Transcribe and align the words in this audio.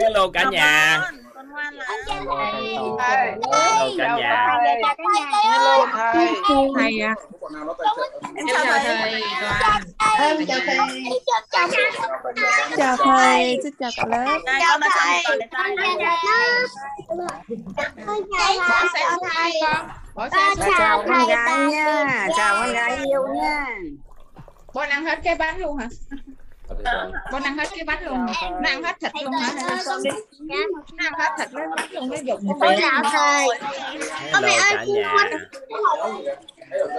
hello 0.00 0.28
cả 0.34 0.44
nhà. 0.50 1.02
con 1.34 1.50
ngoan 1.50 1.74
là 1.74 1.84
hello 2.06 2.36
cả 3.98 4.16
nhà. 4.16 4.58
Hello 5.44 5.86
thầy. 5.92 6.28
thầy. 6.74 7.00
À 7.00 7.14
em 8.34 8.46
chào 8.46 8.64
thầy. 8.64 8.96
Em 10.34 10.46
chào 11.26 11.68
thầy. 11.68 11.90
chào 12.76 12.96
thầy. 12.96 13.58
Xin 13.62 13.74
chào 13.78 13.90
cả 13.96 14.04
lớp. 14.06 14.38
Đây 14.46 14.60
con 14.68 14.80
đã 14.80 14.88
chào 14.94 15.22
toàn 15.24 15.38
để 15.40 15.46
tay 15.50 15.76
Bỏ 18.58 18.82
xe 18.94 19.00
xuống 19.10 19.28
đi 19.44 19.50
con. 19.62 19.88
Bỏ 20.14 20.28
xe 20.28 20.54
xuống. 20.56 20.74
chào 20.78 21.04
con. 21.08 21.28
gái 21.28 21.58
nha. 21.58 22.28
chào 22.36 22.56
con 22.60 22.72
gái 22.72 22.98
yêu 23.06 23.22
nha. 23.34 23.66
Con 24.74 24.88
ăn 24.88 25.04
hết 25.04 25.18
cái 25.24 25.34
bánh 25.34 25.58
luôn 25.58 25.76
hả? 25.76 25.88
Con 27.30 27.42
ăn 27.42 27.58
hết 27.58 27.68
cái 27.70 27.84
bánh 27.84 28.04
luôn? 28.04 28.26
Nó 28.62 28.68
ăn 28.70 28.82
hết 28.82 28.96
thịt 29.00 29.12
luôn 29.22 29.32
hả? 29.32 29.50
Con? 29.86 30.00
Nó 30.92 31.04
ăn 31.04 31.12
hết 31.18 31.30
thịt 31.38 31.48
với 31.52 31.62
bánh 31.76 31.88
luôn 31.92 32.08
nó 32.08 32.16
con 32.60 32.60
bé. 32.60 32.78
chào 32.80 33.02
thầy 33.12 33.48
hello 34.32 34.48
cả 34.70 34.84
nhà 34.84 35.28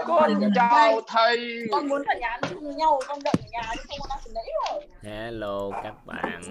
Con 0.08 0.52
chào 0.56 1.02
thầy. 1.08 1.68
con 1.72 1.88
muốn 1.88 2.04
ở 2.04 2.16
nhà 2.20 2.38
với 2.62 2.74
nhau 2.74 3.02
con 3.08 3.20
đợi 3.24 3.34
ở 3.38 3.48
nhà 3.52 3.62
chứ 3.74 3.82
không 3.90 4.00
có 4.00 4.08
đang 4.10 4.20
từ 4.26 4.32
nãy 4.36 4.46
rồi 4.72 4.82
hello 5.04 5.70
các 5.84 5.94
bạn 6.06 6.42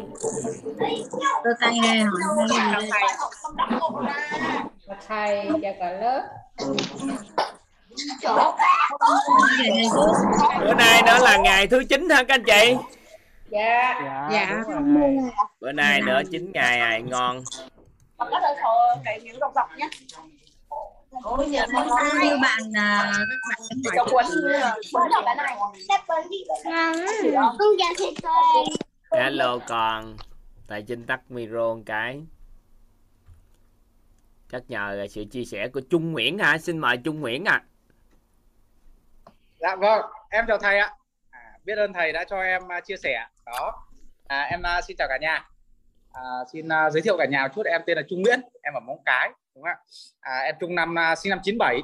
tôi 1.45 1.55
thầy 1.61 1.73
nghe 1.83 2.03
hỏi 2.03 2.89
thầy. 5.09 5.49
Chào 5.63 5.73
cả 5.81 5.91
lớp. 5.91 6.23
bữa 10.61 10.75
nay 10.75 11.03
nữa 11.07 11.19
là 11.23 11.37
ngày 11.37 11.67
thứ 11.67 11.83
chín 11.89 12.11
hả 12.11 12.23
các 12.23 12.35
anh 12.35 12.43
chị 12.45 12.77
Dạ. 13.55 14.01
Dạ. 14.33 14.63
bữa 15.61 15.73
nay 15.73 16.03
nữa 16.03 16.21
chín 16.31 16.51
ngày 16.55 16.81
à, 16.81 16.99
ngon. 16.99 17.43
Con 18.17 18.29
có 18.31 18.41
đời 18.41 18.57
thờ 18.63 19.03
cái 19.05 19.21
miếng 19.25 19.37
dọc 19.41 19.53
dọc 19.55 19.69
nhé. 19.77 19.89
Như 22.23 22.39
bạn 22.43 22.61
à, 22.75 23.13
cho 23.97 24.05
cuốn 24.05 24.25
cuốn 24.93 25.03
vào 25.13 25.23
cái 25.25 25.35
này. 25.35 25.57
Không 25.59 25.73
dạ 25.89 26.03
thầy 27.99 28.15
thầy 28.23 29.21
hello 29.21 29.59
con. 29.69 30.17
Tại 30.69 30.83
trinh 30.83 31.07
tắt 31.07 31.21
micro 31.29 31.75
một 31.75 31.83
cái. 31.87 32.23
Chắc 34.53 34.63
nhờ 34.69 35.07
sự 35.11 35.25
chia 35.25 35.45
sẻ 35.45 35.69
của 35.69 35.81
Trung 35.91 36.13
Nguyễn 36.13 36.39
hả? 36.39 36.59
Xin 36.59 36.79
mời 36.79 36.97
Trung 36.97 37.21
Nguyễn 37.21 37.45
ạ. 37.45 37.63
Dạ 39.59 39.77
vâng, 39.77 40.07
em 40.31 40.45
chào 40.49 40.59
thầy 40.59 40.79
ạ. 40.79 40.95
Biết 41.65 41.79
ơn 41.79 41.93
thầy 41.93 42.13
đã 42.13 42.25
cho 42.25 42.41
em 42.41 42.63
à, 42.69 42.81
chia 42.81 42.97
sẻ. 42.97 43.27
Đó. 43.47 43.87
À, 44.29 44.43
em 44.43 44.63
à, 44.63 44.81
xin 44.81 44.97
chào 44.97 45.09
cả 45.09 45.19
nhà. 45.21 45.49
À, 46.13 46.23
xin 46.53 46.69
à, 46.69 46.91
giới 46.91 47.03
thiệu 47.03 47.17
cả 47.19 47.25
nhà 47.25 47.43
một 47.43 47.49
chút. 47.55 47.67
Em 47.67 47.81
tên 47.87 47.97
là 47.97 48.03
Trung 48.09 48.23
Nguyễn, 48.23 48.41
em 48.63 48.75
ở 48.75 48.81
Móng 48.81 49.03
Cái, 49.05 49.31
đúng 49.55 49.65
không 49.65 49.71
ạ? 49.71 49.77
À, 50.21 50.39
em 50.39 50.55
Trung 50.61 50.75
năm 50.75 50.95
sinh 51.17 51.31
năm 51.31 51.39
97, 51.43 51.83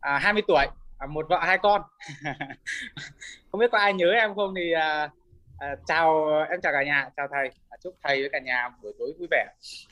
à, 0.00 0.18
20 0.18 0.42
tuổi, 0.48 0.66
à, 0.98 1.06
một 1.06 1.26
vợ 1.28 1.38
hai 1.42 1.58
con. 1.58 1.82
không 3.52 3.60
biết 3.60 3.70
có 3.72 3.78
ai 3.78 3.92
nhớ 3.92 4.12
em 4.12 4.34
không 4.34 4.54
thì 4.56 4.72
à, 4.72 5.10
à, 5.58 5.76
chào 5.86 6.28
em 6.50 6.60
chào 6.60 6.72
cả 6.72 6.82
nhà, 6.84 7.10
chào 7.16 7.28
thầy. 7.32 7.50
À, 7.68 7.76
chúc 7.82 7.94
thầy 8.02 8.20
với 8.20 8.30
cả 8.32 8.38
nhà 8.38 8.68
buổi 8.82 8.92
tối 8.98 9.12
vui 9.18 9.28
vẻ. 9.30 9.46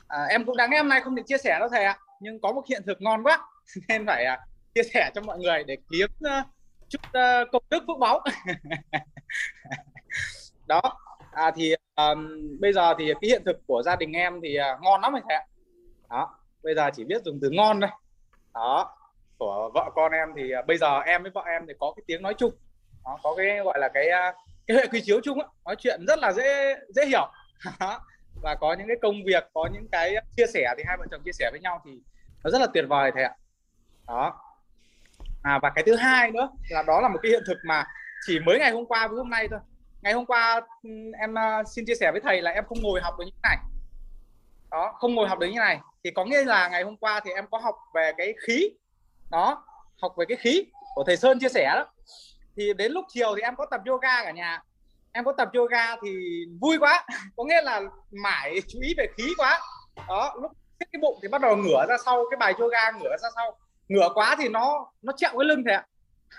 À, 0.07 0.25
em 0.29 0.45
cũng 0.45 0.57
đáng 0.57 0.71
em 0.71 0.85
hôm 0.85 0.89
nay 0.89 1.01
không 1.01 1.15
định 1.15 1.25
chia 1.25 1.37
sẻ 1.37 1.59
đâu 1.59 1.69
thầy 1.69 1.85
ạ, 1.85 1.97
nhưng 2.19 2.41
có 2.41 2.51
một 2.51 2.63
hiện 2.69 2.81
thực 2.85 3.01
ngon 3.01 3.23
quá 3.23 3.39
nên 3.87 4.05
phải 4.05 4.25
à, 4.25 4.39
chia 4.75 4.83
sẻ 4.83 5.11
cho 5.15 5.21
mọi 5.21 5.39
người 5.39 5.63
để 5.63 5.77
kiếm 5.91 6.09
uh, 6.25 6.45
chút 6.93 7.01
uh, 7.07 7.51
công 7.51 7.63
đức 7.69 7.83
phước 7.87 7.97
báu. 7.99 8.23
Đó 10.67 10.81
à, 11.31 11.51
thì 11.55 11.75
um, 11.95 12.27
bây 12.59 12.73
giờ 12.73 12.93
thì 12.99 13.13
cái 13.21 13.29
hiện 13.29 13.43
thực 13.45 13.57
của 13.67 13.83
gia 13.83 13.95
đình 13.95 14.11
em 14.11 14.39
thì 14.43 14.57
uh, 14.59 14.81
ngon 14.81 15.01
lắm 15.01 15.15
anh 15.15 15.23
thầy 15.29 15.37
ạ. 15.37 15.45
Đó 16.09 16.39
bây 16.63 16.75
giờ 16.75 16.89
chỉ 16.95 17.03
biết 17.03 17.23
dùng 17.23 17.39
từ 17.41 17.49
ngon 17.49 17.81
thôi. 17.81 17.89
Đó 18.53 18.97
của 19.37 19.71
vợ 19.73 19.89
con 19.95 20.11
em 20.11 20.29
thì 20.35 20.51
uh, 20.59 20.65
bây 20.67 20.77
giờ 20.77 20.99
em 20.99 21.21
với 21.21 21.31
vợ 21.31 21.41
em 21.45 21.65
thì 21.67 21.73
có 21.79 21.93
cái 21.95 22.03
tiếng 22.07 22.21
nói 22.21 22.33
chung. 22.37 22.53
Đó, 23.05 23.19
có 23.23 23.35
cái 23.37 23.59
gọi 23.63 23.79
là 23.79 23.89
cái 23.93 24.07
uh, 24.07 24.35
cái 24.67 24.77
hệ 24.77 24.87
quy 24.87 25.01
chiếu 25.05 25.19
chung 25.23 25.39
á. 25.39 25.47
Nói 25.65 25.75
chuyện 25.79 26.05
rất 26.07 26.19
là 26.19 26.31
dễ 26.31 26.75
dễ 26.89 27.05
hiểu. 27.05 27.31
Đó. 27.79 27.99
và 28.41 28.55
có 28.55 28.73
những 28.73 28.87
cái 28.87 28.97
công 29.01 29.15
việc 29.25 29.43
có 29.53 29.69
những 29.73 29.87
cái 29.91 30.15
chia 30.37 30.45
sẻ 30.53 30.73
thì 30.77 30.83
hai 30.87 30.97
vợ 30.97 31.05
chồng 31.11 31.21
chia 31.25 31.31
sẻ 31.31 31.49
với 31.51 31.59
nhau 31.59 31.81
thì 31.85 31.91
nó 32.43 32.49
rất 32.49 32.59
là 32.59 32.67
tuyệt 32.73 32.85
vời 32.89 33.11
thầy 33.15 33.23
ạ. 33.23 33.35
Đó 34.07 34.42
à, 35.43 35.59
và 35.61 35.69
cái 35.75 35.83
thứ 35.87 35.95
hai 35.95 36.31
nữa 36.31 36.49
là 36.69 36.83
đó 36.83 37.01
là 37.01 37.07
một 37.07 37.19
cái 37.23 37.31
hiện 37.31 37.43
thực 37.47 37.57
mà 37.65 37.85
chỉ 38.27 38.39
mới 38.39 38.59
ngày 38.59 38.71
hôm 38.71 38.85
qua 38.85 39.07
với 39.07 39.17
hôm 39.17 39.29
nay 39.29 39.47
thôi. 39.51 39.59
Ngày 40.01 40.13
hôm 40.13 40.25
qua 40.25 40.61
ừ, 40.83 40.89
em 41.19 41.37
à, 41.37 41.63
xin 41.63 41.85
chia 41.87 41.95
sẻ 41.95 42.11
với 42.11 42.21
thầy 42.23 42.41
là 42.41 42.51
em 42.51 42.63
không 42.67 42.77
ngồi 42.81 43.01
học 43.01 43.13
được 43.19 43.25
như 43.25 43.31
thế 43.31 43.49
này. 43.49 43.57
Đó 44.71 44.93
không 44.99 45.15
ngồi 45.15 45.27
học 45.27 45.39
được 45.39 45.47
như 45.47 45.53
thế 45.53 45.59
này. 45.59 45.79
Thì 46.03 46.11
có 46.11 46.25
nghĩa 46.25 46.45
là 46.45 46.67
ngày 46.67 46.83
hôm 46.83 46.97
qua 46.97 47.19
thì 47.25 47.31
em 47.31 47.45
có 47.51 47.57
học 47.57 47.75
về 47.93 48.11
cái 48.17 48.33
khí. 48.47 48.69
Đó 49.31 49.65
học 50.01 50.13
về 50.17 50.25
cái 50.29 50.37
khí 50.37 50.65
của 50.95 51.03
thầy 51.03 51.17
Sơn 51.17 51.39
chia 51.39 51.49
sẻ 51.49 51.71
đó. 51.75 51.85
Thì 52.57 52.73
đến 52.73 52.91
lúc 52.91 53.05
chiều 53.09 53.35
thì 53.35 53.41
em 53.41 53.55
có 53.55 53.65
tập 53.71 53.81
yoga 53.85 54.23
cả 54.23 54.31
nhà. 54.31 54.61
Em 55.11 55.23
có 55.23 55.33
tập 55.37 55.49
yoga 55.53 55.95
thì 56.03 56.09
vui 56.61 56.77
quá. 56.79 57.05
Có 57.37 57.43
nghĩa 57.43 57.61
là 57.61 57.81
mãi 58.11 58.59
chú 58.67 58.79
ý 58.81 58.93
về 58.97 59.07
khí 59.17 59.33
quá. 59.37 59.59
Đó 60.07 60.35
lúc 60.41 60.51
cái 60.91 60.99
bụng 61.01 61.19
thì 61.21 61.27
bắt 61.27 61.41
đầu 61.41 61.55
ngửa 61.55 61.85
ra 61.89 61.95
sau 62.05 62.23
cái 62.31 62.37
bài 62.37 62.53
yoga 62.59 62.91
ngửa 62.91 63.09
ra 63.09 63.29
sau 63.35 63.57
ngửa 63.87 64.09
quá 64.13 64.35
thì 64.39 64.49
nó 64.49 64.91
nó 65.01 65.13
trẹo 65.17 65.31
cái 65.37 65.45
lưng 65.45 65.63
thế 65.67 65.73
ạ. 65.73 65.85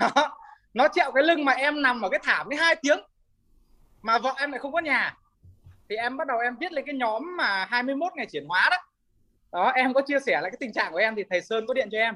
Nó 0.75 0.89
trẹo 0.89 1.13
cái 1.13 1.23
lưng 1.23 1.45
mà 1.45 1.53
em 1.53 1.83
nằm 1.83 2.03
ở 2.03 2.09
cái 2.09 2.21
thảm 2.23 2.49
với 2.49 2.57
hai 2.57 2.77
tiếng. 2.83 2.99
Mà 4.03 4.19
vợ 4.19 4.35
em 4.37 4.51
lại 4.51 4.59
không 4.59 4.73
có 4.73 4.79
nhà. 4.79 5.17
Thì 5.89 5.97
em 5.97 6.17
bắt 6.17 6.27
đầu 6.27 6.39
em 6.39 6.57
viết 6.61 6.73
lên 6.73 6.85
cái 6.87 6.95
nhóm 6.95 7.37
mà 7.37 7.65
21 7.71 8.13
ngày 8.17 8.27
chuyển 8.27 8.47
hóa 8.47 8.69
đó. 8.71 8.77
Đó 9.53 9.69
em 9.69 9.95
có 9.95 10.01
chia 10.07 10.19
sẻ 10.27 10.41
lại 10.41 10.51
cái 10.51 10.57
tình 10.61 10.73
trạng 10.73 10.93
của 10.93 10.99
em 10.99 11.15
thì 11.17 11.25
thầy 11.31 11.41
Sơn 11.41 11.67
có 11.67 11.75
điện 11.75 11.89
cho 11.93 11.99
em. 11.99 12.15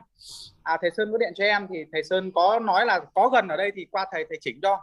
À 0.63 0.77
thầy 0.81 0.91
Sơn 0.97 1.13
có 1.13 1.19
điện 1.19 1.33
cho 1.37 1.45
em 1.45 1.67
thì 1.71 1.85
thầy 1.93 2.05
Sơn 2.05 2.33
có 2.35 2.59
nói 2.59 2.87
là 2.87 3.01
có 3.15 3.29
gần 3.29 3.49
ở 3.49 3.57
đây 3.57 3.73
thì 3.75 3.87
qua 3.91 4.07
thầy 4.13 4.25
thầy 4.29 4.39
chỉnh 4.41 4.61
cho. 4.63 4.81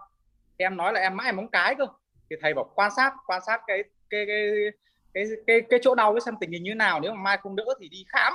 Em 0.57 0.77
nói 0.77 0.93
là 0.93 0.99
em 0.99 1.17
mãi 1.17 1.31
móng 1.31 1.47
cái 1.47 1.75
cơ. 1.75 1.85
Thì 2.29 2.35
thầy 2.41 2.53
bảo 2.53 2.71
quan 2.75 2.91
sát 2.95 3.13
quan 3.27 3.41
sát 3.47 3.61
cái 3.67 3.83
cái 4.09 4.25
cái 4.25 4.47
cái 5.13 5.25
cái, 5.47 5.61
cái 5.69 5.79
chỗ 5.83 5.95
đau 5.95 6.13
cái 6.13 6.21
xem 6.21 6.35
tình 6.39 6.51
hình 6.51 6.63
như 6.63 6.75
nào. 6.75 6.99
Nếu 6.99 7.13
mà 7.13 7.21
mai 7.21 7.37
không 7.37 7.55
đỡ 7.55 7.65
thì 7.79 7.89
đi 7.89 8.05
khám 8.09 8.33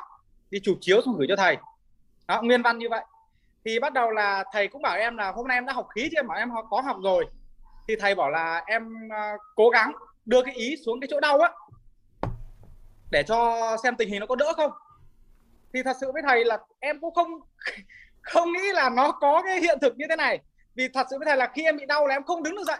đi 0.50 0.60
chụp 0.62 0.78
chiếu 0.80 1.00
xong 1.04 1.16
gửi 1.18 1.26
cho 1.28 1.36
thầy 1.36 1.56
đó, 2.30 2.42
nguyên 2.42 2.62
văn 2.62 2.78
như 2.78 2.88
vậy. 2.90 3.04
Thì 3.64 3.78
bắt 3.78 3.92
đầu 3.92 4.10
là 4.10 4.44
thầy 4.52 4.68
cũng 4.68 4.82
bảo 4.82 4.96
em 4.96 5.16
là 5.16 5.32
hôm 5.32 5.48
nay 5.48 5.56
em 5.56 5.66
đã 5.66 5.72
học 5.72 5.88
khí 5.94 6.08
chứ 6.10 6.18
em 6.18 6.26
bảo 6.26 6.38
em 6.38 6.50
có 6.70 6.80
học 6.80 6.96
rồi. 7.02 7.26
Thì 7.88 7.96
thầy 8.00 8.14
bảo 8.14 8.30
là 8.30 8.62
em 8.66 9.08
à, 9.12 9.32
cố 9.56 9.70
gắng 9.70 9.92
đưa 10.24 10.42
cái 10.42 10.54
ý 10.54 10.76
xuống 10.86 11.00
cái 11.00 11.08
chỗ 11.10 11.20
đau 11.20 11.38
á 11.38 11.50
để 13.10 13.22
cho 13.22 13.76
xem 13.82 13.96
tình 13.96 14.08
hình 14.08 14.20
nó 14.20 14.26
có 14.26 14.36
đỡ 14.36 14.52
không. 14.56 14.70
Thì 15.74 15.82
thật 15.82 15.96
sự 16.00 16.12
với 16.12 16.22
thầy 16.28 16.44
là 16.44 16.58
em 16.80 17.00
cũng 17.00 17.14
không 17.14 17.28
không 18.22 18.52
nghĩ 18.52 18.72
là 18.72 18.90
nó 18.90 19.12
có 19.12 19.42
cái 19.42 19.60
hiện 19.60 19.78
thực 19.80 19.96
như 19.96 20.06
thế 20.08 20.16
này. 20.16 20.38
Vì 20.74 20.88
thật 20.88 21.06
sự 21.10 21.18
với 21.18 21.26
thầy 21.26 21.36
là 21.36 21.50
khi 21.54 21.64
em 21.64 21.76
bị 21.76 21.86
đau 21.86 22.06
là 22.06 22.14
em 22.14 22.24
không 22.24 22.42
đứng 22.42 22.56
được 22.56 22.64
dậy. 22.66 22.78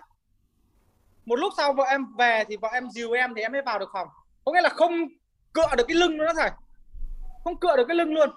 Một 1.25 1.37
lúc 1.37 1.53
sau 1.57 1.73
vợ 1.73 1.85
em 1.85 2.07
về 2.19 2.45
thì 2.49 2.57
vợ 2.57 2.69
em 2.73 2.91
dìu 2.91 3.13
em 3.13 3.35
thì 3.35 3.43
em 3.43 3.53
mới 3.53 3.63
vào 3.63 3.79
được 3.79 3.91
phòng. 3.93 4.09
Có 4.45 4.53
nghĩa 4.53 4.63
là 4.63 4.69
không 4.69 4.93
cựa 5.53 5.77
được 5.77 5.85
cái 5.89 5.97
lưng 5.97 6.17
nữa 6.17 6.33
thầy. 6.37 6.51
Không 7.45 7.61
cựa 7.61 7.77
được 7.77 7.85
cái 7.89 7.97
lưng 7.97 8.15
luôn 8.15 8.31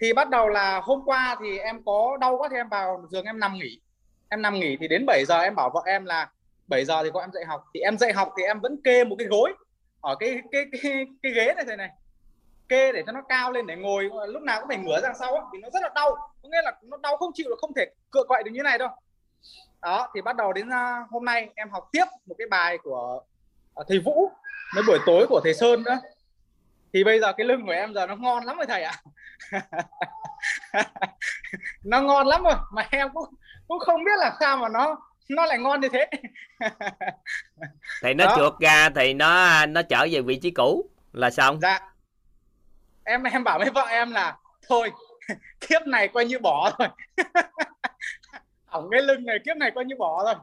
thì 0.00 0.12
bắt 0.12 0.30
đầu 0.30 0.48
là 0.48 0.80
hôm 0.84 1.02
qua 1.04 1.36
thì 1.40 1.58
em 1.58 1.82
có 1.84 2.16
đau 2.20 2.36
quá 2.38 2.48
thì 2.50 2.56
em 2.56 2.68
vào 2.68 3.06
giường 3.10 3.24
em 3.24 3.40
nằm 3.40 3.54
nghỉ. 3.54 3.80
Em 4.28 4.42
nằm 4.42 4.54
nghỉ 4.54 4.76
thì 4.80 4.88
đến 4.88 5.04
7 5.06 5.24
giờ 5.24 5.40
em 5.40 5.54
bảo 5.54 5.70
vợ 5.74 5.82
em 5.86 6.04
là 6.04 6.30
7 6.66 6.84
giờ 6.84 7.02
thì 7.02 7.10
có 7.14 7.20
em 7.20 7.30
dạy 7.32 7.44
học. 7.44 7.64
Thì 7.74 7.80
em 7.80 7.98
dạy 7.98 8.12
học 8.12 8.32
thì 8.38 8.44
em 8.44 8.60
vẫn 8.60 8.82
kê 8.84 9.04
một 9.04 9.16
cái 9.18 9.28
gối 9.28 9.52
ở 10.00 10.14
cái 10.20 10.42
cái 10.52 10.64
cái 10.82 11.06
cái 11.22 11.32
ghế 11.32 11.54
này, 11.56 11.64
thế 11.68 11.76
này. 11.76 11.90
Kê 12.68 12.92
để 12.92 13.02
cho 13.06 13.12
nó 13.12 13.22
cao 13.28 13.52
lên 13.52 13.66
để 13.66 13.76
ngồi, 13.76 14.10
lúc 14.28 14.42
nào 14.42 14.60
cũng 14.60 14.68
phải 14.68 14.78
ngửa 14.78 15.00
ra 15.00 15.12
sau 15.18 15.50
thì 15.52 15.58
nó 15.62 15.70
rất 15.70 15.82
là 15.82 15.90
đau. 15.94 16.10
Có 16.42 16.48
nghĩa 16.48 16.62
là 16.62 16.72
nó 16.82 16.96
đau 16.96 17.16
không 17.16 17.30
chịu 17.34 17.50
là 17.50 17.56
không 17.60 17.74
thể 17.74 17.86
cựa 18.10 18.24
quậy 18.28 18.42
được 18.42 18.50
như 18.50 18.62
này 18.62 18.78
đâu. 18.78 18.88
Đó, 19.82 20.08
thì 20.14 20.20
bắt 20.20 20.36
đầu 20.36 20.52
đến 20.52 20.70
à, 20.72 21.04
hôm 21.10 21.24
nay 21.24 21.48
em 21.54 21.70
học 21.70 21.88
tiếp 21.92 22.04
một 22.26 22.34
cái 22.38 22.46
bài 22.50 22.78
của 22.78 23.20
à, 23.74 23.82
thầy 23.88 23.98
Vũ 23.98 24.30
với 24.74 24.82
buổi 24.86 24.98
tối 25.06 25.26
của 25.28 25.40
thầy 25.44 25.54
Sơn 25.54 25.82
nữa. 25.82 25.98
Thì 26.92 27.04
bây 27.04 27.20
giờ 27.20 27.32
cái 27.32 27.46
lưng 27.46 27.66
của 27.66 27.72
em 27.72 27.94
giờ 27.94 28.06
nó 28.06 28.16
ngon 28.16 28.44
lắm 28.44 28.56
rồi 28.56 28.66
thầy 28.66 28.82
ạ. 28.82 28.94
nó 31.84 32.00
ngon 32.00 32.26
lắm 32.26 32.42
rồi 32.42 32.54
mà 32.72 32.86
em 32.90 33.08
cũng 33.14 33.34
cũng 33.68 33.78
không 33.78 34.04
biết 34.04 34.18
là 34.18 34.36
sao 34.40 34.56
mà 34.56 34.68
nó 34.68 34.96
nó 35.28 35.46
lại 35.46 35.58
ngon 35.58 35.80
như 35.80 35.88
thế. 35.88 36.06
Thì 38.02 38.14
nó 38.14 38.24
Đó. 38.24 38.34
trượt 38.36 38.52
ra 38.60 38.90
thì 38.96 39.14
nó 39.14 39.66
nó 39.66 39.82
trở 39.82 40.06
về 40.10 40.20
vị 40.20 40.36
trí 40.42 40.50
cũ 40.50 40.90
là 41.12 41.30
xong 41.30 41.58
dạ. 41.62 41.80
Em 43.04 43.22
em 43.22 43.44
bảo 43.44 43.58
với 43.58 43.70
vợ 43.70 43.84
em 43.88 44.10
là 44.10 44.36
thôi 44.68 44.92
kiếp 45.68 45.82
này 45.86 46.08
coi 46.08 46.24
như 46.24 46.38
bỏ 46.38 46.72
rồi. 46.78 46.88
Hỏng 48.66 48.88
cái 48.90 49.02
lưng 49.02 49.26
này 49.26 49.38
kiếp 49.46 49.56
này 49.56 49.70
coi 49.74 49.84
như 49.84 49.94
bỏ 49.98 50.24
rồi. 50.24 50.34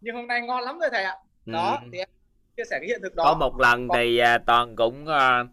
Nhưng 0.00 0.16
hôm 0.16 0.26
nay 0.26 0.40
ngon 0.40 0.62
lắm 0.62 0.78
rồi 0.78 0.88
thầy 0.92 1.04
ạ. 1.04 1.16
Đó 1.46 1.78
Ừ. 1.82 1.88
thì 1.92 1.98
em 1.98 2.08
chia 2.56 2.62
sẻ 2.70 2.78
cái 2.80 2.88
hiện 2.88 3.00
thực 3.02 3.14
đó. 3.14 3.24
Có 3.24 3.34
một 3.34 3.60
lần 3.60 3.88
thì 3.94 4.18
à, 4.18 4.38
toàn 4.46 4.76
cũng 4.76 5.06
à, 5.06 5.44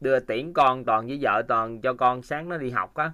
đưa 0.00 0.20
tiễn 0.20 0.52
con 0.52 0.84
toàn 0.84 1.06
với 1.06 1.18
vợ 1.20 1.42
toàn 1.48 1.80
cho 1.80 1.94
con 1.94 2.22
sáng 2.22 2.48
nó 2.48 2.56
đi 2.56 2.70
học 2.70 2.94
á. 2.94 3.12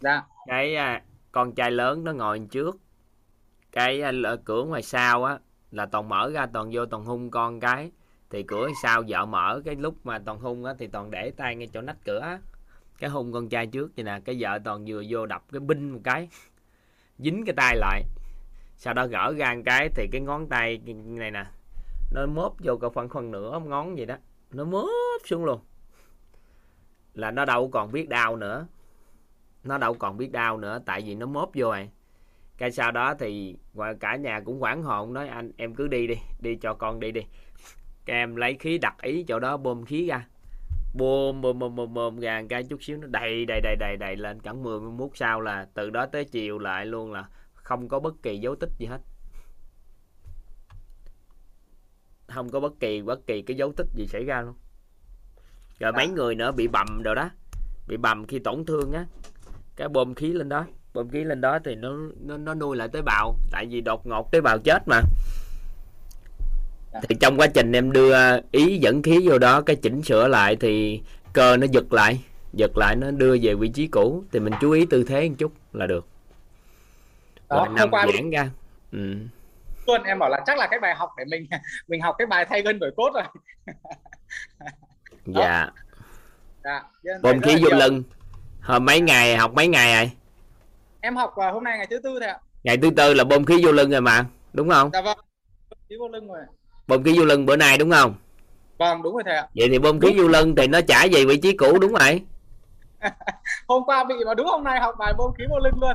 Dạ. 0.00 0.22
Cái 0.46 0.76
à, 0.76 1.02
con 1.32 1.54
trai 1.54 1.70
lớn 1.70 2.04
nó 2.04 2.12
ngồi 2.12 2.46
trước. 2.50 2.78
Cái 3.72 4.02
à, 4.02 4.12
cửa 4.44 4.64
ngoài 4.64 4.82
sau 4.82 5.24
á 5.24 5.38
là 5.70 5.86
toàn 5.86 6.08
mở 6.08 6.30
ra 6.34 6.46
toàn 6.46 6.70
vô 6.72 6.86
toàn 6.86 7.04
hung 7.04 7.30
con 7.30 7.60
cái. 7.60 7.90
Thì 8.30 8.42
cửa 8.42 8.68
sau 8.82 9.02
vợ 9.08 9.24
mở 9.24 9.62
cái 9.64 9.76
lúc 9.76 9.94
mà 10.04 10.18
toàn 10.18 10.38
hung 10.38 10.64
á 10.64 10.74
thì 10.78 10.86
toàn 10.86 11.10
để 11.10 11.32
tay 11.36 11.56
ngay 11.56 11.68
chỗ 11.72 11.80
nách 11.80 12.04
cửa 12.04 12.18
á. 12.18 12.38
Cái 12.98 13.10
hung 13.10 13.32
con 13.32 13.48
trai 13.48 13.66
trước 13.66 13.96
vậy 13.96 14.04
nè 14.04 14.20
cái 14.24 14.36
vợ 14.38 14.58
toàn 14.64 14.84
vừa 14.86 15.02
vô 15.08 15.26
đập 15.26 15.44
cái 15.52 15.60
binh 15.60 15.90
một 15.90 16.00
cái 16.04 16.28
dính 17.18 17.44
cái 17.46 17.54
tay 17.56 17.76
lại. 17.76 18.02
Sau 18.76 18.94
đó 18.94 19.06
gỡ 19.06 19.34
ra 19.36 19.54
một 19.54 19.62
cái 19.64 19.88
thì 19.94 20.08
cái 20.12 20.20
ngón 20.20 20.48
tay 20.48 20.80
này 21.04 21.30
nè 21.30 21.44
nó 22.12 22.26
mớp 22.26 22.52
vô 22.64 22.76
cả 22.76 22.88
phân 22.94 23.08
phân 23.08 23.30
nửa 23.30 23.60
ngón 23.64 23.96
vậy 23.96 24.06
đó 24.06 24.16
nó 24.52 24.64
mớp 24.64 24.86
xuống 25.24 25.44
luôn 25.44 25.60
là 27.16 27.30
nó 27.30 27.44
đâu 27.44 27.70
còn 27.70 27.92
biết 27.92 28.08
đau 28.08 28.36
nữa. 28.36 28.66
Nó 29.64 29.78
đâu 29.78 29.94
còn 29.94 30.16
biết 30.16 30.32
đau 30.32 30.58
nữa, 30.58 30.80
tại 30.86 31.02
vì 31.06 31.14
nó 31.14 31.26
mốp 31.26 31.50
vô 31.54 31.70
rồi. 31.70 31.90
Cái 32.58 32.70
sau 32.70 32.92
đó 32.92 33.14
thì 33.18 33.56
cả 34.00 34.16
nhà 34.16 34.40
cũng 34.44 34.60
hoảng 34.60 34.82
hồn, 34.82 35.12
nói, 35.12 35.28
anh, 35.28 35.52
em 35.56 35.74
cứ 35.74 35.88
đi 35.88 36.06
đi 36.06 36.14
đi 36.40 36.56
cho 36.56 36.74
con 36.74 37.00
đi 37.00 37.12
đi. 37.12 37.20
Cái 38.04 38.16
em 38.16 38.36
lấy 38.36 38.56
khí 38.60 38.78
đặt 38.78 39.02
ý 39.02 39.24
chỗ 39.28 39.38
đó, 39.38 39.56
bơm 39.56 39.84
khí 39.84 40.06
ra. 40.06 40.26
Bơm 40.94 41.40
bơm 41.40 41.58
bơm 41.58 41.76
bơm 41.76 41.94
bơm 41.94 42.20
ra 42.20 42.42
cái 42.48 42.64
chút 42.64 42.82
xíu 42.82 42.98
nó 42.98 43.06
đầy 43.06 43.44
đầy 43.44 43.60
đầy 43.60 43.76
đầy 43.76 43.96
đầy 43.96 44.16
lên 44.16 44.40
cẳng 44.40 44.62
10 44.62 44.80
phút 44.98 45.12
sau 45.14 45.40
là 45.40 45.68
từ 45.74 45.90
đó 45.90 46.06
tới 46.06 46.24
chiều 46.24 46.58
lại 46.58 46.86
luôn 46.86 47.12
là 47.12 47.28
không 47.54 47.88
có 47.88 48.00
bất 48.00 48.14
kỳ 48.22 48.38
dấu 48.38 48.54
tích 48.56 48.70
gì 48.78 48.86
hết. 48.86 49.00
Không 52.26 52.48
có 52.50 52.60
bất 52.60 52.80
kỳ 52.80 53.02
bất 53.02 53.26
kỳ 53.26 53.42
cái 53.42 53.56
dấu 53.56 53.72
tích 53.72 53.86
gì 53.94 54.06
xảy 54.06 54.24
ra 54.24 54.42
luôn 54.42 54.54
rồi 55.80 55.92
mấy 55.92 56.08
người 56.08 56.34
nữa 56.34 56.52
bị 56.52 56.68
bầm 56.68 57.02
rồi 57.02 57.14
đó. 57.14 57.30
Bị 57.86 57.96
bầm 57.96 58.26
khi 58.26 58.38
tổn 58.38 58.64
thương 58.64 58.92
á. 58.92 59.04
Cái 59.76 59.88
bơm 59.88 60.14
khí 60.14 60.32
lên 60.32 60.48
đó. 60.48 60.64
Bơm 60.94 61.08
khí 61.10 61.24
lên 61.24 61.40
đó 61.40 61.58
thì 61.64 61.74
nó 61.74 61.96
nó 62.20 62.36
nó 62.36 62.54
nuôi 62.54 62.76
lại 62.76 62.88
tế 62.92 63.02
bào. 63.02 63.36
Tại 63.50 63.66
vì 63.70 63.80
đột 63.80 64.06
ngột 64.06 64.32
tế 64.32 64.40
bào 64.40 64.58
chết 64.58 64.82
mà. 64.86 65.00
Thì 67.02 67.16
trong 67.20 67.36
quá 67.36 67.46
trình 67.46 67.72
em 67.72 67.92
đưa 67.92 68.16
ý 68.50 68.78
dẫn 68.78 69.02
khí 69.02 69.28
vô 69.28 69.38
đó 69.38 69.60
cái 69.60 69.76
chỉnh 69.76 70.02
sửa 70.02 70.28
lại 70.28 70.56
thì 70.56 71.00
cơ 71.32 71.56
nó 71.56 71.66
giật 71.70 71.92
lại. 71.92 72.20
Giật 72.52 72.70
lại 72.76 72.96
nó 72.96 73.10
đưa 73.10 73.36
về 73.42 73.54
vị 73.54 73.68
trí 73.68 73.86
cũ. 73.86 74.24
Thì 74.32 74.40
mình 74.40 74.52
chú 74.60 74.70
ý 74.70 74.86
tư 74.90 75.04
thế 75.04 75.28
một 75.28 75.34
chút 75.38 75.52
là 75.72 75.86
được. 75.86 76.06
Đó 77.48 77.64
rồi 77.64 77.74
nằm 77.74 77.90
qua 77.90 78.06
giãn 78.14 78.30
ra. 78.30 78.50
Ừ. 78.92 79.16
luôn 79.86 80.02
em 80.02 80.18
bảo 80.18 80.30
là 80.30 80.40
chắc 80.46 80.58
là 80.58 80.66
cái 80.70 80.80
bài 80.80 80.94
học 80.94 81.10
để 81.16 81.24
mình 81.24 81.46
mình 81.88 82.00
học 82.00 82.14
cái 82.18 82.26
bài 82.26 82.46
thay 82.48 82.62
gân 82.62 82.78
đổi 82.78 82.90
cốt 82.96 83.10
rồi 83.14 83.24
dạ. 85.26 85.68
Dạ. 86.64 86.82
nên 87.22 87.40
thầy 87.42 87.56
khí 87.56 87.62
vô 87.64 87.78
lưng 87.78 88.02
Hồi 88.66 88.80
mấy 88.80 89.00
ngày 89.00 89.36
học 89.36 89.52
mấy 89.54 89.68
ngày 89.68 89.96
rồi? 89.96 90.10
Em 91.00 91.16
học 91.16 91.36
à, 91.36 91.50
hôm 91.50 91.64
nay 91.64 91.76
ngày 91.78 91.86
thứ 91.90 91.98
tư 91.98 92.18
thôi 92.20 92.28
ạ. 92.28 92.38
Ngày 92.64 92.76
thứ 92.76 92.90
tư 92.96 93.14
là 93.14 93.24
bơm 93.24 93.44
khí 93.44 93.60
vô 93.64 93.72
lưng 93.72 93.90
rồi 93.90 94.00
mà 94.00 94.24
đúng 94.52 94.70
không? 94.70 94.90
Dạ 94.92 95.02
vâng 95.02 95.18
khí 95.88 95.96
vô 96.00 96.08
lưng 96.08 96.28
rồi. 96.28 96.40
Bơm 96.86 97.04
khí 97.04 97.18
vô 97.18 97.24
lưng 97.24 97.46
bữa 97.46 97.56
nay 97.56 97.78
đúng 97.78 97.90
không? 97.90 98.14
Vâng 98.78 99.02
đúng 99.02 99.14
rồi 99.14 99.22
thầy 99.26 99.36
ạ. 99.36 99.48
Vậy 99.54 99.68
thì 99.70 99.78
bơm 99.78 100.00
khí 100.00 100.14
vô 100.18 100.28
lưng 100.28 100.56
thì 100.56 100.66
nó 100.66 100.80
trả 100.80 101.06
về 101.12 101.24
vị 101.24 101.36
trí 101.36 101.56
cũ 101.56 101.78
đúng 101.78 101.92
rồi. 101.92 102.22
Hôm 103.68 103.82
qua 103.86 104.04
bị 104.04 104.14
mà 104.26 104.34
đúng 104.34 104.46
hôm 104.46 104.64
nay 104.64 104.80
học 104.80 104.94
bài 104.98 105.12
bơm 105.18 105.32
khí 105.38 105.44
vô 105.50 105.58
lưng 105.58 105.74
luôn. 105.80 105.92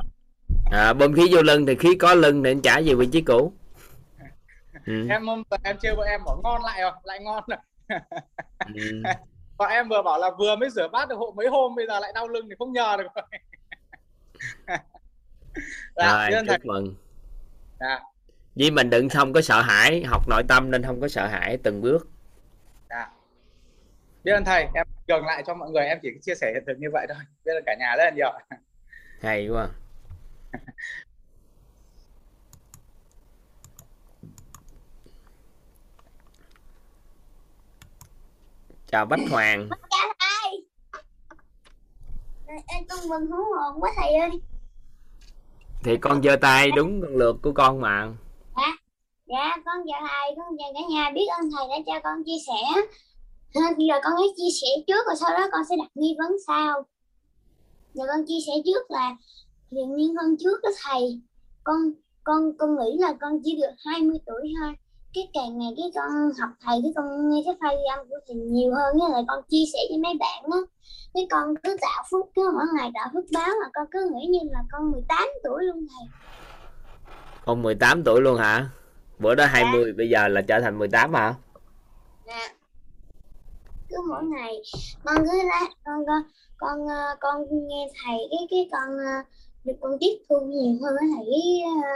À, 0.70 0.92
bơm 0.92 1.14
khí 1.14 1.28
vô 1.30 1.42
lưng 1.42 1.66
thì 1.66 1.74
khí 1.74 1.94
có 1.94 2.14
lưng 2.14 2.42
thì 2.44 2.54
nó 2.54 2.60
trả 2.62 2.80
về 2.80 2.94
vị 2.94 3.06
trí 3.12 3.20
cũ. 3.20 3.52
Ừ. 4.86 5.06
em 5.10 5.26
hôm 5.26 5.42
em 5.62 5.76
trêu 5.82 5.94
vợ 5.96 6.04
em 6.04 6.20
bảo 6.26 6.40
ngon 6.42 6.62
lại 6.62 6.80
rồi 6.80 6.92
lại 7.04 7.20
ngon 7.20 7.44
rồi 7.46 7.58
Ừ. 8.74 9.02
và 9.58 9.66
em 9.66 9.88
vừa 9.88 10.02
bảo 10.02 10.18
là 10.18 10.30
vừa 10.38 10.56
mới 10.56 10.70
rửa 10.70 10.88
bát 10.88 11.08
được 11.08 11.16
hộ 11.16 11.32
mấy 11.36 11.46
hôm 11.46 11.74
bây 11.74 11.86
giờ 11.86 12.00
lại 12.00 12.12
đau 12.14 12.28
lưng 12.28 12.46
thì 12.48 12.54
không 12.58 12.72
nhờ 12.72 12.96
được 12.96 13.08
rồi. 13.14 13.24
Dạ, 15.96 16.30
rồi 16.30 16.42
chúc 16.48 16.64
mừng. 16.64 16.94
Dạ, 17.80 18.00
vì 18.54 18.70
mình 18.70 18.90
đừng 18.90 19.08
không 19.08 19.32
có 19.32 19.40
sợ 19.40 19.62
hãi 19.62 20.04
học 20.04 20.28
nội 20.28 20.42
tâm 20.48 20.70
nên 20.70 20.82
không 20.82 21.00
có 21.00 21.08
sợ 21.08 21.26
hãi 21.26 21.58
từng 21.62 21.80
bước. 21.80 22.08
Dạ. 22.90 23.08
biết 24.24 24.32
ơn 24.32 24.44
thầy 24.44 24.66
em 24.74 24.86
gần 25.08 25.24
lại 25.26 25.42
cho 25.46 25.54
mọi 25.54 25.70
người 25.70 25.86
em 25.86 25.98
chỉ 26.02 26.08
chia 26.22 26.34
sẻ 26.34 26.50
hiện 26.54 26.64
thực 26.66 26.78
như 26.78 26.88
vậy 26.92 27.06
thôi. 27.08 27.18
Biết 27.44 27.52
ơn 27.54 27.62
cả 27.66 27.76
nhà 27.78 27.94
rất 27.98 28.04
là 28.04 28.10
nhiều. 28.10 28.32
Hay 29.20 29.48
quá 29.48 29.68
chào 38.92 39.06
bách 39.06 39.20
hoàng. 39.30 39.68
Dạ 39.70 40.14
thầy 40.18 40.64
Em 42.46 42.84
con 42.88 43.08
mừng 43.08 43.30
hú 43.30 43.44
hồn 43.44 43.82
quá 43.82 43.90
thầy 43.96 44.14
ơi. 44.14 44.30
Thì 45.84 45.96
con 45.96 46.22
giơ 46.22 46.36
tay 46.36 46.70
đúng 46.70 47.00
con 47.02 47.16
lượt 47.16 47.36
của 47.42 47.52
con 47.52 47.80
mà. 47.80 48.12
Dạ 49.26 49.56
con 49.64 49.76
chào 49.86 50.00
thầy 50.00 50.34
Con 50.36 50.56
chào 50.58 50.72
cả 50.74 50.80
nhà 50.90 51.10
biết 51.14 51.26
ơn 51.40 51.50
thầy 51.56 51.68
đã 51.68 51.76
cho 51.86 52.00
con 52.04 52.24
chia 52.24 52.40
sẻ. 52.46 52.82
Ha, 53.54 53.74
Bây 53.76 53.86
giờ 53.86 53.94
con 54.04 54.12
hãy 54.12 54.28
chia 54.36 54.52
sẻ 54.60 54.68
trước 54.86 55.06
Rồi 55.06 55.16
sau 55.20 55.30
đó 55.30 55.48
con 55.52 55.62
sẽ 55.68 55.76
đặt 55.78 55.90
nghi 55.94 56.16
vấn 56.18 56.36
sau. 56.46 56.86
Giờ 57.94 58.04
con 58.08 58.26
chia 58.26 58.38
sẻ 58.46 58.52
trước 58.64 58.90
là 58.90 59.16
Thì 59.70 59.82
nguyên 59.88 60.14
hôm 60.14 60.36
trước 60.38 60.60
đó 60.62 60.68
thầy. 60.84 61.20
Con 61.64 61.76
con 62.24 62.56
con 62.58 62.76
nghĩ 62.76 62.98
là 62.98 63.14
con 63.20 63.32
chỉ 63.44 63.56
được 63.56 63.74
20 63.84 64.18
tuổi 64.26 64.52
thôi 64.60 64.74
cái 65.14 65.28
càng 65.34 65.58
ngày 65.58 65.74
cái 65.76 65.90
con 65.94 66.10
học 66.40 66.50
thầy 66.60 66.80
cái 66.82 66.92
con 66.96 67.30
nghe 67.30 67.42
cái 67.44 67.54
file 67.60 67.76
ghi 67.76 67.84
âm 67.96 68.08
của 68.08 68.16
thầy 68.26 68.36
nhiều 68.36 68.74
hơn 68.74 68.98
với 69.00 69.10
lại 69.12 69.22
con 69.28 69.44
chia 69.48 69.64
sẻ 69.72 69.78
với 69.90 69.98
mấy 69.98 70.14
bạn 70.20 70.42
á. 70.52 70.58
Cái 71.14 71.26
con 71.30 71.54
cứ 71.62 71.76
tạo 71.80 72.04
phước 72.10 72.34
cứ 72.34 72.50
mỗi 72.54 72.66
ngày 72.76 72.90
tạo 72.94 73.08
phước 73.14 73.24
báo 73.34 73.48
mà 73.62 73.70
con 73.74 73.86
cứ 73.90 74.10
nghĩ 74.14 74.26
như 74.26 74.38
là 74.50 74.60
con 74.72 74.90
18 74.90 75.28
tuổi 75.44 75.64
luôn 75.64 75.86
thầy. 75.88 76.08
Con 77.44 77.62
18 77.62 78.04
tuổi 78.04 78.20
luôn 78.20 78.38
hả? 78.38 78.68
Bữa 79.18 79.34
đó 79.34 79.46
20 79.46 79.92
bây 79.92 80.08
giờ 80.08 80.28
là 80.28 80.42
trở 80.42 80.60
thành 80.60 80.78
18 80.78 81.14
hả? 81.14 81.34
Nè 82.26 82.48
cứ 83.92 83.96
mỗi 84.08 84.24
ngày 84.24 84.62
con 85.04 85.16
cứ 85.16 85.48
ra 85.48 85.60
con 85.84 86.06
con 86.06 86.22
con 86.56 86.88
ờ, 86.88 87.16
con 87.20 87.44
nghe 87.50 87.86
thầy 88.04 88.16
cái 88.30 88.46
cái 88.50 88.68
con 88.72 88.98
ờ, 88.98 89.22
được 89.64 89.72
con 89.80 89.96
tiếp 90.00 90.18
thu 90.28 90.40
nhiều 90.40 90.78
hơn 90.82 90.94
thầy 91.16 91.26
cái 91.30 91.62
ờ, 91.64 91.90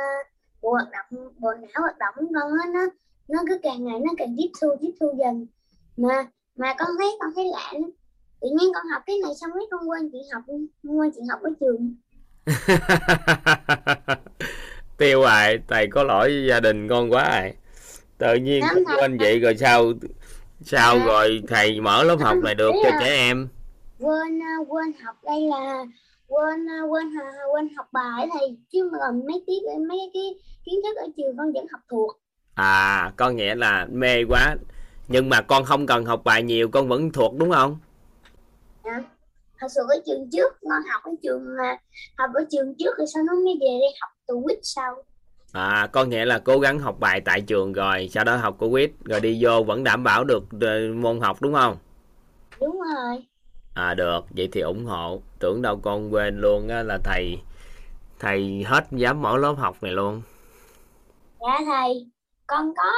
bộ 0.62 0.70
hoạt 0.70 0.88
động 0.92 1.32
bộ 1.38 1.54
não 1.54 1.82
hoạt 1.82 1.98
động 1.98 2.14
con 2.34 2.52
á 2.62 2.68
nó 2.74 2.80
nó 3.28 3.38
cứ 3.48 3.58
càng 3.62 3.84
ngày 3.84 3.98
nó 3.98 4.12
càng 4.18 4.34
tiếp 4.38 4.50
thu 4.60 4.68
tiếp 4.80 4.90
thu 5.00 5.06
dần. 5.18 5.46
Mà 5.96 6.26
mà 6.56 6.74
con 6.78 6.88
thấy 6.98 7.08
con 7.20 7.30
thấy 7.34 7.44
lạ 7.52 7.70
lắm. 7.72 7.90
Tự 8.40 8.48
nhiên 8.60 8.70
con 8.74 8.86
học 8.92 9.02
cái 9.06 9.16
này 9.22 9.32
xong 9.40 9.50
cái 9.54 9.64
con 9.70 9.90
quên 9.90 10.10
chuyện 10.12 10.22
học 10.34 10.42
con 10.46 10.66
quên 10.98 11.10
chuyện 11.14 11.24
học 11.30 11.40
ở 11.42 11.50
trường. 11.60 11.94
Tiêu 14.98 15.20
rồi 15.22 15.60
thầy 15.68 15.86
có 15.86 16.02
lỗi 16.02 16.28
với 16.28 16.46
gia 16.48 16.60
đình 16.60 16.88
con 16.88 17.12
quá 17.12 17.40
rồi 17.40 17.52
tự 18.18 18.34
nhiên 18.34 18.62
con 18.74 18.84
quên 18.98 19.16
vậy 19.18 19.38
rồi 19.40 19.56
sao 19.56 19.92
sao 20.60 20.96
Dạ. 20.98 21.04
rồi 21.06 21.42
thầy 21.48 21.80
mở 21.80 22.04
lớp 22.04 22.16
học 22.20 22.36
này 22.44 22.54
được 22.54 22.72
cho 22.84 22.90
trẻ 23.00 23.06
em? 23.06 23.48
quên 24.00 24.40
ờ, 24.40 24.64
quên 24.68 24.92
học 25.04 25.16
đây 25.24 25.40
là 25.40 25.84
quên 26.28 26.66
ờ, 26.66 26.86
quên 26.90 27.06
quên 27.52 27.68
học 27.76 27.86
bài 27.92 28.28
thầy. 28.32 28.56
Chứ 28.72 28.88
mà 28.92 28.98
còn 29.00 29.26
mấy 29.26 29.44
tiết 29.46 29.58
mấy 29.88 29.98
cái 30.14 30.34
kiến 30.64 30.80
thức 30.84 30.96
ở 30.96 31.06
trường 31.16 31.36
con 31.36 31.52
vẫn 31.52 31.66
học 31.72 31.80
thuộc 31.90 32.20
à 32.56 33.12
con 33.16 33.36
nghĩa 33.36 33.54
là 33.54 33.86
mê 33.90 34.24
quá. 34.28 34.56
Nhưng 35.08 35.28
mà 35.28 35.42
con 35.42 35.64
không 35.64 35.86
cần 35.86 36.04
học 36.04 36.20
bài 36.24 36.42
nhiều 36.42 36.68
con 36.68 36.88
vẫn 36.88 37.12
thuộc 37.12 37.34
đúng 37.38 37.50
không? 37.50 37.78
Thật 39.58 39.66
sự 39.74 39.80
ở 39.88 40.02
trường 40.06 40.30
trước 40.32 40.56
con 40.62 40.82
học 40.92 41.02
ở 41.04 41.10
trường 41.22 41.56
mà 41.58 41.76
học 42.18 42.30
ở 42.34 42.44
trường 42.50 42.74
trước 42.78 42.98
rồi 42.98 43.06
sau 43.14 43.22
nó 43.26 43.32
mới 43.34 43.54
về 43.60 43.78
đây 43.80 43.94
học 44.00 44.10
từ 44.28 44.34
quýt 44.44 44.58
sau? 44.62 44.94
À 45.52 45.88
con 45.92 46.10
nghĩa 46.10 46.24
là 46.24 46.38
cố 46.38 46.58
gắng 46.58 46.78
học 46.78 46.96
bài 47.00 47.20
tại 47.20 47.40
trường 47.40 47.72
rồi 47.72 48.08
sau 48.12 48.24
đó 48.24 48.36
học 48.36 48.56
của 48.58 48.70
quýt 48.70 48.90
rồi 49.04 49.20
đi 49.20 49.38
vô 49.40 49.62
vẫn 49.62 49.84
đảm 49.84 50.04
bảo 50.04 50.24
được 50.24 50.44
ờ, 50.60 50.80
môn 50.94 51.20
học 51.20 51.36
đúng 51.40 51.54
không? 51.54 51.76
Đúng 52.60 52.80
rồi. 52.80 53.24
À 53.74 53.94
được. 53.94 54.20
Vậy 54.36 54.48
thì 54.52 54.60
ủng 54.60 54.84
hộ. 54.84 55.22
Tưởng 55.38 55.62
đâu 55.62 55.80
con 55.82 56.12
quên 56.12 56.40
luôn 56.40 56.68
á 56.68 56.82
là 56.82 56.98
thầy 57.04 57.38
thầy 58.18 58.64
hết 58.66 58.84
dám 58.90 59.22
mở 59.22 59.36
lớp 59.36 59.52
học 59.58 59.82
này 59.82 59.92
luôn. 59.92 60.22
Dạ 61.40 61.60
thầy 61.66 62.06
con 62.46 62.72
có 62.76 62.92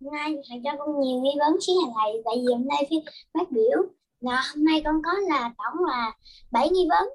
nay 0.00 0.34
thầy 0.48 0.60
cho 0.64 0.70
con 0.78 1.00
nhiều 1.00 1.20
nghi 1.20 1.30
vấn 1.38 1.60
xí 1.60 1.72
hàng 1.82 1.92
thầy 1.94 2.22
tại 2.24 2.34
vì 2.36 2.52
hôm 2.52 2.68
nay 2.68 2.86
phiên 2.90 3.04
phát 3.34 3.50
biểu. 3.50 3.82
Là 4.20 4.42
hôm 4.54 4.64
nay 4.64 4.82
con 4.84 5.02
có 5.04 5.12
là 5.28 5.52
tổng 5.58 5.84
là 5.84 6.12
7 6.50 6.68
nghi 6.70 6.86
vấn. 6.90 7.08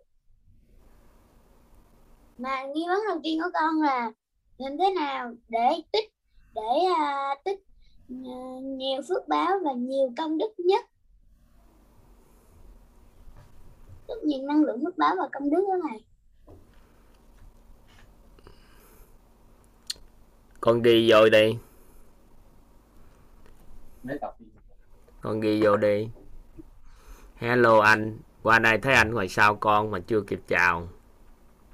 Mà 2.38 2.66
nghi 2.66 2.86
vấn 2.88 3.00
đầu 3.08 3.20
tiên 3.24 3.40
của 3.44 3.50
con 3.54 3.82
là 3.82 4.12
làm 4.58 4.78
thế 4.78 4.94
nào 4.96 5.34
để 5.50 5.82
tích 5.92 6.12
để 6.54 6.62
uh, 6.92 7.44
tích 7.46 7.60
à, 8.10 8.38
nhiều 8.62 9.02
phước 9.08 9.28
báo 9.28 9.60
và 9.64 9.72
nhiều 9.74 10.14
công 10.18 10.38
đức 10.38 10.54
nhất. 10.58 10.86
Rất 14.08 14.24
nhiều 14.24 14.40
năng 14.48 14.64
lượng 14.64 14.82
phước 14.84 14.98
báo 14.98 15.16
và 15.18 15.30
công 15.32 15.50
đức 15.50 15.66
đó 15.68 15.90
này 15.90 16.00
con 20.68 20.82
ghi 20.82 21.12
vô 21.12 21.30
đây 21.30 21.58
con 25.22 25.40
ghi 25.40 25.62
vô 25.64 25.78
đi. 25.78 26.10
Hello 27.36 27.80
anh 27.80 28.20
qua 28.44 28.60
đây 28.60 28.78
thấy 28.78 28.94
anh 28.94 29.14
ngoài 29.14 29.30
sau 29.30 29.56
con 29.56 29.92
mà 29.92 30.00
chưa 30.00 30.22
kịp 30.22 30.40
chào. 30.48 30.90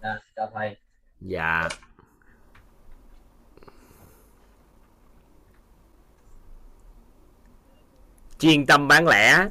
Dạ, 0.02 0.20
chào 0.36 0.52
thầy. 0.54 0.78
Dạ. 1.22 1.70
Chuyên 8.40 8.66
tâm 8.66 8.88
bán 8.88 9.08
lẻ 9.08 9.50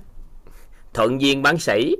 thuận 0.94 1.20
duyên 1.20 1.42
bán 1.42 1.58
sĩ 1.58 1.96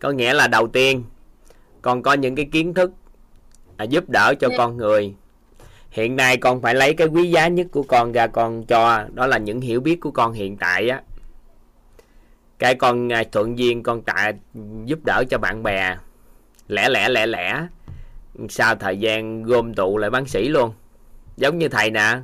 có 0.00 0.10
nghĩa 0.10 0.34
là 0.34 0.48
đầu 0.48 0.68
tiên 0.68 1.04
con 1.82 2.02
có 2.02 2.12
những 2.12 2.34
cái 2.34 2.48
kiến 2.52 2.74
thức 2.74 2.90
à, 3.76 3.84
giúp 3.84 4.04
đỡ 4.08 4.34
cho 4.40 4.48
con 4.58 4.76
người 4.76 5.14
hiện 5.92 6.16
nay 6.16 6.36
con 6.36 6.60
phải 6.60 6.74
lấy 6.74 6.94
cái 6.94 7.06
quý 7.06 7.30
giá 7.30 7.48
nhất 7.48 7.66
của 7.72 7.82
con 7.82 8.12
ra 8.12 8.26
con 8.26 8.64
cho, 8.64 9.04
đó 9.14 9.26
là 9.26 9.38
những 9.38 9.60
hiểu 9.60 9.80
biết 9.80 10.00
của 10.00 10.10
con 10.10 10.32
hiện 10.32 10.56
tại 10.56 10.88
á. 10.88 11.02
Cái 12.58 12.74
con 12.74 13.12
à, 13.12 13.24
thuận 13.32 13.58
duyên 13.58 13.82
con 13.82 14.02
tạ, 14.02 14.32
giúp 14.84 14.98
đỡ 15.04 15.24
cho 15.30 15.38
bạn 15.38 15.62
bè. 15.62 15.96
Lẻ 16.68 16.88
lẻ 16.88 17.08
lẻ 17.08 17.26
lẻ. 17.26 17.66
Sau 18.48 18.74
thời 18.74 18.98
gian 18.98 19.42
gom 19.42 19.74
tụ 19.74 19.98
lại 19.98 20.10
bán 20.10 20.26
sĩ 20.26 20.48
luôn. 20.48 20.72
Giống 21.36 21.58
như 21.58 21.68
thầy 21.68 21.90
nè. 21.90 22.18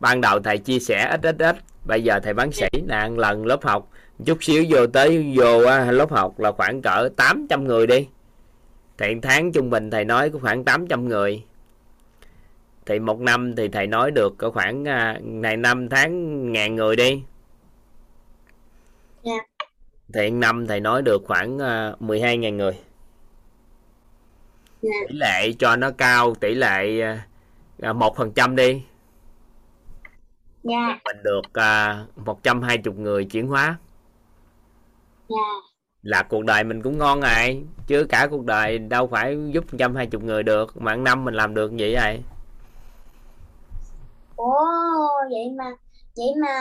Ban 0.00 0.20
đầu 0.20 0.40
thầy 0.40 0.58
chia 0.58 0.78
sẻ 0.78 1.08
ít 1.10 1.22
ít 1.22 1.36
ít, 1.38 1.56
bây 1.84 2.02
giờ 2.02 2.20
thầy 2.22 2.34
bán 2.34 2.52
sĩ 2.52 2.68
nè 2.88 3.08
lần 3.16 3.46
lớp 3.46 3.64
học. 3.64 3.90
Chút 4.24 4.44
xíu 4.44 4.64
vô 4.68 4.86
tới 4.86 5.32
vô 5.36 5.64
à, 5.64 5.92
lớp 5.92 6.10
học 6.10 6.40
là 6.40 6.52
khoảng 6.52 6.82
cỡ 6.82 7.08
800 7.16 7.64
người 7.64 7.86
đi. 7.86 8.08
Thì 8.98 9.06
tháng 9.22 9.52
trung 9.52 9.70
bình 9.70 9.90
thầy 9.90 10.04
nói 10.04 10.30
có 10.30 10.38
khoảng 10.38 10.64
800 10.64 11.08
người 11.08 11.42
thì 12.86 12.98
một 12.98 13.20
năm 13.20 13.56
thì 13.56 13.68
thầy 13.68 13.86
nói 13.86 14.10
được 14.10 14.34
có 14.38 14.50
khoảng 14.50 14.88
à, 14.88 15.18
này 15.22 15.56
năm 15.56 15.88
tháng 15.88 16.52
ngàn 16.52 16.74
người 16.74 16.96
đi. 16.96 17.22
Dạ. 19.22 19.38
thì 20.14 20.30
năm 20.30 20.66
thầy 20.66 20.80
nói 20.80 21.02
được 21.02 21.22
khoảng 21.24 21.56
uh, 21.56 22.02
12.000 22.02 22.56
người. 22.56 22.72
Dạ. 24.82 24.90
tỷ 25.08 25.14
lệ 25.14 25.52
cho 25.58 25.76
nó 25.76 25.90
cao 25.90 26.34
tỷ 26.34 26.54
lệ 26.54 27.00
à, 27.82 27.92
một 27.92 28.16
phần 28.16 28.32
trăm 28.32 28.56
đi. 28.56 28.82
Dạ. 30.62 30.98
Mình 31.04 31.22
được 31.22 31.52
à, 31.52 32.04
120 32.16 32.94
người 32.94 33.24
chuyển 33.24 33.46
hóa. 33.46 33.76
Dạ. 35.28 35.36
Là 36.02 36.22
cuộc 36.22 36.44
đời 36.44 36.64
mình 36.64 36.82
cũng 36.82 36.98
ngon 36.98 37.20
rồi 37.20 37.62
chứ 37.86 38.06
cả 38.08 38.26
cuộc 38.30 38.44
đời 38.44 38.78
đâu 38.78 39.06
phải 39.06 39.38
giúp 39.52 39.64
120 39.72 40.22
người 40.22 40.42
được 40.42 40.76
mà 40.76 40.96
một 40.96 41.02
năm 41.02 41.24
mình 41.24 41.34
làm 41.34 41.54
được 41.54 41.72
vậy 41.78 41.94
vậy 41.94 42.22
ồ 44.36 44.54
vậy 45.30 45.50
mà 45.58 45.64
vậy 46.16 46.34
mà 46.40 46.54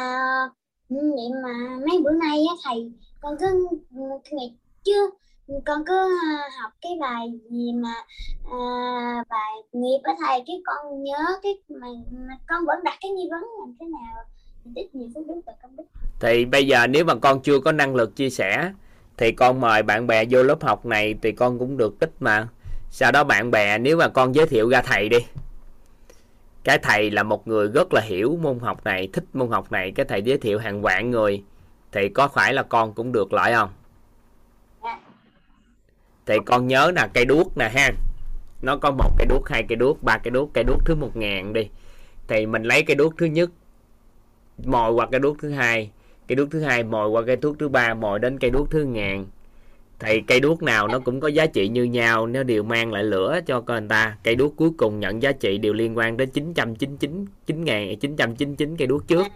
ừ, 0.90 0.96
vậy 1.16 1.42
mà 1.44 1.78
mấy 1.88 2.01
bữa 2.04 2.12
nay 2.12 2.46
á 2.50 2.56
thầy 2.63 2.92
con 3.22 3.36
cứ 3.40 3.68
ừ, 3.96 4.01
ngày 4.32 4.56
chưa 4.84 5.10
con 5.66 5.86
cứ 5.86 6.18
học 6.62 6.72
cái 6.82 6.92
bài 7.01 7.28
gì 7.50 7.74
mà 7.74 7.94
à, 8.51 8.60
bài 9.30 9.51
nghiệp 9.72 10.00
á 10.04 10.13
thầy 10.20 10.44
cái 10.48 10.62
con 10.66 11.04
nhớ 11.04 11.40
cái 11.44 11.54
mà, 11.70 11.88
mà 12.12 12.34
con 12.48 12.66
vẫn 12.66 12.84
đặt 12.84 12.98
cái 13.01 13.12
nghi 13.12 13.28
vấn 13.32 13.42
làm 13.60 13.75
thế 13.80 13.86
nào 13.86 14.24
tích 14.75 14.96
nhiều 14.96 15.08
phước 15.16 15.28
đức 15.28 15.42
và 15.46 15.54
công 15.62 15.75
đức. 15.75 15.84
Thì 16.20 16.46
bây 16.46 16.68
giờ 16.68 16.88
nếu 16.88 17.06
mà 17.06 17.16
con 17.16 17.42
chưa 17.42 17.60
có 17.60 17.72
năng 17.72 17.96
lực 17.96 18.16
chia 18.16 18.30
sẻ 18.30 18.72
thì 19.18 19.32
con 19.32 19.62
mời 19.62 19.84
bạn 19.84 20.08
bè 20.08 20.25
vô 20.30 20.44
lớp 20.44 20.63
học 20.63 20.86
này 20.86 21.16
thì 21.22 21.32
con 21.32 21.60
cũng 21.60 21.78
được 21.78 22.00
tích 22.00 22.12
mà. 22.20 22.48
Sau 22.92 23.12
đó 23.12 23.24
bạn 23.24 23.51
bè 23.51 23.78
nếu 23.78 23.98
mà 23.98 24.08
con 24.08 24.36
giới 24.36 24.48
thiệu 24.48 24.70
ra 24.70 24.82
thầy 24.82 25.10
đi 25.10 25.18
cái 26.63 26.77
thầy 26.77 27.12
là 27.12 27.24
một 27.24 27.48
người 27.48 27.68
rất 27.68 27.94
là 27.94 28.01
hiểu 28.01 28.38
môn 28.41 28.60
học 28.60 28.84
này, 28.84 29.10
thích 29.13 29.24
môn 29.34 29.50
học 29.50 29.72
này. 29.72 29.91
Cái 29.91 30.06
thầy 30.06 30.22
giới 30.22 30.38
thiệu 30.38 30.60
hàng 30.60 30.82
vạn 30.82 31.12
người. 31.12 31.44
Thì 31.91 32.10
có 32.10 32.27
phải 32.27 32.53
là 32.53 32.63
con 32.63 32.94
cũng 32.94 33.12
được 33.12 33.34
lợi 33.34 33.53
không? 33.53 33.70
Thì 36.25 36.38
con 36.46 36.68
nhớ 36.68 36.91
là 36.96 37.08
cây 37.13 37.25
đuốc 37.25 37.58
nè 37.58 37.70
ha. 37.70 37.91
Nó 38.62 38.77
có 38.77 38.91
một 38.91 39.12
cây 39.18 39.27
đuốc, 39.30 39.50
hai 39.50 39.63
cây 39.63 39.75
đuốc, 39.75 40.03
ba 40.03 40.18
cây 40.18 40.32
đuốc 40.32 40.50
cây 40.53 40.63
đuốc 40.63 40.86
thứ 40.86 40.96
một 40.96 41.18
ngàn 41.18 41.53
đi. 41.53 41.70
Thì 42.27 42.46
mình 42.46 42.63
lấy 42.63 42.84
cây 42.84 42.96
đuốc 42.96 43.13
thứ 43.18 43.25
nhất, 43.25 43.50
mồi 44.65 44.91
qua 44.91 45.08
cây 45.12 45.20
đuốc 45.20 45.38
thứ 45.41 45.50
hai. 45.50 45.91
Cây 46.27 46.36
đuốc 46.36 46.51
thứ 46.51 46.62
hai 46.62 46.84
mồi 46.84 47.10
qua 47.10 47.22
cây 47.25 47.36
đuốc 47.36 47.60
thứ 47.60 47.70
ba, 47.70 47.94
mồi 47.94 48.20
đến 48.20 48.39
cây 48.39 48.50
đuốc 48.50 48.72
thứ 48.72 48.84
ngàn 48.84 49.25
thì 50.01 50.22
cây 50.22 50.39
đuốc 50.39 50.63
nào 50.63 50.88
nó 50.88 51.00
cũng 51.00 51.20
có 51.20 51.27
giá 51.27 51.46
trị 51.46 51.67
như 51.67 51.84
nhau 51.84 52.27
nó 52.27 52.43
đều 52.43 52.63
mang 52.63 52.93
lại 52.93 53.03
lửa 53.03 53.39
cho 53.46 53.62
con 53.62 53.79
người 53.79 53.89
ta. 53.89 54.17
Cây 54.24 54.36
đuốc 54.36 54.55
cuối 54.55 54.70
cùng 54.77 55.00
nhận 55.00 55.22
giá 55.22 55.31
trị 55.31 55.58
đều 55.58 55.74
liên 55.74 55.98
quan 55.98 56.17
đến 56.17 56.29
999 56.29 57.25
9.999 57.48 58.75
cây 58.77 58.88
đuốc 58.88 59.08
trước. 59.08 59.27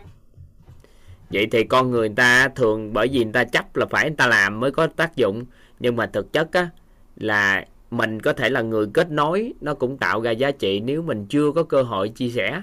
Vậy 1.29 1.48
thì 1.51 1.63
con 1.63 1.91
người 1.91 2.10
ta 2.10 2.48
thường 2.48 2.93
bởi 2.93 3.07
vì 3.07 3.24
người 3.24 3.34
ta 3.34 3.43
chấp 3.43 3.75
là 3.75 3.86
phải 3.86 4.10
người 4.10 4.15
ta 4.17 4.27
làm 4.27 4.60
mới 4.60 4.72
có 4.72 4.88
tác 4.88 5.15
dụng. 5.15 5.45
Nhưng 5.79 5.95
mà 5.95 6.05
thực 6.05 6.34
chất 6.34 6.53
á 6.53 6.69
là 7.15 7.65
mình 7.91 8.22
có 8.22 8.34
thể 8.34 8.50
là 8.50 8.62
người 8.62 8.88
kết 8.93 9.12
nối 9.12 9.53
nó 9.62 9.74
cũng 9.74 9.98
tạo 9.98 10.22
ra 10.22 10.31
giá 10.31 10.51
trị 10.51 10.79
nếu 10.79 11.01
mình 11.01 11.25
chưa 11.29 11.51
có 11.51 11.63
cơ 11.63 11.84
hội 11.84 12.10
chia 12.10 12.29
sẻ. 12.29 12.62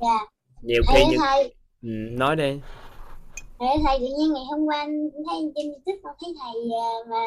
Dạ. 0.00 0.18
Nhiều 0.62 0.82
khi 0.94 1.04
những 1.10 1.20
ừ, 1.82 1.88
nói 2.18 2.36
đi 2.36 2.60
thầy 3.62 3.76
thầy 3.84 3.98
tự 3.98 4.06
nhiên 4.18 4.32
ngày 4.32 4.42
hôm 4.50 4.66
qua 4.66 4.86
thấy 5.26 5.52
trên 5.56 5.66
youtube 5.66 5.98
con 6.02 6.14
thấy 6.20 6.34
thầy 6.40 6.62
ờ, 6.80 7.10
mà 7.10 7.22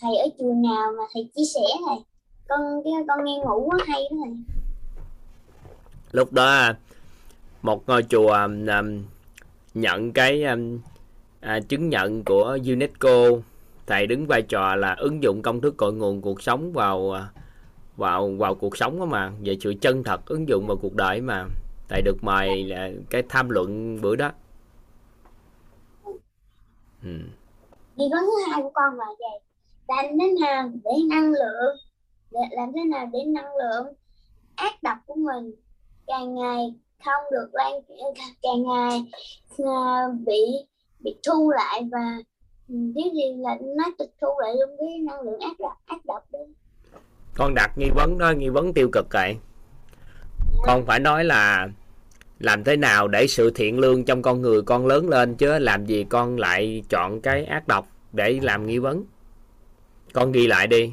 thầy 0.00 0.16
ở 0.16 0.26
chùa 0.38 0.54
nào 0.68 0.92
mà 0.98 1.04
thầy 1.14 1.30
chia 1.36 1.42
sẻ 1.54 1.60
thầy. 1.88 1.98
Con 2.48 2.60
cái 2.84 2.92
con 3.08 3.24
nghe 3.24 3.32
ngủ 3.38 3.66
quá 3.66 3.78
hay 3.86 4.02
đó 4.10 4.16
thầy. 4.24 4.34
Lúc 6.12 6.32
đó 6.32 6.46
à, 6.46 6.76
một 7.62 7.88
ngôi 7.88 8.02
chùa 8.02 8.32
um, 8.32 8.66
nhận 9.74 10.12
cái 10.12 10.44
um, 10.44 10.78
à, 11.40 11.60
chứng 11.68 11.88
nhận 11.88 12.24
của 12.24 12.58
UNESCO. 12.66 13.28
Thầy 13.86 14.06
đứng 14.06 14.26
vai 14.26 14.42
trò 14.42 14.76
là 14.76 14.94
ứng 14.98 15.22
dụng 15.22 15.42
công 15.42 15.60
thức 15.60 15.76
cội 15.76 15.92
nguồn 15.92 16.22
cuộc 16.22 16.42
sống 16.42 16.72
vào 16.72 17.14
vào 17.96 18.28
vào 18.38 18.54
cuộc 18.54 18.76
sống 18.76 18.98
đó 18.98 19.04
mà. 19.04 19.32
Về 19.40 19.56
sự 19.60 19.74
chân 19.80 20.04
thật 20.04 20.26
ứng 20.26 20.48
dụng 20.48 20.66
vào 20.66 20.76
cuộc 20.76 20.94
đời 20.94 21.20
mà. 21.20 21.44
Thầy 21.88 22.02
được 22.02 22.24
mời 22.24 22.64
là 22.64 22.90
cái 23.10 23.22
tham 23.28 23.48
luận 23.48 24.00
bữa 24.00 24.16
đó 24.16 24.30
ừ. 27.02 27.18
vấn 27.96 28.24
thứ 28.24 28.50
hai 28.50 28.62
của 28.62 28.70
con 28.74 28.94
là 28.98 29.06
vậy 29.18 29.40
làm 29.88 30.18
thế 30.18 30.34
nào 30.40 30.70
để 30.84 30.90
năng 31.10 31.32
lượng? 31.32 31.76
Để 32.30 32.40
làm 32.50 32.72
thế 32.74 32.84
nào 32.84 33.06
để 33.12 33.18
năng 33.26 33.56
lượng 33.56 33.86
ác 34.56 34.82
độc 34.82 34.98
của 35.06 35.14
mình 35.14 35.52
càng 36.06 36.34
ngày 36.34 36.74
không 37.04 37.24
được 37.30 37.48
lan 37.52 37.72
càng 38.42 38.62
ngày 38.62 39.04
à, 39.58 40.08
bị 40.26 40.40
bị 41.00 41.16
thu 41.26 41.50
lại 41.50 41.88
và 41.92 42.16
ừ, 42.68 42.74
nếu 42.74 43.12
gì 43.14 43.36
là 43.38 43.58
nó 43.76 43.84
tịch 43.98 44.10
thu 44.20 44.28
lại 44.40 44.54
luôn 44.54 44.76
cái 44.78 44.98
năng 44.98 45.20
lượng 45.20 45.40
ác 45.40 45.60
độc 45.60 45.72
ác 45.86 46.06
độc 46.06 46.24
đi 46.32 46.54
con 47.38 47.54
đặt 47.54 47.78
nghi 47.78 47.90
vấn 47.94 48.18
đó 48.18 48.30
nghi 48.30 48.48
vấn 48.48 48.74
tiêu 48.74 48.88
cực 48.92 49.06
vậy. 49.12 49.36
Con 50.62 50.86
phải 50.86 51.00
nói 51.00 51.24
là 51.24 51.68
làm 52.40 52.64
thế 52.64 52.76
nào 52.76 53.08
để 53.08 53.26
sự 53.26 53.50
thiện 53.50 53.78
lương 53.78 54.04
trong 54.04 54.22
con 54.22 54.42
người 54.42 54.62
con 54.62 54.86
lớn 54.86 55.08
lên 55.08 55.36
chứ 55.36 55.58
làm 55.58 55.86
gì 55.86 56.04
con 56.08 56.38
lại 56.38 56.82
chọn 56.88 57.20
cái 57.20 57.44
ác 57.44 57.68
độc 57.68 57.88
để 58.12 58.38
làm 58.42 58.66
nghi 58.66 58.78
vấn? 58.78 59.04
Con 60.12 60.32
ghi 60.32 60.46
lại 60.46 60.66
đi. 60.66 60.92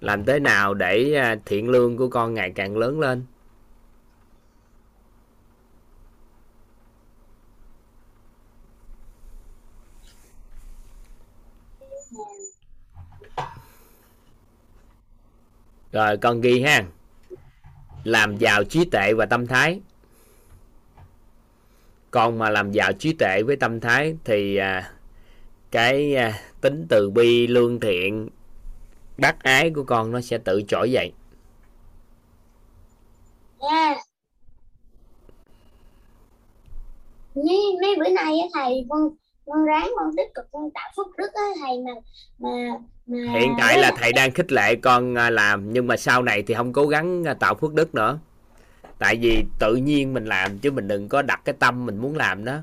Làm 0.00 0.24
thế 0.24 0.38
nào 0.38 0.74
để 0.74 1.14
à, 1.14 1.36
thiện 1.46 1.68
lương 1.68 1.96
của 1.96 2.08
con 2.08 2.34
ngày 2.34 2.52
càng 2.54 2.76
lớn 2.76 3.00
lên? 3.00 3.24
Rồi 15.92 16.16
con 16.16 16.40
ghi 16.40 16.62
ha. 16.62 16.84
Làm 18.04 18.36
giàu 18.36 18.64
trí 18.64 18.84
tuệ 18.84 19.14
và 19.14 19.26
tâm 19.26 19.46
thái 19.46 19.80
con 22.12 22.38
mà 22.38 22.50
làm 22.50 22.72
giàu 22.72 22.92
trí 22.92 23.12
tuệ 23.12 23.42
với 23.42 23.56
tâm 23.56 23.80
thái 23.80 24.16
thì 24.24 24.56
à, 24.56 24.92
cái 25.70 26.16
à, 26.16 26.40
tính 26.60 26.86
từ 26.88 27.10
bi 27.10 27.46
lương 27.46 27.80
thiện 27.80 28.28
bác 29.18 29.42
ái 29.42 29.70
của 29.70 29.84
con 29.84 30.12
nó 30.12 30.20
sẽ 30.20 30.38
tự 30.38 30.62
trỗi 30.68 30.92
dậy. 30.92 31.12
Nha 33.60 33.94
mấy 37.34 37.76
mấy 37.82 37.96
bữa 37.98 38.08
nay 38.08 38.38
á 38.38 38.46
thầy 38.54 38.86
con 38.88 39.08
con 39.46 39.64
ráng 39.64 39.92
con 39.96 40.10
tích 40.16 40.34
cực 40.34 40.44
con 40.52 40.70
tạo 40.74 40.90
phúc 40.96 41.06
đức 41.16 41.34
á 41.34 41.42
thầy 41.60 41.78
mà 41.78 41.92
mà 42.38 42.78
mà 43.06 43.40
hiện 43.40 43.54
tại 43.58 43.78
là 43.78 43.92
thầy 43.96 44.12
đang 44.12 44.32
khích 44.32 44.52
lệ 44.52 44.76
con 44.76 45.14
à, 45.14 45.30
làm 45.30 45.72
nhưng 45.72 45.86
mà 45.86 45.96
sau 45.96 46.22
này 46.22 46.42
thì 46.42 46.54
không 46.54 46.72
cố 46.72 46.86
gắng 46.86 47.24
à, 47.24 47.34
tạo 47.34 47.54
phước 47.54 47.74
đức 47.74 47.94
nữa 47.94 48.18
tại 49.02 49.16
vì 49.16 49.44
tự 49.58 49.76
nhiên 49.76 50.14
mình 50.14 50.24
làm 50.24 50.58
chứ 50.58 50.70
mình 50.70 50.88
đừng 50.88 51.08
có 51.08 51.22
đặt 51.22 51.40
cái 51.44 51.54
tâm 51.58 51.86
mình 51.86 51.98
muốn 51.98 52.16
làm 52.16 52.44
đó. 52.44 52.58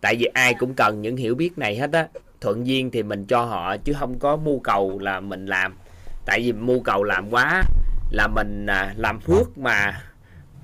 Tại 0.00 0.16
vì 0.16 0.26
ai 0.26 0.54
cũng 0.54 0.74
cần 0.74 1.02
những 1.02 1.16
hiểu 1.16 1.34
biết 1.34 1.58
này 1.58 1.76
hết 1.76 1.92
á. 1.92 2.08
Thuận 2.40 2.66
duyên 2.66 2.90
thì 2.90 3.02
mình 3.02 3.24
cho 3.24 3.44
họ 3.44 3.76
chứ 3.76 3.92
không 3.98 4.18
có 4.18 4.36
mưu 4.36 4.60
cầu 4.60 4.98
là 4.98 5.20
mình 5.20 5.46
làm. 5.46 5.74
Tại 6.26 6.40
vì 6.40 6.52
mưu 6.52 6.80
cầu 6.80 7.04
làm 7.04 7.30
quá 7.30 7.62
là 8.10 8.28
mình 8.28 8.66
à, 8.66 8.94
làm 8.96 9.20
phước 9.20 9.58
mà 9.58 10.02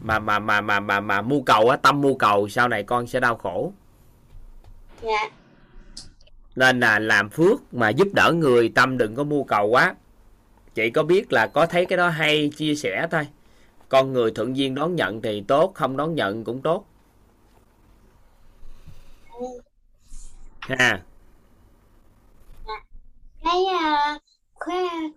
mà 0.01 0.19
mà 0.19 0.39
mà 0.39 0.61
mà 0.61 0.81
mà 0.81 1.01
mà 1.01 1.23
mưu 1.23 1.43
cầu 1.43 1.69
á 1.69 1.77
tâm 1.77 2.01
mưu 2.01 2.19
cầu 2.19 2.49
sau 2.49 2.69
này 2.69 2.83
con 2.83 3.07
sẽ 3.07 3.21
đau 3.21 3.37
khổ. 3.37 3.73
Dạ. 5.03 5.31
Nên 6.57 6.81
là 6.81 6.99
làm 6.99 7.29
phước 7.29 7.75
mà 7.75 7.89
giúp 7.89 8.09
đỡ 8.15 8.33
người 8.33 8.73
tâm 8.75 8.99
đừng 8.99 9.15
có 9.15 9.25
mưu 9.25 9.45
cầu 9.45 9.67
quá. 9.67 9.95
Chị 10.75 10.91
có 10.91 11.03
biết 11.03 11.33
là 11.33 11.47
có 11.47 11.67
thấy 11.67 11.87
cái 11.87 11.97
đó 11.97 12.09
hay 12.09 12.51
chia 12.57 12.75
sẻ 12.75 13.07
thôi 13.11 13.27
con 13.89 14.13
người 14.13 14.31
thuận 14.31 14.57
duyên 14.57 14.75
đón 14.75 14.97
nhận 14.97 15.23
thì 15.23 15.45
tốt 15.49 15.73
không 15.75 15.97
đón 15.97 16.15
nhận 16.15 16.45
cũng 16.45 16.63
tốt. 16.63 16.85
Ha. 20.61 21.03
Cái 23.45 23.63
uh, 23.63 24.23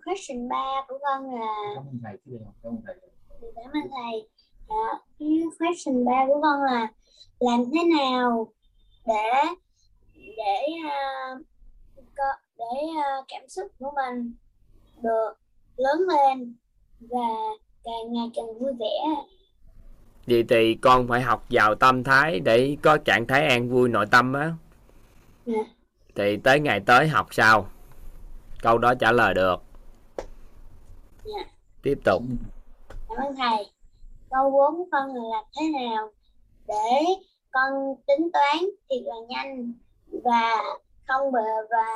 question 0.04 0.48
3 0.48 0.56
của 0.88 0.98
con 1.02 1.34
là 1.34 1.74
cảm 1.74 3.70
ơn 3.72 3.90
thầy 3.90 4.28
Dạ, 4.68 4.98
cái 5.18 5.42
question 5.58 6.04
3 6.04 6.12
của 6.26 6.40
con 6.42 6.62
là 6.62 6.88
làm 7.40 7.64
thế 7.72 7.80
nào 7.98 8.52
để 9.06 9.32
để 10.14 10.66
uh, 10.86 11.46
có- 12.16 12.40
để 12.58 12.82
uh, 12.90 13.24
cảm 13.28 13.48
xúc 13.48 13.66
của 13.78 13.92
mình 13.94 14.34
được 15.02 15.32
lớn 15.76 16.00
lên 16.08 16.56
và 17.00 17.28
càng 17.84 18.12
ngày 18.12 18.30
càng 18.34 18.58
vui 18.58 18.72
vẻ. 18.78 19.24
Vậy 20.26 20.44
thì 20.48 20.74
con 20.74 21.08
phải 21.08 21.20
học 21.20 21.44
vào 21.50 21.74
tâm 21.74 22.04
thái 22.04 22.40
để 22.40 22.76
có 22.82 22.98
trạng 22.98 23.26
thái 23.26 23.46
an 23.46 23.70
vui 23.70 23.88
nội 23.88 24.06
tâm 24.10 24.32
á. 24.32 24.52
Dạ. 25.46 25.62
thì 26.14 26.36
tới 26.36 26.60
ngày 26.60 26.80
tới 26.86 27.08
học 27.08 27.26
sao? 27.30 27.66
Câu 28.62 28.78
đó 28.78 28.94
trả 28.94 29.12
lời 29.12 29.34
được. 29.34 29.62
Dạ. 31.24 31.44
tiếp 31.82 31.98
tục. 32.04 32.22
Cảm 33.08 33.18
ơn 33.18 33.36
thầy. 33.36 33.66
Câu 34.30 34.50
4 34.50 34.76
của 34.76 34.86
con 34.92 35.14
là 35.14 35.22
làm 35.32 35.44
thế 35.60 35.66
nào 35.80 36.12
để 36.68 37.04
con 37.50 37.72
tính 38.06 38.28
toán 38.32 38.64
thiệt 38.90 39.02
là 39.04 39.14
nhanh 39.28 39.72
và 40.24 40.56
không 41.06 41.32
bờ 41.32 41.40
và 41.70 41.86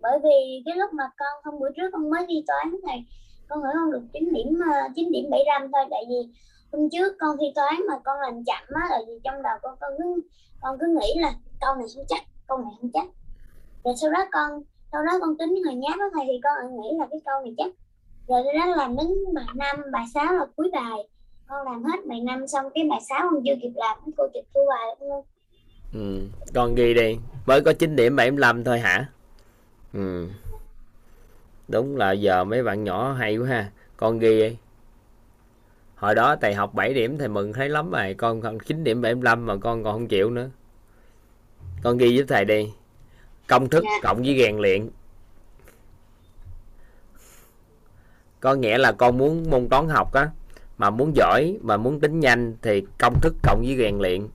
bởi 0.00 0.18
vì 0.24 0.62
cái 0.66 0.76
lúc 0.76 0.92
mà 0.92 1.04
con 1.18 1.42
không 1.44 1.60
bữa 1.60 1.70
trước 1.76 1.90
con 1.92 2.10
mới 2.10 2.26
đi 2.26 2.44
toán 2.46 2.76
thầy 2.86 3.04
con 3.48 3.62
nghĩ 3.62 3.68
con 3.74 3.90
được 3.92 4.02
9 4.12 4.32
điểm 4.32 4.58
ờ, 4.72 4.88
chín 4.96 5.04
9 5.04 5.12
điểm 5.12 5.30
75 5.30 5.62
thôi, 5.72 5.84
tại 5.90 6.04
vì 6.08 6.20
hôm 6.72 6.88
trước 6.92 7.16
con 7.20 7.36
thi 7.40 7.46
toán 7.54 7.74
mà 7.88 7.94
con 8.04 8.20
làm 8.20 8.44
chậm 8.44 8.64
á, 8.74 8.82
là 8.90 8.98
vì 9.06 9.14
trong 9.24 9.42
đầu 9.42 9.56
con 9.62 9.76
con 9.80 9.92
cứ 9.98 10.22
con 10.60 10.78
cứ 10.80 10.86
nghĩ 11.00 11.20
là 11.20 11.32
câu 11.60 11.74
này 11.74 11.86
không 11.94 12.04
chắc, 12.08 12.22
câu 12.48 12.58
này 12.58 12.72
không 12.80 12.90
chắc. 12.94 13.06
Rồi 13.84 13.94
sau 14.00 14.10
đó 14.10 14.24
con, 14.32 14.62
sau 14.92 15.04
đó 15.04 15.12
con 15.20 15.38
tính 15.38 15.62
hồi 15.64 15.74
nháp 15.74 15.98
đó 15.98 16.04
thầy 16.14 16.24
thì 16.26 16.40
con 16.42 16.52
lại 16.58 16.68
nghĩ 16.70 16.98
là 16.98 17.06
cái 17.10 17.20
câu 17.24 17.40
này 17.42 17.54
chắc. 17.58 17.70
Rồi 18.28 18.42
sau 18.44 18.66
đó 18.66 18.76
làm 18.76 18.96
đến 18.96 19.08
bài 19.34 19.46
năm, 19.54 19.76
bài 19.92 20.04
sáu 20.14 20.32
là 20.32 20.46
cuối 20.56 20.70
bài. 20.72 21.08
Con 21.48 21.66
làm 21.66 21.84
hết 21.84 22.06
bài 22.06 22.20
năm 22.20 22.46
xong 22.46 22.66
cái 22.74 22.84
bài 22.90 23.00
sáu 23.08 23.28
con 23.32 23.42
chưa 23.46 23.54
kịp 23.62 23.72
làm 23.74 23.98
cô 24.16 24.24
kịp 24.34 24.44
thu 24.54 24.60
bài 24.68 24.96
luôn. 25.00 25.24
Ừ. 25.92 26.20
con 26.54 26.74
ghi 26.74 26.94
đi. 26.94 27.16
Mới 27.46 27.60
có 27.60 27.72
9 27.72 27.96
điểm 27.96 28.16
75 28.16 28.64
thôi 28.64 28.78
hả? 28.78 29.06
Ừ 29.92 30.28
đúng 31.68 31.96
là 31.96 32.12
giờ 32.12 32.44
mấy 32.44 32.62
bạn 32.62 32.84
nhỏ 32.84 33.12
hay 33.12 33.36
quá 33.36 33.48
ha. 33.48 33.70
Con 33.96 34.18
ghi 34.18 34.40
đi. 34.40 34.56
Hồi 35.94 36.14
đó 36.14 36.36
thầy 36.40 36.54
học 36.54 36.74
7 36.74 36.94
điểm 36.94 37.18
thầy 37.18 37.28
mừng 37.28 37.52
thấy 37.52 37.68
lắm 37.68 37.90
rồi. 37.90 38.14
Con 38.14 38.40
còn 38.40 38.58
9 38.58 38.84
điểm 38.84 39.02
75 39.02 39.46
mà 39.46 39.56
con 39.56 39.84
còn 39.84 39.92
không 39.92 40.08
chịu 40.08 40.30
nữa. 40.30 40.50
Con 41.82 41.96
ghi 41.96 42.16
với 42.16 42.26
thầy 42.28 42.44
đi. 42.44 42.72
Công 43.48 43.68
thức 43.68 43.84
Dạ. 43.84 43.98
cộng 44.02 44.22
với 44.22 44.38
rèn 44.38 44.56
luyện. 44.58 44.88
Có 48.40 48.54
nghĩa 48.54 48.78
là 48.78 48.92
con 48.92 49.18
muốn 49.18 49.50
môn 49.50 49.68
toán 49.68 49.88
học 49.88 50.12
á 50.12 50.30
mà 50.78 50.90
muốn 50.90 51.16
giỏi 51.16 51.58
mà 51.62 51.76
muốn 51.76 52.00
tính 52.00 52.20
nhanh 52.20 52.56
thì 52.62 52.82
công 52.98 53.20
thức 53.20 53.34
cộng 53.42 53.62
với 53.66 53.76
rèn 53.76 53.98
luyện. 53.98 54.28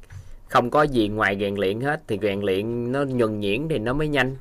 Không 0.50 0.70
có 0.70 0.84
gì 0.84 1.10
ngoài 1.10 1.38
rèn 1.40 1.56
luyện 1.56 1.82
hết 1.82 2.02
thì 2.08 2.20
rèn 2.22 2.42
luyện 2.42 2.92
nó 2.92 3.04
nhuần 3.04 3.40
nhuyễn 3.40 3.68
thì 3.70 3.80
nó 3.80 3.94
mới 3.94 4.08
nhanh 4.08 4.36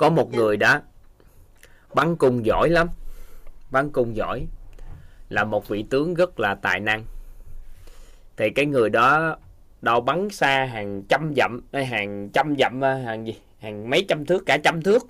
có 0.00 0.10
một 0.10 0.34
người 0.34 0.56
đã 0.56 0.82
bắn 1.94 2.16
cung 2.16 2.46
giỏi 2.46 2.68
lắm. 2.70 2.88
Bắn 3.70 3.90
cung 3.90 4.16
giỏi 4.16 4.46
là 5.28 5.44
một 5.44 5.68
vị 5.68 5.84
tướng 5.90 6.14
rất 6.14 6.40
là 6.40 6.54
tài 6.54 6.80
năng. 6.80 7.04
Thì 8.36 8.50
cái 8.50 8.66
người 8.66 8.90
đó 8.90 9.36
đâu 9.82 10.00
bắn 10.00 10.30
xa 10.30 10.64
hàng 10.64 11.02
trăm 11.08 11.32
dặm, 11.36 11.60
hay 11.72 11.86
hàng 11.86 12.28
trăm 12.32 12.54
dặm 12.58 12.84
à, 12.84 12.94
hàng 12.94 13.26
gì, 13.26 13.38
hàng 13.58 13.90
mấy 13.90 14.04
trăm 14.08 14.26
thước, 14.26 14.42
cả 14.46 14.58
trăm 14.64 14.82
thước 14.82 15.06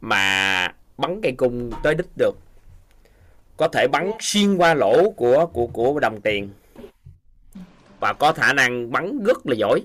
mà 0.00 0.74
bắn 0.96 1.20
cây 1.22 1.32
cung 1.32 1.70
tới 1.82 1.94
đích 1.94 2.16
được. 2.16 2.36
Có 3.56 3.68
thể 3.68 3.86
bắn 3.92 4.10
xuyên 4.20 4.56
qua 4.56 4.74
lỗ 4.74 5.10
của 5.10 5.46
của 5.46 5.66
của 5.66 6.00
đồng 6.00 6.20
tiền. 6.20 6.50
Và 8.00 8.12
có 8.12 8.32
khả 8.32 8.52
năng 8.52 8.92
bắn 8.92 9.24
rất 9.24 9.46
là 9.46 9.54
giỏi. 9.54 9.82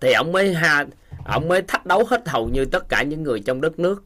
Thì 0.00 0.12
ông 0.12 0.32
mới 0.32 0.54
ha 0.54 0.86
ông 1.30 1.48
mới 1.48 1.62
thách 1.62 1.86
đấu 1.86 2.04
hết 2.04 2.28
hầu 2.28 2.48
như 2.48 2.64
tất 2.64 2.88
cả 2.88 3.02
những 3.02 3.22
người 3.22 3.40
trong 3.40 3.60
đất 3.60 3.78
nước. 3.78 4.04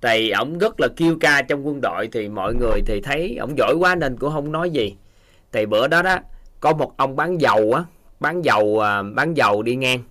Thì 0.00 0.30
ông 0.30 0.58
rất 0.58 0.80
là 0.80 0.88
kiêu 0.96 1.16
ca 1.20 1.42
trong 1.42 1.66
quân 1.66 1.80
đội 1.80 2.08
thì 2.12 2.28
mọi 2.28 2.54
người 2.54 2.80
thì 2.86 3.00
thấy 3.00 3.36
ông 3.40 3.58
giỏi 3.58 3.74
quá 3.78 3.94
nên 3.94 4.16
cũng 4.16 4.32
không 4.32 4.52
nói 4.52 4.70
gì. 4.70 4.96
Thì 5.52 5.66
bữa 5.66 5.88
đó 5.88 6.02
đó 6.02 6.16
có 6.60 6.72
một 6.72 6.96
ông 6.96 7.16
bán 7.16 7.40
dầu 7.40 7.72
á 7.72 7.84
bán 8.20 8.44
dầu 8.44 8.78
à, 8.78 9.02
bán 9.02 9.36
dầu 9.36 9.62
đi 9.62 9.76
ngang. 9.76 10.02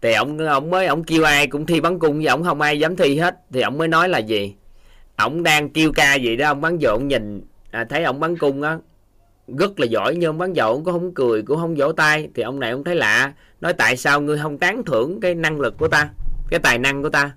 Thì 0.00 0.12
ông 0.12 0.38
ông 0.38 0.70
mới 0.70 0.86
ông 0.86 1.04
kêu 1.04 1.22
ai 1.22 1.46
cũng 1.46 1.66
thi 1.66 1.80
bắn 1.80 1.98
cung 1.98 2.16
với 2.16 2.26
ông 2.26 2.44
không 2.44 2.60
ai 2.60 2.78
dám 2.78 2.96
thi 2.96 3.18
hết. 3.18 3.36
Thì 3.52 3.60
ông 3.60 3.78
mới 3.78 3.88
nói 3.88 4.08
là 4.08 4.18
gì? 4.18 4.54
Ông 5.16 5.42
đang 5.42 5.70
kêu 5.70 5.92
ca 5.92 6.14
gì 6.14 6.36
đó 6.36 6.48
ông 6.48 6.60
bắn 6.60 6.78
dầu 6.78 6.92
ông 6.94 7.08
nhìn 7.08 7.42
à, 7.70 7.84
thấy 7.84 8.04
ông 8.04 8.20
bắn 8.20 8.38
cung 8.38 8.62
á 8.62 8.78
rất 9.48 9.80
là 9.80 9.86
giỏi 9.86 10.16
nhưng 10.16 10.28
ông 10.28 10.38
bán 10.38 10.56
dầu 10.56 10.72
ông 10.72 10.84
cũng 10.84 10.92
không 10.92 11.14
cười 11.14 11.42
cũng 11.42 11.60
không 11.60 11.74
vỗ 11.74 11.92
tay. 11.92 12.28
Thì 12.34 12.42
ông 12.42 12.60
này 12.60 12.70
ông 12.70 12.84
thấy 12.84 12.96
lạ. 12.96 13.32
Nói 13.60 13.72
tại 13.72 13.96
sao 13.96 14.20
ngươi 14.20 14.38
không 14.38 14.58
tán 14.58 14.84
thưởng 14.84 15.20
cái 15.20 15.34
năng 15.34 15.60
lực 15.60 15.78
của 15.78 15.88
ta? 15.88 16.10
Cái 16.50 16.60
tài 16.60 16.78
năng 16.78 17.02
của 17.02 17.10
ta? 17.10 17.32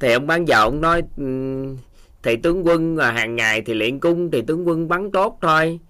Thì 0.00 0.12
ông 0.12 0.26
bán 0.26 0.48
dầu 0.48 0.64
ông 0.64 0.80
nói 0.80 1.02
thì 2.22 2.36
tướng 2.36 2.66
quân 2.66 2.96
là 2.96 3.12
hàng 3.12 3.36
ngày 3.36 3.62
thì 3.62 3.74
luyện 3.74 4.00
cung 4.00 4.30
thì 4.30 4.42
tướng 4.42 4.68
quân 4.68 4.88
bắn 4.88 5.10
tốt 5.10 5.38
thôi. 5.40 5.80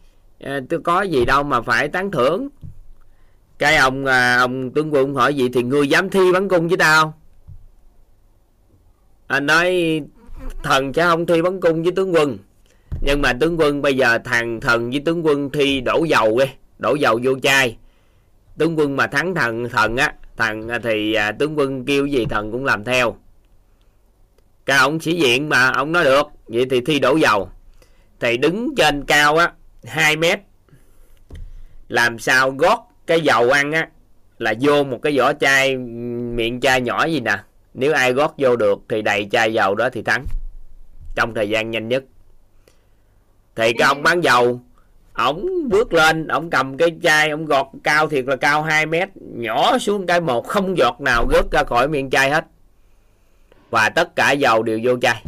À, 0.41 0.61
tôi 0.69 0.81
có 0.81 1.03
gì 1.03 1.25
đâu 1.25 1.43
mà 1.43 1.61
phải 1.61 1.89
tán 1.89 2.11
thưởng. 2.11 2.49
Cái 3.59 3.77
ông 3.77 4.05
à, 4.07 4.37
ông 4.37 4.71
tướng 4.71 4.95
quân 4.95 5.15
hỏi 5.15 5.35
gì 5.35 5.49
thì 5.49 5.63
ngươi 5.63 5.89
dám 5.89 6.11
thi 6.11 6.33
bắn 6.33 6.49
cung 6.49 6.69
với 6.69 6.77
tao 6.77 7.15
anh 9.31 9.47
nói 9.47 10.01
thần 10.63 10.93
sẽ 10.93 11.05
không 11.05 11.27
thi 11.27 11.43
bắn 11.43 11.61
cung 11.61 11.83
với 11.83 11.93
tướng 11.93 12.15
quân 12.15 12.39
nhưng 13.01 13.23
mà 13.23 13.33
tướng 13.33 13.61
quân 13.61 13.83
bây 13.83 13.97
giờ 13.97 14.19
thằng 14.25 14.61
thần 14.61 14.91
với 14.91 15.01
tướng 15.05 15.27
quân 15.27 15.51
thi 15.51 15.81
đổ 15.81 16.05
dầu 16.05 16.39
đi 16.39 16.45
đổ 16.79 16.95
dầu 16.95 17.21
vô 17.23 17.39
chai. 17.43 17.77
Tướng 18.59 18.79
quân 18.79 18.97
mà 18.97 19.07
thắng 19.07 19.35
thần 19.35 19.69
thần 19.69 19.97
á 19.97 20.15
thần 20.37 20.69
à, 20.69 20.79
thì 20.83 21.15
à, 21.15 21.33
tướng 21.33 21.59
quân 21.59 21.85
kêu 21.85 22.07
gì 22.07 22.27
thần 22.31 22.53
cũng 22.53 22.65
làm 22.65 22.85
theo. 22.85 23.17
Cao 24.67 24.87
ông 24.87 25.01
sĩ 25.01 25.13
diện 25.13 25.49
mà 25.49 25.71
ông 25.71 25.93
nói 25.93 26.05
được 26.05 26.27
vậy 26.47 26.67
thì 26.71 26.81
thi 26.81 26.99
đổ 26.99 27.17
dầu. 27.17 27.51
Thì 28.21 28.37
đứng 28.37 28.75
trên 28.77 29.05
cao 29.05 29.37
á 29.37 29.53
2 29.85 30.17
mét 30.17 30.41
làm 31.89 32.19
sao 32.19 32.51
gót 32.51 32.89
cái 33.07 33.21
dầu 33.21 33.51
ăn 33.51 33.73
á 33.73 33.89
là 34.39 34.55
vô 34.61 34.85
một 34.85 34.99
cái 35.03 35.19
vỏ 35.19 35.33
chai 35.33 35.77
miệng 35.77 36.61
chai 36.61 36.81
nhỏ 36.81 37.05
gì 37.05 37.21
nè. 37.21 37.37
Nếu 37.75 37.93
ai 37.93 38.13
gót 38.13 38.35
vô 38.39 38.57
được 38.57 38.79
thì 38.89 39.03
đầy 39.03 39.29
chai 39.31 39.53
dầu 39.53 39.75
đó 39.75 39.91
thì 39.91 40.03
thắng. 40.03 40.27
Trong 41.15 41.35
thời 41.35 41.49
gian 41.49 41.71
nhanh 41.71 41.89
nhất 41.89 42.05
thì 43.61 43.73
cái 43.73 43.89
ông 43.89 44.03
bán 44.03 44.21
dầu, 44.21 44.61
ổng 45.15 45.69
bước 45.69 45.93
lên, 45.93 46.29
ổng 46.29 46.51
cầm 46.51 46.77
cái 46.77 46.97
chai, 47.03 47.31
ổng 47.31 47.47
gọt 47.47 47.67
cao 47.85 48.09
thiệt 48.09 48.25
là 48.27 48.37
cao 48.37 48.63
2 48.63 48.87
mét, 48.87 49.09
nhỏ 49.17 49.79
xuống 49.79 50.07
cái 50.07 50.21
một, 50.21 50.47
không 50.47 50.79
giọt 50.79 51.01
nào 51.01 51.27
rớt 51.33 51.51
ra 51.53 51.65
khỏi 51.65 51.89
miệng 51.89 52.11
chai 52.11 52.31
hết. 52.31 52.45
Và 53.71 53.89
tất 53.89 54.17
cả 54.17 54.33
dầu 54.33 54.63
đều 54.63 54.81
vô 54.83 54.99
chai. 55.03 55.25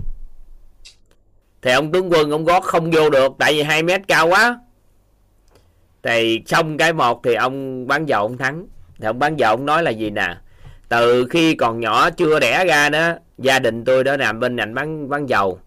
Thì 1.62 1.72
ông 1.72 1.92
tướng 1.92 2.12
quân, 2.12 2.30
ông 2.30 2.44
gót 2.44 2.60
không 2.60 2.90
vô 2.90 3.10
được, 3.10 3.32
tại 3.38 3.52
vì 3.52 3.62
2 3.62 3.82
mét 3.82 4.00
cao 4.08 4.28
quá. 4.28 4.58
Thì 6.02 6.42
xong 6.46 6.78
cái 6.78 6.92
một 6.92 7.20
thì 7.24 7.34
ông 7.34 7.86
bán 7.86 8.06
dầu, 8.06 8.22
ông 8.22 8.38
thắng. 8.38 8.66
Thì 8.98 9.06
ông 9.06 9.18
bán 9.18 9.36
dầu, 9.36 9.50
ông 9.50 9.66
nói 9.66 9.82
là 9.82 9.90
gì 9.90 10.10
nè, 10.10 10.36
từ 10.88 11.26
khi 11.30 11.54
còn 11.54 11.80
nhỏ, 11.80 12.10
chưa 12.10 12.40
đẻ 12.40 12.64
ra 12.64 12.88
đó, 12.88 13.12
gia 13.38 13.58
đình 13.58 13.84
tôi 13.84 14.04
đã 14.04 14.16
làm 14.16 14.40
bên 14.40 14.56
ngành 14.56 14.74
bán 14.74 15.08
bán 15.08 15.26
dầu 15.26 15.58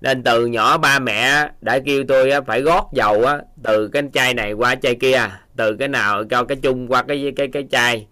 nên 0.00 0.22
từ 0.22 0.46
nhỏ 0.46 0.78
ba 0.78 0.98
mẹ 0.98 1.50
đã 1.60 1.78
kêu 1.84 2.04
tôi 2.08 2.30
phải 2.46 2.62
gót 2.62 2.90
dầu 2.92 3.24
á 3.24 3.38
từ 3.62 3.88
cái 3.88 4.02
chai 4.12 4.34
này 4.34 4.52
qua 4.52 4.74
chai 4.74 4.94
kia 4.94 5.28
từ 5.56 5.76
cái 5.76 5.88
nào 5.88 6.24
cho 6.24 6.44
cái 6.44 6.56
chung 6.62 6.88
qua 6.88 7.02
cái 7.02 7.32
cái 7.36 7.48
cái 7.48 7.66
chai. 7.70 8.06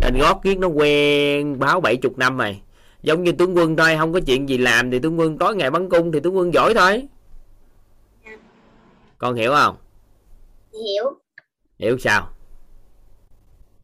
Nên 0.00 0.18
gót 0.20 0.40
kiết 0.42 0.58
nó 0.58 0.68
quen 0.68 1.58
báo 1.58 1.80
bảy 1.80 1.96
chục 1.96 2.18
năm 2.18 2.38
rồi. 2.38 2.60
Giống 3.02 3.24
như 3.24 3.32
tướng 3.32 3.56
quân 3.56 3.76
thôi 3.76 3.96
không 3.98 4.12
có 4.12 4.20
chuyện 4.26 4.48
gì 4.48 4.58
làm 4.58 4.90
thì 4.90 4.98
tướng 4.98 5.18
quân 5.18 5.38
tối 5.38 5.56
ngày 5.56 5.70
bắn 5.70 5.88
cung 5.88 6.12
thì 6.12 6.20
tướng 6.20 6.36
quân 6.36 6.54
giỏi 6.54 6.74
thôi. 6.74 7.08
Con 9.18 9.34
hiểu 9.34 9.52
không? 9.52 9.76
Hiểu. 10.72 11.04
Hiểu 11.78 11.98
sao? 11.98 12.28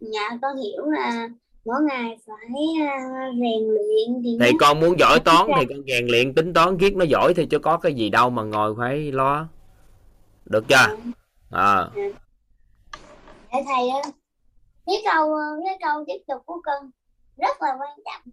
Dạ 0.01 0.39
con 0.43 0.57
hiểu 0.57 0.85
là 0.85 1.29
mỗi 1.65 1.81
ngày 1.89 2.19
phải 2.27 2.65
à, 2.89 2.97
rèn 3.33 3.69
luyện 3.69 4.23
thì 4.25 4.37
thì 4.41 4.53
nó 4.53 4.57
con 4.61 4.81
muốn 4.81 4.99
giỏi 4.99 5.21
toán 5.21 5.47
thì 5.57 5.67
con 5.69 5.83
rèn 5.87 6.07
luyện 6.07 6.35
tính 6.35 6.53
toán 6.53 6.79
kiết 6.79 6.97
nó 6.97 7.05
giỏi 7.05 7.35
thì 7.35 7.47
chứ 7.47 7.59
có 7.59 7.77
cái 7.77 7.95
gì 7.95 8.09
đâu 8.09 8.31
mà 8.31 8.43
ngồi 8.43 8.75
phải 8.79 9.13
lo. 9.13 9.49
Được 10.45 10.65
chưa? 10.69 10.97
À. 11.51 11.89
Để 13.53 13.65
thầy 13.67 13.89
á 13.89 14.11
cái 14.87 15.03
câu 15.13 15.37
cái 15.65 15.79
câu 15.81 16.05
tiếp 16.07 16.19
tục 16.29 16.43
của 16.47 16.61
con 16.65 16.91
rất 17.37 17.63
là 17.63 17.69
quan 17.81 17.99
trọng. 18.05 18.33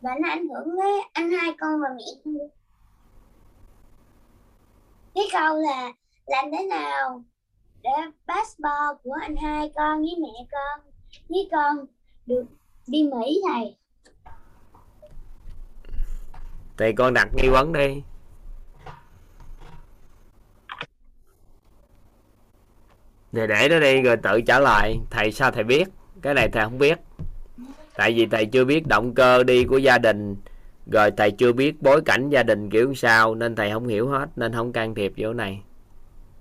Và 0.00 0.10
nó 0.20 0.28
ảnh 0.28 0.48
hưởng 0.48 0.76
đến 0.76 0.94
anh 1.12 1.30
hai 1.30 1.54
con 1.60 1.80
và 1.80 1.88
mẹ 1.96 2.04
con. 2.24 2.34
Cái 5.14 5.24
câu 5.32 5.58
là 5.58 5.92
làm 6.26 6.44
thế 6.52 6.66
nào 6.66 7.24
để 7.82 7.90
passport 8.28 9.02
của 9.02 9.16
anh 9.20 9.36
hai 9.36 9.72
con 9.76 10.00
với 10.00 10.14
mẹ 10.22 10.46
con? 10.52 10.80
Với 11.28 11.48
con 11.52 11.86
được. 12.26 12.44
Đi 12.86 13.02
Mỹ 13.02 13.42
thầy. 13.48 13.76
Thì 16.76 16.92
con 16.92 17.14
đặt 17.14 17.28
nghi 17.34 17.48
vấn 17.48 17.72
đi. 17.72 18.02
Thì 23.32 23.46
để 23.46 23.68
nó 23.70 23.80
đi 23.80 24.02
rồi 24.02 24.16
tự 24.16 24.40
trả 24.40 24.60
lời. 24.60 24.98
Thầy 25.10 25.32
sao 25.32 25.50
thầy 25.50 25.64
biết? 25.64 25.88
Cái 26.22 26.34
này 26.34 26.48
thầy 26.52 26.64
không 26.64 26.78
biết. 26.78 26.98
Tại 27.94 28.12
vì 28.12 28.26
thầy 28.26 28.46
chưa 28.46 28.64
biết 28.64 28.86
động 28.86 29.14
cơ 29.14 29.44
đi 29.44 29.64
của 29.64 29.78
gia 29.78 29.98
đình. 29.98 30.36
Rồi 30.92 31.10
thầy 31.10 31.30
chưa 31.30 31.52
biết 31.52 31.82
bối 31.82 32.00
cảnh 32.04 32.30
gia 32.30 32.42
đình 32.42 32.70
kiểu 32.70 32.94
sao 32.94 33.34
nên 33.34 33.56
thầy 33.56 33.70
không 33.70 33.86
hiểu 33.86 34.08
hết 34.08 34.28
nên 34.36 34.52
không 34.52 34.72
can 34.72 34.94
thiệp 34.94 35.12
vô 35.16 35.32
này. 35.32 35.62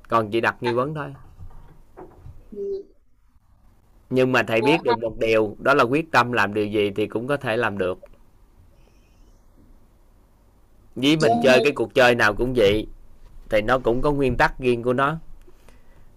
Con 0.09 0.31
chỉ 0.31 0.41
đặt 0.41 0.63
nghi 0.63 0.71
vấn 0.71 0.93
thôi 0.93 1.13
nhưng 4.13 4.31
mà 4.31 4.43
thầy 4.43 4.61
biết 4.61 4.83
được 4.83 4.99
một 5.01 5.19
điều 5.19 5.55
đó 5.59 5.73
là 5.73 5.83
quyết 5.83 6.11
tâm 6.11 6.31
làm 6.31 6.53
điều 6.53 6.65
gì 6.65 6.91
thì 6.95 7.07
cũng 7.07 7.27
có 7.27 7.37
thể 7.37 7.57
làm 7.57 7.77
được. 7.77 7.99
Với 10.95 11.17
mình 11.21 11.31
chơi 11.43 11.59
cái 11.63 11.71
cuộc 11.71 11.93
chơi 11.93 12.15
nào 12.15 12.33
cũng 12.33 12.53
vậy 12.55 12.87
thì 13.49 13.61
nó 13.61 13.79
cũng 13.79 14.01
có 14.01 14.11
nguyên 14.11 14.37
tắc 14.37 14.59
riêng 14.59 14.83
của 14.83 14.93
nó. 14.93 15.17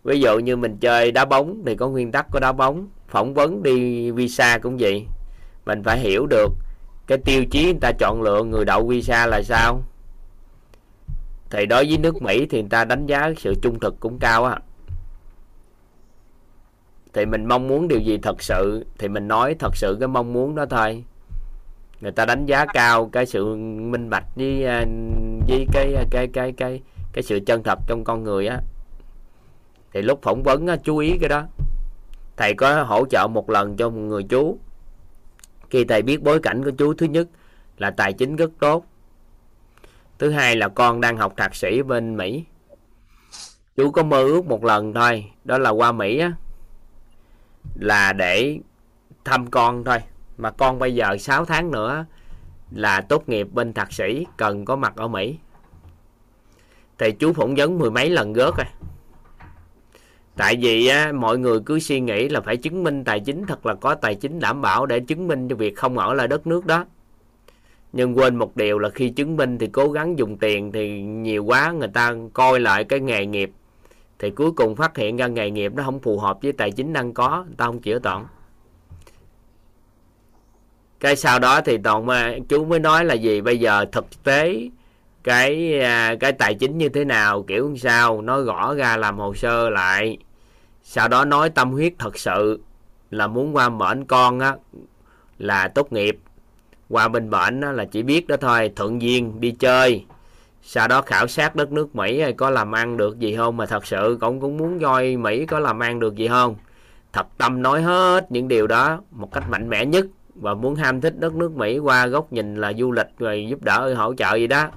Ví 0.04 0.20
dụ 0.20 0.38
như 0.38 0.56
mình 0.56 0.76
chơi 0.80 1.12
đá 1.12 1.24
bóng 1.24 1.62
thì 1.66 1.76
có 1.76 1.88
nguyên 1.88 2.12
tắc 2.12 2.26
của 2.32 2.40
đá 2.40 2.52
bóng 2.52 2.88
phỏng 3.08 3.34
vấn 3.34 3.62
đi 3.62 4.10
visa 4.10 4.58
cũng 4.58 4.76
vậy. 4.80 5.06
Mình 5.66 5.82
phải 5.82 5.98
hiểu 5.98 6.26
được 6.26 6.52
cái 7.06 7.18
tiêu 7.18 7.44
chí 7.50 7.64
người 7.64 7.80
ta 7.80 7.92
chọn 7.98 8.22
lựa 8.22 8.42
người 8.42 8.64
đậu 8.64 8.86
visa 8.86 9.26
là 9.26 9.42
sao. 9.42 9.82
Thì 11.50 11.66
đối 11.66 11.86
với 11.86 11.98
nước 11.98 12.22
Mỹ 12.22 12.46
thì 12.50 12.60
người 12.60 12.70
ta 12.70 12.84
đánh 12.84 13.06
giá 13.06 13.32
sự 13.36 13.54
trung 13.62 13.80
thực 13.80 14.00
cũng 14.00 14.18
cao 14.18 14.44
á 14.44 14.58
thì 17.16 17.26
mình 17.26 17.46
mong 17.46 17.68
muốn 17.68 17.88
điều 17.88 18.00
gì 18.00 18.18
thật 18.18 18.42
sự 18.42 18.86
thì 18.98 19.08
mình 19.08 19.28
nói 19.28 19.56
thật 19.58 19.76
sự 19.76 19.96
cái 20.00 20.08
mong 20.08 20.32
muốn 20.32 20.54
đó 20.54 20.66
thôi. 20.66 21.04
Người 22.00 22.12
ta 22.12 22.24
đánh 22.24 22.46
giá 22.46 22.66
cao 22.66 23.08
cái 23.12 23.26
sự 23.26 23.56
minh 23.56 24.10
bạch 24.10 24.24
với 24.34 24.64
à, 24.64 24.84
với 25.48 25.66
cái 25.72 25.94
à, 25.94 26.04
cái 26.10 26.28
cái 26.32 26.52
cái 26.52 26.80
cái 27.12 27.22
sự 27.22 27.40
chân 27.46 27.62
thật 27.62 27.78
trong 27.86 28.04
con 28.04 28.24
người 28.24 28.46
á. 28.46 28.60
Thì 29.92 30.02
lúc 30.02 30.22
phỏng 30.22 30.42
vấn 30.42 30.66
á, 30.66 30.76
chú 30.76 30.98
ý 30.98 31.18
cái 31.20 31.28
đó. 31.28 31.44
Thầy 32.36 32.54
có 32.54 32.82
hỗ 32.82 33.06
trợ 33.06 33.26
một 33.26 33.50
lần 33.50 33.76
cho 33.76 33.90
một 33.90 34.00
người 34.00 34.22
chú. 34.22 34.58
Khi 35.70 35.84
thầy 35.84 36.02
biết 36.02 36.22
bối 36.22 36.40
cảnh 36.42 36.64
của 36.64 36.70
chú 36.70 36.94
thứ 36.94 37.06
nhất 37.06 37.28
là 37.78 37.90
tài 37.90 38.12
chính 38.12 38.36
rất 38.36 38.50
tốt. 38.60 38.84
Thứ 40.18 40.30
hai 40.30 40.56
là 40.56 40.68
con 40.68 41.00
đang 41.00 41.16
học 41.16 41.34
thạc 41.36 41.54
sĩ 41.54 41.82
bên 41.82 42.16
mỹ. 42.16 42.44
Chú 43.76 43.90
có 43.90 44.02
mơ 44.02 44.22
ước 44.22 44.46
một 44.46 44.64
lần 44.64 44.94
thôi 44.94 45.24
đó 45.44 45.58
là 45.58 45.70
qua 45.70 45.92
mỹ 45.92 46.18
á 46.18 46.32
là 47.78 48.12
để 48.12 48.58
thăm 49.24 49.50
con 49.50 49.84
thôi. 49.84 49.98
Mà 50.38 50.50
con 50.50 50.78
bây 50.78 50.94
giờ 50.94 51.16
6 51.16 51.44
tháng 51.44 51.70
nữa 51.70 52.04
là 52.70 53.00
tốt 53.00 53.28
nghiệp 53.28 53.48
bên 53.52 53.72
thạc 53.72 53.92
sĩ 53.92 54.26
cần 54.36 54.64
có 54.64 54.76
mặt 54.76 54.96
ở 54.96 55.08
Mỹ. 55.08 55.38
Thì 56.98 57.12
chú 57.12 57.32
phỏng 57.32 57.54
vấn 57.54 57.78
mười 57.78 57.90
mấy 57.90 58.10
lần 58.10 58.32
gớt 58.32 58.54
rồi. 58.56 58.66
Tại 60.36 60.56
vì 60.56 60.86
á, 60.86 61.12
mọi 61.12 61.38
người 61.38 61.60
cứ 61.66 61.78
suy 61.78 62.00
nghĩ 62.00 62.28
là 62.28 62.40
phải 62.40 62.56
chứng 62.56 62.84
minh 62.84 63.04
tài 63.04 63.20
chính 63.20 63.46
thật 63.46 63.66
là 63.66 63.74
có 63.74 63.94
tài 63.94 64.14
chính 64.14 64.40
đảm 64.40 64.62
bảo 64.62 64.86
để 64.86 65.00
chứng 65.00 65.28
minh 65.28 65.48
cho 65.48 65.56
việc 65.56 65.76
không 65.76 65.98
ở 65.98 66.14
lại 66.14 66.28
đất 66.28 66.46
nước 66.46 66.66
đó. 66.66 66.84
Nhưng 67.92 68.18
quên 68.18 68.36
một 68.36 68.56
điều 68.56 68.78
là 68.78 68.90
khi 68.90 69.10
chứng 69.10 69.36
minh 69.36 69.58
thì 69.58 69.66
cố 69.66 69.90
gắng 69.90 70.18
dùng 70.18 70.36
tiền 70.38 70.72
thì 70.72 71.02
nhiều 71.02 71.44
quá 71.44 71.70
người 71.70 71.88
ta 71.88 72.14
coi 72.32 72.60
lại 72.60 72.84
cái 72.84 73.00
nghề 73.00 73.26
nghiệp 73.26 73.50
thì 74.18 74.30
cuối 74.30 74.52
cùng 74.52 74.76
phát 74.76 74.96
hiện 74.96 75.16
ra 75.16 75.26
nghề 75.26 75.50
nghiệp 75.50 75.72
nó 75.74 75.82
không 75.82 76.00
phù 76.00 76.18
hợp 76.18 76.38
với 76.42 76.52
tài 76.52 76.70
chính 76.70 76.92
đang 76.92 77.14
có, 77.14 77.44
người 77.46 77.54
ta 77.56 77.64
không 77.64 77.80
chữa 77.80 77.98
toàn 77.98 78.26
cái 81.00 81.16
sau 81.16 81.38
đó 81.38 81.60
thì 81.60 81.78
toàn 81.78 82.06
chú 82.48 82.64
mới 82.64 82.78
nói 82.78 83.04
là 83.04 83.14
gì, 83.14 83.40
bây 83.40 83.60
giờ 83.60 83.84
thực 83.92 84.22
tế 84.24 84.68
cái 85.24 85.80
à, 85.80 86.14
cái 86.20 86.32
tài 86.32 86.54
chính 86.54 86.78
như 86.78 86.88
thế 86.88 87.04
nào, 87.04 87.42
kiểu 87.42 87.76
sao 87.76 88.22
nói 88.22 88.44
rõ 88.44 88.74
ra 88.74 88.96
làm 88.96 89.18
hồ 89.18 89.34
sơ 89.34 89.70
lại. 89.70 90.18
Sau 90.82 91.08
đó 91.08 91.24
nói 91.24 91.50
tâm 91.50 91.72
huyết 91.72 91.92
thật 91.98 92.18
sự 92.18 92.60
là 93.10 93.26
muốn 93.26 93.56
qua 93.56 93.68
mệnh 93.68 94.04
con 94.04 94.40
á, 94.40 94.56
là 95.38 95.68
tốt 95.68 95.92
nghiệp. 95.92 96.18
Qua 96.88 97.08
bên 97.08 97.30
bển 97.30 97.60
là 97.60 97.84
chỉ 97.84 98.02
biết 98.02 98.28
đó 98.28 98.36
thôi, 98.40 98.72
thuận 98.76 99.02
duyên, 99.02 99.40
đi 99.40 99.50
chơi 99.50 100.04
sau 100.68 100.88
đó 100.88 101.02
khảo 101.02 101.26
sát 101.26 101.56
đất 101.56 101.72
nước 101.72 101.96
Mỹ 101.96 102.32
có 102.32 102.50
làm 102.50 102.72
ăn 102.72 102.96
được 102.96 103.18
gì 103.18 103.36
không? 103.36 103.56
Mà 103.56 103.66
thật 103.66 103.86
sự 103.86 104.18
cũng 104.20 104.40
cũng 104.40 104.56
muốn 104.56 104.80
coi 104.80 105.16
Mỹ 105.16 105.46
có 105.46 105.58
làm 105.58 105.78
ăn 105.78 106.00
được 106.00 106.16
gì 106.16 106.28
không? 106.28 106.56
Thật 107.12 107.26
tâm 107.38 107.62
nói 107.62 107.82
hết 107.82 108.32
những 108.32 108.48
điều 108.48 108.66
đó 108.66 109.00
một 109.10 109.32
cách 109.32 109.44
mạnh 109.50 109.68
mẽ 109.68 109.86
nhất 109.86 110.06
và 110.34 110.54
muốn 110.54 110.74
ham 110.74 111.00
thích 111.00 111.14
đất 111.18 111.34
nước 111.34 111.52
Mỹ 111.52 111.78
qua 111.78 112.06
góc 112.06 112.32
nhìn 112.32 112.56
là 112.56 112.72
du 112.72 112.92
lịch 112.92 113.06
rồi 113.18 113.46
giúp 113.48 113.62
đỡ, 113.62 113.94
hỗ 113.94 114.14
trợ 114.14 114.34
gì 114.34 114.46
đó. 114.46 114.68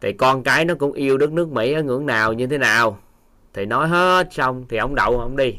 Thì 0.00 0.12
con 0.12 0.42
cái 0.42 0.64
nó 0.64 0.74
cũng 0.74 0.92
yêu 0.92 1.18
đất 1.18 1.32
nước 1.32 1.48
Mỹ 1.48 1.72
ở 1.72 1.82
ngưỡng 1.82 2.06
nào, 2.06 2.32
như 2.32 2.46
thế 2.46 2.58
nào? 2.58 2.98
Thì 3.54 3.66
nói 3.66 3.88
hết 3.88 4.32
xong 4.32 4.64
thì 4.68 4.76
ông 4.76 4.94
đậu 4.94 5.20
ông 5.20 5.36
đi. 5.36 5.58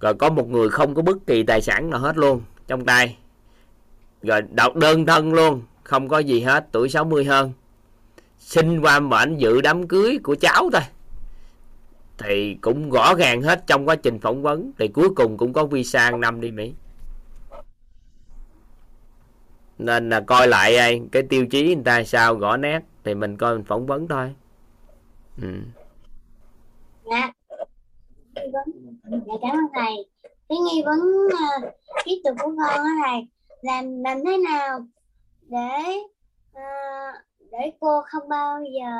Rồi 0.00 0.14
có 0.14 0.30
một 0.30 0.48
người 0.48 0.68
không 0.68 0.94
có 0.94 1.02
bất 1.02 1.16
kỳ 1.26 1.42
tài 1.42 1.62
sản 1.62 1.90
nào 1.90 2.00
hết 2.00 2.16
luôn 2.16 2.42
trong 2.66 2.84
tay. 2.84 3.18
Rồi 4.22 4.40
đọc 4.50 4.76
đơn 4.76 5.06
thân 5.06 5.32
luôn, 5.32 5.62
không 5.82 6.08
có 6.08 6.18
gì 6.18 6.40
hết, 6.40 6.66
tuổi 6.72 6.88
60 6.88 7.24
hơn 7.24 7.52
xin 8.38 8.80
qua 8.80 9.00
mệnh 9.00 9.36
dự 9.36 9.60
đám 9.60 9.88
cưới 9.88 10.18
của 10.22 10.36
cháu 10.40 10.70
thôi. 10.72 10.82
Thì 12.18 12.56
cũng 12.60 12.90
rõ 12.90 13.14
ràng 13.14 13.42
hết 13.42 13.64
trong 13.66 13.88
quá 13.88 13.96
trình 13.96 14.20
phỏng 14.20 14.42
vấn. 14.42 14.72
Thì 14.78 14.88
cuối 14.88 15.08
cùng 15.16 15.36
cũng 15.36 15.52
có 15.52 15.66
visa 15.66 16.10
năm 16.10 16.40
đi 16.40 16.50
Mỹ. 16.50 16.74
Nên 19.78 20.08
là 20.08 20.20
coi 20.20 20.48
lại 20.48 21.00
cái 21.12 21.22
tiêu 21.22 21.46
chí 21.46 21.74
người 21.74 21.84
ta 21.84 22.04
sao 22.04 22.34
gõ 22.34 22.56
nét 22.56 22.80
thì 23.04 23.14
mình 23.14 23.36
coi 23.36 23.54
mình 23.54 23.64
phỏng 23.64 23.86
vấn 23.86 24.08
thôi. 24.08 24.34
Ừ. 25.42 25.48
dạ. 27.04 27.32
Dạ 28.34 28.60
cảm 29.42 29.50
ơn 29.50 29.66
thầy. 29.74 29.94
Cái 30.48 30.58
nghi 30.58 30.82
vấn 30.84 30.98
uh, 31.26 31.72
tiếp 32.04 32.16
tục 32.24 32.36
của 32.40 32.52
con 32.56 32.84
á 32.84 32.92
thầy 33.04 33.28
làm 33.62 34.02
làm 34.04 34.18
thế 34.24 34.38
nào 34.38 34.86
để 35.48 35.96
uh, 36.52 37.27
để 37.52 37.72
cô 37.80 38.02
không 38.06 38.28
bao 38.28 38.58
giờ 38.62 38.90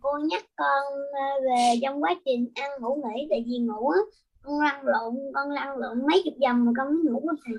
cô 0.00 0.10
nhắc 0.30 0.44
con 0.56 0.82
ờ, 1.12 1.40
về 1.44 1.78
trong 1.82 2.02
quá 2.02 2.14
trình 2.24 2.48
ăn 2.54 2.70
ngủ 2.80 2.94
nghỉ 2.94 3.26
tại 3.30 3.44
vì 3.46 3.58
ngủ 3.58 3.88
á, 3.88 4.00
con 4.42 4.60
lăn 4.60 4.82
lộn, 4.84 5.14
con 5.34 5.50
lăn 5.50 5.76
lộn 5.76 6.06
mấy 6.06 6.22
chục 6.24 6.34
vòng 6.42 6.64
mà 6.64 6.72
con 6.76 6.94
mới 6.94 7.12
ngủ 7.12 7.20
được 7.30 7.36
thầy 7.46 7.54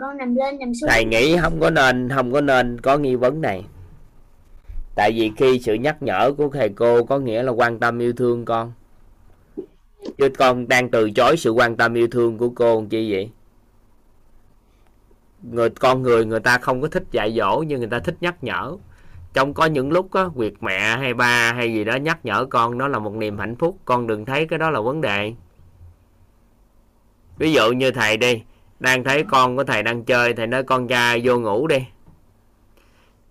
con 0.00 0.16
nằm 0.16 0.34
lên 0.34 0.58
nằm 0.58 0.74
xuống. 0.74 0.90
Thầy 0.92 1.04
nghĩ 1.04 1.36
không 1.42 1.60
có 1.60 1.70
nên, 1.70 2.08
không 2.08 2.32
có 2.32 2.40
nên 2.40 2.80
có 2.80 2.98
nghi 2.98 3.14
vấn 3.14 3.40
này. 3.40 3.64
Tại 4.94 5.12
vì 5.12 5.32
khi 5.36 5.58
sự 5.58 5.74
nhắc 5.74 6.02
nhở 6.02 6.32
của 6.38 6.48
thầy 6.52 6.68
cô 6.68 7.04
có 7.04 7.18
nghĩa 7.18 7.42
là 7.42 7.52
quan 7.52 7.78
tâm 7.78 7.98
yêu 7.98 8.12
thương 8.12 8.44
con. 8.44 8.72
Chứ 10.18 10.28
con 10.38 10.68
đang 10.68 10.90
từ 10.90 11.10
chối 11.10 11.36
sự 11.36 11.50
quan 11.50 11.76
tâm 11.76 11.94
yêu 11.94 12.08
thương 12.10 12.38
của 12.38 12.48
cô 12.54 12.84
chi 12.90 13.12
vậy? 13.12 13.30
Người, 15.42 15.70
con 15.70 16.02
người 16.02 16.24
người 16.24 16.40
ta 16.40 16.58
không 16.58 16.82
có 16.82 16.88
thích 16.88 17.04
dạy 17.10 17.32
dỗ 17.32 17.64
nhưng 17.66 17.78
người 17.78 17.88
ta 17.88 17.98
thích 17.98 18.16
nhắc 18.20 18.44
nhở. 18.44 18.76
Trong 19.32 19.54
có 19.54 19.66
những 19.66 19.92
lúc 19.92 20.12
á, 20.12 20.24
việc 20.34 20.62
mẹ 20.62 20.96
hay 20.96 21.14
ba 21.14 21.52
hay 21.52 21.74
gì 21.74 21.84
đó 21.84 21.96
nhắc 21.96 22.24
nhở 22.24 22.44
con 22.44 22.78
đó 22.78 22.88
là 22.88 22.98
một 22.98 23.14
niềm 23.14 23.38
hạnh 23.38 23.56
phúc. 23.56 23.78
Con 23.84 24.06
đừng 24.06 24.24
thấy 24.24 24.46
cái 24.46 24.58
đó 24.58 24.70
là 24.70 24.80
vấn 24.80 25.00
đề. 25.00 25.32
Ví 27.38 27.52
dụ 27.52 27.72
như 27.72 27.90
thầy 27.90 28.16
đi, 28.16 28.42
đang 28.80 29.04
thấy 29.04 29.24
con 29.30 29.56
của 29.56 29.64
thầy 29.64 29.82
đang 29.82 30.04
chơi, 30.04 30.34
thầy 30.34 30.46
nói 30.46 30.62
con 30.62 30.88
trai 30.88 31.20
vô 31.24 31.40
ngủ 31.40 31.66
đi. 31.66 31.86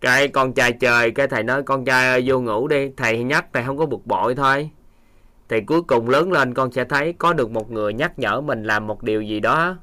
Cái 0.02 0.28
con 0.28 0.54
trai 0.54 0.72
chơi, 0.72 1.12
cái 1.12 1.28
thầy 1.28 1.44
nói 1.44 1.64
con 1.64 1.86
trai 1.86 2.08
ơi, 2.08 2.24
vô 2.26 2.40
ngủ 2.42 2.68
đi. 2.68 2.90
Thầy 2.98 3.24
nhắc 3.24 3.46
thầy 3.54 3.64
không 3.64 3.78
có 3.78 3.86
bực 3.86 4.06
bội 4.06 4.36
thôi. 4.36 4.70
Thì 5.50 5.62
cuối 5.62 5.82
cùng 5.82 6.10
lớn 6.10 6.32
lên 6.32 6.54
con 6.54 6.72
sẽ 6.72 6.84
thấy 6.84 7.14
có 7.14 7.34
được 7.34 7.52
một 7.52 7.72
người 7.72 7.94
nhắc 7.94 8.20
nhở 8.20 8.42
mình 8.42 8.64
làm 8.64 8.88
một 8.88 9.04
điều 9.04 9.22
gì 9.22 9.40
đó, 9.40 9.78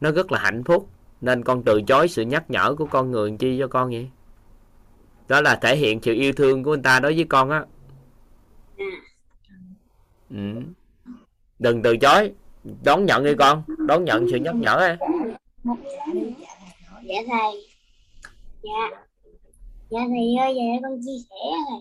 nó 0.00 0.10
rất 0.10 0.32
là 0.32 0.38
hạnh 0.38 0.64
phúc 0.64 0.88
nên 1.20 1.44
con 1.44 1.62
từ 1.62 1.82
chối 1.82 2.08
sự 2.08 2.22
nhắc 2.22 2.50
nhở 2.50 2.74
của 2.74 2.86
con 2.86 3.10
người 3.10 3.36
chi 3.38 3.56
cho 3.60 3.68
con 3.68 3.90
vậy? 3.90 4.10
Đó 5.28 5.40
là 5.40 5.56
thể 5.56 5.76
hiện 5.76 6.00
sự 6.02 6.12
yêu 6.12 6.32
thương 6.32 6.64
của 6.64 6.70
người 6.70 6.82
ta 6.82 7.00
đối 7.00 7.14
với 7.14 7.24
con 7.24 7.50
á. 7.50 7.64
Ừ. 10.30 10.36
đừng 11.58 11.82
từ 11.82 11.96
chối 11.96 12.32
đón 12.84 13.06
nhận 13.06 13.24
đi 13.24 13.34
con 13.38 13.62
đón 13.86 14.04
nhận 14.04 14.26
sự 14.30 14.36
nhắc 14.36 14.54
nhở 14.54 14.76
ấy. 14.76 14.96
dạ 17.02 17.20
thầy. 17.26 17.66
Dạ. 18.62 18.90
Dạ 19.90 20.00
thầy 20.08 20.36
ơi 20.40 20.54
dạ 20.56 20.62
con 20.82 21.00
chia 21.04 21.18
sẻ 21.30 21.36
thầy. 21.70 21.80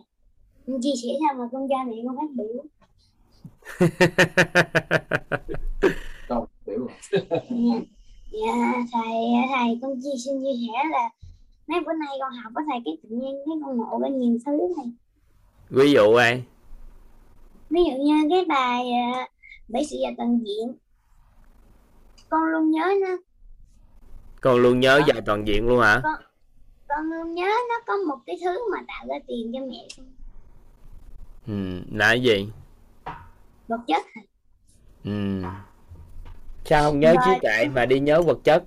Con 0.67 0.81
chia 0.81 0.93
sẻ 1.03 1.09
sao 1.19 1.33
mà 1.37 1.45
con 1.51 1.67
cha 1.69 1.75
mẹ 1.87 1.95
con 2.05 2.17
phát 2.17 2.31
biểu? 2.35 2.63
Câu 6.27 6.47
biểu 6.65 6.87
dạ. 8.45 8.73
thầy 8.93 9.13
thầy 9.49 9.79
con 9.81 10.01
chia 10.03 10.17
xin 10.25 10.43
chia 10.43 10.67
sẻ 10.67 10.89
là 10.91 11.09
mấy 11.67 11.79
bữa 11.79 11.93
nay 11.93 12.17
con 12.19 12.33
học 12.43 12.51
với 12.55 12.63
thầy 12.71 12.79
cái 12.85 12.97
tự 13.03 13.09
nhiên 13.09 13.35
cái 13.45 13.55
con 13.65 13.77
ngộ 13.77 13.99
ra 14.01 14.07
nhiều 14.09 14.37
thứ 14.45 14.51
thầy 14.75 14.85
ví 15.69 15.91
dụ 15.91 16.13
ai? 16.13 16.43
Ví 17.69 17.81
dụ 17.83 18.03
như 18.03 18.27
cái 18.29 18.45
bài 18.45 18.91
à, 18.91 19.27
bảy 19.67 19.85
sự 19.85 19.97
và 20.03 20.09
toàn 20.17 20.39
diện. 20.45 20.75
Con 22.29 22.43
luôn 22.51 22.71
nhớ 22.71 22.93
nó. 23.01 23.17
Con 24.41 24.57
luôn 24.57 24.79
nhớ 24.79 25.01
dài 25.07 25.21
toàn 25.25 25.47
diện 25.47 25.67
luôn 25.67 25.79
hả? 25.79 26.01
con 26.87 27.11
luôn 27.11 27.35
nhớ 27.35 27.51
nó 27.69 27.75
có 27.85 27.93
một 28.07 28.17
cái 28.25 28.37
thứ 28.43 28.71
mà 28.71 28.77
tạo 28.87 29.05
ra 29.07 29.15
tiền 29.27 29.51
cho 29.53 29.59
mẹ 29.59 29.87
con. 29.97 30.05
Ừ 31.47 31.81
là 31.97 32.07
cái 32.07 32.21
gì 32.21 32.49
vật 33.67 33.79
chất 33.87 34.05
ừ 35.03 35.41
sao 36.65 36.83
không 36.83 36.99
nhớ 36.99 37.15
trí 37.25 37.31
tuệ 37.41 37.67
mà 37.75 37.85
đi 37.85 37.99
nhớ 37.99 38.21
vật 38.21 38.39
chất? 38.43 38.63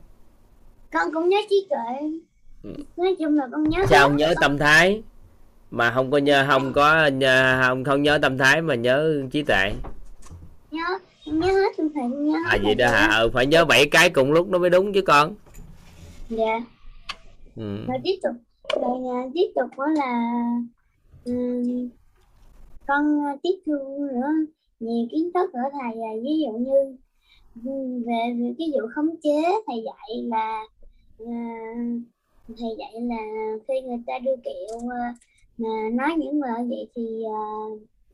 Con 0.93 1.09
cũng 1.15 1.29
nhớ 1.29 1.39
trí 1.51 1.67
tuệ. 1.71 2.09
Ừ. 2.63 2.71
nói 2.97 3.17
chung 3.19 3.39
là 3.39 3.49
con 3.53 3.69
nhớ 3.69 3.79
sao 3.89 4.09
không 4.09 4.17
nhớ 4.17 4.35
tâm 4.41 4.59
thái? 4.59 5.03
Mà 5.71 5.91
không 5.91 6.11
có 6.11 6.19
nhớ 6.19 6.45
không 6.49 6.73
có 6.73 7.07
nhớ, 7.07 7.61
không 7.63 7.85
không 7.85 8.03
nhớ 8.03 8.19
tâm 8.23 8.39
thái 8.39 8.63
mà 8.63 8.75
nhớ 8.75 9.23
trí 9.31 9.43
tuệ. 9.43 9.73
Nhớ 10.71 10.99
nhớ 11.27 11.53
hết 11.53 11.73
thầy 11.77 11.89
con 11.95 12.27
nhớ 12.27 12.39
à 12.51 12.59
vậy 12.63 12.75
đó 12.75 12.91
hả? 12.91 13.19
ừ, 13.19 13.31
phải 13.35 13.47
nhớ 13.47 13.65
bảy 13.65 13.87
cái 13.87 14.11
cùng 14.11 14.33
lúc 14.33 14.49
nó 14.49 14.59
mới 14.59 14.71
đúng 14.71 14.93
chứ 14.93 15.03
con. 15.03 15.35
Dạ. 16.29 16.61
Ừ. 17.57 17.85
rồi 17.89 17.99
tiếp 18.05 18.19
tục. 18.23 18.35
Rồi 18.83 19.17
à, 19.17 19.21
tiếp 19.35 19.47
tục 19.55 19.71
đó 19.79 19.87
là 19.87 20.33
ừm, 21.25 21.89
con 22.87 23.25
à, 23.27 23.37
tiếp 23.43 23.59
thu 23.67 24.09
nữa 24.13 24.29
nhiều 24.81 25.07
kiến 25.13 25.31
thức 25.35 25.53
ở 25.53 25.61
thầy 25.73 25.93
à, 26.03 26.13
ví 26.23 26.31
dụ 26.45 26.53
như 26.59 26.97
về, 28.07 28.55
cái 28.59 28.69
vụ 28.73 28.89
khống 28.95 29.17
chế 29.23 29.43
thầy 29.67 29.85
dạy 29.85 30.23
là 30.23 30.63
à, 31.27 31.35
thầy 32.47 32.71
dạy 32.79 32.93
là 33.01 33.17
khi 33.69 33.81
người 33.81 34.03
ta 34.07 34.19
đưa 34.19 34.37
kẹo 34.45 34.91
à, 34.91 35.15
mà 35.59 35.69
nói 35.93 36.15
những 36.19 36.43
lời 36.43 36.67
vậy 36.69 36.89
thì 36.97 37.25
à, 37.25 37.43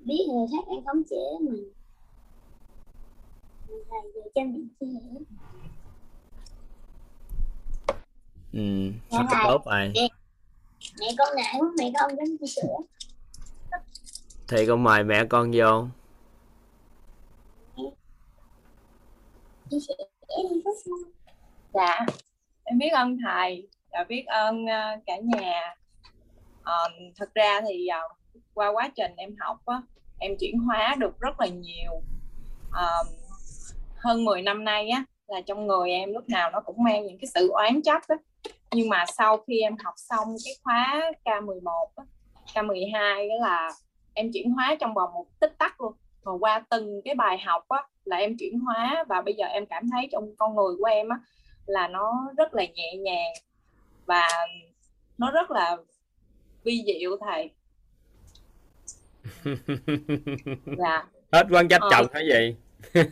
biết 0.01 0.25
người 0.29 0.47
khác 0.53 0.65
đang 0.71 0.85
khống 0.85 1.03
chế 1.11 1.17
mình 1.41 1.73
thầy 3.69 4.13
về 4.15 4.31
cho 4.35 4.43
mình 4.43 4.69
chia 4.81 4.87
sẻ 4.87 5.19
ừ. 8.53 8.91
Dạ, 9.11 9.19
rất 9.19 9.27
thầy. 9.31 9.45
tốt 9.45 9.63
rồi 9.67 9.93
mẹ 11.01 11.07
con 11.19 11.29
ngại 11.37 11.55
quá 11.59 11.69
mẹ 11.79 11.93
con 12.01 12.17
đến 12.17 12.37
chia 12.41 12.47
sẻ 12.47 12.69
thì 14.49 14.67
con 14.67 14.83
mời 14.83 15.05
mẹ 15.05 15.25
con 15.25 15.51
vô 15.55 15.87
chia 19.71 19.79
sẻ 19.89 19.95
Dạ, 21.75 22.07
em 22.65 22.79
biết 22.79 22.89
ơn 22.89 23.17
thầy 23.25 23.69
và 23.93 24.05
biết 24.09 24.25
ơn 24.27 24.67
ờ, 24.67 24.97
cả 25.07 25.17
nhà. 25.23 25.75
um, 26.65 26.93
thật 27.17 27.35
ra 27.35 27.61
thì 27.69 27.87
ờ, 27.87 28.01
qua 28.55 28.69
quá 28.73 28.91
trình 28.97 29.13
em 29.17 29.35
học 29.41 29.57
á, 29.67 29.83
em 30.19 30.33
chuyển 30.41 30.59
hóa 30.59 30.95
được 30.99 31.21
rất 31.21 31.41
là 31.41 31.47
nhiều. 31.47 31.93
um, 32.73 33.07
hơn 33.97 34.25
10 34.25 34.43
năm 34.43 34.65
nay 34.65 34.89
á 34.89 35.05
là 35.27 35.41
trong 35.41 35.67
người 35.67 35.91
em 35.91 36.13
lúc 36.13 36.29
nào 36.29 36.51
nó 36.51 36.61
cũng 36.61 36.77
mang 36.85 37.07
những 37.07 37.19
cái 37.19 37.29
sự 37.35 37.49
oán 37.51 37.83
trách 37.83 38.09
á. 38.09 38.17
Nhưng 38.73 38.89
mà 38.89 39.05
sau 39.07 39.37
khi 39.47 39.61
em 39.61 39.77
học 39.85 39.95
xong 39.97 40.29
cái 40.45 40.55
khóa 40.63 41.11
K11 41.25 41.89
á, 41.97 42.05
K12 42.55 43.29
đó 43.29 43.35
là 43.47 43.71
em 44.15 44.31
chuyển 44.33 44.51
hóa 44.53 44.77
trong 44.81 44.95
vòng 44.95 45.13
một 45.15 45.27
tích 45.41 45.53
tắc 45.59 45.81
luôn. 45.81 45.93
Và 46.23 46.33
qua 46.41 46.65
từng 46.71 47.01
cái 47.05 47.15
bài 47.15 47.39
học 47.39 47.69
á 47.69 47.83
là 48.05 48.17
em 48.17 48.37
chuyển 48.39 48.59
hóa 48.61 49.05
và 49.09 49.21
bây 49.21 49.35
giờ 49.35 49.47
em 49.47 49.67
cảm 49.67 49.83
thấy 49.93 50.09
trong 50.13 50.37
con 50.37 50.57
người 50.57 50.77
của 50.79 50.85
em 50.85 51.09
á 51.09 51.17
là 51.67 51.89
nó 51.89 52.13
rất 52.39 52.55
là 52.55 52.65
nhẹ 52.75 52.97
nhàng 52.97 53.33
và 54.07 54.29
nó 55.19 55.31
rất 55.31 55.51
là 55.51 55.77
vi 56.65 56.83
diệu 56.87 57.17
thầy. 57.21 57.51
Dạ. 60.79 61.05
Hết 61.33 61.47
quan 61.51 61.69
trách 61.69 61.81
Ờ. 61.81 61.89
chồng 61.91 62.07
hả 62.15 62.21
gì 62.21 62.57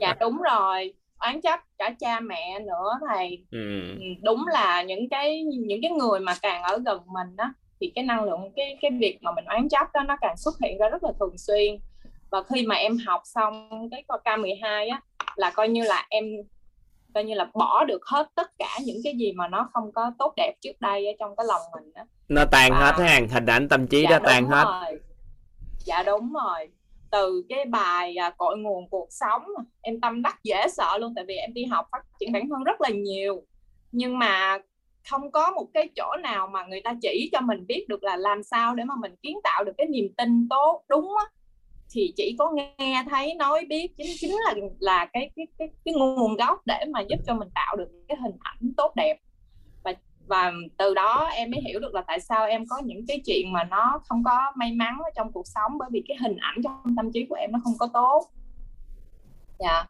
dạ 0.00 0.14
đúng 0.20 0.42
rồi. 0.42 0.94
Oán 1.18 1.40
trách 1.40 1.64
cả 1.78 1.94
cha 2.00 2.20
mẹ 2.20 2.58
nữa 2.58 2.98
thầy. 3.08 3.44
Ừ. 3.50 3.80
Ừ, 4.00 4.04
đúng 4.22 4.44
là 4.52 4.82
những 4.82 5.08
cái 5.08 5.42
những 5.42 5.82
cái 5.82 5.90
người 5.90 6.20
mà 6.20 6.34
càng 6.42 6.62
ở 6.62 6.78
gần 6.86 7.00
mình 7.06 7.36
á 7.36 7.52
thì 7.80 7.92
cái 7.94 8.04
năng 8.04 8.24
lượng 8.24 8.52
cái 8.56 8.78
cái 8.82 8.90
việc 8.90 9.18
mà 9.22 9.32
mình 9.32 9.44
oán 9.44 9.68
trách 9.68 9.90
đó 9.94 10.00
nó 10.08 10.16
càng 10.20 10.36
xuất 10.36 10.54
hiện 10.62 10.78
ra 10.78 10.88
rất 10.88 11.04
là 11.04 11.12
thường 11.20 11.38
xuyên 11.38 11.78
và 12.30 12.42
khi 12.42 12.66
mà 12.66 12.74
em 12.74 12.96
học 13.06 13.22
xong 13.24 13.68
cái 13.90 14.04
K12 14.08 14.90
á 14.90 15.00
là 15.36 15.50
coi 15.50 15.68
như 15.68 15.82
là 15.82 16.06
em 16.10 16.24
coi 17.14 17.24
như 17.24 17.34
là 17.34 17.50
bỏ 17.54 17.84
được 17.84 18.00
hết 18.06 18.28
tất 18.34 18.50
cả 18.58 18.78
những 18.84 18.96
cái 19.04 19.14
gì 19.18 19.32
mà 19.32 19.48
nó 19.48 19.68
không 19.72 19.92
có 19.92 20.12
tốt 20.18 20.32
đẹp 20.36 20.54
trước 20.60 20.80
đây 20.80 21.06
ở 21.06 21.12
trong 21.18 21.36
cái 21.36 21.46
lòng 21.48 21.60
mình 21.74 21.92
á. 21.94 22.04
Nó 22.28 22.44
tan 22.52 22.72
À. 22.72 22.78
hết 22.78 23.04
hàng 23.04 23.28
hình 23.28 23.46
ảnh 23.46 23.68
tâm 23.68 23.86
trí 23.86 24.02
dạ 24.02 24.18
đó 24.18 24.24
tan 24.26 24.46
hết. 24.46 24.64
rồi. 24.64 25.00
Dạ 25.84 26.02
đúng 26.02 26.32
rồi. 26.32 26.68
Từ 27.10 27.42
cái 27.48 27.64
bài 27.64 28.14
à, 28.16 28.30
cội 28.30 28.58
nguồn 28.58 28.90
cuộc 28.90 29.06
sống 29.10 29.42
em 29.80 30.00
tâm 30.00 30.22
đắc 30.22 30.38
dễ 30.44 30.66
sợ 30.72 30.98
luôn 30.98 31.12
tại 31.16 31.24
vì 31.28 31.34
em 31.34 31.54
đi 31.54 31.64
học 31.64 31.86
phát 31.92 32.02
triển 32.20 32.32
bản 32.32 32.48
thân 32.48 32.64
rất 32.64 32.80
là 32.80 32.88
nhiều. 32.88 33.42
Nhưng 33.92 34.18
mà 34.18 34.58
không 35.10 35.30
có 35.32 35.50
một 35.50 35.66
cái 35.74 35.88
chỗ 35.96 36.16
nào 36.22 36.46
mà 36.46 36.64
người 36.66 36.80
ta 36.84 36.94
chỉ 37.02 37.28
cho 37.32 37.40
mình 37.40 37.66
biết 37.66 37.84
được 37.88 38.02
là 38.02 38.16
làm 38.16 38.42
sao 38.42 38.74
để 38.74 38.84
mà 38.84 38.94
mình 39.00 39.14
kiến 39.22 39.38
tạo 39.44 39.64
được 39.64 39.72
cái 39.78 39.86
niềm 39.86 40.08
tin 40.16 40.46
tốt 40.50 40.82
đúng 40.88 41.08
á 41.18 41.24
thì 41.90 42.12
chỉ 42.16 42.36
có 42.38 42.52
nghe 42.54 43.04
thấy 43.10 43.34
nói 43.34 43.66
biết 43.68 43.96
chính 43.96 44.06
chính 44.20 44.36
là 44.46 44.54
là 44.78 45.06
cái 45.12 45.30
cái 45.36 45.46
cái 45.58 45.68
cái 45.84 45.94
nguồn 45.94 46.36
gốc 46.36 46.66
để 46.66 46.84
mà 46.90 47.00
giúp 47.00 47.16
cho 47.26 47.34
mình 47.34 47.48
tạo 47.54 47.76
được 47.76 47.88
cái 48.08 48.16
hình 48.22 48.36
ảnh 48.40 48.72
tốt 48.76 48.92
đẹp. 48.96 49.16
Và 49.84 49.94
và 50.26 50.52
từ 50.78 50.94
đó 50.94 51.28
em 51.32 51.50
mới 51.50 51.60
hiểu 51.60 51.80
được 51.80 51.94
là 51.94 52.02
tại 52.06 52.20
sao 52.20 52.46
em 52.46 52.66
có 52.66 52.78
những 52.84 53.06
cái 53.08 53.20
chuyện 53.26 53.52
mà 53.52 53.64
nó 53.64 54.00
không 54.04 54.24
có 54.24 54.52
may 54.56 54.72
mắn 54.72 54.98
ở 55.04 55.10
trong 55.16 55.32
cuộc 55.32 55.46
sống 55.46 55.72
bởi 55.78 55.88
vì 55.92 56.02
cái 56.08 56.16
hình 56.20 56.36
ảnh 56.36 56.56
trong 56.64 56.96
tâm 56.96 57.12
trí 57.12 57.26
của 57.28 57.34
em 57.34 57.52
nó 57.52 57.58
không 57.64 57.74
có 57.78 57.88
tốt. 57.92 58.26
Dạ. 59.58 59.84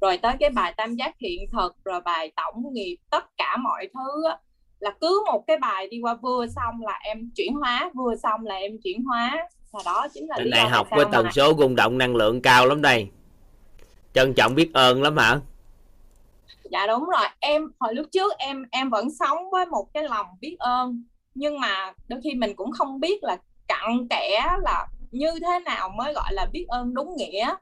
Rồi 0.00 0.18
tới 0.18 0.36
cái 0.40 0.50
bài 0.50 0.74
tam 0.76 0.94
giác 0.94 1.14
hiện 1.18 1.40
thực 1.52 1.84
rồi 1.84 2.00
bài 2.00 2.32
tổng 2.36 2.72
nghiệp 2.72 2.96
tất 3.10 3.24
cả 3.36 3.56
mọi 3.56 3.88
thứ 3.94 4.28
á, 4.28 4.38
là 4.80 4.90
cứ 5.00 5.22
một 5.26 5.44
cái 5.46 5.56
bài 5.56 5.88
đi 5.88 6.00
qua 6.00 6.14
vừa 6.14 6.46
xong 6.46 6.80
là 6.80 6.98
em 7.04 7.30
chuyển 7.36 7.54
hóa 7.54 7.90
vừa 7.94 8.16
xong 8.16 8.46
là 8.46 8.54
em 8.54 8.72
chuyển 8.84 9.04
hóa 9.04 9.48
và 9.72 9.80
đó 9.84 10.06
chính 10.14 10.28
là 10.28 10.36
do 10.38 10.50
tại 10.52 10.68
học 10.68 10.86
với 10.90 11.04
mà- 11.04 11.10
tần 11.12 11.26
số 11.32 11.54
rung 11.58 11.76
động 11.76 11.98
năng 11.98 12.16
lượng 12.16 12.42
cao 12.42 12.66
lắm 12.66 12.82
đây. 12.82 13.08
Trân 14.12 14.34
trọng 14.34 14.54
biết 14.54 14.70
ơn 14.74 15.02
lắm 15.02 15.16
hả? 15.16 15.40
Dạ 16.70 16.86
đúng 16.86 17.04
rồi 17.04 17.26
em 17.40 17.62
hồi 17.80 17.94
lúc 17.94 18.06
trước 18.12 18.32
em 18.38 18.64
em 18.70 18.90
vẫn 18.90 19.08
sống 19.10 19.50
với 19.50 19.66
một 19.66 19.88
cái 19.94 20.02
lòng 20.02 20.26
biết 20.40 20.56
ơn. 20.58 21.02
Nhưng 21.34 21.60
mà 21.60 21.92
đôi 22.08 22.20
khi 22.24 22.34
mình 22.34 22.56
cũng 22.56 22.72
không 22.72 23.00
biết 23.00 23.24
là 23.24 23.36
cặn 23.68 24.08
kẽ 24.10 24.56
là 24.62 24.86
như 25.10 25.30
thế 25.40 25.58
nào 25.64 25.88
mới 25.88 26.12
gọi 26.14 26.32
là 26.32 26.46
biết 26.52 26.64
ơn 26.68 26.94
đúng 26.94 27.16
nghĩa. 27.16 27.54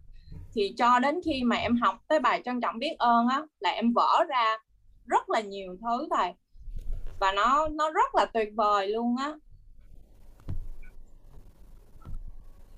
Thì 0.55 0.75
cho 0.79 0.99
đến 0.99 1.21
khi 1.25 1.43
mà 1.45 1.57
em 1.57 1.77
học 1.77 1.99
tới 2.09 2.21
bài 2.21 2.43
trân 2.45 2.61
trọng 2.61 2.79
biết 2.79 2.95
ơn 2.99 3.29
á 3.29 3.43
là 3.61 3.71
em 3.71 3.93
vỡ 3.93 4.25
ra 4.29 4.59
rất 5.07 5.31
là 5.31 5.41
nhiều 5.41 5.77
thứ 5.83 6.09
thầy. 6.17 6.33
Và 7.21 7.33
nó 7.33 7.69
nó 7.69 7.91
rất 7.91 8.15
là 8.15 8.25
tuyệt 8.25 8.49
vời 8.57 8.89
luôn 8.89 9.17
á 9.17 9.33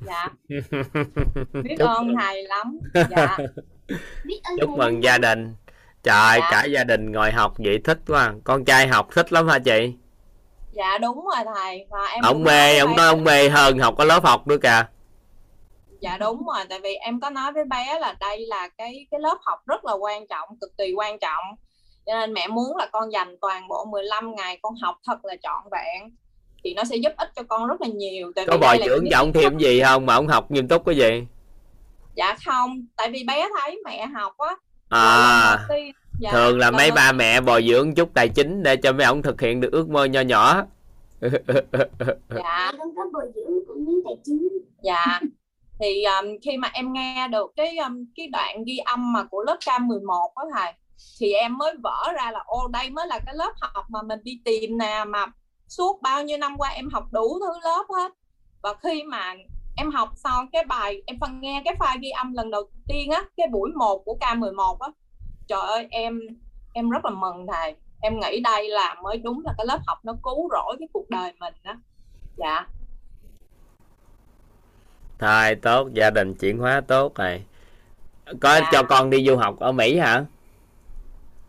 dạ. 0.01 0.29
Biết 1.63 1.75
chúc, 1.79 1.89
ơn 1.89 2.15
thầy 2.21 2.43
lắm. 2.43 2.79
Dạ. 2.95 3.37
Biết 4.25 4.41
ơn 4.45 4.57
chúc 4.61 4.71
mừng 4.71 5.03
gia 5.05 5.19
đình. 5.19 5.55
Trời 6.03 6.39
Dạ. 6.41 6.49
cả 6.51 6.65
gia 6.65 6.85
đình 6.85 7.13
ngồi 7.13 7.33
học 7.33 7.53
vậy 7.59 7.81
thích 7.85 7.99
quá. 8.07 8.35
Con 8.45 8.65
trai 8.65 8.87
học 8.89 9.09
thích 9.15 9.33
lắm 9.33 9.49
hả 9.49 9.59
chị? 9.59 9.93
Dạ 10.73 10.99
đúng 10.99 11.17
rồi 11.25 11.45
thầy. 11.55 11.87
Và 11.91 12.07
em 12.07 12.23
ông 12.23 12.43
mê 12.45 12.79
ông 12.79 12.97
nói 12.97 13.07
ông 13.07 13.25
mê 13.25 13.49
hơn 13.49 13.79
học 13.79 13.95
có 13.99 14.05
lớp 14.05 14.25
học 14.25 14.47
nữa 14.47 14.57
kìa. 14.63 14.87
Dạ 16.01 16.19
đúng 16.19 16.47
rồi. 16.47 16.65
Tại 16.69 16.81
vì 16.83 16.95
em 16.95 17.21
có 17.21 17.31
nói 17.31 17.53
với 17.53 17.65
bé 17.65 17.99
là 18.01 18.15
đây 18.21 18.47
là 18.47 18.69
cái 18.79 19.07
cái 19.11 19.21
lớp 19.21 19.39
học 19.43 19.59
rất 19.67 19.85
là 19.85 19.93
quan 19.93 20.27
trọng 20.27 20.49
cực 20.61 20.71
kỳ 20.79 20.93
quan 20.97 21.19
trọng. 21.19 21.45
Cho 22.07 22.15
nên 22.15 22.33
mẹ 22.33 22.49
muốn 22.49 22.77
là 22.77 22.87
con 22.93 23.13
dành 23.13 23.37
toàn 23.41 23.69
bộ 23.69 23.85
15 23.85 24.35
ngày 24.35 24.59
con 24.63 24.75
học 24.83 24.99
thật 25.07 25.25
là 25.25 25.35
trọn 25.43 25.63
vẹn 25.73 26.17
thì 26.65 26.75
nó 26.75 26.85
sẽ 26.85 26.97
giúp 26.97 27.13
ích 27.17 27.29
cho 27.37 27.43
con 27.43 27.69
rất 27.69 27.81
là 27.81 27.89
nhiều. 27.89 28.33
Tại 28.37 28.47
có 28.47 28.53
vì 28.53 28.61
bồi 28.61 28.79
dưỡng 28.87 29.05
cho 29.11 29.19
ông 29.19 29.33
thêm 29.33 29.59
gì 29.59 29.83
không? 29.83 30.07
Mà 30.07 30.15
ông 30.15 30.29
học 30.29 30.51
nghiêm 30.51 30.69
túc 30.69 30.87
cái 30.87 30.97
gì? 30.97 31.27
Dạ 32.15 32.37
không 32.47 32.87
tại 32.97 33.11
vì 33.11 33.25
bé 33.25 33.49
thấy 33.61 33.81
mẹ 33.85 34.07
học 34.07 34.33
á. 34.39 34.55
À 34.89 35.59
dạ, 36.21 36.31
thường 36.33 36.59
là 36.59 36.71
mấy 36.71 36.91
ba 36.91 37.13
mẹ 37.13 37.41
bồi 37.41 37.67
dưỡng 37.69 37.95
chút 37.95 38.11
tài 38.15 38.29
chính 38.29 38.63
để 38.63 38.77
cho 38.77 38.93
mấy 38.93 39.07
ông 39.07 39.23
thực 39.23 39.41
hiện 39.41 39.61
được 39.61 39.73
ước 39.73 39.89
mơ 39.89 40.05
nho 40.05 40.21
nhỏ. 40.21 40.63
Dạ. 42.31 42.73
Con 42.79 42.95
có 42.97 43.03
bồi 43.13 43.33
dưỡng 43.35 43.67
cũng 43.67 43.85
như 43.85 44.03
tài 44.05 44.15
chính. 44.25 44.49
Dạ. 44.83 45.21
Thì 45.81 46.05
um, 46.05 46.27
khi 46.43 46.57
mà 46.57 46.71
em 46.73 46.93
nghe 46.93 47.29
được 47.29 47.53
cái 47.57 47.77
um, 47.77 48.05
cái 48.17 48.27
đoạn 48.27 48.65
ghi 48.65 48.79
âm 48.79 49.13
mà 49.13 49.25
của 49.25 49.43
lớp 49.43 49.57
K11 49.61 50.07
đó 50.07 50.45
thầy 50.55 50.73
thì 51.21 51.33
em 51.33 51.59
mới 51.59 51.75
vỡ 51.83 52.13
ra 52.17 52.31
là 52.31 52.41
ô 52.47 52.69
đây 52.69 52.91
mới 52.91 53.07
là 53.07 53.19
cái 53.27 53.35
lớp 53.35 53.53
học 53.61 53.85
mà 53.89 54.03
mình 54.03 54.19
đi 54.23 54.41
tìm 54.45 54.79
nè 54.79 55.05
mà 55.09 55.27
suốt 55.69 56.03
bao 56.03 56.23
nhiêu 56.23 56.39
năm 56.39 56.57
qua 56.59 56.69
em 56.69 56.89
học 56.91 57.05
đủ 57.11 57.39
thứ 57.41 57.61
lớp 57.65 57.85
hết. 57.97 58.13
Và 58.63 58.75
khi 58.83 59.03
mà 59.03 59.35
em 59.77 59.91
học 59.91 60.09
xong 60.17 60.51
cái 60.53 60.65
bài 60.65 61.03
em 61.07 61.19
phân 61.21 61.41
nghe 61.41 61.63
cái 61.65 61.75
file 61.79 62.01
ghi 62.01 62.11
âm 62.11 62.33
lần 62.33 62.51
đầu 62.51 62.63
tiên 62.89 63.11
á 63.11 63.23
cái 63.37 63.47
buổi 63.53 63.71
1 63.77 64.03
của 64.05 64.17
K11 64.21 64.77
á 64.81 64.89
trời 65.49 65.61
ơi 65.61 65.87
em 65.91 66.21
em 66.73 66.91
rất 66.91 67.05
là 67.05 67.11
mừng 67.11 67.47
thầy. 67.53 67.75
Em 68.01 68.21
nghĩ 68.21 68.41
đây 68.41 68.69
là 68.69 68.95
mới 69.03 69.19
đúng 69.19 69.43
là 69.45 69.55
cái 69.59 69.67
lớp 69.67 69.79
học 69.87 69.99
nó 70.03 70.13
cứu 70.23 70.49
rỗi 70.51 70.77
cái 70.79 70.89
cuộc 70.93 71.11
đời 71.11 71.33
mình 71.41 71.55
đó 71.65 71.75
dạ. 72.37 72.67
Thôi 75.19 75.55
tốt 75.55 75.89
gia 75.93 76.11
đình 76.11 76.35
chuyển 76.35 76.59
hóa 76.59 76.81
tốt 76.81 77.15
rồi. 77.15 77.43
Có 78.41 78.55
Dạ. 78.61 78.69
cho 78.73 78.83
con 78.83 79.11
đi 79.11 79.27
du 79.27 79.37
học 79.37 79.61
ở 79.61 79.73
mỹ 79.73 79.99
hả 79.99 80.25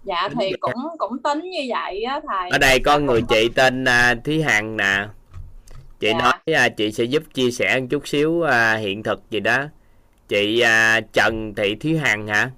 dạ 0.10 0.30
thì 0.39 0.52
cũng 0.60 0.84
cũng 0.98 1.17
tính 1.24 1.50
như 1.50 1.60
vậy 1.69 2.04
á 2.04 2.22
thầy. 2.28 2.50
Ở 2.50 2.58
đây 2.58 2.80
có 2.80 3.00
người 3.00 3.22
chị 3.30 3.50
tên 3.56 3.86
à, 3.86 4.15
thúy 4.26 4.41
hằng 4.41 4.78
nè. 4.78 5.08
Chị 6.00 6.08
Dạ. 6.12 6.17
nói 6.19 6.56
à, 6.56 6.69
chị 6.69 6.91
sẽ 6.91 7.04
giúp 7.04 7.24
chia 7.34 7.52
sẻ 7.52 7.80
một 7.80 7.88
chút 7.89 8.08
xíu 8.08 8.41
à, 8.41 8.76
hiện 8.76 9.04
thực 9.04 9.30
gì 9.30 9.39
đó. 9.39 9.65
Chị 10.28 10.60
à, 10.60 11.02
trần 11.13 11.54
thị 11.56 11.76
thúy 11.76 11.98
hằng 11.98 12.28
hả? 12.28 12.52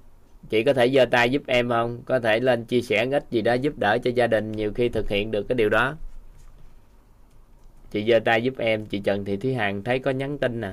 Chị 0.50 0.64
có 0.64 0.72
thể 0.72 0.88
giơ 0.88 1.04
tay 1.04 1.30
giúp 1.30 1.42
em 1.46 1.68
không? 1.68 2.02
Có 2.04 2.20
thể 2.20 2.40
lên 2.40 2.64
chia 2.64 2.80
sẻ 2.82 3.06
ít 3.12 3.24
gì 3.30 3.42
đó 3.42 3.54
giúp 3.54 3.72
đỡ 3.78 3.98
cho 4.04 4.10
gia 4.14 4.26
đình 4.26 4.52
nhiều 4.52 4.72
khi 4.74 4.88
thực 4.88 5.08
hiện 5.08 5.30
được 5.30 5.48
cái 5.48 5.56
điều 5.56 5.68
đó. 5.68 5.94
Chị 7.90 8.04
giơ 8.08 8.18
tay 8.24 8.42
giúp 8.42 8.54
em 8.58 8.86
chị 8.86 8.98
trần 8.98 9.24
thị 9.24 9.36
thúy 9.36 9.54
hằng 9.54 9.84
thấy 9.84 9.98
có 9.98 10.10
nhắn 10.10 10.38
tin 10.38 10.60
nè 10.60 10.72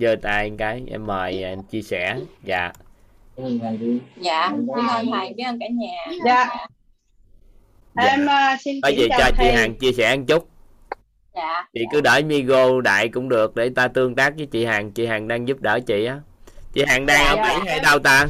giơ 0.00 0.16
tay 0.22 0.52
cái 0.58 0.82
em 0.90 1.06
mời 1.06 1.42
em 1.42 1.62
chia 1.62 1.82
sẻ. 1.82 2.18
Dạ. 2.44 2.72
Dạ 4.20 4.48
cảm 4.50 4.66
ơn 4.88 5.06
thầy 5.12 5.44
ơn 5.46 5.58
cả 5.60 5.66
nhà. 5.72 6.16
Dạ. 6.24 6.48
Dạ. 7.94 8.02
Em 8.06 8.26
à, 8.26 8.56
xin 8.64 8.80
có 8.82 8.88
gì 8.88 9.08
chào 9.08 9.18
cho 9.30 9.36
chị 9.38 9.50
hằng 9.50 9.74
chia 9.78 9.92
sẻ 9.92 10.16
một 10.16 10.24
chút. 10.28 10.48
Dạ. 11.34 11.64
Chị 11.74 11.80
cứ 11.92 12.00
đợi 12.00 12.22
Migo 12.24 12.80
đại 12.80 13.08
cũng 13.08 13.28
được 13.28 13.54
để 13.56 13.70
ta 13.76 13.88
tương 13.88 14.14
tác 14.14 14.32
với 14.36 14.46
chị 14.46 14.64
Hằng. 14.64 14.92
Chị 14.92 15.06
Hằng 15.06 15.28
đang 15.28 15.48
giúp 15.48 15.60
đỡ 15.60 15.80
chị 15.86 16.04
á. 16.04 16.20
Chị 16.72 16.84
Hằng 16.86 17.06
đang 17.06 17.24
Dạ, 17.24 17.30
ở 17.30 17.36
dạ, 17.36 17.42
Mỹ 17.58 17.64
hay 17.66 17.74
em- 17.76 17.82
đâu 17.84 17.98
ta? 17.98 18.26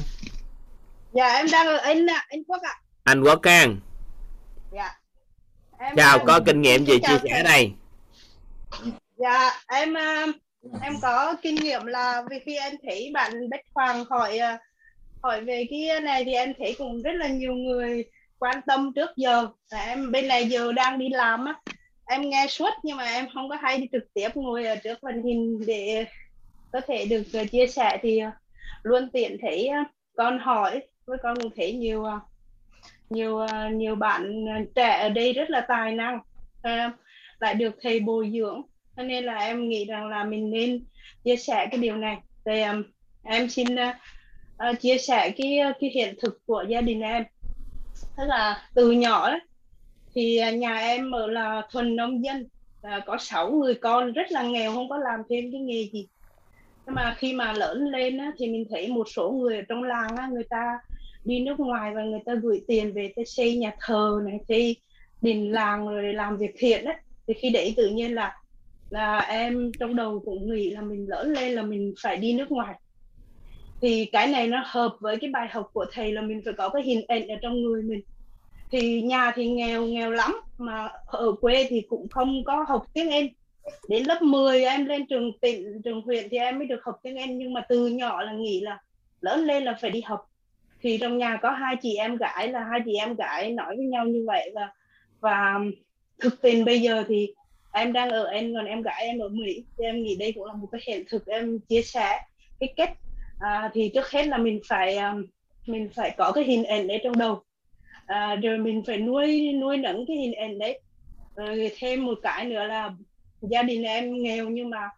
Dạ 1.12 1.32
em 1.36 1.46
đang 1.52 1.66
ở 1.66 1.76
Anh 1.76 2.06
ạ, 2.10 2.26
Anh 2.28 2.44
Quốc 2.48 2.62
ạ. 2.62 2.74
anh 3.04 3.22
Quốc 3.22 3.42
An 3.42 3.76
Dạ. 4.72 4.90
Em, 5.78 5.96
chào 5.96 6.18
em- 6.18 6.26
có 6.26 6.40
kinh 6.46 6.62
nghiệm 6.62 6.84
gì 6.86 6.98
chia 6.98 7.18
sẻ 7.22 7.30
thầy. 7.30 7.42
đây? 7.42 7.72
Dạ 9.16 9.50
em 9.68 9.94
à, 9.96 10.26
em 10.82 10.92
có 11.02 11.36
kinh 11.42 11.54
nghiệm 11.54 11.86
là 11.86 12.22
vì 12.30 12.38
khi 12.38 12.56
em 12.56 12.74
thấy 12.82 13.10
bạn 13.14 13.50
Bách 13.50 13.64
Hoàng 13.74 14.04
hỏi 14.10 14.38
à, 14.38 14.58
hỏi 15.22 15.40
về 15.40 15.66
cái 15.70 16.00
này 16.00 16.24
thì 16.24 16.32
em 16.32 16.52
thấy 16.58 16.74
cũng 16.78 17.02
rất 17.02 17.12
là 17.14 17.28
nhiều 17.28 17.54
người 17.54 18.04
quan 18.38 18.60
tâm 18.66 18.92
trước 18.94 19.10
giờ. 19.16 19.48
Và 19.72 19.78
em, 19.78 20.12
bên 20.12 20.28
này 20.28 20.44
giờ 20.44 20.72
đang 20.72 20.98
đi 20.98 21.08
làm 21.08 21.44
á, 21.44 21.54
em 22.06 22.30
nghe 22.30 22.46
suốt 22.48 22.70
nhưng 22.82 22.96
mà 22.96 23.04
em 23.04 23.26
không 23.34 23.48
có 23.48 23.56
hay 23.56 23.78
đi 23.78 23.88
trực 23.92 24.14
tiếp 24.14 24.28
ngồi 24.34 24.66
ở 24.66 24.76
trước 24.76 25.04
màn 25.04 25.22
hình 25.22 25.66
để 25.66 26.06
có 26.72 26.80
thể 26.80 27.06
được 27.06 27.22
à, 27.32 27.44
chia 27.44 27.66
sẻ 27.66 27.98
thì 28.02 28.18
à, 28.18 28.32
luôn 28.82 29.10
tiện 29.12 29.36
thấy 29.42 29.70
con 30.16 30.38
hỏi. 30.38 30.82
Với 31.06 31.18
con 31.22 31.36
cũng 31.42 31.52
thấy 31.56 31.72
nhiều 31.72 32.04
nhiều 33.10 33.46
nhiều 33.72 33.94
bạn 33.94 34.44
trẻ 34.74 34.98
ở 35.02 35.08
đây 35.08 35.32
rất 35.32 35.50
là 35.50 35.60
tài 35.68 35.92
năng 35.92 36.20
lại 37.40 37.54
được 37.54 37.76
thầy 37.82 38.00
bồi 38.00 38.30
dưỡng 38.34 38.62
cho 38.96 39.02
nên 39.02 39.24
là 39.24 39.38
em 39.38 39.68
nghĩ 39.68 39.84
rằng 39.84 40.08
là 40.08 40.24
mình 40.24 40.50
nên 40.50 40.84
chia 41.24 41.36
sẻ 41.36 41.68
cái 41.70 41.80
điều 41.80 41.96
này. 41.96 42.18
Thì 42.44 42.62
um, 42.62 42.82
em 43.22 43.48
xin 43.48 43.74
uh, 43.74 43.94
uh, 44.70 44.80
chia 44.80 44.98
sẻ 44.98 45.30
cái 45.30 45.58
uh, 45.70 45.76
cái 45.80 45.90
hiện 45.94 46.14
thực 46.22 46.46
của 46.46 46.64
gia 46.68 46.80
đình 46.80 47.00
em. 47.00 47.24
Tức 48.16 48.24
là 48.26 48.68
từ 48.74 48.90
nhỏ 48.90 49.30
đấy 49.30 49.40
thì 50.14 50.40
uh, 50.48 50.54
nhà 50.54 50.76
em 50.76 51.10
ở 51.10 51.26
là 51.26 51.62
thuần 51.72 51.96
nông 51.96 52.24
dân 52.24 52.48
uh, 52.86 53.02
có 53.06 53.16
sáu 53.20 53.50
người 53.50 53.74
con 53.74 54.12
rất 54.12 54.32
là 54.32 54.42
nghèo 54.42 54.72
không 54.72 54.88
có 54.88 54.98
làm 54.98 55.20
thêm 55.28 55.52
cái 55.52 55.60
nghề 55.60 55.88
gì. 55.92 56.06
Nhưng 56.86 56.94
mà 56.94 57.14
khi 57.18 57.32
mà 57.32 57.52
lớn 57.52 57.84
lên 57.84 58.18
á, 58.18 58.32
thì 58.38 58.48
mình 58.48 58.64
thấy 58.70 58.88
một 58.88 59.08
số 59.08 59.30
người 59.30 59.56
ở 59.56 59.62
trong 59.68 59.82
làng 59.82 60.16
á, 60.16 60.28
người 60.32 60.44
ta 60.50 60.78
đi 61.24 61.40
nước 61.40 61.60
ngoài 61.60 61.94
và 61.94 62.02
người 62.02 62.20
ta 62.26 62.34
gửi 62.34 62.62
tiền 62.68 62.92
về 62.92 63.12
để 63.16 63.24
xây 63.24 63.56
nhà 63.56 63.72
thờ 63.80 64.20
này 64.24 64.38
xây 64.48 64.76
đình 65.22 65.52
làng 65.52 65.88
rồi 65.88 66.12
làm 66.12 66.36
việc 66.36 66.54
thiện 66.58 66.84
đấy 66.84 66.94
thì 67.26 67.34
khi 67.34 67.50
đấy 67.50 67.74
tự 67.76 67.88
nhiên 67.88 68.14
là 68.14 68.36
là 68.96 69.18
em 69.18 69.72
trong 69.80 69.96
đầu 69.96 70.22
cũng 70.24 70.54
nghĩ 70.54 70.70
là 70.70 70.80
mình 70.80 71.08
lớn 71.08 71.32
lên 71.32 71.52
là 71.52 71.62
mình 71.62 71.94
phải 72.02 72.16
đi 72.16 72.32
nước 72.32 72.50
ngoài. 72.50 72.74
Thì 73.80 74.04
cái 74.04 74.26
này 74.26 74.46
nó 74.46 74.62
hợp 74.66 74.96
với 75.00 75.16
cái 75.16 75.30
bài 75.30 75.48
học 75.50 75.70
của 75.72 75.86
thầy 75.92 76.12
là 76.12 76.22
mình 76.22 76.42
phải 76.44 76.54
có 76.58 76.68
cái 76.68 76.82
hình 76.82 77.04
ảnh 77.08 77.28
ở 77.28 77.34
trong 77.42 77.62
người 77.62 77.82
mình. 77.82 78.00
Thì 78.70 79.02
nhà 79.02 79.32
thì 79.34 79.48
nghèo 79.48 79.86
nghèo 79.86 80.10
lắm, 80.10 80.40
mà 80.58 80.88
ở 81.06 81.32
quê 81.40 81.66
thì 81.68 81.80
cũng 81.80 82.08
không 82.08 82.44
có 82.44 82.64
học 82.68 82.86
tiếng 82.92 83.10
Anh. 83.10 83.26
Đến 83.88 84.04
lớp 84.06 84.22
10 84.22 84.64
em 84.64 84.84
lên 84.84 85.06
trường 85.06 85.38
tỉnh, 85.40 85.82
trường 85.84 86.02
huyện 86.02 86.28
thì 86.30 86.38
em 86.38 86.58
mới 86.58 86.66
được 86.66 86.84
học 86.84 87.00
tiếng 87.02 87.16
Anh, 87.16 87.38
nhưng 87.38 87.52
mà 87.52 87.60
từ 87.68 87.86
nhỏ 87.86 88.22
là 88.22 88.32
nghĩ 88.32 88.60
là 88.60 88.78
lớn 89.20 89.40
lên 89.40 89.64
là 89.64 89.78
phải 89.80 89.90
đi 89.90 90.00
học. 90.00 90.30
Thì 90.80 90.98
trong 90.98 91.18
nhà 91.18 91.38
có 91.42 91.50
hai 91.50 91.76
chị 91.82 91.94
em 91.96 92.16
gái, 92.16 92.48
là 92.48 92.64
hai 92.70 92.80
chị 92.84 92.94
em 92.94 93.14
gái 93.14 93.52
nói 93.52 93.76
với 93.76 93.86
nhau 93.86 94.06
như 94.06 94.24
vậy 94.26 94.50
và 94.54 94.68
và 95.20 95.54
thực 96.20 96.42
tình 96.42 96.64
bây 96.64 96.80
giờ 96.80 97.04
thì 97.08 97.28
em 97.76 97.92
đang 97.92 98.10
ở 98.10 98.24
em 98.24 98.54
còn 98.54 98.64
em 98.64 98.82
gái 98.82 99.06
em 99.06 99.18
ở 99.18 99.28
Mỹ. 99.28 99.64
Thì 99.78 99.84
em 99.84 100.02
nghĩ 100.02 100.16
đây 100.16 100.32
cũng 100.32 100.44
là 100.44 100.52
một 100.52 100.68
cái 100.72 100.80
hiện 100.86 101.04
thực 101.10 101.26
em 101.26 101.58
chia 101.58 101.82
sẻ 101.82 102.20
cái 102.60 102.72
cách. 102.76 102.90
À, 103.40 103.70
thì 103.74 103.90
trước 103.94 104.10
hết 104.10 104.26
là 104.26 104.38
mình 104.38 104.60
phải 104.68 104.96
um, 104.96 105.26
mình 105.66 105.88
phải 105.94 106.14
có 106.18 106.32
cái 106.32 106.44
hình 106.44 106.64
ảnh 106.64 106.86
đấy 106.86 107.00
trong 107.04 107.18
đầu. 107.18 107.42
À, 108.06 108.36
rồi 108.36 108.58
mình 108.58 108.82
phải 108.86 108.96
nuôi 108.96 109.52
nuôi 109.52 109.76
nấng 109.76 110.06
cái 110.06 110.16
hình 110.16 110.32
ảnh 110.32 110.58
đấy. 110.58 110.80
Rồi 111.36 111.70
thêm 111.78 112.06
một 112.06 112.18
cái 112.22 112.44
nữa 112.44 112.64
là 112.64 112.90
gia 113.40 113.62
đình 113.62 113.82
em 113.82 114.22
nghèo 114.22 114.48
nhưng 114.48 114.70
mà 114.70 114.90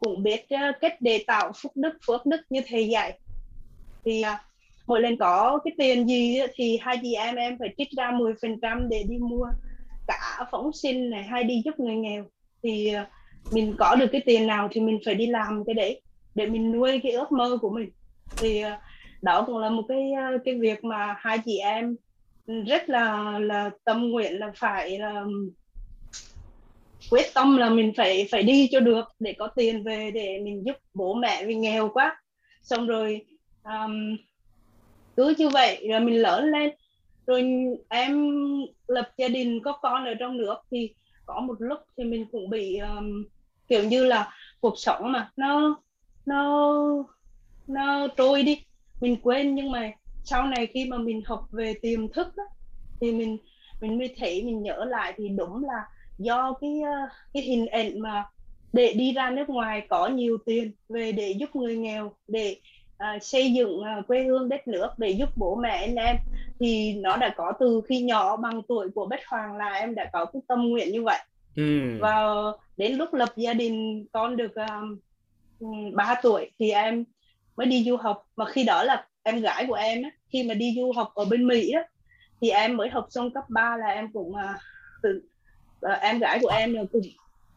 cũng 0.00 0.22
biết 0.22 0.46
uh, 0.54 0.76
cách 0.80 0.96
để 1.00 1.24
tạo 1.26 1.52
phúc 1.62 1.72
đức 1.74 1.98
phước 2.06 2.26
đức 2.26 2.40
như 2.50 2.60
thầy 2.66 2.88
dạy. 2.88 3.18
Thì 4.04 4.22
uh, 4.34 4.40
mỗi 4.86 5.00
lần 5.00 5.16
có 5.16 5.58
cái 5.64 5.72
tiền 5.78 6.08
gì 6.08 6.40
thì 6.54 6.78
hai 6.82 6.98
chị 7.02 7.14
em 7.14 7.34
em 7.34 7.58
phải 7.58 7.74
trích 7.78 7.88
ra 7.96 8.10
10% 8.10 8.88
để 8.88 9.04
đi 9.08 9.18
mua 9.18 9.46
cả 10.06 10.46
phóng 10.50 10.72
sinh 10.72 11.10
này 11.10 11.22
hay 11.22 11.44
đi 11.44 11.62
giúp 11.64 11.80
người 11.80 11.94
nghèo 11.94 12.24
thì 12.62 12.88
ờ, 12.88 13.04
mình 13.52 13.74
có 13.78 13.94
được 13.94 14.06
cái 14.12 14.20
tiền 14.26 14.46
nào 14.46 14.68
thì 14.72 14.80
mình 14.80 14.98
phải 15.04 15.14
đi 15.14 15.26
làm 15.26 15.64
cái 15.66 15.74
đấy 15.74 16.00
để 16.34 16.46
mình 16.46 16.72
nuôi 16.72 17.00
cái 17.02 17.12
ước 17.12 17.32
mơ 17.32 17.58
của 17.60 17.70
mình. 17.70 17.90
Thì 18.36 18.60
ờ, 18.60 18.76
đó 19.22 19.44
cũng 19.46 19.58
là 19.58 19.70
một 19.70 19.82
cái 19.88 20.12
ờ, 20.12 20.38
cái 20.44 20.54
việc 20.54 20.84
mà 20.84 21.14
hai 21.18 21.38
chị 21.44 21.58
em 21.58 21.96
rất 22.66 22.88
là 22.88 23.38
là 23.38 23.70
tâm 23.84 24.10
nguyện 24.10 24.38
là 24.38 24.52
phải 24.56 24.98
là 24.98 25.24
quyết 27.10 27.26
tâm 27.34 27.56
là 27.56 27.70
mình 27.70 27.92
phải 27.96 28.28
phải 28.30 28.42
đi 28.42 28.68
cho 28.72 28.80
được 28.80 29.04
để 29.18 29.34
có 29.38 29.46
tiền 29.46 29.82
về 29.84 30.10
để 30.10 30.40
mình 30.44 30.62
giúp 30.66 30.76
bố 30.94 31.14
mẹ 31.14 31.44
vì 31.46 31.54
nghèo 31.54 31.88
quá. 31.88 32.22
Xong 32.62 32.86
rồi 32.86 33.26
um, 33.64 34.16
cứ 35.16 35.34
như 35.38 35.48
vậy 35.48 35.86
rồi 35.90 36.00
mình 36.00 36.22
lớn 36.22 36.44
lên 36.44 36.70
rồi 37.26 37.44
em 37.88 38.32
lập 38.86 39.10
gia 39.16 39.28
đình 39.28 39.60
có 39.64 39.72
con 39.72 40.04
ở 40.04 40.14
trong 40.14 40.36
nước 40.36 40.54
thì 40.70 40.94
có 41.26 41.40
một 41.40 41.56
lúc 41.58 41.78
thì 41.96 42.04
mình 42.04 42.26
cũng 42.32 42.50
bị 42.50 42.76
um, 42.76 43.24
kiểu 43.68 43.84
như 43.84 44.04
là 44.04 44.32
cuộc 44.60 44.74
sống 44.78 45.12
mà 45.12 45.30
nó 45.36 45.80
nó 46.26 46.74
nó 47.66 48.08
trôi 48.16 48.42
đi. 48.42 48.62
Mình 49.00 49.16
quên 49.22 49.54
nhưng 49.54 49.72
mà 49.72 49.90
sau 50.24 50.46
này 50.46 50.66
khi 50.66 50.84
mà 50.84 50.98
mình 50.98 51.22
học 51.26 51.48
về 51.52 51.74
tiềm 51.82 52.08
thức 52.08 52.36
đó, 52.36 52.44
thì 53.00 53.12
mình 53.12 53.38
mình 53.80 53.98
mới 53.98 54.14
thấy 54.16 54.42
mình 54.42 54.62
nhớ 54.62 54.84
lại 54.84 55.14
thì 55.16 55.28
đúng 55.28 55.64
là 55.64 55.82
do 56.18 56.52
cái 56.60 56.80
cái 57.32 57.42
hình 57.42 57.66
ảnh 57.66 58.00
mà 58.00 58.24
để 58.72 58.92
đi 58.92 59.12
ra 59.12 59.30
nước 59.30 59.48
ngoài 59.48 59.86
có 59.88 60.08
nhiều 60.08 60.38
tiền 60.46 60.72
về 60.88 61.12
để 61.12 61.30
giúp 61.30 61.56
người 61.56 61.76
nghèo 61.76 62.12
để 62.28 62.56
uh, 63.02 63.22
xây 63.22 63.52
dựng 63.52 63.80
uh, 63.80 64.06
quê 64.06 64.24
hương 64.24 64.48
đất 64.48 64.68
nước 64.68 64.88
để 64.98 65.10
giúp 65.10 65.28
bố 65.36 65.54
mẹ 65.54 65.70
anh 65.70 65.94
em 65.94 66.16
thì 66.60 66.94
nó 66.94 67.16
đã 67.16 67.34
có 67.36 67.52
từ 67.60 67.80
khi 67.88 68.00
nhỏ 68.00 68.36
bằng 68.36 68.62
tuổi 68.68 68.88
của 68.94 69.06
Bách 69.06 69.26
Hoàng 69.28 69.56
là 69.56 69.72
em 69.72 69.94
đã 69.94 70.10
có 70.12 70.24
cái 70.24 70.42
tâm 70.48 70.68
nguyện 70.68 70.92
như 70.92 71.02
vậy 71.02 71.18
ừ. 71.56 71.98
và 72.00 72.24
đến 72.76 72.92
lúc 72.92 73.14
lập 73.14 73.28
gia 73.36 73.54
đình 73.54 74.06
con 74.12 74.36
được 74.36 74.52
um, 74.54 74.98
3 75.94 76.14
tuổi 76.22 76.50
thì 76.58 76.70
em 76.70 77.04
mới 77.56 77.66
đi 77.66 77.84
du 77.84 77.96
học 77.96 78.26
mà 78.36 78.44
khi 78.44 78.64
đó 78.64 78.82
là 78.82 79.06
em 79.22 79.40
gái 79.40 79.66
của 79.68 79.74
em 79.74 80.02
á, 80.02 80.10
khi 80.32 80.42
mà 80.42 80.54
đi 80.54 80.74
du 80.76 80.92
học 80.92 81.12
ở 81.14 81.24
bên 81.24 81.46
Mỹ 81.46 81.72
đó 81.72 81.80
thì 82.40 82.50
em 82.50 82.76
mới 82.76 82.88
học 82.88 83.06
xong 83.10 83.30
cấp 83.30 83.44
3 83.48 83.76
là 83.76 83.86
em 83.86 84.12
cũng 84.12 84.30
uh, 84.30 84.60
tự, 85.02 85.22
uh, 85.86 86.00
em 86.00 86.18
gái 86.18 86.38
của 86.42 86.48
em 86.48 86.74
là 86.74 86.82
cũng 86.92 87.02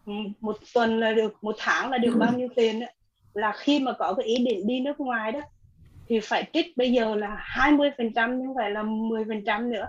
um, 0.05 0.33
một 0.39 0.57
tuần 0.73 0.99
là 0.99 1.11
được 1.11 1.33
một 1.41 1.55
tháng 1.57 1.89
là 1.91 1.97
được 1.97 2.15
bao 2.19 2.33
nhiêu 2.33 2.47
tiền 2.55 2.79
đó 2.79 2.87
là 3.39 3.51
khi 3.57 3.79
mà 3.79 3.93
có 3.93 4.13
cái 4.13 4.25
ý 4.25 4.45
định 4.45 4.67
đi 4.67 4.79
nước 4.79 4.99
ngoài 4.99 5.31
đó 5.31 5.39
thì 6.09 6.19
phải 6.19 6.43
trích 6.53 6.77
bây 6.77 6.91
giờ 6.91 7.15
là 7.15 7.37
20 7.39 7.89
phần 7.97 8.13
trăm 8.13 8.39
nhưng 8.39 8.55
phải 8.55 8.71
là 8.71 8.83
10 8.83 9.23
phần 9.27 9.43
trăm 9.45 9.69
nữa. 9.69 9.87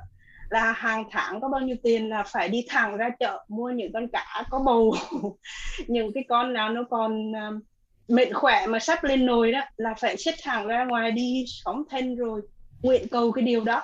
Là 0.51 0.73
hàng 0.73 1.05
tháng 1.11 1.41
có 1.41 1.49
bao 1.49 1.61
nhiêu 1.61 1.77
tiền 1.83 2.09
là 2.09 2.23
phải 2.23 2.49
đi 2.49 2.65
thẳng 2.69 2.97
ra 2.97 3.11
chợ 3.21 3.45
mua 3.49 3.71
những 3.71 3.93
con 3.93 4.09
cá 4.09 4.45
có 4.51 4.63
bầu 4.67 4.95
những 5.87 6.13
cái 6.13 6.25
con 6.29 6.53
nào 6.53 6.71
nó 6.71 6.85
còn 6.91 7.37
à, 7.37 7.49
uh, 7.49 7.63
mệnh 8.09 8.35
khỏe 8.35 8.67
mà 8.67 8.79
sắp 8.79 9.05
lên 9.05 9.27
nồi 9.27 9.53
đó 9.53 9.61
là 9.77 9.95
phải 9.95 10.17
xếp 10.17 10.35
hàng 10.45 10.67
ra 10.67 10.85
ngoài 10.85 11.11
đi 11.11 11.45
sống 11.47 11.83
thân 11.91 12.17
rồi 12.17 12.41
nguyện 12.83 13.09
cầu 13.09 13.33
cái 13.33 13.45
điều 13.45 13.65
đó. 13.65 13.83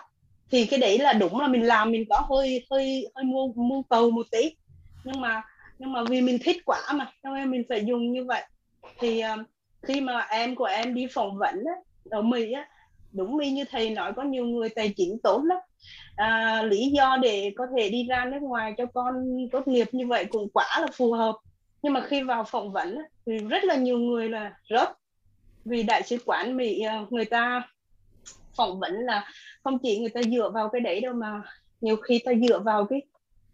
Thì 0.50 0.66
cái 0.66 0.80
đấy 0.80 0.98
là 0.98 1.12
đúng 1.12 1.40
là 1.40 1.48
mình 1.48 1.66
làm 1.66 1.90
mình 1.90 2.04
có 2.10 2.26
hơi 2.30 2.66
hơi 2.70 3.08
hơi 3.14 3.24
mua 3.24 3.46
mua 3.54 3.82
cầu 3.82 4.10
một 4.10 4.26
tí. 4.30 4.56
Nhưng 5.04 5.20
mà 5.20 5.42
nhưng 5.78 5.92
mà 5.92 6.04
vì 6.08 6.20
mình 6.20 6.38
thích 6.44 6.56
quả 6.64 6.80
mà 6.94 7.12
cho 7.22 7.30
nên 7.30 7.50
mình 7.50 7.62
phải 7.68 7.84
dùng 7.84 8.12
như 8.12 8.24
vậy. 8.24 8.42
Thì 8.98 9.22
uh, 9.40 9.46
khi 9.87 10.01
mà 10.01 10.26
em 10.30 10.55
của 10.55 10.64
em 10.64 10.95
đi 10.95 11.07
phỏng 11.14 11.39
vấn 11.39 11.55
á, 11.55 11.74
ở 12.11 12.22
Mỹ 12.22 12.53
á 12.53 12.68
đúng 13.12 13.39
như 13.39 13.64
thầy 13.70 13.91
nói 13.91 14.12
có 14.16 14.22
nhiều 14.22 14.45
người 14.45 14.68
tài 14.68 14.95
chính 14.97 15.18
tốt 15.22 15.43
lắm. 15.45 15.59
À, 16.16 16.62
lý 16.62 16.91
do 16.97 17.16
để 17.22 17.53
có 17.57 17.66
thể 17.76 17.89
đi 17.89 18.07
ra 18.09 18.24
nước 18.24 18.43
ngoài 18.43 18.74
cho 18.78 18.87
con 18.95 19.14
tốt 19.53 19.68
nghiệp 19.68 19.89
như 19.93 20.07
vậy 20.07 20.24
cũng 20.24 20.49
quá 20.49 20.66
là 20.80 20.87
phù 20.93 21.12
hợp. 21.12 21.37
Nhưng 21.82 21.93
mà 21.93 22.01
khi 22.01 22.22
vào 22.22 22.45
phỏng 22.45 22.72
vấn 22.72 22.99
thì 23.26 23.39
rất 23.39 23.64
là 23.64 23.76
nhiều 23.76 23.99
người 23.99 24.28
là 24.28 24.53
rớt. 24.70 24.89
Vì 25.64 25.82
đại 25.82 26.03
sứ 26.03 26.16
quán 26.24 26.57
Mỹ 26.57 26.80
à, 26.80 27.05
người 27.11 27.24
ta 27.24 27.62
phỏng 28.57 28.80
vấn 28.80 28.93
là 28.93 29.28
không 29.64 29.78
chỉ 29.78 29.99
người 29.99 30.09
ta 30.09 30.20
dựa 30.22 30.51
vào 30.55 30.68
cái 30.68 30.80
đấy 30.80 31.01
đâu 31.01 31.14
mà 31.14 31.43
nhiều 31.80 31.97
khi 31.97 32.20
ta 32.24 32.32
dựa 32.49 32.59
vào 32.59 32.84
cái 32.84 33.03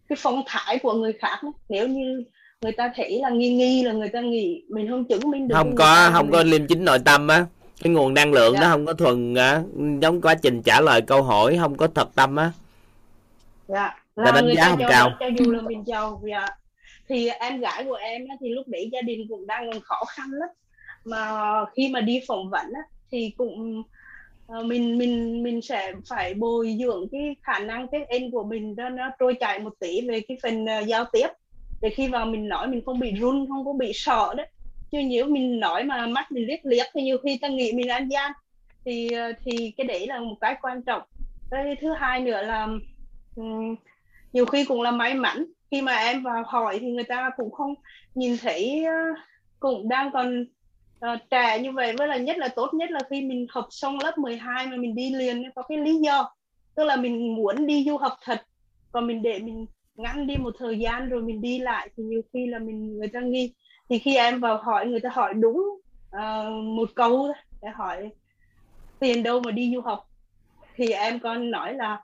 cái 0.08 0.16
phong 0.20 0.42
thái 0.46 0.78
của 0.78 0.92
người 0.92 1.12
khác 1.12 1.40
nếu 1.68 1.88
như 1.88 2.24
người 2.62 2.72
ta 2.72 2.92
thấy 2.96 3.18
là 3.22 3.30
nghi 3.30 3.54
nghi 3.54 3.82
là 3.82 3.92
người 3.92 4.08
ta 4.08 4.20
nghĩ 4.20 4.62
mình 4.68 4.88
không 4.88 5.04
chứng 5.04 5.30
minh 5.30 5.48
được 5.48 5.54
không 5.54 5.76
có 5.76 6.10
không 6.12 6.26
mình... 6.26 6.32
có 6.32 6.42
liêm 6.42 6.66
chính 6.66 6.84
nội 6.84 6.98
tâm 7.04 7.28
á. 7.28 7.46
Cái 7.82 7.92
nguồn 7.92 8.14
năng 8.14 8.32
lượng 8.32 8.54
Dạ. 8.54 8.60
đó 8.60 8.68
không 8.70 8.86
có 8.86 8.92
thuần 8.92 9.34
á. 9.34 9.62
Giống 10.00 10.20
quá 10.20 10.34
trình 10.34 10.62
trả 10.62 10.80
lời 10.80 11.02
câu 11.02 11.22
hỏi 11.22 11.56
không 11.60 11.76
có 11.76 11.88
thật 11.94 12.08
tâm 12.14 12.36
á. 12.36 12.52
Dạ. 13.68 13.98
Ta 14.14 14.22
là 14.22 14.32
đánh 14.32 14.48
giá 14.56 14.68
không 14.68 14.78
cho, 14.80 14.88
cao. 14.90 15.10
cho 15.20 15.26
dù 15.38 15.52
là 15.52 15.60
mình 15.62 15.86
giàu 15.86 16.22
dạ. 16.28 16.46
Thì 17.08 17.28
em 17.28 17.60
gái 17.60 17.84
của 17.84 17.94
em 17.94 18.28
á, 18.28 18.36
thì 18.40 18.48
lúc 18.48 18.68
đấy 18.68 18.88
gia 18.92 19.02
đình 19.02 19.26
cũng 19.28 19.46
đang 19.46 19.70
còn 19.72 19.80
khó 19.80 20.04
khăn 20.08 20.30
lắm. 20.32 20.48
Mà 21.04 21.30
khi 21.76 21.88
mà 21.88 22.00
đi 22.00 22.20
phỏng 22.28 22.50
vấn 22.50 22.66
á, 22.74 22.80
thì 23.10 23.30
cũng 23.36 23.82
ờ, 24.46 24.62
mình 24.62 24.98
mình 24.98 25.42
mình 25.42 25.62
sẽ 25.62 25.92
phải 26.08 26.34
bồi 26.34 26.76
dưỡng 26.80 27.08
cái 27.12 27.36
khả 27.42 27.58
năng 27.58 27.88
tiếng 27.88 28.04
Anh 28.08 28.30
của 28.30 28.44
mình 28.44 28.74
cho 28.76 28.88
nó 28.88 29.10
trôi 29.18 29.34
chảy 29.40 29.58
một 29.58 29.74
tí 29.78 30.00
về 30.08 30.20
cái 30.28 30.38
phần 30.42 30.66
ờ, 30.66 30.80
giao 30.80 31.04
tiếp 31.12 31.28
để 31.82 31.90
khi 31.90 32.08
vào 32.08 32.26
mình 32.26 32.48
nói 32.48 32.68
mình 32.68 32.84
không 32.86 33.00
bị 33.00 33.12
run 33.12 33.46
không 33.48 33.64
có 33.64 33.72
bị 33.72 33.92
sợ 33.94 34.34
đấy. 34.36 34.46
Chứ 34.90 34.98
nếu 35.02 35.26
mình 35.26 35.60
nói 35.60 35.84
mà 35.84 36.06
mắt 36.06 36.32
mình 36.32 36.46
liếc 36.46 36.60
liếc 36.64 36.86
thì 36.94 37.02
nhiều 37.02 37.18
khi 37.18 37.38
ta 37.42 37.48
nghĩ 37.48 37.72
mình 37.72 37.88
ăn 37.88 38.08
gian. 38.08 38.32
Thì 38.84 39.08
ờ, 39.10 39.32
thì 39.44 39.72
cái 39.76 39.86
đấy 39.86 40.06
là 40.06 40.20
một 40.20 40.34
cái 40.40 40.56
quan 40.62 40.82
trọng. 40.82 41.02
Cái 41.50 41.76
thứ 41.80 41.92
hai 41.92 42.20
nữa 42.20 42.42
là 42.42 42.68
um, 43.36 43.76
nhiều 44.32 44.46
khi 44.46 44.64
cũng 44.64 44.82
là 44.82 44.90
may 44.90 45.14
mắn. 45.14 45.44
Khi 45.70 45.82
mà 45.82 45.96
em 45.96 46.22
vào 46.22 46.42
hỏi 46.46 46.78
thì 46.80 46.86
người 46.86 47.04
ta 47.04 47.30
cũng 47.36 47.50
không 47.50 47.74
nhìn 48.14 48.36
thấy 48.42 48.84
ờ, 48.84 49.22
cũng 49.60 49.88
đang 49.88 50.10
còn 50.12 50.44
uh, 51.12 51.20
trẻ 51.30 51.58
như 51.58 51.72
vậy. 51.72 51.94
Với 51.98 52.08
là 52.08 52.16
nhất 52.16 52.38
là 52.38 52.48
tốt 52.48 52.74
nhất 52.74 52.90
là 52.90 53.00
khi 53.10 53.20
mình 53.20 53.46
học 53.50 53.66
xong 53.70 53.98
lớp 54.02 54.18
12 54.18 54.66
mà 54.66 54.76
mình 54.76 54.94
đi 54.94 55.14
liền 55.14 55.50
có 55.54 55.62
cái 55.62 55.78
lý 55.78 55.96
do. 55.96 56.34
Tức 56.74 56.84
là 56.84 56.96
mình 56.96 57.34
muốn 57.34 57.66
đi 57.66 57.84
du 57.88 57.96
học 57.96 58.12
thật. 58.22 58.42
Còn 58.92 59.06
mình 59.06 59.22
để 59.22 59.38
mình 59.38 59.66
ngắn 59.94 60.26
đi 60.26 60.36
một 60.36 60.54
thời 60.58 60.78
gian 60.78 61.08
rồi 61.08 61.22
mình 61.22 61.40
đi 61.40 61.58
lại 61.58 61.88
thì 61.96 62.02
nhiều 62.02 62.22
khi 62.32 62.46
là 62.46 62.58
mình 62.58 62.98
người 62.98 63.08
ta 63.08 63.20
nghi. 63.20 63.52
Thì 63.88 63.98
khi 63.98 64.16
em 64.16 64.40
vào 64.40 64.56
hỏi 64.56 64.86
người 64.86 65.00
ta 65.00 65.08
hỏi 65.12 65.34
đúng 65.34 65.80
uh, 66.16 66.64
một 66.76 66.90
câu 66.94 67.32
để 67.62 67.68
hỏi 67.68 68.10
tiền 69.00 69.22
đâu 69.22 69.40
mà 69.40 69.50
đi 69.50 69.72
du 69.74 69.80
học. 69.80 70.08
Thì 70.76 70.90
em 70.92 71.20
con 71.20 71.50
nói 71.50 71.74
là 71.74 72.02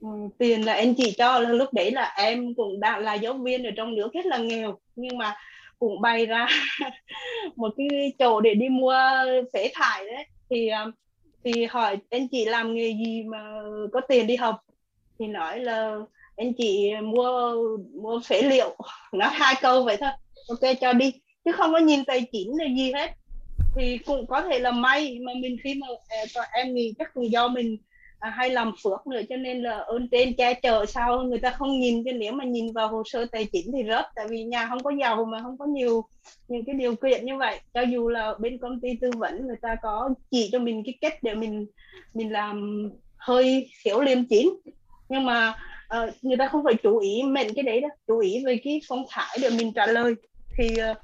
ừ, 0.00 0.08
tiền 0.38 0.62
là 0.62 0.72
anh 0.72 0.94
chị 0.94 1.14
cho 1.18 1.38
là 1.38 1.48
lúc 1.48 1.72
đấy 1.72 1.90
là 1.90 2.14
em 2.16 2.54
cũng 2.54 2.80
đang 2.80 3.00
là 3.00 3.14
giáo 3.14 3.34
viên 3.34 3.64
ở 3.64 3.70
trong 3.76 3.94
nước 3.94 4.12
rất 4.12 4.26
là 4.26 4.38
nghèo. 4.38 4.78
Nhưng 4.96 5.18
mà 5.18 5.36
cũng 5.78 6.00
bày 6.00 6.26
ra 6.26 6.46
một 7.56 7.74
cái 7.76 8.12
chỗ 8.18 8.40
để 8.40 8.54
đi 8.54 8.68
mua 8.68 8.94
phế 9.52 9.70
thải 9.74 10.06
đấy. 10.06 10.26
Thì 10.50 10.68
ờ, 10.68 10.90
thì 11.44 11.64
hỏi 11.64 11.98
anh 12.10 12.28
chị 12.28 12.44
làm 12.44 12.74
nghề 12.74 12.88
gì 12.88 13.22
mà 13.22 13.62
có 13.92 14.00
tiền 14.00 14.26
đi 14.26 14.36
học? 14.36 14.60
Thì 15.18 15.26
nói 15.26 15.60
là 15.60 15.96
anh 16.36 16.52
chị 16.54 16.90
mua 17.02 17.54
mua 17.94 18.20
phế 18.20 18.42
liệu. 18.42 18.76
Nói 19.12 19.28
hai 19.32 19.54
câu 19.62 19.84
vậy 19.84 19.96
thôi. 20.00 20.10
Ok 20.48 20.76
cho 20.80 20.92
đi. 20.92 21.12
Chứ 21.44 21.52
không 21.52 21.72
có 21.72 21.78
nhìn 21.78 22.04
tài 22.04 22.26
chính 22.32 22.58
là 22.58 22.64
gì 22.76 22.92
hết. 22.92 23.10
Thì 23.76 23.98
cũng 23.98 24.26
có 24.26 24.42
thể 24.42 24.58
là 24.58 24.70
may 24.70 25.18
mà 25.20 25.32
mình 25.36 25.56
khi 25.64 25.74
mà 25.74 25.86
à, 26.34 26.46
em 26.52 26.74
nghĩ 26.74 26.94
chắc 26.98 27.14
cũng 27.14 27.32
do 27.32 27.48
mình 27.48 27.76
à, 28.18 28.30
hay 28.30 28.50
làm 28.50 28.72
phước 28.82 29.06
nữa 29.06 29.20
cho 29.28 29.36
nên 29.36 29.62
là 29.62 29.78
ơn 29.78 30.08
trên 30.08 30.34
che 30.34 30.54
chở 30.54 30.86
sao 30.86 31.22
người 31.22 31.38
ta 31.38 31.50
không 31.50 31.80
nhìn. 31.80 32.04
Cho 32.04 32.12
nếu 32.12 32.32
mà 32.32 32.44
nhìn 32.44 32.72
vào 32.72 32.88
hồ 32.88 33.02
sơ 33.06 33.26
tài 33.32 33.44
chính 33.44 33.72
thì 33.72 33.84
rớt. 33.88 34.04
Tại 34.14 34.26
vì 34.28 34.44
nhà 34.44 34.66
không 34.68 34.82
có 34.82 34.90
giàu 35.00 35.24
mà 35.24 35.42
không 35.42 35.58
có 35.58 35.66
nhiều 35.66 36.04
những 36.48 36.64
cái 36.64 36.74
điều 36.74 36.94
kiện 36.94 37.26
như 37.26 37.36
vậy. 37.36 37.60
Cho 37.74 37.80
dù 37.80 38.08
là 38.08 38.34
bên 38.38 38.58
công 38.58 38.80
ty 38.80 38.88
tư 39.00 39.10
vấn 39.16 39.46
người 39.46 39.56
ta 39.62 39.76
có 39.82 40.10
chỉ 40.30 40.48
cho 40.52 40.58
mình 40.58 40.82
cái 40.86 40.94
cách 41.00 41.22
để 41.22 41.34
mình 41.34 41.66
mình 42.14 42.32
làm 42.32 42.88
hơi 43.16 43.70
thiếu 43.84 44.00
liêm 44.00 44.24
chính. 44.24 44.50
Nhưng 45.08 45.24
mà 45.24 45.54
ờ, 45.88 46.10
người 46.22 46.36
ta 46.36 46.48
không 46.48 46.64
phải 46.64 46.74
chú 46.82 46.98
ý 46.98 47.22
mệnh 47.22 47.54
cái 47.54 47.62
đấy 47.62 47.80
đó 47.80 47.88
chú 48.06 48.18
ý 48.18 48.44
về 48.46 48.60
cái 48.64 48.80
phong 48.88 49.04
thái 49.10 49.38
để 49.42 49.50
mình 49.50 49.72
trả 49.74 49.86
lời. 49.86 50.14
Thì 50.58 50.76
ờ, 50.76 50.94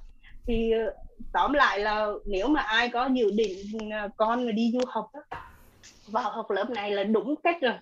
thì 0.46 0.72
ờ, 0.72 0.94
tóm 1.32 1.52
lại 1.52 1.78
là 1.78 2.06
nếu 2.26 2.48
mà 2.48 2.60
ai 2.60 2.88
có 2.88 3.08
dự 3.14 3.30
định 3.30 3.56
ờ, 3.92 4.08
con 4.16 4.46
mà 4.46 4.52
đi 4.52 4.70
du 4.72 4.80
học 4.88 5.08
á, 5.12 5.40
vào 6.06 6.30
học 6.30 6.50
lớp 6.50 6.70
này 6.70 6.90
là 6.90 7.04
đúng 7.04 7.34
cách 7.42 7.56
rồi. 7.60 7.74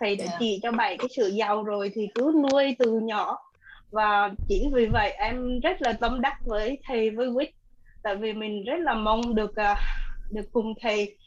Thầy 0.00 0.16
đã 0.16 0.24
Dạ. 0.24 0.36
chỉ 0.38 0.60
cho 0.62 0.72
bảy 0.72 0.96
cái 0.96 1.08
sự 1.16 1.28
giàu 1.28 1.62
rồi 1.62 1.90
thì 1.94 2.08
cứ 2.14 2.32
nuôi 2.42 2.76
từ 2.78 3.00
nhỏ. 3.00 3.38
Và 3.90 4.30
chính 4.48 4.72
vì 4.74 4.86
vậy 4.86 5.10
em 5.10 5.60
rất 5.60 5.82
là 5.82 5.92
tâm 5.92 6.20
đắc 6.20 6.36
với 6.46 6.78
thầy 6.84 7.10
với 7.10 7.28
quýt. 7.34 7.50
Tại 8.02 8.16
vì 8.16 8.32
mình 8.32 8.64
rất 8.64 8.76
là 8.80 8.94
mong 8.94 9.34
được 9.34 9.56
à, 9.56 9.76
được 10.30 10.52
cùng 10.52 10.74
thầy 10.80 11.18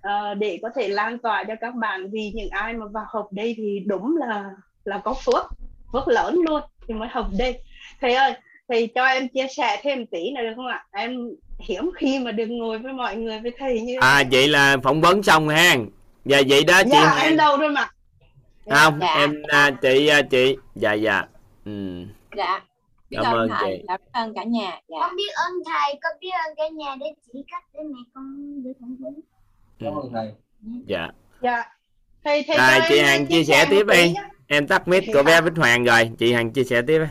à, 0.00 0.34
để 0.34 0.58
có 0.62 0.70
thể 0.74 0.88
lan 0.88 1.18
tỏa 1.18 1.44
cho 1.44 1.54
các 1.60 1.74
bạn. 1.74 2.10
Vì 2.10 2.32
những 2.34 2.48
ai 2.50 2.74
mà 2.74 2.86
vào 2.92 3.04
học 3.08 3.28
đây 3.32 3.54
thì 3.56 3.80
đúng 3.86 4.16
là 4.16 4.50
là 4.84 4.98
có 5.04 5.14
phước 5.14 5.44
phước 5.92 6.08
lớn 6.08 6.38
luôn 6.46 6.60
thì 6.88 6.94
mới 6.94 7.08
học 7.08 7.26
đây 7.38 7.62
thầy 8.00 8.14
ơi 8.14 8.32
thầy 8.68 8.88
cho 8.94 9.04
em 9.04 9.28
chia 9.28 9.46
sẻ 9.56 9.80
thêm 9.82 10.06
tí 10.06 10.30
nữa 10.30 10.42
được 10.42 10.52
không 10.56 10.66
ạ? 10.66 10.86
Em 10.92 11.16
hiếm 11.60 11.90
khi 11.96 12.18
mà 12.18 12.32
được 12.32 12.46
ngồi 12.46 12.78
với 12.78 12.92
mọi 12.92 13.16
người 13.16 13.40
với 13.40 13.52
thầy 13.58 13.80
như 13.80 13.96
à 14.00 14.22
vậy 14.32 14.48
là 14.48 14.76
phỏng 14.82 15.00
vấn 15.00 15.22
xong 15.22 15.48
ha 15.48 15.76
dạ 16.24 16.42
vậy 16.48 16.64
đó 16.64 16.82
chị 16.84 16.90
dạ 16.92 17.18
em 17.22 17.36
đâu 17.36 17.56
rồi 17.56 17.70
mà. 17.70 17.88
Không 18.70 18.98
Dạ. 19.00 19.14
em 19.14 19.42
à, 19.48 19.70
chị 19.82 20.06
à, 20.06 20.22
chị. 20.22 20.56
Dạ 20.74 20.92
dạ. 20.92 21.24
Ừ. 21.64 22.04
dạ. 22.36 22.60
Biết 23.10 23.18
Cảm 23.22 23.34
ơn 23.34 23.40
ơn 23.40 23.48
thầy 23.60 23.76
chị. 23.78 23.84
dạ, 23.88 23.96
biết 23.96 24.12
ơn 24.12 24.34
cả 24.34 24.44
nhà. 24.44 24.80
Dạ. 24.88 24.96
Con 25.00 25.16
biết 25.16 25.32
ơn 25.34 25.52
thầy 25.66 25.98
con 26.02 26.12
biết 26.20 26.30
ơn 26.46 26.54
cả 26.56 26.68
nhà 26.68 26.96
để 27.00 27.06
chỉ 27.32 27.44
cách 27.50 27.64
để 27.74 27.80
mẹ 27.82 28.00
con 28.14 28.24
được 28.62 28.72
phỏng 28.80 28.96
vấn. 29.00 29.20
Cảm 29.80 29.94
ơn 29.94 30.12
thầy. 30.12 30.32
Dạ. 30.86 31.08
Dạ 31.42 31.62
thầy 32.24 32.44
thầy 32.46 32.56
Rồi, 32.56 32.80
chị 32.88 33.00
Hằng 33.00 33.26
chia 33.26 33.44
sẻ 33.44 33.66
tiếp 33.70 33.86
đi. 33.92 34.14
em 34.46 34.66
tắt 34.66 34.88
mic 34.88 35.04
của 35.14 35.22
bé 35.22 35.40
Bích 35.40 35.56
Hoàng 35.56 35.84
rồi 35.84 36.10
chị 36.18 36.32
Hằng 36.32 36.52
chia 36.52 36.64
sẻ 36.64 36.82
tiếp 36.86 37.02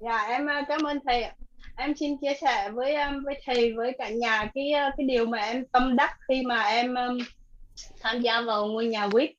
Dạ 0.00 0.16
em 0.28 0.46
ờ, 0.46 0.62
cảm 0.68 0.82
ơn 0.82 0.98
thầy. 1.06 1.24
Em 1.76 1.94
xin 1.96 2.16
chia 2.20 2.32
sẻ 2.40 2.70
với 2.70 2.94
um, 2.94 3.24
với 3.24 3.40
thầy 3.46 3.72
với 3.72 3.92
cả 3.98 4.08
nhà 4.08 4.50
cái 4.54 4.70
ờ, 4.70 4.90
cái 4.96 5.06
điều 5.06 5.26
mà 5.26 5.38
em 5.38 5.64
tâm 5.72 5.96
đắc 5.96 6.16
khi 6.28 6.42
mà 6.42 6.62
em 6.62 6.94
tham 8.00 8.20
gia 8.20 8.40
vào 8.40 8.66
ngôi 8.66 8.86
nhà 8.86 9.08
quýt. 9.08 9.30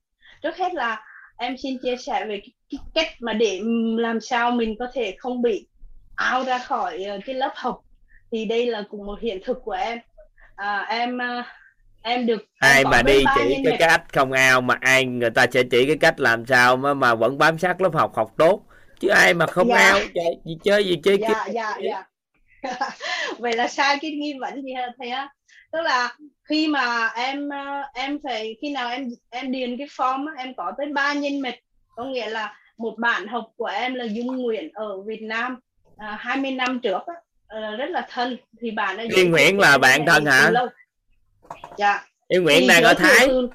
Trước 0.41 0.57
hết 0.57 0.73
là 0.73 1.03
em 1.37 1.57
xin 1.57 1.77
chia 1.83 1.95
sẻ 1.97 2.25
về 2.25 2.39
cái, 2.39 2.51
cái 2.69 2.79
cách 2.93 3.13
mà 3.19 3.33
để 3.33 3.61
làm 3.97 4.21
sao 4.21 4.51
mình 4.51 4.75
có 4.79 4.87
thể 4.93 5.15
không 5.19 5.41
bị 5.41 5.67
out 6.35 6.47
ra 6.47 6.57
khỏi 6.57 7.03
ờ, 7.03 7.19
cái 7.25 7.35
lớp 7.35 7.51
học. 7.55 7.81
Thì 8.31 8.45
đây 8.45 8.65
là 8.65 8.83
cũng 8.89 9.05
một 9.05 9.19
hiện 9.21 9.39
thực 9.45 9.57
của 9.65 9.71
em. 9.71 9.99
À, 10.55 10.85
em 10.89 11.17
ờ, 11.17 11.43
em 12.03 12.25
được 12.25 12.45
ai 12.59 12.83
mà 12.83 13.01
đi 13.01 13.23
chỉ 13.35 13.55
cái 13.65 13.75
cách 13.79 14.03
không 14.13 14.31
ao 14.31 14.61
mà 14.61 14.77
ai 14.81 15.05
người 15.05 15.29
ta 15.29 15.45
sẽ 15.51 15.63
chỉ 15.71 15.85
cái 15.87 15.97
cách 15.97 16.19
làm 16.19 16.45
sao 16.45 16.77
mà 16.77 16.93
mà 16.93 17.15
vẫn 17.15 17.37
bám 17.37 17.57
sát 17.57 17.81
lớp 17.81 17.93
học 17.93 18.11
học 18.15 18.31
tốt. 18.37 18.61
Chứ 18.99 19.07
ai 19.07 19.33
mà 19.33 19.47
không 19.47 19.67
Dạ. 19.67 19.75
ao 19.77 19.99
chơi 20.15 20.35
gì 20.45 20.57
chơi 20.63 20.83
gì 20.83 20.95
chơi 21.03 21.17
dạ 21.21 21.45
dạ 21.53 21.77
dạ. 21.83 22.03
Vậy 23.39 23.53
là 23.55 23.67
sai 23.67 23.97
cái 24.01 24.11
nghi 24.11 24.33
vấn 24.39 24.61
gì 24.61 24.73
hả 24.73 24.87
thầy 24.99 25.09
á. 25.09 25.29
Tức 25.71 25.81
là 25.81 26.15
khi 26.49 26.67
mà 26.67 27.07
em 27.07 27.49
ờ, 27.49 27.81
em 27.93 28.19
phải 28.23 28.55
khi 28.61 28.71
nào 28.71 28.89
em 28.89 29.09
em 29.29 29.51
điền 29.51 29.77
cái 29.77 29.87
form 29.87 30.27
á, 30.27 30.43
em 30.43 30.53
có 30.57 30.71
tới 30.77 30.87
ba 30.93 31.13
nhân 31.13 31.39
mạch 31.41 31.55
có 31.95 32.03
nghĩa 32.03 32.29
là 32.29 32.53
một 32.77 32.95
bạn 32.97 33.27
học 33.27 33.45
của 33.57 33.65
em 33.65 33.93
là 33.93 34.05
Dung 34.05 34.27
Nguyễn 34.37 34.69
ở 34.73 35.01
Việt 35.01 35.21
Nam 35.21 35.59
à, 35.97 36.17
20 36.19 36.51
năm 36.51 36.79
trước 36.83 37.01
á, 37.07 37.13
ờ, 37.47 37.75
rất 37.75 37.89
là 37.89 38.07
thân. 38.09 38.37
Thì 38.61 38.71
bạn 38.71 38.97
ấy 38.97 39.07
Liên 39.09 39.31
Nguyễn 39.31 39.59
là 39.59 39.77
bạn 39.77 40.05
thân 40.05 40.25
hả? 40.25 40.51
Dạ. 41.77 42.05
Yêu 42.27 42.43
Nguyễn 42.43 42.67
đang 42.67 42.83
ở 42.83 42.93
Thái. 42.93 43.27
từ- 43.27 43.49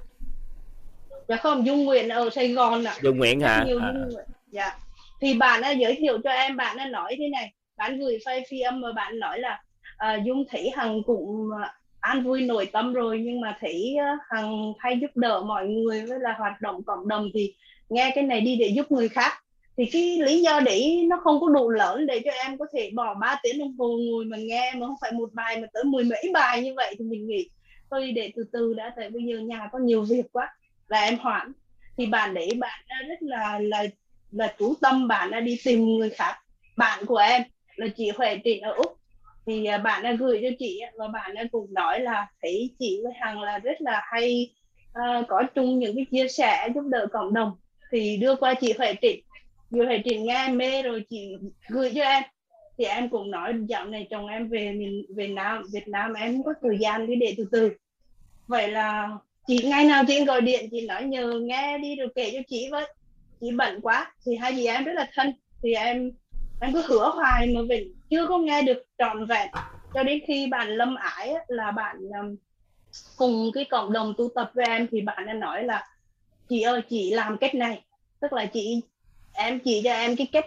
dạ 1.29 1.37
không 1.37 1.67
Dung 1.67 1.85
Nguyễn 1.85 2.09
ở 2.09 2.31
Sài 2.31 2.49
Gòn 2.49 2.85
ạ. 2.85 2.95
Dung 3.03 3.19
Nguyễn 3.19 3.41
hả? 3.41 3.65
Nhiều 3.67 3.79
À. 3.83 3.93
Dung 3.95 4.15
Nguyễn. 4.15 4.27
dạ. 4.51 4.77
Thì 5.21 5.35
bạn 5.35 5.61
đã 5.61 5.71
giới 5.71 5.95
thiệu 5.97 6.19
cho 6.25 6.31
em 6.31 6.57
bạn 6.57 6.77
đã 6.77 6.87
nói 6.87 7.17
thế 7.19 7.29
này. 7.33 7.53
Bạn 7.77 7.99
gửi 7.99 8.19
file 8.27 8.43
phi 8.51 8.61
âm 8.61 8.83
và 8.83 8.93
bạn 8.93 9.19
nói 9.19 9.39
là 9.41 9.61
à, 9.97 10.19
dung 10.27 10.45
thấy 10.51 10.71
hằng 10.77 11.03
cũng 11.07 11.49
à, 11.63 11.75
an 12.01 12.23
vui 12.25 12.43
nội 12.43 12.67
tâm 12.73 12.93
rồi 12.93 13.19
nhưng 13.25 13.41
mà 13.41 13.57
thấy 13.61 13.97
à, 14.01 14.19
hằng 14.31 14.73
hay 14.79 14.99
giúp 15.01 15.11
đỡ 15.15 15.43
mọi 15.47 15.67
người 15.67 16.07
với 16.07 16.19
là 16.21 16.35
hoạt 16.39 16.61
động 16.61 16.83
cộng 16.87 17.09
đồng 17.09 17.29
thì 17.35 17.55
nghe 17.89 18.13
cái 18.15 18.25
này 18.25 18.41
đi 18.41 18.57
để 18.57 18.67
giúp 18.67 18.93
người 18.93 19.09
khác. 19.09 19.33
Thì 19.79 19.85
cái 19.93 20.19
lý 20.21 20.43
do 20.43 20.61
đấy 20.61 21.07
nó 21.11 21.21
không 21.25 21.41
có 21.41 21.49
đủ 21.49 21.71
lớn 21.71 22.07
để 22.07 22.21
cho 22.25 22.31
em 22.31 22.59
có 22.59 22.67
thể 22.75 22.91
bỏ 22.95 23.15
3 23.21 23.41
tiếng 23.43 23.59
đồng 23.59 23.77
hồ 23.79 23.89
ngồi 24.11 24.25
mà 24.25 24.37
nghe 24.41 24.73
mà 24.77 24.87
không 24.87 24.97
phải 25.01 25.13
một 25.13 25.31
bài 25.33 25.61
mà 25.61 25.67
tới 25.73 25.85
mười 25.85 26.05
mấy 26.05 26.31
bài 26.33 26.63
như 26.63 26.73
vậy 26.77 26.95
thì 26.99 27.05
mình 27.05 27.27
nghĩ 27.27 27.49
tôi 27.91 28.13
để 28.13 28.33
từ 28.37 28.45
từ 28.53 28.75
đã 28.75 28.93
tại 28.97 29.11
bây 29.11 29.23
giờ 29.23 29.39
nhà 29.39 29.69
có 29.73 29.79
nhiều 29.79 30.03
việc 30.03 30.33
quá 30.33 30.55
là 30.89 31.01
em 31.01 31.19
hoãn 31.19 31.53
thì 31.97 32.07
bạn 32.07 32.35
đấy 32.35 32.51
bạn 32.59 32.81
rất 33.09 33.19
là 33.21 33.59
là 33.59 33.85
là 34.31 34.55
chú 34.59 34.75
tâm 34.81 35.09
bạn 35.09 35.31
đã 35.31 35.41
đi 35.41 35.61
tìm 35.65 35.85
người 35.85 36.11
khác 36.11 36.37
bạn 36.77 37.07
của 37.07 37.17
em 37.17 37.43
là 37.77 37.87
chị 37.97 38.11
Huệ 38.17 38.41
Trịnh 38.45 38.63
ở 38.63 38.73
Úc. 38.73 38.99
Thì 39.47 39.65
à, 39.65 39.79
bạn 39.79 40.03
đã 40.03 40.13
gửi 40.13 40.41
cho 40.43 40.49
chị 40.59 40.81
và 40.99 41.09
bạn 41.09 41.35
đã 41.35 41.45
cũng 41.53 41.75
nói 41.75 42.01
là 42.01 42.27
thấy 42.43 42.71
chị 42.79 43.01
với 43.05 43.13
hằng 43.21 43.41
là 43.41 43.59
rất 43.59 43.81
là 43.81 44.01
hay 44.05 44.55
uh, 44.91 45.29
có 45.29 45.43
chung 45.55 45.79
những 45.79 45.97
cái 45.97 46.07
chia 46.11 46.29
sẻ 46.29 46.69
giúp 46.75 46.85
đỡ 46.89 47.07
cộng 47.13 47.35
đồng. 47.35 47.53
Thì 47.93 48.17
đưa 48.17 48.37
qua 48.37 48.55
chị 48.55 48.75
Huệ 48.79 48.95
Trịnh. 49.03 49.21
Chị 49.71 49.79
Huệ 49.87 50.03
Trịnh 50.05 50.25
nghe 50.25 50.49
mê 50.49 50.83
rồi 50.83 51.05
chị 51.11 51.37
gửi 51.69 51.93
cho 51.95 52.03
em 52.03 52.23
thì 52.79 52.85
em 52.85 53.09
cũng 53.09 53.31
nói 53.31 53.55
dạo 53.69 53.85
này 53.85 54.07
chồng 54.11 54.27
em 54.27 54.49
về 54.49 54.73
miền 54.73 55.07
Việt 55.17 55.31
Nam 55.31 55.63
Việt 55.73 55.89
Nam 55.89 56.15
em 56.15 56.33
không 56.33 56.45
có 56.45 56.55
thời 56.63 56.79
gian 56.79 57.07
đi 57.07 57.17
để 57.17 57.35
từ 57.37 57.49
từ. 57.53 57.71
Vậy 58.47 58.69
là 58.69 59.09
chị 59.47 59.59
ngày 59.65 59.85
nào 59.85 60.05
chị 60.09 60.25
gọi 60.25 60.41
điện 60.41 60.69
chị 60.71 60.87
nói 60.87 61.05
nhờ 61.05 61.41
nghe 61.43 61.79
đi 61.79 61.97
rồi 61.97 62.09
kể 62.15 62.31
cho 62.35 62.41
chị 62.49 62.69
với. 62.71 62.95
Chị 63.41 63.51
bận 63.57 63.81
quá 63.81 64.13
thì 64.27 64.37
hai 64.37 64.53
chị 64.57 64.67
em 64.67 64.85
rất 64.85 64.93
là 64.95 65.11
thân. 65.15 65.33
Thì 65.63 65.75
em 65.75 66.13
em 66.61 66.73
cứ 66.73 66.83
hứa 66.87 67.11
hoài 67.15 67.47
mà 67.47 67.61
vẫn 67.69 67.79
chưa 68.11 68.27
có 68.27 68.39
nghe 68.39 68.63
được 68.63 68.83
trọn 68.99 69.27
vẹn. 69.27 69.49
Cho 69.95 70.03
đến 70.03 70.21
khi 70.27 70.47
bạn 70.47 70.69
lâm 70.69 70.95
ải 70.95 71.35
là 71.49 71.71
bạn 71.71 71.97
um, 72.21 72.37
cùng 73.17 73.51
cái 73.55 73.65
cộng 73.65 73.93
đồng 73.93 74.15
tu 74.19 74.29
tập 74.35 74.51
với 74.55 74.67
em 74.67 74.87
thì 74.91 75.01
bạn 75.01 75.27
đã 75.27 75.33
nói 75.33 75.65
là 75.65 75.87
chị 76.49 76.63
ơi 76.63 76.81
chị 76.91 77.11
làm 77.11 77.39
cách 77.39 77.55
này. 77.55 77.83
Tức 78.21 78.33
là 78.33 78.47
chị 78.47 78.81
em 79.33 79.59
chỉ 79.59 79.81
cho 79.85 79.93
em 79.93 80.17
cái 80.17 80.27
cách 80.33 80.47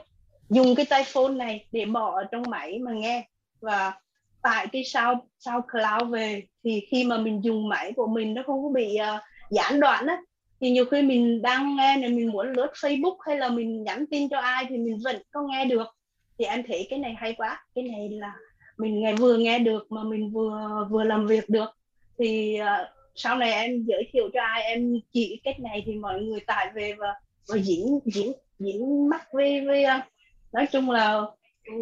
dùng 0.49 0.75
cái 0.75 0.85
tay 0.85 1.03
phone 1.07 1.33
này 1.33 1.67
để 1.71 1.85
bỏ 1.85 2.15
ở 2.15 2.23
trong 2.31 2.43
máy 2.49 2.79
mà 2.79 2.91
nghe. 2.93 3.27
Và 3.61 3.93
tại 4.41 4.67
cái 4.71 4.83
sao 4.83 5.25
sao 5.39 5.61
cloud 5.61 6.13
về 6.13 6.43
thì 6.63 6.87
khi 6.91 7.03
mà 7.03 7.17
mình 7.17 7.43
dùng 7.43 7.69
máy 7.69 7.93
của 7.95 8.07
mình 8.07 8.33
nó 8.33 8.43
không 8.45 8.63
có 8.63 8.69
bị 8.69 8.97
uh, 9.15 9.21
gián 9.51 9.79
đoạn 9.79 10.07
á 10.07 10.21
thì 10.61 10.71
nhiều 10.71 10.85
khi 10.85 11.01
mình 11.01 11.41
đang 11.41 11.75
nghe 11.75 11.97
này 11.97 12.09
mình 12.09 12.31
muốn 12.31 12.47
lướt 12.47 12.71
Facebook 12.73 13.17
hay 13.19 13.37
là 13.37 13.49
mình 13.49 13.83
nhắn 13.83 14.05
tin 14.11 14.29
cho 14.29 14.39
ai 14.39 14.65
thì 14.69 14.77
mình 14.77 14.97
vẫn 15.03 15.21
có 15.31 15.41
nghe 15.41 15.65
được. 15.65 15.87
Thì 16.39 16.45
em 16.45 16.63
thấy 16.67 16.87
cái 16.89 16.99
này 16.99 17.13
hay 17.17 17.33
quá. 17.33 17.65
Cái 17.75 17.83
này 17.83 18.09
là 18.09 18.33
mình 18.77 19.01
nghe 19.01 19.13
vừa 19.13 19.37
nghe 19.37 19.59
được 19.59 19.91
mà 19.91 20.03
mình 20.03 20.31
vừa 20.31 20.87
vừa 20.89 21.03
làm 21.03 21.27
việc 21.27 21.49
được. 21.49 21.69
Thì 22.19 22.59
uh, 22.61 22.87
sau 23.15 23.35
này 23.35 23.51
em 23.51 23.83
giới 23.87 24.09
thiệu 24.11 24.29
cho 24.33 24.41
ai 24.41 24.63
em 24.63 24.99
chỉ 25.11 25.41
cách 25.43 25.59
này 25.59 25.83
thì 25.85 25.93
mọi 25.93 26.21
người 26.21 26.39
tải 26.39 26.69
về 26.75 26.93
và 26.93 27.13
và 27.47 27.57
diễn 27.57 27.99
diễn 28.05 28.31
diễn 28.59 29.09
mắt 29.09 29.27
với 29.33 29.65
với 29.65 29.83
uh, 29.83 30.03
nói 30.53 30.67
chung 30.71 30.89
là 30.89 31.21
ừ, 31.65 31.75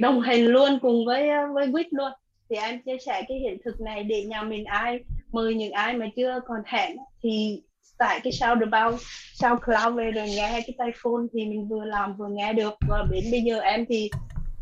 đồng 0.00 0.20
hành 0.20 0.44
luôn 0.44 0.78
cùng 0.82 1.06
với 1.06 1.28
ờ, 1.28 1.52
với 1.52 1.72
quýt 1.72 1.86
luôn. 1.92 2.12
Thì 2.50 2.56
em 2.56 2.82
chia 2.82 2.98
sẻ 3.06 3.22
cái 3.28 3.38
hiện 3.38 3.58
thực 3.64 3.80
này 3.80 4.04
để 4.04 4.24
nhà 4.24 4.42
mình 4.42 4.64
ai 4.64 5.00
mời 5.32 5.54
những 5.54 5.72
ai 5.72 5.92
mà 5.92 6.06
chưa 6.16 6.40
còn 6.46 6.60
hẹn 6.66 6.96
thì 7.22 7.62
tại 7.98 8.20
cái 8.24 8.32
sao 8.32 8.54
được 8.54 8.66
bao 8.70 8.92
sao 9.34 9.56
cloud 9.56 9.96
về 9.96 10.10
rồi 10.10 10.28
nghe 10.28 10.50
cái 10.50 10.74
tay 10.78 10.90
phone 11.02 11.22
thì 11.32 11.44
mình 11.44 11.68
vừa 11.68 11.84
làm 11.84 12.16
vừa 12.16 12.28
nghe 12.28 12.52
được. 12.52 12.74
Và 12.88 13.04
đến 13.10 13.24
bây 13.30 13.40
giờ 13.40 13.60
em 13.60 13.86
thì 13.88 14.10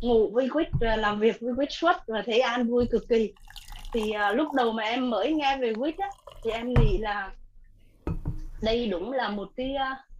ngủ 0.00 0.30
với 0.30 0.48
quýt 0.48 0.68
ờ, 0.80 0.96
làm 0.96 1.20
việc 1.20 1.36
với 1.40 1.54
quýt 1.56 1.68
suốt 1.72 1.96
và 2.06 2.22
thấy 2.26 2.40
an 2.40 2.66
vui 2.68 2.86
cực 2.90 3.08
kỳ. 3.08 3.32
Thì 3.94 4.00
uh, 4.00 4.36
lúc 4.36 4.48
đầu 4.54 4.72
mà 4.72 4.82
em 4.82 5.10
mới 5.10 5.32
nghe 5.32 5.56
về 5.56 5.74
quýt 5.74 5.98
á 5.98 6.08
thì 6.44 6.50
em 6.50 6.74
nghĩ 6.74 6.98
là 6.98 7.30
đây 8.62 8.86
đúng 8.86 9.12
là 9.12 9.28
một 9.28 9.48
cái 9.56 9.74
uh, 9.74 10.11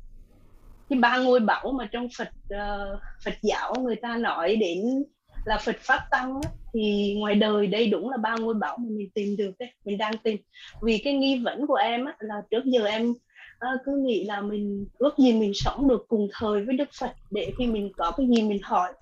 cái 0.93 0.99
ba 1.01 1.19
ngôi 1.19 1.41
bảo 1.41 1.73
mà 1.79 1.89
trong 1.93 2.09
Phật 2.19 2.29
uh, 2.29 3.01
Phật 3.25 3.35
giáo 3.43 3.75
người 3.81 3.97
ta 3.97 4.17
nói 4.17 4.57
đến 4.57 5.05
là 5.45 5.59
Phật 5.59 5.77
pháp 5.79 6.01
tăng 6.11 6.41
á, 6.43 6.51
thì 6.75 7.15
ngoài 7.19 7.35
đời 7.35 7.67
đây 7.67 7.87
đúng 7.87 8.11
là 8.11 8.17
ba 8.17 8.37
ngôi 8.37 8.55
bảo 8.55 8.79
mà 8.79 8.89
mình 8.89 9.11
tìm 9.15 9.37
được 9.37 9.51
đấy 9.59 9.69
mình 9.85 9.99
đang 9.99 10.19
tìm. 10.19 10.37
Vì 10.83 10.99
cái 10.99 11.15
nghi 11.15 11.43
vấn 11.45 11.67
của 11.67 11.75
em 11.75 12.05
á, 12.05 12.17
là 12.19 12.35
trước 12.51 12.65
giờ 12.65 12.85
em 12.85 13.11
uh, 13.11 13.81
cứ 13.85 14.03
nghĩ 14.07 14.25
là 14.25 14.41
mình 14.41 14.87
ước 14.99 15.19
gì 15.19 15.33
mình 15.33 15.53
sống 15.55 15.89
được 15.89 16.05
cùng 16.09 16.29
thời 16.33 16.65
với 16.65 16.77
Đức 16.77 16.89
Phật 17.01 17.13
để 17.31 17.53
khi 17.59 17.67
mình 17.67 17.93
có 17.97 18.11
cái 18.17 18.27
gì 18.27 18.43
mình 18.43 18.61
hỏi. 18.63 18.93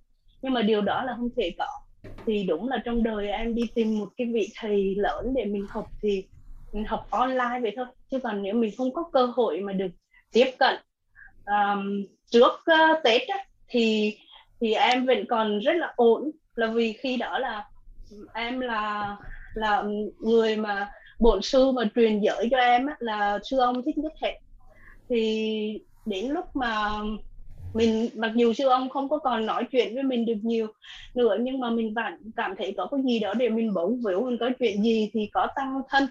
Nhưng 0.43 0.53
mà 0.53 0.63
điều 0.63 0.81
đó 0.81 1.05
là 1.05 1.15
không 1.17 1.29
thể 1.37 1.53
có. 1.59 1.67
Thì 2.27 2.45
đúng 2.45 2.69
là 2.69 2.83
trong 2.85 3.03
đời 3.03 3.29
em 3.29 3.55
đi 3.55 3.63
tìm 3.75 3.99
một 3.99 4.09
cái 4.17 4.27
vị 4.35 4.49
thầy 4.57 4.95
lớn 4.95 5.35
để 5.37 5.45
mình 5.45 5.67
học 5.69 5.87
thì 6.03 6.25
mình 6.73 6.85
học 6.85 7.07
online 7.11 7.59
vậy 7.63 7.73
thôi. 7.77 7.87
Chứ 8.11 8.19
còn 8.23 8.43
nếu 8.43 8.55
mình 8.55 8.71
không 8.79 8.93
có 8.93 9.03
cơ 9.13 9.27
hội 9.27 9.61
mà 9.61 9.73
được 9.73 9.91
tiếp 10.33 10.51
cận 10.59 10.77
um, 11.51 12.05
trước 12.31 12.53
uh, 12.53 13.03
Tết 13.05 13.29
á, 13.29 13.39
thì 13.69 14.17
thì 14.61 14.73
em 14.73 15.07
vẫn 15.07 15.25
còn 15.29 15.59
rất 15.59 15.73
là 15.77 15.93
ổn. 15.97 16.31
Là 16.55 16.67
vì 16.67 16.93
khi 16.93 17.17
đó 17.17 17.39
là 17.39 17.65
em 18.35 18.61
là 18.61 19.17
là 19.55 19.85
người 20.21 20.57
mà 20.57 20.91
bổn 21.19 21.43
sư 21.43 21.71
mà 21.71 21.83
truyền 21.95 22.21
giới 22.21 22.49
cho 22.51 22.57
em 22.57 22.87
á, 22.87 22.97
là 22.99 23.39
sư 23.43 23.59
ông 23.59 23.83
thích 23.83 23.99
nhất 23.99 24.13
hệ. 24.23 24.41
Thì 25.09 25.81
đến 26.07 26.29
lúc 26.29 26.57
mà 26.57 26.91
mình 27.75 28.09
mặc 28.15 28.33
dù 28.35 28.53
sư 28.53 28.69
ông 28.69 28.89
không 28.89 29.09
có 29.09 29.19
còn 29.19 29.47
nói 29.47 29.65
chuyện 29.71 29.95
với 29.95 30.03
mình 30.03 30.27
được 30.27 30.39
nhiều 30.43 30.67
nữa 31.15 31.37
nhưng 31.41 31.61
mà 31.61 31.71
mình 31.71 31.95
vẫn 31.95 32.33
cảm 32.37 32.55
thấy 32.59 32.75
có 32.77 32.89
cái 32.91 33.01
gì 33.05 33.19
đó 33.19 33.35
để 33.35 33.49
mình 33.49 33.75
bỗng 33.75 34.03
víu 34.07 34.21
mình 34.21 34.37
có 34.41 34.51
chuyện 34.59 34.83
gì 34.83 35.11
thì 35.13 35.31
có 35.33 35.49
tăng 35.57 35.83
thân 35.89 36.07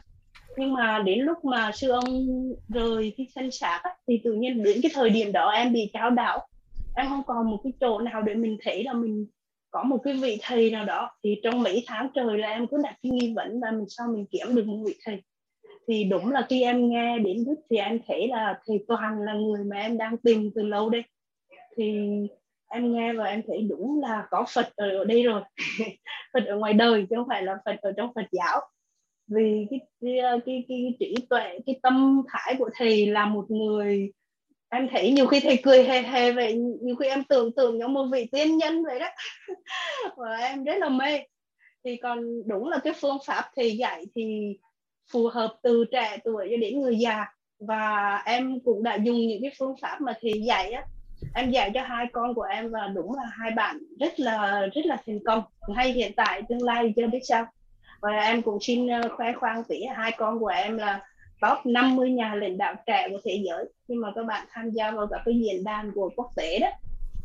nhưng 0.58 0.74
mà 0.74 1.04
đến 1.06 1.20
lúc 1.20 1.45
mà 1.45 1.72
sư 1.72 1.89
ông 1.89 2.26
rời 2.70 3.14
cái 3.18 3.28
sân 3.36 3.52
xác 3.52 3.82
thì 4.08 4.22
tự 4.24 4.34
nhiên 4.34 4.64
đến 4.64 4.80
cái 4.84 4.91
thời 4.93 5.10
điểm 5.10 5.32
đó 5.32 5.50
em 5.50 5.74
bị 5.74 5.89
trao 5.93 6.10
đảo. 6.10 6.47
Em 6.95 7.08
không 7.10 7.24
còn 7.28 7.52
một 7.52 7.60
cái 7.64 7.74
chỗ 7.80 8.00
nào 8.00 8.22
để 8.22 8.34
mình 8.34 8.58
thấy 8.64 8.84
là 8.84 8.93
mình 8.93 9.28
có 9.72 9.84
một 9.84 9.97
cái 10.04 10.14
vị 10.14 10.38
thầy 10.41 10.72
nào 10.72 10.86
đó. 10.86 11.12
Thì 11.24 11.39
trong 11.43 11.64
mấy 11.64 11.84
tháng 11.88 12.08
trời 12.16 12.38
là 12.38 12.50
em 12.50 12.68
cứ 12.68 12.78
đặt 12.84 12.95
cái 13.04 13.12
nghi 13.12 13.34
vấn 13.36 13.60
là 13.62 13.72
mình 13.72 13.86
sao 13.89 14.08
mình 14.08 14.26
kiếm 14.32 14.56
được 14.56 14.66
một 14.66 14.84
vị 14.86 14.95
thầy. 15.06 15.22
Thì 15.88 16.04
đúng 16.04 16.32
là 16.32 16.45
khi 16.50 16.64
em 16.64 16.89
nghe 16.89 17.20
đến 17.20 17.45
đức 17.45 17.56
thì 17.70 17.78
em 17.78 18.00
thấy 18.08 18.28
là 18.28 18.60
thầy 18.68 18.86
toàn 18.88 19.22
là 19.22 19.34
người 19.34 19.64
mà 19.64 19.78
em 19.78 19.97
đang 19.97 20.18
tìm 20.18 20.52
từ 20.56 20.64
lâu 20.64 20.89
đây 20.89 21.04
thì 21.78 22.10
em 22.68 22.93
nghe 22.93 23.14
và 23.14 23.26
em 23.26 23.41
thấy 23.47 23.68
đúng 23.70 24.02
là 24.02 24.28
có 24.32 24.45
Phật 24.54 24.76
ở 24.76 25.04
đây 25.04 25.24
rồi. 25.24 25.41
Phật 26.34 26.45
ở 26.47 26.56
ngoài 26.56 26.74
đời 26.74 27.06
chứ 27.10 27.16
không 27.16 27.28
phải 27.28 27.43
là 27.43 27.58
Phật 27.66 27.76
ở 27.82 27.91
trong 27.97 28.14
Phật 28.16 28.26
giáo 28.32 28.62
vì 29.30 29.68
cái 29.70 29.80
cái 30.02 30.42
cái, 30.46 30.66
cái, 30.68 30.96
trí 31.00 31.16
tuệ 31.30 31.60
cái 31.66 31.80
tâm 31.84 32.24
thái 32.30 32.56
của 32.60 32.70
thầy 32.74 33.08
là 33.08 33.26
một 33.26 33.46
người 33.52 34.12
em 34.70 34.88
thấy 34.92 35.12
nhiều 35.12 35.28
khi 35.28 35.40
thầy 35.40 35.58
cười 35.64 35.84
hề 35.84 36.02
hề 36.02 36.32
vậy 36.32 36.56
nhiều 36.82 36.96
khi 36.96 37.08
em 37.08 37.24
tưởng 37.24 37.52
tượng 37.52 37.80
giống 37.80 37.94
một 37.94 38.06
vị 38.12 38.26
tiên 38.32 38.58
nhân 38.58 38.84
vậy 38.84 39.00
đó. 39.00 39.08
Và 40.18 40.38
em 40.38 40.64
rất 40.64 40.78
là 40.78 40.90
mê. 40.90 41.20
Thì 41.86 41.98
còn 41.98 42.20
đúng 42.48 42.70
là 42.70 42.80
cái 42.84 42.94
phương 43.02 43.18
pháp 43.26 43.46
thầy 43.56 43.78
dạy 43.78 44.06
thì 44.16 44.58
phù 45.12 45.28
hợp 45.28 45.56
từ 45.64 45.86
trẻ 45.92 46.18
tuổi 46.24 46.48
cho 46.52 46.58
đến 46.58 46.82
người 46.82 46.98
già. 47.00 47.26
Và 47.60 48.16
em 48.26 48.60
cũng 48.66 48.84
đã 48.84 48.96
dùng 48.96 49.18
những 49.18 49.42
cái 49.42 49.52
phương 49.60 49.76
pháp 49.82 50.02
mà 50.02 50.14
thầy 50.22 50.42
dạy 50.42 50.72
á. 50.72 50.84
Em 51.36 51.52
dạy 51.52 51.72
cho 51.74 51.82
hai 51.84 52.06
con 52.14 52.34
của 52.34 52.42
em 52.42 52.72
và 52.72 52.88
đúng 52.96 53.16
là 53.16 53.24
hai 53.32 53.52
bạn 53.52 53.78
rất 54.00 54.20
là 54.20 54.68
rất 54.76 54.86
là 54.86 54.98
thành 55.06 55.20
công. 55.26 55.44
Hay 55.76 55.92
hiện 55.92 56.12
tại 56.16 56.42
tương 56.50 56.64
lai 56.64 56.94
chưa 56.96 57.08
biết 57.08 57.20
sao? 57.24 57.46
Và 58.02 58.10
em 58.20 58.41
cũng 58.41 58.58
xin 58.62 58.88
ờ, 58.88 59.02
khoe 59.18 59.34
khoang 59.34 59.64
tỉ 59.64 59.84
hai 59.95 60.12
con 60.18 60.39
của 60.39 60.47
em 60.47 60.78
là 60.78 61.02
top 61.41 61.66
50 61.66 62.12
nhà 62.12 62.36
lãnh 62.36 62.58
đạo 62.58 62.76
trẻ 62.88 63.08
của 63.12 63.18
thế 63.24 63.43
giới. 63.45 63.66
Nhưng 63.88 64.02
mà 64.02 64.12
các 64.16 64.26
bạn 64.26 64.47
tham 64.52 64.70
gia 64.70 64.91
vào 64.91 65.08
các 65.08 65.22
cái 65.26 65.39
diễn 65.39 65.64
đàn 65.64 65.91
của 65.91 66.10
quốc 66.16 66.32
tế 66.36 66.60
đó. 66.60 66.68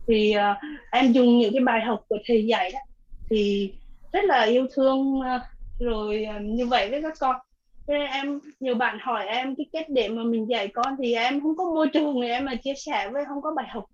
Thì 0.06 0.34
uh, 0.36 0.56
em 0.92 1.12
dùng 1.12 1.38
những 1.38 1.52
cái 1.52 1.62
bài 1.64 1.80
học 1.80 2.04
của 2.08 2.18
thầy 2.26 2.46
dạy 2.46 2.70
đó. 2.72 2.78
Thì 3.30 3.72
rất 4.12 4.24
là 4.24 4.42
yêu 4.42 4.66
thương 4.74 5.18
uh, 5.18 5.24
rồi 5.80 6.26
uh, 6.36 6.42
như 6.42 6.66
vậy 6.66 6.90
với 6.90 7.02
các 7.02 7.12
con. 7.20 7.36
Thế 7.86 7.94
nên 7.94 8.06
em 8.10 8.40
nhiều 8.60 8.74
bạn 8.74 8.98
hỏi 9.00 9.26
em 9.26 9.54
cái 9.56 9.66
cách 9.72 9.86
để 9.88 10.08
mà 10.08 10.22
mình 10.22 10.48
dạy 10.48 10.68
con 10.68 10.96
thì 11.02 11.14
em 11.14 11.40
không 11.40 11.56
có 11.56 11.64
môi 11.64 11.88
trường 11.92 12.20
để 12.20 12.28
em 12.28 12.44
mà 12.44 12.54
chia 12.54 12.74
sẻ 12.74 13.08
với 13.12 13.24
không 13.24 13.42
có 13.42 13.54
bài 13.56 13.66
học. 13.68 13.84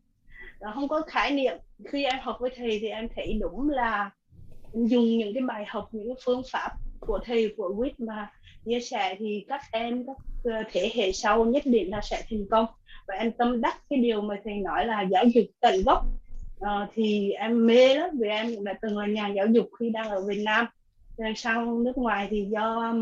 Không 0.75 0.89
có 0.89 1.03
khái 1.07 1.31
niệm. 1.31 1.57
Khi 1.93 2.05
em 2.05 2.17
học 2.23 2.37
với 2.41 2.51
thầy 2.57 2.79
thì 2.81 2.89
em 2.89 3.09
thấy 3.17 3.39
đúng 3.41 3.71
là 3.71 4.11
dùng 4.73 5.19
những 5.19 5.35
cái 5.35 5.43
bài 5.43 5.65
học 5.69 5.89
những 5.93 6.07
cái 6.09 6.17
phương 6.25 6.43
pháp 6.53 6.71
của 7.01 7.19
thầy 7.25 7.55
của 7.57 7.75
quýt 7.79 8.01
mà 8.01 8.31
chia 8.65 8.81
sẻ 8.81 9.17
thì 9.19 9.45
các 9.49 9.61
em 9.73 10.07
các 10.07 10.17
ờ, 10.45 10.53
thế 10.73 10.91
hệ 10.95 11.13
sau 11.13 11.45
nhất 11.45 11.63
định 11.67 11.91
là 11.91 12.01
sẽ 12.03 12.23
thành 12.31 12.47
công. 12.51 12.67
Và 13.09 13.15
em 13.15 13.33
tâm 13.33 13.61
đắc 13.61 13.83
cái 13.91 13.99
điều 13.99 14.21
mà 14.21 14.37
thầy 14.45 14.55
nói 14.55 14.87
là 14.87 15.03
giáo 15.03 15.25
dục 15.35 15.45
tận 15.61 15.83
gốc. 15.87 16.05
À, 16.61 16.89
thì 16.95 17.31
em 17.31 17.67
mê 17.67 17.95
lắm 17.95 18.11
vì 18.21 18.29
em 18.29 18.55
cũng 18.55 18.65
đã 18.65 18.75
từng 18.83 18.99
là 18.99 19.07
nhà 19.07 19.29
giáo 19.29 19.47
dục 19.47 19.69
khi 19.81 19.91
đang 19.91 20.11
ở 20.11 20.25
Việt 20.27 20.43
Nam. 20.45 20.67
Rồi 21.17 21.33
sang 21.37 21.85
nước 21.85 21.99
ngoài 21.99 22.27
thì 22.31 22.47
do 22.51 22.95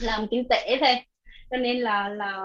làm 0.00 0.26
kinh 0.30 0.44
tế 0.48 0.76
thôi. 0.80 0.96
Cho 1.50 1.56
nên 1.56 1.78
là 1.78 2.08
là 2.08 2.44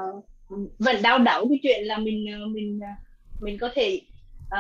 vẫn 0.79 0.95
đau 1.01 1.19
đớn 1.19 1.49
cái 1.49 1.59
chuyện 1.63 1.83
là 1.83 1.97
mình 1.97 2.25
mình 2.53 2.79
mình 3.41 3.57
có 3.57 3.69
thể 3.75 4.01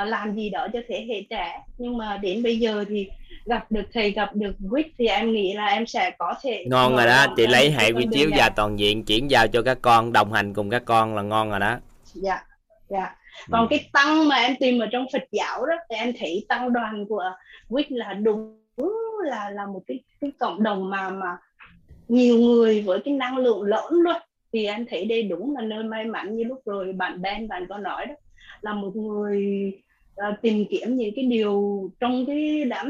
uh, 0.01 0.07
làm 0.07 0.35
gì 0.35 0.49
đó 0.49 0.67
cho 0.73 0.79
thế 0.87 1.05
hệ 1.09 1.23
trẻ. 1.29 1.61
Nhưng 1.77 1.97
mà 1.97 2.17
đến 2.17 2.43
bây 2.43 2.59
giờ 2.59 2.85
thì 2.89 3.09
gặp 3.45 3.71
được 3.71 3.85
thầy 3.93 4.11
gặp 4.11 4.35
được 4.35 4.55
quýt 4.69 4.87
thì 4.97 5.07
em 5.07 5.33
nghĩ 5.33 5.53
là 5.53 5.65
em 5.65 5.85
sẽ 5.85 6.11
có 6.17 6.35
thể 6.43 6.65
ngon 6.67 6.95
rồi 6.95 7.05
đó 7.05 7.25
chị 7.37 7.47
lấy 7.47 7.71
hệ 7.71 7.91
quy 7.91 8.05
chiếu 8.11 8.29
và 8.37 8.49
toàn 8.49 8.79
diện 8.79 9.05
chuyển 9.05 9.31
giao 9.31 9.47
cho 9.47 9.61
các 9.61 9.77
con 9.81 10.13
đồng 10.13 10.33
hành 10.33 10.53
cùng 10.53 10.69
các 10.69 10.83
con 10.85 11.15
là 11.15 11.21
ngon 11.21 11.49
rồi 11.49 11.59
đó. 11.59 11.77
Dạ 12.13 12.43
dạ. 12.89 13.15
Còn 13.51 13.61
ừ. 13.61 13.67
cái 13.69 13.89
tăng 13.93 14.27
mà 14.27 14.35
em 14.35 14.55
tìm 14.59 14.79
ở 14.79 14.87
trong 14.91 15.05
Phật 15.13 15.23
giáo 15.31 15.65
đó 15.65 15.73
thì 15.89 15.95
em 15.95 16.13
thấy 16.19 16.45
tăng 16.49 16.73
đoàn 16.73 17.05
của 17.09 17.23
quýt 17.69 17.91
là 17.91 18.13
đúng 18.13 18.59
là 19.25 19.49
là 19.49 19.65
một 19.65 19.81
cái 19.87 19.99
cái 20.21 20.31
cộng 20.39 20.63
đồng 20.63 20.89
mà 20.89 21.09
mà 21.09 21.37
nhiều 22.07 22.37
người 22.37 22.81
với 22.81 22.99
cái 23.05 23.13
năng 23.13 23.37
lượng 23.37 23.61
lớn 23.63 23.85
luôn. 23.89 24.15
Thì 24.53 24.65
em 24.65 24.85
thấy 24.85 25.05
đây 25.05 25.23
đúng 25.23 25.55
là 25.55 25.61
nơi 25.61 25.83
may 25.83 26.05
mắn 26.05 26.35
như 26.35 26.43
lúc 26.43 26.61
rồi 26.65 26.93
bạn 26.93 27.21
Ben 27.21 27.47
bạn 27.47 27.65
có 27.69 27.77
nói 27.77 28.05
đó 28.05 28.13
là 28.63 28.73
một 28.73 28.95
người 28.95 29.71
uh, 30.29 30.41
tìm 30.41 30.65
kiếm 30.69 30.95
những 30.95 31.11
cái 31.15 31.25
điều 31.25 31.89
trong 31.99 32.25
cái 32.25 32.65
đám 32.65 32.89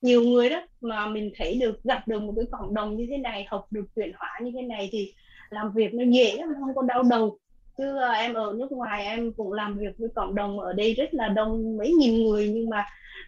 nhiều 0.00 0.22
người 0.22 0.50
đó 0.50 0.62
mà 0.80 1.06
mình 1.06 1.32
thấy 1.36 1.58
được 1.60 1.84
gặp 1.84 2.08
được 2.08 2.22
một 2.22 2.32
cái 2.36 2.44
cộng 2.50 2.74
đồng 2.74 2.96
như 2.96 3.06
thế 3.10 3.16
này 3.16 3.46
học 3.48 3.66
được 3.70 3.84
chuyển 3.96 4.12
hóa 4.16 4.40
như 4.42 4.50
thế 4.54 4.62
này 4.62 4.88
thì 4.92 5.14
làm 5.50 5.72
việc 5.74 5.94
nó 5.94 6.04
dễ 6.04 6.36
lắm 6.36 6.48
không 6.60 6.74
có 6.74 6.82
đau 6.82 7.02
đầu. 7.02 7.38
Chứ 7.78 7.96
uh, 7.96 8.16
em 8.16 8.34
ở 8.34 8.54
nước 8.58 8.72
ngoài 8.72 9.04
em 9.04 9.32
cũng 9.32 9.52
làm 9.52 9.78
việc 9.78 9.94
với 9.98 10.08
cộng 10.14 10.34
đồng 10.34 10.60
ở 10.60 10.72
đây 10.72 10.94
rất 10.94 11.14
là 11.14 11.28
đông 11.28 11.76
mấy 11.76 11.92
nghìn 11.98 12.24
người 12.24 12.48
nhưng 12.48 12.70
mà 12.70 12.84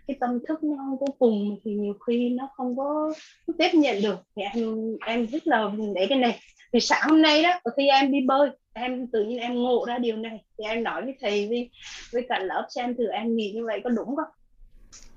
cái 0.07 0.17
tâm 0.21 0.39
thức 0.49 0.65
nó 0.65 0.77
không 0.77 0.99
có 1.01 1.07
cùng 1.19 1.59
thì 1.65 1.71
nhiều 1.75 1.95
khi 2.07 2.29
nó 2.29 2.49
không 2.57 2.77
có 2.77 3.13
tiếp 3.59 3.69
nhận 3.75 4.03
được. 4.03 4.19
Thì 4.37 4.43
em 4.43 4.97
em 5.07 5.27
rất 5.27 5.47
là 5.47 5.71
để 5.95 6.07
cái 6.09 6.19
này. 6.19 6.39
Thì 6.73 6.81
sáng 6.81 7.09
hôm 7.09 7.23
nay 7.23 7.43
đó 7.43 7.51
khi 7.77 7.89
em 7.89 8.13
đi 8.13 8.19
bơi 8.27 8.51
em 8.75 9.07
tự 9.07 9.25
nhiên 9.25 9.39
em 9.39 9.55
ngộ 9.55 9.85
ra 9.89 9.99
điều 9.99 10.17
này. 10.17 10.45
Thì 10.59 10.65
em 10.65 10.83
nói 10.83 11.03
với 11.03 11.17
thầy 11.21 11.49
với 11.49 11.71
với 12.13 12.27
cả 12.29 12.39
lớp 12.39 12.67
xem 12.71 12.97
thử 12.97 13.07
em 13.07 13.37
nghĩ 13.37 13.53
như 13.55 13.67
vậy 13.67 13.81
có 13.85 13.91
đúng 13.91 14.17
không? 14.17 14.35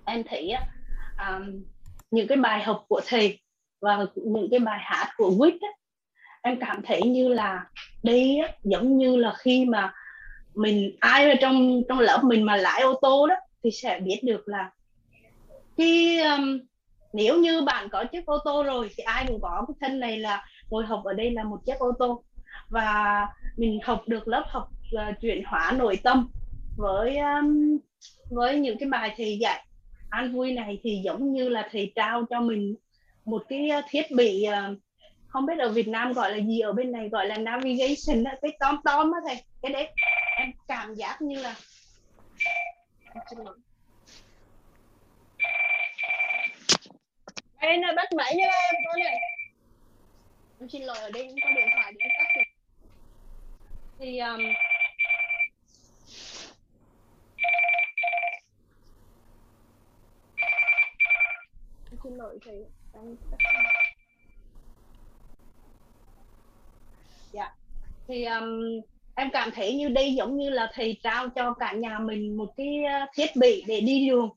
Em 0.05 0.23
thấy 0.23 0.49
á 0.49 0.61
um, 1.27 1.63
những 2.11 2.27
cái 2.27 2.37
bài 2.37 2.63
học 2.63 2.85
của 2.87 3.01
thầy 3.05 3.39
và 3.81 4.05
những 4.15 4.47
cái 4.51 4.59
bài 4.59 4.79
hát 4.81 5.09
của 5.17 5.29
Wit 5.29 5.57
á, 5.61 5.69
em 6.41 6.59
cảm 6.59 6.81
thấy 6.83 7.01
như 7.01 7.27
là 7.27 7.65
đây 8.03 8.37
á, 8.47 8.53
giống 8.63 8.97
như 8.97 9.15
là 9.15 9.33
khi 9.37 9.65
mà 9.65 9.93
mình 10.55 10.95
ai 10.99 11.29
ở 11.29 11.35
trong 11.41 11.81
trong 11.89 11.99
lớp 11.99 12.19
mình 12.23 12.45
mà 12.45 12.55
lái 12.55 12.81
ô 12.81 12.99
tô 13.01 13.27
đó 13.27 13.35
thì 13.63 13.71
sẽ 13.71 13.99
biết 13.99 14.19
được 14.23 14.47
là 14.47 14.71
khi 15.77 16.21
um, 16.21 16.59
nếu 17.13 17.37
như 17.37 17.61
bạn 17.61 17.89
có 17.89 18.03
chiếc 18.03 18.25
ô 18.25 18.37
tô 18.45 18.63
rồi 18.63 18.89
thì 18.95 19.03
ai 19.03 19.25
cũng 19.27 19.41
có 19.41 19.65
cái 19.67 19.75
thân 19.81 19.99
này 19.99 20.17
là 20.17 20.45
ngồi 20.69 20.85
học 20.85 21.01
ở 21.05 21.13
đây 21.13 21.31
là 21.31 21.43
một 21.43 21.57
chiếc 21.65 21.79
ô 21.79 21.91
tô. 21.99 22.23
Và 22.69 23.27
mình 23.57 23.79
học 23.83 24.03
được 24.07 24.27
lớp 24.27 24.43
học 24.47 24.69
uh, 24.95 25.21
chuyển 25.21 25.43
hóa 25.45 25.73
nội 25.77 25.99
tâm 26.03 26.29
với 26.77 27.17
um, 27.17 27.77
với 28.29 28.59
những 28.59 28.77
cái 28.79 28.89
bài 28.89 29.13
thầy 29.17 29.37
dạy. 29.37 29.65
An 30.09 30.33
vui 30.33 30.51
này 30.51 30.79
thì 30.83 31.01
giống 31.05 31.33
như 31.33 31.49
là 31.49 31.69
thầy 31.71 31.91
trao 31.95 32.25
cho 32.29 32.41
mình 32.41 32.75
một 33.25 33.43
cái 33.49 33.69
ờ, 33.69 33.81
thiết 33.89 34.11
bị 34.11 34.45
uh, 34.47 34.77
không 35.27 35.45
biết 35.45 35.59
ở 35.59 35.69
Việt 35.69 35.87
Nam 35.87 36.13
gọi 36.13 36.31
là 36.31 36.37
gì 36.37 36.59
ở 36.59 36.71
bên 36.71 36.91
này 36.91 37.09
gọi 37.09 37.27
là 37.27 37.37
navigation 37.37 38.23
đó, 38.23 38.31
cái 38.41 38.51
tóm 38.59 38.75
tóm 38.83 39.11
á 39.11 39.19
thầy. 39.27 39.43
Cái 39.61 39.71
đấy 39.71 39.89
em 40.37 40.51
cảm 40.67 40.93
giác 40.93 41.21
như 41.21 41.41
là 41.41 41.55
Ê, 47.59 47.77
nó 47.77 47.93
bắt 47.95 48.13
máy 48.13 48.35
nha 48.35 48.45
em 48.45 48.75
con 48.87 49.03
này. 49.03 49.17
Em 50.59 50.69
xin 50.69 50.81
lỗi 50.81 50.97
ở 50.97 51.11
đây 51.11 51.27
không 51.27 51.39
có 51.43 51.49
điện 51.55 51.67
thoại 51.75 51.93
để 51.99 52.05
tắt 52.17 52.25
được 52.35 52.56
thì 53.99 54.19
um, 54.19 54.39
xin 62.03 62.17
lỗi 62.17 62.39
thì 62.45 62.51
em 62.93 63.15
dạ. 67.31 67.53
Thì 68.07 68.25
um, 68.25 68.81
em 69.15 69.29
cảm 69.33 69.51
thấy 69.51 69.75
như 69.75 69.89
đây 69.89 70.13
giống 70.13 70.37
như 70.37 70.49
là 70.49 70.71
thầy 70.73 70.97
trao 71.03 71.29
cho 71.29 71.53
cả 71.53 71.73
nhà 71.73 71.99
mình 71.99 72.37
một 72.37 72.53
cái 72.57 72.83
uh, 73.03 73.09
thiết 73.15 73.35
bị 73.35 73.63
để 73.67 73.81
đi 73.81 74.07
đường. 74.09 74.29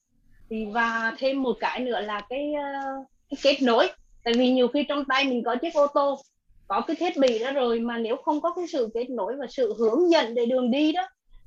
Thì 0.50 0.64
và 0.64 1.14
thêm 1.18 1.42
một 1.42 1.56
cái 1.60 1.80
nữa 1.80 2.00
là 2.00 2.20
cái, 2.28 2.52
uh, 2.52 3.06
cái 3.30 3.38
kết 3.42 3.62
nối. 3.62 3.88
Tại 4.24 4.34
vì 4.36 4.50
nhiều 4.50 4.68
khi 4.68 4.84
trong 4.88 5.04
tay 5.04 5.24
mình 5.24 5.42
có 5.44 5.56
chiếc 5.56 5.74
ô 5.74 5.86
tô 5.86 6.22
có 6.70 6.80
cái 6.80 6.96
thiết 6.96 7.16
bị 7.16 7.38
đó 7.38 7.52
rồi 7.52 7.80
mà 7.80 7.98
nếu 7.98 8.16
không 8.16 8.40
có 8.40 8.52
cái 8.56 8.64
sự 8.72 8.88
kết 8.94 9.10
nối 9.10 9.36
và 9.36 9.46
sự 9.50 9.74
hướng 9.78 10.10
dẫn 10.10 10.34
để 10.34 10.46
đường 10.46 10.70
đi 10.70 10.92
đó 10.92 11.02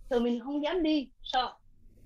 thì 0.09 0.19
mình 0.19 0.39
không 0.39 0.63
dám 0.63 0.83
đi 0.83 1.07
sợ 1.23 1.53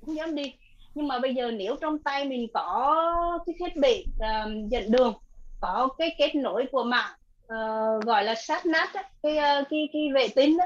không 0.05 0.15
dám 0.15 0.35
đi. 0.35 0.53
Nhưng 0.95 1.07
mà 1.07 1.19
bây 1.19 1.35
giờ 1.35 1.51
nếu 1.51 1.75
trong 1.81 1.99
tay 1.99 2.25
mình 2.25 2.47
có 2.53 3.39
cái 3.45 3.55
thiết 3.59 3.75
bị 3.81 4.05
uh, 4.17 4.69
dẫn 4.71 4.91
đường 4.91 5.13
có 5.61 5.89
cái 5.97 6.15
kết 6.17 6.35
nối 6.35 6.65
của 6.71 6.83
mạng 6.83 7.11
uh, 7.43 8.05
gọi 8.05 8.23
là 8.23 8.35
sát 8.35 8.65
nát 8.65 8.89
đó, 8.93 9.01
cái 9.23 9.33
uh, 9.33 9.67
cái 9.69 9.89
cái 9.93 10.01
vệ 10.13 10.27
tinh 10.35 10.57
đó, 10.57 10.65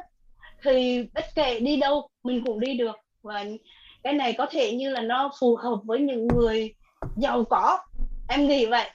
thì 0.63 1.03
bất 1.13 1.25
kể 1.35 1.59
đi 1.59 1.77
đâu 1.77 2.09
mình 2.23 2.43
cũng 2.45 2.59
đi 2.59 2.77
được. 2.77 2.95
Và 3.21 3.45
cái 4.03 4.13
này 4.13 4.33
có 4.33 4.45
thể 4.51 4.73
như 4.73 4.89
là 4.89 5.01
nó 5.01 5.31
phù 5.39 5.55
hợp 5.55 5.79
với 5.83 5.99
những 5.99 6.27
người 6.27 6.73
giàu 7.17 7.43
có. 7.43 7.79
Em 8.29 8.47
nghĩ 8.47 8.65
vậy 8.65 8.89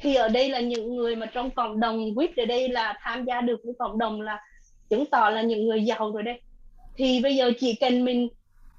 thì 0.00 0.14
ở 0.14 0.28
đây 0.28 0.48
là 0.48 0.60
những 0.60 0.96
người 0.96 1.16
mà 1.16 1.26
trong 1.26 1.50
cộng 1.50 1.80
đồng 1.80 2.14
quýt 2.14 2.36
ở 2.36 2.44
đây 2.44 2.68
là 2.68 2.98
tham 3.00 3.24
gia 3.24 3.40
được 3.40 3.60
với 3.64 3.74
cộng 3.78 3.98
đồng 3.98 4.20
là 4.20 4.40
chứng 4.90 5.06
tỏ 5.06 5.30
là 5.30 5.42
những 5.42 5.68
người 5.68 5.84
giàu 5.84 6.12
rồi 6.12 6.22
đây 6.22 6.40
thì 6.96 7.20
bây 7.20 7.36
giờ 7.36 7.52
chỉ 7.60 7.74
cần 7.74 8.04
mình 8.04 8.28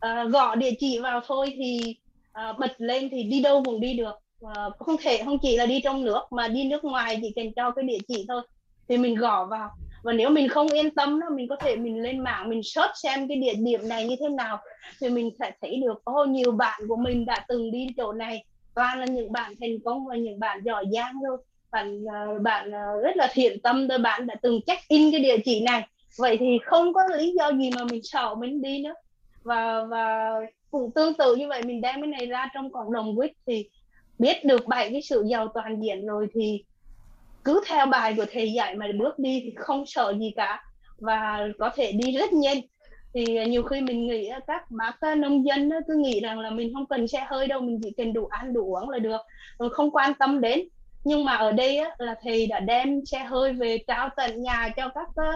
uh, 0.05 0.31
gõ 0.31 0.55
địa 0.55 0.71
chỉ 0.79 0.99
vào 0.99 1.21
thôi 1.27 1.53
thì 1.57 1.95
uh, 2.49 2.59
bật 2.59 2.71
lên 2.77 3.09
thì 3.11 3.23
đi 3.23 3.41
đâu 3.41 3.63
cũng 3.65 3.79
đi 3.79 3.93
được. 3.93 4.15
Uh, 4.45 4.77
không 4.79 4.95
thể 5.01 5.21
không 5.25 5.37
chỉ 5.41 5.57
là 5.57 5.65
đi 5.65 5.81
trong 5.83 6.05
nước 6.05 6.21
mà 6.31 6.47
đi 6.47 6.63
nước 6.63 6.83
ngoài 6.83 7.19
chỉ 7.21 7.31
cần 7.35 7.53
cho 7.53 7.71
cái 7.71 7.85
địa 7.85 7.97
chỉ 8.07 8.25
thôi 8.27 8.41
thì 8.89 8.97
mình 8.97 9.15
gõ 9.15 9.45
vào. 9.45 9.69
Và 10.03 10.13
nếu 10.13 10.29
mình 10.29 10.49
không 10.49 10.67
yên 10.67 10.95
tâm 10.95 11.19
đó 11.19 11.27
mình 11.35 11.47
có 11.47 11.55
thể 11.55 11.75
mình 11.75 12.01
lên 12.01 12.19
mạng 12.19 12.49
mình 12.49 12.63
search 12.63 12.91
xem 13.03 13.27
cái 13.27 13.37
địa 13.37 13.53
điểm 13.53 13.89
này 13.89 14.07
như 14.07 14.15
thế 14.19 14.29
nào 14.29 14.57
thì 15.01 15.09
mình 15.09 15.29
sẽ 15.39 15.51
thấy 15.61 15.81
được 15.85 16.01
có 16.05 16.25
nhiều 16.25 16.51
bạn 16.51 16.81
của 16.87 16.95
mình 16.95 17.25
đã 17.25 17.45
từng 17.47 17.71
đi 17.71 17.87
chỗ 17.97 18.11
này 18.11 18.43
toàn 18.75 18.99
là 18.99 19.05
những 19.05 19.31
bạn 19.31 19.53
thành 19.61 19.79
công 19.85 20.05
và 20.05 20.15
những 20.15 20.39
bạn 20.39 20.61
giỏi 20.63 20.85
giang 20.93 21.13
thôi. 21.27 21.37
Bạn 21.71 22.03
ờ, 22.13 22.39
bạn 22.39 22.71
ờ, 22.71 23.01
rất 23.03 23.17
là 23.17 23.29
thiện 23.33 23.61
tâm 23.61 23.87
thôi 23.87 23.97
bạn 23.97 24.27
đã 24.27 24.35
từng 24.41 24.59
check 24.67 24.87
in 24.87 25.11
cái 25.11 25.19
địa 25.19 25.37
chỉ 25.45 25.63
này. 25.63 25.87
Vậy 26.17 26.37
thì 26.39 26.59
không 26.65 26.93
có 26.93 27.01
lý 27.17 27.33
do 27.37 27.51
gì 27.51 27.69
mà 27.75 27.83
mình 27.83 28.01
sợ 28.03 28.35
mình 28.35 28.61
đi 28.61 28.83
nữa. 28.83 28.93
Và 29.43 29.83
và 29.83 30.31
cũng 30.71 30.91
tương 30.95 31.13
tự 31.13 31.35
như 31.35 31.47
vậy, 31.47 31.61
mình 31.65 31.81
đem 31.81 31.95
cái 32.01 32.07
này 32.07 32.25
ra 32.25 32.49
trong 32.53 32.71
cộng 32.71 32.93
đồng 32.93 33.15
quýt 33.15 33.31
thì 33.47 33.69
biết 34.19 34.45
được 34.45 34.67
bảy 34.67 34.89
cái 34.91 35.01
sự 35.01 35.23
giàu 35.27 35.47
toàn 35.53 35.81
diện 35.83 36.05
rồi 36.05 36.27
thì 36.33 36.63
cứ 37.43 37.61
theo 37.67 37.85
bài 37.85 38.13
của 38.17 38.25
thầy 38.31 38.53
dạy 38.53 38.75
mà 38.75 38.87
bước 38.99 39.19
đi 39.19 39.41
thì 39.43 39.53
không 39.55 39.83
sợ 39.85 40.13
gì 40.19 40.31
cả. 40.35 40.63
Và 40.97 41.47
có 41.59 41.71
thể 41.75 41.91
đi 41.91 42.17
rất 42.17 42.33
nhanh 42.33 42.57
thì 43.13 43.35
à, 43.35 43.45
nhiều 43.45 43.63
khi 43.63 43.81
mình 43.81 44.07
nghĩ 44.07 44.31
các 44.47 44.71
bác 44.71 45.03
nông 45.17 45.45
dân 45.45 45.69
cứ 45.87 45.95
nghĩ 45.95 46.19
rằng 46.19 46.39
là 46.39 46.49
mình 46.49 46.73
không 46.73 46.85
cần 46.85 47.07
xe 47.07 47.25
hơi 47.27 47.47
đâu 47.47 47.61
mình 47.61 47.79
chỉ 47.83 47.91
cần 47.97 48.13
đủ 48.13 48.25
ăn 48.25 48.53
đủ 48.53 48.75
uống 48.75 48.89
là 48.89 48.99
được 48.99 49.21
rồi 49.59 49.69
không 49.69 49.91
quan 49.91 50.13
tâm 50.13 50.41
đến. 50.41 50.67
Nhưng 51.03 51.25
mà 51.25 51.35
ở 51.35 51.51
đây 51.51 51.79
là 51.97 52.15
thầy 52.21 52.47
đã 52.47 52.59
đem 52.59 53.05
xe 53.05 53.19
hơi 53.19 53.53
về 53.53 53.77
trao 53.87 54.09
tận 54.15 54.41
nhà 54.41 54.69
cho 54.75 54.89
các 54.95 55.07
à, 55.15 55.31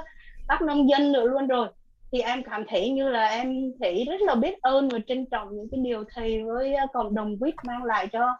các 0.47 0.61
nông 0.61 0.89
dân 0.89 1.11
nữa 1.11 1.25
luôn 1.25 1.47
rồi. 1.47 1.67
Thì 2.11 2.21
em 2.21 2.43
cảm 2.43 2.63
thấy 2.67 2.89
như 2.89 3.09
là 3.09 3.27
em 3.27 3.71
thấy 3.79 4.05
rất 4.05 4.21
là 4.21 4.35
biết 4.35 4.61
ơn 4.61 4.89
và 4.89 4.99
trân 5.07 5.25
trọng 5.25 5.55
những 5.55 5.67
cái 5.71 5.79
điều 5.83 6.03
thầy 6.13 6.43
với 6.43 6.73
à, 6.73 6.85
cộng 6.93 7.15
đồng 7.15 7.39
quýt 7.39 7.55
mang 7.63 7.83
lại 7.83 8.07
cho 8.11 8.37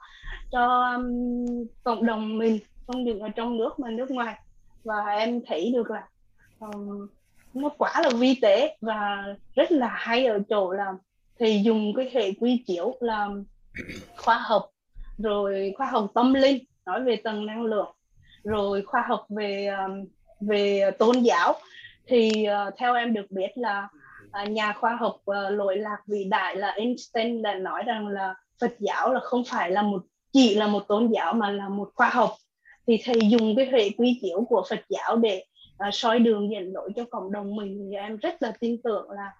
cho 0.51 0.93
um, 0.95 1.15
cộng 1.83 2.05
đồng 2.05 2.38
mình 2.38 2.59
không 2.88 3.03
những 3.03 3.19
ở 3.19 3.29
trong 3.29 3.57
nước 3.57 3.79
mà 3.79 3.89
nước 3.89 4.11
ngoài. 4.11 4.36
Và 4.83 5.05
em 5.05 5.41
thấy 5.47 5.71
được 5.73 5.91
là 5.91 6.07
um, 6.59 7.07
nó 7.55 7.69
quá 7.69 7.93
là 8.03 8.09
vi 8.19 8.39
tế 8.41 8.77
và 8.81 9.25
rất 9.55 9.71
là 9.71 9.87
hay 9.87 10.25
ở 10.25 10.39
chỗ 10.49 10.71
là 10.71 10.93
thì 11.39 11.61
dùng 11.63 11.93
cái 11.97 12.09
hệ 12.13 12.31
quy 12.31 12.63
chiếu 12.67 12.97
là 12.99 13.29
khoa 14.17 14.37
học 14.37 14.69
rồi 15.17 15.73
khoa 15.77 15.87
học 15.87 16.11
tâm 16.13 16.33
linh 16.33 16.63
nói 16.85 17.03
về 17.03 17.15
tầng 17.15 17.45
năng 17.45 17.63
lượng 17.63 17.95
rồi 18.43 18.81
khoa 18.81 19.03
học 19.07 19.25
về 19.29 19.67
um, 19.67 20.05
về 20.39 20.91
tôn 20.99 21.19
giáo. 21.19 21.53
Thì 22.07 22.47
uh, 22.67 22.73
theo 22.77 22.95
em 22.95 23.13
được 23.13 23.25
biết 23.31 23.49
là 23.55 23.87
uh, 24.43 24.49
nhà 24.49 24.73
khoa 24.73 24.95
học 24.95 25.15
uh, 25.15 25.35
lỗi 25.51 25.77
lạc 25.77 25.97
vĩ 26.07 26.23
đại 26.23 26.55
là 26.55 26.67
Einstein 26.69 27.41
đã 27.41 27.53
nói 27.53 27.83
rằng 27.83 28.07
là 28.07 28.35
Phật 28.61 28.75
giáo 28.79 29.13
là 29.13 29.19
không 29.19 29.43
phải 29.47 29.71
là 29.71 29.81
một 29.81 30.01
chỉ 30.33 30.55
là 30.55 30.67
một 30.67 30.87
tôn 30.87 31.11
giáo 31.15 31.33
mà 31.33 31.51
là 31.51 31.69
một 31.69 31.89
khoa 31.95 32.09
học. 32.09 32.35
Thì 32.87 33.01
thầy 33.05 33.19
dùng 33.29 33.55
cái 33.55 33.65
hệ 33.65 33.89
quy 33.97 34.19
chiếu 34.21 34.45
của 34.49 34.63
Phật 34.69 34.81
giáo 34.89 35.17
để 35.17 35.45
uh, 35.88 35.93
soi 35.93 36.19
đường 36.19 36.51
dẫn 36.51 36.73
lối 36.73 36.89
cho 36.95 37.05
cộng 37.11 37.32
đồng 37.32 37.55
mình. 37.55 37.88
Thì 37.89 37.95
em 37.95 38.17
rất 38.17 38.41
là 38.41 38.51
tin 38.59 38.82
tưởng 38.84 39.09
là 39.09 39.34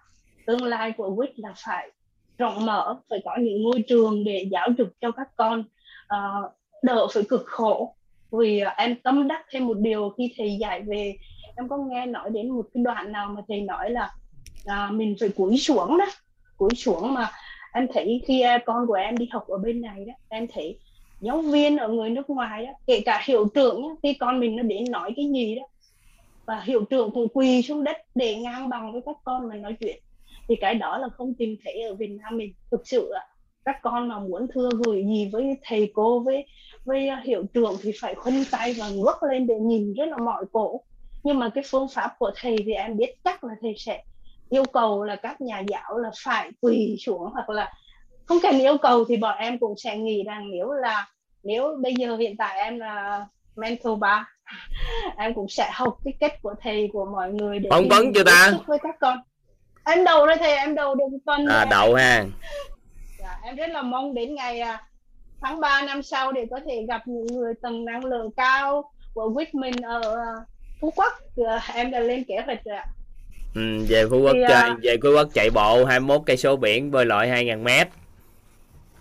tương 0.46 0.64
lai 0.64 0.92
của 0.92 1.08
WIT 1.08 1.32
là 1.36 1.52
phải 1.56 1.90
rộng 2.38 2.66
mở 2.66 2.96
phải 3.10 3.18
có 3.24 3.36
những 3.40 3.62
ngôi 3.62 3.84
trường 3.88 4.24
để 4.24 4.48
giáo 4.50 4.68
dục 4.78 4.88
cho 5.00 5.10
các 5.10 5.28
con. 5.36 5.64
Uh, 6.04 6.52
đỡ 6.82 7.06
phải 7.14 7.22
cực 7.28 7.42
khổ. 7.46 7.94
Vì 8.32 8.62
uh, 8.62 8.72
em 8.76 8.96
tâm 8.96 9.28
đắc 9.28 9.46
thêm 9.50 9.66
một 9.66 9.76
điều 9.78 10.14
khi 10.18 10.34
thầy 10.36 10.56
dạy 10.60 10.82
về 10.82 11.16
em 11.56 11.68
có 11.68 11.76
nghe 11.76 12.06
nói 12.06 12.30
đến 12.30 12.50
một 12.50 12.66
cái 12.74 12.82
đoạn 12.82 13.12
nào 13.12 13.28
mà 13.28 13.42
thầy 13.48 13.60
nói 13.60 13.90
là 13.90 14.10
uh, 14.64 14.92
mình 14.94 15.16
phải 15.20 15.28
cúi 15.28 15.58
xuống 15.58 15.98
đó. 15.98 16.06
Cúi 16.56 16.70
xuống 16.76 17.14
mà 17.14 17.30
em 17.72 17.86
thấy 17.94 18.22
khi 18.26 18.42
con 18.66 18.86
của 18.86 18.94
em 18.94 19.16
đi 19.16 19.28
học 19.32 19.48
ở 19.48 19.58
bên 19.58 19.80
này 19.80 20.04
đó 20.04 20.12
em 20.28 20.46
thấy 20.52 20.78
giáo 21.20 21.42
viên 21.42 21.76
ở 21.76 21.88
người 21.88 22.10
nước 22.10 22.30
ngoài 22.30 22.66
đó 22.66 22.72
kể 22.86 23.00
cả 23.04 23.22
hiệu 23.24 23.48
trưởng 23.54 23.82
nhá, 23.82 23.88
khi 24.02 24.14
con 24.14 24.40
mình 24.40 24.56
nó 24.56 24.62
đến 24.62 24.84
nói 24.90 25.12
cái 25.16 25.30
gì 25.34 25.54
đó 25.54 25.62
và 26.46 26.60
hiệu 26.60 26.84
trưởng 26.84 27.10
cũng 27.10 27.28
quỳ 27.28 27.62
xuống 27.62 27.84
đất 27.84 27.96
để 28.14 28.36
ngang 28.36 28.68
bằng 28.68 28.92
với 28.92 29.00
các 29.06 29.16
con 29.24 29.48
mình 29.48 29.62
nói 29.62 29.76
chuyện. 29.80 30.02
Thì 30.48 30.56
cái 30.60 30.74
đó 30.74 30.98
là 30.98 31.08
không 31.08 31.34
tìm 31.34 31.56
thấy 31.64 31.82
ở 31.82 31.94
Việt 31.94 32.10
Nam 32.10 32.36
mình. 32.36 32.54
Thực 32.70 32.88
sự 32.88 33.10
ạ, 33.10 33.26
các 33.64 33.76
con 33.82 34.08
mà 34.08 34.18
muốn 34.18 34.46
thưa 34.54 34.70
gửi 34.84 35.04
gì 35.04 35.28
với 35.32 35.56
thầy 35.62 35.90
cô, 35.94 36.20
với 36.20 36.46
với 36.84 37.08
à, 37.08 37.22
hiệu 37.24 37.44
trưởng 37.54 37.74
thì 37.82 37.92
phải 38.00 38.14
khuân 38.14 38.34
tay 38.50 38.74
và 38.78 38.88
ngước 38.88 39.22
lên 39.22 39.46
để 39.46 39.54
nhìn 39.54 39.94
rất 39.94 40.08
là 40.08 40.16
mỏi 40.16 40.44
cổ. 40.52 40.80
Nhưng 41.22 41.38
mà 41.38 41.50
cái 41.54 41.64
phương 41.66 41.88
pháp 41.88 42.10
của 42.18 42.30
thầy 42.36 42.56
thì 42.66 42.72
em 42.72 42.96
biết 42.96 43.14
chắc 43.24 43.44
là 43.44 43.54
thầy 43.60 43.74
sẽ 43.78 44.02
yêu 44.50 44.64
cầu 44.72 45.04
là 45.04 45.16
các 45.16 45.40
nhà 45.40 45.62
giáo 45.68 45.98
là 45.98 46.10
phải 46.24 46.50
quỳ 46.60 46.96
xuống 47.00 47.30
hoặc 47.32 47.48
là 47.48 47.72
không 48.26 48.38
cần 48.42 48.58
yêu 48.58 48.76
cầu 48.82 49.04
thì 49.04 49.16
bọn 49.16 49.38
em 49.38 49.58
cũng 49.58 49.74
sẽ 49.76 49.96
nghĩ 49.96 50.22
rằng 50.22 50.50
nếu 50.50 50.72
là, 50.72 51.08
nếu 51.42 51.76
bây 51.82 51.94
giờ 51.94 52.16
hiện 52.16 52.36
tại 52.36 52.58
em 52.58 52.78
là 52.78 53.26
mentor 53.56 53.98
ba 53.98 54.35
em 55.16 55.34
cũng 55.34 55.48
sẽ 55.48 55.70
học 55.72 55.98
cái 56.04 56.14
cách 56.20 56.42
của 56.42 56.54
thầy 56.62 56.90
của 56.92 57.04
mọi 57.04 57.32
người 57.32 57.58
để 57.58 57.70
phỏng 57.70 57.88
vấn 57.88 58.12
chưa 58.14 58.24
ta? 58.24 58.52
với 58.66 58.78
các 58.82 58.96
con. 59.00 59.18
Em 59.84 60.04
đầu 60.04 60.26
rồi 60.26 60.36
thầy 60.38 60.56
em 60.56 60.74
đầu 60.74 60.94
được 60.94 61.04
tuần 61.26 61.46
à 61.46 61.64
đậu 61.70 61.94
ha. 61.94 62.24
Dạ, 63.18 63.38
em 63.42 63.56
rất 63.56 63.70
là 63.70 63.82
mong 63.82 64.14
đến 64.14 64.34
ngày 64.34 64.60
à, 64.60 64.84
tháng 65.40 65.60
3 65.60 65.82
năm 65.82 66.02
sau 66.02 66.32
để 66.32 66.46
có 66.50 66.60
thể 66.66 66.84
gặp 66.88 67.02
những 67.08 67.26
người 67.26 67.54
tầng 67.62 67.84
năng 67.84 68.04
lượng 68.04 68.30
cao 68.36 68.90
của 69.14 69.30
mình 69.52 69.74
ở 69.82 70.00
à, 70.16 70.32
Phú 70.80 70.92
Quốc. 70.96 71.12
Em 71.74 71.90
đã 71.90 72.00
lên 72.00 72.24
kế 72.24 72.34
hoạch 72.46 72.64
rồi 72.64 72.76
ạ. 72.76 72.84
Ừ, 73.54 73.84
về 73.88 74.04
Phú 74.10 74.20
Quốc 74.22 74.32
thì, 74.32 74.44
chơi 74.48 74.70
uh, 74.70 74.78
về 74.82 74.96
Phú 75.02 75.08
Quốc 75.14 75.28
chạy 75.34 75.50
bộ 75.50 75.84
21 75.84 76.22
cây 76.26 76.36
số 76.36 76.56
biển 76.56 76.90
bơi 76.90 77.06
lội 77.06 77.26
2.000 77.26 77.62
mét. 77.62 77.88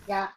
Dạ 0.08 0.28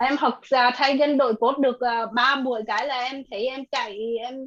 em 0.00 0.16
học 0.16 0.40
ra 0.42 0.70
thay 0.74 0.98
dân 0.98 1.16
đội 1.16 1.34
cốt 1.34 1.58
được 1.58 1.78
ba 2.12 2.34
uh, 2.38 2.44
buổi 2.44 2.62
cái 2.66 2.86
là 2.86 3.00
em 3.00 3.22
thấy 3.30 3.46
em 3.46 3.64
chạy 3.72 4.16
em 4.18 4.46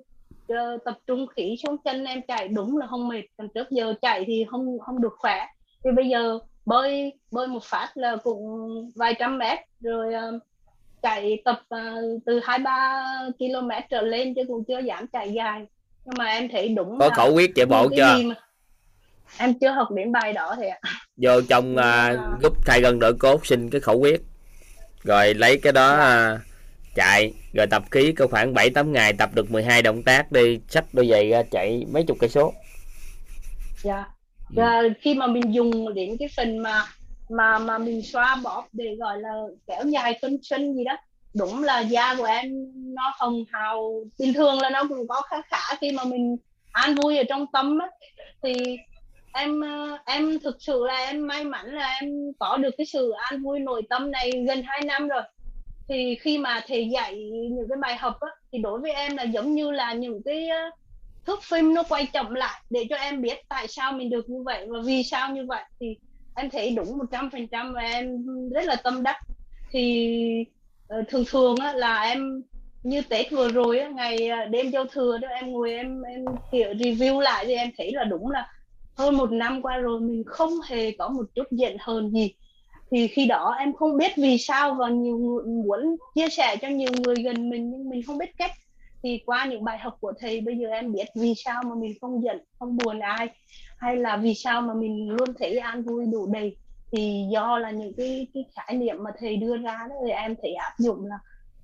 uh, 0.53 0.83
tập 0.85 0.97
trung 1.07 1.27
khí 1.27 1.55
xuống 1.63 1.77
chân 1.77 2.05
em 2.05 2.21
chạy 2.27 2.47
đúng 2.47 2.77
là 2.77 2.87
không 2.87 3.07
mệt. 3.07 3.21
Còn 3.37 3.47
trước 3.55 3.71
giờ 3.71 3.93
chạy 4.01 4.23
thì 4.27 4.45
không 4.49 4.79
không 4.79 5.01
được 5.01 5.13
khỏe. 5.17 5.45
Thì 5.83 5.91
bây 5.95 6.09
giờ 6.09 6.39
bơi 6.65 7.13
bơi 7.31 7.47
một 7.47 7.63
phát 7.63 7.91
là 7.95 8.15
cũng 8.23 8.67
vài 8.95 9.15
trăm 9.19 9.37
mét 9.37 9.59
rồi 9.81 10.13
uh, 10.13 10.41
chạy 11.01 11.41
tập 11.45 11.61
uh, 11.75 12.23
từ 12.25 12.39
hai 12.43 12.59
ba 12.59 13.03
km 13.39 13.69
trở 13.89 14.01
lên 14.01 14.33
chứ 14.35 14.41
cũng 14.47 14.63
chưa 14.67 14.79
dám 14.79 15.07
chạy 15.07 15.33
dài. 15.33 15.65
Nhưng 16.05 16.15
mà 16.17 16.25
em 16.25 16.49
thấy 16.49 16.69
đúng 16.69 16.99
có 16.99 17.09
khẩu 17.09 17.33
quyết 17.33 17.51
chạy 17.55 17.65
bộ 17.65 17.89
chưa? 17.95 18.17
mà... 18.23 18.35
em 19.37 19.53
chưa 19.59 19.71
học 19.71 19.91
đến 19.91 20.11
bài 20.11 20.33
đó 20.33 20.55
thì 20.57 20.67
ạ. 20.67 20.79
Vô 21.17 21.41
trong 21.49 21.75
uh, 21.75 22.39
group 22.39 22.53
thay 22.65 22.81
gần 22.81 22.99
đội 22.99 23.13
cốt 23.13 23.45
xin 23.45 23.69
cái 23.69 23.81
khẩu 23.81 23.99
quyết 23.99 24.21
rồi 25.03 25.33
lấy 25.33 25.57
cái 25.57 25.73
đó 25.73 25.93
uh, 25.93 26.39
chạy. 26.95 27.33
Rồi 27.53 27.67
tập 27.67 27.83
khí 27.91 28.11
có 28.11 28.27
khoảng 28.27 28.53
7 28.53 28.69
8 28.69 28.93
ngày 28.93 29.13
tập 29.13 29.29
được 29.33 29.51
12 29.51 29.81
động 29.81 30.03
tác 30.03 30.31
đi. 30.31 30.59
Sách 30.69 30.85
đôi 30.93 31.07
giày 31.07 31.29
ra 31.29 31.43
chạy 31.51 31.85
mấy 31.91 32.03
chục 32.03 32.17
cây 32.19 32.29
số. 32.29 32.53
Dạ. 33.83 34.05
Và 34.49 34.81
khi 35.01 35.13
mà 35.13 35.27
mình 35.27 35.53
dùng 35.53 35.93
đến 35.93 36.17
cái 36.19 36.29
phần 36.37 36.57
mà 36.63 36.85
mà 37.29 37.59
mà 37.59 37.77
mình 37.77 38.01
xoa 38.01 38.35
bóp 38.43 38.67
để 38.71 38.85
gọi 38.99 39.17
là 39.19 39.29
kéo 39.67 39.83
dài 39.85 40.19
cân 40.21 40.39
xuân 40.43 40.73
gì 40.73 40.83
đó 40.83 40.97
đúng 41.33 41.63
là 41.63 41.79
da 41.79 42.15
của 42.15 42.25
em 42.25 42.71
nó 42.95 43.13
hồng 43.15 43.43
hào. 43.51 44.03
Bình 44.19 44.33
thường 44.33 44.61
là 44.61 44.69
nó 44.69 44.83
cũng 44.89 45.07
có 45.07 45.21
khá 45.21 45.37
khá 45.47 45.75
khi 45.81 45.91
mà 45.91 46.03
mình 46.03 46.37
an 46.71 46.95
vui 46.95 47.17
ở 47.17 47.23
trong 47.29 47.45
tâm 47.53 47.79
á 47.79 47.87
thì 48.43 48.77
em 49.33 49.61
ờ, 49.61 49.97
em 50.05 50.39
thực 50.39 50.57
sự 50.59 50.83
là 50.87 50.97
em 50.97 51.27
may 51.27 51.43
mắn 51.43 51.65
là 51.65 51.97
em 52.01 52.09
có 52.39 52.57
được 52.57 52.69
cái 52.77 52.85
sự 52.85 53.11
an 53.31 53.43
vui 53.43 53.59
nội 53.59 53.81
tâm 53.89 54.11
này 54.11 54.31
gần 54.47 54.61
2 54.63 54.81
năm 54.85 55.07
rồi. 55.07 55.21
Thì 55.89 56.15
khi 56.21 56.37
mà 56.37 56.61
thầy 56.67 56.89
dạy 56.89 57.15
những 57.51 57.65
cái 57.69 57.77
bài 57.81 57.95
học 57.97 58.15
á, 58.19 58.29
thì 58.51 58.59
đối 58.59 58.79
với 58.79 58.91
em 58.91 59.17
là 59.17 59.23
giống 59.23 59.53
như 59.55 59.71
là 59.71 59.93
những 59.93 60.21
cái 60.25 60.49
ờ, 60.49 60.57
thước 61.25 61.39
phim 61.43 61.73
nó 61.73 61.83
quay 61.89 62.05
chậm 62.13 62.33
lại 62.33 62.63
để 62.69 62.85
cho 62.89 62.95
em 62.95 63.21
biết 63.21 63.37
tại 63.49 63.67
sao 63.67 63.91
mình 63.93 64.09
được 64.09 64.29
như 64.29 64.43
vậy 64.45 64.65
và 64.69 64.79
vì 64.85 65.03
sao 65.03 65.31
như 65.35 65.45
vậy. 65.47 65.63
Thì 65.79 65.87
em 66.35 66.49
thấy 66.49 66.71
đúng 66.75 66.97
một 66.97 67.05
trăm 67.11 67.29
phần 67.31 67.47
trăm 67.47 67.73
và 67.73 67.81
em 67.81 68.25
rất 68.53 68.65
là 68.65 68.75
tâm 68.83 69.03
đắc. 69.03 69.15
Thì 69.73 70.45
ờ, 70.87 71.03
thường 71.07 71.23
thường 71.31 71.55
á, 71.55 71.73
là 71.73 72.01
em 72.01 72.43
như 72.83 73.01
Tết 73.09 73.31
vừa 73.31 73.49
rồi 73.49 73.79
á, 73.79 73.89
ngày 73.89 74.29
đêm 74.51 74.69
giao 74.71 74.85
thừa 74.85 75.17
đó 75.17 75.27
em 75.27 75.51
ngồi 75.51 75.71
em 75.73 76.01
em 76.01 76.37
kiểu 76.51 76.69
review 76.69 77.19
lại 77.19 77.45
thì 77.47 77.53
em 77.53 77.69
thấy 77.77 77.91
là 77.93 78.03
đúng 78.03 78.31
là 78.31 78.47
hơn 78.97 79.17
một 79.17 79.31
năm 79.31 79.61
qua 79.61 79.77
rồi 79.77 79.99
mình 79.99 80.23
không 80.25 80.51
hề 80.65 80.91
có 80.91 81.09
một 81.09 81.25
chút 81.35 81.51
giận 81.51 81.77
hờn 81.79 82.11
gì. 82.11 82.33
Thì 82.91 83.07
khi 83.07 83.25
đó 83.25 83.55
em 83.59 83.73
không 83.73 83.97
biết 83.97 84.11
vì 84.17 84.37
sao 84.37 84.73
và 84.73 84.89
nhiều 84.89 85.17
người 85.17 85.43
muốn 85.45 85.95
chia 86.15 86.29
sẻ 86.29 86.55
cho 86.61 86.67
nhiều 86.67 86.91
người 87.03 87.15
gần 87.15 87.49
mình 87.49 87.71
nhưng 87.71 87.89
mình 87.89 88.01
không 88.07 88.17
biết 88.17 88.37
cách. 88.37 88.51
Thì 89.03 89.19
qua 89.25 89.45
những 89.45 89.63
bài 89.63 89.77
học 89.77 89.97
của 89.99 90.13
thầy, 90.19 90.41
bây 90.41 90.57
giờ 90.57 90.69
em 90.69 90.93
biết 90.93 91.05
vì 91.15 91.33
sao 91.45 91.63
mà 91.63 91.75
mình 91.75 91.93
không 92.01 92.23
giận, 92.23 92.37
không 92.59 92.77
buồn 92.77 92.99
ai, 92.99 93.27
hay 93.77 93.95
là 93.95 94.17
vì 94.17 94.33
sao 94.33 94.61
mà 94.61 94.73
mình 94.73 95.09
luôn 95.09 95.29
thấy 95.39 95.57
an 95.57 95.83
vui 95.83 96.05
đủ 96.11 96.27
đầy. 96.33 96.57
Thì 96.91 97.25
do 97.31 97.57
là 97.59 97.71
những 97.71 97.93
cái 97.97 98.27
cái 98.33 98.45
khái 98.55 98.77
niệm 98.77 98.95
mà 99.03 99.11
thầy 99.19 99.37
đưa 99.37 99.57
ra 99.57 99.87
đó, 99.89 99.95
thì 100.05 100.11
em 100.11 100.35
thấy 100.41 100.53
áp 100.53 100.73
dụng 100.77 101.05
là 101.05 101.15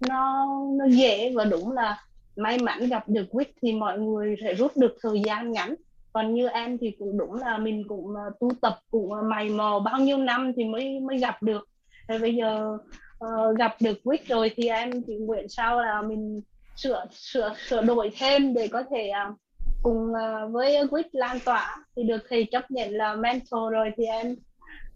nó 0.10 0.48
nó 0.78 0.86
dễ 0.86 1.34
và 1.36 1.46
đúng 1.46 1.72
là 1.72 2.04
may 2.36 2.58
mắn 2.60 2.90
gặp 2.90 3.10
được 3.10 3.26
quýt 3.32 3.50
thì 3.62 3.74
mọi 3.74 4.00
người 4.00 4.36
sẽ 4.44 4.54
rút 4.54 4.78
được 4.78 4.98
thời 5.02 5.22
gian 5.26 5.52
ngắn 5.52 5.76
còn 6.14 6.34
như 6.34 6.48
em 6.48 6.78
thì 6.78 6.92
cũng 7.00 7.18
đúng 7.18 7.34
là 7.34 7.58
mình 7.58 7.84
cũng 7.88 8.16
à, 8.16 8.26
tu 8.40 8.50
tập 8.62 8.80
cũng 8.92 9.14
à, 9.14 9.22
mày 9.22 9.50
mò 9.50 9.80
bao 9.80 10.00
nhiêu 10.00 10.18
năm 10.18 10.52
thì 10.56 10.64
mới 10.64 11.00
mới 11.00 11.18
gặp 11.18 11.44
được. 11.44 11.68
Thì 12.08 12.18
bây 12.18 12.36
giờ 12.36 12.78
uh, 13.26 13.58
gặp 13.58 13.76
được 13.80 14.04
quýt 14.04 14.28
rồi 14.28 14.52
thì 14.56 14.68
em 14.68 14.92
chỉ 15.08 15.16
nguyện 15.16 15.50
sau 15.50 15.82
là 15.82 16.02
mình 16.02 16.42
sửa 16.76 17.06
sửa 17.12 17.54
sửa 17.68 17.82
đổi 17.82 18.12
thêm 18.20 18.54
để 18.54 18.68
có 18.68 18.84
thể 18.92 19.12
uh, 19.30 19.36
cùng 19.84 20.12
uh, 20.12 20.52
với 20.52 20.88
quýt 20.88 21.16
lan 21.16 21.38
tỏa. 21.46 21.86
Thì 21.96 22.04
được 22.04 22.22
thầy 22.30 22.46
chấp 22.52 22.72
nhận 22.72 22.92
là 22.92 23.16
mentor 23.16 23.72
rồi 23.72 23.92
thì 23.98 24.06
em 24.06 24.36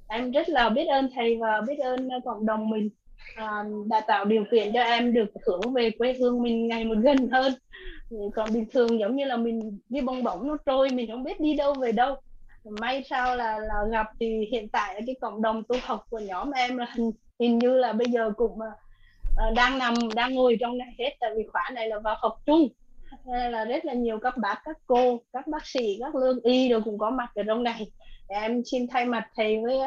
em 0.07 0.31
rất 0.31 0.49
là 0.49 0.69
biết 0.69 0.85
ơn 0.85 1.09
thầy 1.15 1.37
và 1.41 1.61
biết 1.67 1.77
ơn 1.79 2.09
cộng 2.25 2.45
đồng 2.45 2.69
mình 2.69 2.89
um, 3.37 3.89
đã 3.89 4.01
tạo 4.07 4.25
điều 4.25 4.43
kiện 4.51 4.73
cho 4.73 4.81
em 4.81 5.13
được 5.13 5.29
hướng 5.47 5.73
về 5.73 5.89
quê 5.97 6.13
hương 6.13 6.41
mình 6.41 6.67
ngày 6.67 6.85
một 6.85 6.95
gần 7.03 7.29
hơn. 7.31 7.53
Còn 8.35 8.53
bình 8.53 8.65
thường 8.73 8.99
giống 8.99 9.15
như 9.15 9.25
là 9.25 9.37
mình 9.37 9.79
đi 9.89 10.01
bong 10.01 10.23
bóng 10.23 10.47
nó 10.47 10.57
trôi 10.65 10.89
mình 10.89 11.11
không 11.11 11.23
biết 11.23 11.39
đi 11.39 11.55
đâu 11.55 11.73
về 11.73 11.91
đâu. 11.91 12.15
May 12.63 13.03
sao 13.09 13.35
là 13.35 13.59
là 13.59 13.75
gặp 13.91 14.07
thì 14.19 14.47
hiện 14.51 14.69
tại 14.69 15.01
cái 15.05 15.15
cộng 15.21 15.41
đồng 15.41 15.63
tu 15.63 15.75
học 15.83 16.05
của 16.09 16.19
nhóm 16.19 16.51
em 16.51 16.77
là 16.77 16.85
hình, 16.95 17.11
hình 17.39 17.59
như 17.59 17.77
là 17.77 17.93
bây 17.93 18.07
giờ 18.07 18.31
cũng 18.37 18.51
uh, 18.51 19.53
đang 19.55 19.77
nằm 19.77 19.93
đang 20.15 20.33
ngồi 20.33 20.57
trong 20.59 20.77
này 20.77 20.95
hết. 20.99 21.15
Tại 21.19 21.29
vì 21.37 21.43
khóa 21.51 21.69
này 21.73 21.87
là 21.87 21.99
vào 21.99 22.15
học 22.19 22.37
chung. 22.45 22.67
Nên 23.25 23.51
là 23.51 23.65
rất 23.65 23.85
là 23.85 23.93
nhiều 23.93 24.19
các 24.19 24.37
bác 24.37 24.61
các 24.65 24.77
cô 24.85 25.21
các 25.33 25.47
bác 25.47 25.65
sĩ 25.65 25.97
các 25.99 26.15
lương 26.15 26.39
y 26.43 26.69
đều 26.69 26.81
cũng 26.81 26.97
có 26.97 27.09
mặt 27.09 27.29
ở 27.35 27.43
trong 27.47 27.63
này. 27.63 27.87
Em 28.27 28.61
xin 28.65 28.87
thay 28.87 29.05
mặt 29.05 29.27
thầy 29.35 29.59
với 29.63 29.77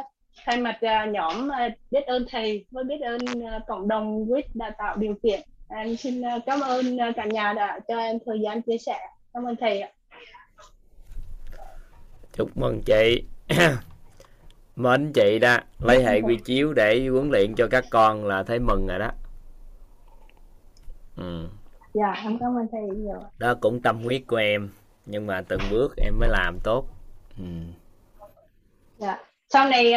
thay 0.45 0.61
mặt 0.61 0.77
uh, 0.77 1.13
nhóm 1.13 1.49
uh, 1.49 1.73
biết 1.91 2.07
ơn 2.07 2.27
thầy 2.31 2.65
với 2.71 2.85
biết 2.85 3.01
ơn 3.01 3.21
uh, 3.21 3.63
cộng 3.67 3.89
đồng 3.89 4.27
quýt 4.31 4.45
đã 4.55 4.71
tạo 4.79 4.97
điều 4.97 5.15
kiện. 5.23 5.41
Em 5.69 5.97
xin 5.97 6.23
cảm 6.47 6.61
ơn 6.61 6.99
cả 7.17 7.25
nhà 7.25 7.53
đã 7.53 7.81
cho 7.89 7.99
em 7.99 8.19
thời 8.27 8.41
gian 8.41 8.63
chia 8.63 8.79
sẻ. 8.79 8.99
Cảm 9.35 9.45
ơn 9.45 9.57
thầy 9.61 9.81
ạ. 9.81 9.91
Chúc 12.33 12.57
mừng 12.57 12.83
chị. 12.83 13.23
Mến 14.77 15.13
chị 15.13 15.39
đó 15.39 15.59
lấy 15.79 16.05
hệ 16.05 16.21
quy 16.21 16.37
chiếu 16.45 16.73
để 16.73 17.07
huấn 17.09 17.31
luyện 17.31 17.55
cho 17.55 17.69
các 17.71 17.85
con 17.91 18.25
là 18.25 18.43
thấy 18.43 18.59
mừng 18.59 18.87
rồi 18.87 18.99
đó. 18.99 19.11
Ừ. 21.17 21.49
dạ 21.95 22.13
em 22.23 22.39
cảm 22.39 22.57
ơn 22.57 22.67
thầy 22.73 22.81
nhiều 22.81 23.23
đó 23.39 23.55
cũng 23.61 23.83
tâm 23.83 24.03
huyết 24.03 24.23
của 24.27 24.37
em 24.37 24.71
nhưng 25.07 25.27
mà 25.27 25.43
từng 25.49 25.61
bước 25.71 25.97
em 25.97 26.19
mới 26.19 26.29
làm 26.29 26.59
tốt. 26.65 26.87
Ừ. 27.39 27.45
dạ. 28.99 29.19
Sau 29.49 29.69
này 29.69 29.95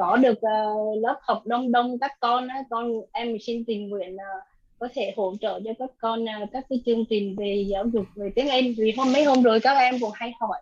có 0.00 0.16
được 0.16 0.38
uh, 0.38 1.02
lớp 1.02 1.16
học 1.22 1.42
đông 1.46 1.72
đông 1.72 1.98
các 1.98 2.12
con 2.20 2.48
á 2.48 2.62
con 2.70 2.92
em 3.12 3.36
xin 3.46 3.64
tình 3.64 3.88
nguyện 3.88 4.14
uh, 4.14 4.44
có 4.78 4.88
thể 4.94 5.14
hỗ 5.16 5.34
trợ 5.40 5.60
cho 5.64 5.70
các 5.78 5.90
con 5.98 6.24
uh, 6.24 6.48
các 6.52 6.66
cái 6.68 6.80
chương 6.86 7.04
trình 7.10 7.36
về 7.36 7.64
giáo 7.68 7.84
dục 7.92 8.04
về 8.16 8.30
tiếng 8.34 8.48
Anh. 8.48 8.64
Vì 8.78 8.92
hôm 8.96 9.12
mấy 9.12 9.24
hôm 9.24 9.42
rồi 9.42 9.60
các 9.60 9.78
em 9.78 9.94
cũng 10.00 10.10
hay 10.14 10.32
hỏi. 10.40 10.60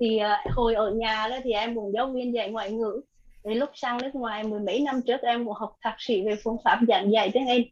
Thì 0.00 0.20
uh, 0.46 0.54
hồi 0.56 0.74
ở 0.74 0.90
nhà 0.90 1.28
đó 1.30 1.36
thì 1.44 1.52
em 1.52 1.74
cũng 1.74 1.92
giáo 1.92 2.06
viên 2.06 2.34
dạy 2.34 2.50
ngoại 2.50 2.70
ngữ. 2.70 3.00
Thì 3.44 3.54
lúc 3.54 3.70
sang 3.74 3.98
nước 3.98 4.14
ngoài 4.14 4.44
mười 4.44 4.60
mấy 4.60 4.80
năm 4.80 5.00
trước 5.06 5.22
em 5.22 5.44
cũng 5.44 5.54
học 5.54 5.76
thạc 5.82 5.94
sĩ 5.98 6.22
về 6.22 6.34
phương 6.44 6.56
pháp 6.64 6.78
giảng 6.88 7.12
dạy 7.12 7.30
tiếng 7.32 7.48
Anh. 7.48 7.62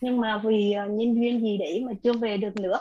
Nhưng 0.00 0.20
mà 0.20 0.42
vì 0.44 0.74
uh, 0.84 0.90
nhân 0.90 1.14
duyên 1.14 1.40
gì 1.40 1.58
đấy 1.58 1.84
mà 1.86 1.92
chưa 2.02 2.12
về 2.12 2.36
được 2.36 2.56
nữa 2.56 2.78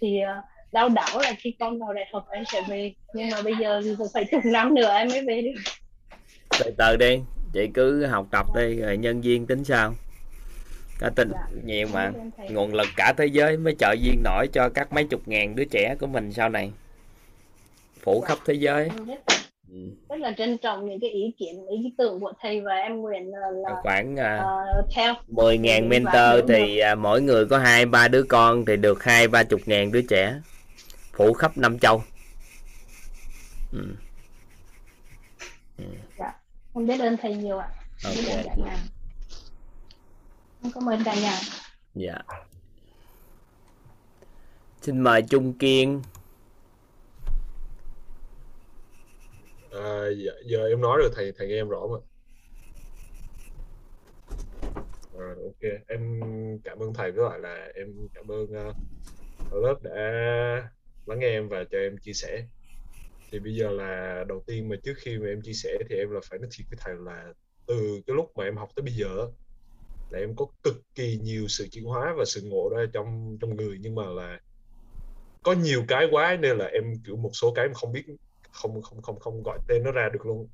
thì 0.00 0.20
uh, 0.22 0.44
đau 0.72 0.88
đảo 0.88 1.18
là 1.20 1.32
khi 1.38 1.50
con 1.60 1.78
vào 1.78 1.92
đại 1.92 2.06
học 2.12 2.26
em 2.30 2.44
sẽ 2.52 2.62
về. 2.68 2.92
Nhưng 3.14 3.30
mà 3.30 3.42
bây 3.42 3.54
giờ 3.60 3.80
thì 3.84 3.90
phải 4.14 4.24
chục 4.30 4.40
năm 4.44 4.74
nữa 4.74 4.94
em 4.94 5.08
mới 5.08 5.22
về 5.26 5.42
được 5.42 5.60
từ 6.50 6.70
từ 6.78 6.96
đi 6.96 7.20
chị 7.52 7.68
cứ 7.74 8.06
học 8.06 8.26
tập 8.30 8.46
đi 8.54 8.76
rồi 8.76 8.96
nhân 8.96 9.20
viên 9.20 9.46
tính 9.46 9.64
sao 9.64 9.94
có 11.00 11.10
tin 11.10 11.30
dạ. 11.32 11.46
nhiều 11.64 11.88
mà 11.92 12.12
nguồn 12.50 12.74
lực 12.74 12.86
cả 12.96 13.12
thế 13.16 13.26
giới 13.26 13.56
mới 13.56 13.74
trợ 13.78 13.94
duyên 14.00 14.22
nổi 14.24 14.48
cho 14.52 14.68
các 14.68 14.92
mấy 14.92 15.04
chục 15.04 15.20
ngàn 15.26 15.56
đứa 15.56 15.64
trẻ 15.64 15.94
của 16.00 16.06
mình 16.06 16.32
sau 16.32 16.48
này 16.48 16.72
phủ 18.02 18.20
dạ. 18.22 18.28
khắp 18.28 18.38
thế 18.46 18.54
giới 18.54 18.90
ừ. 19.72 19.78
rất 20.08 20.20
là 20.20 20.32
trân 20.38 20.58
trọng 20.58 20.88
những 20.88 21.00
cái 21.00 21.10
ý 21.10 21.32
kiến 21.38 21.66
ý 21.66 21.92
tưởng 21.98 22.20
của 22.20 22.32
thầy 22.42 22.60
và 22.60 22.74
em 22.74 23.00
nguyện 23.00 23.32
là, 23.32 23.70
khoảng 23.82 24.14
uh, 24.14 24.90
theo 24.94 25.14
10 25.28 25.58
ngàn 25.58 25.88
mentor 25.88 26.48
thì 26.48 26.80
uh, 26.92 26.98
mỗi 26.98 27.22
người 27.22 27.46
có 27.46 27.58
hai 27.58 27.86
ba 27.86 28.08
đứa 28.08 28.22
con 28.22 28.64
thì 28.64 28.76
được 28.76 29.04
hai 29.04 29.28
ba 29.28 29.42
chục 29.42 29.60
ngàn 29.66 29.92
đứa 29.92 30.02
trẻ 30.02 30.40
phủ 31.12 31.32
khắp 31.32 31.58
năm 31.58 31.78
châu. 31.78 32.02
Ừ. 33.72 33.80
Em 36.76 36.86
biết 36.86 37.00
ơn 37.00 37.16
thầy 37.16 37.36
nhiều 37.36 37.58
ạ. 37.58 37.68
Okay. 38.04 38.46
Cảm 40.74 40.88
ơn 40.88 41.04
cả 41.04 41.14
nhà. 41.14 41.38
Dạ. 41.94 42.18
Xin 44.82 45.00
mời 45.00 45.22
Trung 45.22 45.58
Kiên. 45.58 46.02
À, 49.72 50.06
dạ, 50.16 50.32
giờ 50.44 50.68
em 50.68 50.80
nói 50.80 50.98
rồi 50.98 51.10
thầy 51.14 51.32
thầy 51.38 51.48
nghe 51.48 51.54
em 51.54 51.68
rõ 51.68 51.80
mà. 51.86 51.98
Rồi 55.12 55.36
ok, 55.44 55.72
em 55.88 56.20
cảm 56.64 56.78
ơn 56.78 56.94
thầy 56.94 57.12
với 57.12 57.24
lại 57.30 57.38
là 57.38 57.68
em 57.74 58.08
cảm 58.14 58.28
ơn 58.28 58.42
uh, 58.42 58.76
lớp 59.52 59.74
đã 59.82 59.92
lắng 61.06 61.18
nghe 61.18 61.28
em 61.28 61.48
và 61.48 61.64
cho 61.70 61.78
em 61.78 61.98
chia 61.98 62.12
sẻ. 62.12 62.46
Thì 63.36 63.40
bây 63.40 63.54
giờ 63.54 63.70
là 63.70 64.24
đầu 64.28 64.42
tiên 64.46 64.68
mà 64.68 64.76
trước 64.84 64.94
khi 64.96 65.18
mà 65.18 65.26
em 65.28 65.42
chia 65.42 65.52
sẻ 65.52 65.78
thì 65.90 65.96
em 65.96 66.10
là 66.10 66.20
phải 66.30 66.38
nói 66.38 66.48
thiệt 66.52 66.66
với 66.70 66.78
thầy 66.80 66.94
là 66.98 67.32
từ 67.66 68.00
cái 68.06 68.16
lúc 68.16 68.32
mà 68.36 68.44
em 68.44 68.56
học 68.56 68.68
tới 68.76 68.82
bây 68.82 68.92
giờ 68.92 69.28
là 70.10 70.18
em 70.18 70.36
có 70.36 70.46
cực 70.62 70.74
kỳ 70.94 71.18
nhiều 71.22 71.48
sự 71.48 71.68
chuyển 71.72 71.84
hóa 71.84 72.14
và 72.18 72.24
sự 72.24 72.42
ngộ 72.44 72.70
ra 72.76 72.84
trong 72.92 73.38
trong 73.40 73.56
người. 73.56 73.78
Nhưng 73.80 73.94
mà 73.94 74.02
là 74.06 74.40
có 75.42 75.52
nhiều 75.52 75.84
cái 75.88 76.08
quá 76.10 76.36
nên 76.40 76.58
là 76.58 76.66
em, 76.66 76.84
kiểu, 77.06 77.16
một 77.16 77.30
số 77.32 77.52
cái 77.54 77.64
em 77.64 77.74
không 77.74 77.92
biết, 77.92 78.04
không 78.50 78.82
không 78.82 79.02
không 79.02 79.18
không 79.18 79.42
gọi 79.42 79.58
tên 79.68 79.82
nó 79.84 79.92
ra 79.92 80.08
được 80.12 80.26
luôn. 80.26 80.48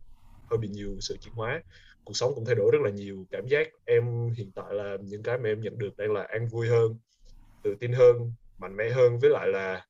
Hơi 0.50 0.58
bị 0.58 0.68
nhiều 0.68 0.96
sự 1.00 1.16
chuyển 1.20 1.34
hóa. 1.34 1.62
Cuộc 2.04 2.16
sống 2.16 2.32
cũng 2.34 2.44
thay 2.44 2.54
đổi 2.54 2.70
rất 2.72 2.78
là 2.84 2.90
nhiều. 2.90 3.26
Cảm 3.30 3.46
giác 3.46 3.68
em 3.84 4.30
hiện 4.36 4.50
tại 4.54 4.74
là 4.74 4.96
những 5.02 5.22
cái 5.22 5.38
mà 5.38 5.48
em 5.48 5.60
nhận 5.60 5.78
được 5.78 5.96
đây 5.96 6.08
là 6.08 6.22
an 6.22 6.46
vui 6.46 6.68
hơn, 6.68 6.98
tự 7.62 7.74
tin 7.80 7.92
hơn, 7.92 8.32
mạnh 8.58 8.76
mẽ 8.76 8.90
hơn. 8.90 9.18
Với 9.18 9.30
lại 9.30 9.48
là 9.48 9.86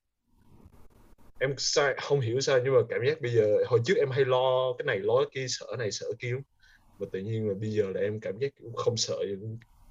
em 1.43 1.55
sai 1.59 1.95
không 2.03 2.21
hiểu 2.21 2.41
sao 2.41 2.59
nhưng 2.65 2.75
mà 2.75 2.81
cảm 2.89 3.01
giác 3.07 3.21
bây 3.21 3.33
giờ, 3.33 3.57
hồi 3.67 3.81
trước 3.85 3.95
em 3.99 4.11
hay 4.11 4.25
lo 4.25 4.73
cái 4.79 4.85
này, 4.87 4.99
lo 4.99 5.17
cái 5.17 5.27
kia, 5.35 5.47
sợ 5.49 5.67
này, 5.79 5.91
sợ 5.91 6.07
kia 6.19 6.37
mà 6.99 7.07
tự 7.13 7.21
nhiên 7.21 7.49
là 7.49 7.55
bây 7.61 7.71
giờ 7.71 7.85
là 7.95 8.01
em 8.01 8.21
cảm 8.21 8.39
giác 8.39 8.53
cũng 8.63 8.75
không 8.75 8.97
sợ 8.97 9.17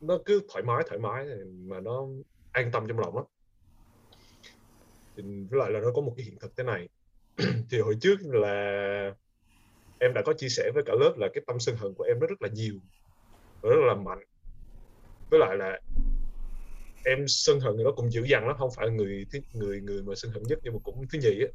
nó 0.01 0.17
cứ 0.25 0.41
thoải 0.49 0.63
mái 0.63 0.83
thoải 0.87 0.99
mái 0.99 1.25
mà 1.67 1.79
nó 1.79 2.07
an 2.51 2.71
tâm 2.71 2.87
trong 2.87 2.99
lòng 2.99 3.15
lắm. 3.15 3.25
Với 5.49 5.59
lại 5.59 5.71
là 5.71 5.79
nó 5.79 5.91
có 5.95 6.01
một 6.01 6.13
cái 6.17 6.25
hiện 6.25 6.39
thực 6.39 6.55
thế 6.57 6.63
này. 6.63 6.89
Thì 7.69 7.79
hồi 7.79 7.97
trước 8.01 8.15
là 8.21 8.55
em 9.99 10.13
đã 10.13 10.21
có 10.25 10.33
chia 10.33 10.49
sẻ 10.49 10.71
với 10.73 10.83
cả 10.85 10.93
lớp 10.99 11.13
là 11.17 11.27
cái 11.33 11.43
tâm 11.47 11.59
sân 11.59 11.75
hận 11.75 11.93
của 11.93 12.03
em 12.03 12.19
nó 12.19 12.27
rất 12.27 12.41
là 12.41 12.49
nhiều 12.53 12.75
và 13.61 13.69
rất 13.69 13.81
là 13.87 13.95
mạnh. 13.95 14.23
Với 15.29 15.39
lại 15.39 15.57
là 15.57 15.79
em 17.05 17.25
sân 17.27 17.59
hận 17.59 17.75
người 17.75 17.85
đó 17.85 17.91
cũng 17.95 18.11
dữ 18.11 18.23
dằn 18.23 18.47
lắm 18.47 18.55
không 18.59 18.69
phải 18.75 18.89
người 18.89 19.25
thứ 19.33 19.39
người 19.53 19.81
người 19.81 20.03
mà 20.03 20.13
sân 20.15 20.31
hận 20.31 20.43
nhất 20.43 20.59
nhưng 20.63 20.73
mà 20.73 20.79
cũng 20.83 21.07
thứ 21.11 21.19
nhì 21.19 21.41
á. 21.41 21.47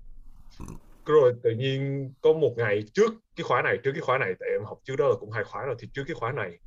Rồi 1.06 1.32
tự 1.42 1.50
nhiên 1.50 2.12
có 2.20 2.32
một 2.32 2.54
ngày 2.56 2.84
trước 2.94 3.12
cái 3.36 3.44
khóa 3.44 3.62
này 3.62 3.78
trước 3.82 3.92
cái 3.92 4.00
khóa 4.00 4.18
này 4.18 4.32
tại 4.40 4.48
em 4.52 4.64
học 4.64 4.78
trước 4.84 4.96
đó 4.96 5.08
là 5.08 5.14
cũng 5.20 5.30
hai 5.30 5.44
khóa 5.44 5.64
rồi 5.64 5.76
thì 5.78 5.88
trước 5.92 6.04
cái 6.06 6.14
khóa 6.14 6.32
này 6.32 6.58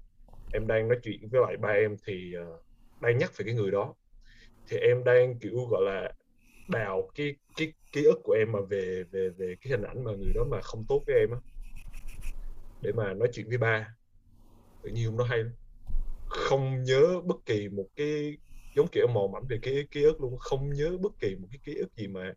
em 0.53 0.67
đang 0.67 0.87
nói 0.87 0.97
chuyện 1.03 1.29
với 1.31 1.41
lại 1.41 1.57
ba 1.57 1.69
em 1.69 1.95
thì 2.05 2.33
uh, 2.37 2.65
đang 3.01 3.17
nhắc 3.17 3.37
về 3.37 3.45
cái 3.45 3.53
người 3.53 3.71
đó. 3.71 3.93
Thì 4.67 4.77
em 4.77 5.03
đang 5.03 5.39
kiểu 5.39 5.65
gọi 5.71 5.81
là 5.85 6.11
đào 6.67 7.09
cái 7.15 7.35
cái 7.57 7.73
ký 7.91 8.03
ức 8.03 8.19
của 8.23 8.33
em 8.33 8.51
mà 8.51 8.59
về 8.69 9.03
về 9.11 9.29
về 9.29 9.55
cái 9.61 9.71
hình 9.71 9.83
ảnh 9.83 10.03
mà 10.03 10.11
người 10.11 10.33
đó 10.33 10.43
mà 10.43 10.61
không 10.61 10.85
tốt 10.89 11.03
với 11.07 11.15
em 11.15 11.31
á 11.31 11.37
để 12.81 12.91
mà 12.91 13.13
nói 13.13 13.29
chuyện 13.33 13.49
với 13.49 13.57
ba. 13.57 13.95
Tự 14.83 14.89
nhiên 14.89 15.05
hôm 15.05 15.17
đó 15.17 15.23
hay 15.23 15.43
không 16.25 16.83
nhớ 16.83 17.21
bất 17.25 17.35
kỳ 17.45 17.69
một 17.69 17.87
cái 17.95 18.37
giống 18.79 18.87
kiểu 18.87 19.07
mò 19.07 19.21
mẫm 19.33 19.43
về 19.49 19.59
cái 19.61 19.85
ký 19.91 20.03
ức 20.03 20.21
luôn 20.21 20.37
không 20.39 20.73
nhớ 20.73 20.97
bất 20.99 21.11
kỳ 21.19 21.35
một 21.35 21.47
cái 21.51 21.59
ký 21.65 21.75
ức 21.79 21.89
gì 21.95 22.07
mà 22.07 22.33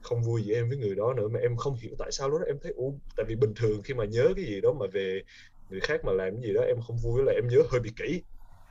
không 0.00 0.22
vui 0.22 0.42
gì 0.42 0.52
em 0.54 0.68
với 0.68 0.78
người 0.78 0.94
đó 0.94 1.12
nữa 1.16 1.28
mà 1.28 1.40
em 1.40 1.56
không 1.56 1.74
hiểu 1.74 1.92
tại 1.98 2.12
sao 2.12 2.28
lúc 2.28 2.40
đó 2.40 2.46
em 2.46 2.56
thấy 2.62 2.72
u 2.76 2.98
tại 3.16 3.26
vì 3.28 3.34
bình 3.34 3.54
thường 3.56 3.82
khi 3.82 3.94
mà 3.94 4.04
nhớ 4.04 4.28
cái 4.36 4.44
gì 4.44 4.60
đó 4.60 4.72
mà 4.72 4.86
về 4.92 5.22
người 5.70 5.80
khác 5.80 6.04
mà 6.04 6.12
làm 6.12 6.30
cái 6.34 6.42
gì 6.42 6.52
đó 6.54 6.62
em 6.62 6.76
không 6.86 6.96
vui 6.96 7.22
là 7.24 7.32
em 7.32 7.48
nhớ 7.48 7.58
hơi 7.70 7.80
bị 7.80 7.90
kỹ 7.96 8.22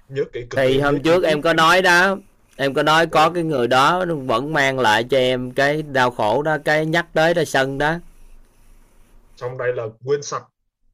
nhớ 0.10 0.24
kỹ 0.34 0.42
cực 0.42 0.58
thì 0.58 0.80
hôm 0.80 1.04
trước 1.04 1.24
em 1.24 1.42
có 1.42 1.54
nói 1.54 1.82
đó 1.82 2.18
em 2.56 2.74
có 2.74 2.84
nói 2.84 3.08
có 3.08 3.30
cái 3.30 3.44
người 3.44 3.68
đó 3.68 4.06
vẫn 4.26 4.54
mang 4.54 4.80
lại 4.80 5.04
cho 5.04 5.18
em 5.18 5.52
cái 5.52 5.82
đau 5.82 6.12
khổ 6.12 6.42
đó 6.42 6.58
cái 6.66 6.86
nhắc 6.86 7.08
tới 7.14 7.34
đó 7.34 7.44
sân 7.44 7.78
đó 7.78 8.00
trong 9.36 9.58
đây 9.58 9.74
là 9.74 9.88
quên 10.06 10.24
sạch 10.24 10.44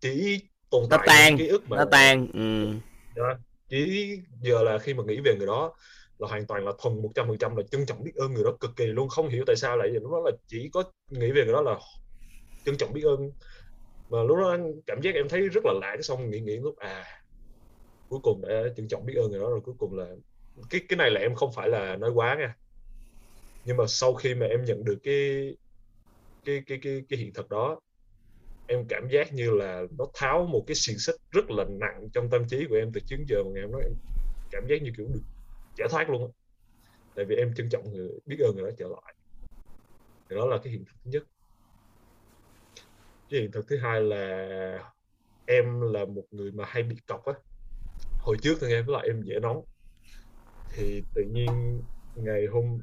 chỉ 0.01 0.41
tồn 0.69 0.84
tại 0.89 0.99
nó 0.99 1.03
tan 1.07 1.38
ký 1.38 1.47
ức 1.47 1.69
mà 1.69 1.78
nó 1.78 1.86
tan 1.91 2.28
ừ. 2.34 2.73
đó. 3.15 3.34
chỉ 3.69 4.11
giờ 4.41 4.63
là 4.63 4.78
khi 4.78 4.93
mà 4.93 5.03
nghĩ 5.07 5.19
về 5.19 5.36
người 5.38 5.47
đó 5.47 5.73
là 6.20 6.28
hoàn 6.28 6.47
toàn 6.47 6.65
là 6.65 6.72
thuần 6.80 7.01
một 7.01 7.11
trăm 7.15 7.28
phần 7.28 7.38
trăm 7.38 7.55
là 7.55 7.63
trân 7.72 7.86
trọng 7.86 8.03
biết 8.03 8.15
ơn 8.15 8.34
người 8.34 8.43
đó 8.43 8.57
cực 8.59 8.76
kỳ 8.76 8.86
luôn. 8.86 9.09
Không 9.09 9.30
hiểu 9.30 9.43
tại 9.47 9.55
sao 9.55 9.78
lại 9.78 9.88
lúc 9.89 10.11
đó 10.11 10.22
là 10.26 10.32
chỉ 10.47 10.70
có 10.74 10.84
nghĩ 11.09 11.32
về 11.32 11.43
người 11.43 11.53
đó 11.53 11.61
là 11.61 11.80
trân 12.65 12.78
trọng 12.78 12.93
biết 12.93 13.03
ơn. 13.03 13.32
Mà 14.09 14.24
lúc 14.24 14.38
đó 14.38 14.57
cảm 14.86 15.01
giác 15.01 15.15
em 15.15 15.30
thấy 15.30 15.41
rất 15.49 15.65
là 15.65 15.74
lạ. 15.82 15.97
Xong 16.01 16.30
nghĩ 16.30 16.39
nghĩ 16.39 16.55
lúc 16.57 16.78
à 16.78 17.05
cuối 18.09 18.20
cùng 18.24 18.41
đã 18.41 18.63
trân 18.78 18.88
trọng 18.88 19.05
biết 19.05 19.15
ơn 19.18 19.32
người 19.32 19.39
đó 19.39 19.49
rồi. 19.49 19.61
Cuối 19.63 19.76
cùng 19.78 19.97
là, 19.97 20.05
cái 20.70 20.82
cái 20.89 20.97
này 20.97 21.11
là 21.11 21.20
em 21.20 21.36
không 21.36 21.51
phải 21.51 21.70
là 21.70 21.95
nói 21.95 22.11
quá 22.11 22.36
nha. 22.39 22.55
Nhưng 23.65 23.78
mà 23.78 23.84
sau 23.88 24.13
khi 24.13 24.36
mà 24.36 24.45
em 24.45 24.65
nhận 24.65 24.84
được 24.84 24.97
cái 25.03 25.53
cái 26.45 26.63
cái 26.65 26.80
cái 26.82 27.03
cái 27.09 27.20
hiện 27.20 27.34
thực 27.34 27.49
đó, 27.49 27.80
em 28.68 28.86
cảm 28.89 29.07
giác 29.09 29.34
như 29.34 29.51
là 29.51 29.84
nó 29.97 30.05
tháo 30.13 30.45
một 30.45 30.63
cái 30.68 30.76
xiềng 30.76 30.97
xích 30.97 31.15
rất 31.32 31.51
là 31.51 31.65
nặng 31.70 32.09
trong 32.13 32.30
tâm 32.30 32.47
trí 32.47 32.65
của 32.70 32.76
em 32.76 32.91
từ 32.93 33.01
trước 33.07 33.18
giờ 33.30 33.43
mà 33.43 33.49
ngày 33.53 33.63
em 33.63 33.72
nói 33.72 33.82
em 33.84 33.93
cảm 34.51 34.68
giác 34.68 34.82
như 34.82 34.91
kiểu 34.97 35.07
được 35.13 35.22
giải 35.78 35.88
thoát 35.91 36.09
luôn 36.09 36.21
á. 36.21 36.28
Tại 37.15 37.25
vì 37.25 37.36
em 37.36 37.53
trân 37.53 37.69
trọng 37.69 37.93
người, 37.93 38.09
biết 38.25 38.38
ơn 38.39 38.55
người 38.55 38.63
đó 38.63 38.75
trở 38.78 38.88
lại. 38.88 39.15
Thì 40.30 40.36
đó 40.36 40.45
là 40.45 40.57
cái 40.63 40.73
hiện 40.73 40.86
thực 40.86 40.95
thứ 41.03 41.11
nhất. 41.11 41.23
Cái 43.30 43.39
hiện 43.39 43.51
thực 43.51 43.67
thứ 43.67 43.78
hai 43.78 44.01
là 44.01 44.93
em 45.45 45.82
là 45.82 46.05
một 46.05 46.23
người 46.32 46.51
mà 46.51 46.65
hay 46.67 46.84
bị 46.84 46.95
cọc 47.07 47.25
á. 47.25 47.34
Hồi 48.19 48.38
trước 48.41 48.57
thì 48.61 48.73
em 48.73 48.86
với 48.86 48.93
lại 48.93 49.07
em 49.07 49.21
dễ 49.21 49.39
nóng 49.39 49.65
thì 50.73 51.03
tự 51.13 51.23
nhiên 51.23 51.82
ngày 52.15 52.45
hôm 52.45 52.80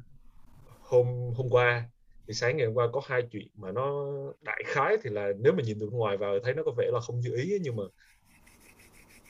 hôm 0.81 1.33
hôm 1.35 1.47
qua, 1.49 1.89
thì 2.27 2.33
sáng 2.33 2.57
ngày 2.57 2.65
hôm 2.65 2.75
qua 2.75 2.87
có 2.93 3.01
hai 3.05 3.21
chuyện 3.31 3.47
mà 3.53 3.71
nó 3.71 4.05
đại 4.41 4.63
khái 4.65 4.97
thì 5.03 5.09
là 5.09 5.29
nếu 5.39 5.53
mà 5.53 5.63
nhìn 5.63 5.77
từ 5.79 5.89
ngoài 5.89 6.17
vào 6.17 6.39
thấy 6.43 6.53
nó 6.53 6.63
có 6.63 6.71
vẻ 6.71 6.85
là 6.93 6.99
không 6.99 7.19
như 7.19 7.35
ý 7.35 7.57
nhưng 7.61 7.75
mà 7.75 7.83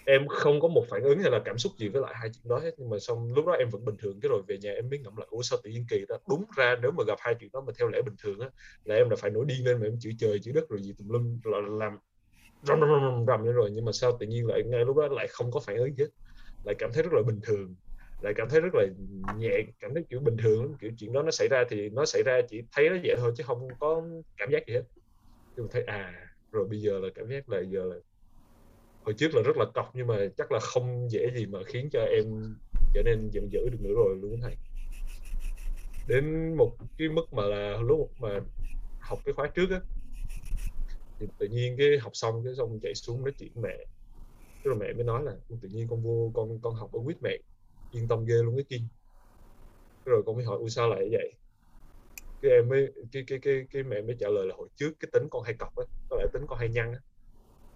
em 0.06 0.28
không 0.28 0.60
có 0.60 0.68
một 0.68 0.86
phản 0.90 1.04
ứng 1.04 1.20
hay 1.20 1.32
là 1.32 1.42
cảm 1.46 1.58
xúc 1.58 1.72
gì 1.80 1.88
với 1.90 2.02
lại 2.02 2.14
hai 2.18 2.30
chuyện 2.34 2.50
đó 2.50 2.60
hết, 2.60 2.72
nhưng 2.78 2.90
mà 2.90 3.00
xong 3.00 3.34
lúc 3.34 3.46
đó 3.46 3.54
em 3.54 3.70
vẫn 3.70 3.86
bình 3.86 3.96
thường. 4.00 4.20
Cái 4.22 4.30
rồi 4.30 4.42
về 4.48 4.58
nhà 4.58 4.72
em 4.72 4.90
mới 4.90 5.00
ngẫm 5.00 5.18
lại, 5.18 5.28
ủa, 5.30 5.42
sao 5.42 5.60
tự 5.64 5.70
nhiên 5.72 5.86
kỳ 5.90 6.06
đó 6.10 6.18
đúng 6.30 6.46
ra 6.58 6.76
nếu 6.82 6.92
mà 6.92 7.04
gặp 7.08 7.16
hai 7.20 7.36
chuyện 7.40 7.50
đó 7.54 7.62
mà 7.68 7.74
theo 7.80 7.88
lẽ 7.88 8.02
bình 8.02 8.16
thường 8.24 8.40
á, 8.40 8.50
là 8.84 8.96
em 8.96 9.10
là 9.10 9.16
phải 9.16 9.32
nổi 9.32 9.46
điên 9.48 9.66
lên 9.66 9.80
mà 9.80 9.88
em 9.88 10.00
chửi 10.00 10.14
trời 10.20 10.40
chửi 10.40 10.54
đất 10.54 10.70
rồi 10.70 10.82
gì 10.82 10.94
tùm 10.98 11.10
lum, 11.10 11.40
là 11.44 11.60
làm 11.62 11.98
rầm 12.62 12.80
rầm 12.80 12.90
rầm 12.90 13.26
rầm 13.28 13.46
rồi. 13.56 13.70
Nhưng 13.74 13.86
mà 13.86 13.92
sao 13.92 14.18
tự 14.20 14.28
nhiên 14.28 14.48
lại 14.48 14.64
ngay 14.66 14.86
lúc 14.86 14.98
đó 14.98 15.08
lại 15.08 15.28
không 15.32 15.52
có 15.52 15.60
phản 15.60 15.78
ứng 15.78 15.96
gì 15.96 16.04
hết, 16.04 16.10
lại 16.64 16.76
cảm 16.80 16.92
thấy 16.94 17.04
rất 17.04 17.14
là 17.14 17.22
bình 17.28 17.40
thường, 17.44 17.76
lại 18.22 18.34
cảm 18.38 18.50
thấy 18.50 18.62
rất 18.62 18.76
là 18.76 18.86
nhẹ, 19.38 19.62
cảm 19.80 19.94
thấy 19.94 20.04
kiểu 20.10 20.20
bình 20.20 20.38
thường 20.38 20.78
kiểu 20.82 20.92
chuyện 21.00 21.14
đó 21.14 21.24
nó 21.24 21.32
xảy 21.32 21.48
ra 21.52 21.64
thì 21.70 21.90
nó 21.90 22.06
xảy 22.06 22.24
ra 22.24 22.42
chỉ 22.50 22.62
thấy 22.72 22.90
nó 22.90 22.96
vậy 23.04 23.16
thôi 23.20 23.34
chứ 23.38 23.44
không 23.48 23.78
có 23.80 24.04
cảm 24.38 24.52
giác 24.52 24.68
gì 24.68 24.74
hết. 24.74 24.84
Nhưng 25.58 25.66
mà 25.66 25.70
thấy 25.74 25.84
à 25.84 26.28
rồi 26.52 26.68
bây 26.70 26.82
giờ 26.82 27.00
là 27.00 27.10
cảm 27.16 27.30
giác 27.30 27.50
là 27.50 27.62
giờ 27.62 27.86
là 27.86 27.96
hồi 29.06 29.14
trước 29.18 29.36
là 29.36 29.42
rất 29.42 29.58
là 29.58 29.66
cọc 29.74 29.92
nhưng 29.94 30.08
mà 30.08 30.16
chắc 30.38 30.52
là 30.52 30.60
không 30.60 31.08
dễ 31.12 31.32
gì 31.36 31.46
mà 31.46 31.60
khiến 31.66 31.90
cho 31.92 32.00
em 32.00 32.56
trở 32.94 33.04
nên 33.04 33.30
giận 33.32 33.50
dữ 33.52 33.70
được 33.72 33.82
nữa 33.82 33.94
rồi 33.96 34.16
luôn 34.22 34.40
thầy? 34.42 34.56
Đến 36.08 36.56
một 36.58 36.72
cái 36.98 37.10
mức 37.10 37.34
mà 37.34 37.44
là 37.46 37.78
lúc 37.82 38.12
mà 38.20 38.40
học 39.00 39.20
cái 39.26 39.34
khóa 39.34 39.48
trước 39.48 39.70
á, 39.72 39.80
thì 41.20 41.28
tự 41.38 41.48
nhiên 41.48 41.76
cái 41.78 41.98
học 42.02 42.12
xong, 42.16 42.42
cái 42.46 42.54
xong 42.56 42.80
chạy 42.84 42.96
xuống 42.96 43.24
nói 43.24 43.34
chuyện 43.40 43.52
mẹ. 43.56 43.78
Cái 44.38 44.64
rồi 44.64 44.76
mẹ 44.76 44.94
mới 44.94 45.04
nói 45.04 45.24
là 45.24 45.32
tự 45.62 45.70
nhiên 45.70 45.88
con 45.90 46.04
vô, 46.04 46.32
con 46.34 46.60
con 46.62 46.76
học 46.76 46.94
ở 46.94 47.00
quýt 47.06 47.18
mẹ, 47.22 47.38
yên 47.92 48.08
tâm 48.08 48.26
ghê 48.26 48.36
luôn 48.36 48.56
cái 48.56 48.66
chi 48.70 48.82
rồi 50.06 50.24
con 50.26 50.36
mới 50.36 50.46
hỏi 50.46 50.58
ui 50.58 50.70
sao 50.70 50.90
lại 50.90 51.10
vậy? 51.12 51.34
Cái 52.42 52.52
em 52.52 52.70
mới, 52.70 52.88
cái 53.12 53.24
cái 53.28 53.40
cái 53.42 53.66
cái 53.72 53.84
mẹ 53.84 54.02
mới 54.02 54.16
trả 54.20 54.30
lời 54.30 54.48
là 54.48 54.56
hồi 54.58 54.68
trước 54.76 54.92
cái 55.00 55.10
tính 55.14 55.28
con 55.32 55.44
hay 55.44 55.54
cọc 55.54 55.76
á, 55.76 55.84
có 56.10 56.18
lẽ 56.18 56.26
tính 56.34 56.46
con 56.48 56.60
hay 56.60 56.70
nhăn 56.70 56.92
á 56.92 57.00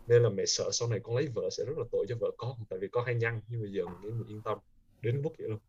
nên 0.10 0.24
là 0.24 0.30
mẹ 0.30 0.45
sợ 0.45 0.70
sau 0.72 0.88
này 0.88 0.99
con 1.03 1.16
lấy 1.16 1.28
vợ 1.34 1.49
sẽ 1.51 1.64
rất 1.68 1.78
là 1.78 1.84
tội 1.91 2.05
cho 2.10 2.16
vợ 2.20 2.32
con 2.38 2.51
tại 2.70 2.80
vì 2.82 2.88
con 2.91 3.05
hay 3.05 3.16
nhăn 3.16 3.41
nhưng 3.47 3.62
bây 3.62 3.72
giờ 3.72 3.84
mình, 3.86 4.20
mình 4.20 4.28
yên 4.28 4.41
tâm 4.41 4.57
đến 5.01 5.22
mức 5.22 5.30
vậy 5.38 5.49
luôn. 5.49 5.60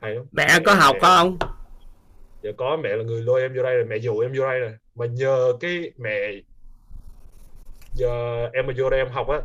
Hay 0.00 0.14
lắm. 0.14 0.24
Mẹ, 0.32 0.46
mẹ 0.48 0.60
có 0.64 0.74
học 0.74 0.96
có 1.00 1.16
không? 1.16 1.38
Dạ 2.42 2.50
có 2.56 2.76
mẹ 2.82 2.96
là 2.96 3.04
người 3.04 3.22
lôi 3.22 3.40
em 3.40 3.56
vô 3.56 3.62
đây 3.62 3.74
rồi 3.74 3.84
mẹ 3.84 3.96
dụ 3.96 4.18
em 4.18 4.32
vô 4.38 4.44
đây 4.44 4.60
rồi. 4.60 4.72
Mà 4.94 5.06
nhờ 5.06 5.52
cái 5.60 5.92
mẹ 5.96 6.32
giờ 7.94 8.46
em 8.52 8.66
mà 8.66 8.72
vô 8.76 8.90
đây 8.90 9.00
em 9.00 9.08
học 9.10 9.28
á 9.28 9.40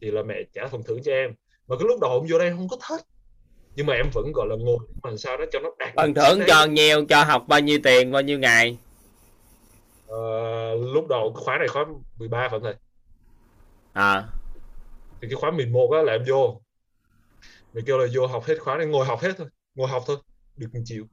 thì 0.00 0.10
là 0.10 0.22
mẹ 0.22 0.42
trả 0.52 0.66
phần 0.66 0.82
thưởng 0.82 1.02
cho 1.02 1.12
em. 1.12 1.34
Mà 1.68 1.76
cái 1.78 1.88
lúc 1.88 2.00
đầu 2.00 2.12
em 2.12 2.26
vô 2.30 2.38
đây 2.38 2.50
không 2.50 2.68
có 2.68 2.76
thích 2.88 3.00
nhưng 3.76 3.86
mà 3.86 3.94
em 3.94 4.06
vẫn 4.14 4.32
gọi 4.34 4.46
là 4.48 4.56
ngồi 4.56 4.78
mà 5.02 5.16
sao 5.16 5.36
đó 5.36 5.44
cho 5.52 5.60
nó 5.60 5.70
đạt 5.78 5.92
phần 5.96 6.14
thưởng 6.14 6.40
cho 6.46 6.64
nhiều 6.64 7.04
cho 7.08 7.24
học 7.24 7.44
bao 7.48 7.60
nhiêu 7.60 7.78
tiền 7.84 8.12
bao 8.12 8.22
nhiêu 8.22 8.38
ngày? 8.38 8.78
Ờ, 10.06 10.74
lúc 10.74 11.08
đầu 11.08 11.32
khóa 11.34 11.58
này 11.58 11.68
khóa 11.68 11.84
13 12.18 12.48
phần 12.48 12.62
thôi 12.62 12.74
à. 13.96 14.28
Thì 15.20 15.28
cái 15.28 15.34
khóa 15.34 15.50
11 15.50 15.90
á, 15.92 16.02
là 16.02 16.12
em 16.12 16.22
vô. 16.28 16.60
Mày 17.74 17.82
kêu 17.86 17.98
là 17.98 18.06
vô 18.14 18.26
học 18.26 18.44
hết 18.44 18.54
khóa 18.60 18.76
này, 18.76 18.86
ngồi 18.86 19.06
học 19.06 19.20
hết 19.20 19.32
thôi, 19.38 19.46
ngồi 19.74 19.88
học 19.88 20.02
thôi, 20.06 20.16
được 20.56 20.68
một 20.72 20.80
triệu 20.84 21.04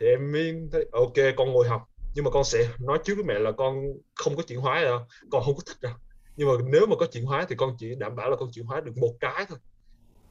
thì 0.00 0.06
em 0.06 0.32
mới 0.32 0.68
thấy, 0.72 0.86
ok, 0.92 1.12
con 1.36 1.52
ngồi 1.52 1.68
học. 1.68 1.82
Nhưng 2.14 2.24
mà 2.24 2.30
con 2.30 2.44
sẽ 2.44 2.68
nói 2.80 2.98
trước 3.04 3.14
với 3.14 3.24
mẹ 3.24 3.38
là 3.38 3.52
con 3.52 3.84
không 4.14 4.36
có 4.36 4.42
chuyển 4.42 4.60
hóa 4.60 4.82
đâu, 4.82 5.00
con 5.30 5.42
không 5.44 5.54
có 5.56 5.62
thích 5.66 5.76
đâu. 5.80 5.92
Nhưng 6.36 6.48
mà 6.48 6.54
nếu 6.64 6.86
mà 6.86 6.96
có 6.96 7.06
chuyển 7.12 7.24
hóa 7.24 7.46
thì 7.48 7.56
con 7.56 7.76
chỉ 7.78 7.94
đảm 7.94 8.16
bảo 8.16 8.30
là 8.30 8.36
con 8.36 8.48
chuyển 8.52 8.66
hóa 8.66 8.80
được 8.80 8.92
một 8.96 9.14
cái 9.20 9.46
thôi. 9.48 9.58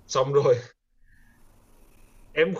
Xong 0.07 0.33
rồi, 0.33 0.55
em 2.33 2.53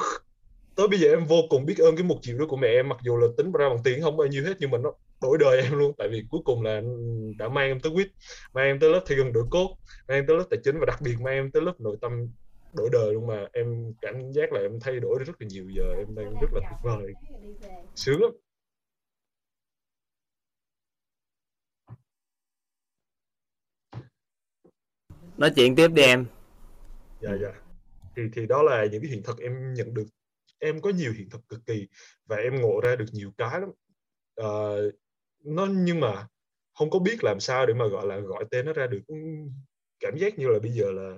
tới 0.76 0.88
bây 0.88 1.00
giờ 1.00 1.10
em 1.10 1.26
vô 1.26 1.42
cùng 1.50 1.66
biết 1.66 1.78
ơn 1.78 1.96
cái 1.96 2.04
một 2.04 2.18
triệu 2.22 2.38
đó 2.38 2.46
của 2.50 2.58
mẹ 2.58 2.68
em, 2.68 2.89
mặc 2.89 2.98
dù 3.02 3.18
là 3.18 3.28
tính 3.38 3.52
ra 3.52 3.70
bằng 3.70 3.84
tiền 3.84 4.02
không 4.02 4.18
bao 4.18 4.28
nhiêu 4.28 4.44
hết, 4.44 4.54
nhưng 4.60 4.72
mà 4.72 4.78
nó 4.78 4.94
đổi 5.22 5.38
đời 5.38 5.61
em 5.61 5.78
luôn. 5.78 5.93
Tại 5.97 6.09
vì 6.09 6.24
cuối 6.30 6.41
cùng 6.45 6.61
là 6.61 6.82
đã 7.38 7.49
mang 7.49 7.67
em 7.67 7.80
tới 7.80 7.91
quýt 7.95 8.11
mang 8.53 8.65
em 8.65 8.80
tới 8.80 8.89
lớp 8.89 9.03
thi 9.07 9.15
gần 9.15 9.34
đội 9.34 9.45
cốt 9.49 9.78
mang 10.07 10.17
em 10.17 10.26
tới 10.28 10.38
lớp 10.38 10.45
tài 10.49 10.59
chính 10.63 10.80
và 10.80 10.86
đặc 10.86 10.99
biệt 11.01 11.15
mang 11.22 11.34
em 11.34 11.51
tới 11.51 11.61
lớp 11.61 11.74
nội 11.80 11.97
tâm 12.01 12.28
đổi 12.74 12.89
đời 12.91 13.13
luôn 13.13 13.28
mà 13.28 13.47
em 13.53 13.93
cảm 14.01 14.32
giác 14.32 14.53
là 14.53 14.59
em 14.59 14.80
thay 14.82 14.99
đổi 14.99 15.24
rất 15.28 15.41
là 15.41 15.47
nhiều 15.47 15.69
giờ 15.69 15.93
em 15.97 16.15
đang 16.15 16.34
rất 16.41 16.47
là 16.53 16.59
tuyệt 16.69 16.80
vời. 16.84 17.13
Sướng 17.95 18.22
lắm. 18.22 18.32
Nói 25.38 25.51
chuyện 25.55 25.76
tiếp 25.76 25.88
đi 25.88 26.03
em. 26.03 26.26
Dạ 27.22 27.32
dạ. 27.41 27.61
Thì 28.15 28.22
thì 28.34 28.45
đó 28.47 28.63
là 28.63 28.86
những 28.86 29.01
cái 29.01 29.11
hiện 29.11 29.24
thực 29.24 29.39
em 29.39 29.74
nhận 29.74 29.93
được. 29.93 30.05
Em 30.59 30.82
có 30.82 30.89
nhiều 30.89 31.13
hiện 31.17 31.30
thực 31.30 31.41
cực 31.49 31.59
kỳ 31.65 31.88
và 32.26 32.36
em 32.36 32.61
ngộ 32.61 32.82
ra 32.84 32.95
được 32.95 33.05
nhiều 33.11 33.32
cái 33.38 33.61
lắm. 33.61 33.69
Uh, 34.41 34.93
nó, 35.44 35.68
nhưng 35.72 36.00
mà 36.00 36.28
không 36.74 36.89
có 36.89 37.00
biết 37.00 37.24
làm 37.24 37.39
sao 37.39 37.66
để 37.66 37.74
mà, 37.74 37.88
gọi 37.88 38.08
là, 38.08 38.20
gọi 38.20 38.46
tên 38.52 38.66
nó 38.66 38.74
ra 38.74 38.88
được. 38.88 39.02
Cảm 40.00 40.18
giác 40.18 40.39
như 40.39 40.48
là 40.48 40.60
bây 40.60 40.72
giờ 40.72 40.92
là 40.92 41.18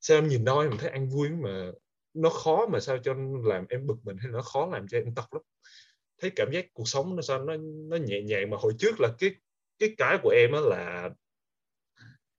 sao 0.00 0.18
em 0.18 0.28
nhìn 0.28 0.44
nó 0.44 0.62
em 0.62 0.78
thấy 0.78 0.90
ăn 0.90 1.08
vui 1.08 1.28
mà 1.28 1.72
nó 2.14 2.30
khó 2.30 2.66
mà 2.66 2.80
sao 2.80 2.98
cho 2.98 3.14
làm 3.44 3.66
em 3.68 3.86
bực 3.86 3.96
mình 4.02 4.16
hay 4.16 4.32
nó 4.32 4.42
khó 4.42 4.66
làm 4.72 4.88
cho 4.88 4.98
em 4.98 5.14
tọc 5.14 5.32
lắm. 5.32 5.42
Thấy 6.20 6.30
cảm 6.36 6.52
giác 6.52 6.66
cuộc 6.72 6.88
sống 6.88 7.16
nó 7.16 7.22
sao, 7.22 7.44
nó 7.44 7.56
nó 7.88 7.96
nhẹ 7.96 8.22
nhàng 8.22 8.50
mà 8.50 8.56
hồi 8.60 8.72
trước 8.78 9.00
là 9.00 9.08
cái 9.18 9.30
cái 9.78 9.94
cái 9.96 10.18
của 10.22 10.30
em 10.30 10.52
á 10.52 10.60
là 10.60 11.10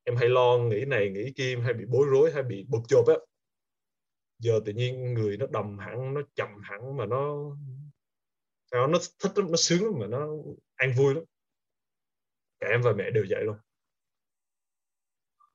em 0.04 0.16
hay 0.16 0.30
lo 0.30 0.58
nghĩ 0.58 0.86
này, 0.86 1.10
nghĩ 1.10 1.32
kia, 1.36 1.58
hay 1.64 1.74
bị 1.74 1.86
bối 1.88 2.08
rối, 2.10 2.32
hay 2.32 2.44
bị 2.44 2.66
bực 2.70 2.82
chộp 2.88 3.08
á. 3.08 3.16
Giờ 4.40 4.60
tự 4.66 4.74
nhiên 4.74 5.14
người 5.14 5.38
nó 5.38 5.46
đầm 5.52 5.78
hẳn, 5.78 6.14
nó 6.14 6.22
chậm 6.36 6.50
hẳn 6.64 6.98
mà 6.98 7.06
nó 7.06 7.52
nó 8.72 8.88
nó 8.88 8.99
thích 9.20 9.38
lắm, 9.38 9.51
nó 9.51 9.55
sướng 9.57 9.84
lắm 9.84 9.93
mà 9.99 10.07
nó 10.07 10.28
ăn 10.76 10.93
vui 10.97 11.15
lắm. 11.15 11.24
Cả 12.59 12.67
em 12.67 12.82
và 12.82 12.93
mẹ 12.93 13.11
đều 13.11 13.26
vậy 13.30 13.43
luôn. 13.43 13.57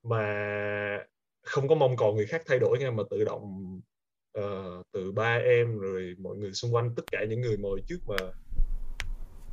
Mà 0.02 1.06
không 1.42 1.68
có 1.68 1.74
mong 1.74 1.96
cầu 1.96 2.14
người 2.14 2.26
khác 2.26 2.42
thay 2.46 2.58
đổi 2.58 2.78
nha 2.78 2.90
mà 2.90 3.02
tự 3.10 3.24
động 3.24 3.74
uh, 4.38 4.86
từ 4.92 5.12
ba 5.12 5.34
em 5.34 5.78
rồi 5.78 6.14
mọi 6.18 6.36
người 6.36 6.52
xung 6.52 6.74
quanh 6.74 6.94
tất 6.96 7.02
cả 7.12 7.24
những 7.28 7.40
người 7.40 7.56
ngồi 7.56 7.82
trước 7.86 7.98
mà 8.06 8.16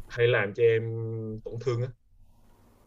hay 0.09 0.28
làm 0.28 0.53
cho 0.53 0.64
em 0.64 0.84
tổn 1.43 1.53
thương 1.62 1.82
á. 1.82 1.88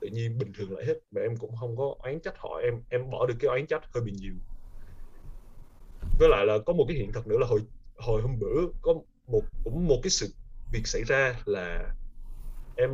Tự 0.01 0.09
nhiên 0.09 0.39
bình 0.39 0.53
thường 0.57 0.73
lại 0.73 0.85
hết 0.87 0.95
mà 1.11 1.21
em 1.21 1.37
cũng 1.37 1.57
không 1.61 1.77
có 1.77 1.95
oán 1.99 2.21
trách 2.21 2.35
họ 2.39 2.61
em 2.63 2.83
em 2.91 3.11
bỏ 3.11 3.27
được 3.27 3.35
cái 3.41 3.49
oán 3.49 3.67
trách 3.67 3.83
hơi 3.95 4.05
bị 4.05 4.13
nhiều. 4.13 4.35
Với 6.19 6.29
lại 6.29 6.47
là 6.47 6.59
có 6.67 6.73
một 6.73 6.85
cái 6.89 6.97
hiện 6.97 7.13
thực 7.13 7.27
nữa 7.27 7.39
là 7.39 7.47
hồi 7.47 7.61
hồi 7.97 8.23
hôm 8.23 8.39
bữa 8.39 8.67
có 8.83 8.95
một 9.27 9.43
cũng 9.65 9.89
một 9.89 10.01
cái 10.03 10.11
sự 10.11 10.29
việc 10.73 10.87
xảy 10.87 11.05
ra 11.05 11.41
là 11.45 11.95
em 12.77 12.91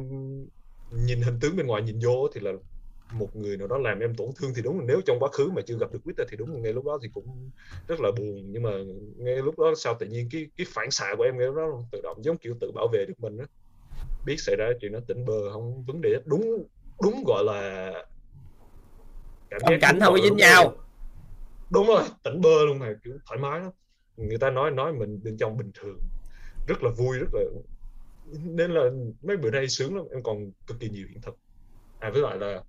nhìn 0.90 1.20
hình 1.20 1.38
tướng 1.40 1.56
bên 1.56 1.66
ngoài 1.66 1.82
nhìn 1.82 1.98
vô 2.04 2.28
thì 2.34 2.40
là 2.40 2.52
một 3.12 3.36
người 3.36 3.56
nào 3.56 3.66
đó 3.66 3.78
làm 3.78 4.00
em 4.00 4.14
tổn 4.14 4.28
thương 4.36 4.52
thì 4.56 4.62
đúng 4.62 4.78
là 4.78 4.84
nếu 4.88 5.00
trong 5.06 5.20
quá 5.20 5.28
khứ 5.32 5.50
mà 5.50 5.62
chưa 5.66 5.78
gặp 5.78 5.92
được 5.92 5.98
Twitter 6.04 6.24
thì 6.28 6.36
đúng 6.36 6.52
là 6.52 6.58
ngay 6.58 6.72
lúc 6.72 6.84
đó 6.84 6.98
thì 7.02 7.08
cũng 7.14 7.50
rất 7.88 8.00
là 8.00 8.10
buồn. 8.10 8.52
Nhưng 8.52 8.62
mà 8.62 8.70
ngay 9.16 9.36
lúc 9.36 9.58
đó 9.58 9.72
sao 9.76 9.96
tự 10.00 10.06
nhiên 10.06 10.28
cái 10.32 10.46
cái 10.56 10.66
phản 10.74 10.90
xạ 10.90 11.14
của 11.16 11.22
em 11.22 11.38
ngay 11.38 11.46
lúc 11.46 11.56
đó 11.56 11.82
tự 11.92 12.00
động 12.02 12.24
giống 12.24 12.38
kiểu 12.38 12.56
tự 12.60 12.72
bảo 12.72 12.88
vệ 12.88 13.04
được 13.06 13.14
mình 13.18 13.36
đó 13.36 13.44
biết 14.24 14.36
xảy 14.38 14.56
ra 14.56 14.70
chuyện 14.80 14.92
nó 14.92 14.98
tỉnh 15.06 15.24
bờ 15.24 15.52
không 15.52 15.84
vấn 15.84 16.00
đề 16.00 16.10
đúng 16.24 16.64
đúng 17.02 17.24
gọi 17.26 17.44
là 17.44 17.92
cảm 19.50 19.60
giác 19.70 19.78
cảnh 19.80 20.00
không 20.00 20.14
có 20.14 20.20
dính 20.24 20.36
nhau. 20.36 20.74
Đúng 21.70 21.86
rồi 21.86 22.02
tỉnh 22.22 22.40
bơ 22.40 22.64
luôn 22.64 22.78
mà 22.78 22.94
kiểu 23.04 23.18
thoải 23.26 23.40
mái 23.40 23.60
lắm. 23.60 23.70
Người 24.16 24.38
ta 24.38 24.50
nói 24.50 24.70
nói 24.70 24.92
mình 24.92 25.20
bên 25.24 25.36
trong 25.36 25.56
bình 25.56 25.70
thường 25.74 25.98
rất 26.66 26.82
là 26.82 26.90
vui, 26.90 27.18
rất 27.18 27.28
là 27.32 27.42
nên 28.32 28.70
là 28.70 28.90
mấy 29.22 29.36
bữa 29.36 29.50
nay 29.50 29.68
sướng 29.68 29.96
lắm, 29.96 30.04
em 30.11 30.22
còn 30.22 30.50
cực 30.66 30.80
kỳ 30.80 30.88
nhiều 30.88 31.06
hiện 31.08 31.20
thực. 31.22 31.36
À 31.98 32.11
với 32.11 32.22
lại 32.22 32.38
là 32.38 32.62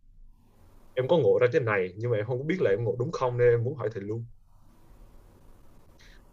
em 0.94 1.08
có 1.08 1.18
ngộ 1.18 1.38
ra 1.42 1.48
cái 1.52 1.62
này, 1.62 1.94
nhưng 1.98 2.12
mà 2.12 2.18
em 2.18 2.26
không 2.26 2.38
có 2.38 2.44
biết 2.44 2.62
là 2.62 2.70
em 2.70 2.84
ngộ 2.84 2.96
đúng 3.00 3.12
không 3.12 3.38
nên 3.38 3.50
em 3.50 3.64
muốn 3.64 3.76
hỏi 3.76 3.90
thầy 3.94 4.04
luôn. 4.04 4.26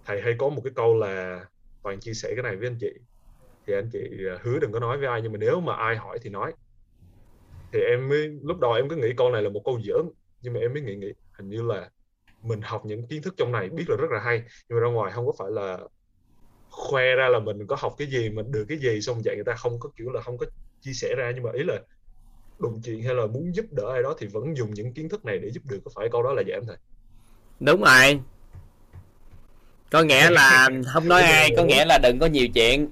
Thầy 0.05 0.21
hay 0.23 0.35
có 0.39 0.49
một 0.49 0.61
cái 0.65 0.73
câu 0.77 0.99
là, 0.99 1.45
toàn 1.83 2.01
chia 2.01 2.13
sẻ 2.13 2.33
cái 2.37 2.43
này 2.43 2.57
với 2.57 2.67
anh 2.67 2.77
chị. 2.81 2.93
Thì 3.67 3.75
anh 3.75 3.91
chị 3.93 3.99
à, 4.31 4.39
hứa 4.43 4.59
đừng 4.59 4.73
có 4.73 4.81
nói 4.81 4.99
với 4.99 5.07
ai, 5.07 5.23
nhưng 5.23 5.33
mà 5.33 5.39
nếu 5.39 5.61
mà 5.61 5.75
ai 5.75 5.97
hỏi 5.97 6.19
thì 6.23 6.31
nói. 6.31 6.53
Thì 7.73 7.81
em 7.81 8.09
mới, 8.09 8.29
lúc 8.43 8.61
đầu 8.61 8.73
em 8.73 8.89
cứ 8.89 8.97
nghĩ 8.97 9.09
câu 9.17 9.31
này 9.31 9.43
là 9.43 9.49
một 9.49 9.63
câu 9.65 9.81
giỡn, 9.81 10.11
nhưng 10.43 10.55
mà 10.55 10.61
em 10.61 10.73
mới 10.73 10.83
nghĩ 10.83 10.97
nghĩ, 10.97 11.13
hình 11.33 11.49
như 11.49 11.63
là 11.63 11.91
mình 12.43 12.61
học 12.63 12.83
những 12.85 13.07
kiến 13.07 13.23
thức 13.23 13.35
trong 13.37 13.53
này 13.53 13.69
biết 13.69 13.85
là 13.89 13.97
rất 13.97 14.11
là 14.11 14.21
hay, 14.21 14.43
nhưng 14.69 14.79
mà 14.79 14.81
ra 14.81 14.89
ngoài 14.89 15.13
không 15.13 15.27
có 15.27 15.33
phải 15.39 15.51
là 15.51 15.79
khoe 16.71 17.15
ra 17.15 17.29
là 17.29 17.39
mình 17.39 17.67
có 17.67 17.77
học 17.81 17.95
cái 17.99 18.09
gì 18.09 18.29
mình 18.29 18.53
được 18.53 18.65
cái 18.69 18.79
gì 18.79 19.01
xong 19.01 19.25
dạy 19.25 19.35
người 19.35 19.45
ta 19.45 19.55
không 19.55 19.81
có 19.81 19.89
kiểu 19.97 20.11
là 20.11 20.21
không 20.21 20.39
có 20.39 20.47
chia 20.83 20.93
sẻ 20.93 21.15
ra. 21.17 21.33
Nhưng 21.35 21.45
mà 21.45 21.51
ý 21.55 21.63
là 21.63 21.75
đụng 22.59 22.81
chuyện 22.85 23.03
hay 23.03 23.15
là 23.15 23.27
muốn 23.27 23.55
giúp 23.55 23.67
đỡ 23.71 23.93
ai 23.93 24.03
đó 24.03 24.15
thì 24.19 24.27
vẫn 24.27 24.57
dùng 24.57 24.75
những 24.75 24.93
kiến 24.93 25.09
thức 25.09 25.25
này 25.25 25.39
để 25.39 25.51
giúp 25.51 25.63
được. 25.71 25.79
Có 25.85 25.91
phải 25.95 26.09
câu 26.13 26.23
đó 26.23 26.33
là 26.33 26.43
vậy 26.47 26.55
em 26.55 26.67
thầy? 26.67 26.77
Đúng 27.61 27.83
rồi. 27.83 28.21
Có 29.91 30.03
nghĩa 30.03 30.31
là 30.31 30.69
không 30.93 31.09
nói 31.09 31.23
ai 31.23 31.51
có 31.57 31.65
nghĩa 31.65 31.85
là 31.85 31.99
đừng 31.99 32.19
có 32.19 32.27
nhiều 32.27 32.49
chuyện. 32.49 32.89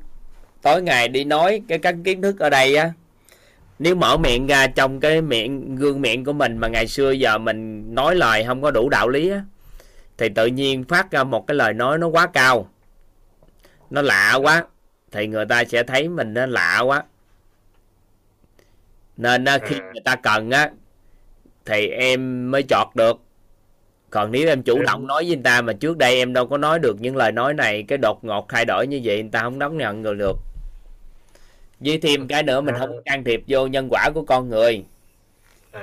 Tối 0.62 0.82
ngày 0.82 1.08
đi 1.08 1.24
nói 1.24 1.62
cái 1.68 1.78
các 1.78 1.94
kiến 2.04 2.22
thức 2.22 2.38
ở 2.38 2.50
đây 2.50 2.76
á. 2.76 2.92
Nếu 3.78 3.94
mở 3.94 4.16
miệng 4.16 4.46
ra 4.46 4.66
trong 4.66 5.00
cái 5.00 5.22
miệng 5.22 5.76
gương 5.76 6.00
miệng 6.00 6.24
của 6.24 6.32
mình 6.32 6.58
mà 6.58 6.68
ngày 6.68 6.86
xưa 6.86 7.10
giờ 7.10 7.38
mình 7.38 7.94
nói 7.94 8.14
lời 8.16 8.44
không 8.46 8.62
có 8.62 8.70
đủ 8.70 8.88
đạo 8.88 9.08
lý 9.08 9.30
á 9.30 9.44
thì 10.18 10.28
tự 10.28 10.46
nhiên 10.46 10.84
phát 10.84 11.10
ra 11.10 11.24
một 11.24 11.46
cái 11.46 11.54
lời 11.54 11.72
nói 11.72 11.98
nó 11.98 12.06
quá 12.06 12.26
cao 12.26 12.68
nó 13.90 14.02
lạ 14.02 14.34
quá. 14.34 14.64
Thì 15.10 15.26
người 15.26 15.46
ta 15.46 15.64
sẽ 15.64 15.82
thấy 15.82 16.08
mình 16.08 16.34
nó 16.34 16.46
lạ 16.46 16.80
quá. 16.80 17.04
Nên 19.16 19.44
khi 19.62 19.76
người 19.76 20.02
ta 20.04 20.16
cần 20.16 20.50
á 20.50 20.70
thì 21.64 21.88
em 21.88 22.50
mới 22.50 22.62
chọt 22.68 22.86
được. 22.94 23.20
Còn 24.10 24.32
nếu 24.32 24.48
em 24.48 24.62
chủ 24.62 24.82
động 24.82 25.06
nói 25.06 25.24
với 25.24 25.36
người 25.36 25.44
ta 25.44 25.62
mà 25.62 25.72
trước 25.72 25.98
đây 25.98 26.16
em 26.16 26.32
đâu 26.32 26.46
có 26.46 26.58
nói 26.58 26.78
được 26.78 27.00
những 27.00 27.16
lời 27.16 27.32
nói 27.32 27.54
này 27.54 27.82
cái 27.82 27.98
đột 27.98 28.24
ngột 28.24 28.48
thay 28.48 28.64
đổi 28.64 28.86
như 28.86 29.00
vậy 29.04 29.22
người 29.22 29.30
ta 29.30 29.40
không 29.40 29.58
đón 29.58 29.76
nhận 29.76 30.02
được 30.02 30.36
với 31.80 31.98
thêm 31.98 32.28
cái 32.28 32.42
nữa 32.42 32.60
mình 32.60 32.74
không 32.78 32.92
có 32.92 33.00
can 33.04 33.24
thiệp 33.24 33.42
vô 33.46 33.66
nhân 33.66 33.88
quả 33.90 34.10
của 34.14 34.22
con 34.22 34.48
người. 34.48 34.84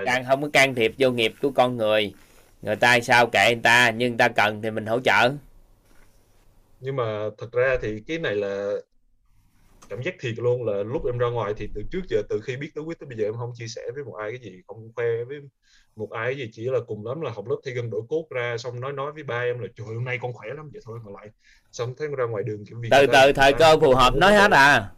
Đang 0.06 0.26
không 0.26 0.42
có 0.42 0.50
can 0.54 0.76
thiệp 0.76 0.94
vô 0.98 1.12
nghiệp 1.12 1.34
của 1.42 1.52
con 1.52 1.78
người. 1.78 2.14
Người 2.62 2.76
ta 2.76 3.00
sao 3.00 3.28
kệ 3.28 3.46
người 3.54 3.64
ta 3.64 3.90
nhưng 3.90 4.12
người 4.12 4.18
ta 4.18 4.28
cần 4.28 4.62
thì 4.62 4.72
mình 4.72 4.86
hỗ 4.86 5.00
trợ 5.00 5.32
nhưng 6.84 6.96
mà 6.96 7.30
thật 7.38 7.52
ra 7.52 7.78
thì 7.82 8.04
cái 8.08 8.20
này 8.20 8.36
là 8.36 8.74
cảm 9.90 10.02
giác 10.04 10.16
thiệt 10.20 10.34
luôn 10.38 10.66
là 10.66 10.84
lúc 10.84 11.06
em 11.06 11.18
ra 11.18 11.28
ngoài 11.28 11.54
thì 11.58 11.70
từ 11.76 11.82
trước 11.92 12.02
giờ 12.10 12.22
từ 12.30 12.42
khi 12.42 12.58
biết 12.58 12.72
tới 12.76 12.84
quyết 12.84 13.00
tới 13.00 13.08
bây 13.08 13.18
giờ 13.18 13.24
em 13.26 13.34
không 13.38 13.52
chia 13.56 13.68
sẻ 13.68 13.82
với 13.96 14.04
một 14.04 14.16
ai 14.16 14.32
cái 14.32 14.40
gì 14.40 14.62
không 14.68 14.92
khoe 14.96 15.24
với 15.24 15.38
một 15.96 16.12
ai 16.12 16.34
cái 16.34 16.36
gì 16.36 16.50
chỉ 16.54 16.64
là 16.64 16.80
cùng 16.88 17.06
lắm 17.06 17.22
là 17.22 17.32
học 17.32 17.48
lớp 17.50 17.56
thi 17.66 17.72
gần 17.72 17.90
đổi 17.90 18.02
cốt 18.10 18.28
ra 18.30 18.58
xong 18.58 18.82
nói 18.82 18.94
nói 18.94 19.12
với 19.12 19.24
ba 19.24 19.40
em 19.40 19.60
là 19.60 19.68
trời 19.76 19.88
hôm 19.88 20.04
nay 20.04 20.20
con 20.22 20.34
khỏe 20.34 20.48
lắm. 20.56 20.70
Vậy 20.74 20.82
thôi 20.86 21.00
mà 21.06 21.12
lại 21.12 21.28
xong 21.72 21.94
thấy 21.98 22.08
ra 22.18 22.26
ngoài 22.26 22.44
đường 22.44 22.66
kiểu 22.66 22.78
vì 22.82 22.90
từ 22.92 23.08
từ 23.08 23.34
thời 23.34 23.54
cơ 23.54 23.80
phù 23.80 23.94
hợp 23.96 24.14
nói 24.16 24.34
hết 24.34 24.52
à? 24.52 24.90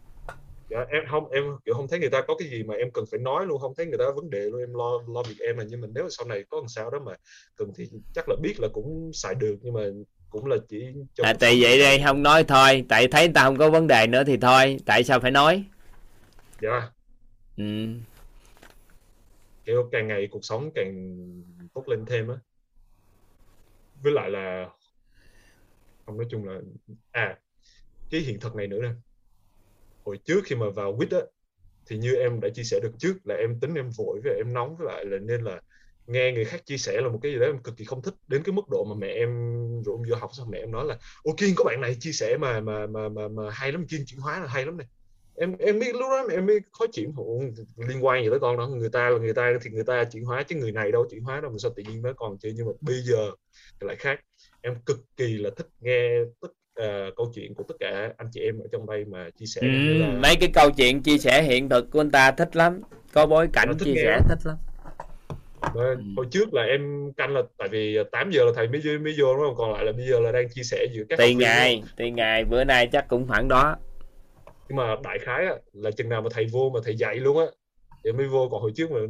dạ, 0.70 0.78
em 0.88 1.02
không 1.10 1.30
em 1.30 1.44
kiểu 1.64 1.74
không 1.74 1.88
thấy 1.88 1.98
người 1.98 2.10
ta 2.10 2.22
có 2.28 2.34
cái 2.38 2.48
gì 2.48 2.62
mà 2.62 2.74
em 2.74 2.90
cần 2.90 3.04
phải 3.10 3.20
nói 3.20 3.46
luôn 3.46 3.60
không 3.60 3.74
thấy 3.76 3.86
người 3.86 3.98
ta 3.98 4.04
vấn 4.16 4.30
đề 4.30 4.40
luôn 4.40 4.60
em 4.60 4.74
lo 4.74 4.90
lo 5.14 5.22
việc 5.22 5.38
em 5.46 5.56
là 5.56 5.64
nhưng 5.68 5.80
mà 5.80 5.88
nếu 5.94 6.08
sau 6.10 6.26
này 6.26 6.44
có 6.48 6.56
làm 6.56 6.68
sao 6.68 6.90
đó 6.90 6.98
mà 6.98 7.12
cần 7.56 7.72
thì 7.76 7.90
chắc 8.14 8.28
là 8.28 8.36
biết 8.42 8.54
là 8.60 8.68
cũng 8.72 9.10
xài 9.14 9.34
được 9.34 9.56
nhưng 9.62 9.74
mà 9.74 9.82
cũng 10.36 10.46
là 10.46 10.56
chỉ 10.68 10.86
à, 11.16 11.34
tại 11.40 11.58
vậy 11.60 11.78
đây 11.78 12.02
không 12.04 12.22
nói 12.22 12.44
thôi. 12.44 12.84
Tại 12.88 13.08
thấy 13.08 13.28
ta 13.28 13.42
không 13.42 13.56
có 13.56 13.70
vấn 13.70 13.86
đề 13.86 14.06
nữa 14.06 14.24
thì 14.24 14.36
thôi. 14.36 14.76
Tại 14.86 15.04
sao 15.04 15.20
phải 15.20 15.30
nói? 15.30 15.64
Dạ. 16.60 16.90
Ừ. 17.56 17.86
kiểu 19.64 19.88
càng 19.92 20.08
ngày 20.08 20.28
cuộc 20.30 20.44
sống 20.44 20.70
càng 20.74 21.16
tốt 21.74 21.88
lên 21.88 22.04
thêm 22.06 22.28
á. 22.28 22.36
Với 24.02 24.12
lại 24.12 24.30
là 24.30 24.68
không 26.06 26.16
nói 26.16 26.26
chung 26.30 26.44
là 26.44 26.60
à 27.10 27.38
cái 28.10 28.20
hiện 28.20 28.40
thực 28.40 28.56
này 28.56 28.66
nữa 28.66 28.80
nè. 28.82 28.90
Hồi 30.04 30.18
trước 30.24 30.40
khi 30.44 30.56
mà 30.56 30.66
vào 30.70 30.96
quýt 30.96 31.10
á 31.10 31.20
thì 31.86 31.98
như 31.98 32.14
em 32.14 32.40
đã 32.40 32.48
chia 32.54 32.62
sẻ 32.62 32.80
được 32.82 32.92
trước 32.98 33.16
là 33.24 33.34
em 33.34 33.60
tính 33.60 33.74
em 33.74 33.90
vội 33.96 34.20
với 34.24 34.34
em 34.36 34.52
nóng 34.52 34.76
với 34.76 34.86
lại 34.86 35.04
là 35.04 35.18
nên 35.18 35.42
là 35.42 35.60
nghe 36.06 36.32
người 36.32 36.44
khác 36.44 36.66
chia 36.66 36.76
sẻ 36.76 37.00
là 37.00 37.08
một 37.08 37.18
cái 37.22 37.32
gì 37.32 37.38
đó 37.38 37.46
em 37.46 37.58
cực 37.58 37.76
kỳ 37.76 37.84
không 37.84 38.02
thích 38.02 38.14
đến 38.28 38.42
cái 38.42 38.52
mức 38.52 38.68
độ 38.70 38.84
mà 38.84 38.94
mẹ 38.98 39.08
em 39.08 39.28
rồi 39.82 39.96
em 39.98 40.10
vô 40.10 40.16
học 40.16 40.30
xong 40.32 40.50
mẹ 40.50 40.58
em 40.58 40.72
nói 40.72 40.84
là 40.84 40.98
ô 41.22 41.34
kiên 41.36 41.54
có 41.56 41.64
bạn 41.64 41.80
này 41.80 41.96
chia 42.00 42.12
sẻ 42.12 42.36
mà 42.36 42.60
mà 42.60 42.86
mà 42.86 43.08
mà, 43.08 43.28
mà 43.28 43.50
hay 43.50 43.72
lắm 43.72 43.86
kiên 43.86 44.00
chuyển 44.06 44.20
hóa 44.20 44.40
là 44.40 44.46
hay 44.46 44.66
lắm 44.66 44.76
này. 44.76 44.86
Em 45.38 45.56
em 45.58 45.78
biết 45.78 45.94
lúc 45.94 46.10
đó 46.10 46.26
em 46.30 46.46
mới 46.46 46.60
khó 46.72 46.86
chịu 46.92 47.12
liên 47.88 48.04
quan 48.04 48.24
gì 48.24 48.30
tới 48.30 48.38
con 48.38 48.56
đó 48.56 48.66
người 48.66 48.88
ta 48.88 49.10
là 49.10 49.18
người 49.18 49.34
ta 49.34 49.52
thì 49.62 49.70
người 49.70 49.84
ta 49.84 50.04
chuyển 50.04 50.24
hóa 50.24 50.42
chứ 50.42 50.56
người 50.56 50.72
này 50.72 50.92
đâu 50.92 51.06
chuyển 51.10 51.22
hóa 51.22 51.40
đâu 51.40 51.50
mà 51.50 51.56
sao 51.58 51.72
tự 51.76 51.82
nhiên 51.82 52.02
nó 52.02 52.12
còn 52.12 52.38
chơi 52.38 52.52
nhưng 52.56 52.66
mà 52.66 52.72
bây 52.80 52.96
giờ 52.96 53.30
thì 53.80 53.86
lại 53.86 53.96
khác. 53.96 54.20
Em 54.60 54.74
cực 54.86 55.04
kỳ 55.16 55.38
là 55.38 55.50
thích 55.56 55.68
nghe 55.80 56.10
tất 56.40 56.48
uh, 56.80 57.16
câu 57.16 57.32
chuyện 57.34 57.54
của 57.54 57.64
tất 57.68 57.74
cả 57.80 58.12
anh 58.16 58.28
chị 58.32 58.40
em 58.40 58.58
ở 58.58 58.66
trong 58.72 58.86
đây 58.86 59.04
mà 59.04 59.30
chia 59.38 59.46
sẻ. 59.46 59.60
Ừ, 59.60 59.98
là... 59.98 60.18
mấy 60.22 60.36
cái 60.40 60.50
câu 60.54 60.70
chuyện 60.70 61.02
chia 61.02 61.18
sẻ 61.18 61.42
hiện 61.42 61.68
thực 61.68 61.90
của 61.90 62.00
anh 62.00 62.10
ta 62.10 62.32
thích 62.32 62.56
lắm 62.56 62.80
có 63.12 63.26
bối 63.26 63.48
cảnh 63.52 63.72
chia 63.78 63.94
sẻ 63.94 64.20
thích 64.28 64.38
lắm 64.44 64.56
Ừ. 65.74 65.96
hồi 66.16 66.26
trước 66.30 66.54
là 66.54 66.62
em 66.62 67.12
canh 67.16 67.34
là 67.34 67.42
tại 67.58 67.68
vì 67.68 67.98
8 68.12 68.30
giờ 68.30 68.44
là 68.44 68.52
thầy 68.56 68.68
mới 68.68 68.98
mới 68.98 69.14
vô 69.18 69.36
đúng 69.36 69.44
không? 69.46 69.54
Còn 69.56 69.72
lại 69.72 69.84
là 69.84 69.92
bây 69.92 70.06
giờ 70.06 70.20
là 70.20 70.32
đang 70.32 70.48
chia 70.48 70.62
sẻ 70.62 70.86
giữa 70.92 71.02
các 71.08 71.18
tùy 71.18 71.34
ngày 71.34 71.82
tùy 71.96 72.10
ngày 72.10 72.44
bữa 72.44 72.64
nay 72.64 72.88
chắc 72.92 73.08
cũng 73.08 73.28
khoảng 73.28 73.48
đó. 73.48 73.76
Nhưng 74.68 74.76
mà 74.76 74.96
đại 75.04 75.18
khái 75.18 75.46
á, 75.46 75.54
là 75.72 75.90
chừng 75.90 76.08
nào 76.08 76.22
mà 76.22 76.28
thầy 76.32 76.46
vô 76.52 76.70
mà 76.74 76.80
thầy 76.84 76.96
dạy 76.96 77.16
luôn 77.16 77.38
á 77.38 77.44
thì 78.04 78.12
mới 78.12 78.26
vô. 78.26 78.48
Còn 78.48 78.60
hồi 78.60 78.72
trước 78.74 78.90
mà 78.90 79.00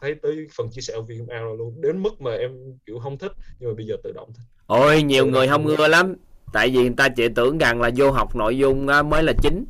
thấy 0.00 0.14
tới 0.22 0.46
phần 0.56 0.70
chia 0.70 0.80
sẻ 0.80 0.94
VMA 1.08 1.40
rồi 1.40 1.56
luôn 1.58 1.80
đến 1.82 2.02
mức 2.02 2.20
mà 2.20 2.34
em 2.34 2.50
kiểu 2.86 2.98
không 2.98 3.18
thích 3.18 3.32
nhưng 3.58 3.70
mà 3.70 3.74
bây 3.76 3.86
giờ 3.86 3.96
tự 4.04 4.12
động 4.12 4.28
thôi 4.36 4.44
ôi 4.66 5.02
nhiều 5.02 5.26
người 5.26 5.48
không 5.48 5.66
ưa 5.66 5.88
lắm 5.88 6.16
tại 6.52 6.68
vì 6.68 6.78
người 6.78 6.94
ta 6.96 7.08
chỉ 7.08 7.28
tưởng 7.28 7.58
rằng 7.58 7.80
là 7.80 7.90
vô 7.96 8.10
học 8.10 8.36
nội 8.36 8.58
dung 8.58 8.86
mới 8.86 9.22
là 9.22 9.32
chính. 9.42 9.64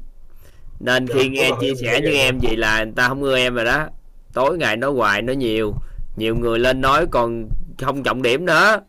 Nên 0.81 1.07
khi 1.07 1.23
dạ, 1.23 1.29
nghe 1.29 1.51
chia 1.61 1.75
sẻ 1.75 2.01
với 2.01 2.15
em 2.15 2.39
gì 2.41 2.57
là 2.57 2.85
người 2.85 2.93
ta 2.97 3.09
không 3.09 3.23
ưa 3.23 3.37
em 3.37 3.55
rồi 3.55 3.65
đó. 3.65 3.89
Tối 4.33 4.59
ngày 4.59 4.77
nói 4.77 4.91
hoài 4.91 5.23
nói 5.23 5.37
nhiều 5.37 5.75
nhiều 6.17 6.37
người 6.37 6.59
lên 6.59 6.81
nói 6.81 7.07
còn 7.11 7.49
không 7.79 8.03
trọng 8.03 8.23
điểm 8.23 8.47
nữa. 8.47 8.81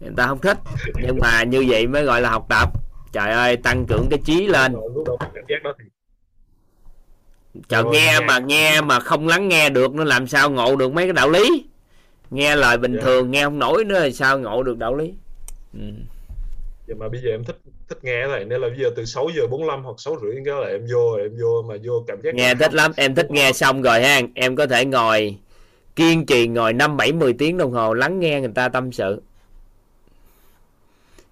Người 0.00 0.12
ta 0.16 0.26
không 0.26 0.38
thích. 0.38 0.58
Nhưng 1.02 1.18
mà 1.20 1.42
như 1.42 1.64
vậy 1.68 1.86
mới 1.86 2.04
gọi 2.04 2.20
là 2.20 2.30
học 2.30 2.46
tập. 2.48 2.68
Trời 3.12 3.32
ơi 3.32 3.56
tăng 3.56 3.86
trưởng 3.88 4.06
cái 4.10 4.18
trí 4.24 4.46
lên. 4.46 4.76
Trời 7.68 7.84
nghe 7.84 8.20
mà 8.20 8.38
nghe 8.38 8.80
mà 8.80 9.00
không 9.00 9.28
lắng 9.28 9.48
nghe 9.48 9.70
được 9.70 9.94
nó 9.94 10.04
làm 10.04 10.26
sao 10.26 10.50
ngộ 10.50 10.76
được 10.76 10.92
mấy 10.92 11.04
cái 11.06 11.12
đạo 11.12 11.30
lý? 11.30 11.64
Nghe 12.30 12.56
lời 12.56 12.78
bình 12.78 12.92
yeah. 12.92 13.04
Dạ. 13.04 13.06
thường 13.06 13.30
nghe 13.30 13.44
không 13.44 13.58
nổi 13.58 13.84
nữa 13.84 14.00
thì 14.02 14.12
sao 14.12 14.38
ngộ 14.38 14.62
được 14.62 14.78
đạo 14.78 14.94
lý? 14.96 15.12
Ừ. 15.74 15.86
Vậy 16.86 16.96
mà 16.96 17.08
bây 17.08 17.20
giờ 17.20 17.30
em 17.30 17.44
thích 17.44 17.56
thích 17.88 18.04
nghe 18.04 18.26
này 18.26 18.44
nên 18.44 18.60
là 18.60 18.68
bây 18.68 18.78
giờ 18.78 18.90
từ 18.96 19.04
6 19.04 19.28
giờ 19.36 19.46
45 19.50 19.84
hoặc 19.84 19.94
6 19.98 20.16
rưỡi 20.22 20.34
cái 20.44 20.54
là 20.54 20.66
em 20.66 20.86
vô 20.92 21.14
em 21.14 21.30
vô 21.42 21.62
mà 21.68 21.74
vô 21.84 22.04
cảm 22.06 22.22
giác 22.22 22.34
nghe 22.34 22.54
thích 22.54 22.74
lắm 22.74 22.92
em 22.96 23.14
thích 23.14 23.30
nghe 23.30 23.52
xong 23.52 23.82
rồi 23.82 24.02
ha 24.02 24.20
em 24.34 24.56
có 24.56 24.66
thể 24.66 24.84
ngồi 24.84 25.36
kiên 25.96 26.26
trì 26.26 26.48
ngồi 26.48 26.72
năm 26.72 26.96
bảy 26.96 27.12
mười 27.12 27.32
tiếng 27.32 27.58
đồng 27.58 27.72
hồ 27.72 27.94
lắng 27.94 28.20
nghe 28.20 28.40
người 28.40 28.52
ta 28.54 28.68
tâm 28.68 28.92
sự. 28.92 29.22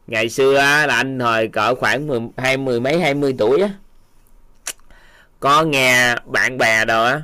Ngày 0.07 0.29
xưa 0.29 0.53
là 0.53 0.97
anh 0.97 1.21
hồi 1.21 1.49
cỡ 1.49 1.75
khoảng 1.75 2.07
mười, 2.07 2.21
hai 2.37 2.57
mười 2.57 2.81
mấy, 2.81 3.01
hai 3.01 3.15
mươi 3.15 3.35
tuổi 3.39 3.61
á, 3.61 3.71
có 5.41 5.63
nghe 5.63 6.15
bạn 6.25 6.59
bè 6.59 6.85
rồi 6.85 7.11
á, 7.11 7.23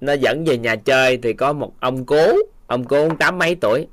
nó 0.00 0.12
dẫn 0.12 0.44
về 0.44 0.58
nhà 0.58 0.76
chơi 0.76 1.16
thì 1.22 1.32
có 1.32 1.52
một 1.52 1.72
ông 1.80 2.04
cố 2.04 2.32
ông 2.66 2.84
cố 2.84 3.08
tám 3.18 3.38
mấy 3.38 3.54
tuổi, 3.54 3.86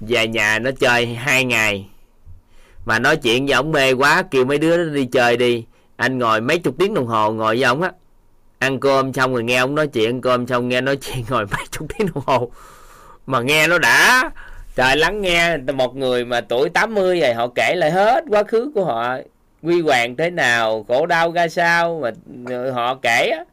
về 0.00 0.28
nhà 0.28 0.58
nó 0.58 0.70
chơi 0.80 1.06
hai 1.06 1.44
ngày. 1.44 1.88
Mà 2.84 2.98
nói 2.98 3.16
chuyện 3.16 3.46
với 3.46 3.54
ông 3.54 3.72
mê 3.72 3.92
quá, 3.92 4.22
kêu 4.30 4.44
mấy 4.44 4.58
đứa 4.58 4.76
nó 4.76 4.94
đi 4.94 5.06
chơi 5.06 5.36
đi, 5.36 5.64
anh 5.96 6.18
ngồi 6.18 6.40
mấy 6.40 6.58
chục 6.58 6.74
tiếng 6.78 6.94
đồng 6.94 7.06
hồ 7.06 7.32
ngồi 7.32 7.56
với 7.56 7.64
ông 7.64 7.82
á 7.82 7.92
ăn 8.60 8.80
cơm 8.80 9.12
xong 9.12 9.32
rồi 9.32 9.44
nghe 9.44 9.56
ông 9.56 9.74
nói 9.74 9.86
chuyện, 9.86 10.08
ăn 10.08 10.20
cơm 10.20 10.46
xong 10.46 10.68
nghe 10.68 10.80
nói 10.80 10.96
chuyện 10.96 11.24
ngồi 11.30 11.46
mấy 11.50 11.66
chục 11.70 11.88
tiếng 11.98 12.08
đồng 12.14 12.24
hồ. 12.26 12.50
Mà 13.26 13.40
nghe 13.40 13.66
nó 13.66 13.78
đã. 13.78 14.30
Trời, 14.76 14.96
lắng 14.96 15.20
nghe 15.20 15.56
một 15.56 15.96
người 15.96 16.24
mà 16.24 16.40
tuổi 16.40 16.68
80 16.68 17.20
rồi 17.20 17.34
họ 17.34 17.48
kể 17.54 17.74
lại 17.74 17.90
hết 17.90 18.24
quá 18.28 18.42
khứ 18.42 18.70
của 18.74 18.84
họ. 18.84 19.16
Quy 19.62 19.80
hoàng 19.80 20.16
thế 20.16 20.30
nào, 20.30 20.84
khổ 20.88 21.06
đau 21.06 21.32
ra 21.32 21.48
sao 21.48 22.02
mà 22.02 22.10
họ 22.72 22.94
kể 23.02 23.30
á. 23.38 23.44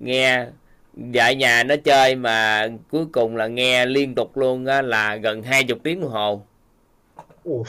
Nghe 0.00 0.46
vợ 0.94 1.30
nhà 1.30 1.62
nó 1.62 1.74
chơi 1.84 2.14
mà 2.14 2.68
cuối 2.90 3.06
cùng 3.12 3.36
là 3.36 3.46
nghe 3.46 3.86
liên 3.86 4.14
tục 4.14 4.36
luôn 4.36 4.66
á, 4.66 4.82
là 4.82 5.16
gần 5.16 5.42
hai 5.42 5.64
chục 5.64 5.78
tiếng 5.82 6.00
đồng 6.00 6.10
hồ 6.10 6.42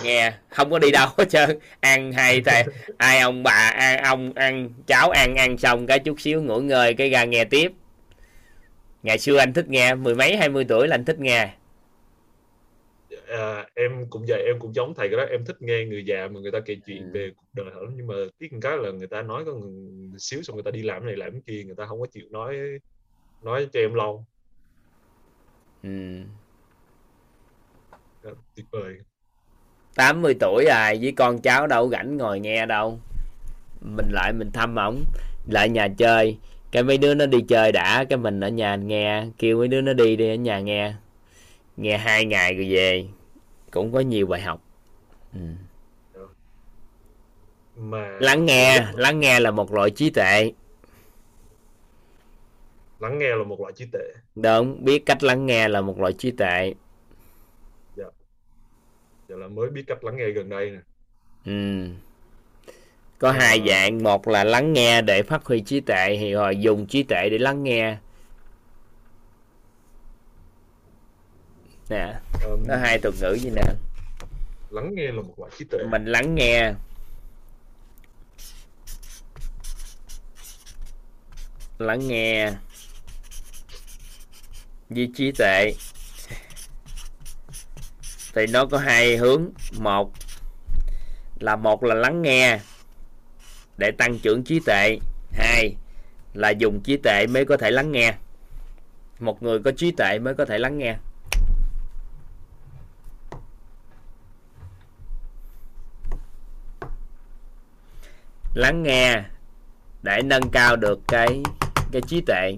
nghe 0.04 0.34
không 0.50 0.72
có 0.72 0.80
đi 0.80 0.92
đâu 0.92 1.10
hết 1.18 1.30
trơn. 1.30 1.60
Ăn 1.80 2.14
hay 2.14 2.42
thầy 2.42 2.64
ai 2.98 3.20
ông 3.20 3.44
bà 3.44 3.52
ăn 3.52 4.04
ông 4.04 4.34
ăn 4.34 4.70
cháu 4.88 5.10
ăn 5.10 5.36
ăn 5.36 5.58
xong 5.58 5.88
cái 5.88 6.00
chút 6.00 6.22
xíu 6.22 6.44
ngủ 6.44 6.60
ngơi 6.60 6.94
cái 6.94 7.10
ra 7.10 7.24
nghe 7.24 7.46
tiếp. 7.46 7.72
Ngày 9.04 9.18
xưa 9.18 9.38
anh 9.38 9.54
thích 9.54 9.70
nghe 9.70 9.96
mười 9.96 10.16
mấy 10.16 10.38
hai 10.38 10.50
mươi 10.50 10.66
tuổi 10.70 10.88
là 10.88 10.96
anh 10.96 11.06
thích 11.06 11.20
nghe. 11.20 11.54
À, 13.28 13.68
em 13.76 14.06
cũng 14.10 14.26
vậy 14.28 14.44
em 14.46 14.60
cũng 14.60 14.74
giống 14.76 14.94
thầy 14.94 15.10
cái 15.10 15.18
đó. 15.18 15.24
Em 15.32 15.46
thích 15.46 15.62
nghe 15.62 15.86
người 15.86 16.06
già 16.06 16.28
mà 16.28 16.40
người 16.40 16.52
ta 16.52 16.60
kể 16.66 16.78
chuyện 16.86 17.04
ừ. 17.04 17.10
về 17.14 17.32
cuộc 17.36 17.48
đời 17.54 17.66
họ. 17.74 17.82
Nhưng 17.96 18.08
mà 18.08 18.16
tiếc 18.38 18.52
cái 18.62 18.78
là 18.78 18.92
người 18.92 19.08
ta 19.08 19.22
nói 19.22 19.46
có 19.46 19.52
xíu 20.18 20.44
xong 20.44 20.56
người 20.56 20.64
ta 20.64 20.72
đi 20.72 20.82
làm 20.82 21.06
này 21.06 21.16
làm 21.16 21.42
kia 21.42 21.64
người 21.64 21.76
ta 21.76 21.86
không 21.86 22.00
có 22.00 22.08
chịu 22.12 22.26
nói 22.30 22.58
nói 23.42 23.68
cho 23.74 23.80
em 23.80 23.94
lâu. 23.94 24.26
Ừ. 25.84 25.90
tuyệt 28.56 28.66
vời 28.72 28.98
80 29.96 30.36
tuổi 30.40 30.66
rồi 30.66 31.00
với 31.02 31.12
con 31.12 31.42
cháu 31.42 31.68
đâu 31.68 31.90
rảnh 31.90 32.18
ngồi 32.18 32.40
nghe 32.40 32.66
đâu. 32.66 33.00
Mình 33.82 34.10
lại 34.12 34.34
mình 34.34 34.52
thăm 34.52 34.76
ổng 34.76 35.04
lại 35.48 35.70
nhà 35.70 35.88
chơi. 35.98 36.38
Cái 36.72 36.84
mấy 36.84 36.98
đứa 36.98 37.14
nó 37.14 37.26
đi 37.26 37.42
chơi 37.48 37.72
đã 37.72 38.04
cái 38.04 38.18
mình 38.18 38.40
ở 38.40 38.50
nhà 38.50 38.76
nghe 38.76 39.26
kêu 39.38 39.58
mấy 39.58 39.68
đứa 39.68 39.82
nó 39.82 39.94
đi 39.94 40.16
đi 40.16 40.30
ở 40.30 40.36
nhà 40.36 40.60
nghe. 40.60 40.94
Nghe 41.78 41.98
hai 41.98 42.26
ngày 42.26 42.54
rồi 42.54 42.68
về 42.70 43.06
cũng 43.72 43.94
có 43.94 44.00
nhiều 44.00 44.28
bài 44.28 44.42
học. 44.42 44.62
Ừ. 45.34 45.40
mà 47.76 48.18
lắng 48.20 48.46
nghe 48.46 48.86
lắng 48.94 49.20
nghe 49.20 49.40
là 49.40 49.52
một 49.52 49.74
loại 49.74 49.90
trí 49.90 50.10
tuệ. 50.10 50.52
Lắng 53.00 53.20
nghe 53.20 53.36
là 53.36 53.44
một 53.44 53.60
loại 53.60 53.74
trí 53.74 53.86
tuệ. 53.92 54.02
Đúng 54.36 54.86
biết 54.86 55.06
cách 55.06 55.24
lắng 55.24 55.46
nghe 55.46 55.68
là 55.68 55.82
một 55.82 56.00
loại 56.00 56.14
trí 56.14 56.32
tuệ 56.32 56.74
dạ 59.32 59.38
là 59.38 59.48
mới 59.48 59.70
biết 59.70 59.84
cách 59.88 60.04
lắng 60.04 60.18
nghe 60.18 60.30
gần 60.30 60.50
đây 60.50 60.72
nè. 60.72 60.80
Ừ. 61.46 61.88
Có 63.20 63.30
à... 63.30 63.38
hai 63.40 63.62
dạng 63.68 64.04
một 64.04 64.28
là 64.28 64.44
lắng 64.44 64.74
nghe 64.74 65.02
để 65.02 65.24
phát 65.24 65.46
huy 65.46 65.62
trí 65.62 65.80
tuệ 65.80 66.18
thì 66.20 66.32
rồi 66.32 66.58
dùng 66.58 66.88
trí 66.88 67.04
tuệ 67.04 67.30
để 67.30 67.38
lắng 67.38 67.64
nghe. 67.64 67.98
Nè 71.90 72.14
um, 72.46 72.64
nó 72.68 72.76
hai 72.78 73.00
thuật 73.00 73.16
ngữ 73.22 73.38
gì 73.38 73.50
nè. 73.56 73.64
lắng 74.70 74.96
nghe 74.96 75.08
là 75.08 75.22
một 75.22 75.34
loại 75.40 75.52
trí 75.60 75.66
tuệ. 75.66 75.80
Mình 75.84 76.06
lắng 76.06 76.36
nghe. 76.36 76.74
Lắng 81.78 82.08
nghe. 82.08 82.52
Với 84.90 85.10
trí 85.16 85.32
tuệ 85.32 85.74
thì 88.34 88.48
nó 88.48 88.66
có 88.66 88.78
hai 88.78 89.18
hướng. 89.18 89.50
Một 89.80 90.12
là 91.40 91.56
một 91.56 91.84
là 91.84 91.96
lắng 91.96 92.22
nghe 92.22 92.60
để 93.78 93.92
tăng 93.92 94.20
trưởng 94.20 94.44
trí 94.44 94.60
tuệ. 94.66 94.98
Hai 95.32 95.76
là 96.34 96.50
dùng 96.50 96.82
trí 96.84 96.98
tuệ 96.98 97.28
mới 97.28 97.46
có 97.46 97.58
thể 97.58 97.72
lắng 97.72 97.92
nghe. 97.92 98.14
Một 99.20 99.44
người 99.44 99.60
có 99.60 99.72
trí 99.78 99.92
tuệ 99.92 100.20
mới 100.20 100.34
có 100.34 100.46
thể 100.46 100.58
lắng 100.58 100.78
nghe. 100.78 100.96
Lắng 108.54 108.84
nghe 108.84 109.24
để 110.04 110.22
nâng 110.26 110.50
cao 110.52 110.76
được 110.76 111.00
cái 111.08 111.44
cái 111.92 112.02
trí 112.08 112.22
tuệ. 112.22 112.56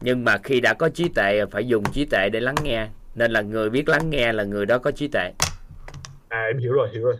Nhưng 0.00 0.24
mà 0.24 0.38
khi 0.44 0.60
đã 0.60 0.74
có 0.74 0.88
trí 0.88 1.08
tuệ 1.08 1.40
phải 1.50 1.66
dùng 1.66 1.84
trí 1.92 2.04
tuệ 2.04 2.28
để 2.32 2.40
lắng 2.40 2.54
nghe 2.62 2.88
nên 3.14 3.30
là 3.30 3.40
người 3.42 3.70
biết 3.70 3.88
lắng 3.88 4.10
nghe 4.10 4.32
là 4.32 4.44
người 4.44 4.66
đó 4.66 4.78
có 4.78 4.90
trí 4.90 5.08
tuệ. 5.08 5.32
À 6.30 6.44
em 6.44 6.58
hiểu 6.58 6.72
rồi 6.72 6.88
hiểu 6.92 7.02
rồi. 7.02 7.16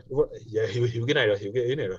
Dạ, 0.46 0.62
hiểu 0.72 0.86
hiểu 0.92 1.04
cái 1.06 1.14
này 1.14 1.26
rồi 1.26 1.38
hiểu 1.38 1.52
cái 1.54 1.62
ý 1.64 1.74
này 1.74 1.86
rồi. 1.86 1.98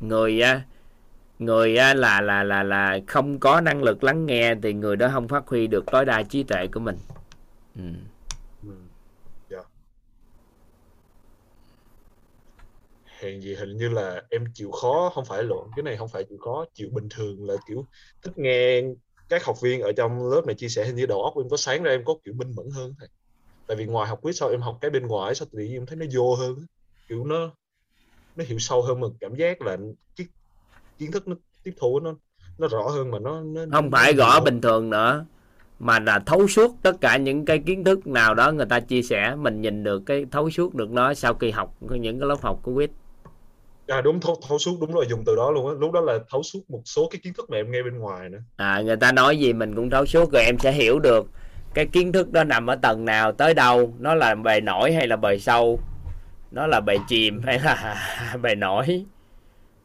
Người 0.00 0.40
người 1.38 1.70
là 1.72 2.20
là 2.20 2.42
là 2.42 2.62
là 2.62 2.98
không 3.06 3.40
có 3.40 3.60
năng 3.60 3.82
lực 3.82 4.04
lắng 4.04 4.26
nghe 4.26 4.54
thì 4.62 4.72
người 4.72 4.96
đó 4.96 5.10
không 5.12 5.28
phát 5.28 5.46
huy 5.46 5.66
được 5.66 5.84
tối 5.92 6.04
đa 6.04 6.22
trí 6.22 6.42
tuệ 6.42 6.66
của 6.66 6.80
mình. 6.80 6.96
Ừ. 7.74 7.90
hèn 13.20 13.40
gì 13.40 13.54
hình 13.54 13.76
như 13.76 13.88
là 13.88 14.22
em 14.30 14.44
chịu 14.54 14.70
khó 14.70 15.10
không 15.14 15.24
phải 15.24 15.42
lộn 15.44 15.70
cái 15.76 15.82
này 15.82 15.96
không 15.96 16.08
phải 16.08 16.24
chịu 16.28 16.38
khó 16.38 16.64
chịu 16.74 16.88
bình 16.92 17.08
thường 17.10 17.46
là 17.46 17.54
kiểu 17.68 17.86
thích 18.22 18.32
nghe 18.36 18.82
các 19.28 19.44
học 19.44 19.60
viên 19.60 19.80
ở 19.80 19.92
trong 19.92 20.30
lớp 20.30 20.42
này 20.46 20.54
chia 20.54 20.68
sẻ 20.68 20.84
hình 20.84 20.96
như 20.96 21.06
đầu 21.06 21.22
óc 21.22 21.34
em 21.36 21.48
có 21.48 21.56
sáng 21.56 21.82
ra 21.82 21.90
em 21.90 22.04
có 22.04 22.14
kiểu 22.24 22.34
minh 22.34 22.52
mẫn 22.56 22.70
hơn 22.70 22.94
thầy. 22.98 23.08
Tại 23.66 23.76
vì 23.76 23.86
ngoài 23.86 24.08
học 24.08 24.18
quyết 24.22 24.32
sau 24.32 24.48
em 24.48 24.60
học 24.60 24.78
cái 24.80 24.90
bên 24.90 25.06
ngoài 25.06 25.34
sao 25.34 25.48
tự 25.52 25.58
nhiên 25.58 25.72
em 25.72 25.86
thấy 25.86 25.96
nó 25.96 26.06
vô 26.14 26.34
hơn 26.34 26.66
kiểu 27.08 27.24
nó 27.24 27.50
nó 28.36 28.44
hiểu 28.44 28.58
sâu 28.58 28.82
hơn 28.82 29.00
mà 29.00 29.08
cảm 29.20 29.34
giác 29.34 29.62
là 29.62 29.76
cái 30.16 30.26
kiến 30.98 31.12
thức 31.12 31.28
nó 31.28 31.36
tiếp 31.64 31.74
thu 31.76 32.00
nó 32.00 32.14
nó 32.58 32.68
rõ 32.68 32.88
hơn 32.88 33.10
mà 33.10 33.18
nó, 33.18 33.40
nó 33.40 33.62
không 33.72 33.90
phải 33.90 34.12
rõ 34.12 34.40
bình 34.40 34.60
thường 34.60 34.90
nữa 34.90 35.24
mà 35.78 36.00
là 36.00 36.18
thấu 36.18 36.48
suốt 36.48 36.76
tất 36.82 37.00
cả 37.00 37.16
những 37.16 37.44
cái 37.44 37.58
kiến 37.58 37.84
thức 37.84 38.06
nào 38.06 38.34
đó 38.34 38.52
người 38.52 38.66
ta 38.66 38.80
chia 38.80 39.02
sẻ 39.02 39.34
mình 39.34 39.60
nhìn 39.60 39.84
được 39.84 40.02
cái 40.06 40.26
thấu 40.30 40.50
suốt 40.50 40.74
được 40.74 40.90
nó 40.90 41.14
sau 41.14 41.34
khi 41.34 41.50
học 41.50 41.76
những 41.80 42.20
cái 42.20 42.28
lớp 42.28 42.42
học 42.42 42.60
của 42.62 42.72
quyết 42.72 42.90
à 43.88 44.00
đúng 44.00 44.20
thấu, 44.20 44.40
thấu 44.48 44.58
suốt 44.58 44.80
đúng 44.80 44.92
rồi 44.92 45.06
dùng 45.08 45.22
từ 45.26 45.36
đó 45.36 45.50
luôn 45.50 45.68
á 45.68 45.74
lúc 45.78 45.92
đó 45.92 46.00
là 46.00 46.18
thấu 46.30 46.42
suốt 46.42 46.60
một 46.68 46.82
số 46.84 47.08
cái 47.10 47.20
kiến 47.24 47.32
thức 47.34 47.50
mà 47.50 47.56
em 47.56 47.70
nghe 47.70 47.82
bên 47.82 47.98
ngoài 47.98 48.28
nữa 48.28 48.38
à 48.56 48.80
người 48.80 48.96
ta 48.96 49.12
nói 49.12 49.38
gì 49.38 49.52
mình 49.52 49.74
cũng 49.74 49.90
thấu 49.90 50.06
suốt 50.06 50.32
rồi 50.32 50.42
em 50.42 50.58
sẽ 50.58 50.72
hiểu 50.72 50.98
được 50.98 51.26
cái 51.74 51.86
kiến 51.86 52.12
thức 52.12 52.32
đó 52.32 52.44
nằm 52.44 52.66
ở 52.66 52.76
tầng 52.76 53.04
nào 53.04 53.32
tới 53.32 53.54
đâu 53.54 53.94
nó 53.98 54.14
là 54.14 54.34
bề 54.34 54.60
nổi 54.60 54.92
hay 54.92 55.06
là 55.06 55.16
bề 55.16 55.38
sâu 55.38 55.80
nó 56.50 56.66
là 56.66 56.80
bề 56.80 56.98
chìm 57.08 57.42
hay 57.42 57.58
là 57.58 57.96
bề 58.42 58.54
nổi 58.54 58.86
yeah. 58.86 59.02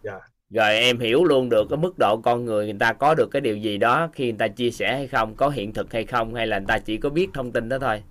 Dạ. 0.04 0.20
rồi 0.50 0.76
em 0.76 1.00
hiểu 1.00 1.24
luôn 1.24 1.50
được 1.50 1.68
cái 1.70 1.78
mức 1.78 1.94
độ 2.00 2.18
con 2.24 2.46
người 2.46 2.66
người 2.66 2.80
ta 2.80 2.94
có 2.94 3.16
được 3.16 3.28
cái 3.32 3.42
điều 3.42 3.58
gì 3.58 3.78
đó 3.78 4.10
khi 4.14 4.24
người 4.24 4.38
ta 4.38 4.48
chia 4.48 4.72
sẻ 4.72 4.96
hay 4.96 5.08
không 5.08 5.36
có 5.36 5.50
hiện 5.50 5.74
thực 5.74 5.94
hay 5.94 6.06
không 6.06 6.36
hay 6.36 6.48
là 6.48 6.60
người 6.60 6.68
ta 6.68 6.80
chỉ 6.80 6.98
có 6.98 7.10
biết 7.10 7.28
thông 7.34 7.52
tin 7.52 7.70
đó 7.70 7.78
thôi 7.80 7.90
yeah. 7.92 8.04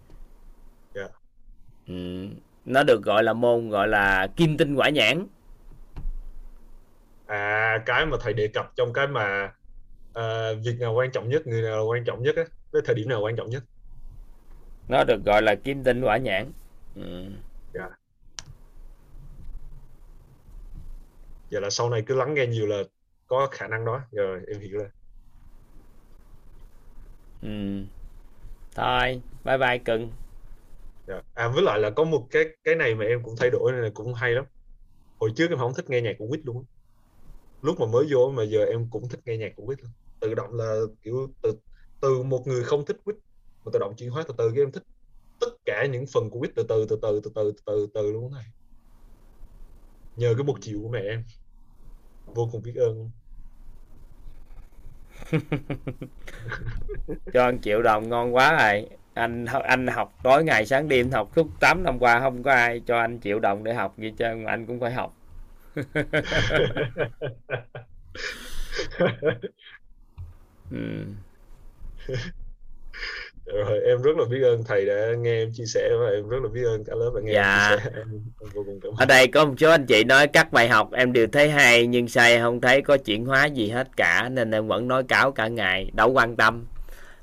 Dạ. 0.94 1.06
ừ. 1.88 2.26
nó 2.64 2.82
được 2.82 3.02
gọi 3.02 3.22
là 3.22 3.32
môn 3.32 3.68
gọi 3.68 3.88
là 3.88 4.26
kim 4.36 4.56
tinh 4.56 4.74
quả 4.74 4.88
nhãn 4.88 5.26
à 7.32 7.82
cái 7.86 8.06
mà 8.06 8.16
thầy 8.20 8.32
đề 8.32 8.48
cập 8.48 8.72
trong 8.76 8.92
cái 8.92 9.06
mà 9.06 9.52
à, 10.14 10.52
việc 10.64 10.76
nào 10.80 10.94
quan 10.94 11.10
trọng 11.10 11.28
nhất 11.28 11.46
người 11.46 11.62
nào 11.62 11.76
là 11.76 11.82
quan 11.82 12.04
trọng 12.04 12.22
nhất 12.22 12.36
á 12.36 12.44
cái 12.72 12.82
thời 12.84 12.94
điểm 12.94 13.08
nào 13.08 13.20
quan 13.20 13.36
trọng 13.36 13.50
nhất? 13.50 13.64
Nó 14.88 15.04
được 15.04 15.24
gọi 15.24 15.42
là 15.42 15.54
kim 15.54 15.84
tinh 15.84 16.02
quả 16.04 16.16
nhãn. 16.16 16.52
Ừ. 16.94 17.24
dạ. 17.74 17.88
Vậy 21.50 21.60
là 21.60 21.70
sau 21.70 21.90
này 21.90 22.02
cứ 22.06 22.14
lắng 22.14 22.34
nghe 22.34 22.46
nhiều 22.46 22.66
là 22.66 22.82
có 23.26 23.48
khả 23.50 23.66
năng 23.68 23.84
đó. 23.84 24.00
Rồi 24.12 24.40
em 24.48 24.60
hiểu 24.60 24.78
rồi. 24.78 24.88
Ừ. 27.42 27.84
thôi 28.74 29.20
bye 29.44 29.58
bye 29.58 29.78
cưng. 29.78 30.10
Dạ. 31.06 31.22
à 31.34 31.48
với 31.48 31.62
lại 31.62 31.78
là 31.78 31.90
có 31.90 32.04
một 32.04 32.26
cái 32.30 32.44
cái 32.64 32.74
này 32.74 32.94
mà 32.94 33.04
em 33.04 33.22
cũng 33.22 33.34
thay 33.38 33.50
đổi 33.50 33.72
này 33.72 33.90
cũng 33.94 34.14
hay 34.14 34.30
lắm. 34.32 34.44
Hồi 35.20 35.32
trước 35.36 35.50
em 35.50 35.58
không 35.58 35.74
thích 35.74 35.90
nghe 35.90 36.00
nhạc 36.00 36.12
của 36.18 36.26
Quýt 36.28 36.40
luôn 36.44 36.64
lúc 37.62 37.80
mà 37.80 37.86
mới 37.86 38.06
vô 38.10 38.30
mà 38.30 38.42
giờ 38.42 38.64
em 38.64 38.88
cũng 38.90 39.08
thích 39.08 39.20
nghe 39.24 39.36
nhạc 39.36 39.52
của 39.56 39.66
Quýt 39.66 39.82
luôn 39.82 39.92
tự 40.20 40.34
động 40.34 40.54
là 40.54 40.80
kiểu 41.02 41.28
từ 41.42 41.54
từ 42.00 42.22
một 42.22 42.46
người 42.46 42.64
không 42.64 42.84
thích 42.84 42.96
Quýt 43.04 43.16
mà 43.64 43.70
tự 43.72 43.78
động 43.78 43.94
chuyển 43.96 44.10
hóa 44.10 44.24
từ 44.28 44.34
từ 44.38 44.50
cái 44.50 44.62
em 44.62 44.72
thích 44.72 44.82
tất 45.40 45.50
cả 45.64 45.86
những 45.86 46.04
phần 46.12 46.30
của 46.30 46.40
Quýt 46.40 46.52
từ 46.56 46.62
từ 46.68 46.86
từ 46.88 46.96
từ 47.02 47.08
từ 47.12 47.30
từ 47.34 47.52
từ 47.52 47.52
từ, 47.66 47.88
từ 47.94 48.12
luôn 48.12 48.32
này 48.32 48.44
nhờ 50.16 50.34
cái 50.36 50.44
một 50.44 50.56
triệu 50.60 50.80
của 50.82 50.88
mẹ 50.88 51.00
em. 51.00 51.24
Vô 52.26 52.48
cùng 52.52 52.62
biết 52.62 52.74
ơn. 52.76 53.10
Cho 57.32 57.44
anh 57.44 57.60
triệu 57.60 57.82
đồng 57.82 58.08
ngon 58.08 58.34
quá 58.34 58.58
rồi 58.58 58.88
anh 59.14 59.46
anh 59.46 59.86
học 59.86 60.14
tối 60.22 60.44
ngày 60.44 60.66
sáng 60.66 60.88
đêm 60.88 61.10
học 61.10 61.30
suốt 61.36 61.46
8 61.60 61.82
năm 61.82 61.98
qua 61.98 62.20
không 62.20 62.42
có 62.42 62.52
ai 62.52 62.80
cho 62.86 62.98
anh 62.98 63.20
triệu 63.20 63.38
đồng 63.38 63.64
để 63.64 63.74
học 63.74 63.94
vậy 63.96 64.14
cho 64.18 64.26
anh 64.46 64.66
cũng 64.66 64.80
phải 64.80 64.92
học 64.92 65.16
ừ. 70.70 71.04
rồi 73.46 73.80
em 73.86 74.02
rất 74.02 74.16
là 74.16 74.24
biết 74.30 74.42
ơn 74.42 74.64
thầy 74.64 74.86
đã 74.86 74.94
nghe 75.18 75.42
em 75.42 75.52
chia 75.52 75.64
sẻ 75.64 75.90
và 76.00 76.08
em 76.08 76.28
rất 76.28 76.42
là 76.42 76.48
biết 76.48 76.64
ơn 76.64 76.84
cả 76.84 76.92
lớp 76.96 77.10
đã 77.14 77.20
nghe 77.24 77.32
dạ. 77.32 77.68
em 77.70 77.78
chia 77.78 77.84
sẻ 77.84 77.90
em, 77.96 78.08
em 78.40 78.50
vô 78.54 78.62
cùng 78.66 78.80
cảm 78.80 78.92
ơn. 78.92 78.96
ở 78.96 79.06
đây 79.06 79.26
có 79.26 79.44
một 79.44 79.54
số 79.58 79.70
anh 79.70 79.86
chị 79.86 80.04
nói 80.04 80.26
các 80.26 80.52
bài 80.52 80.68
học 80.68 80.92
em 80.92 81.12
đều 81.12 81.26
thấy 81.26 81.50
hay 81.50 81.86
nhưng 81.86 82.08
sai 82.08 82.40
không 82.40 82.60
thấy 82.60 82.82
có 82.82 82.96
chuyển 82.96 83.24
hóa 83.24 83.46
gì 83.46 83.68
hết 83.68 83.88
cả 83.96 84.28
nên 84.28 84.50
em 84.50 84.68
vẫn 84.68 84.88
nói 84.88 85.04
cáo 85.04 85.32
cả 85.32 85.48
ngày 85.48 85.90
đâu 85.94 86.10
quan 86.12 86.36
tâm 86.36 86.64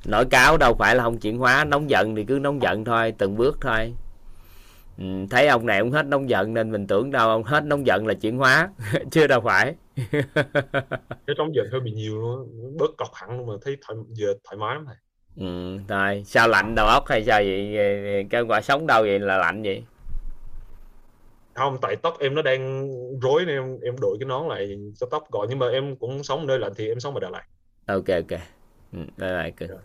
nổi 0.05 0.25
cáo 0.25 0.57
đâu 0.57 0.75
phải 0.79 0.95
là 0.95 1.03
không 1.03 1.17
chuyển 1.17 1.37
hóa 1.37 1.65
nóng 1.65 1.89
giận 1.89 2.15
thì 2.15 2.23
cứ 2.23 2.39
nóng 2.41 2.61
giận 2.61 2.85
thôi 2.85 3.13
từng 3.17 3.37
bước 3.37 3.57
thôi 3.61 3.93
ừ, 4.99 5.05
thấy 5.29 5.47
ông 5.47 5.65
này 5.65 5.79
ông 5.79 5.91
hết 5.91 6.05
nóng 6.05 6.29
giận 6.29 6.53
nên 6.53 6.71
mình 6.71 6.87
tưởng 6.87 7.11
đâu 7.11 7.29
ông 7.29 7.43
hết 7.43 7.63
nóng 7.65 7.85
giận 7.85 8.07
là 8.07 8.13
chuyển 8.13 8.37
hóa 8.37 8.69
chưa 9.11 9.27
đâu 9.27 9.41
phải. 9.41 9.75
Cái 11.27 11.35
nóng 11.37 11.55
giận 11.55 11.67
hơi 11.71 11.81
bị 11.81 11.91
nhiều 11.91 12.21
luôn 12.21 12.49
bớt 12.77 12.91
cọc 12.97 13.09
hẳn 13.13 13.37
luôn 13.37 13.47
mà 13.47 13.53
thấy 13.61 13.77
thoải, 13.81 13.99
giờ 14.09 14.33
thoải 14.43 14.57
mái 14.57 14.75
lắm 14.75 14.85
này 14.85 14.95
ừ 15.35 15.77
rồi 15.87 16.23
sao 16.25 16.47
lạnh 16.47 16.75
đầu 16.75 16.87
óc 16.87 17.03
hay 17.07 17.23
sao 17.25 17.39
vậy? 17.41 17.77
Cái 18.29 18.41
quả 18.41 18.61
sống 18.61 18.87
đâu 18.87 19.01
vậy 19.03 19.19
là 19.19 19.37
lạnh 19.37 19.61
vậy? 19.63 19.83
Không 21.53 21.77
tại 21.81 21.95
tóc 21.95 22.13
em 22.19 22.35
nó 22.35 22.41
đang 22.41 22.87
rối 23.21 23.45
nên 23.45 23.55
em 23.55 23.79
em 23.81 23.95
đổi 24.01 24.17
cái 24.19 24.27
nón 24.27 24.47
lại 24.47 24.75
cho 24.95 25.07
tóc 25.11 25.23
gọn 25.31 25.47
nhưng 25.49 25.59
mà 25.59 25.69
em 25.69 25.95
cũng 25.97 26.23
sống 26.23 26.47
nơi 26.47 26.59
lạnh 26.59 26.73
thì 26.77 26.87
em 26.87 26.99
sống 26.99 27.13
ở 27.13 27.19
Đà 27.19 27.29
Lạt. 27.29 27.43
Ok 27.87 28.07
ok. 28.07 28.39
Ừ, 28.93 28.99
Đà 29.17 29.27
Lạt 29.31 29.51
dạ. 29.59 29.75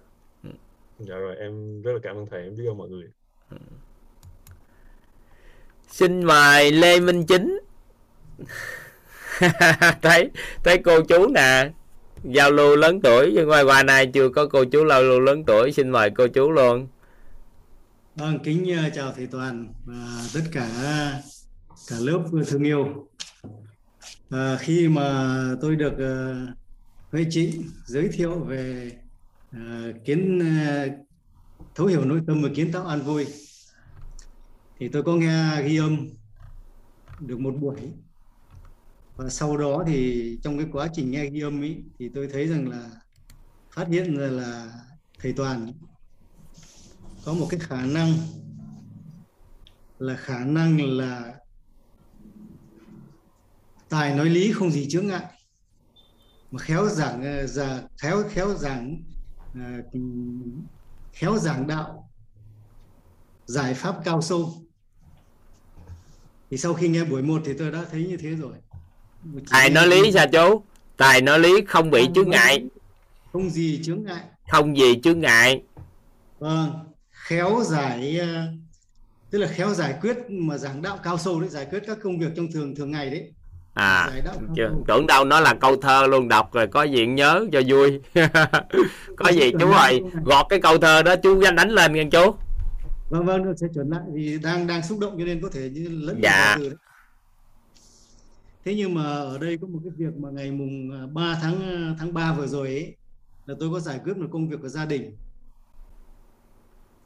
Dạ 0.98 1.14
rồi 1.16 1.36
em 1.36 1.82
rất 1.82 1.92
là 1.92 1.98
cảm 2.02 2.16
ơn 2.16 2.26
thầy 2.30 2.42
em 2.42 2.56
biết 2.56 2.64
ơn 2.68 2.78
mọi 2.78 2.88
người. 2.88 3.04
Ừ 3.50 3.56
xin 5.90 6.24
mời 6.24 6.72
Lê 6.72 7.00
Minh 7.00 7.26
Chính. 7.26 7.58
Thấy 10.02 10.30
thấy 10.64 10.78
cô 10.78 11.00
chú 11.00 11.28
nè 11.28 11.70
giao 12.24 12.50
lưu 12.50 12.76
lớn 12.76 13.00
tuổi 13.00 13.32
nhưng 13.34 13.48
ngoài 13.48 13.62
qua 13.62 13.82
nay 13.82 14.06
chưa 14.06 14.28
có 14.28 14.46
cô 14.46 14.64
chú 14.64 14.88
giao 14.88 15.02
lưu 15.02 15.20
lớn 15.20 15.44
tuổi 15.46 15.72
xin 15.72 15.90
mời 15.90 16.10
cô 16.10 16.26
chú 16.28 16.50
luôn. 16.50 16.88
Vâng 18.16 18.38
kính 18.44 18.76
ờ, 18.76 18.90
chào 18.94 19.12
thầy 19.16 19.26
toàn 19.26 19.66
và 19.84 20.24
tất 20.34 20.40
cả 20.52 20.68
cả 21.88 21.96
lớp 22.00 22.22
thương 22.46 22.64
yêu. 22.64 23.08
À, 24.30 24.56
khi 24.60 24.88
mà 24.88 25.38
tôi 25.60 25.76
được 25.76 25.92
ờ, 25.98 26.36
uh, 26.42 26.48
Huệ 27.12 27.24
giới 27.86 28.08
thiệu 28.08 28.38
về 28.38 28.90
uh, 29.56 30.04
kiến 30.04 30.38
uh, 30.38 30.92
thấu 31.74 31.86
hiểu 31.86 32.04
nội 32.04 32.20
tâm 32.26 32.42
và 32.42 32.48
kiến 32.54 32.72
tạo 32.72 32.86
an 32.86 33.00
vui 33.00 33.26
thì 34.78 34.88
tôi 34.88 35.02
có 35.02 35.16
nghe 35.16 35.62
ghi 35.62 35.76
âm 35.76 36.08
được 37.18 37.40
một 37.40 37.54
buổi. 37.60 37.76
Và 39.16 39.28
sau 39.28 39.56
đó 39.56 39.84
thì 39.86 40.38
trong 40.42 40.58
cái 40.58 40.66
quá 40.72 40.88
trình 40.92 41.10
nghe 41.10 41.30
ghi 41.30 41.40
âm 41.40 41.62
ấy 41.62 41.84
thì 41.98 42.08
tôi 42.14 42.28
thấy 42.32 42.48
rằng 42.48 42.68
là 42.68 42.90
phát 43.74 43.88
hiện 43.88 44.16
ra 44.16 44.26
là 44.26 44.80
thầy 45.18 45.32
toàn 45.32 45.72
có 47.24 47.34
một 47.34 47.46
cái 47.50 47.60
khả 47.60 47.86
năng 47.86 48.12
là 49.98 50.16
khả 50.16 50.44
năng 50.44 50.80
là 50.80 51.34
tài 53.88 54.14
nói 54.16 54.30
lý 54.30 54.52
không 54.52 54.70
gì 54.70 54.88
chướng 54.90 55.06
ngại. 55.06 55.26
Mà 56.50 56.58
khéo 56.58 56.88
giảng 56.88 57.22
ờ, 57.22 57.46
già, 57.46 57.82
khéo 58.02 58.24
khéo 58.30 58.54
giảng 58.54 59.02
ờ, 59.54 59.60
khéo 61.12 61.38
giảng 61.38 61.66
đạo, 61.66 62.10
giải 63.46 63.74
pháp 63.74 64.00
cao 64.04 64.22
sâu 64.22 64.63
thì 66.54 66.58
sau 66.58 66.74
khi 66.74 66.88
nghe 66.88 67.04
buổi 67.04 67.22
một 67.22 67.42
thì 67.44 67.52
tôi 67.58 67.70
đã 67.70 67.78
thấy 67.92 68.06
như 68.06 68.16
thế 68.16 68.30
rồi. 68.30 68.52
Tài 69.50 69.70
nói 69.70 69.86
lý 69.86 70.12
sao 70.12 70.26
chú? 70.32 70.62
Tài 70.96 71.20
nói 71.20 71.38
lý 71.38 71.50
không 71.68 71.90
bị 71.90 72.08
chướng 72.14 72.30
ngại. 72.30 72.64
không 73.32 73.50
gì 73.50 73.80
chướng 73.84 74.04
ngại. 74.04 74.20
Không 74.50 74.76
gì 74.76 75.00
chướng 75.02 75.20
ngại. 75.20 75.62
Vâng 76.38 76.72
khéo 77.10 77.62
giải 77.64 78.18
ờ, 78.18 78.26
tức 79.30 79.38
là 79.38 79.48
khéo 79.48 79.74
giải 79.74 79.94
quyết 80.00 80.16
mà 80.28 80.58
giảng 80.58 80.82
đạo 80.82 80.98
cao 81.04 81.18
sâu 81.18 81.40
đấy 81.40 81.48
giải 81.48 81.66
quyết 81.70 81.82
các 81.86 81.98
công 82.02 82.18
việc 82.18 82.30
trong 82.36 82.52
thường 82.52 82.74
thường 82.74 82.90
ngày 82.90 83.10
đấy. 83.10 83.32
À 83.74 84.10
chưa 84.56 84.70
tưởng 84.86 85.06
đâu 85.06 85.24
nó 85.24 85.40
là 85.40 85.54
câu 85.54 85.76
thơ 85.76 86.06
luôn 86.06 86.28
đọc 86.28 86.52
rồi 86.52 86.66
có 86.66 86.82
diện 86.82 87.14
nhớ 87.14 87.46
cho 87.52 87.60
vui. 87.66 88.00
Có 89.16 89.28
gì 89.32 89.52
chú 89.60 89.72
ơi 89.72 90.00
gọt 90.24 90.46
cái 90.48 90.60
câu 90.60 90.78
thơ 90.78 91.02
đó 91.02 91.16
chú 91.16 91.42
đánh 91.56 91.70
lên 91.70 91.92
nghe 91.92 92.04
chú 92.12 92.34
vâng 93.08 93.26
vâng 93.26 93.56
sẽ 93.56 93.66
chuẩn 93.74 93.90
lại 93.90 94.02
vì 94.12 94.38
đang 94.38 94.66
đang 94.66 94.82
xúc 94.82 94.98
động 94.98 95.16
cho 95.18 95.24
nên 95.24 95.40
có 95.42 95.48
thể 95.48 95.70
như 95.70 95.88
lẫn 95.88 96.20
dạ. 96.22 96.54
từ 96.58 96.68
đấy. 96.68 96.78
Thế 98.64 98.74
nhưng 98.74 98.94
mà 98.94 99.02
ở 99.04 99.38
đây 99.38 99.58
có 99.58 99.66
một 99.66 99.78
cái 99.84 99.92
việc 99.96 100.16
mà 100.16 100.30
ngày 100.30 100.50
mùng 100.50 100.90
3 101.14 101.22
à, 101.22 101.38
tháng 101.42 101.62
à, 101.62 101.94
tháng 101.98 102.14
3 102.14 102.34
vừa 102.34 102.46
rồi 102.46 102.68
ấy 102.68 102.96
là 103.46 103.54
tôi 103.60 103.70
có 103.70 103.80
giải 103.80 104.00
quyết 104.04 104.16
một 104.16 104.26
công 104.32 104.48
việc 104.48 104.56
của 104.62 104.68
gia 104.68 104.84
đình. 104.84 105.16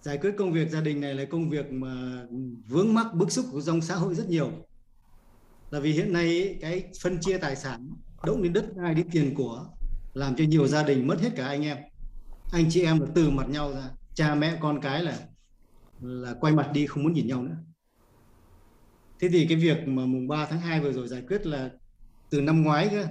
Giải 0.02 0.18
quyết 0.18 0.34
công 0.38 0.52
việc 0.52 0.70
gia 0.70 0.80
đình 0.80 1.00
này 1.00 1.14
là 1.14 1.24
công 1.24 1.50
việc 1.50 1.72
mà 1.72 2.22
vướng 2.68 2.94
mắc 2.94 3.14
bức 3.14 3.32
xúc 3.32 3.46
của 3.52 3.60
dòng 3.60 3.80
xã 3.80 3.94
hội 3.94 4.14
rất 4.14 4.28
nhiều. 4.28 4.50
Là 5.70 5.80
vì 5.80 5.92
hiện 5.92 6.12
nay 6.12 6.24
ấy, 6.24 6.58
cái 6.60 6.88
phân 7.02 7.20
chia 7.20 7.38
tài 7.38 7.56
sản 7.56 7.90
động 8.24 8.42
đến 8.42 8.52
đất 8.52 8.76
đai 8.76 8.94
đến 8.94 9.08
tiền 9.12 9.34
của 9.34 9.66
làm 10.14 10.36
cho 10.36 10.44
nhiều 10.44 10.66
gia 10.66 10.82
đình 10.82 11.06
mất 11.06 11.20
hết 11.20 11.30
cả 11.36 11.46
anh 11.46 11.64
em. 11.64 11.78
Anh 12.52 12.66
chị 12.70 12.82
em 12.82 13.00
là 13.00 13.06
từ 13.14 13.30
mặt 13.30 13.48
nhau 13.48 13.72
ra. 13.72 13.90
Cha 14.14 14.34
mẹ 14.34 14.58
con 14.60 14.80
cái 14.80 15.02
là 15.02 15.18
là 16.00 16.34
quay 16.40 16.54
mặt 16.54 16.70
đi 16.72 16.86
không 16.86 17.02
muốn 17.02 17.12
nhìn 17.12 17.26
nhau 17.26 17.42
nữa. 17.42 17.56
Thế 19.20 19.28
thì 19.28 19.46
cái 19.48 19.58
việc 19.58 19.88
mà 19.88 20.06
mùng 20.06 20.28
3 20.28 20.46
tháng 20.46 20.60
2 20.60 20.80
vừa 20.80 20.92
rồi 20.92 21.08
giải 21.08 21.22
quyết 21.28 21.46
là 21.46 21.70
từ 22.30 22.40
năm 22.40 22.62
ngoái 22.62 22.88
cơ 22.88 23.06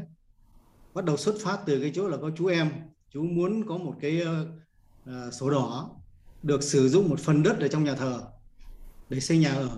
bắt 0.94 1.06
đầu 1.06 1.18
xuất 1.18 1.36
phát 1.44 1.60
từ 1.66 1.82
cái 1.82 1.92
chỗ 1.96 2.08
là 2.08 2.18
có 2.18 2.32
chú 2.38 2.46
em 2.46 2.72
chú 3.10 3.24
muốn 3.24 3.68
có 3.68 3.78
một 3.78 3.96
cái 4.02 4.22
uh, 5.10 5.34
sổ 5.34 5.50
đỏ 5.50 5.96
được 6.44 6.64
sử 6.64 6.90
dụng 6.90 7.10
một 7.10 7.20
phần 7.20 7.44
đất 7.44 7.60
ở 7.60 7.68
trong 7.68 7.84
nhà 7.84 7.96
thờ 7.96 8.22
để 9.10 9.20
xây 9.20 9.38
nhà 9.38 9.54
ở. 9.54 9.70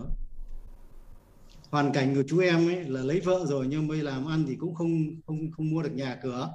Hoàn 1.72 1.94
cảnh 1.94 2.16
của 2.16 2.24
chú 2.28 2.40
em 2.40 2.68
ấy 2.68 2.84
là 2.84 3.02
lấy 3.02 3.20
vợ 3.20 3.46
rồi 3.48 3.68
nhưng 3.70 3.88
mới 3.88 3.98
làm 3.98 4.26
ăn 4.28 4.46
thì 4.48 4.56
cũng 4.56 4.76
không 4.76 5.22
không 5.28 5.52
không 5.52 5.70
mua 5.70 5.84
được 5.84 5.94
nhà 5.94 6.20
cửa 6.24 6.54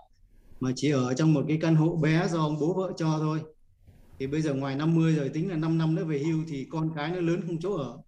mà 0.60 0.70
chỉ 0.76 0.90
ở 0.90 1.14
trong 1.14 1.34
một 1.34 1.44
cái 1.48 1.58
căn 1.60 1.76
hộ 1.76 1.96
bé 1.96 2.28
do 2.28 2.38
ông 2.38 2.58
bố 2.60 2.74
vợ 2.74 2.92
cho 2.96 3.18
thôi 3.18 3.40
thì 4.18 4.26
bây 4.26 4.42
giờ 4.42 4.54
ngoài 4.54 4.76
50 4.76 5.14
rồi 5.14 5.28
tính 5.28 5.50
là 5.50 5.56
5 5.56 5.78
năm 5.78 5.94
nữa 5.94 6.04
về 6.04 6.18
hưu 6.18 6.44
thì 6.48 6.66
con 6.70 6.90
cái 6.96 7.10
nó 7.10 7.20
lớn 7.20 7.40
không 7.46 7.60
chỗ 7.60 7.76
ở. 7.76 7.98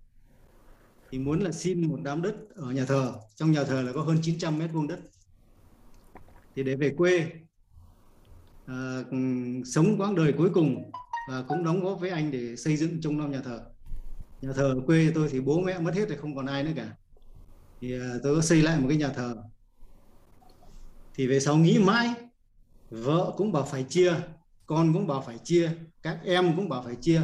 Thì 1.10 1.18
muốn 1.18 1.40
là 1.40 1.52
xin 1.52 1.88
một 1.88 1.98
đám 2.02 2.22
đất 2.22 2.34
ở 2.54 2.70
nhà 2.70 2.84
thờ 2.84 3.12
trong 3.34 3.52
nhà 3.52 3.64
thờ 3.64 3.82
là 3.82 3.92
có 3.92 4.02
hơn 4.02 4.18
900 4.22 4.58
mét 4.58 4.72
vuông 4.72 4.88
đất. 4.88 5.00
Thì 6.56 6.62
để 6.62 6.76
về 6.76 6.90
quê 6.96 7.30
à, 8.66 9.02
sống 9.64 9.96
quãng 9.98 10.14
đời 10.14 10.32
cuối 10.32 10.50
cùng 10.54 10.90
và 11.30 11.42
cũng 11.48 11.64
đóng 11.64 11.84
góp 11.84 12.00
với 12.00 12.10
anh 12.10 12.30
để 12.30 12.56
xây 12.56 12.76
dựng 12.76 13.00
trong 13.00 13.18
năm 13.18 13.30
nhà 13.30 13.40
thờ. 13.44 13.60
Nhà 14.40 14.52
thờ 14.52 14.74
ở 14.74 14.80
quê 14.86 15.12
tôi 15.14 15.28
thì 15.30 15.40
bố 15.40 15.60
mẹ 15.60 15.78
mất 15.78 15.94
hết 15.94 16.08
rồi 16.08 16.18
không 16.18 16.36
còn 16.36 16.46
ai 16.46 16.64
nữa 16.64 16.72
cả. 16.76 16.96
Thì 17.80 18.00
à, 18.00 18.14
tôi 18.22 18.36
có 18.36 18.42
xây 18.42 18.62
lại 18.62 18.80
một 18.80 18.86
cái 18.88 18.98
nhà 18.98 19.08
thờ. 19.08 19.36
Thì 21.14 21.26
về 21.26 21.40
sau 21.40 21.56
nghĩ 21.56 21.78
mãi 21.78 22.14
vợ 22.90 23.32
cũng 23.36 23.52
bảo 23.52 23.62
phải 23.70 23.84
chia 23.88 24.14
con 24.66 24.92
cũng 24.92 25.06
bảo 25.06 25.22
phải 25.26 25.38
chia, 25.44 25.70
các 26.02 26.18
em 26.24 26.56
cũng 26.56 26.68
bảo 26.68 26.82
phải 26.82 26.96
chia. 27.00 27.22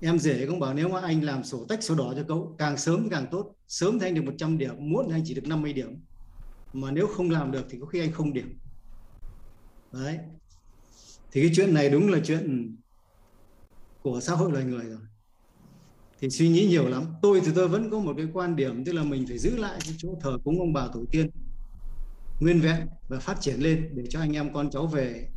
Em 0.00 0.18
rể 0.18 0.46
cũng 0.46 0.60
bảo 0.60 0.74
nếu 0.74 0.88
mà 0.88 1.00
anh 1.00 1.24
làm 1.24 1.44
sổ 1.44 1.64
tách 1.68 1.82
sổ 1.82 1.94
đỏ 1.94 2.12
cho 2.16 2.24
cậu, 2.28 2.54
càng 2.58 2.76
sớm 2.76 3.08
càng 3.10 3.26
tốt. 3.30 3.54
Sớm 3.68 3.98
thì 3.98 4.06
anh 4.06 4.14
được 4.14 4.24
100 4.24 4.58
điểm, 4.58 4.74
muộn 4.78 5.06
thì 5.08 5.14
anh 5.14 5.22
chỉ 5.24 5.34
được 5.34 5.46
50 5.46 5.72
điểm. 5.72 6.00
Mà 6.72 6.90
nếu 6.90 7.06
không 7.06 7.30
làm 7.30 7.50
được 7.52 7.66
thì 7.70 7.78
có 7.80 7.86
khi 7.86 8.00
anh 8.00 8.12
không 8.12 8.32
điểm. 8.32 8.58
Đấy. 9.92 10.18
Thì 11.32 11.42
cái 11.42 11.50
chuyện 11.54 11.74
này 11.74 11.90
đúng 11.90 12.08
là 12.08 12.18
chuyện 12.24 12.76
của 14.02 14.20
xã 14.20 14.34
hội 14.34 14.52
loài 14.52 14.64
người 14.64 14.84
rồi. 14.84 15.00
Thì 16.20 16.30
suy 16.30 16.48
nghĩ 16.48 16.66
nhiều 16.66 16.88
lắm. 16.88 17.04
Tôi 17.22 17.40
thì 17.40 17.52
tôi 17.54 17.68
vẫn 17.68 17.90
có 17.90 17.98
một 17.98 18.14
cái 18.16 18.26
quan 18.32 18.56
điểm, 18.56 18.84
tức 18.84 18.92
là 18.92 19.02
mình 19.02 19.26
phải 19.28 19.38
giữ 19.38 19.56
lại 19.56 19.80
cái 19.84 19.94
chỗ 19.98 20.08
thờ 20.20 20.38
cúng 20.44 20.60
ông 20.60 20.72
bà 20.72 20.88
tổ 20.92 21.04
tiên 21.10 21.30
nguyên 22.40 22.60
vẹn 22.60 22.86
và 23.08 23.18
phát 23.18 23.40
triển 23.40 23.60
lên 23.60 23.90
để 23.94 24.04
cho 24.08 24.20
anh 24.20 24.32
em 24.32 24.52
con 24.52 24.70
cháu 24.70 24.86
về 24.86 25.28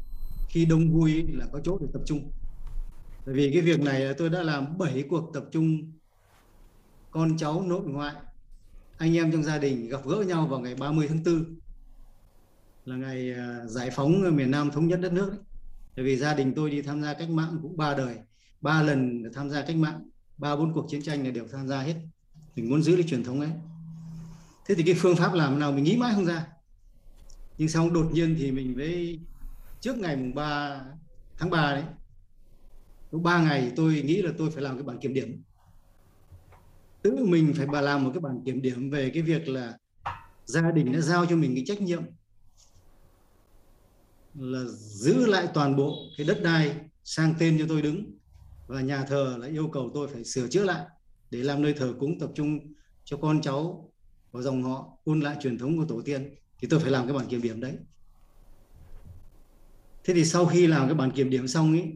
khi 0.51 0.65
đông 0.65 0.93
vui 0.93 1.25
là 1.27 1.45
có 1.51 1.59
chỗ 1.63 1.77
để 1.81 1.87
tập 1.93 2.01
trung 2.05 2.31
bởi 3.25 3.35
vì 3.35 3.51
cái 3.53 3.61
việc 3.61 3.81
này 3.81 3.99
là 3.99 4.13
tôi 4.17 4.29
đã 4.29 4.43
làm 4.43 4.77
7 4.77 5.03
cuộc 5.09 5.31
tập 5.33 5.43
trung 5.51 5.91
con 7.11 7.37
cháu 7.37 7.61
nội 7.61 7.81
ngoại 7.85 8.15
anh 8.97 9.17
em 9.17 9.31
trong 9.31 9.43
gia 9.43 9.57
đình 9.57 9.89
gặp 9.89 10.01
gỡ 10.05 10.23
nhau 10.27 10.47
vào 10.47 10.59
ngày 10.59 10.75
30 10.75 11.07
tháng 11.07 11.23
4 11.23 11.59
là 12.85 12.95
ngày 12.95 13.33
à, 13.33 13.65
giải 13.65 13.89
phóng 13.95 14.35
miền 14.35 14.51
Nam 14.51 14.71
thống 14.71 14.87
nhất 14.87 14.99
đất 15.01 15.13
nước 15.13 15.29
đấy. 15.29 15.39
Bởi 15.95 16.05
vì 16.05 16.17
gia 16.17 16.33
đình 16.33 16.53
tôi 16.55 16.69
đi 16.69 16.81
tham 16.81 17.01
gia 17.01 17.13
cách 17.13 17.29
mạng 17.29 17.57
cũng 17.61 17.77
ba 17.77 17.93
đời, 17.93 18.15
ba 18.61 18.81
lần 18.81 19.23
tham 19.33 19.49
gia 19.49 19.61
cách 19.61 19.75
mạng, 19.75 20.09
ba 20.37 20.55
bốn 20.55 20.73
cuộc 20.73 20.85
chiến 20.89 21.01
tranh 21.01 21.23
là 21.23 21.31
đều 21.31 21.47
tham 21.51 21.67
gia 21.67 21.81
hết. 21.81 21.95
Mình 22.55 22.69
muốn 22.69 22.83
giữ 22.83 22.95
cái 22.95 23.03
truyền 23.07 23.23
thống 23.23 23.39
ấy. 23.39 23.49
Thế 24.67 24.75
thì 24.75 24.83
cái 24.83 24.95
phương 24.97 25.15
pháp 25.15 25.33
làm 25.33 25.59
nào 25.59 25.71
mình 25.71 25.83
nghĩ 25.83 25.97
mãi 25.97 26.11
không 26.15 26.25
ra. 26.25 26.47
Nhưng 27.57 27.69
xong 27.69 27.93
đột 27.93 28.09
nhiên 28.13 28.35
thì 28.39 28.51
mình 28.51 28.75
với 28.75 29.19
trước 29.81 29.97
ngày 29.97 30.15
mùng 30.15 30.35
3 30.35 30.81
tháng 31.37 31.49
3 31.49 31.71
đấy, 31.71 31.83
lúc 33.11 33.21
3 33.21 33.43
ngày 33.43 33.71
tôi 33.75 34.01
nghĩ 34.01 34.21
là 34.21 34.31
tôi 34.37 34.51
phải 34.51 34.63
làm 34.63 34.75
cái 34.75 34.83
bản 34.83 34.99
kiểm 34.99 35.13
điểm. 35.13 35.43
Tự 37.01 37.25
mình 37.25 37.53
phải 37.55 37.67
bà 37.67 37.81
làm 37.81 38.03
một 38.03 38.11
cái 38.13 38.21
bản 38.21 38.41
kiểm 38.45 38.61
điểm 38.61 38.89
về 38.89 39.11
cái 39.13 39.23
việc 39.23 39.47
là 39.47 39.77
gia 40.45 40.71
đình 40.71 40.91
đã 40.91 41.01
giao 41.01 41.25
cho 41.25 41.35
mình 41.35 41.55
cái 41.55 41.63
trách 41.67 41.81
nhiệm 41.81 42.03
là 44.35 44.63
giữ 44.77 45.25
lại 45.25 45.47
toàn 45.53 45.75
bộ 45.75 45.95
cái 46.17 46.27
đất 46.27 46.41
đai 46.43 46.75
sang 47.03 47.33
tên 47.39 47.59
cho 47.59 47.65
tôi 47.69 47.81
đứng 47.81 48.17
và 48.67 48.81
nhà 48.81 49.05
thờ 49.05 49.37
là 49.39 49.47
yêu 49.47 49.69
cầu 49.73 49.91
tôi 49.93 50.07
phải 50.07 50.23
sửa 50.23 50.47
chữa 50.47 50.63
lại 50.63 50.85
để 51.31 51.39
làm 51.43 51.61
nơi 51.61 51.73
thờ 51.73 51.93
cúng 51.99 52.19
tập 52.19 52.29
trung 52.35 52.59
cho 53.03 53.17
con 53.17 53.41
cháu 53.41 53.91
và 54.31 54.41
dòng 54.41 54.63
họ 54.63 54.97
ôn 55.03 55.19
lại 55.19 55.37
truyền 55.41 55.57
thống 55.57 55.77
của 55.77 55.85
tổ 55.85 56.01
tiên. 56.05 56.35
Thì 56.59 56.67
tôi 56.67 56.79
phải 56.79 56.91
làm 56.91 57.07
cái 57.07 57.17
bản 57.17 57.27
kiểm 57.27 57.41
điểm 57.41 57.61
đấy 57.61 57.77
thế 60.03 60.13
thì 60.13 60.25
sau 60.25 60.45
khi 60.45 60.67
làm 60.67 60.87
cái 60.87 60.95
bản 60.95 61.11
kiểm 61.11 61.29
điểm 61.29 61.47
xong 61.47 61.71
ấy 61.71 61.93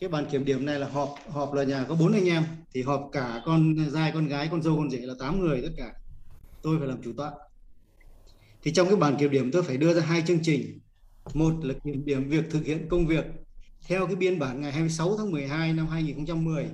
cái 0.00 0.10
bản 0.10 0.26
kiểm 0.30 0.44
điểm 0.44 0.66
này 0.66 0.78
là 0.78 0.88
họp 0.88 1.14
họp 1.28 1.52
là 1.52 1.64
nhà 1.64 1.84
có 1.88 1.94
bốn 1.94 2.12
anh 2.12 2.28
em, 2.28 2.44
thì 2.74 2.82
họp 2.82 3.08
cả 3.12 3.42
con 3.44 3.76
trai, 3.94 4.12
con 4.12 4.28
gái, 4.28 4.48
con 4.50 4.62
dâu, 4.62 4.76
con 4.76 4.90
rể 4.90 4.98
là 4.98 5.14
8 5.18 5.40
người 5.40 5.62
tất 5.62 5.72
cả. 5.76 5.92
Tôi 6.62 6.78
phải 6.78 6.88
làm 6.88 7.02
chủ 7.02 7.12
tọa. 7.16 7.32
Thì 8.62 8.72
trong 8.72 8.88
cái 8.88 8.96
bản 8.96 9.16
kiểm 9.18 9.30
điểm 9.30 9.50
tôi 9.52 9.62
phải 9.62 9.76
đưa 9.76 9.94
ra 9.94 10.02
hai 10.02 10.22
chương 10.26 10.38
trình. 10.42 10.80
Một 11.34 11.64
là 11.64 11.74
kiểm 11.84 12.04
điểm 12.04 12.28
việc 12.28 12.44
thực 12.50 12.64
hiện 12.64 12.88
công 12.88 13.06
việc 13.06 13.24
theo 13.86 14.06
cái 14.06 14.16
biên 14.16 14.38
bản 14.38 14.60
ngày 14.60 14.72
26 14.72 15.16
tháng 15.16 15.30
12 15.30 15.72
năm 15.72 15.86
2010 15.86 16.66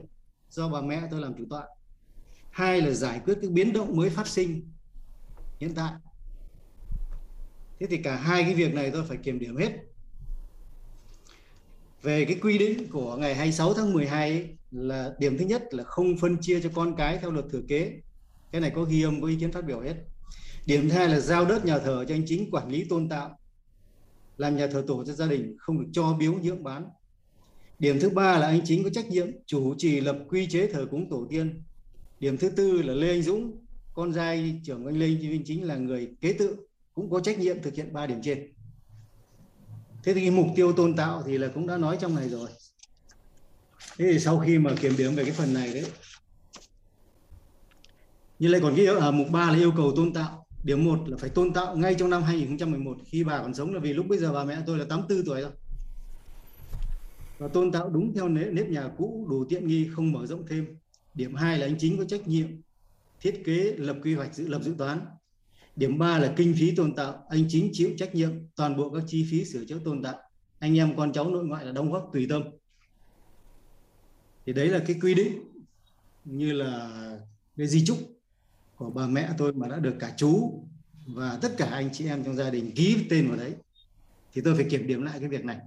do 0.48 0.68
bà 0.68 0.80
mẹ 0.80 1.02
tôi 1.10 1.20
làm 1.20 1.34
chủ 1.38 1.44
tọa. 1.50 1.66
Hai 2.50 2.80
là 2.80 2.90
giải 2.90 3.20
quyết 3.24 3.38
cái 3.40 3.50
biến 3.50 3.72
động 3.72 3.96
mới 3.96 4.10
phát 4.10 4.26
sinh 4.26 4.72
hiện 5.60 5.74
tại. 5.74 5.92
Thế 7.80 7.86
thì 7.90 7.96
cả 7.96 8.16
hai 8.16 8.42
cái 8.42 8.54
việc 8.54 8.74
này 8.74 8.90
tôi 8.90 9.04
phải 9.08 9.16
kiểm 9.16 9.38
điểm 9.38 9.56
hết 9.56 9.72
về 12.04 12.24
cái 12.24 12.38
quy 12.42 12.58
định 12.58 12.88
của 12.88 13.16
ngày 13.16 13.34
26 13.34 13.74
tháng 13.74 13.92
12 13.92 14.30
ấy, 14.30 14.48
là 14.70 15.14
điểm 15.18 15.38
thứ 15.38 15.44
nhất 15.44 15.74
là 15.74 15.84
không 15.84 16.18
phân 16.20 16.36
chia 16.40 16.60
cho 16.60 16.70
con 16.74 16.96
cái 16.96 17.18
theo 17.18 17.30
luật 17.30 17.44
thừa 17.52 17.62
kế. 17.68 17.92
Cái 18.52 18.60
này 18.60 18.72
có 18.74 18.82
ghi 18.84 19.02
âm 19.02 19.20
có 19.20 19.28
ý 19.28 19.36
kiến 19.36 19.52
phát 19.52 19.64
biểu 19.64 19.80
hết. 19.80 19.94
Điểm 20.66 20.88
thứ 20.88 20.96
hai 20.96 21.08
là 21.08 21.20
giao 21.20 21.44
đất 21.44 21.64
nhà 21.64 21.78
thờ 21.78 22.04
cho 22.08 22.14
anh 22.14 22.22
chính 22.26 22.50
quản 22.50 22.70
lý 22.70 22.84
tôn 22.84 23.08
tạo 23.08 23.38
làm 24.36 24.56
nhà 24.56 24.66
thờ 24.66 24.84
tổ 24.86 25.04
cho 25.04 25.12
gia 25.12 25.26
đình 25.26 25.56
không 25.58 25.80
được 25.80 25.88
cho 25.92 26.16
biếu 26.18 26.32
nhượng 26.32 26.62
bán. 26.62 26.84
Điểm 27.78 28.00
thứ 28.00 28.10
ba 28.10 28.38
là 28.38 28.46
anh 28.46 28.60
chính 28.64 28.84
có 28.84 28.90
trách 28.90 29.08
nhiệm 29.08 29.26
chủ 29.46 29.74
trì 29.78 30.00
lập 30.00 30.18
quy 30.28 30.46
chế 30.46 30.66
thờ 30.66 30.86
cúng 30.90 31.08
tổ 31.10 31.26
tiên. 31.30 31.62
Điểm 32.20 32.36
thứ 32.36 32.48
tư 32.48 32.82
là 32.82 32.94
lê 32.94 33.08
anh 33.08 33.22
dũng 33.22 33.64
con 33.94 34.14
trai 34.14 34.60
trưởng 34.64 34.86
anh 34.86 34.98
lê 34.98 35.06
anh 35.06 35.44
chính 35.44 35.64
là 35.64 35.76
người 35.76 36.08
kế 36.20 36.32
tự 36.32 36.56
cũng 36.94 37.10
có 37.10 37.20
trách 37.20 37.38
nhiệm 37.38 37.62
thực 37.62 37.74
hiện 37.74 37.92
ba 37.92 38.06
điểm 38.06 38.18
trên 38.22 38.52
thế 40.04 40.14
thì 40.14 40.20
cái 40.20 40.30
mục 40.30 40.46
tiêu 40.56 40.72
tôn 40.72 40.96
tạo 40.96 41.22
thì 41.26 41.38
là 41.38 41.48
cũng 41.54 41.66
đã 41.66 41.76
nói 41.76 41.96
trong 42.00 42.14
này 42.14 42.28
rồi. 42.28 42.50
Thế 43.98 44.04
thì 44.12 44.18
sau 44.18 44.38
khi 44.38 44.58
mà 44.58 44.74
kiểm 44.80 44.96
điểm 44.96 45.14
về 45.14 45.24
cái 45.24 45.32
phần 45.32 45.54
này 45.54 45.74
đấy 45.74 45.84
như 48.38 48.48
lại 48.48 48.60
còn 48.60 48.74
cái 48.76 48.86
ở 48.86 49.08
à, 49.08 49.10
mục 49.10 49.30
3 49.30 49.50
là 49.50 49.58
yêu 49.58 49.72
cầu 49.76 49.92
tôn 49.96 50.12
tạo. 50.12 50.46
Điểm 50.64 50.84
1 50.84 51.08
là 51.08 51.16
phải 51.16 51.30
tôn 51.30 51.52
tạo 51.52 51.76
ngay 51.76 51.94
trong 51.94 52.10
năm 52.10 52.22
2011 52.22 52.96
khi 53.06 53.24
bà 53.24 53.38
còn 53.38 53.54
sống 53.54 53.74
là 53.74 53.80
vì 53.80 53.92
lúc 53.92 54.06
bây 54.08 54.18
giờ 54.18 54.32
bà 54.32 54.44
mẹ 54.44 54.58
tôi 54.66 54.78
là 54.78 54.84
84 54.88 55.26
tuổi 55.26 55.40
rồi. 55.40 55.50
Và 57.38 57.48
tôn 57.48 57.72
tạo 57.72 57.88
đúng 57.88 58.14
theo 58.14 58.28
nếp, 58.28 58.52
nếp 58.52 58.68
nhà 58.68 58.88
cũ 58.98 59.26
đủ 59.30 59.44
tiện 59.48 59.66
nghi 59.66 59.88
không 59.94 60.12
mở 60.12 60.26
rộng 60.26 60.46
thêm. 60.48 60.78
Điểm 61.14 61.34
2 61.34 61.58
là 61.58 61.66
anh 61.66 61.78
chính 61.78 61.98
có 61.98 62.04
trách 62.04 62.28
nhiệm 62.28 62.46
thiết 63.20 63.42
kế 63.44 63.74
lập 63.76 63.96
quy 64.02 64.14
hoạch 64.14 64.34
dự 64.34 64.48
lập 64.48 64.60
dự 64.62 64.74
toán. 64.78 65.00
Điểm 65.76 65.98
3 65.98 66.18
là 66.18 66.32
kinh 66.36 66.54
phí 66.58 66.74
tôn 66.74 66.94
tạo, 66.94 67.26
anh 67.28 67.44
chính 67.48 67.70
chịu 67.72 67.90
trách 67.96 68.14
nhiệm 68.14 68.30
toàn 68.56 68.76
bộ 68.76 68.90
các 68.90 69.02
chi 69.06 69.26
phí 69.30 69.44
sửa 69.44 69.64
chữa 69.64 69.78
tôn 69.84 70.02
tạo. 70.02 70.18
Anh 70.58 70.78
em 70.78 70.96
con 70.96 71.12
cháu 71.12 71.30
nội 71.30 71.44
ngoại 71.44 71.64
là 71.64 71.72
đóng 71.72 71.92
góp 71.92 72.10
tùy 72.12 72.26
tâm. 72.28 72.42
Thì 74.46 74.52
đấy 74.52 74.68
là 74.68 74.82
cái 74.86 74.96
quy 75.02 75.14
định 75.14 75.38
như 76.24 76.52
là 76.52 76.90
cái 77.56 77.66
di 77.66 77.84
chúc 77.84 77.98
của 78.76 78.90
bà 78.90 79.06
mẹ 79.06 79.30
tôi 79.38 79.52
mà 79.52 79.68
đã 79.68 79.78
được 79.78 79.94
cả 79.98 80.14
chú 80.16 80.64
và 81.06 81.38
tất 81.42 81.54
cả 81.56 81.66
anh 81.66 81.90
chị 81.92 82.06
em 82.06 82.24
trong 82.24 82.36
gia 82.36 82.50
đình 82.50 82.72
ký 82.74 83.06
tên 83.10 83.28
vào 83.28 83.36
đấy. 83.36 83.54
Thì 84.32 84.42
tôi 84.44 84.54
phải 84.54 84.66
kiểm 84.70 84.86
điểm 84.86 85.02
lại 85.02 85.20
cái 85.20 85.28
việc 85.28 85.44
này. 85.44 85.58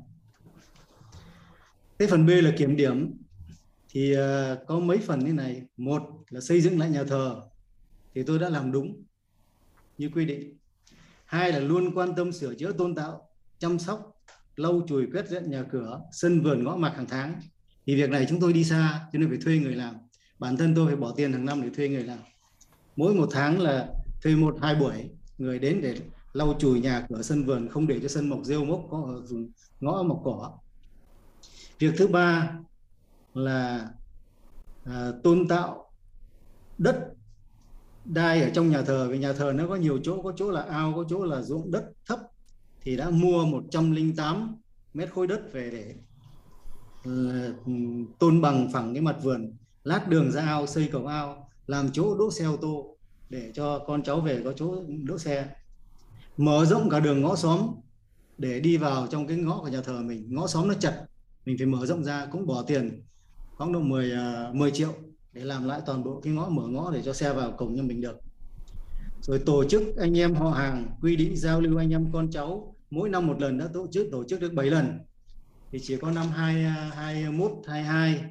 Cái 2.00 2.08
phần 2.08 2.26
B 2.26 2.30
là 2.30 2.54
kiểm 2.58 2.76
điểm 2.76 3.14
thì 3.90 4.16
à, 4.16 4.56
có 4.68 4.80
mấy 4.80 4.98
phần 4.98 5.20
như 5.20 5.34
này. 5.34 5.62
Một 5.78 6.04
là 6.30 6.42
xây 6.42 6.62
dựng 6.62 6.80
lại 6.80 6.90
nhà 6.90 7.04
thờ 7.04 7.42
thì 8.16 8.24
tôi 8.24 8.40
đã 8.40 8.50
làm 8.50 8.72
đúng 8.72 9.04
như 9.98 10.10
quy 10.14 10.26
định. 10.26 10.58
Hai 11.26 11.52
là 11.52 11.60
luôn 11.60 11.96
quan 11.96 12.16
tâm 12.16 12.32
sửa 12.32 12.56
chữa 12.56 12.72
tôn 12.72 12.96
tạo 12.96 13.30
chăm 13.60 13.80
sóc 13.80 14.12
lau 14.56 14.82
chùi 14.88 15.08
quét 15.14 15.30
dọn 15.30 15.52
nhà 15.52 15.64
cửa 15.72 16.02
sân 16.12 16.42
vườn 16.42 16.64
ngõ 16.64 16.76
mạc 16.76 16.94
hàng 16.96 17.06
tháng. 17.10 17.42
Thì 17.86 17.96
việc 17.96 18.10
này 18.10 18.26
chúng 18.30 18.40
tôi 18.40 18.54
đi 18.54 18.64
xa 18.64 19.08
cho 19.14 19.20
nên 19.20 19.30
phải 19.30 19.38
thuê 19.38 19.58
người 19.58 19.76
làm. 19.76 19.96
Bản 20.40 20.58
thân 20.58 20.76
tôi 20.76 20.88
phải 20.88 20.96
bỏ 20.96 21.14
tiền 21.16 21.34
hàng 21.34 21.46
năm 21.46 21.62
để 21.62 21.70
thuê 21.76 21.90
người 21.90 22.04
làm. 22.04 22.20
Mỗi 22.96 23.14
một 23.14 23.30
tháng 23.32 23.62
là 23.62 23.90
thuê 24.24 24.36
một 24.36 24.56
hai 24.62 24.76
buổi 24.76 25.10
người 25.38 25.60
đến 25.60 25.80
để 25.82 26.00
lau 26.34 26.56
chùi 26.60 26.80
nhà 26.80 27.06
cửa 27.10 27.22
sân 27.22 27.44
vườn 27.44 27.70
không 27.70 27.88
để 27.88 28.00
cho 28.00 28.08
sân 28.08 28.30
mọc 28.30 28.40
rêu 28.44 28.66
mốc 28.66 28.88
có 28.92 29.22
ngõ 29.80 30.04
mọc 30.04 30.22
cỏ. 30.24 30.58
Việc 31.80 31.92
thứ 31.98 32.08
ba 32.08 32.58
là 33.34 33.90
à, 34.86 35.12
tôn 35.24 35.48
tạo 35.48 35.92
đất 36.78 37.14
đai 38.08 38.42
ở 38.42 38.50
trong 38.50 38.70
nhà 38.70 38.82
thờ, 38.82 39.08
vì 39.12 39.20
nhà 39.20 39.34
thờ 39.34 39.54
nó 39.56 39.68
có 39.68 39.76
nhiều 39.76 40.00
chỗ, 40.04 40.22
có 40.22 40.34
chỗ 40.36 40.52
là 40.52 40.62
ao, 40.62 40.94
có 40.96 41.06
chỗ 41.10 41.26
là 41.26 41.42
ruộng 41.42 41.72
đất 41.72 41.84
thấp, 42.06 42.20
thì 42.82 42.98
đã 42.98 43.10
mua 43.10 43.46
108 43.46 44.56
mét 44.94 45.14
khối 45.14 45.28
đất 45.28 45.54
về 45.54 45.70
để 45.72 45.96
ờ, 47.06 47.54
tôn 48.20 48.42
bằng 48.42 48.70
phẳng 48.74 48.94
cái 48.94 49.02
mặt 49.02 49.16
vườn, 49.24 49.54
lát 49.84 50.08
đường 50.08 50.32
ra 50.32 50.42
ao, 50.42 50.68
xây 50.68 50.90
cầu 50.92 51.08
ao, 51.08 51.50
làm 51.68 51.90
chỗ 51.94 52.18
đỗ 52.18 52.32
xe 52.32 52.46
ô 52.46 52.58
tô 52.58 52.98
để 53.30 53.52
cho 53.54 53.80
con 53.88 54.04
cháu 54.04 54.22
về 54.22 54.42
có 54.44 54.54
chỗ 54.54 54.84
đỗ 55.04 55.18
xe. 55.18 55.50
Mở 56.38 56.66
rộng 56.66 56.90
cả 56.90 57.00
đường 57.00 57.22
ngõ 57.22 57.36
xóm 57.36 57.60
để 58.38 58.60
đi 58.60 58.78
vào 58.78 59.08
trong 59.08 59.28
cái 59.28 59.38
ngõ 59.38 59.60
của 59.60 59.68
nhà 59.68 59.82
thờ 59.82 60.02
mình. 60.02 60.28
Ngõ 60.30 60.48
xóm 60.48 60.68
nó 60.68 60.74
chật, 60.74 60.94
mình 61.46 61.58
phải 61.58 61.68
mở 61.68 61.86
rộng 61.86 62.04
ra, 62.04 62.28
cũng 62.32 62.46
bỏ 62.46 62.64
tiền, 62.68 63.04
khoảng 63.56 63.74
độ 63.74 63.80
10 63.80 64.12
10 64.54 64.70
ờ, 64.70 64.76
triệu 64.76 64.94
để 65.38 65.44
làm 65.44 65.68
lại 65.68 65.82
toàn 65.86 66.04
bộ 66.04 66.22
cái 66.24 66.34
ngõ 66.34 66.50
mở 66.50 66.68
ngõ 66.68 66.92
để 66.92 67.02
cho 67.02 67.14
xe 67.14 67.34
vào 67.34 67.52
cổng 67.52 67.76
nhà 67.76 67.82
mình 67.82 68.02
được. 68.02 68.20
Rồi 69.22 69.40
tổ 69.46 69.64
chức 69.70 69.82
anh 69.98 70.18
em 70.18 70.36
họ 70.36 70.50
hàng 70.50 70.88
quy 71.02 71.16
định 71.16 71.38
giao 71.38 71.62
lưu 71.62 71.78
anh 71.78 71.94
em 71.94 72.12
con 72.14 72.32
cháu. 72.32 72.76
Mỗi 72.90 73.10
năm 73.10 73.28
một 73.28 73.42
lần 73.42 73.58
đã 73.58 73.68
tổ 73.74 73.88
chức 73.92 74.08
tổ 74.12 74.24
chức 74.24 74.42
được 74.42 74.54
7 74.54 74.70
lần. 74.70 75.00
Thì 75.72 75.80
chỉ 75.84 75.98
có 75.98 76.12
năm 76.12 76.28
2, 76.30 76.64
21, 76.64 77.52
22, 77.68 78.24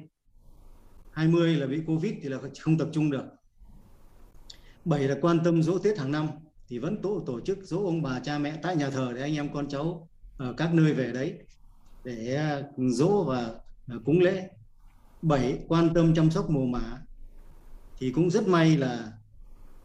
20 1.11 1.55
là 1.55 1.67
bị 1.67 1.81
Covid 1.87 2.13
thì 2.21 2.29
là 2.29 2.37
không 2.61 2.77
tập 2.77 2.89
trung 2.91 3.11
được. 3.11 3.23
Bảy 4.85 5.07
là 5.07 5.15
quan 5.21 5.39
tâm 5.43 5.63
dỗ 5.63 5.79
Tết 5.79 5.97
hàng 5.97 6.11
năm. 6.11 6.27
Thì 6.67 6.79
vẫn 6.79 7.01
tổ 7.01 7.23
tổ 7.25 7.39
chức 7.39 7.59
dỗ 7.63 7.85
ông 7.85 8.01
bà 8.01 8.19
cha 8.19 8.37
mẹ 8.37 8.59
tại 8.61 8.75
nhà 8.75 8.89
thờ 8.89 9.11
để 9.15 9.21
anh 9.21 9.35
em 9.35 9.53
con 9.53 9.69
cháu 9.69 10.09
ở 10.37 10.53
các 10.57 10.73
nơi 10.73 10.93
về 10.93 11.11
đấy. 11.11 11.33
Để 12.03 12.35
à, 12.35 12.61
dỗ 12.77 13.23
và 13.23 13.51
à, 13.87 13.95
cúng 14.05 14.19
lễ. 14.19 14.49
7 15.21 15.59
quan 15.67 15.93
tâm 15.93 16.15
chăm 16.15 16.31
sóc 16.31 16.49
mồ 16.49 16.65
mả, 16.65 17.01
thì 17.99 18.11
cũng 18.11 18.29
rất 18.29 18.47
may 18.47 18.77
là 18.77 19.11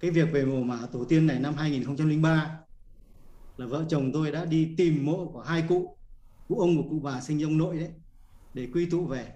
cái 0.01 0.11
việc 0.11 0.29
về 0.33 0.45
mồ 0.45 0.63
mả 0.63 0.79
tổ 0.93 1.05
tiên 1.05 1.27
này 1.27 1.39
năm 1.39 1.55
2003 1.55 2.59
là 3.57 3.67
vợ 3.67 3.85
chồng 3.89 4.13
tôi 4.13 4.31
đã 4.31 4.45
đi 4.45 4.75
tìm 4.77 5.07
mộ 5.07 5.31
của 5.33 5.41
hai 5.41 5.65
cụ 5.69 5.97
cụ 6.49 6.59
ông 6.61 6.77
và 6.77 6.83
cụ 6.91 7.01
bà 7.01 7.21
sinh 7.21 7.45
ông 7.45 7.59
nội 7.59 7.79
đấy, 7.79 7.91
để 8.55 8.69
quy 8.75 8.87
tụ 8.87 9.07
về. 9.07 9.27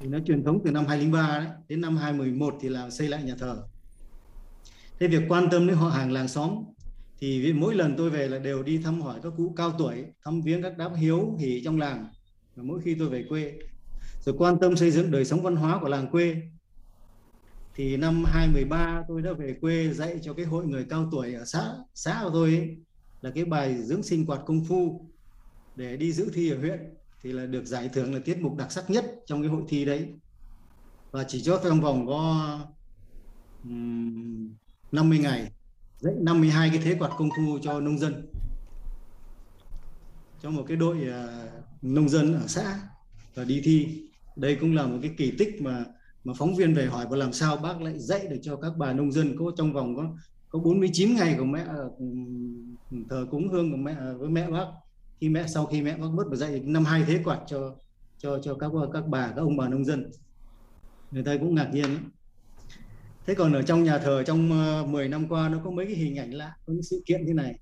Thì 0.00 0.08
nó 0.08 0.18
truyền 0.26 0.44
thống 0.44 0.60
từ 0.64 0.70
năm 0.70 0.86
2003 0.86 1.38
đấy, 1.38 1.48
đến 1.68 1.80
năm 1.80 1.96
2011 1.96 2.54
thì 2.60 2.68
là 2.68 2.90
xây 2.90 3.08
lại 3.08 3.22
nhà 3.22 3.34
thờ. 3.38 3.62
Thế 5.00 5.06
việc 5.08 5.22
quan 5.28 5.48
tâm 5.50 5.66
đến 5.66 5.76
họ 5.76 5.88
hàng 5.88 6.12
làng 6.12 6.28
xóm, 6.28 6.64
thì 7.18 7.52
mỗi 7.52 7.74
lần 7.74 7.94
tôi 7.96 8.10
về 8.10 8.28
là 8.28 8.38
đều 8.38 8.62
đi 8.62 8.78
thăm 8.78 9.02
hỏi 9.02 9.20
các 9.22 9.32
cụ 9.36 9.54
cao 9.56 9.72
tuổi, 9.78 10.04
thăm 10.24 10.40
viếng 10.40 10.62
các 10.62 10.78
đám 10.78 10.94
hiếu 10.94 11.36
hỉ 11.38 11.62
trong 11.64 11.78
làng, 11.78 12.06
và 12.56 12.62
mỗi 12.62 12.80
khi 12.80 12.94
tôi 12.94 13.08
về 13.08 13.24
quê 13.28 13.58
rồi 14.24 14.34
quan 14.38 14.58
tâm 14.60 14.76
xây 14.76 14.90
dựng 14.90 15.10
đời 15.10 15.24
sống 15.24 15.42
văn 15.42 15.56
hóa 15.56 15.78
của 15.80 15.88
làng 15.88 16.10
quê. 16.10 16.42
Thì 17.74 17.96
năm 17.96 18.24
2013 18.24 19.04
tôi 19.08 19.22
đã 19.22 19.32
về 19.32 19.54
quê 19.60 19.92
dạy 19.92 20.18
cho 20.22 20.34
cái 20.34 20.44
hội 20.44 20.66
người 20.66 20.86
cao 20.90 21.08
tuổi 21.12 21.34
ở 21.34 21.44
xã 21.44 21.74
xã 21.94 22.20
của 22.24 22.30
tôi 22.32 22.54
ấy, 22.54 22.76
là 23.20 23.30
cái 23.30 23.44
bài 23.44 23.82
dưỡng 23.82 24.02
sinh 24.02 24.26
quạt 24.26 24.40
công 24.46 24.64
phu 24.64 25.10
để 25.76 25.96
đi 25.96 26.12
giữ 26.12 26.30
thi 26.34 26.50
ở 26.50 26.58
huyện. 26.58 26.94
Thì 27.22 27.32
là 27.32 27.46
được 27.46 27.66
giải 27.66 27.88
thưởng 27.88 28.14
là 28.14 28.20
tiết 28.24 28.38
mục 28.40 28.56
đặc 28.56 28.72
sắc 28.72 28.90
nhất 28.90 29.04
trong 29.26 29.42
cái 29.42 29.50
hội 29.50 29.62
thi 29.68 29.84
đấy. 29.84 30.08
Và 31.10 31.24
chỉ 31.28 31.42
cho 31.42 31.60
trong 31.64 31.80
vòng 31.80 32.06
có 32.06 32.58
um, 33.64 34.54
50 34.92 35.18
ngày 35.18 35.52
dạy 35.98 36.14
52 36.20 36.68
cái 36.68 36.78
thế 36.84 36.94
quạt 36.98 37.10
công 37.18 37.28
phu 37.36 37.58
cho 37.62 37.80
nông 37.80 37.98
dân. 37.98 38.26
Cho 40.42 40.50
một 40.50 40.64
cái 40.68 40.76
đội 40.76 40.96
uh, 40.96 41.82
nông 41.82 42.08
dân 42.08 42.34
ở 42.34 42.46
xã 42.46 42.80
và 43.34 43.44
đi 43.44 43.60
thi 43.64 44.08
đây 44.36 44.56
cũng 44.60 44.74
là 44.74 44.86
một 44.86 44.98
cái 45.02 45.10
kỳ 45.16 45.30
tích 45.38 45.62
mà 45.62 45.84
mà 46.24 46.32
phóng 46.36 46.54
viên 46.54 46.74
về 46.74 46.86
hỏi, 46.86 47.06
và 47.10 47.16
làm 47.16 47.32
sao 47.32 47.56
bác 47.56 47.82
lại 47.82 47.98
dạy 47.98 48.26
được 48.26 48.38
cho 48.42 48.56
các 48.56 48.72
bà 48.76 48.92
nông 48.92 49.12
dân 49.12 49.36
có 49.38 49.52
trong 49.56 49.72
vòng 49.72 49.96
có 49.96 50.16
có 50.48 50.58
49 50.58 51.14
ngày 51.14 51.34
của 51.38 51.44
mẹ 51.44 51.64
ờ, 51.68 51.90
thờ 53.10 53.26
cúng 53.30 53.48
hương 53.48 53.70
của 53.70 53.76
mẹ 53.76 53.94
ờ, 53.98 54.18
với 54.18 54.28
mẹ 54.28 54.50
bác, 54.50 54.66
khi 55.20 55.28
mẹ, 55.28 55.46
sau 55.46 55.66
khi 55.66 55.82
mẹ 55.82 55.96
bác 55.96 56.08
mất 56.14 56.24
và 56.30 56.36
dạy 56.36 56.60
năm 56.64 56.84
hai 56.84 57.04
thế 57.06 57.20
quạt 57.24 57.40
cho 57.46 57.74
cho 58.18 58.38
cho 58.42 58.54
các 58.54 58.70
các 58.92 59.06
bà, 59.08 59.28
các 59.28 59.42
ông 59.42 59.56
bà 59.56 59.68
nông 59.68 59.84
dân? 59.84 60.10
Người 61.10 61.24
ta 61.24 61.36
cũng 61.40 61.54
ngạc 61.54 61.70
nhiên 61.72 61.84
ấy. 61.84 61.98
thế 63.26 63.34
còn 63.34 63.52
ở 63.52 63.62
trong 63.62 63.84
nhà 63.84 63.98
thờ 63.98 64.22
trong 64.22 64.50
ờ, 64.50 64.86
10 64.86 65.08
năm 65.08 65.28
qua 65.28 65.48
nó 65.48 65.60
có 65.64 65.70
mấy 65.70 65.86
cái 65.86 65.94
hình 65.94 66.18
ảnh 66.18 66.34
lạ, 66.34 66.52
có 66.66 66.72
những 66.72 66.82
sự 66.82 67.02
kiện 67.06 67.26
thế 67.26 67.32
này. 67.32 67.54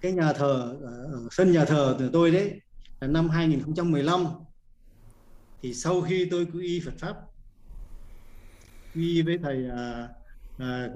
Cái 0.00 0.12
nhà 0.12 0.32
thờ 0.32 0.76
ở 0.82 1.28
sân 1.30 1.52
nhà 1.52 1.64
thờ 1.64 1.96
của 1.98 2.08
tôi 2.12 2.30
đấy 2.30 2.60
là 3.00 3.08
năm 3.08 3.28
2015 3.28 4.24
thì 5.62 5.74
sau 5.74 6.02
khi 6.02 6.28
tôi 6.30 6.46
quy 6.52 6.66
y 6.66 6.80
Phật 6.80 6.94
pháp 6.98 7.16
quy 8.94 9.22
với 9.22 9.38
thầy 9.42 9.68
à, 9.70 10.08
à, 10.58 10.88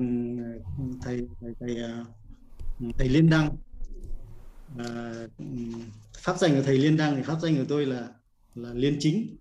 thầy 1.02 1.28
thầy 1.40 1.54
thầy, 1.60 1.76
à, 1.82 2.04
thầy 2.98 3.08
Liên 3.08 3.30
Đăng. 3.30 3.56
À, 4.78 5.14
pháp 6.16 6.38
danh 6.38 6.54
của 6.54 6.62
thầy 6.62 6.78
Liên 6.78 6.96
Đăng 6.96 7.16
thì 7.16 7.22
pháp 7.22 7.38
danh 7.42 7.56
của 7.56 7.64
tôi 7.68 7.86
là 7.86 8.08
là 8.54 8.72
Liên 8.74 8.96
Chính. 9.00 9.36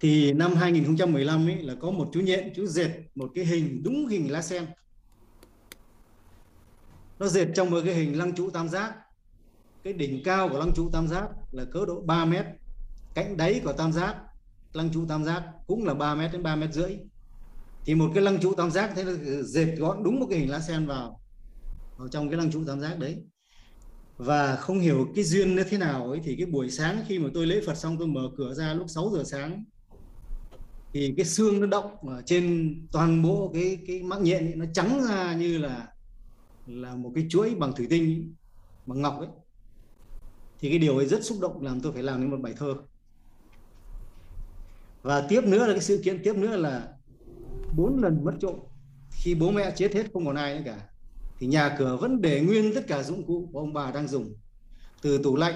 Thì 0.00 0.32
năm 0.32 0.54
2015 0.54 1.48
ấy 1.48 1.62
là 1.62 1.74
có 1.80 1.90
một 1.90 2.10
chú 2.12 2.20
nhện 2.20 2.52
chú 2.56 2.66
dệt 2.66 2.90
một 3.14 3.30
cái 3.34 3.44
hình 3.44 3.82
đúng 3.84 4.06
hình 4.06 4.32
lá 4.32 4.42
sen. 4.42 4.66
Nó 7.18 7.26
dệt 7.28 7.48
trong 7.54 7.70
một 7.70 7.80
cái 7.84 7.94
hình 7.94 8.18
lăng 8.18 8.34
trụ 8.34 8.50
tam 8.50 8.68
giác. 8.68 8.94
Cái 9.84 9.92
đỉnh 9.92 10.22
cao 10.24 10.48
của 10.48 10.58
lăng 10.58 10.72
trụ 10.74 10.90
tam 10.92 11.08
giác 11.08 11.28
là 11.52 11.64
cỡ 11.64 11.86
độ 11.86 12.00
3 12.00 12.24
mét 12.24 12.46
cạnh 13.14 13.36
đáy 13.36 13.60
của 13.64 13.72
tam 13.72 13.92
giác 13.92 14.16
lăng 14.72 14.90
trụ 14.90 15.06
tam 15.08 15.24
giác 15.24 15.42
cũng 15.66 15.84
là 15.84 15.94
3 15.94 16.14
mét 16.14 16.32
đến 16.32 16.42
3 16.42 16.56
mét 16.56 16.72
rưỡi. 16.72 16.96
Thì 17.84 17.94
một 17.94 18.10
cái 18.14 18.22
lăng 18.22 18.40
trụ 18.40 18.54
tam 18.54 18.70
giác 18.70 18.92
thế 18.96 19.04
là 19.04 19.42
dệt 19.42 19.74
gọn 19.78 20.02
đúng 20.02 20.20
một 20.20 20.26
cái 20.30 20.38
hình 20.38 20.50
lá 20.50 20.60
sen 20.60 20.86
vào 20.86 21.20
vào 21.96 22.08
trong 22.08 22.30
cái 22.30 22.38
lăng 22.38 22.50
trụ 22.50 22.64
tam 22.66 22.80
giác 22.80 22.98
đấy. 22.98 23.22
Và 24.16 24.56
không 24.56 24.80
hiểu 24.80 25.08
cái 25.14 25.24
duyên 25.24 25.56
nó 25.56 25.62
thế 25.70 25.78
nào 25.78 26.10
ấy 26.10 26.20
thì 26.24 26.36
cái 26.36 26.46
buổi 26.46 26.70
sáng 26.70 27.04
khi 27.08 27.18
mà 27.18 27.28
tôi 27.34 27.46
lễ 27.46 27.60
Phật 27.66 27.74
xong 27.74 27.96
tôi 27.98 28.08
mở 28.08 28.30
cửa 28.36 28.54
ra 28.54 28.74
lúc 28.74 28.86
6 28.88 29.10
giờ 29.14 29.22
sáng 29.24 29.64
thì 30.92 31.14
cái 31.16 31.26
xương 31.26 31.60
nó 31.60 31.66
động 31.66 32.08
ở 32.08 32.22
trên 32.26 32.74
toàn 32.92 33.22
bộ 33.22 33.50
cái 33.54 33.78
cái 33.86 34.02
mắc 34.02 34.20
nhện 34.20 34.44
ấy, 34.44 34.54
nó 34.56 34.64
trắng 34.74 35.02
ra 35.08 35.34
như 35.34 35.58
là 35.58 35.88
là 36.66 36.94
một 36.94 37.12
cái 37.14 37.26
chuỗi 37.28 37.54
bằng 37.54 37.72
thủy 37.72 37.86
tinh 37.90 38.34
bằng 38.86 39.02
ngọc 39.02 39.18
ấy. 39.18 39.28
Thì 40.60 40.68
cái 40.68 40.78
điều 40.78 40.96
ấy 40.96 41.06
rất 41.06 41.24
xúc 41.24 41.38
động 41.40 41.62
làm 41.62 41.80
tôi 41.80 41.92
phải 41.92 42.02
làm 42.02 42.20
nên 42.20 42.30
một 42.30 42.40
bài 42.40 42.54
thơ 42.56 42.74
và 45.02 45.26
tiếp 45.28 45.44
nữa 45.44 45.66
là 45.66 45.72
cái 45.72 45.82
sự 45.82 46.00
kiện 46.04 46.22
tiếp 46.22 46.36
nữa 46.36 46.56
là 46.56 46.88
bốn 47.76 48.02
lần 48.02 48.24
mất 48.24 48.32
trộm. 48.40 48.54
Khi 49.10 49.34
bố 49.34 49.50
mẹ 49.50 49.72
chết 49.76 49.94
hết 49.94 50.06
không 50.12 50.26
còn 50.26 50.34
ai 50.34 50.54
nữa 50.54 50.62
cả, 50.64 50.88
thì 51.38 51.46
nhà 51.46 51.76
cửa 51.78 51.96
vẫn 51.96 52.20
để 52.20 52.40
nguyên 52.40 52.74
tất 52.74 52.86
cả 52.86 53.02
dụng 53.02 53.26
cụ 53.26 53.48
của 53.52 53.58
ông 53.58 53.72
bà 53.72 53.90
đang 53.90 54.08
dùng. 54.08 54.34
Từ 55.02 55.18
tủ 55.22 55.36
lạnh 55.36 55.54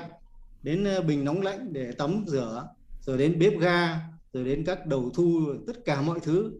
đến 0.63 0.85
ờ, 0.85 1.03
bình 1.03 1.25
nóng 1.25 1.43
lạnh 1.43 1.73
để 1.73 1.93
tắm 1.93 2.25
rửa, 2.27 2.69
rồi 3.01 3.19
đến 3.19 3.39
bếp 3.39 3.59
ga, 3.59 4.01
rồi 4.33 4.45
đến 4.45 4.65
các 4.65 4.87
đầu 4.87 5.11
thu, 5.15 5.41
tất 5.67 5.85
cả 5.85 6.03
mọi 6.03 6.21
thứ 6.21 6.53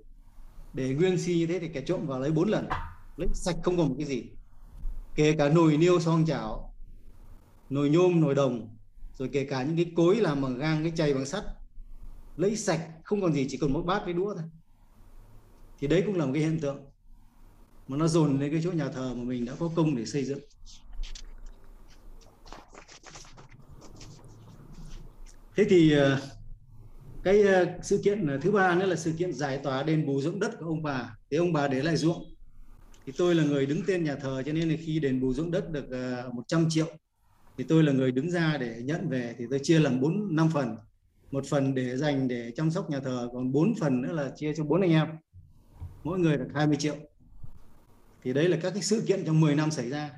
để 0.75 0.95
nguyên 0.95 1.19
si 1.19 1.35
như 1.35 1.47
thế 1.47 1.59
thì 1.59 1.69
kẻ 1.69 1.81
trộm 1.81 2.07
vào 2.07 2.21
lấy 2.21 2.31
bốn 2.31 2.49
lần. 2.49 2.69
Lấy 3.17 3.29
sạch 3.35 3.57
không 3.63 3.77
còn 3.77 3.89
một 3.89 3.95
cái 3.99 4.07
gì. 4.07 4.25
Kể 5.15 5.35
cả 5.39 5.49
nồi 5.49 5.77
niêu 5.77 6.01
son 6.01 6.25
chảo, 6.27 6.75
nồi 7.71 7.91
nhôm, 7.91 8.21
nồi 8.21 8.35
đồng, 8.35 8.77
rồi 9.19 9.29
kể 9.33 9.45
cả 9.45 9.63
những 9.63 9.77
cái 9.77 9.93
cối 9.97 10.17
làm 10.17 10.43
bằng 10.43 10.59
gang, 10.59 10.83
cái 10.83 10.93
chày 10.97 11.15
bằng 11.15 11.27
sắt 11.27 11.45
lấy 12.37 12.57
sạch, 12.57 12.81
không 13.05 13.21
còn 13.21 13.33
gì, 13.33 13.47
chỉ 13.49 13.59
còn 13.59 13.73
một 13.73 13.83
bát 13.83 14.03
với 14.05 14.15
đũa 14.15 14.35
thôi. 14.35 14.45
Thì 15.79 15.87
đấy 15.87 16.03
cũng 16.07 16.17
là 16.17 16.27
một 16.27 16.33
cái 16.35 16.43
hiện 16.43 16.61
tượng 16.61 16.85
mà 17.89 17.97
nó 17.97 18.09
dồn 18.09 18.41
lên 18.41 18.51
cái 18.51 18.61
chỗ 18.65 18.73
nhà 18.73 18.89
thờ 18.89 19.15
mà 19.15 19.25
mình 19.25 19.45
đã 19.45 19.53
có 19.59 19.71
công 19.77 19.97
để 19.97 20.07
xây 20.07 20.25
dựng. 20.25 20.41
Thế 25.57 25.65
thì 25.69 25.93
ờ, 25.93 26.21
cái 27.25 27.43
ờ, 27.43 27.67
sự 27.83 28.01
kiện 28.05 28.27
ờ, 28.27 28.39
thứ 28.39 28.51
ba 28.51 28.75
nữa 28.75 28.87
là 28.87 28.97
sự 28.97 29.13
kiện 29.19 29.33
giải 29.33 29.59
tỏa 29.59 29.83
đền 29.83 30.07
bù 30.07 30.21
ruộng 30.21 30.41
đất 30.41 30.53
của 30.61 30.67
ông 30.67 30.83
bà. 30.83 31.17
Thì 31.31 31.37
ông 31.37 31.53
bà 31.53 31.69
để 31.69 31.83
lại 31.83 31.97
ruộng. 31.97 32.25
Thì 33.07 33.13
tôi 33.19 33.35
là 33.35 33.45
người 33.45 33.67
đứng 33.67 33.83
tên 33.87 34.05
nhà 34.05 34.17
thờ, 34.17 34.43
cho 34.47 34.53
nên 34.53 34.69
là 34.69 34.77
khi 34.85 34.99
đền 34.99 35.21
bù 35.21 35.33
ruộng 35.33 35.51
đất 35.51 35.71
được 35.71 35.87
100 36.35 36.67
triệu, 36.71 36.87
thì 37.59 37.65
tôi 37.69 37.83
là 37.83 37.93
người 37.93 38.13
đứng 38.13 38.31
ra 38.31 38.57
để 38.61 38.81
nhận 38.83 39.09
về. 39.09 39.35
Thì 39.39 39.45
tôi 39.51 39.61
chia 39.63 39.79
làm 39.79 40.01
bốn, 40.01 40.37
năm 40.37 40.49
phần 40.55 40.77
một 41.31 41.47
phần 41.47 41.75
để 41.75 41.97
dành 41.97 42.29
để 42.29 42.53
chăm 42.57 42.71
sóc 42.71 42.91
nhà 42.91 43.01
thờ, 43.01 43.29
còn 43.33 43.53
bốn 43.53 43.75
phần 43.81 44.03
nữa 44.03 44.13
là 44.13 44.33
chia 44.37 44.55
cho 44.57 44.65
bốn 44.65 44.81
anh 44.81 44.91
em. 44.91 45.09
Mỗi 46.05 46.19
người 46.19 46.37
được 46.37 46.49
20 46.55 46.77
triệu. 46.77 46.97
Thì 48.23 48.33
đấy 48.33 48.49
là 48.49 48.59
các 48.63 48.71
cái 48.71 48.83
sự 48.83 49.05
kiện 49.07 49.25
trong 49.27 49.41
10 49.41 49.55
năm 49.55 49.71
xảy 49.71 49.91
ra. 49.91 50.11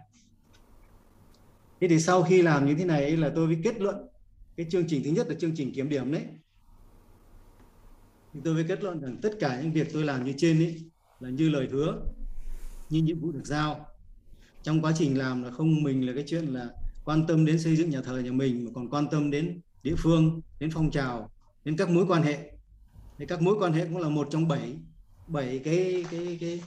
Thế 1.81 1.89
thì 1.89 2.01
sau 2.01 2.23
khi 2.23 2.43
làm 2.43 2.67
như 2.67 2.75
thế 2.75 2.85
này 2.85 3.17
là 3.17 3.33
tôi 3.35 3.47
mới 3.47 3.59
kết 3.65 3.81
luận. 3.81 3.97
Cái 4.57 4.67
chương 4.71 4.89
trình 4.89 5.03
thứ 5.05 5.11
nhất 5.11 5.29
là 5.29 5.35
chương 5.35 5.57
trình 5.57 5.75
kiểm 5.75 5.89
điểm 5.89 6.13
đấy. 6.13 6.23
Thì 8.35 8.41
tôi 8.45 8.55
mới 8.55 8.65
kết 8.69 8.83
luận 8.83 9.01
rằng 9.01 9.17
tất 9.23 9.31
cả 9.41 9.61
những 9.63 9.73
việc 9.73 9.93
tôi 9.93 10.05
làm 10.05 10.25
như 10.25 10.33
trên 10.37 10.59
ấy 10.59 10.91
là 11.21 11.31
như 11.31 11.49
lời 11.49 11.69
hứa, 11.71 12.01
như 12.91 13.03
nhiệm 13.03 13.21
vụ 13.21 13.33
được 13.33 13.45
giao. 13.45 13.87
Trong 14.63 14.83
quá 14.83 14.93
trình 14.99 15.19
làm 15.19 15.43
là 15.43 15.51
không 15.51 15.83
mình 15.83 16.07
là 16.07 16.13
cái 16.15 16.25
chuyện 16.27 16.47
là 16.47 16.71
quan 17.05 17.27
tâm 17.27 17.47
đến 17.47 17.59
xây 17.59 17.77
dựng 17.77 17.91
nhà 17.91 18.03
thờ 18.03 18.19
nhà 18.19 18.33
mình, 18.33 18.65
mà 18.65 18.71
còn 18.75 18.91
quan 18.91 19.07
tâm 19.11 19.31
đến 19.31 19.61
địa 19.83 19.95
phương, 19.99 20.41
đến 20.61 20.71
phong 20.71 20.91
trào, 20.91 21.31
đến 21.65 21.77
các 21.77 21.91
mối 21.91 22.07
quan 22.07 22.23
hệ. 22.23 22.53
Thì 23.19 23.27
các 23.27 23.43
mối 23.43 23.57
quan 23.59 23.73
hệ 23.73 23.85
cũng 23.85 23.99
là 23.99 24.09
một 24.09 24.29
trong 24.31 24.49
bảy 24.49 24.77
bảy 25.27 25.59
cái 25.65 26.05
cái 26.11 26.39
cái 26.41 26.61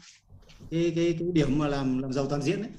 cái 0.72 0.92
cái 0.96 1.16
cái 1.20 1.30
điểm 1.34 1.60
mà 1.60 1.68
làm 1.68 2.02
làm 2.02 2.14
giàu 2.14 2.28
toàn 2.30 2.42
diện 2.42 2.62
đấy. 2.62 2.72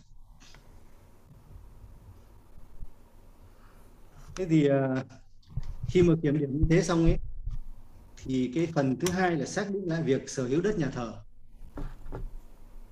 Thế 4.36 4.46
thì 4.50 4.68
à, 4.68 5.04
khi 5.88 6.02
mà 6.02 6.14
kiểm 6.22 6.38
điểm 6.38 6.50
như 6.52 6.64
thế 6.70 6.82
xong 6.82 7.04
ấy, 7.04 7.18
thì 8.16 8.52
cái 8.54 8.66
phần 8.74 8.96
thứ 8.96 9.12
hai 9.12 9.36
là 9.36 9.46
xác 9.46 9.70
định 9.70 9.88
lại 9.88 10.02
việc 10.02 10.30
sở 10.30 10.48
hữu 10.48 10.60
đất 10.60 10.78
nhà 10.78 10.90
thờ. 10.90 11.14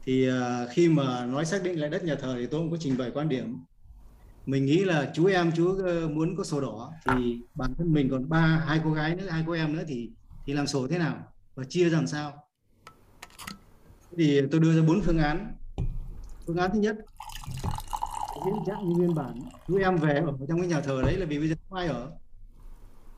Thì 0.05 0.29
à, 0.29 0.67
khi 0.73 0.89
mà 0.89 1.27
nói 1.27 1.45
xác 1.45 1.63
định 1.63 1.81
lại 1.81 1.91
đất 1.91 2.05
nhà 2.05 2.15
thờ 2.15 2.37
thì 2.39 2.47
tôi 2.47 2.61
cũng 2.61 2.71
có 2.71 2.77
trình 2.81 2.97
bày 2.97 3.11
quan 3.15 3.29
điểm 3.29 3.65
mình 4.47 4.65
nghĩ 4.67 4.85
là 4.85 5.11
chú 5.15 5.27
em, 5.27 5.53
chú 5.57 5.79
ờ, 5.85 6.09
muốn 6.09 6.37
có 6.37 6.45
sổ 6.45 6.61
đỏ 6.61 6.93
thì 7.05 7.41
bản 7.55 7.75
thân 7.75 7.93
mình 7.93 8.09
còn 8.11 8.29
ba, 8.29 8.65
hai 8.67 8.81
cô 8.85 8.93
gái 8.93 9.17
nữa, 9.17 9.29
hai 9.31 9.45
cô 9.47 9.53
em 9.53 9.77
nữa 9.77 9.83
thì 9.89 10.11
thì 10.47 10.53
làm 10.53 10.67
sổ 10.67 10.87
thế 10.89 10.99
nào 10.99 11.17
và 11.55 11.65
chia 11.65 11.91
làm 11.91 12.07
sao? 12.07 12.33
Thì 14.17 14.41
tôi 14.51 14.61
đưa 14.61 14.77
ra 14.77 14.83
bốn 14.89 15.01
phương 15.03 15.19
án. 15.19 15.55
Phương 16.47 16.57
án 16.57 16.71
thứ 16.73 16.81
nhất, 16.81 16.97
diễn 18.45 18.55
trạng 18.67 18.89
như 18.89 18.95
nguyên 18.97 19.15
bản. 19.15 19.41
Chú 19.69 19.77
em 19.77 19.97
về 19.97 20.15
ở 20.15 20.33
trong 20.49 20.61
cái 20.61 20.69
nhà 20.69 20.81
thờ 20.81 21.03
đấy 21.03 21.17
là 21.17 21.27
vì 21.27 21.39
bây 21.39 21.49
giờ 21.49 21.55
không 21.69 21.79
ai 21.79 21.87
ở. 21.87 22.13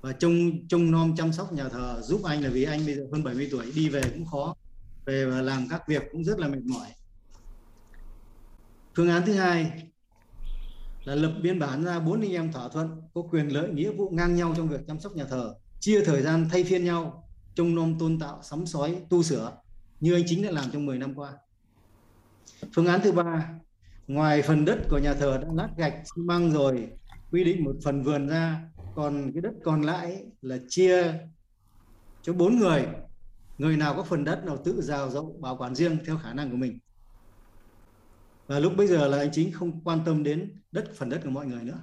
Và 0.01 0.13
trông 0.13 0.67
trông 0.69 0.91
nom 0.91 1.17
chăm 1.17 1.33
sóc 1.33 1.53
nhà 1.53 1.69
thờ, 1.69 2.01
giúp 2.03 2.21
anh 2.25 2.43
là 2.43 2.51
vì 2.51 2.65
anh 2.65 2.87
bây 2.87 2.95
giờ 2.95 3.07
hơn 3.13 3.25
70 3.25 3.49
tuổi, 3.51 3.73
đi 3.75 3.89
về 3.89 4.03
cũng 4.15 4.27
khó, 4.27 4.55
về 5.05 5.27
và 5.27 5.43
làm 5.43 5.67
các 5.71 5.89
việc 5.89 6.03
cũng 6.13 6.25
rất 6.25 6.39
là 6.39 6.49
mệt 6.49 6.63
mỏi. 6.65 6.89
Phương 8.97 9.09
án 9.09 9.23
thứ 9.27 9.35
hai 9.35 9.92
là 11.05 11.15
lập 11.15 11.33
biên 11.43 11.59
bản 11.59 11.85
ra 11.85 12.01
bốn 12.01 12.21
anh 12.21 12.33
em 12.33 12.53
thỏa 12.53 12.69
thuận, 12.69 13.03
có 13.15 13.23
quyền 13.31 13.49
lợi, 13.49 13.71
nghĩa 13.71 13.91
vụ 13.91 14.11
ngang 14.11 14.35
nhau 14.35 14.55
trong 14.57 14.69
việc 14.69 14.81
chăm 14.87 15.01
sóc 15.01 15.17
nhà 15.17 15.25
thờ, 15.25 15.55
chia 15.81 16.05
thời 16.05 16.23
gian 16.23 16.49
thay 16.53 16.65
phiên 16.65 16.85
nhau, 16.85 17.29
trông 17.55 17.75
nom, 17.75 17.99
tôn 17.99 18.19
tạo, 18.19 18.41
sắm 18.43 18.67
sói, 18.67 18.97
tu 19.11 19.23
sửa. 19.23 19.53
Như 20.01 20.15
anh 20.15 20.23
chính 20.27 20.43
đã 20.43 20.51
làm 20.51 20.65
trong 20.73 20.87
10 20.87 20.99
năm 20.99 21.15
qua. 21.15 21.33
Phương 22.75 22.87
án 22.87 23.01
thứ 23.05 23.13
ba, 23.13 23.51
ngoài 24.07 24.43
phần 24.43 24.65
đất 24.65 24.79
của 24.91 24.99
nhà 24.99 25.15
thờ 25.15 25.39
đã 25.43 25.49
lát 25.55 25.69
gạch, 25.77 25.95
xi 26.15 26.23
măng 26.23 26.53
rồi, 26.53 26.89
quy 27.31 27.45
định 27.45 27.65
một 27.65 27.77
phần 27.85 28.03
vườn 28.03 28.29
ra, 28.29 28.61
còn 28.95 29.33
cái 29.35 29.41
đất 29.41 29.53
còn 29.65 29.83
lại 29.83 30.25
là 30.43 30.59
chia 30.69 31.15
cho 32.23 32.33
bốn 32.33 32.59
người. 32.59 32.87
Người 33.59 33.77
nào 33.77 33.95
có 33.95 34.03
phần 34.03 34.25
đất 34.25 34.45
nào 34.45 34.57
tự 34.65 34.83
rào 34.83 35.11
rộng 35.11 35.41
bảo 35.41 35.57
quản 35.57 35.75
riêng 35.75 35.99
theo 36.07 36.19
khả 36.19 36.35
năng 36.35 36.51
của 36.51 36.57
mình 36.57 36.79
và 38.53 38.59
lúc 38.59 38.77
bây 38.77 38.87
giờ 38.87 39.09
là 39.09 39.19
anh 39.19 39.31
chính 39.33 39.53
không 39.53 39.81
quan 39.85 40.01
tâm 40.05 40.23
đến 40.23 40.63
đất, 40.73 40.85
phần 40.97 41.09
đất 41.09 41.21
của 41.25 41.31
mọi 41.31 41.47
người 41.47 41.65
nữa. 41.65 41.79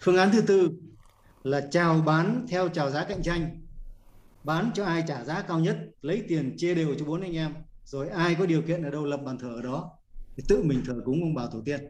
Phương 0.00 0.16
án 0.16 0.30
thứ 0.32 0.40
tư 0.40 0.70
là 1.42 1.68
chào 1.70 2.00
bán 2.00 2.46
theo 2.48 2.68
chào 2.68 2.90
giá 2.90 3.04
cạnh 3.04 3.22
tranh. 3.22 3.62
Bán 4.44 4.70
cho 4.74 4.84
ai 4.84 5.04
trả 5.08 5.24
giá 5.24 5.42
cao 5.42 5.60
nhất, 5.60 5.78
lấy 6.02 6.24
tiền 6.28 6.54
chia 6.56 6.74
đều 6.74 6.94
cho 6.98 7.04
bốn 7.04 7.20
anh 7.20 7.36
em, 7.36 7.54
rồi 7.84 8.08
ai 8.08 8.34
có 8.34 8.46
điều 8.46 8.62
kiện 8.62 8.82
ở 8.82 8.90
đâu 8.90 9.04
lập 9.04 9.16
bàn 9.16 9.38
thờ 9.38 9.48
ở 9.54 9.62
đó, 9.62 9.90
thì 10.36 10.42
tự 10.48 10.62
mình 10.62 10.82
thờ 10.86 10.94
cúng 11.04 11.22
ông 11.22 11.34
bà 11.34 11.46
tổ 11.52 11.60
tiên. 11.64 11.80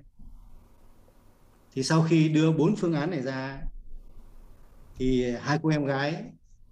Thì 1.72 1.82
sau 1.82 2.02
khi 2.02 2.28
đưa 2.28 2.52
bốn 2.52 2.76
phương 2.76 2.94
án 2.94 3.10
này 3.10 3.22
ra, 3.22 3.62
thì 4.96 5.30
hai 5.40 5.58
cô 5.62 5.68
em 5.68 5.84
gái 5.84 6.24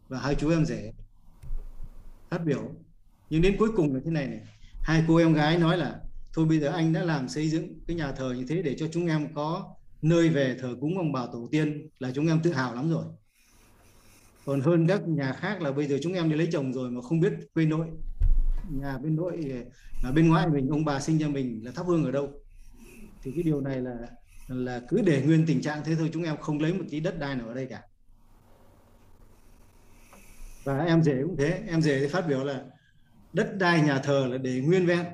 và 0.09 0.19
hai 0.19 0.35
chú 0.35 0.51
em 0.51 0.65
rể 0.65 0.93
phát 2.31 2.45
biểu. 2.45 2.71
Nhưng 3.31 3.43
đến 3.43 3.57
cuối 3.59 3.69
cùng 3.77 3.95
là 3.95 4.01
thế 4.05 4.11
này 4.11 4.27
này. 4.27 4.41
Hai 4.83 5.05
cô 5.09 5.17
em 5.17 5.33
gái 5.33 5.59
nói 5.59 5.79
là 5.79 6.01
thôi 6.35 6.47
bây 6.47 6.61
giờ 6.61 6.69
anh 6.69 6.93
đã 6.93 7.03
làm 7.03 7.29
xây 7.29 7.49
dựng 7.49 7.81
cái 7.87 7.97
nhà 7.97 8.13
thờ 8.13 8.35
như 8.37 8.45
thế 8.49 8.63
để 8.63 8.77
cho 8.79 8.89
chúng 8.93 9.07
em 9.07 9.35
có 9.35 9.75
nơi 10.03 10.29
về 10.29 10.57
thờ 10.61 10.77
cúng 10.81 10.99
ông 10.99 11.13
bà 11.13 11.27
tổ 11.33 11.49
tiên 11.51 11.89
là 11.99 12.11
chúng 12.15 12.27
em 12.27 12.41
tự 12.43 12.53
hào 12.53 12.75
lắm 12.75 12.91
rồi. 12.91 13.05
Còn 14.45 14.61
hơn 14.61 14.87
các 14.87 15.09
nhà 15.09 15.33
khác 15.33 15.63
là 15.63 15.73
bây 15.73 15.87
giờ 15.87 15.99
chúng 16.03 16.13
em 16.13 16.31
đi 16.31 16.37
lấy 16.37 16.49
chồng 16.53 16.73
rồi 16.73 16.91
mà 16.91 17.03
không 17.03 17.21
biết 17.21 17.33
quê 17.55 17.65
nội. 17.65 17.87
Nhà 18.71 18.99
bên 18.99 19.17
nội 19.17 19.65
là 20.05 20.13
bên 20.13 20.29
ngoại 20.29 20.49
mình, 20.49 20.69
ông 20.69 20.85
bà 20.85 21.01
sinh 21.01 21.19
ra 21.19 21.29
mình 21.29 21.61
là 21.65 21.73
thắp 21.73 21.87
hương 21.87 22.05
ở 22.05 22.11
đâu? 22.11 22.33
Thì 23.23 23.33
cái 23.35 23.43
điều 23.43 23.61
này 23.61 23.81
là 23.81 23.97
là 24.49 24.81
cứ 24.89 25.03
để 25.07 25.23
nguyên 25.23 25.47
tình 25.47 25.63
trạng 25.63 25.85
thế 25.85 25.95
thôi, 25.95 26.11
chúng 26.13 26.23
em 26.23 26.37
không 26.37 26.61
lấy 26.61 26.73
một 26.73 26.85
tí 26.91 27.01
đất 27.01 27.19
đai 27.19 27.37
nào 27.37 27.49
ở 27.49 27.55
đây 27.55 27.67
cả. 27.67 27.83
Và 30.65 30.79
em 30.79 31.03
rể 31.03 31.23
cũng 31.23 31.37
thế, 31.37 31.63
em 31.69 31.83
rể 31.83 32.01
thì 32.01 32.09
phát 32.09 32.29
biểu 32.29 32.45
là 32.45 32.65
đất 33.33 33.57
đai 33.59 33.83
nhà 33.83 33.99
thờ 33.99 34.29
là 34.31 34.39
để 34.39 34.61
nguyên 34.61 34.87
vẹn 34.87 35.07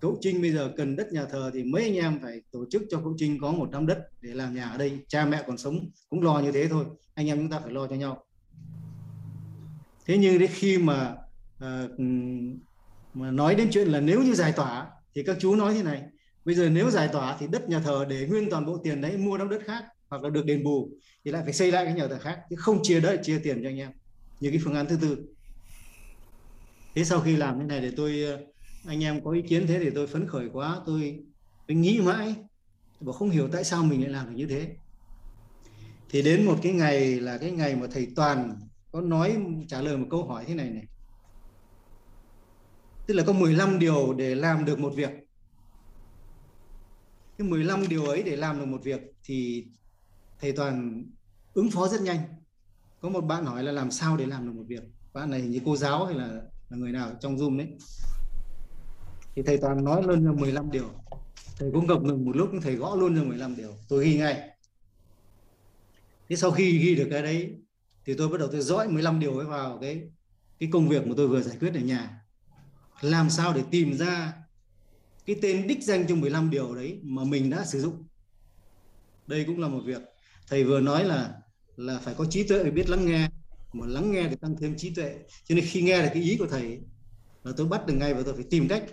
cậu 0.00 0.18
trinh 0.20 0.42
bây 0.42 0.52
giờ 0.52 0.72
cần 0.76 0.96
đất 0.96 1.12
nhà 1.12 1.24
thờ 1.24 1.50
thì 1.54 1.64
mấy 1.64 1.82
anh 1.82 1.94
em 1.94 2.18
phải 2.22 2.40
tổ 2.50 2.64
chức 2.70 2.82
cho 2.90 3.00
cậu 3.00 3.14
trinh 3.18 3.38
có 3.40 3.52
một 3.52 3.70
năm 3.70 3.86
đất 3.86 3.98
để 4.20 4.34
làm 4.34 4.54
nhà 4.54 4.68
ở 4.68 4.78
đây. 4.78 4.98
Cha 5.08 5.26
mẹ 5.26 5.44
còn 5.46 5.58
sống 5.58 5.90
cũng 6.08 6.22
lo 6.22 6.38
như 6.38 6.52
thế 6.52 6.68
thôi. 6.68 6.84
Anh 7.14 7.26
em 7.26 7.38
chúng 7.38 7.50
ta 7.50 7.60
phải 7.60 7.72
lo 7.72 7.86
cho 7.86 7.96
nhau. 7.96 8.24
Thế 10.06 10.18
nhưng 10.18 10.38
đến 10.38 10.50
khi 10.54 10.78
mà 10.78 11.14
uh, 11.64 12.00
mà 13.14 13.30
nói 13.30 13.54
đến 13.54 13.68
chuyện 13.72 13.88
là 13.88 14.00
nếu 14.00 14.22
như 14.22 14.34
giải 14.34 14.52
tỏa 14.52 14.86
thì 15.14 15.22
các 15.22 15.36
chú 15.40 15.54
nói 15.54 15.74
thế 15.74 15.82
này. 15.82 16.02
Bây 16.44 16.54
giờ 16.54 16.68
nếu 16.68 16.90
giải 16.90 17.08
tỏa 17.12 17.36
thì 17.40 17.46
đất 17.46 17.68
nhà 17.68 17.80
thờ 17.80 18.06
để 18.08 18.26
nguyên 18.26 18.50
toàn 18.50 18.66
bộ 18.66 18.78
tiền 18.84 19.00
đấy 19.00 19.16
mua 19.16 19.38
đóng 19.38 19.48
đất 19.48 19.62
khác 19.64 19.84
hoặc 20.08 20.22
là 20.22 20.30
được 20.30 20.46
đền 20.46 20.64
bù 20.64 20.90
thì 21.24 21.30
lại 21.30 21.42
phải 21.44 21.52
xây 21.52 21.72
lại 21.72 21.84
cái 21.84 21.94
nhà 21.94 22.08
thờ 22.08 22.18
khác 22.18 22.40
chứ 22.50 22.56
không 22.56 22.80
chia 22.82 23.00
đất 23.00 23.20
chia 23.22 23.38
tiền 23.38 23.62
cho 23.62 23.68
anh 23.68 23.78
em. 23.78 23.90
Như 24.40 24.50
cái 24.50 24.60
phương 24.64 24.74
án 24.74 24.86
thứ 24.86 24.98
tư. 25.00 25.26
Thế 26.94 27.04
sau 27.04 27.20
khi 27.20 27.36
làm 27.36 27.58
thế 27.58 27.64
này 27.64 27.80
để 27.80 27.92
tôi 27.96 28.24
uh, 28.34 28.55
anh 28.86 29.04
em 29.04 29.24
có 29.24 29.30
ý 29.30 29.42
kiến 29.42 29.66
thế 29.66 29.78
thì 29.78 29.90
tôi 29.90 30.06
phấn 30.06 30.28
khởi 30.28 30.48
quá 30.52 30.80
tôi 30.86 31.24
tôi 31.68 31.76
nghĩ 31.76 32.00
mãi. 32.00 32.34
Và 33.00 33.12
không 33.12 33.30
hiểu 33.30 33.48
tại 33.52 33.64
sao 33.64 33.84
mình 33.84 34.00
lại 34.00 34.10
làm 34.10 34.26
được 34.26 34.36
như 34.36 34.46
thế. 34.46 34.76
Thì 36.08 36.22
đến 36.22 36.46
một 36.46 36.58
cái 36.62 36.72
ngày 36.72 37.20
là 37.20 37.38
cái 37.38 37.50
ngày 37.50 37.76
mà 37.76 37.86
thầy 37.92 38.08
toàn 38.16 38.58
có 38.92 39.00
nói 39.00 39.36
trả 39.68 39.80
lời 39.80 39.96
một 39.96 40.06
câu 40.10 40.24
hỏi 40.24 40.44
thế 40.46 40.54
này 40.54 40.70
này. 40.70 40.84
Tức 43.06 43.14
là 43.14 43.24
có 43.26 43.32
15 43.32 43.78
điều 43.78 44.14
để 44.14 44.34
làm 44.34 44.64
được 44.64 44.78
một 44.78 44.92
việc. 44.96 45.10
Cái 47.38 47.48
15 47.48 47.88
điều 47.88 48.06
ấy 48.06 48.22
để 48.22 48.36
làm 48.36 48.58
được 48.58 48.66
một 48.66 48.82
việc 48.84 49.00
thì 49.24 49.66
thầy 50.40 50.52
toàn 50.52 51.04
ứng 51.54 51.70
phó 51.70 51.88
rất 51.88 52.02
nhanh. 52.02 52.18
Có 53.00 53.08
một 53.08 53.20
bạn 53.20 53.44
hỏi 53.44 53.62
là 53.62 53.72
làm 53.72 53.90
sao 53.90 54.16
để 54.16 54.26
làm 54.26 54.46
được 54.46 54.52
một 54.52 54.64
việc? 54.66 54.82
Bạn 55.12 55.30
này 55.30 55.40
hình 55.40 55.50
như 55.50 55.60
cô 55.64 55.76
giáo 55.76 56.06
hay 56.06 56.14
là, 56.14 56.28
là 56.68 56.76
người 56.76 56.92
nào 56.92 57.12
trong 57.20 57.36
zoom 57.36 57.58
đấy 57.58 57.68
thì 59.36 59.42
thầy 59.42 59.58
toàn 59.58 59.84
nói 59.84 60.02
luôn 60.02 60.24
là 60.24 60.32
15 60.32 60.70
điều. 60.70 60.90
Thầy 61.58 61.70
cũng 61.72 61.86
ngập 61.86 62.02
ngừng 62.02 62.24
một 62.24 62.36
lúc 62.36 62.50
thầy 62.62 62.74
gõ 62.74 62.94
luôn 62.94 63.14
ra 63.16 63.22
15 63.22 63.56
điều. 63.56 63.72
Tôi 63.88 64.04
ghi 64.04 64.18
ngay. 64.18 64.50
Thế 66.28 66.36
sau 66.36 66.50
khi 66.50 66.78
ghi 66.78 66.94
được 66.94 67.08
cái 67.10 67.22
đấy, 67.22 67.50
thì 68.04 68.14
tôi 68.14 68.28
bắt 68.28 68.38
đầu 68.40 68.48
tôi 68.52 68.60
dõi 68.60 68.88
15 68.88 69.20
điều 69.20 69.38
ấy 69.38 69.46
vào 69.46 69.78
cái 69.80 70.02
cái 70.58 70.68
công 70.72 70.88
việc 70.88 71.06
mà 71.06 71.14
tôi 71.16 71.28
vừa 71.28 71.42
giải 71.42 71.56
quyết 71.60 71.74
ở 71.74 71.80
nhà. 71.80 72.20
Làm 73.00 73.30
sao 73.30 73.52
để 73.52 73.62
tìm 73.70 73.96
ra 73.96 74.32
cái 75.26 75.36
tên 75.42 75.66
đích 75.66 75.84
danh 75.84 76.06
trong 76.06 76.20
15 76.20 76.50
điều 76.50 76.74
đấy 76.74 77.00
mà 77.02 77.24
mình 77.24 77.50
đã 77.50 77.64
sử 77.64 77.80
dụng. 77.80 78.04
Đây 79.26 79.44
cũng 79.44 79.60
là 79.60 79.68
một 79.68 79.80
việc. 79.84 80.02
Thầy 80.48 80.64
vừa 80.64 80.80
nói 80.80 81.04
là 81.04 81.34
là 81.76 81.98
phải 81.98 82.14
có 82.14 82.24
trí 82.24 82.42
tuệ 82.42 82.64
để 82.64 82.70
biết 82.70 82.90
lắng 82.90 83.06
nghe. 83.06 83.28
Mà 83.72 83.86
lắng 83.86 84.12
nghe 84.12 84.26
thì 84.30 84.36
tăng 84.36 84.56
thêm 84.60 84.76
trí 84.76 84.94
tuệ. 84.94 85.16
Cho 85.44 85.54
nên 85.54 85.64
khi 85.68 85.82
nghe 85.82 86.02
được 86.02 86.08
cái 86.14 86.22
ý 86.22 86.36
của 86.36 86.46
thầy 86.46 86.80
là 87.44 87.52
tôi 87.56 87.66
bắt 87.66 87.86
được 87.86 87.94
ngay 87.94 88.14
và 88.14 88.22
tôi 88.24 88.34
phải 88.34 88.44
tìm 88.50 88.68
cách 88.68 88.84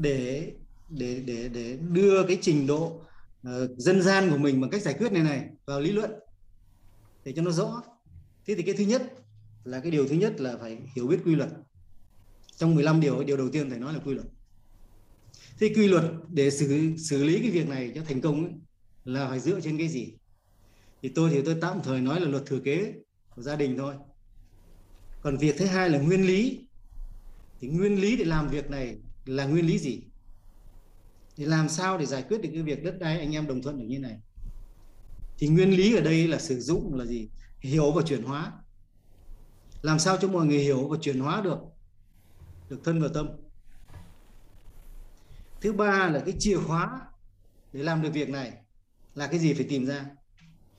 để 0.00 0.52
để 0.88 1.22
để 1.26 1.48
để 1.48 1.78
đưa 1.90 2.26
cái 2.26 2.38
trình 2.40 2.66
độ 2.66 3.00
uh, 3.48 3.70
dân 3.76 4.02
gian 4.02 4.30
của 4.30 4.38
mình 4.38 4.60
bằng 4.60 4.70
cách 4.70 4.82
giải 4.82 4.94
quyết 4.98 5.12
này 5.12 5.22
này 5.22 5.48
vào 5.66 5.80
lý 5.80 5.92
luận. 5.92 6.10
Để 7.24 7.32
cho 7.36 7.42
nó 7.42 7.50
rõ. 7.50 7.82
Thế 8.46 8.54
thì 8.54 8.62
cái 8.62 8.74
thứ 8.74 8.84
nhất 8.84 9.12
là 9.64 9.80
cái 9.80 9.90
điều 9.90 10.08
thứ 10.08 10.14
nhất 10.14 10.40
là 10.40 10.56
phải 10.60 10.78
hiểu 10.96 11.06
biết 11.06 11.18
quy 11.24 11.34
luật. 11.34 11.50
Trong 12.56 12.74
15 12.74 13.00
điều 13.00 13.24
điều 13.24 13.36
đầu 13.36 13.48
tiên 13.48 13.70
phải 13.70 13.78
nói 13.78 13.92
là 13.92 13.98
quy 14.04 14.14
luật. 14.14 14.26
Thế 15.58 15.72
quy 15.76 15.88
luật 15.88 16.04
để 16.28 16.50
xử 16.50 16.96
xử 16.96 17.24
lý 17.24 17.40
cái 17.40 17.50
việc 17.50 17.68
này 17.68 17.92
cho 17.94 18.02
thành 18.04 18.20
công 18.20 18.44
ấy, 18.44 18.52
là 19.04 19.28
phải 19.28 19.40
dựa 19.40 19.60
trên 19.60 19.78
cái 19.78 19.88
gì? 19.88 20.14
Thì 21.02 21.08
tôi 21.08 21.30
thì 21.30 21.42
tôi 21.44 21.56
tạm 21.60 21.80
thời 21.84 22.00
nói 22.00 22.20
là 22.20 22.28
luật 22.28 22.46
thừa 22.46 22.60
kế 22.60 22.92
của 23.34 23.42
gia 23.42 23.56
đình 23.56 23.76
thôi. 23.78 23.94
Còn 25.22 25.36
việc 25.36 25.54
thứ 25.58 25.66
hai 25.66 25.90
là 25.90 25.98
nguyên 25.98 26.26
lý. 26.26 26.66
Thì 27.60 27.68
nguyên 27.68 28.00
lý 28.00 28.16
để 28.16 28.24
làm 28.24 28.48
việc 28.48 28.70
này 28.70 28.96
là 29.24 29.46
nguyên 29.46 29.66
lý 29.66 29.78
gì? 29.78 30.02
Thì 31.36 31.44
làm 31.44 31.68
sao 31.68 31.98
để 31.98 32.06
giải 32.06 32.22
quyết 32.28 32.42
được 32.42 32.48
cái 32.52 32.62
việc 32.62 32.84
đất 32.84 32.98
đai 32.98 33.18
anh 33.18 33.34
em 33.34 33.46
đồng 33.46 33.62
thuận 33.62 33.78
được 33.78 33.84
như 33.88 33.98
này? 33.98 34.20
Thì 35.38 35.48
nguyên 35.48 35.70
lý 35.70 35.94
ở 35.96 36.00
đây 36.00 36.28
là 36.28 36.38
sử 36.38 36.60
dụng 36.60 36.94
là 36.94 37.04
gì? 37.04 37.28
Hiểu 37.60 37.92
và 37.92 38.02
chuyển 38.02 38.22
hóa. 38.22 38.52
Làm 39.82 39.98
sao 39.98 40.16
cho 40.20 40.28
mọi 40.28 40.46
người 40.46 40.58
hiểu 40.58 40.88
và 40.88 40.98
chuyển 41.00 41.20
hóa 41.20 41.40
được? 41.40 41.58
Được 42.68 42.80
thân 42.84 43.02
và 43.02 43.08
tâm. 43.14 43.28
Thứ 45.60 45.72
ba 45.72 46.08
là 46.08 46.22
cái 46.26 46.34
chìa 46.38 46.56
khóa 46.56 47.00
để 47.72 47.82
làm 47.82 48.02
được 48.02 48.10
việc 48.12 48.28
này 48.28 48.52
là 49.14 49.26
cái 49.26 49.38
gì 49.38 49.54
phải 49.54 49.66
tìm 49.68 49.86
ra? 49.86 50.06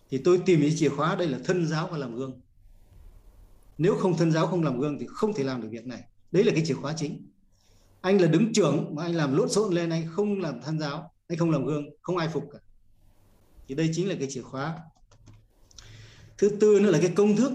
Thì 0.09 0.17
tôi 0.17 0.41
tìm 0.45 0.61
cái 0.61 0.73
chìa 0.76 0.89
khóa 0.89 1.15
đây 1.15 1.27
là 1.27 1.39
thân 1.45 1.67
giáo 1.67 1.88
và 1.91 1.97
làm 1.97 2.15
gương. 2.15 2.41
Nếu 3.77 3.95
không 3.95 4.17
thân 4.17 4.31
giáo, 4.31 4.47
không 4.47 4.63
làm 4.63 4.80
gương 4.80 4.97
thì 4.99 5.05
không 5.09 5.34
thể 5.34 5.43
làm 5.43 5.61
được 5.61 5.67
việc 5.72 5.85
này. 5.85 6.03
Đấy 6.31 6.43
là 6.43 6.51
cái 6.55 6.65
chìa 6.65 6.73
khóa 6.73 6.93
chính 6.97 7.30
anh 8.06 8.22
là 8.22 8.27
đứng 8.27 8.53
trưởng 8.53 8.95
mà 8.95 9.03
anh 9.03 9.15
làm 9.15 9.38
lộn 9.38 9.49
xộn 9.49 9.73
lên, 9.73 9.90
anh 9.90 10.07
không 10.11 10.40
làm 10.40 10.61
than 10.61 10.80
giáo, 10.80 11.11
anh 11.27 11.38
không 11.38 11.52
làm 11.52 11.65
gương, 11.65 11.86
không 12.02 12.18
ai 12.18 12.30
phục 12.30 12.44
cả. 12.53 12.60
Thì 13.68 13.76
đây 13.76 13.90
chính 13.94 14.10
là 14.10 14.15
cái 14.19 14.27
chìa 14.32 14.41
khóa. 14.41 14.80
Thứ 16.38 16.49
tư 16.60 16.80
nữa 16.80 16.91
là 16.91 16.99
cái 17.02 17.11
công 17.15 17.36
thức 17.36 17.52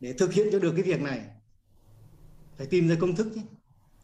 để 0.00 0.12
thực 0.12 0.32
hiện 0.32 0.48
cho 0.52 0.58
được 0.58 0.72
cái 0.72 0.82
việc 0.82 1.00
này. 1.00 1.26
Phải 2.56 2.66
tìm 2.66 2.88
ra 2.88 2.96
công 3.00 3.16
thức 3.16 3.26
chứ 3.34 3.40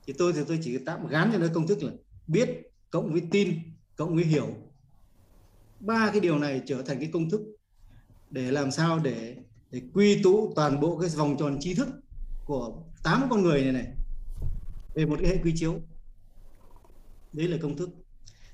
thì 0.06 0.12
tôi 0.18 0.32
thì 0.32 0.40
tôi 0.48 0.58
chỉ 0.62 0.78
tạm 0.78 1.06
gán 1.06 1.30
cho 1.32 1.38
nó 1.38 1.46
công 1.54 1.66
thức 1.66 1.82
là 1.82 1.92
biết 2.26 2.48
cộng 2.90 3.12
với 3.12 3.22
tin, 3.30 3.58
cộng 3.96 4.14
với 4.14 4.24
hiểu. 4.24 4.48
Ba 5.80 6.10
cái 6.10 6.20
điều 6.20 6.38
này 6.38 6.62
trở 6.66 6.82
thành 6.82 6.98
cái 7.00 7.10
công 7.12 7.30
thức 7.30 7.40
để 8.30 8.50
làm 8.50 8.70
sao 8.70 8.98
để 8.98 9.36
để 9.70 9.82
quy 9.94 10.22
tụ 10.22 10.52
toàn 10.56 10.80
bộ 10.80 10.98
cái 10.98 11.10
vòng 11.16 11.36
tròn 11.38 11.56
tri 11.60 11.74
thức 11.74 11.88
của 12.44 12.84
tám 13.02 13.26
con 13.30 13.42
người 13.42 13.62
này 13.62 13.72
này 13.72 13.86
về 14.94 15.06
một 15.06 15.16
cái 15.20 15.30
hệ 15.30 15.38
quy 15.42 15.52
chiếu. 15.56 15.80
Đấy 17.32 17.48
là 17.48 17.56
công 17.62 17.76
thức. 17.76 17.90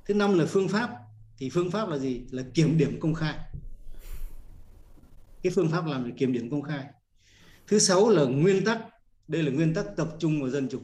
Thứ 0.06 0.14
năm 0.14 0.38
là 0.38 0.46
phương 0.46 0.68
pháp. 0.68 0.90
Thì 1.38 1.50
phương 1.50 1.70
pháp 1.70 1.88
là 1.88 1.98
gì? 1.98 2.24
Là 2.30 2.42
kiểm 2.54 2.78
điểm 2.78 3.00
công 3.00 3.14
khai. 3.14 3.38
Cái 5.42 5.52
phương 5.54 5.70
pháp 5.70 5.86
làm 5.86 6.04
để 6.04 6.12
kiểm 6.18 6.32
điểm 6.32 6.50
công 6.50 6.62
khai. 6.62 6.86
Thứ 7.66 7.78
sáu 7.78 8.08
là 8.08 8.24
nguyên 8.24 8.64
tắc. 8.64 8.78
Đây 9.28 9.42
là 9.42 9.52
nguyên 9.52 9.74
tắc 9.74 9.86
tập 9.96 10.08
trung 10.18 10.40
vào 10.40 10.50
dân 10.50 10.68
chủ. 10.68 10.80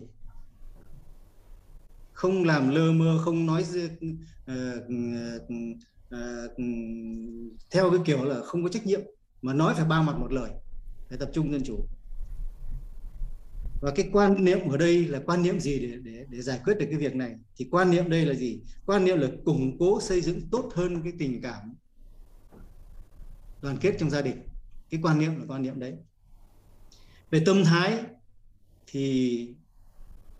Không 2.12 2.44
làm 2.44 2.70
lơ 2.70 2.92
mơ 2.92 3.20
không 3.24 3.46
nói 3.46 3.62
uh, 3.62 3.92
uh, 4.52 4.82
uh, 6.14 6.58
theo 7.70 7.90
cái 7.90 8.00
kiểu 8.04 8.24
là 8.24 8.40
không 8.44 8.62
có 8.62 8.68
trách 8.68 8.86
nhiệm 8.86 9.00
mà 9.42 9.54
nói 9.54 9.74
phải 9.74 9.84
ba 9.84 10.02
mặt 10.02 10.16
một 10.18 10.32
lời 10.32 10.50
để 11.10 11.16
tập 11.16 11.30
trung 11.32 11.52
dân 11.52 11.62
chủ 11.64 11.86
và 13.86 13.92
cái 13.94 14.08
quan 14.12 14.44
niệm 14.44 14.68
ở 14.68 14.76
đây 14.76 15.04
là 15.04 15.20
quan 15.26 15.42
niệm 15.42 15.60
gì 15.60 15.78
để 15.78 15.96
để 16.02 16.24
để 16.30 16.42
giải 16.42 16.60
quyết 16.64 16.74
được 16.78 16.86
cái 16.90 16.98
việc 16.98 17.14
này? 17.14 17.34
Thì 17.56 17.68
quan 17.70 17.90
niệm 17.90 18.10
đây 18.10 18.26
là 18.26 18.34
gì? 18.34 18.60
Quan 18.86 19.04
niệm 19.04 19.18
là 19.18 19.28
củng 19.44 19.78
cố 19.78 20.00
xây 20.00 20.20
dựng 20.20 20.40
tốt 20.50 20.70
hơn 20.74 21.02
cái 21.02 21.12
tình 21.18 21.42
cảm 21.42 21.74
đoàn 23.62 23.76
kết 23.80 23.96
trong 23.98 24.10
gia 24.10 24.22
đình. 24.22 24.36
Cái 24.90 25.00
quan 25.02 25.18
niệm 25.18 25.38
là 25.38 25.44
quan 25.48 25.62
niệm 25.62 25.80
đấy. 25.80 25.94
Về 27.30 27.42
tâm 27.46 27.64
thái 27.64 27.98
thì 28.86 29.48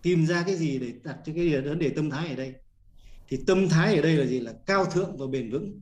tìm 0.02 0.26
ra 0.26 0.42
cái 0.46 0.56
gì 0.56 0.78
để 0.78 0.92
đặt 1.04 1.18
cho 1.26 1.32
cái 1.36 1.60
vấn 1.60 1.78
đề 1.78 1.90
tâm 1.90 2.10
thái 2.10 2.28
ở 2.28 2.36
đây? 2.36 2.54
Thì 3.28 3.38
tâm 3.46 3.68
thái 3.68 3.96
ở 3.96 4.02
đây 4.02 4.16
là 4.16 4.26
gì? 4.26 4.40
Là 4.40 4.52
cao 4.66 4.84
thượng 4.84 5.16
và 5.16 5.26
bền 5.26 5.50
vững. 5.50 5.80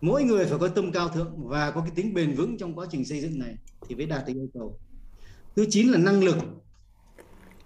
Mỗi 0.00 0.24
người 0.24 0.46
phải 0.46 0.58
có 0.58 0.68
tâm 0.68 0.92
cao 0.92 1.08
thượng 1.08 1.48
và 1.48 1.70
có 1.70 1.80
cái 1.80 1.90
tính 1.94 2.14
bền 2.14 2.34
vững 2.34 2.58
trong 2.58 2.74
quá 2.74 2.86
trình 2.90 3.04
xây 3.04 3.20
dựng 3.20 3.38
này 3.38 3.54
thì 3.88 3.94
mới 3.94 4.06
đạt 4.06 4.26
được 4.26 4.34
yêu 4.34 4.48
cầu 4.54 4.78
thứ 5.58 5.66
chín 5.70 5.88
là 5.88 5.98
năng 5.98 6.24
lực. 6.24 6.36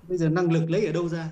Bây 0.09 0.19
giờ 0.19 0.28
năng 0.28 0.52
lực 0.52 0.70
lấy 0.70 0.86
ở 0.86 0.93
đâu 0.93 1.09
ra? 1.09 1.31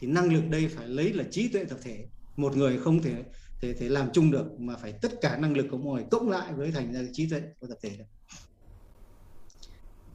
Thì 0.00 0.06
năng 0.06 0.32
lực 0.32 0.42
đây 0.50 0.68
phải 0.68 0.88
lấy 0.88 1.12
là 1.12 1.24
trí 1.30 1.48
tuệ 1.48 1.64
tập 1.64 1.78
thể. 1.82 2.06
Một 2.36 2.56
người 2.56 2.78
không 2.78 3.02
thể 3.02 3.24
thể 3.60 3.74
thể 3.74 3.88
làm 3.88 4.08
chung 4.12 4.30
được 4.30 4.60
mà 4.60 4.76
phải 4.76 4.92
tất 5.02 5.20
cả 5.20 5.36
năng 5.36 5.56
lực 5.56 5.66
của 5.70 5.78
mọi 5.78 5.94
người 5.94 6.04
cộng 6.10 6.30
lại 6.30 6.52
với 6.52 6.70
thành 6.70 6.92
ra 6.92 7.00
trí 7.12 7.30
tuệ 7.30 7.42
của 7.60 7.66
tập 7.66 7.78
thể 7.82 7.96
được. 7.98 8.04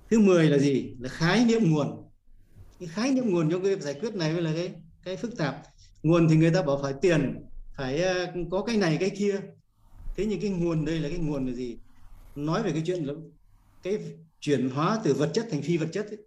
Thứ 0.10 0.20
10 0.20 0.50
là 0.50 0.58
gì? 0.58 0.96
Là 1.00 1.10
khái 1.10 1.46
niệm 1.46 1.72
nguồn. 1.72 2.10
Cái 2.80 2.88
khái 2.88 3.12
niệm 3.12 3.30
nguồn 3.30 3.52
trong 3.52 3.64
cái 3.64 3.76
việc 3.76 3.82
giải 3.82 3.94
quyết 3.94 4.16
này 4.16 4.34
mới 4.34 4.42
là 4.42 4.54
cái 4.54 4.74
cái 5.04 5.18
phức 5.18 5.38
tạp. 5.38 5.64
Nguồn 6.04 6.30
thì 6.30 6.36
người 6.36 6.52
ta 6.52 6.62
bảo 6.62 6.80
phải 6.82 6.94
tiền, 7.02 7.46
phải 7.78 8.02
ờ, 8.02 8.34
có 8.52 8.64
cái 8.64 8.78
này, 8.78 8.98
cái 9.00 9.10
kia. 9.10 9.40
Thế 10.18 10.26
nhưng 10.26 10.42
cái 10.42 10.50
nguồn 10.50 10.86
đây 10.86 11.00
là 11.00 11.10
cái 11.10 11.18
nguồn 11.18 11.48
là 11.48 11.54
gì? 11.54 11.78
Nói 12.36 12.64
về 12.64 12.72
cái 12.72 12.84
chuyện 12.86 13.04
là 13.04 13.14
cái 13.84 13.98
chuyển 14.40 14.70
hóa 14.70 15.02
từ 15.04 15.14
vật 15.14 15.32
chất 15.34 15.48
thành 15.52 15.62
phi 15.62 15.78
vật 15.78 15.90
chất 15.94 16.08
ấy. 16.08 16.18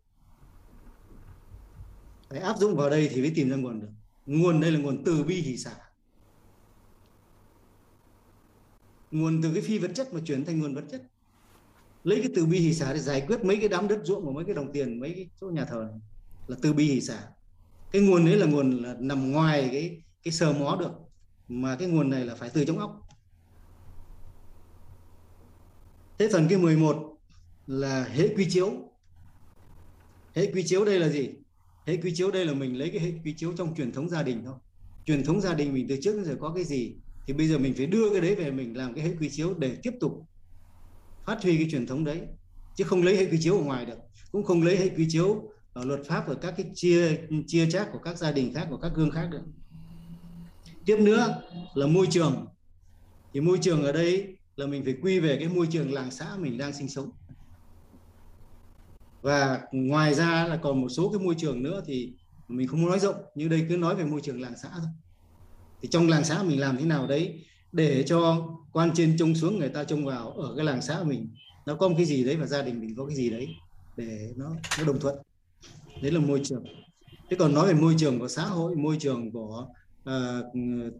phải 2.30 2.40
áp 2.40 2.58
dụng 2.58 2.76
vào 2.76 2.90
đây 2.90 3.10
thì 3.12 3.20
mới 3.20 3.32
tìm 3.34 3.50
ra 3.50 3.56
nguồn 3.56 3.80
được. 3.80 3.88
Nguồn 4.26 4.60
đây 4.60 4.72
là 4.72 4.78
nguồn 4.78 5.04
từ 5.04 5.24
bi 5.24 5.34
hỷ 5.34 5.56
xả. 5.56 5.74
Nguồn 9.10 9.42
từ 9.42 9.52
cái 9.52 9.62
phi 9.62 9.78
vật 9.78 9.90
chất 9.94 10.14
mà 10.14 10.20
chuyển 10.26 10.44
thành 10.44 10.60
nguồn 10.60 10.74
vật 10.74 10.84
chất. 10.90 11.02
Lấy 12.04 12.20
cái 12.22 12.32
từ 12.36 12.46
bi 12.46 12.58
hỷ 12.58 12.74
xả 12.74 12.92
để 12.92 12.98
giải 12.98 13.24
quyết 13.26 13.44
mấy 13.44 13.56
cái 13.56 13.68
đám 13.68 13.88
đất 13.88 14.00
ruộng 14.04 14.26
và 14.26 14.32
mấy 14.32 14.44
cái 14.44 14.54
đồng 14.54 14.72
tiền, 14.72 15.00
mấy 15.00 15.12
cái 15.14 15.30
chỗ 15.40 15.46
nhà 15.46 15.64
thờ 15.64 15.88
này 15.90 16.00
là 16.46 16.56
từ 16.62 16.72
bi 16.72 16.84
hỷ 16.84 17.00
xả. 17.00 17.28
Cái 17.92 18.02
nguồn 18.02 18.24
đấy 18.26 18.36
là 18.36 18.46
nguồn 18.46 18.82
là 18.82 18.96
nằm 18.98 19.32
ngoài 19.32 19.68
cái 19.72 20.02
cái 20.22 20.32
sờ 20.32 20.52
mó 20.52 20.76
được, 20.80 20.92
mà 21.48 21.76
cái 21.76 21.88
nguồn 21.88 22.10
này 22.10 22.24
là 22.24 22.34
phải 22.34 22.50
từ 22.54 22.64
trong 22.64 22.78
óc. 22.78 23.08
Thế 26.18 26.28
phần 26.32 26.48
cái 26.48 26.58
11 26.58 27.11
là 27.66 28.04
hệ 28.04 28.28
quy 28.36 28.46
chiếu. 28.50 28.70
Hệ 30.34 30.52
quy 30.52 30.62
chiếu 30.62 30.84
đây 30.84 31.00
là 31.00 31.08
gì? 31.08 31.30
Hệ 31.86 31.96
quy 31.96 32.14
chiếu 32.14 32.30
đây 32.30 32.44
là 32.44 32.54
mình 32.54 32.78
lấy 32.78 32.90
cái 32.90 33.00
hệ 33.00 33.12
quy 33.24 33.34
chiếu 33.36 33.52
trong 33.56 33.74
truyền 33.74 33.92
thống 33.92 34.08
gia 34.08 34.22
đình 34.22 34.42
thôi. 34.44 34.54
Truyền 35.06 35.24
thống 35.24 35.40
gia 35.40 35.54
đình 35.54 35.74
mình 35.74 35.86
từ 35.88 35.96
trước 36.02 36.16
đến 36.16 36.24
giờ 36.24 36.36
có 36.40 36.52
cái 36.54 36.64
gì? 36.64 36.94
Thì 37.26 37.32
bây 37.32 37.48
giờ 37.48 37.58
mình 37.58 37.74
phải 37.74 37.86
đưa 37.86 38.10
cái 38.10 38.20
đấy 38.20 38.34
về 38.34 38.50
mình 38.50 38.76
làm 38.76 38.94
cái 38.94 39.04
hệ 39.04 39.10
quy 39.20 39.28
chiếu 39.28 39.54
để 39.54 39.76
tiếp 39.82 39.92
tục 40.00 40.26
phát 41.26 41.42
huy 41.42 41.56
cái 41.56 41.68
truyền 41.70 41.86
thống 41.86 42.04
đấy. 42.04 42.20
Chứ 42.76 42.84
không 42.84 43.02
lấy 43.02 43.16
hệ 43.16 43.26
quy 43.26 43.38
chiếu 43.40 43.56
ở 43.56 43.64
ngoài 43.64 43.86
được. 43.86 43.98
Cũng 44.32 44.44
không 44.44 44.62
lấy 44.62 44.76
hệ 44.76 44.88
quy 44.88 45.06
chiếu 45.08 45.50
ở 45.72 45.84
luật 45.84 46.00
pháp 46.06 46.28
ở 46.28 46.34
các 46.34 46.54
cái 46.56 46.66
chia 46.74 47.18
chia 47.46 47.70
chác 47.70 47.88
của 47.92 47.98
các 47.98 48.18
gia 48.18 48.32
đình 48.32 48.54
khác, 48.54 48.66
của 48.70 48.76
các 48.76 48.92
gương 48.94 49.10
khác 49.10 49.28
được. 49.30 49.42
Tiếp 50.86 50.96
nữa 51.00 51.42
là 51.74 51.86
môi 51.86 52.06
trường. 52.10 52.46
Thì 53.32 53.40
môi 53.40 53.58
trường 53.62 53.82
ở 53.82 53.92
đây 53.92 54.36
là 54.56 54.66
mình 54.66 54.84
phải 54.84 54.96
quy 55.02 55.20
về 55.20 55.36
cái 55.40 55.48
môi 55.48 55.66
trường 55.70 55.92
làng 55.92 56.10
xã 56.10 56.36
mình 56.36 56.58
đang 56.58 56.72
sinh 56.72 56.88
sống 56.88 57.10
và 59.22 59.60
ngoài 59.72 60.14
ra 60.14 60.46
là 60.46 60.56
còn 60.56 60.80
một 60.80 60.88
số 60.88 61.12
cái 61.12 61.24
môi 61.24 61.34
trường 61.38 61.62
nữa 61.62 61.82
thì 61.86 62.12
mình 62.48 62.68
không 62.68 62.80
muốn 62.80 62.90
nói 62.90 62.98
rộng 62.98 63.16
nhưng 63.34 63.48
đây 63.48 63.66
cứ 63.68 63.76
nói 63.76 63.94
về 63.94 64.04
môi 64.04 64.20
trường 64.20 64.40
làng 64.40 64.54
xã 64.62 64.68
thôi. 64.72 64.88
Thì 65.82 65.88
trong 65.88 66.08
làng 66.08 66.24
xã 66.24 66.42
mình 66.42 66.60
làm 66.60 66.76
thế 66.76 66.84
nào 66.84 67.06
đấy 67.06 67.44
để 67.72 68.02
cho 68.02 68.48
quan 68.72 68.90
trên 68.94 69.16
trông 69.18 69.34
xuống 69.34 69.58
người 69.58 69.68
ta 69.68 69.84
trông 69.84 70.04
vào 70.04 70.30
ở 70.30 70.54
cái 70.56 70.64
làng 70.64 70.82
xã 70.82 71.02
mình 71.02 71.28
nó 71.66 71.74
có 71.74 71.88
một 71.88 71.94
cái 71.96 72.06
gì 72.06 72.24
đấy 72.24 72.36
và 72.36 72.46
gia 72.46 72.62
đình 72.62 72.80
mình 72.80 72.94
có 72.96 73.06
cái 73.06 73.16
gì 73.16 73.30
đấy 73.30 73.48
để 73.96 74.32
nó 74.36 74.50
nó 74.78 74.84
đồng 74.84 75.00
thuận. 75.00 75.16
Đấy 76.02 76.12
là 76.12 76.20
môi 76.20 76.40
trường. 76.44 76.64
Thế 77.30 77.36
còn 77.36 77.54
nói 77.54 77.66
về 77.66 77.80
môi 77.80 77.94
trường 77.98 78.18
của 78.18 78.28
xã 78.28 78.44
hội 78.44 78.76
môi 78.76 78.96
trường 79.00 79.32
của 79.32 79.66
uh, 80.10 80.12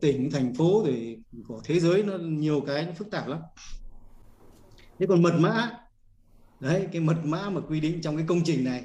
tỉnh 0.01 0.31
thành 0.31 0.55
phố 0.55 0.83
thì 0.87 1.17
của 1.49 1.61
thế 1.65 1.81
giới 1.81 2.03
nó 2.03 2.19
nhiều 2.19 2.61
cái 2.61 2.87
nó 2.87 2.93
phức 2.93 3.11
tạp 3.11 3.29
lắm. 3.29 3.41
Thế 4.99 5.07
còn 5.07 5.23
mật 5.23 5.35
mã 5.39 5.71
đấy 6.63 6.87
cái 6.93 7.01
mật 7.01 7.17
mã 7.25 7.51
mà 7.51 7.61
quy 7.61 7.81
định 7.81 8.01
trong 8.03 8.17
cái 8.17 8.27
công 8.29 8.45
trình 8.45 8.65
này. 8.65 8.85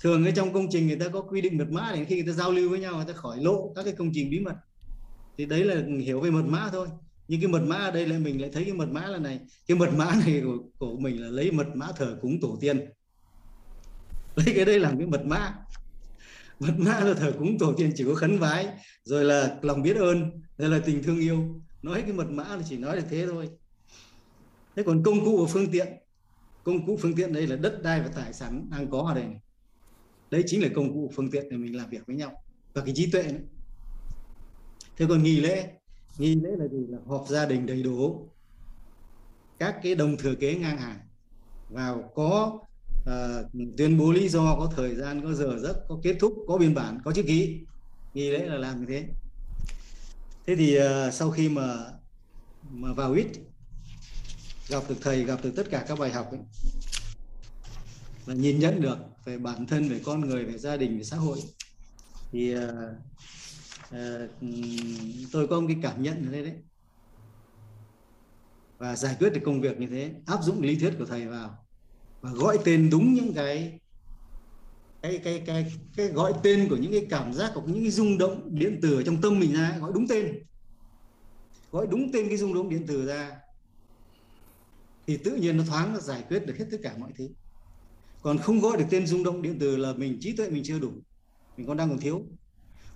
Thường 0.00 0.24
ở 0.24 0.30
trong 0.30 0.52
công 0.52 0.66
trình 0.70 0.86
người 0.86 0.96
ta 0.96 1.08
có 1.08 1.20
quy 1.20 1.40
định 1.40 1.58
mật 1.58 1.70
mã 1.70 1.92
để 1.94 2.04
khi 2.04 2.14
người 2.14 2.26
ta 2.26 2.32
giao 2.32 2.52
lưu 2.52 2.70
với 2.70 2.80
nhau 2.80 2.96
người 2.96 3.04
ta 3.06 3.12
khỏi 3.12 3.38
lộ 3.42 3.72
các 3.76 3.82
cái 3.82 3.92
công 3.92 4.10
trình 4.14 4.30
bí 4.30 4.40
mật. 4.40 4.54
Thì 5.38 5.46
đấy 5.46 5.64
là 5.64 5.82
hiểu 6.02 6.20
về 6.20 6.30
mật 6.30 6.44
mã 6.46 6.68
thôi. 6.72 6.88
Nhưng 7.28 7.40
cái 7.40 7.48
mật 7.48 7.62
mã 7.62 7.76
ở 7.76 7.90
đây 7.90 8.06
là 8.06 8.18
mình 8.18 8.40
lại 8.40 8.50
thấy 8.52 8.64
cái 8.64 8.72
mật 8.72 8.88
mã 8.90 9.06
là 9.06 9.18
này. 9.18 9.40
Cái 9.66 9.76
mật 9.76 9.90
mã 9.96 10.14
này 10.26 10.42
của, 10.44 10.58
của 10.78 10.96
mình 10.96 11.22
là 11.22 11.28
lấy 11.28 11.50
mật 11.50 11.66
mã 11.74 11.92
thờ 11.96 12.18
cúng 12.22 12.40
tổ 12.40 12.58
tiên. 12.60 12.80
Lấy 14.36 14.54
cái 14.54 14.64
đây 14.64 14.80
làm 14.80 14.98
cái 14.98 15.06
mật 15.06 15.24
mã. 15.24 15.54
Mật 16.60 16.74
mã 16.76 17.00
là 17.00 17.14
thờ 17.14 17.32
cúng 17.38 17.58
tổ 17.58 17.72
tiên 17.72 17.92
chỉ 17.96 18.04
có 18.04 18.14
khấn 18.14 18.38
vái 18.38 18.68
rồi 19.04 19.24
là 19.24 19.56
lòng 19.62 19.82
biết 19.82 19.96
ơn 19.96 20.30
rồi 20.58 20.68
là 20.68 20.78
tình 20.78 21.02
thương 21.02 21.20
yêu. 21.20 21.60
Nói 21.82 22.02
cái 22.02 22.12
mật 22.12 22.30
mã 22.30 22.44
là 22.44 22.62
chỉ 22.68 22.76
nói 22.76 22.96
được 22.96 23.06
thế 23.10 23.26
thôi. 23.26 23.48
Thế 24.76 24.82
còn 24.82 25.02
công 25.02 25.24
cụ 25.24 25.44
và 25.44 25.52
phương 25.52 25.70
tiện 25.70 25.88
công 26.64 26.86
cụ 26.86 26.98
phương 27.02 27.14
tiện 27.14 27.32
đây 27.32 27.46
là 27.46 27.56
đất 27.56 27.80
đai 27.82 28.00
và 28.00 28.08
tài 28.08 28.32
sản 28.32 28.68
đang 28.70 28.90
có 28.90 29.02
ở 29.02 29.14
đây 29.14 29.24
này. 29.24 29.40
đấy 30.30 30.42
chính 30.46 30.62
là 30.62 30.68
công 30.74 30.92
cụ 30.92 31.10
phương 31.14 31.30
tiện 31.30 31.48
để 31.50 31.56
mình 31.56 31.76
làm 31.76 31.90
việc 31.90 32.06
với 32.06 32.16
nhau. 32.16 32.42
Và 32.74 32.82
cái 32.84 32.94
trí 32.96 33.10
tuệ 33.10 33.22
nữa. 33.22 33.38
Thế 34.96 35.06
còn 35.08 35.22
nghi 35.22 35.40
lễ 35.40 35.70
nghi 36.18 36.34
lễ 36.34 36.50
là 36.58 36.66
gì? 36.68 36.86
Là 36.88 36.98
họp 37.06 37.26
gia 37.28 37.46
đình 37.46 37.66
đầy 37.66 37.82
đủ. 37.82 38.28
Các 39.58 39.80
cái 39.82 39.94
đồng 39.94 40.16
thừa 40.16 40.34
kế 40.34 40.54
ngang 40.54 40.78
hàng. 40.78 40.98
Vào 41.70 42.12
có 42.14 42.58
uh, 43.00 43.46
tuyên 43.76 43.98
bố 43.98 44.12
lý 44.12 44.28
do 44.28 44.56
có 44.58 44.72
thời 44.76 44.94
gian 44.94 45.22
có 45.22 45.32
giờ 45.34 45.58
giấc 45.58 45.76
có 45.88 45.98
kết 46.02 46.16
thúc 46.20 46.34
có 46.48 46.58
biên 46.58 46.74
bản 46.74 47.00
có 47.04 47.12
chữ 47.12 47.22
ký. 47.22 47.60
Nghi 48.14 48.30
lễ 48.30 48.46
là 48.46 48.56
làm 48.56 48.80
như 48.80 48.86
thế. 48.88 49.08
Thế 50.46 50.56
thì 50.56 50.78
uh, 50.78 51.14
sau 51.14 51.30
khi 51.30 51.48
mà 51.48 51.76
mà 52.70 52.92
vào 52.92 53.12
ít 53.12 53.26
gặp 54.68 54.82
được 54.88 54.96
thầy 55.00 55.24
gặp 55.24 55.40
được 55.42 55.52
tất 55.56 55.66
cả 55.70 55.84
các 55.88 55.98
bài 55.98 56.10
học 56.10 56.30
ấy, 56.30 56.40
và 58.26 58.34
nhìn 58.34 58.58
nhận 58.58 58.80
được 58.80 58.98
về 59.24 59.38
bản 59.38 59.66
thân 59.66 59.88
về 59.88 60.00
con 60.04 60.20
người 60.20 60.44
về 60.44 60.58
gia 60.58 60.76
đình 60.76 60.98
về 60.98 61.04
xã 61.04 61.16
hội. 61.16 61.38
Thì 62.32 62.54
uh, 62.56 62.60
uh, 63.94 64.30
tôi 65.32 65.48
có 65.48 65.60
một 65.60 65.66
cái 65.68 65.76
cảm 65.82 66.02
nhận 66.02 66.22
như 66.22 66.28
thế 66.32 66.42
đấy. 66.42 66.54
Và 68.78 68.96
giải 68.96 69.16
quyết 69.18 69.30
được 69.30 69.40
công 69.44 69.60
việc 69.60 69.80
như 69.80 69.86
thế 69.86 70.14
áp 70.26 70.42
dụng 70.42 70.62
lý 70.62 70.76
thuyết 70.76 70.94
của 70.98 71.04
thầy 71.04 71.26
vào. 71.26 71.64
Và 72.20 72.30
gọi 72.32 72.58
tên 72.64 72.90
đúng 72.90 73.14
những 73.14 73.32
cái 73.34 73.78
cái 75.02 75.18
cái 75.24 75.42
cái 75.46 75.72
cái 75.96 76.06
gọi 76.08 76.32
tên 76.42 76.68
của 76.68 76.76
những 76.76 76.92
cái 76.92 77.06
cảm 77.10 77.32
giác 77.32 77.52
của 77.54 77.62
những 77.66 77.82
cái 77.82 77.90
rung 77.90 78.18
động 78.18 78.58
điện 78.58 78.78
tử 78.82 78.96
ở 78.96 79.02
trong 79.02 79.20
tâm 79.20 79.40
mình 79.40 79.52
ra 79.52 79.78
gọi 79.80 79.92
đúng 79.94 80.08
tên. 80.08 80.38
Gọi 81.70 81.86
đúng 81.90 82.12
tên 82.12 82.28
cái 82.28 82.36
rung 82.36 82.54
động 82.54 82.68
điện 82.68 82.86
tử 82.86 83.06
ra 83.06 83.40
thì 85.08 85.16
tự 85.16 85.36
nhiên 85.36 85.56
nó 85.56 85.64
thoáng, 85.64 85.92
nó 85.92 85.98
giải 85.98 86.24
quyết 86.28 86.46
được 86.46 86.58
hết 86.58 86.64
tất 86.70 86.76
cả 86.82 86.94
mọi 86.98 87.10
thứ. 87.18 87.28
Còn 88.22 88.38
không 88.38 88.60
gọi 88.60 88.76
được 88.76 88.84
tên 88.90 89.06
rung 89.06 89.24
động 89.24 89.42
điện 89.42 89.58
tử 89.58 89.76
là 89.76 89.92
mình 89.92 90.18
trí 90.20 90.32
tuệ 90.32 90.50
mình 90.50 90.62
chưa 90.64 90.78
đủ. 90.78 90.90
Mình 91.56 91.66
còn 91.66 91.76
đang 91.76 91.88
còn 91.88 91.98
thiếu. 91.98 92.22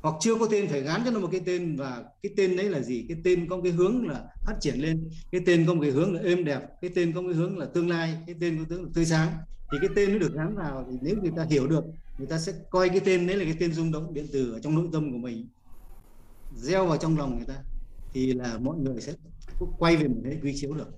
Hoặc 0.02 0.14
chưa 0.20 0.34
có 0.34 0.48
tên, 0.50 0.68
phải 0.68 0.80
gắn 0.80 1.02
cho 1.04 1.10
nó 1.10 1.20
một 1.20 1.28
cái 1.32 1.40
tên 1.46 1.76
và 1.76 2.04
cái 2.22 2.32
tên 2.36 2.56
đấy 2.56 2.68
là 2.68 2.80
gì? 2.80 3.04
Cái 3.08 3.16
tên 3.24 3.48
có 3.48 3.56
một 3.56 3.62
cái 3.62 3.72
hướng 3.72 4.08
là 4.08 4.24
phát 4.46 4.54
triển 4.60 4.74
lên. 4.80 5.10
Cái 5.30 5.40
tên 5.46 5.66
có 5.66 5.74
một 5.74 5.80
cái 5.82 5.90
hướng 5.90 6.14
là 6.14 6.20
êm 6.22 6.44
đẹp. 6.44 6.60
Cái 6.80 6.90
tên 6.94 7.12
có 7.12 7.20
một 7.20 7.28
cái 7.28 7.36
hướng 7.36 7.58
là 7.58 7.66
tương 7.66 7.88
lai. 7.88 8.16
Cái 8.26 8.36
tên 8.40 8.58
có 8.58 8.64
tướng 8.68 8.82
là 8.82 8.88
tươi 8.94 9.04
sáng. 9.04 9.32
Thì 9.72 9.78
cái 9.80 9.90
tên 9.96 10.12
nó 10.12 10.18
được 10.18 10.34
gắn 10.34 10.54
vào 10.54 10.86
thì 10.90 10.98
nếu 11.02 11.16
người 11.22 11.32
ta 11.36 11.46
hiểu 11.50 11.66
được, 11.66 11.84
người 12.18 12.26
ta 12.26 12.38
sẽ 12.38 12.52
coi 12.70 12.88
cái 12.88 13.00
tên 13.00 13.26
đấy 13.26 13.36
là 13.36 13.44
cái 13.44 13.56
tên 13.60 13.72
rung 13.72 13.92
động 13.92 14.14
điện 14.14 14.26
tử 14.32 14.52
ở 14.52 14.60
trong 14.60 14.74
nội 14.74 14.88
tâm 14.92 15.12
của 15.12 15.18
mình. 15.18 15.48
Gieo 16.56 16.86
vào 16.86 16.96
trong 16.96 17.18
lòng 17.18 17.36
người 17.36 17.46
ta. 17.46 17.62
Thì 18.12 18.32
là 18.32 18.58
mọi 18.58 18.78
người 18.78 19.00
sẽ 19.00 19.12
quay 19.78 19.96
về 19.96 20.08
một 20.08 20.20
cái 20.24 20.38
quy 20.42 20.52
chiếu 20.56 20.74
được 20.74 20.88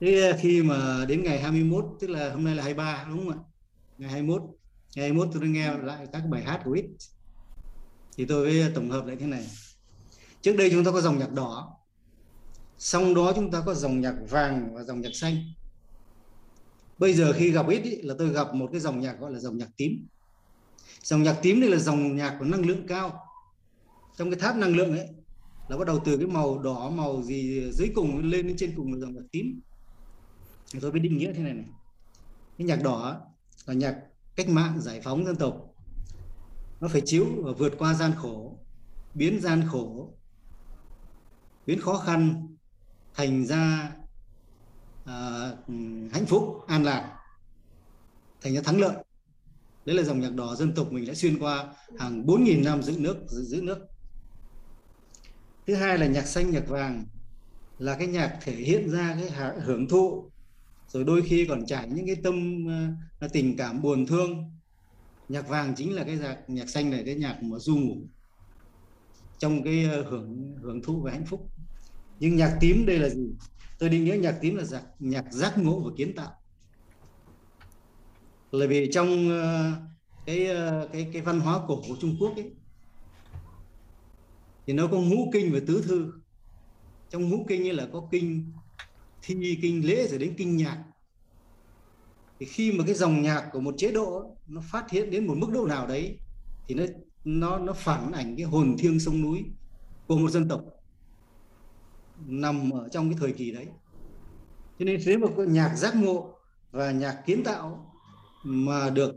thế 0.00 0.30
ờ, 0.30 0.36
khi 0.40 0.62
mà 0.62 1.04
đến 1.08 1.22
ngày 1.22 1.40
21 1.40 1.84
tức 2.00 2.10
là 2.10 2.30
hôm 2.30 2.44
nay 2.44 2.54
là 2.54 2.62
23 2.62 3.06
đúng 3.08 3.18
không 3.18 3.30
ạ? 3.30 3.38
Ngày 3.98 4.10
21 4.10 4.42
ngày 4.96 5.02
21 5.04 5.28
tôi 5.32 5.48
nghe 5.48 5.78
lại 5.78 6.06
các 6.12 6.22
bài 6.30 6.42
hát 6.42 6.60
của 6.64 6.72
ít 6.72 6.84
thì 8.16 8.24
tôi 8.24 8.44
với 8.44 8.60
ờ, 8.60 8.70
tổng 8.74 8.90
hợp 8.90 9.06
lại 9.06 9.16
thế 9.16 9.26
này. 9.26 9.46
Trước 10.42 10.56
đây 10.56 10.70
chúng 10.70 10.84
ta 10.84 10.90
có 10.90 11.00
dòng 11.00 11.18
nhạc 11.18 11.32
đỏ. 11.32 11.76
Sau 12.78 13.14
đó 13.14 13.32
chúng 13.36 13.50
ta 13.50 13.62
có 13.66 13.74
dòng 13.74 14.00
nhạc 14.00 14.14
vàng 14.30 14.74
và 14.74 14.82
dòng 14.82 15.00
nhạc 15.00 15.14
xanh. 15.14 15.36
Bây 16.98 17.14
giờ 17.14 17.32
khi 17.32 17.50
gặp 17.50 17.68
ít 17.68 17.82
ý, 17.82 18.02
là 18.02 18.14
tôi 18.18 18.28
gặp 18.28 18.54
một 18.54 18.68
cái 18.72 18.80
dòng 18.80 19.00
nhạc 19.00 19.20
gọi 19.20 19.32
là 19.32 19.38
dòng 19.38 19.58
nhạc 19.58 19.68
tím. 19.76 20.06
Dòng 21.02 21.22
nhạc 21.22 21.38
tím 21.42 21.60
đây 21.60 21.70
là 21.70 21.78
dòng 21.78 22.16
nhạc 22.16 22.36
của 22.38 22.44
năng 22.44 22.66
lượng 22.66 22.86
cao. 22.86 23.20
Trong 24.16 24.30
cái 24.30 24.40
tháp 24.40 24.56
năng 24.56 24.76
lượng 24.76 24.98
ấy 24.98 25.08
là 25.68 25.76
bắt 25.76 25.86
đầu 25.86 26.00
từ 26.04 26.16
cái 26.16 26.26
màu 26.26 26.58
đỏ 26.58 26.90
màu 26.90 27.22
gì 27.22 27.64
ờ, 27.64 27.72
dưới 27.72 27.90
cùng 27.94 28.30
lên 28.30 28.46
đến 28.46 28.56
trên 28.56 28.74
cùng 28.76 28.92
là 28.92 28.98
dòng 28.98 29.14
nhạc 29.14 29.24
tím 29.32 29.60
thì 30.72 30.78
tôi 30.80 30.92
mới 30.92 31.00
định 31.00 31.18
nghĩa 31.18 31.32
thế 31.32 31.42
này 31.42 31.54
này. 31.54 31.66
Cái 32.58 32.66
nhạc 32.66 32.82
đỏ 32.82 33.20
là 33.66 33.74
nhạc 33.74 33.96
cách 34.36 34.48
mạng 34.48 34.80
giải 34.80 35.00
phóng 35.00 35.24
dân 35.24 35.36
tộc. 35.36 35.74
Nó 36.80 36.88
phải 36.88 37.02
chiếu 37.04 37.26
và 37.42 37.52
vượt 37.52 37.74
qua 37.78 37.94
gian 37.94 38.12
khổ 38.16 38.58
biến 39.14 39.40
gian 39.40 39.68
khổ 39.68 40.14
biến 41.66 41.80
khó 41.80 41.98
khăn 41.98 42.46
thành 43.14 43.46
ra 43.46 43.92
à, 45.04 45.50
hạnh 46.12 46.26
phúc 46.26 46.64
an 46.66 46.84
lạc 46.84 47.16
thành 48.40 48.54
ra 48.54 48.60
thắng 48.62 48.80
lợi. 48.80 48.96
Đấy 49.84 49.96
là 49.96 50.02
dòng 50.02 50.20
nhạc 50.20 50.34
đỏ 50.34 50.54
dân 50.54 50.74
tộc 50.74 50.92
mình 50.92 51.06
đã 51.06 51.14
xuyên 51.14 51.38
qua 51.38 51.74
hàng 51.98 52.26
4.000 52.26 52.64
năm 52.64 52.82
giữ 52.82 52.98
nước 52.98 53.16
giữ, 53.28 53.44
giữ 53.44 53.62
nước. 53.62 53.78
Thứ 55.66 55.74
hai 55.74 55.98
là 55.98 56.06
nhạc 56.06 56.26
xanh 56.26 56.50
nhạc 56.50 56.68
vàng 56.68 57.04
là 57.78 57.96
cái 57.98 58.06
nhạc 58.06 58.38
thể 58.42 58.54
hiện 58.54 58.90
ra 58.90 59.16
cái 59.20 59.30
hưởng 59.60 59.88
thụ 59.88 60.30
rồi 60.88 61.04
đôi 61.04 61.22
khi 61.22 61.46
còn 61.48 61.66
trải 61.66 61.88
những 61.88 62.06
cái 62.06 62.16
tâm 62.22 62.66
uh, 63.24 63.32
tình 63.32 63.56
cảm 63.56 63.82
buồn 63.82 64.06
thương. 64.06 64.50
Nhạc 65.28 65.48
vàng 65.48 65.74
chính 65.76 65.94
là 65.94 66.04
cái 66.04 66.16
nhạc 66.16 66.38
nhạc 66.48 66.68
xanh 66.68 66.90
này 66.90 67.02
cái 67.06 67.14
nhạc 67.14 67.42
mà 67.42 67.58
du 67.58 67.76
ngủ 67.76 67.96
trong 69.38 69.62
cái 69.62 69.84
ờ, 69.84 70.02
hưởng 70.02 70.56
hưởng 70.62 70.82
thụ 70.82 71.00
và 71.00 71.10
hạnh 71.10 71.26
phúc. 71.26 71.50
Nhưng 72.20 72.36
nhạc 72.36 72.56
tím 72.60 72.86
đây 72.86 72.98
là 72.98 73.08
gì? 73.08 73.26
Tôi 73.78 73.88
định 73.88 74.04
nghĩa 74.04 74.16
nhạc 74.16 74.38
tím 74.40 74.56
là 74.56 74.64
nhạc, 74.70 74.82
nhạc 74.98 75.32
giác 75.32 75.58
ngộ 75.58 75.80
và 75.80 75.90
kiến 75.96 76.14
tạo. 76.14 76.32
Là 78.50 78.66
vì 78.66 78.90
trong 78.92 79.28
ờ, 79.28 79.72
cái 80.26 80.48
cái 80.92 81.10
cái 81.12 81.22
văn 81.22 81.40
hóa 81.40 81.60
cổ 81.68 81.82
của 81.88 81.96
Trung 82.00 82.16
Quốc 82.20 82.36
ấy 82.36 82.50
thì 84.66 84.72
nó 84.72 84.86
có 84.86 85.00
ngũ 85.00 85.30
kinh 85.32 85.52
và 85.52 85.60
tứ 85.66 85.82
thư. 85.86 86.12
Trong 87.10 87.30
ngũ 87.30 87.44
kinh 87.48 87.62
như 87.62 87.72
là 87.72 87.88
có 87.92 88.08
kinh 88.10 88.52
thi 89.26 89.58
kinh 89.62 89.86
lễ 89.86 90.08
rồi 90.08 90.18
đến 90.18 90.34
kinh 90.38 90.56
nhạc. 90.56 90.84
Thì 92.40 92.46
khi 92.46 92.72
mà 92.72 92.84
cái 92.86 92.94
dòng 92.94 93.22
nhạc 93.22 93.48
của 93.52 93.60
một 93.60 93.74
chế 93.78 93.92
độ 93.92 94.36
nó 94.46 94.60
phát 94.60 94.90
hiện 94.90 95.10
đến 95.10 95.26
một 95.26 95.34
mức 95.36 95.50
độ 95.52 95.66
nào 95.66 95.86
đấy 95.86 96.18
thì 96.68 96.74
nó 96.74 96.84
nó 97.24 97.58
nó 97.58 97.72
phản 97.72 98.12
ảnh 98.12 98.36
cái 98.36 98.46
hồn 98.46 98.76
thiêng 98.78 99.00
sông 99.00 99.22
núi 99.22 99.44
của 100.06 100.16
một 100.16 100.30
dân 100.30 100.48
tộc 100.48 100.60
nằm 102.26 102.70
ở 102.70 102.88
trong 102.88 103.10
cái 103.10 103.18
thời 103.20 103.32
kỳ 103.32 103.50
đấy. 103.50 103.66
Cho 104.78 104.84
nên 104.84 105.00
nếu 105.06 105.18
mà 105.18 105.44
nhạc 105.44 105.76
giác 105.76 105.96
ngộ 105.96 106.34
và 106.70 106.90
nhạc 106.90 107.22
kiến 107.26 107.44
tạo 107.44 107.92
mà 108.44 108.90
được 108.90 109.14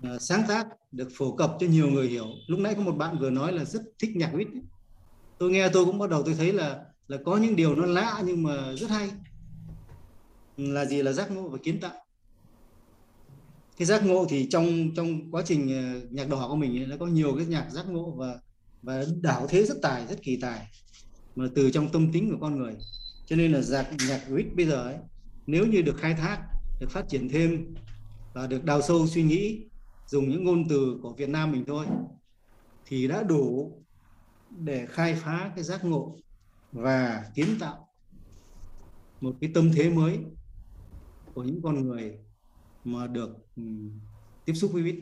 uh, 0.00 0.20
sáng 0.20 0.42
tác 0.48 0.66
được 0.92 1.08
phổ 1.16 1.36
cập 1.36 1.56
cho 1.60 1.66
nhiều 1.66 1.90
người 1.90 2.08
hiểu. 2.08 2.26
Lúc 2.46 2.60
nãy 2.60 2.74
có 2.74 2.82
một 2.82 2.96
bạn 2.96 3.18
vừa 3.18 3.30
nói 3.30 3.52
là 3.52 3.64
rất 3.64 3.82
thích 3.98 4.16
nhạc 4.16 4.30
huýt 4.32 4.48
tôi 5.38 5.50
nghe 5.50 5.68
tôi 5.68 5.84
cũng 5.84 5.98
bắt 5.98 6.10
đầu 6.10 6.22
tôi 6.22 6.34
thấy 6.34 6.52
là 6.52 6.84
là 7.08 7.18
có 7.24 7.36
những 7.36 7.56
điều 7.56 7.74
nó 7.74 7.86
lạ 7.86 8.22
nhưng 8.26 8.42
mà 8.42 8.72
rất 8.72 8.90
hay. 8.90 9.10
Là 10.56 10.84
gì 10.84 11.02
là 11.02 11.12
giác 11.12 11.30
ngộ 11.30 11.48
và 11.48 11.58
kiến 11.62 11.80
tạo. 11.80 11.94
Cái 13.76 13.86
giác 13.86 14.06
ngộ 14.06 14.26
thì 14.28 14.48
trong 14.50 14.94
trong 14.96 15.30
quá 15.30 15.42
trình 15.46 15.68
ờ, 15.68 16.00
nhạc 16.10 16.28
đỏ 16.28 16.48
của 16.48 16.56
mình 16.56 16.88
nó 16.88 16.96
có 16.96 17.06
nhiều 17.06 17.36
cái 17.36 17.46
nhạc 17.46 17.70
giác 17.70 17.88
ngộ 17.88 18.10
và 18.10 18.38
và 18.82 19.04
đảo 19.22 19.46
thế 19.48 19.64
rất 19.64 19.76
tài 19.82 20.06
rất 20.06 20.22
kỳ 20.22 20.36
tài. 20.36 20.66
Mà 21.36 21.48
từ 21.54 21.70
trong 21.70 21.88
tâm 21.88 22.12
tính 22.12 22.30
của 22.30 22.38
con 22.40 22.58
người. 22.58 22.74
Cho 23.26 23.36
nên 23.36 23.52
là 23.52 23.60
nhạc 23.70 23.90
nhạc 24.08 24.20
rít 24.28 24.46
bây 24.56 24.66
giờ 24.66 24.82
ấy, 24.82 24.96
nếu 25.46 25.66
như 25.66 25.82
được 25.82 25.96
khai 25.98 26.14
thác 26.14 26.38
được 26.80 26.90
phát 26.90 27.04
triển 27.08 27.28
thêm 27.28 27.74
và 28.32 28.46
được 28.46 28.64
đào 28.64 28.82
sâu 28.82 29.06
suy 29.06 29.22
nghĩ 29.22 29.66
dùng 30.06 30.30
những 30.30 30.44
ngôn 30.44 30.68
từ 30.68 30.98
của 31.02 31.12
Việt 31.12 31.28
Nam 31.28 31.52
mình 31.52 31.64
thôi 31.66 31.86
thì 32.86 33.08
đã 33.08 33.22
đủ 33.22 33.72
để 34.50 34.86
khai 34.86 35.14
phá 35.14 35.52
cái 35.54 35.64
giác 35.64 35.84
ngộ 35.84 36.16
và 36.74 37.30
kiến 37.34 37.56
tạo 37.60 37.88
một 39.20 39.36
cái 39.40 39.50
tâm 39.54 39.70
thế 39.74 39.90
mới 39.90 40.18
của 41.34 41.42
những 41.42 41.62
con 41.62 41.88
người 41.88 42.18
mà 42.84 43.06
được 43.06 43.36
um, 43.56 44.00
tiếp 44.44 44.54
xúc 44.54 44.70
với 44.72 44.82
quýt 44.82 44.96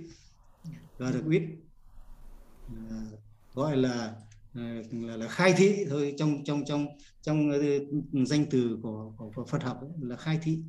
và 0.99 1.11
được 1.11 1.23
quýt 1.27 1.43
uh, 1.43 2.79
ừ, 2.79 3.17
gọi 3.55 3.77
là 3.77 4.15
uh, 4.51 4.93
là, 4.93 5.17
là 5.17 5.29
khai 5.29 5.55
thị 5.57 5.87
thôi 5.91 6.15
trong 6.19 6.45
trong 6.45 6.65
trong 6.65 6.87
trong 7.23 7.51
uh, 7.51 8.27
danh 8.29 8.47
từ 8.51 8.79
của, 8.83 9.13
của, 9.17 9.31
của 9.35 9.45
Phật 9.45 9.63
học 9.63 9.81
ấy, 9.81 9.91
là 10.01 10.17
khai 10.17 10.41
thị. 10.43 10.63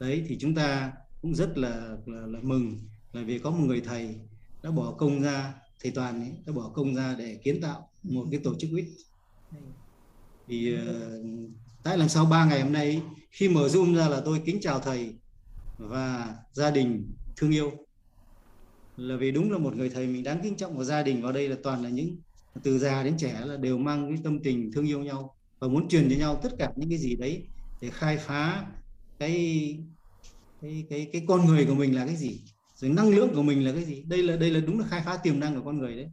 Đấy 0.00 0.24
thì 0.28 0.38
chúng 0.40 0.54
ta 0.54 0.92
cũng 1.22 1.34
rất 1.34 1.58
là, 1.58 1.96
là 2.06 2.26
là 2.26 2.38
mừng 2.42 2.78
là 3.12 3.22
vì 3.22 3.38
có 3.38 3.50
một 3.50 3.64
người 3.66 3.80
thầy 3.80 4.20
đã 4.62 4.70
bỏ 4.70 4.94
công 4.98 5.22
ra 5.22 5.54
thầy 5.80 5.92
toàn 5.92 6.20
ấy, 6.20 6.32
đã 6.46 6.52
bỏ 6.52 6.70
công 6.74 6.94
ra 6.94 7.14
để 7.18 7.40
kiến 7.44 7.60
tạo 7.60 7.90
một 8.02 8.26
cái 8.30 8.40
tổ 8.44 8.54
chức 8.58 8.70
quýt 8.70 8.86
thì 10.48 10.74
ờ, 10.74 11.22
tại 11.82 11.98
lần 11.98 12.08
sau 12.08 12.24
ba 12.24 12.44
ngày 12.44 12.62
hôm 12.62 12.72
nay 12.72 13.02
khi 13.30 13.48
mở 13.48 13.66
zoom 13.66 13.96
ra 13.96 14.08
là 14.08 14.20
tôi 14.24 14.42
kính 14.46 14.58
chào 14.60 14.80
thầy 14.80 15.14
và 15.78 16.34
gia 16.52 16.70
đình 16.70 17.14
thương 17.36 17.50
yêu. 17.50 17.72
Là 18.96 19.16
vì 19.16 19.30
đúng 19.30 19.52
là 19.52 19.58
một 19.58 19.76
người 19.76 19.90
thầy 19.90 20.06
mình 20.06 20.22
đáng 20.22 20.40
kính 20.42 20.56
trọng 20.56 20.76
của 20.76 20.84
gia 20.84 21.02
đình 21.02 21.22
vào 21.22 21.32
đây 21.32 21.48
là 21.48 21.56
toàn 21.62 21.82
là 21.82 21.88
những 21.88 22.16
từ 22.62 22.78
già 22.78 23.02
đến 23.02 23.16
trẻ 23.18 23.42
là 23.44 23.56
đều 23.56 23.78
mang 23.78 24.08
cái 24.08 24.18
tâm 24.24 24.42
tình 24.42 24.72
thương 24.72 24.86
yêu 24.86 25.00
nhau 25.00 25.36
và 25.58 25.68
muốn 25.68 25.88
truyền 25.88 26.10
cho 26.10 26.16
nhau 26.16 26.40
tất 26.42 26.52
cả 26.58 26.72
những 26.76 26.90
cái 26.90 26.98
gì 26.98 27.16
đấy 27.16 27.48
để 27.80 27.90
khai 27.90 28.16
phá 28.16 28.66
cái 29.18 29.78
cái 30.62 30.86
cái 30.90 31.10
cái 31.12 31.22
con 31.28 31.46
người 31.46 31.66
của 31.66 31.74
mình 31.74 31.96
là 31.96 32.06
cái 32.06 32.16
gì 32.16 32.40
rồi 32.74 32.90
năng 32.90 33.08
lượng 33.10 33.34
của 33.34 33.42
mình 33.42 33.64
là 33.64 33.72
cái 33.72 33.84
gì. 33.84 34.02
Đây 34.06 34.22
là 34.22 34.36
đây 34.36 34.50
là 34.50 34.60
đúng 34.60 34.78
là 34.80 34.86
khai 34.86 35.02
phá 35.04 35.16
tiềm 35.16 35.40
năng 35.40 35.54
của 35.54 35.62
con 35.64 35.78
người 35.78 35.96
đấy. 35.96 36.08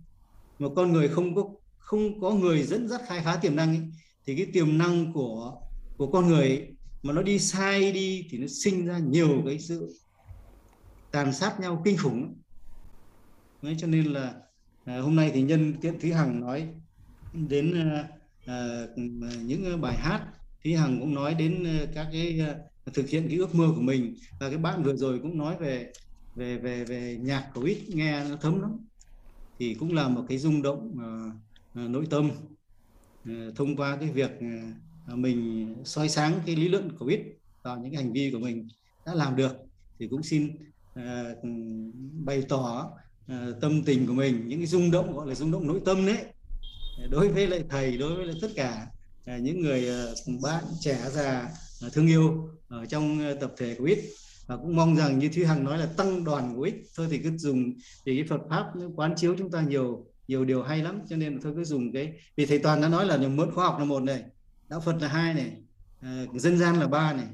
Mà 0.59 0.67
con 0.75 0.91
người 0.91 1.07
không 1.07 1.35
có 1.35 1.43
không 1.77 2.21
có 2.21 2.31
người 2.31 2.63
dẫn 2.63 2.87
dắt 2.87 3.01
khai 3.07 3.21
phá 3.25 3.35
tiềm 3.35 3.55
năng 3.55 3.69
ấy, 3.69 3.81
thì 4.25 4.35
cái 4.35 4.45
tiềm 4.53 4.77
năng 4.77 5.13
của 5.13 5.61
của 5.97 6.11
con 6.11 6.27
người 6.27 6.47
ấy, 6.47 6.67
mà 7.03 7.13
nó 7.13 7.21
đi 7.21 7.39
sai 7.39 7.91
đi 7.91 8.27
thì 8.29 8.37
nó 8.37 8.47
sinh 8.47 8.85
ra 8.85 8.97
nhiều 8.97 9.41
cái 9.45 9.59
sự 9.59 9.95
tàn 11.11 11.33
sát 11.33 11.59
nhau 11.59 11.81
kinh 11.85 11.97
khủng 11.97 12.35
Đấy, 13.63 13.75
cho 13.77 13.87
nên 13.87 14.05
là 14.05 14.33
à, 14.85 14.99
hôm 14.99 15.15
nay 15.15 15.31
thì 15.33 15.41
nhân 15.41 15.73
tiện 15.81 15.99
Thúy 15.99 16.11
Hằng 16.13 16.41
nói 16.41 16.67
đến 17.33 17.73
à, 17.91 18.07
à, 18.45 18.87
những 19.43 19.81
bài 19.81 19.97
hát 19.97 20.27
Thúy 20.63 20.73
Hằng 20.73 20.99
cũng 20.99 21.13
nói 21.13 21.33
đến 21.33 21.63
à, 21.63 21.85
các 21.95 22.07
cái 22.11 22.39
à, 22.39 22.55
thực 22.93 23.09
hiện 23.09 23.27
cái 23.27 23.37
ước 23.37 23.55
mơ 23.55 23.67
của 23.75 23.81
mình. 23.81 24.15
Và 24.39 24.49
cái 24.49 24.57
bạn 24.57 24.83
vừa 24.83 24.95
rồi 24.95 25.19
cũng 25.19 25.37
nói 25.37 25.55
về 25.59 25.91
về 26.35 26.57
về 26.57 26.83
về 26.83 27.17
nhạc 27.21 27.49
của 27.53 27.61
ít 27.61 27.77
nghe 27.87 28.29
nó 28.29 28.35
thấm 28.41 28.61
lắm. 28.61 28.77
Thì 29.59 29.73
cũng 29.73 29.93
là 29.93 30.07
một 30.07 30.25
cái 30.29 30.37
rung 30.37 30.61
động 30.61 30.97
à, 31.01 31.09
à, 31.73 31.87
nội 31.87 32.07
tâm. 32.09 32.31
Ờ, 33.25 33.51
thông 33.55 33.75
qua 33.75 33.97
cái 33.99 34.09
việc 34.09 34.31
ờ, 35.07 35.15
mình 35.15 35.75
soi 35.85 36.09
sáng 36.09 36.39
cái 36.45 36.55
lý 36.55 36.67
luận 36.67 36.91
của 36.99 37.05
biết 37.05 37.21
vào 37.63 37.79
những 37.79 37.93
hành 37.93 38.13
vi 38.13 38.31
của 38.31 38.39
mình 38.39 38.67
đã 39.05 39.13
làm 39.13 39.35
được 39.35 39.55
thì 39.99 40.07
cũng 40.07 40.23
xin 40.23 40.55
uh, 40.99 41.03
bày 42.25 42.43
tỏ 42.49 42.91
uh, 43.25 43.61
tâm 43.61 43.83
tình 43.83 44.07
của 44.07 44.13
mình 44.13 44.47
những 44.47 44.59
cái 44.59 44.67
rung 44.67 44.91
động 44.91 45.15
gọi 45.15 45.27
là 45.27 45.35
rung 45.35 45.51
động 45.51 45.67
nội 45.67 45.81
tâm 45.85 46.05
đấy 46.05 46.17
đối 47.09 47.27
với 47.27 47.47
lại 47.47 47.63
thầy 47.69 47.97
đối 47.97 48.15
với 48.15 48.25
lại 48.25 48.35
tất 48.41 48.47
cả 48.55 48.87
uh, 49.35 49.41
những 49.41 49.61
người 49.61 49.89
uh, 50.11 50.41
bạn 50.41 50.63
trẻ 50.79 50.99
già 51.11 51.49
uh, 51.87 51.93
thương 51.93 52.07
yêu 52.07 52.49
ở 52.67 52.85
trong 52.85 53.31
uh, 53.31 53.39
tập 53.39 53.53
thể 53.57 53.75
của 53.75 53.85
ít 53.85 53.99
và 54.47 54.57
cũng 54.57 54.75
mong 54.75 54.95
rằng 54.95 55.19
như 55.19 55.29
Thúy 55.29 55.45
Hằng 55.45 55.63
nói 55.63 55.77
là 55.77 55.85
tăng 55.85 56.23
đoàn 56.23 56.55
của 56.55 56.61
ích 56.61 56.75
thôi 56.95 57.07
thì 57.09 57.17
cứ 57.17 57.37
dùng 57.37 57.73
thì 58.05 58.17
cái 58.17 58.25
Phật 58.29 58.41
pháp 58.49 58.65
quán 58.95 59.13
chiếu 59.15 59.35
chúng 59.37 59.51
ta 59.51 59.61
nhiều 59.61 60.05
nhiều 60.27 60.45
điều 60.45 60.63
hay 60.63 60.83
lắm 60.83 61.01
cho 61.09 61.15
nên 61.15 61.41
tôi 61.41 61.53
cứ 61.55 61.63
dùng 61.63 61.91
cái 61.93 62.13
vì 62.35 62.45
thầy 62.45 62.59
toàn 62.59 62.81
đã 62.81 62.87
nói 62.87 63.05
là 63.05 63.17
mượn 63.17 63.51
khoa 63.51 63.65
học 63.65 63.75
là 63.79 63.85
một 63.85 64.03
này 64.03 64.23
đạo 64.69 64.81
Phật 64.85 64.95
là 65.01 65.07
hai 65.07 65.33
này 65.33 65.51
à, 66.01 66.25
dân 66.33 66.57
gian 66.57 66.79
là 66.79 66.87
ba 66.87 67.13
này. 67.13 67.27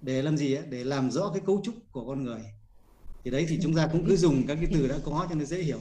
Để 0.00 0.22
làm 0.22 0.36
gì 0.36 0.54
ấy? 0.54 0.64
để 0.70 0.84
làm 0.84 1.10
rõ 1.10 1.30
cái 1.34 1.42
cấu 1.46 1.60
trúc 1.64 1.74
của 1.90 2.06
con 2.06 2.24
người. 2.24 2.40
Thì 3.24 3.30
đấy 3.30 3.46
thì 3.48 3.58
chúng 3.62 3.74
ta 3.74 3.86
cũng 3.92 4.06
cứ 4.06 4.16
dùng 4.16 4.46
các 4.46 4.54
cái 4.54 4.66
từ 4.74 4.88
đã 4.88 4.98
có 5.04 5.26
cho 5.28 5.34
nó 5.34 5.44
dễ 5.44 5.62
hiểu. 5.62 5.78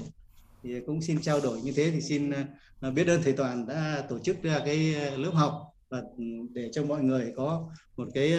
Thì 0.63 0.79
cũng 0.85 1.01
xin 1.01 1.21
trao 1.21 1.41
đổi 1.41 1.61
như 1.61 1.71
thế 1.71 1.91
thì 1.91 2.01
xin 2.01 2.31
ờ, 2.79 2.91
biết 2.91 3.07
ơn 3.07 3.23
thầy 3.23 3.33
toàn 3.33 3.67
đã 3.67 4.03
tổ 4.09 4.19
chức 4.19 4.43
ra 4.43 4.59
cái 4.65 4.95
ờ, 4.95 5.17
lớp 5.17 5.31
học 5.33 5.61
và 5.89 6.01
ừ, 6.17 6.23
để 6.53 6.69
cho 6.73 6.83
mọi 6.83 7.03
người 7.03 7.33
có 7.35 7.69
một 7.97 8.07
cái 8.13 8.33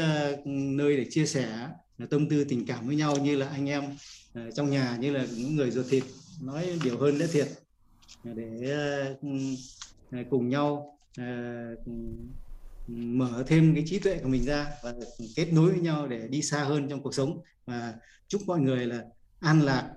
nơi 0.44 0.96
để 0.96 1.06
chia 1.10 1.26
sẻ 1.26 1.68
tâm 2.10 2.28
tư 2.28 2.44
tình 2.44 2.66
cảm 2.66 2.86
với 2.86 2.96
nhau 2.96 3.16
như 3.16 3.36
là 3.36 3.48
anh 3.48 3.68
em 3.68 3.84
trong 4.54 4.70
nhà 4.70 4.96
như 5.00 5.12
là 5.12 5.26
những 5.36 5.56
người 5.56 5.70
ruột 5.70 5.86
thịt. 5.90 6.04
Nói 6.42 6.78
điều 6.84 6.98
hơn 6.98 7.18
đã 7.18 7.26
thiệt 7.32 7.48
để 8.24 9.14
uh, 9.14 10.26
cùng 10.30 10.48
nhau 10.48 10.98
uh, 11.20 11.88
mở 12.86 13.44
thêm 13.46 13.74
cái 13.74 13.84
trí 13.86 13.98
tuệ 13.98 14.18
của 14.18 14.28
mình 14.28 14.44
ra 14.44 14.66
và 14.82 14.94
kết 15.36 15.52
nối 15.52 15.70
với 15.70 15.80
nhau 15.80 16.06
để 16.06 16.28
đi 16.28 16.42
xa 16.42 16.64
hơn 16.64 16.88
trong 16.88 17.02
cuộc 17.02 17.14
sống. 17.14 17.40
Và 17.66 17.94
chúc 18.28 18.42
mọi 18.46 18.60
người 18.60 18.86
là 18.86 19.04
an 19.40 19.62
lạc 19.62 19.90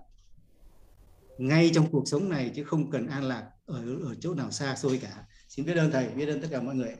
ngay 1.37 1.71
trong 1.73 1.91
cuộc 1.91 2.07
sống 2.07 2.29
này 2.29 2.51
chứ 2.55 2.63
không 2.63 2.91
cần 2.91 3.07
an 3.07 3.23
lạc 3.23 3.43
ở 3.65 3.83
ở 4.03 4.15
chỗ 4.19 4.33
nào 4.33 4.51
xa 4.51 4.75
xôi 4.75 4.99
cả. 5.03 5.23
Xin 5.49 5.65
biết 5.65 5.77
ơn 5.77 5.91
thầy 5.91 6.07
biết 6.07 6.25
ơn 6.25 6.41
tất 6.41 6.47
cả 6.51 6.61
mọi 6.61 6.75
người. 6.75 6.95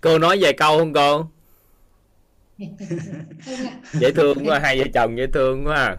Cô 0.00 0.18
nói 0.18 0.38
vài 0.40 0.52
câu 0.52 0.78
không 0.78 0.92
cô? 0.92 1.30
Dễ 3.92 4.12
thương 4.12 4.46
quá 4.46 4.58
hai 4.58 4.78
vợ 4.78 4.84
chồng 4.94 5.16
dễ 5.18 5.26
thương 5.26 5.66
quá 5.66 5.96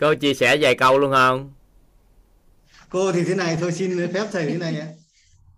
cô 0.00 0.14
chia 0.14 0.34
sẻ 0.34 0.56
vài 0.60 0.74
câu 0.74 0.98
luôn 0.98 1.10
không? 1.12 1.52
Cô 2.88 3.12
thì 3.12 3.24
thế 3.24 3.34
này 3.34 3.56
thôi 3.60 3.72
xin 3.72 4.12
phép 4.14 4.26
thầy 4.32 4.46
thế 4.46 4.58
này 4.58 4.80
ạ. 4.80 4.86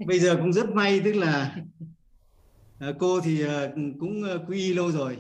Bây 0.07 0.19
giờ 0.19 0.37
cũng 0.37 0.53
rất 0.53 0.71
may 0.71 1.01
tức 1.05 1.13
là 1.13 1.57
ờ, 2.79 2.95
cô 2.99 3.21
thì 3.21 3.41
ờ, 3.43 3.71
cũng 4.01 4.23
ờ, 4.23 4.45
quy 4.49 4.59
y 4.59 4.75
lâu 4.75 4.93
rồi. 4.93 5.17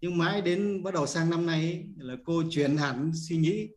Nhưng 0.00 0.18
mãi 0.18 0.42
đến 0.42 0.82
bắt 0.82 0.94
đầu 0.94 1.06
sang 1.06 1.30
năm 1.30 1.46
nay 1.46 1.60
ấy, 1.60 1.84
là 1.98 2.14
cô 2.24 2.42
chuyển 2.50 2.76
hẳn 2.76 3.10
suy 3.28 3.36
nghĩ. 3.36 3.68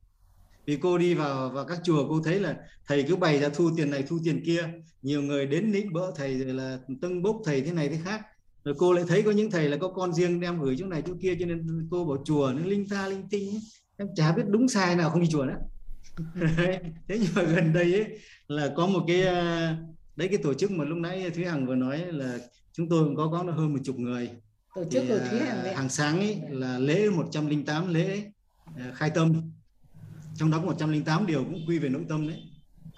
Vì 0.66 0.78
cô 0.82 0.98
đi 0.98 1.14
vào 1.14 1.50
vào 1.50 1.66
các 1.66 1.80
chùa 1.84 2.08
cô 2.10 2.22
thấy 2.24 2.40
là 2.40 2.56
thầy 2.88 3.04
cứ 3.04 3.16
bày 3.16 3.40
ra 3.40 3.50
thu 3.50 3.70
tiền 3.78 3.90
này 3.90 4.04
thu 4.08 4.20
tiền 4.24 4.44
kia. 4.46 4.70
Nhiều 5.02 5.22
người 5.22 5.46
đến 5.46 5.72
nịnh 5.72 5.94
bỡ 5.94 6.12
thầy 6.16 6.40
rồi 6.40 6.54
là 6.54 6.80
tâng 7.02 7.22
bốc 7.22 7.42
thầy 7.46 7.62
thế 7.62 7.72
này 7.72 7.90
thế 7.90 7.98
khác. 8.06 8.22
Rồi 8.64 8.76
cô 8.78 8.94
lại 8.94 9.04
thấy 9.08 9.22
có 9.22 9.32
những 9.32 9.52
thầy 9.52 9.70
là 9.70 9.78
có 9.78 9.88
con 9.88 10.14
riêng 10.14 10.40
đem 10.40 10.62
gửi 10.62 10.76
chỗ 10.80 10.86
này 10.86 11.04
chỗ 11.08 11.14
kia 11.22 11.36
cho 11.40 11.46
nên 11.46 11.88
cô 11.92 12.06
bảo 12.06 12.24
chùa 12.26 12.52
nó 12.56 12.66
linh 12.66 12.90
ta 12.90 13.08
linh 13.08 13.24
tinh 13.30 13.50
ấy 13.50 13.62
em 14.00 14.08
chả 14.16 14.32
biết 14.32 14.44
đúng 14.48 14.68
sai 14.68 14.96
nào 14.96 15.10
không 15.10 15.22
đi 15.22 15.28
chùa 15.32 15.46
nữa. 15.46 15.58
Thế 17.08 17.20
nhưng 17.22 17.32
mà 17.36 17.44
gần 17.44 17.74
đây 17.74 17.94
ấy 17.94 18.20
là 18.48 18.74
có 18.76 18.88
một 18.88 19.04
cái 19.08 19.22
đấy 20.16 20.28
cái 20.28 20.38
tổ 20.44 20.54
chức 20.54 20.72
mà 20.72 20.86
lúc 20.86 20.98
nãy 20.98 21.30
Thúy 21.30 21.46
Hằng 21.46 21.66
vừa 21.66 21.76
nói 21.76 22.06
là 22.06 22.38
chúng 22.74 22.90
tôi 22.90 23.04
cũng 23.04 23.16
có 23.16 23.28
có 23.32 23.52
hơn 23.52 23.74
một 23.74 23.80
chục 23.84 24.00
người. 24.00 24.30
Tổ 24.76 24.84
chức 24.92 25.04
thì, 25.04 25.10
của 25.10 25.20
Thúy 25.30 25.40
à, 25.40 25.46
Hằng 25.46 25.64
đấy. 25.64 25.76
hàng 25.76 25.90
sáng 25.90 26.20
ấy 26.20 26.40
là 26.50 26.80
lễ 26.80 27.10
108 27.10 27.94
lễ 27.94 28.24
à, 28.78 28.92
khai 28.96 29.10
tâm. 29.16 29.52
Trong 30.36 30.52
đó 30.52 30.58
có 30.58 30.66
108 30.66 31.26
điều 31.26 31.44
cũng 31.44 31.66
quy 31.68 31.80
về 31.80 31.90
nội 31.90 32.06
tâm 32.10 32.28
đấy. 32.28 32.38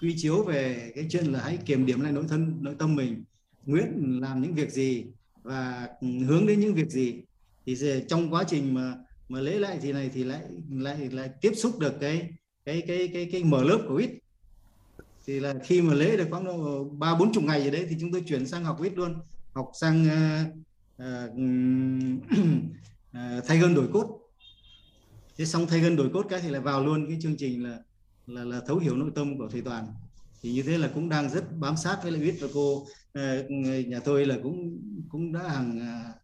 Quy 0.00 0.14
chiếu 0.16 0.42
về 0.42 0.92
cái 0.94 1.06
chuyện 1.10 1.24
là 1.24 1.40
hãy 1.40 1.56
kiểm 1.56 1.86
điểm 1.86 2.00
lại 2.00 2.12
nội 2.12 2.24
thân 2.28 2.58
nội 2.60 2.74
tâm 2.78 2.94
mình. 2.94 3.24
Nguyện 3.64 4.18
làm 4.20 4.42
những 4.42 4.54
việc 4.54 4.70
gì 4.70 5.04
và 5.42 5.88
hướng 6.00 6.46
đến 6.46 6.60
những 6.60 6.74
việc 6.74 6.90
gì. 6.90 7.22
Thì 7.66 7.76
trong 8.08 8.34
quá 8.34 8.44
trình 8.46 8.74
mà 8.74 8.94
mà 9.32 9.40
lễ 9.40 9.58
lại 9.58 9.78
thì 9.82 9.92
này 9.92 10.10
thì 10.14 10.24
lại 10.24 10.42
lại 10.70 11.10
lại 11.10 11.30
tiếp 11.40 11.52
xúc 11.56 11.78
được 11.78 11.94
cái 12.00 12.28
cái 12.64 12.82
cái 12.86 13.10
cái 13.12 13.28
cái 13.32 13.44
mở 13.44 13.64
lớp 13.64 13.78
của 13.88 13.96
ít 13.96 14.10
thì 15.26 15.40
là 15.40 15.54
khi 15.64 15.82
mà 15.82 15.94
lễ 15.94 16.16
được 16.16 16.26
khoảng 16.30 16.44
độ 16.44 16.84
ba 16.84 17.14
bốn 17.14 17.32
chục 17.32 17.44
ngày 17.44 17.64
gì 17.64 17.70
đấy 17.70 17.86
thì 17.90 17.96
chúng 18.00 18.12
tôi 18.12 18.24
chuyển 18.26 18.46
sang 18.46 18.64
học 18.64 18.82
ít 18.82 18.92
luôn. 18.96 19.14
Học 19.54 19.70
sang 19.80 20.06
uh, 20.96 21.06
uh, 23.10 23.44
thay 23.46 23.58
gân 23.58 23.74
đổi 23.74 23.88
cốt. 23.92 24.18
Thế 25.36 25.44
xong 25.44 25.66
thay 25.66 25.80
gân 25.80 25.96
đổi 25.96 26.10
cốt 26.12 26.26
cái 26.28 26.40
thì 26.42 26.48
lại 26.48 26.60
vào 26.60 26.84
luôn 26.84 27.06
cái 27.08 27.18
chương 27.20 27.36
trình 27.36 27.64
là 27.64 27.78
là 28.26 28.44
là 28.44 28.60
thấu 28.66 28.78
hiểu 28.78 28.96
nội 28.96 29.10
tâm 29.14 29.38
của 29.38 29.48
thầy 29.52 29.60
toàn. 29.60 29.86
Thì 30.42 30.52
như 30.52 30.62
thế 30.62 30.78
là 30.78 30.90
cũng 30.94 31.08
đang 31.08 31.30
rất 31.30 31.44
bám 31.58 31.76
sát 31.76 31.98
với 32.02 32.12
lại 32.12 32.20
biết 32.20 32.38
và 32.40 32.48
cô 32.54 32.76
uh, 33.18 33.50
nhà 33.86 34.00
tôi 34.04 34.26
là 34.26 34.36
cũng 34.42 34.78
cũng 35.08 35.32
đã 35.32 35.48
hàng 35.48 35.76
uh, 35.76 36.16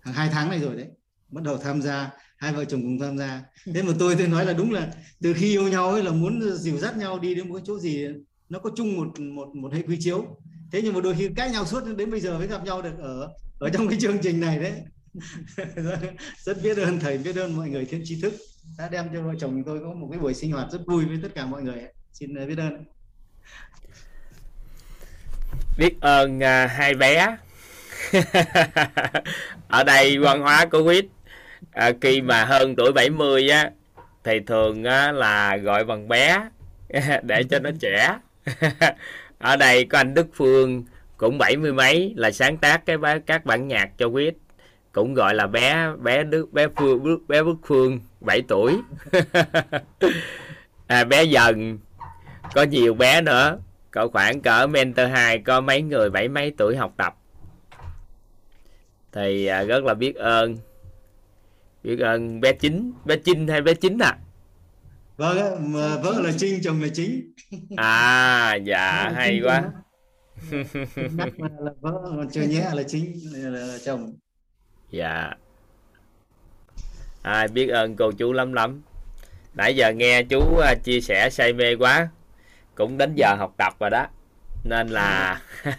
hàng 0.00 0.14
hai 0.14 0.28
tháng 0.32 0.48
này 0.48 0.60
rồi 0.60 0.76
đấy. 0.76 0.88
Bắt 1.30 1.44
đầu 1.44 1.58
tham 1.58 1.82
gia 1.82 2.10
hai 2.38 2.52
vợ 2.52 2.64
chồng 2.64 2.82
cùng 2.82 2.98
tham 2.98 3.18
gia. 3.18 3.42
Thế 3.74 3.82
mà 3.82 3.92
tôi 3.98 4.14
tôi 4.18 4.28
nói 4.28 4.46
là 4.46 4.52
đúng 4.52 4.72
là 4.72 4.92
từ 5.22 5.34
khi 5.34 5.50
yêu 5.50 5.68
nhau 5.68 5.90
ấy 5.90 6.02
là 6.02 6.10
muốn 6.10 6.56
dìu 6.56 6.78
dắt 6.78 6.96
nhau 6.96 7.18
đi 7.18 7.34
đến 7.34 7.48
một 7.48 7.54
cái 7.54 7.64
chỗ 7.66 7.78
gì 7.78 8.06
nó 8.48 8.58
có 8.58 8.70
chung 8.76 8.96
một 8.96 9.20
một 9.20 9.48
một 9.54 9.72
hệ 9.72 9.82
quy 9.82 9.96
chiếu. 10.00 10.24
Thế 10.72 10.82
nhưng 10.82 10.94
mà 10.94 11.00
đôi 11.00 11.14
khi 11.18 11.28
cãi 11.36 11.50
nhau 11.50 11.66
suốt 11.66 11.96
đến 11.96 12.10
bây 12.10 12.20
giờ 12.20 12.38
mới 12.38 12.46
gặp 12.46 12.64
nhau 12.64 12.82
được 12.82 12.98
ở 12.98 13.28
ở 13.58 13.70
trong 13.70 13.88
cái 13.88 13.98
chương 14.00 14.18
trình 14.22 14.40
này 14.40 14.58
đấy. 14.58 14.72
Rất 16.44 16.62
biết 16.62 16.78
ơn 16.78 17.00
thầy 17.00 17.18
biết 17.18 17.36
ơn 17.36 17.56
mọi 17.56 17.68
người 17.68 17.84
thêm 17.84 18.00
tri 18.04 18.20
thức 18.20 18.34
đã 18.78 18.88
đem 18.88 19.08
cho 19.14 19.22
vợ 19.22 19.32
chồng 19.40 19.62
tôi 19.66 19.80
có 19.80 19.92
một 19.92 20.08
cái 20.10 20.20
buổi 20.20 20.34
sinh 20.34 20.52
hoạt 20.52 20.72
rất 20.72 20.80
vui 20.86 21.04
với 21.04 21.18
tất 21.22 21.28
cả 21.34 21.46
mọi 21.46 21.62
người 21.62 21.82
xin 22.12 22.34
ờ, 22.34 22.46
biết 22.46 22.58
ơn. 22.58 22.84
Biết 25.78 26.00
ơn 26.00 26.38
uh, 26.38 26.70
hai 26.70 26.94
bé. 26.94 27.36
Ở 29.68 29.84
đây 29.84 30.18
văn 30.18 30.40
hóa 30.40 30.66
của 30.66 30.84
quýt 30.84 31.06
à, 31.78 31.92
khi 32.00 32.22
mà 32.22 32.44
hơn 32.44 32.76
tuổi 32.76 32.92
70 32.92 33.48
á 33.48 33.70
thì 34.24 34.40
thường 34.40 34.84
á, 34.84 35.12
là 35.12 35.56
gọi 35.56 35.84
bằng 35.84 36.08
bé 36.08 36.48
để 37.22 37.42
cho 37.50 37.58
nó 37.58 37.70
trẻ. 37.80 38.18
Ở 39.38 39.56
đây 39.56 39.84
có 39.84 39.98
anh 39.98 40.14
Đức 40.14 40.26
Phương 40.34 40.84
cũng 41.16 41.38
bảy 41.38 41.56
mươi 41.56 41.72
mấy 41.72 42.14
là 42.16 42.30
sáng 42.30 42.56
tác 42.56 42.86
cái 42.86 42.96
các 43.26 43.44
bản 43.44 43.68
nhạc 43.68 43.90
cho 43.98 44.10
quýt 44.10 44.34
cũng 44.92 45.14
gọi 45.14 45.34
là 45.34 45.46
bé 45.46 45.88
bé 46.02 46.24
Đức 46.24 46.52
bé 46.52 46.66
Phương 46.76 47.18
bé 47.28 47.38
Đức 47.38 47.56
Phương 47.66 48.00
7 48.20 48.42
tuổi. 48.48 48.76
À, 50.86 51.04
bé 51.04 51.22
dần 51.24 51.78
có 52.54 52.62
nhiều 52.62 52.94
bé 52.94 53.20
nữa. 53.20 53.58
Cỡ 53.90 54.08
khoảng 54.08 54.40
cỡ 54.40 54.66
mentor 54.66 55.08
2 55.10 55.38
có 55.38 55.60
mấy 55.60 55.82
người 55.82 56.10
bảy 56.10 56.28
mấy 56.28 56.52
tuổi 56.58 56.76
học 56.76 56.94
tập. 56.96 57.16
Thì 59.12 59.46
à, 59.46 59.62
rất 59.62 59.84
là 59.84 59.94
biết 59.94 60.16
ơn 60.16 60.56
biết 61.82 61.98
ơn 62.00 62.40
bé 62.40 62.52
chính 62.52 62.92
bé 63.04 63.16
chinh 63.16 63.48
hay 63.48 63.60
bé 63.60 63.74
chính 63.74 63.98
à? 63.98 64.18
Vâng 65.16 65.72
vợ 66.02 66.20
là 66.24 66.32
trinh 66.38 66.60
chồng 66.64 66.82
là 66.82 66.88
chính. 66.94 67.32
À 67.76 68.54
dạ 68.54 69.12
hay 69.14 69.40
quá. 69.44 69.62
Là, 70.50 70.64
là 71.38 71.72
vợ 71.80 71.92
còn 72.04 72.28
chưa 72.30 72.42
nhé 72.42 72.64
là 72.74 72.82
chính 72.82 73.12
là, 73.32 73.50
là, 73.50 73.78
chồng. 73.84 74.12
Dạ. 74.90 75.30
À, 77.22 77.46
biết 77.46 77.68
ơn 77.68 77.96
cô 77.96 78.12
chú 78.12 78.32
lắm 78.32 78.52
lắm. 78.52 78.82
Nãy 79.54 79.76
giờ 79.76 79.92
nghe 79.92 80.22
chú 80.22 80.38
uh, 80.38 80.84
chia 80.84 81.00
sẻ 81.00 81.30
say 81.30 81.52
mê 81.52 81.76
quá. 81.76 82.08
Cũng 82.74 82.98
đến 82.98 83.14
giờ 83.16 83.34
học 83.38 83.54
tập 83.56 83.74
rồi 83.80 83.90
đó. 83.90 84.06
Nên 84.64 84.88
là 84.88 85.40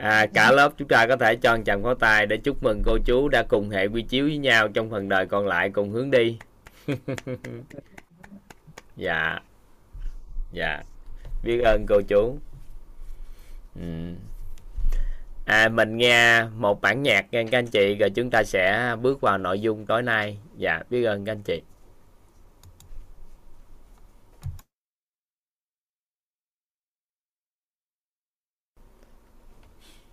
à, 0.00 0.26
cả 0.34 0.52
lớp 0.52 0.72
chúng 0.76 0.88
ta 0.88 1.06
có 1.06 1.16
thể 1.16 1.36
cho 1.36 1.56
một 1.56 1.62
tràng 1.66 1.82
pháo 1.82 1.94
tay 1.94 2.26
để 2.26 2.36
chúc 2.36 2.62
mừng 2.62 2.82
cô 2.84 2.98
chú 3.04 3.28
đã 3.28 3.42
cùng 3.42 3.70
hệ 3.70 3.86
quy 3.86 4.02
chiếu 4.02 4.24
với 4.24 4.38
nhau 4.38 4.68
trong 4.68 4.90
phần 4.90 5.08
đời 5.08 5.26
còn 5.26 5.46
lại 5.46 5.70
cùng 5.70 5.90
hướng 5.90 6.10
đi. 6.10 6.38
Dạ. 8.96 9.38
Dạ. 10.52 10.82
Biết 11.44 11.60
ơn 11.64 11.86
cô 11.88 12.00
chú. 12.08 12.38
Ừ. 13.74 14.14
à 15.46 15.68
mình 15.68 15.96
nghe 15.96 16.44
một 16.44 16.80
bản 16.80 17.02
nhạc 17.02 17.26
nha 17.32 17.42
các 17.50 17.58
anh 17.58 17.66
chị 17.66 17.94
rồi 17.94 18.10
chúng 18.10 18.30
ta 18.30 18.42
sẽ 18.44 18.96
bước 19.02 19.20
vào 19.20 19.38
nội 19.38 19.60
dung 19.60 19.86
tối 19.86 20.02
nay. 20.02 20.38
Dạ 20.56 20.82
biết 20.90 21.04
ơn 21.04 21.24
các 21.24 21.32
anh 21.32 21.42
chị 21.42 21.62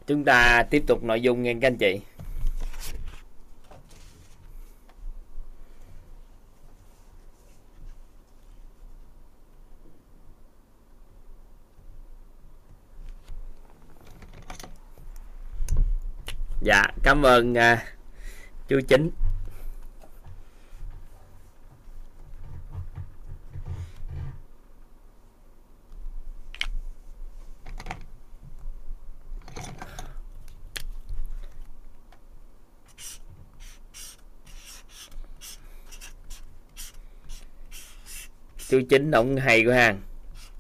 chúng 0.07 0.23
ta 0.23 0.63
tiếp 0.69 0.83
tục 0.87 1.03
nội 1.03 1.21
dung 1.21 1.43
nghe 1.43 1.53
các 1.61 1.67
anh 1.67 1.77
chị. 1.77 2.01
Dạ 16.61 16.83
cảm 17.03 17.25
ơn 17.25 17.53
uh, 17.53 17.79
chú 18.67 18.79
chính. 18.87 19.09
Chú 38.69 38.81
chính 38.89 39.11
ông 39.11 39.35
hay 39.35 39.65
quá 39.65 39.75
ha 39.75 39.95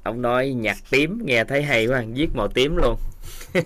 ông 0.07 0.21
nói 0.21 0.49
nhạc 0.49 0.77
tím 0.89 1.21
nghe 1.25 1.43
thấy 1.43 1.63
hay 1.63 1.87
quá 1.87 1.99
à, 1.99 2.03
viết 2.13 2.29
màu 2.33 2.47
tím 2.47 2.75
luôn. 2.75 2.95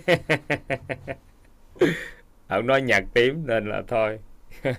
Ông 2.48 2.68
nói 2.68 2.82
nhạc 2.82 3.04
tím 3.14 3.48
nên 3.48 3.70
là 3.70 3.82
thôi. 3.88 4.20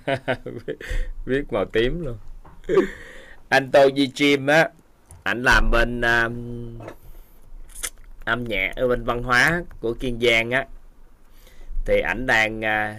Viết 1.26 1.52
màu 1.52 1.64
tím 1.64 2.04
luôn. 2.04 2.18
Anh 3.48 3.70
tô 3.70 3.88
di 3.96 4.06
chim 4.06 4.46
á 4.46 4.68
ảnh 5.22 5.42
làm 5.42 5.70
bên 5.70 6.00
um, 6.00 6.78
âm 8.24 8.44
nhạc 8.44 8.72
ở 8.76 8.88
bên 8.88 9.04
văn 9.04 9.22
hóa 9.22 9.62
của 9.80 9.94
kiên 9.94 10.20
giang 10.20 10.50
á. 10.50 10.66
Thì 11.84 12.00
ảnh 12.00 12.26
đang 12.26 12.60
uh, 12.60 12.96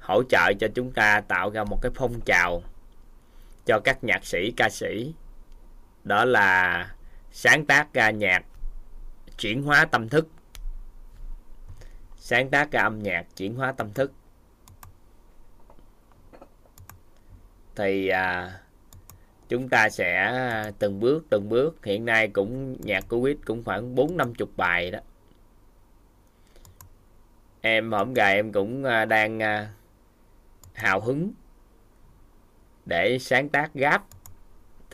hỗ 0.00 0.22
trợ 0.28 0.52
cho 0.60 0.68
chúng 0.74 0.92
ta 0.92 1.20
tạo 1.20 1.50
ra 1.50 1.64
một 1.64 1.78
cái 1.82 1.92
phong 1.94 2.20
trào 2.20 2.62
cho 3.66 3.80
các 3.84 4.04
nhạc 4.04 4.26
sĩ 4.26 4.52
ca 4.56 4.68
sĩ 4.70 5.12
đó 6.06 6.24
là 6.24 6.94
sáng 7.32 7.66
tác 7.66 7.94
ra 7.94 8.10
nhạc 8.10 8.44
chuyển 9.38 9.62
hóa 9.62 9.84
tâm 9.84 10.08
thức. 10.08 10.28
Sáng 12.16 12.50
tác 12.50 12.70
ra 12.70 12.82
âm 12.82 13.02
nhạc 13.02 13.26
chuyển 13.36 13.54
hóa 13.54 13.72
tâm 13.72 13.92
thức. 13.92 14.12
Thì 17.76 18.08
à, 18.08 18.58
chúng 19.48 19.68
ta 19.68 19.88
sẽ 19.90 20.32
từng 20.78 21.00
bước 21.00 21.24
từng 21.30 21.48
bước. 21.48 21.84
Hiện 21.84 22.04
nay 22.04 22.28
cũng 22.28 22.76
nhạc 22.80 23.04
của 23.08 23.20
quýt 23.20 23.36
cũng 23.44 23.64
khoảng 23.64 23.94
bốn 23.94 24.16
năm 24.16 24.34
chục 24.34 24.50
bài 24.56 24.90
đó. 24.90 24.98
Em 27.60 27.92
hổm 27.92 28.14
gà 28.14 28.28
em 28.28 28.52
cũng 28.52 28.84
à, 28.84 29.04
đang 29.04 29.42
à, 29.42 29.72
hào 30.74 31.00
hứng 31.00 31.32
để 32.84 33.18
sáng 33.18 33.48
tác 33.48 33.74
gáp 33.74 34.04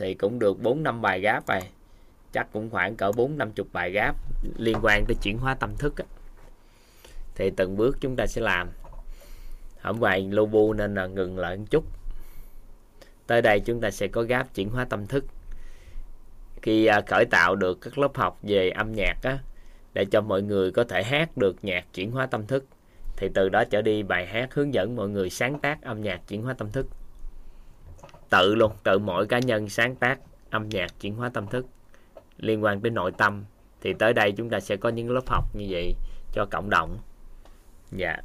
thì 0.03 0.15
cũng 0.15 0.39
được 0.39 0.63
4 0.63 0.83
năm 0.83 1.03
bài 1.03 1.21
gáp 1.21 1.47
rồi. 1.47 1.61
Chắc 2.33 2.53
cũng 2.53 2.71
khoảng 2.71 2.97
cỡ 2.97 3.13
4 3.13 3.39
năm 3.39 3.53
chục 3.53 3.69
bài 3.73 3.91
gáp 3.91 4.17
liên 4.59 4.79
quan 4.83 5.05
tới 5.09 5.17
chuyển 5.23 5.39
hóa 5.39 5.55
tâm 5.55 5.77
thức 5.77 5.97
á. 5.97 6.05
thì 7.35 7.51
từng 7.57 7.77
bước 7.77 7.97
chúng 8.01 8.17
ta 8.17 8.27
sẽ 8.27 8.41
làm. 8.41 8.69
Hôm 9.83 9.99
qua 9.99 10.19
lô 10.31 10.47
bu 10.47 10.73
nên 10.73 10.95
là 10.95 11.07
ngừng 11.07 11.39
lại 11.39 11.57
một 11.57 11.65
chút. 11.71 11.85
Tới 13.27 13.43
đây 13.43 13.61
chúng 13.61 13.81
ta 13.81 13.91
sẽ 13.91 14.07
có 14.07 14.23
gáp 14.23 14.55
chuyển 14.55 14.71
hóa 14.71 14.85
tâm 14.85 15.07
thức. 15.07 15.25
Khi 16.63 16.87
à, 16.87 17.01
khởi 17.07 17.25
tạo 17.31 17.57
được 17.57 17.81
các 17.81 17.99
lớp 17.99 18.17
học 18.17 18.39
về 18.43 18.71
âm 18.71 18.93
nhạc 18.93 19.17
á 19.23 19.39
để 19.95 20.05
cho 20.05 20.21
mọi 20.21 20.43
người 20.43 20.71
có 20.71 20.85
thể 20.85 21.03
hát 21.03 21.37
được 21.37 21.57
nhạc 21.63 21.85
chuyển 21.95 22.11
hóa 22.11 22.27
tâm 22.27 22.47
thức 22.47 22.65
thì 23.17 23.29
từ 23.35 23.49
đó 23.49 23.65
trở 23.65 23.83
đi 23.83 24.03
bài 24.03 24.27
hát 24.27 24.55
hướng 24.55 24.75
dẫn 24.75 24.97
mọi 24.97 25.09
người 25.09 25.31
sáng 25.31 25.59
tác 25.59 25.83
âm 25.83 26.03
nhạc 26.03 26.21
chuyển 26.29 26.43
hóa 26.43 26.55
tâm 26.55 26.71
thức 26.71 26.87
tự 28.33 28.55
luôn 28.55 28.73
tự 28.83 28.99
mỗi 28.99 29.27
cá 29.27 29.39
nhân 29.39 29.69
sáng 29.69 29.97
tác 29.97 30.19
âm 30.51 30.69
nhạc 30.69 31.01
chuyển 31.01 31.15
hóa 31.15 31.31
tâm 31.35 31.47
thức. 31.47 31.67
Liên 32.39 32.65
quan 32.65 32.81
tới 32.81 32.91
nội 32.91 33.13
tâm 33.19 33.45
thì 33.81 33.93
tới 33.93 34.13
đây 34.13 34.33
chúng 34.33 34.51
ta 34.51 34.61
sẽ 34.61 34.77
có 34.77 34.89
những 34.89 35.11
lớp 35.11 35.23
học 35.27 35.45
như 35.55 35.67
vậy 35.71 35.95
cho 36.33 36.47
cộng 36.51 36.71
đồng. 36.71 36.99
Dạ. 37.91 38.17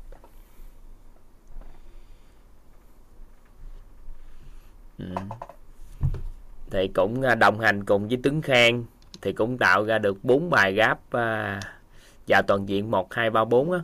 Ừ. 4.99 5.05
thì 6.71 6.87
cũng 6.87 7.21
à, 7.21 7.35
đồng 7.35 7.59
hành 7.59 7.85
cùng 7.85 8.07
với 8.07 8.17
Tuấn 8.23 8.41
Khang 8.41 8.83
thì 9.21 9.33
cũng 9.33 9.57
tạo 9.57 9.85
ra 9.85 9.97
được 9.97 10.23
bốn 10.23 10.49
bài 10.49 10.73
gáp 10.73 10.99
à, 11.11 11.59
vào 12.27 12.41
toàn 12.41 12.69
diện 12.69 12.91
1 12.91 13.13
2 13.13 13.29
3 13.29 13.45
4 13.45 13.71
á 13.71 13.79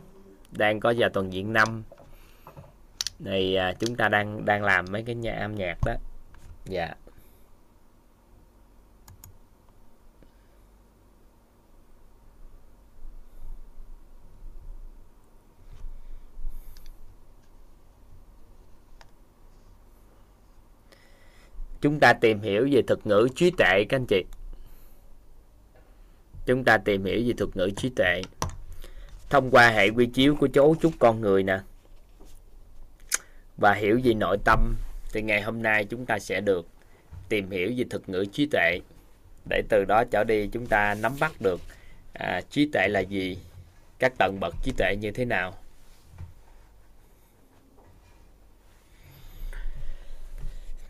đang 0.50 0.80
có 0.80 0.94
vào 0.98 1.10
toàn 1.10 1.32
diện 1.32 1.52
5 1.52 1.82
thì 3.24 3.54
à, 3.54 3.72
chúng 3.72 3.96
ta 3.96 4.08
đang 4.08 4.44
đang 4.44 4.64
làm 4.64 4.84
mấy 4.90 5.02
cái 5.02 5.14
nhà 5.14 5.38
âm 5.40 5.54
nhạc 5.54 5.78
đó 5.86 5.94
dạ. 6.64 6.94
Chúng 21.80 22.00
ta 22.00 22.12
tìm 22.12 22.40
hiểu 22.40 22.68
về 22.72 22.82
thuật 22.82 23.06
ngữ 23.06 23.28
trí 23.36 23.50
tuệ 23.50 23.84
các 23.88 23.96
anh 23.96 24.06
chị. 24.06 24.24
Chúng 26.46 26.64
ta 26.64 26.78
tìm 26.78 27.04
hiểu 27.04 27.22
về 27.26 27.32
thuật 27.38 27.56
ngữ 27.56 27.70
trí 27.76 27.90
tuệ. 27.96 28.22
Thông 29.30 29.50
qua 29.50 29.70
hệ 29.70 29.88
quy 29.88 30.06
chiếu 30.06 30.36
của 30.40 30.48
cấu 30.52 30.76
trúc 30.82 30.92
con 30.98 31.20
người 31.20 31.42
nè. 31.42 31.60
Và 33.56 33.74
hiểu 33.74 34.00
về 34.04 34.14
nội 34.14 34.38
tâm 34.44 34.74
thì 35.14 35.22
ngày 35.22 35.42
hôm 35.42 35.62
nay 35.62 35.84
chúng 35.84 36.06
ta 36.06 36.18
sẽ 36.18 36.40
được 36.40 36.66
tìm 37.28 37.50
hiểu 37.50 37.72
về 37.76 37.84
thuật 37.90 38.08
ngữ 38.08 38.24
trí 38.32 38.46
tuệ. 38.46 38.80
Để 39.48 39.62
từ 39.68 39.84
đó 39.84 40.04
trở 40.10 40.24
đi 40.24 40.46
chúng 40.52 40.66
ta 40.66 40.94
nắm 40.94 41.16
bắt 41.20 41.32
được 41.40 41.60
à, 42.12 42.40
trí 42.50 42.68
tuệ 42.72 42.88
là 42.88 43.00
gì 43.00 43.38
các 43.98 44.12
tầng 44.18 44.40
bậc 44.40 44.54
trí 44.62 44.72
tuệ 44.78 44.96
như 45.00 45.10
thế 45.10 45.24
nào. 45.24 45.54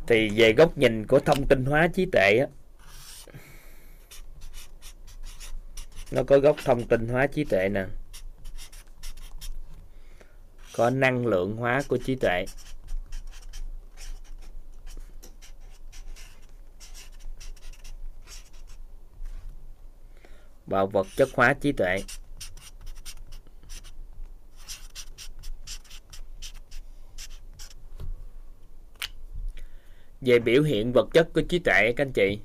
Thì 0.06 0.28
về 0.28 0.52
góc 0.52 0.78
nhìn 0.78 1.06
của 1.06 1.20
thông 1.20 1.46
tin 1.46 1.64
hóa 1.64 1.88
trí 1.94 2.06
tuệ 2.12 2.38
á 2.38 2.46
nó 6.10 6.22
có 6.26 6.38
góc 6.38 6.56
thông 6.64 6.86
tin 6.86 7.08
hóa 7.08 7.26
trí 7.26 7.44
tuệ 7.44 7.68
nè 7.68 7.84
có 10.76 10.90
năng 10.90 11.26
lượng 11.26 11.56
hóa 11.56 11.82
của 11.88 11.98
trí 12.04 12.14
tuệ. 12.14 12.44
Vào 20.66 20.86
vật 20.86 21.06
chất 21.16 21.28
hóa 21.34 21.54
trí 21.60 21.72
tuệ. 21.72 21.96
Về 30.20 30.38
biểu 30.38 30.62
hiện 30.62 30.92
vật 30.92 31.08
chất 31.12 31.28
của 31.34 31.42
trí 31.48 31.58
tuệ 31.58 31.92
các 31.96 32.06
anh 32.06 32.12
chị. 32.12 32.38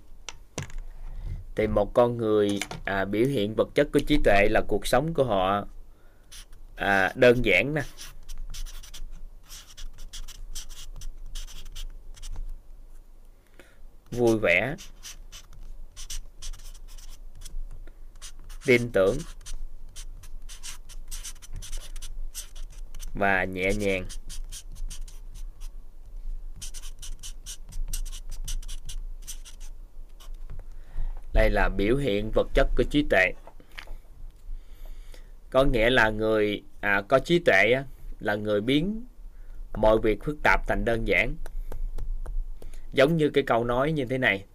Thì 1.55 1.67
một 1.67 1.93
con 1.93 2.17
người 2.17 2.59
à, 2.85 3.05
biểu 3.05 3.25
hiện 3.25 3.55
vật 3.55 3.69
chất 3.75 3.87
của 3.93 3.99
trí 4.07 4.17
tuệ 4.23 4.47
là 4.49 4.61
cuộc 4.67 4.87
sống 4.87 5.13
của 5.13 5.23
họ 5.23 5.65
à, 6.75 7.11
đơn 7.15 7.45
giản 7.45 7.73
nè. 7.73 7.81
Vui 14.11 14.39
vẻ. 14.41 14.75
Tin 18.65 18.91
tưởng. 18.91 19.17
Và 23.13 23.43
nhẹ 23.43 23.73
nhàng. 23.73 24.05
Đây 31.33 31.49
là 31.49 31.69
biểu 31.69 31.97
hiện 31.97 32.31
vật 32.35 32.47
chất 32.53 32.67
của 32.77 32.83
trí 32.83 33.05
tuệ. 33.09 33.33
Có 35.49 35.63
nghĩa 35.63 35.89
là 35.89 36.09
người 36.09 36.63
à, 36.81 37.01
có 37.07 37.19
trí 37.19 37.39
tuệ 37.39 37.71
á, 37.75 37.83
là 38.19 38.35
người 38.35 38.61
biến 38.61 39.05
mọi 39.73 39.97
việc 40.03 40.23
phức 40.23 40.37
tạp 40.43 40.67
thành 40.67 40.85
đơn 40.85 41.07
giản. 41.07 41.35
Giống 42.93 43.17
như 43.17 43.29
cái 43.29 43.43
câu 43.47 43.63
nói 43.63 43.91
như 43.91 44.05
thế 44.05 44.17
này 44.17 44.45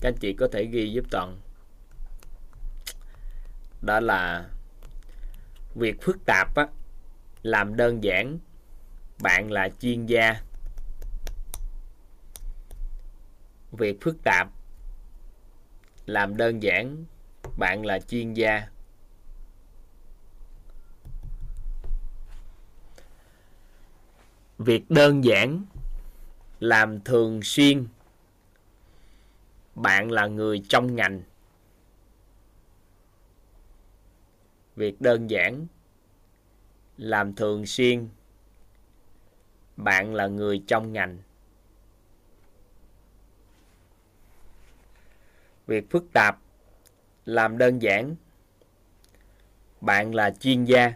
các 0.00 0.08
anh 0.08 0.16
chị 0.20 0.32
có 0.32 0.48
thể 0.52 0.64
ghi 0.64 0.92
giúp 0.92 1.04
toàn 1.10 1.40
đó 3.84 4.00
là 4.00 4.48
việc 5.74 6.02
phức 6.02 6.16
tạp 6.26 6.54
á, 6.54 6.66
làm 7.42 7.76
đơn 7.76 8.04
giản 8.04 8.38
bạn 9.22 9.50
là 9.52 9.68
chuyên 9.80 10.06
gia. 10.06 10.40
Việc 13.72 13.98
phức 14.00 14.16
tạp 14.24 14.48
làm 16.06 16.36
đơn 16.36 16.62
giản 16.62 17.04
bạn 17.58 17.86
là 17.86 17.98
chuyên 17.98 18.34
gia. 18.34 18.66
Việc 24.58 24.90
đơn 24.90 25.24
giản 25.24 25.64
làm 26.60 27.00
thường 27.00 27.42
xuyên 27.42 27.86
bạn 29.74 30.10
là 30.10 30.26
người 30.26 30.62
trong 30.68 30.96
ngành. 30.96 31.22
Việc 34.76 35.00
đơn 35.00 35.30
giản. 35.30 35.66
Làm 36.96 37.34
thường 37.34 37.66
xuyên. 37.66 38.08
Bạn 39.76 40.14
là 40.14 40.26
người 40.26 40.62
trong 40.66 40.92
ngành. 40.92 41.18
Việc 45.66 45.90
phức 45.90 46.04
tạp. 46.12 46.38
Làm 47.24 47.58
đơn 47.58 47.78
giản. 47.78 48.16
Bạn 49.80 50.14
là 50.14 50.30
chuyên 50.30 50.64
gia. 50.64 50.92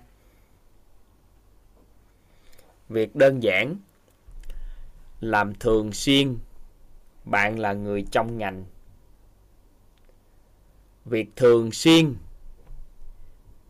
Việc 2.88 3.16
đơn 3.16 3.42
giản. 3.42 3.76
Làm 5.20 5.54
thường 5.54 5.92
xuyên. 5.92 6.38
Bạn 7.24 7.58
là 7.58 7.72
người 7.72 8.04
trong 8.10 8.38
ngành. 8.38 8.64
Việc 11.04 11.28
thường 11.36 11.72
xuyên 11.72 12.14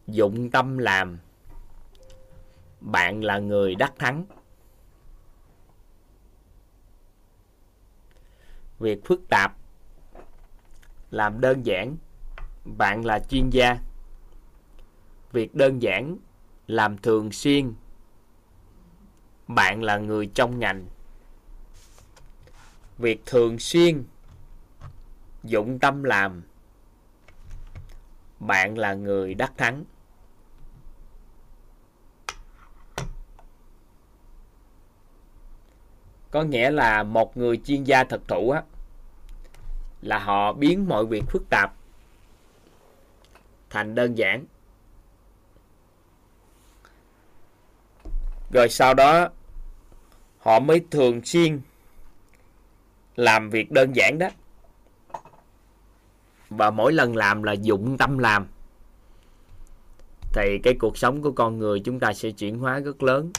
dụng 0.08 0.50
tâm 0.50 0.78
làm. 0.78 1.18
Bạn 2.80 3.24
là 3.24 3.38
người 3.38 3.74
đắc 3.74 3.92
thắng. 3.98 4.24
Việc 8.78 9.04
phức 9.04 9.20
tạp 9.28 9.56
làm 11.10 11.40
đơn 11.40 11.66
giản, 11.66 11.96
bạn 12.64 13.04
là 13.04 13.18
chuyên 13.18 13.50
gia. 13.50 13.78
Việc 15.32 15.54
đơn 15.54 15.82
giản 15.82 16.16
làm 16.66 16.98
thường 16.98 17.32
xuyên, 17.32 17.74
bạn 19.48 19.82
là 19.82 19.98
người 19.98 20.30
trong 20.34 20.58
ngành. 20.58 20.86
Việc 22.98 23.22
thường 23.26 23.58
xuyên 23.58 24.04
dụng 25.44 25.78
tâm 25.78 26.04
làm, 26.04 26.42
bạn 28.40 28.78
là 28.78 28.94
người 28.94 29.34
đắc 29.34 29.52
thắng. 29.56 29.84
Có 36.30 36.42
nghĩa 36.42 36.70
là 36.70 37.02
một 37.02 37.36
người 37.36 37.60
chuyên 37.64 37.84
gia 37.84 38.04
thực 38.04 38.28
thụ 38.28 38.50
á, 38.50 38.62
là 40.02 40.18
họ 40.18 40.52
biến 40.52 40.88
mọi 40.88 41.06
việc 41.06 41.24
phức 41.28 41.42
tạp 41.50 41.74
thành 43.70 43.94
đơn 43.94 44.18
giản. 44.18 44.44
Rồi 48.52 48.68
sau 48.68 48.94
đó, 48.94 49.28
họ 50.38 50.60
mới 50.60 50.84
thường 50.90 51.24
xuyên 51.24 51.60
làm 53.16 53.50
việc 53.50 53.70
đơn 53.70 53.92
giản 53.92 54.18
đó. 54.18 54.28
Và 56.50 56.70
mỗi 56.70 56.92
lần 56.92 57.16
làm 57.16 57.42
là 57.42 57.52
dụng 57.52 57.98
tâm 57.98 58.18
làm. 58.18 58.46
Thì 60.32 60.58
cái 60.62 60.74
cuộc 60.78 60.98
sống 60.98 61.22
của 61.22 61.32
con 61.32 61.58
người 61.58 61.80
chúng 61.80 62.00
ta 62.00 62.12
sẽ 62.12 62.30
chuyển 62.30 62.58
hóa 62.58 62.80
rất 62.80 63.02
lớn 63.02 63.32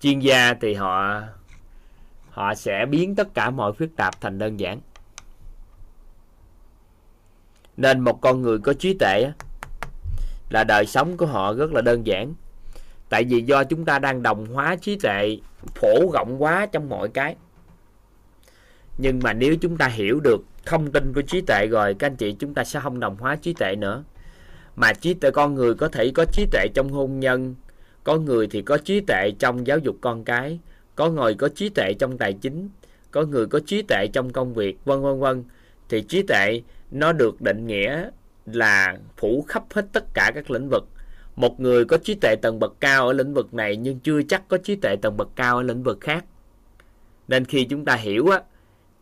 chuyên 0.00 0.18
gia 0.18 0.54
thì 0.54 0.74
họ 0.74 1.22
họ 2.30 2.54
sẽ 2.54 2.86
biến 2.86 3.14
tất 3.14 3.34
cả 3.34 3.50
mọi 3.50 3.72
phức 3.72 3.96
tạp 3.96 4.20
thành 4.20 4.38
đơn 4.38 4.60
giản. 4.60 4.80
Nên 7.76 8.00
một 8.00 8.20
con 8.20 8.42
người 8.42 8.58
có 8.58 8.72
trí 8.72 8.94
tuệ 8.94 9.32
là 10.50 10.64
đời 10.64 10.86
sống 10.86 11.16
của 11.16 11.26
họ 11.26 11.54
rất 11.54 11.72
là 11.72 11.80
đơn 11.80 12.06
giản. 12.06 12.34
Tại 13.08 13.24
vì 13.24 13.42
do 13.42 13.64
chúng 13.64 13.84
ta 13.84 13.98
đang 13.98 14.22
đồng 14.22 14.46
hóa 14.46 14.76
trí 14.76 14.96
tuệ 14.96 15.38
phổ 15.74 16.10
rộng 16.12 16.42
quá 16.42 16.66
trong 16.66 16.88
mọi 16.88 17.08
cái. 17.08 17.36
Nhưng 18.98 19.20
mà 19.22 19.32
nếu 19.32 19.56
chúng 19.60 19.76
ta 19.76 19.86
hiểu 19.86 20.20
được 20.20 20.44
thông 20.66 20.92
tin 20.92 21.12
của 21.12 21.22
trí 21.22 21.40
tuệ 21.40 21.66
rồi, 21.66 21.94
các 21.94 22.06
anh 22.06 22.16
chị, 22.16 22.36
chúng 22.38 22.54
ta 22.54 22.64
sẽ 22.64 22.80
không 22.80 23.00
đồng 23.00 23.16
hóa 23.16 23.36
trí 23.36 23.52
tuệ 23.52 23.76
nữa. 23.76 24.04
Mà 24.76 24.92
trí 24.92 25.14
tuệ, 25.14 25.30
con 25.30 25.54
người 25.54 25.74
có 25.74 25.88
thể 25.88 26.12
có 26.14 26.24
trí 26.32 26.46
tuệ 26.52 26.66
trong 26.74 26.88
hôn 26.88 27.20
nhân 27.20 27.54
có 28.04 28.18
người 28.18 28.46
thì 28.46 28.62
có 28.62 28.78
trí 28.78 29.00
tuệ 29.00 29.30
trong 29.38 29.66
giáo 29.66 29.78
dục 29.78 29.96
con 30.00 30.24
cái 30.24 30.60
có 30.96 31.10
người 31.10 31.34
có 31.34 31.48
trí 31.48 31.68
tuệ 31.68 31.94
trong 31.98 32.18
tài 32.18 32.32
chính 32.32 32.68
có 33.10 33.22
người 33.22 33.46
có 33.46 33.60
trí 33.66 33.82
tuệ 33.82 34.06
trong 34.12 34.30
công 34.30 34.54
việc 34.54 34.84
vân 34.84 35.02
vân 35.02 35.20
vân. 35.20 35.44
Thì 35.88 36.02
trí 36.02 36.22
tuệ 36.22 36.62
nó 36.90 37.12
được 37.12 37.42
định 37.42 37.66
nghĩa 37.66 38.10
là 38.46 38.98
phủ 39.16 39.44
khắp 39.48 39.64
hết 39.70 39.86
tất 39.92 40.04
cả 40.14 40.30
các 40.34 40.50
lĩnh 40.50 40.68
vực. 40.68 40.84
Một 41.36 41.60
người 41.60 41.84
có 41.84 41.96
trí 41.96 42.14
tuệ 42.14 42.36
tầng 42.42 42.58
bậc 42.58 42.72
cao 42.80 43.06
ở 43.06 43.12
lĩnh 43.12 43.34
vực 43.34 43.54
này 43.54 43.76
nhưng 43.76 44.00
chưa 44.00 44.22
chắc 44.22 44.48
có 44.48 44.58
trí 44.58 44.76
tuệ 44.76 44.96
tầng 45.02 45.16
bậc 45.16 45.28
cao 45.36 45.56
ở 45.56 45.62
lĩnh 45.62 45.82
vực 45.82 45.98
khác. 46.00 46.24
Nên 47.28 47.44
khi 47.44 47.64
chúng 47.64 47.84
ta 47.84 47.94
hiểu 47.94 48.28
á 48.28 48.42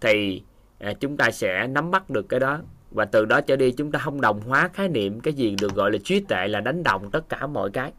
thì 0.00 0.42
à, 0.78 0.92
chúng 1.00 1.16
ta 1.16 1.30
sẽ 1.30 1.66
nắm 1.66 1.90
bắt 1.90 2.10
được 2.10 2.28
cái 2.28 2.40
đó. 2.40 2.60
Và 2.90 3.04
từ 3.04 3.24
đó 3.24 3.40
trở 3.40 3.56
đi 3.56 3.72
chúng 3.72 3.92
ta 3.92 3.98
không 3.98 4.20
đồng 4.20 4.40
hóa 4.40 4.70
khái 4.74 4.88
niệm 4.88 5.20
cái 5.20 5.34
gì 5.34 5.56
được 5.60 5.74
gọi 5.74 5.92
là 5.92 5.98
trí 6.04 6.20
tuệ 6.20 6.48
là 6.48 6.60
đánh 6.60 6.82
đồng 6.82 7.10
tất 7.10 7.28
cả 7.28 7.46
mọi 7.46 7.70
cái 7.70 7.92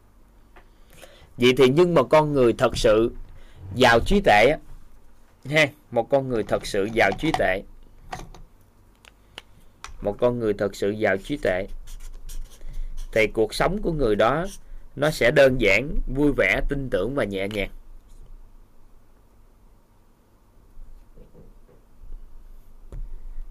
vậy 1.40 1.54
thì 1.58 1.70
nhưng 1.70 1.94
mà 1.94 2.04
con 2.04 2.34
người 2.34 2.54
thật 2.54 2.78
sự 2.78 3.12
giàu 3.76 4.00
trí 4.00 4.22
tuệ 4.22 4.56
ha 5.46 5.68
một 5.92 6.10
con 6.10 6.30
người 6.30 6.44
thật 6.44 6.66
sự 6.66 6.90
giàu 6.94 7.12
trí 7.20 7.32
tuệ. 7.38 7.62
Một 10.02 10.16
con 10.20 10.40
người 10.40 10.54
thật 10.54 10.76
sự 10.76 10.90
giàu 10.90 11.18
trí 11.18 11.38
tuệ. 11.38 11.68
Thì 13.12 13.28
cuộc 13.34 13.54
sống 13.54 13.82
của 13.82 13.92
người 13.92 14.16
đó, 14.16 14.46
nó 14.96 15.12
sẽ 15.12 15.32
đơn 15.32 15.62
giản, 15.62 15.96
vui 16.16 16.32
vẻ, 16.38 16.62
tin 16.70 16.90
tưởng 16.90 17.16
và 17.16 17.24
nhẹ 17.24 17.48
nhàng. 17.48 17.70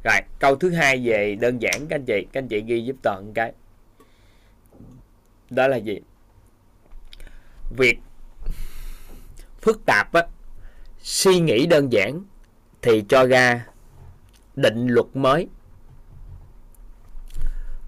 Rồi, 0.05 0.21
câu 0.39 0.57
thứ 0.57 0.71
hai 0.71 1.01
về 1.05 1.37
đơn 1.41 1.59
giản, 1.59 1.87
các 1.89 1.97
anh 1.97 2.05
chị, 2.05 2.27
các 2.33 2.41
anh 2.41 2.49
chị 2.49 2.61
ghi 2.61 2.85
giúp 2.85 2.97
toàn 3.03 3.33
cái. 3.35 3.53
Đó 5.51 5.69
là 5.69 5.77
gì? 5.77 6.01
Việc 7.71 7.99
phức 9.61 9.87
tạp 9.87 10.13
á, 10.13 10.23
suy 11.03 11.41
nghĩ 11.41 11.67
đơn 11.67 11.93
giản 11.93 12.25
thì 12.83 13.05
cho 13.09 13.27
ra 13.27 13.67
định 14.57 14.87
luật 14.87 15.07
mới. 15.15 15.49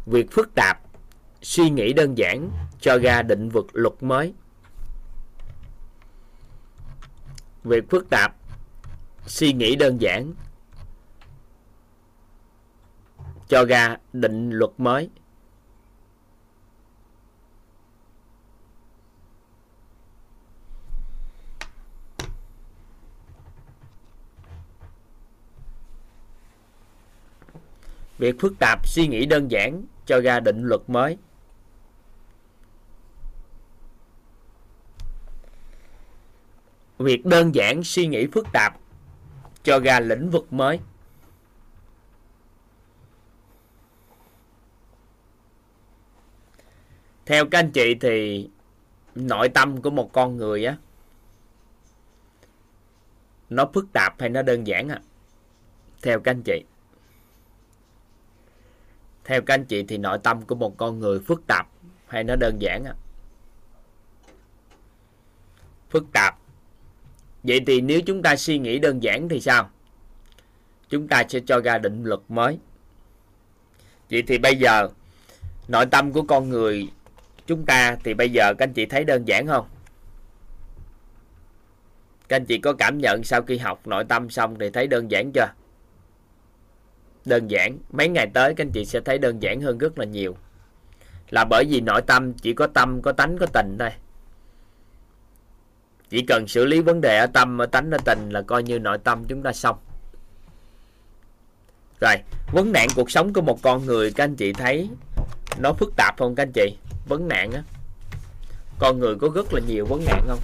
Việc 0.07 0.31
phức 0.31 0.55
tạp, 0.55 0.81
suy 1.43 1.71
nghĩ 1.71 1.93
đơn 1.93 2.19
giản 2.19 2.51
cho 2.81 2.99
ra 2.99 3.23
định 3.23 3.49
vực 3.49 3.67
luật 3.73 4.03
mới. 4.03 4.35
Việc 7.65 7.85
phức 7.91 8.11
tạp, 8.11 8.35
suy 9.27 9.53
nghĩ 9.53 9.77
đơn 9.77 10.01
giản 10.01 10.33
cho 13.49 13.65
ra 13.65 13.97
định 14.13 14.51
luật 14.51 14.71
mới. 14.79 15.11
Việc 28.21 28.41
phức 28.41 28.59
tạp 28.59 28.89
suy 28.89 29.09
nghĩ 29.09 29.27
đơn 29.27 29.51
giản 29.51 29.83
cho 30.07 30.21
ra 30.21 30.41
định 30.41 30.63
luật 30.63 30.81
mới. 30.87 31.17
Việc 36.99 37.27
đơn 37.27 37.55
giản 37.55 37.85
suy 37.85 38.07
nghĩ 38.07 38.27
phức 38.27 38.47
tạp 38.53 38.77
cho 39.63 39.79
ra 39.81 40.01
lĩnh 40.01 40.31
vực 40.31 40.53
mới. 40.53 40.81
Theo 47.27 47.45
các 47.51 47.59
anh 47.59 47.71
chị 47.71 47.95
thì 48.01 48.49
nội 49.15 49.49
tâm 49.49 49.83
của 49.83 49.91
một 49.91 50.13
con 50.13 50.37
người 50.37 50.65
á, 50.65 50.77
nó 53.51 53.71
phức 53.75 53.87
tạp 53.93 54.21
hay 54.21 54.29
nó 54.29 54.43
đơn 54.43 54.67
giản 54.67 54.89
à 54.89 55.01
theo 56.03 56.21
các 56.21 56.31
anh 56.31 56.43
chị 56.43 56.65
theo 59.31 59.43
các 59.43 59.55
anh 59.55 59.65
chị 59.65 59.83
thì 59.83 59.99
nội 59.99 60.19
tâm 60.23 60.43
của 60.43 60.55
một 60.55 60.77
con 60.77 60.99
người 60.99 61.21
phức 61.21 61.43
tạp 61.47 61.67
hay 62.07 62.25
nó 62.25 62.37
đơn 62.37 62.59
giản 62.59 62.85
à 62.85 62.95
phức 65.91 66.05
tạp. 66.13 66.39
Vậy 67.43 67.61
thì 67.67 67.81
nếu 67.81 68.01
chúng 68.01 68.23
ta 68.23 68.37
suy 68.37 68.59
nghĩ 68.59 68.79
đơn 68.79 69.03
giản 69.03 69.29
thì 69.29 69.41
sao? 69.41 69.71
Chúng 70.89 71.09
ta 71.09 71.25
sẽ 71.29 71.41
cho 71.47 71.61
ra 71.61 71.79
định 71.79 72.05
luật 72.05 72.21
mới. 72.29 72.59
Vậy 74.11 74.23
thì 74.27 74.39
bây 74.39 74.57
giờ, 74.57 74.89
nội 75.69 75.87
tâm 75.87 76.13
của 76.13 76.23
con 76.23 76.49
người 76.49 76.89
chúng 77.47 77.67
ta 77.67 77.97
thì 78.05 78.15
bây 78.15 78.31
giờ 78.31 78.55
các 78.59 78.69
anh 78.69 78.73
chị 78.73 78.87
thấy 78.87 79.05
đơn 79.05 79.29
giản 79.29 79.47
không? 79.47 79.67
Các 82.29 82.37
anh 82.37 82.45
chị 82.45 82.59
có 82.59 82.73
cảm 82.73 82.99
nhận 82.99 83.25
sau 83.25 83.43
khi 83.43 83.59
học 83.59 83.87
nội 83.87 84.05
tâm 84.05 84.31
xong 84.31 84.59
thì 84.59 84.71
thấy 84.71 84.87
đơn 84.87 85.11
giản 85.11 85.31
chưa? 85.35 85.49
Đơn 87.25 87.51
giản, 87.51 87.79
mấy 87.93 88.09
ngày 88.09 88.27
tới 88.35 88.55
các 88.55 88.65
anh 88.65 88.73
chị 88.73 88.85
sẽ 88.85 89.01
thấy 89.01 89.19
đơn 89.19 89.43
giản 89.43 89.61
hơn 89.61 89.79
rất 89.79 89.99
là 89.99 90.05
nhiều. 90.05 90.37
Là 91.31 91.45
bởi 91.45 91.65
vì 91.69 91.81
nội 91.81 92.03
tâm 92.03 92.33
chỉ 92.33 92.53
có 92.53 92.67
tâm, 92.67 93.03
có 93.03 93.13
tánh, 93.13 93.39
có 93.39 93.47
tình 93.47 93.77
thôi. 93.79 93.91
Chỉ 96.11 96.25
cần 96.29 96.49
xử 96.49 96.65
lý 96.65 96.81
vấn 96.81 97.01
đề 97.01 97.19
ở 97.19 97.27
tâm, 97.27 97.63
ở 97.63 97.67
tánh, 97.67 97.91
ở 97.91 97.99
tình 98.05 98.31
là 98.31 98.43
coi 98.43 98.63
như 98.63 98.79
nội 98.79 98.99
tâm 99.05 99.25
chúng 99.29 99.43
ta 99.43 99.53
xong. 99.53 99.77
Rồi, 102.01 102.15
vấn 102.53 102.73
nạn 102.73 102.89
cuộc 102.97 103.11
sống 103.11 103.33
của 103.33 103.43
một 103.43 103.63
con 103.63 103.87
người, 103.87 104.13
các 104.13 104.25
anh 104.25 104.37
chị 104.37 104.53
thấy 104.53 104.89
nó 105.59 105.73
phức 105.73 105.93
tạp 105.97 106.19
không 106.19 106.35
các 106.35 106.43
anh 106.43 106.53
chị? 106.53 106.77
Vấn 107.09 107.29
nạn 107.29 107.53
á. 107.53 107.63
Con 108.79 108.99
người 108.99 109.15
có 109.21 109.29
rất 109.35 109.55
là 109.55 109.61
nhiều 109.67 109.87
vấn 109.87 110.05
nạn 110.05 110.25
không? 110.29 110.41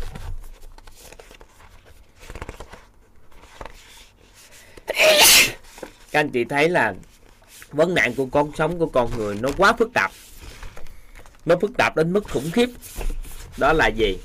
Các 6.17 6.21
anh 6.21 6.31
chị 6.31 6.45
thấy 6.45 6.69
là 6.69 6.95
vấn 7.71 7.95
nạn 7.95 8.15
của 8.15 8.27
con 8.27 8.51
sống 8.57 8.79
của 8.79 8.87
con 8.87 9.11
người 9.17 9.39
nó 9.41 9.49
quá 9.59 9.73
phức 9.73 9.91
tạp. 9.95 10.11
Nó 11.47 11.57
phức 11.61 11.71
tạp 11.79 11.97
đến 11.97 12.13
mức 12.13 12.25
khủng 12.29 12.51
khiếp. 12.53 12.69
Đó 13.59 13.73
là 13.73 13.87
gì? 13.87 14.19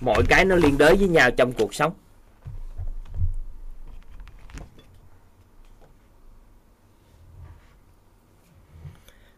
Mọi 0.00 0.22
cái 0.28 0.44
nó 0.44 0.56
liên 0.56 0.78
đới 0.78 0.96
với 0.96 1.08
nhau 1.08 1.30
trong 1.30 1.52
cuộc 1.52 1.74
sống. 1.74 1.92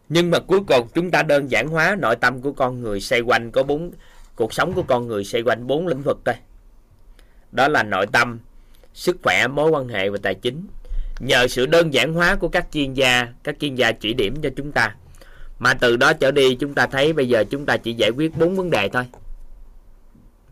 Nhưng 0.08 0.30
mà 0.30 0.38
cuối 0.38 0.60
cùng 0.66 0.88
chúng 0.94 1.10
ta 1.10 1.22
đơn 1.22 1.50
giản 1.50 1.68
hóa 1.68 1.96
nội 1.98 2.16
tâm 2.16 2.42
của 2.42 2.52
con 2.52 2.80
người 2.80 3.00
xoay 3.00 3.20
quanh 3.20 3.50
có 3.50 3.62
bốn, 3.62 3.92
cuộc 4.36 4.54
sống 4.54 4.72
của 4.72 4.82
con 4.82 5.06
người 5.06 5.24
xoay 5.24 5.42
quanh 5.42 5.66
bốn 5.66 5.86
lĩnh 5.86 6.02
vực 6.02 6.18
thôi. 6.24 6.34
Đó 7.52 7.68
là 7.68 7.82
nội 7.82 8.06
tâm, 8.12 8.38
sức 8.94 9.16
khỏe, 9.22 9.46
mối 9.46 9.70
quan 9.70 9.88
hệ 9.88 10.10
và 10.10 10.18
tài 10.22 10.34
chính 10.34 10.66
nhờ 11.22 11.48
sự 11.48 11.66
đơn 11.66 11.94
giản 11.94 12.14
hóa 12.14 12.36
của 12.36 12.48
các 12.48 12.66
chuyên 12.72 12.94
gia, 12.94 13.28
các 13.42 13.56
chuyên 13.60 13.74
gia 13.74 13.92
chỉ 13.92 14.14
điểm 14.14 14.34
cho 14.42 14.50
chúng 14.56 14.72
ta. 14.72 14.94
Mà 15.58 15.74
từ 15.74 15.96
đó 15.96 16.12
trở 16.12 16.30
đi, 16.30 16.54
chúng 16.54 16.74
ta 16.74 16.86
thấy 16.86 17.12
bây 17.12 17.28
giờ 17.28 17.44
chúng 17.50 17.66
ta 17.66 17.76
chỉ 17.76 17.92
giải 17.92 18.10
quyết 18.10 18.36
bốn 18.36 18.56
vấn 18.56 18.70
đề 18.70 18.88
thôi. 18.88 19.04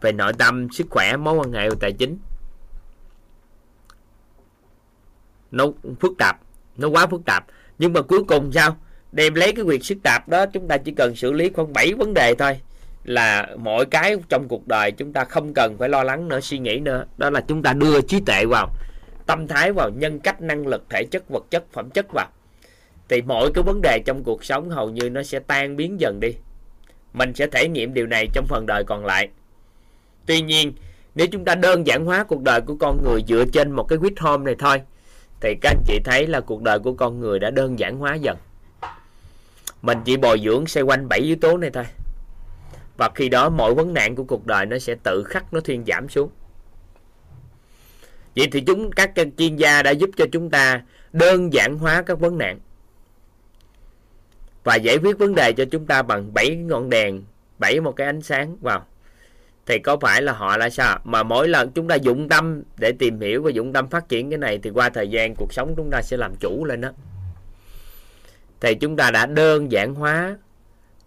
Về 0.01 0.13
nội 0.13 0.33
tâm, 0.33 0.69
sức 0.73 0.87
khỏe, 0.91 1.17
mối 1.17 1.35
quan 1.35 1.53
hệ 1.53 1.69
và 1.69 1.77
tài 1.81 1.93
chính. 1.93 2.19
Nó 5.51 5.67
phức 6.01 6.13
tạp, 6.19 6.37
nó 6.77 6.89
quá 6.89 7.07
phức 7.07 7.25
tạp. 7.25 7.45
Nhưng 7.79 7.93
mà 7.93 8.03
cuối 8.03 8.25
cùng 8.25 8.53
sao? 8.53 8.77
Đem 9.13 9.35
lấy 9.35 9.53
cái 9.53 9.65
việc 9.65 9.83
phức 9.89 9.99
tạp 10.03 10.29
đó, 10.29 10.47
chúng 10.47 10.69
ta 10.69 10.77
chỉ 10.77 10.93
cần 10.93 11.17
xử 11.17 11.33
lý 11.33 11.51
khoảng 11.51 11.73
7 11.73 11.95
vấn 11.95 12.15
đề 12.15 12.35
thôi. 12.35 12.61
Là 13.05 13.49
mọi 13.59 13.87
cái 13.87 14.17
trong 14.29 14.49
cuộc 14.49 14.69
đời 14.69 14.93
chúng 14.93 15.13
ta 15.13 15.25
không 15.25 15.55
cần 15.55 15.79
phải 15.79 15.89
lo 15.89 16.03
lắng 16.03 16.29
nữa, 16.29 16.41
suy 16.41 16.59
nghĩ 16.59 16.79
nữa. 16.79 17.05
Đó 17.17 17.31
là 17.31 17.41
chúng 17.41 17.63
ta 17.63 17.73
đưa 17.73 18.01
trí 18.01 18.21
tuệ 18.27 18.47
vào 18.47 18.75
tâm 19.31 19.48
thái 19.48 19.73
vào 19.73 19.90
nhân 19.90 20.20
cách, 20.20 20.43
năng 20.43 20.66
lực, 20.66 20.85
thể 20.90 21.05
chất, 21.11 21.28
vật 21.28 21.44
chất, 21.51 21.65
phẩm 21.73 21.90
chất 21.90 22.07
vào. 22.12 22.28
Thì 23.09 23.23
mọi 23.23 23.51
cái 23.55 23.65
vấn 23.65 23.81
đề 23.82 24.02
trong 24.07 24.24
cuộc 24.24 24.44
sống 24.44 24.70
hầu 24.70 24.90
như 24.90 25.11
nó 25.11 25.23
sẽ 25.23 25.39
tan 25.39 25.77
biến 25.77 26.01
dần 26.01 26.20
đi. 26.20 26.35
Mình 27.12 27.35
sẽ 27.35 27.47
thể 27.47 27.69
nghiệm 27.69 27.94
điều 27.94 28.07
này 28.07 28.28
trong 28.32 28.47
phần 28.48 28.66
đời 28.66 28.85
còn 28.85 29.05
lại. 29.05 29.28
Tuy 30.27 30.40
nhiên, 30.40 30.73
nếu 31.15 31.27
chúng 31.27 31.44
ta 31.44 31.55
đơn 31.55 31.86
giản 31.86 32.05
hóa 32.05 32.24
cuộc 32.24 32.43
đời 32.43 32.61
của 32.61 32.77
con 32.81 33.02
người 33.02 33.24
dựa 33.28 33.44
trên 33.52 33.70
một 33.70 33.85
cái 33.89 33.98
quýt 33.98 34.12
home 34.20 34.44
này 34.44 34.55
thôi, 34.59 34.82
thì 35.40 35.55
các 35.61 35.70
anh 35.70 35.82
chị 35.86 36.01
thấy 36.05 36.27
là 36.27 36.40
cuộc 36.40 36.62
đời 36.62 36.78
của 36.78 36.93
con 36.93 37.20
người 37.20 37.39
đã 37.39 37.51
đơn 37.51 37.78
giản 37.78 37.97
hóa 37.97 38.15
dần. 38.15 38.36
Mình 39.82 39.98
chỉ 40.05 40.16
bồi 40.16 40.40
dưỡng 40.44 40.66
xoay 40.66 40.82
quanh 40.82 41.09
bảy 41.09 41.20
yếu 41.20 41.36
tố 41.40 41.57
này 41.57 41.70
thôi. 41.70 41.85
Và 42.97 43.11
khi 43.15 43.28
đó 43.28 43.48
mọi 43.48 43.74
vấn 43.74 43.94
nạn 43.94 44.15
của 44.15 44.24
cuộc 44.24 44.47
đời 44.47 44.66
nó 44.66 44.78
sẽ 44.78 44.94
tự 45.02 45.24
khắc, 45.24 45.52
nó 45.52 45.61
thuyên 45.61 45.85
giảm 45.86 46.09
xuống 46.09 46.31
vậy 48.36 48.48
thì 48.52 48.61
chúng, 48.61 48.90
các 48.93 49.12
chuyên 49.36 49.57
gia 49.57 49.82
đã 49.82 49.90
giúp 49.90 50.11
cho 50.16 50.27
chúng 50.32 50.51
ta 50.51 50.82
đơn 51.12 51.52
giản 51.52 51.78
hóa 51.78 52.02
các 52.02 52.20
vấn 52.20 52.39
nạn 52.39 52.59
và 54.65 54.77
giải 54.77 54.97
quyết 54.97 55.19
vấn 55.19 55.35
đề 55.35 55.52
cho 55.52 55.65
chúng 55.70 55.86
ta 55.86 56.02
bằng 56.02 56.35
bảy 56.35 56.57
ngọn 56.57 56.90
đèn, 56.90 57.23
bảy 57.59 57.81
một 57.81 57.93
cái 57.93 58.07
ánh 58.07 58.23
sáng. 58.23 58.57
Vào 58.61 58.86
thì 59.66 59.78
có 59.78 59.97
phải 59.97 60.23
là 60.23 60.32
họ 60.32 60.57
là 60.57 60.70
sao? 60.70 60.98
Mà 61.05 61.23
mỗi 61.23 61.48
lần 61.48 61.70
chúng 61.70 61.89
ta 61.89 61.94
dụng 61.94 62.28
tâm 62.28 62.62
để 62.78 62.93
tìm 62.93 63.20
hiểu 63.20 63.43
và 63.43 63.51
dụng 63.51 63.73
tâm 63.73 63.89
phát 63.89 64.09
triển 64.09 64.31
cái 64.31 64.39
này 64.39 64.59
thì 64.62 64.70
qua 64.70 64.89
thời 64.90 65.09
gian 65.09 65.35
cuộc 65.35 65.52
sống 65.52 65.74
chúng 65.77 65.90
ta 65.90 66.02
sẽ 66.02 66.16
làm 66.16 66.36
chủ 66.40 66.65
lên 66.65 66.81
đó. 66.81 66.89
Thì 68.61 68.74
chúng 68.74 68.97
ta 68.97 69.11
đã 69.11 69.27
đơn 69.27 69.73
giản 69.73 69.94
hóa 69.94 70.36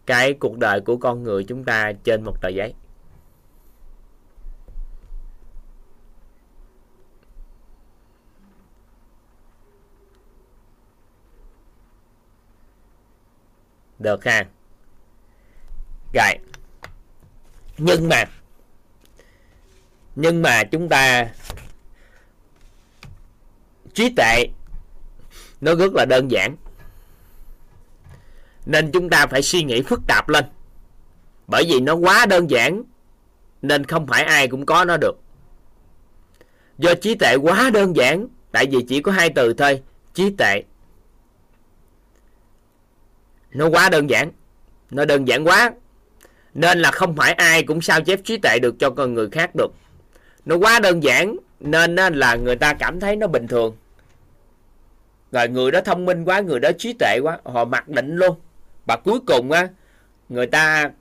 cái 0.05 0.33
cuộc 0.33 0.57
đời 0.57 0.81
của 0.81 0.97
con 0.97 1.23
người 1.23 1.43
chúng 1.43 1.63
ta 1.63 1.91
trên 2.03 2.23
một 2.23 2.41
tờ 2.41 2.49
giấy. 2.49 2.73
Được 14.03 14.23
ha 14.23 14.45
rồi. 16.13 16.33
Nhưng 17.77 18.09
mà 18.09 18.25
nhưng 20.15 20.41
mà 20.41 20.63
chúng 20.63 20.89
ta, 20.89 21.27
trí 23.93 24.13
tuệ, 24.15 24.45
nó 25.61 25.75
rất 25.75 25.93
là 25.93 26.05
đơn 26.05 26.31
giản. 26.31 26.55
Nên 28.65 28.91
chúng 28.91 29.09
ta 29.09 29.27
phải 29.27 29.41
suy 29.41 29.63
nghĩ 29.63 29.81
phức 29.81 30.01
tạp 30.07 30.29
lên. 30.29 30.45
Bởi 31.47 31.63
vì 31.67 31.79
nó 31.79 31.95
quá 31.95 32.25
đơn 32.25 32.49
giản, 32.49 32.83
nên 33.61 33.85
không 33.85 34.07
phải 34.07 34.23
ai 34.23 34.47
cũng 34.47 34.65
có 34.65 34.85
nó 34.85 34.97
được. 34.97 35.15
Do 36.77 36.93
trí 37.01 37.15
tuệ 37.15 37.35
quá 37.35 37.69
đơn 37.73 37.95
giản, 37.95 38.27
tại 38.51 38.65
vì 38.71 38.85
chỉ 38.87 39.01
có 39.01 39.11
hai 39.11 39.29
từ 39.29 39.53
thôi, 39.53 39.81
trí 40.13 40.31
tuệ 40.37 40.63
nó 43.53 43.69
quá 43.69 43.89
đơn 43.89 44.09
giản. 44.09 44.31
Nó 44.91 45.05
đơn 45.05 45.27
giản 45.27 45.47
quá. 45.47 45.71
Nên 46.53 46.79
là 46.79 46.91
không 46.91 47.15
phải 47.15 47.33
ai 47.33 47.63
cũng 47.63 47.81
sao 47.81 48.01
chép 48.01 48.19
trí 48.23 48.37
tuệ 48.37 48.59
được 48.59 48.75
cho 48.79 48.89
con 48.89 49.13
người 49.13 49.29
khác 49.29 49.49
được. 49.55 49.71
Nó 50.45 50.55
quá 50.55 50.79
đơn 50.79 51.03
giản, 51.03 51.37
nên 51.59 51.95
là 51.95 52.35
người 52.35 52.55
ta 52.55 52.73
cảm 52.73 52.99
thấy 52.99 53.15
nó 53.15 53.27
bình 53.27 53.47
thường. 53.47 53.75
Rồi 55.31 55.47
người 55.47 55.71
đó 55.71 55.81
thông 55.81 56.05
minh 56.05 56.23
quá, 56.23 56.39
người 56.39 56.59
đó 56.59 56.69
trí 56.77 56.93
tuệ 56.93 57.19
quá, 57.23 57.37
họ 57.43 57.65
mặc 57.65 57.89
định 57.89 58.15
luôn. 58.15 58.35
Và 58.87 58.97
cuối 59.03 59.19
cùng 59.27 59.51
á, 59.51 59.67
người 60.29 60.47
ta 60.47 60.91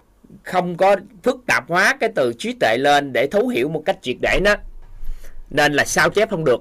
không 0.42 0.76
có 0.76 0.96
phức 1.22 1.36
tạp 1.46 1.68
hóa 1.68 1.96
cái 2.00 2.10
từ 2.14 2.32
trí 2.38 2.52
tuệ 2.60 2.76
lên 2.78 3.12
để 3.12 3.26
thấu 3.26 3.48
hiểu 3.48 3.68
một 3.68 3.82
cách 3.86 3.98
triệt 4.02 4.16
để 4.22 4.40
nó. 4.44 4.54
Nên 5.50 5.72
là 5.72 5.84
sao 5.84 6.10
chép 6.10 6.30
không 6.30 6.44
được. 6.44 6.60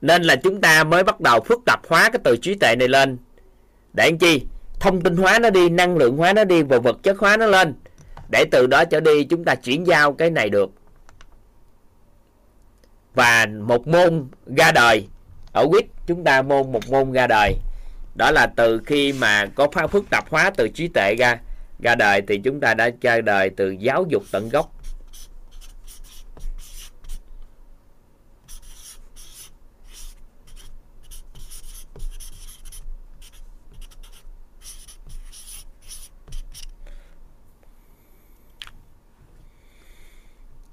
Nên 0.00 0.22
là 0.22 0.36
chúng 0.36 0.60
ta 0.60 0.84
mới 0.84 1.04
bắt 1.04 1.20
đầu 1.20 1.40
phức 1.40 1.60
tạp 1.66 1.80
hóa 1.88 2.10
cái 2.12 2.20
từ 2.24 2.36
trí 2.42 2.54
tuệ 2.54 2.76
này 2.76 2.88
lên 2.88 3.18
để 3.92 4.04
anh 4.04 4.18
chi? 4.18 4.46
Thông 4.80 5.00
tin 5.00 5.16
hóa 5.16 5.38
nó 5.38 5.50
đi, 5.50 5.68
năng 5.68 5.96
lượng 5.96 6.16
hóa 6.16 6.32
nó 6.32 6.44
đi 6.44 6.62
và 6.62 6.78
vật 6.78 6.96
chất 7.02 7.18
hóa 7.18 7.36
nó 7.36 7.46
lên. 7.46 7.74
Để 8.30 8.44
từ 8.50 8.66
đó 8.66 8.84
trở 8.84 9.00
đi, 9.00 9.24
chúng 9.24 9.44
ta 9.44 9.54
chuyển 9.54 9.86
giao 9.86 10.12
cái 10.12 10.30
này 10.30 10.50
được. 10.50 10.70
Và 13.14 13.46
một 13.60 13.88
môn 13.88 14.28
ra 14.56 14.72
đời. 14.72 15.06
Ở 15.52 15.66
quýt, 15.70 15.84
chúng 16.06 16.24
ta 16.24 16.42
môn 16.42 16.72
một 16.72 16.90
môn 16.90 17.12
ra 17.12 17.26
đời. 17.26 17.54
Đó 18.14 18.30
là 18.30 18.46
từ 18.56 18.80
khi 18.86 19.12
mà 19.12 19.46
có 19.54 19.68
phá 19.72 19.86
phức 19.86 20.10
tạp 20.10 20.30
hóa 20.30 20.50
từ 20.56 20.68
trí 20.68 20.88
tuệ 20.88 21.14
ra 21.18 21.38
ra 21.82 21.94
đời 21.94 22.22
thì 22.28 22.38
chúng 22.44 22.60
ta 22.60 22.74
đã 22.74 22.90
ra 23.00 23.20
đời 23.20 23.50
từ 23.56 23.70
giáo 23.70 24.04
dục 24.08 24.22
tận 24.32 24.48
gốc. 24.48 24.72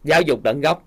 Giáo 0.03 0.21
dục 0.21 0.39
tận 0.43 0.61
gốc. 0.61 0.83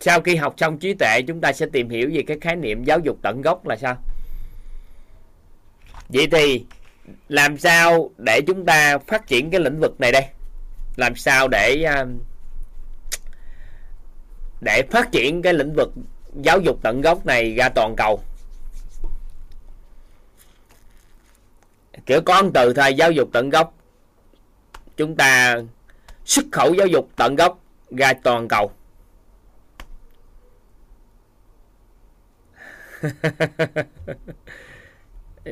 Sau 0.00 0.20
khi 0.20 0.36
học 0.36 0.54
xong 0.56 0.78
trí 0.78 0.94
tuệ, 0.94 1.22
chúng 1.26 1.40
ta 1.40 1.52
sẽ 1.52 1.66
tìm 1.72 1.88
hiểu 1.88 2.10
về 2.14 2.22
cái 2.26 2.38
khái 2.40 2.56
niệm 2.56 2.84
giáo 2.84 2.98
dục 2.98 3.18
tận 3.22 3.42
gốc 3.42 3.66
là 3.66 3.76
sao. 3.76 3.96
Vậy 6.08 6.28
thì 6.30 6.64
làm 7.28 7.58
sao 7.58 8.10
để 8.18 8.40
chúng 8.46 8.64
ta 8.66 8.98
phát 8.98 9.26
triển 9.26 9.50
cái 9.50 9.60
lĩnh 9.60 9.80
vực 9.80 10.00
này 10.00 10.12
đây? 10.12 10.26
Làm 10.96 11.16
sao 11.16 11.48
để 11.48 11.84
um, 11.84 12.18
để 14.60 14.82
phát 14.90 15.12
triển 15.12 15.42
cái 15.42 15.54
lĩnh 15.54 15.74
vực 15.74 15.92
giáo 16.42 16.60
dục 16.60 16.78
tận 16.82 17.00
gốc 17.00 17.26
này 17.26 17.54
ra 17.54 17.68
toàn 17.68 17.94
cầu? 17.96 18.22
Kiểu 22.06 22.20
con 22.26 22.52
từ 22.52 22.72
thời 22.74 22.94
giáo 22.94 23.12
dục 23.12 23.28
tận 23.32 23.50
gốc, 23.50 23.74
chúng 24.96 25.16
ta 25.16 25.60
xuất 26.28 26.44
khẩu 26.52 26.74
giáo 26.74 26.86
dục 26.86 27.08
tận 27.16 27.36
gốc 27.36 27.58
ra 27.98 28.12
toàn 28.22 28.48
cầu. 28.48 28.72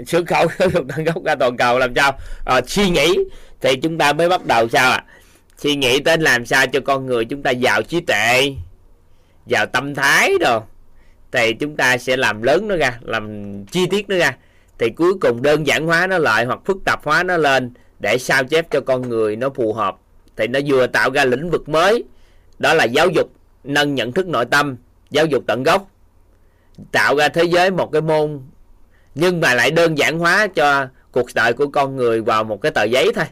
Xuất 0.06 0.26
khẩu 0.26 0.46
giáo 0.58 0.68
dục 0.68 0.84
tận 0.88 1.04
gốc 1.04 1.24
ra 1.24 1.34
toàn 1.34 1.56
cầu 1.56 1.78
làm 1.78 1.94
sao? 1.94 2.18
À, 2.44 2.60
suy 2.66 2.90
nghĩ 2.90 3.16
thì 3.60 3.76
chúng 3.82 3.98
ta 3.98 4.12
mới 4.12 4.28
bắt 4.28 4.46
đầu 4.46 4.68
sao 4.68 4.90
ạ? 4.90 4.96
À? 4.96 5.04
suy 5.58 5.76
nghĩ 5.76 6.00
đến 6.00 6.20
làm 6.20 6.46
sao 6.46 6.66
cho 6.66 6.80
con 6.80 7.06
người 7.06 7.24
chúng 7.24 7.42
ta 7.42 7.50
giàu 7.50 7.82
trí 7.82 8.00
tuệ 8.00 8.52
giàu 9.46 9.66
tâm 9.66 9.94
thái 9.94 10.32
rồi 10.40 10.60
thì 11.32 11.54
chúng 11.60 11.76
ta 11.76 11.98
sẽ 11.98 12.16
làm 12.16 12.42
lớn 12.42 12.68
nó 12.68 12.76
ra 12.76 12.98
làm 13.02 13.54
chi 13.64 13.86
tiết 13.90 14.08
nó 14.08 14.16
ra. 14.16 14.36
Thì 14.78 14.90
cuối 14.90 15.14
cùng 15.20 15.42
đơn 15.42 15.66
giản 15.66 15.86
hóa 15.86 16.06
nó 16.06 16.18
lại 16.18 16.44
hoặc 16.44 16.58
phức 16.64 16.76
tạp 16.84 17.04
hóa 17.04 17.22
nó 17.22 17.36
lên 17.36 17.74
để 17.98 18.18
sao 18.18 18.44
chép 18.44 18.70
cho 18.70 18.80
con 18.80 19.08
người 19.08 19.36
nó 19.36 19.50
phù 19.50 19.72
hợp 19.72 19.96
thì 20.36 20.46
nó 20.46 20.60
vừa 20.66 20.86
tạo 20.86 21.10
ra 21.10 21.24
lĩnh 21.24 21.50
vực 21.50 21.68
mới. 21.68 22.04
Đó 22.58 22.74
là 22.74 22.84
giáo 22.84 23.08
dục, 23.08 23.32
nâng 23.64 23.94
nhận 23.94 24.12
thức 24.12 24.26
nội 24.26 24.44
tâm, 24.44 24.76
giáo 25.10 25.26
dục 25.26 25.44
tận 25.46 25.62
gốc. 25.62 25.90
Tạo 26.92 27.16
ra 27.16 27.28
thế 27.28 27.44
giới 27.44 27.70
một 27.70 27.92
cái 27.92 28.02
môn, 28.02 28.40
nhưng 29.14 29.40
mà 29.40 29.54
lại 29.54 29.70
đơn 29.70 29.98
giản 29.98 30.18
hóa 30.18 30.46
cho 30.46 30.88
cuộc 31.12 31.26
đời 31.34 31.52
của 31.52 31.66
con 31.66 31.96
người 31.96 32.22
vào 32.22 32.44
một 32.44 32.62
cái 32.62 32.72
tờ 32.72 32.84
giấy 32.84 33.12
thôi. 33.14 33.24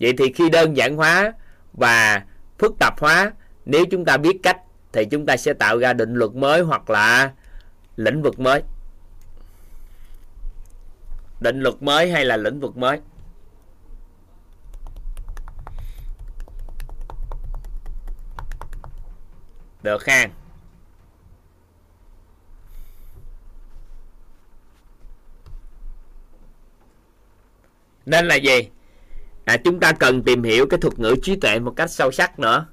Vậy 0.00 0.14
thì 0.18 0.32
khi 0.32 0.50
đơn 0.50 0.76
giản 0.76 0.96
hóa 0.96 1.32
và 1.72 2.22
phức 2.58 2.72
tạp 2.78 3.00
hóa, 3.00 3.32
nếu 3.64 3.84
chúng 3.90 4.04
ta 4.04 4.16
biết 4.16 4.36
cách, 4.42 4.56
thì 4.92 5.04
chúng 5.04 5.26
ta 5.26 5.36
sẽ 5.36 5.52
tạo 5.52 5.78
ra 5.78 5.92
định 5.92 6.14
luật 6.14 6.34
mới 6.34 6.60
hoặc 6.60 6.90
là 6.90 7.30
lĩnh 7.96 8.22
vực 8.22 8.40
mới. 8.40 8.62
Định 11.40 11.60
luật 11.60 11.74
mới 11.80 12.10
hay 12.10 12.24
là 12.24 12.36
lĩnh 12.36 12.60
vực 12.60 12.76
mới? 12.76 12.98
Được 19.86 20.06
ha. 20.06 20.28
Nên 28.06 28.28
là 28.28 28.34
gì? 28.34 28.68
À, 29.44 29.56
chúng 29.56 29.80
ta 29.80 29.92
cần 29.92 30.22
tìm 30.22 30.42
hiểu 30.42 30.66
cái 30.66 30.80
thuật 30.80 30.98
ngữ 30.98 31.16
trí 31.22 31.36
tuệ 31.36 31.58
một 31.58 31.72
cách 31.76 31.90
sâu 31.90 32.12
sắc 32.12 32.38
nữa. 32.38 32.66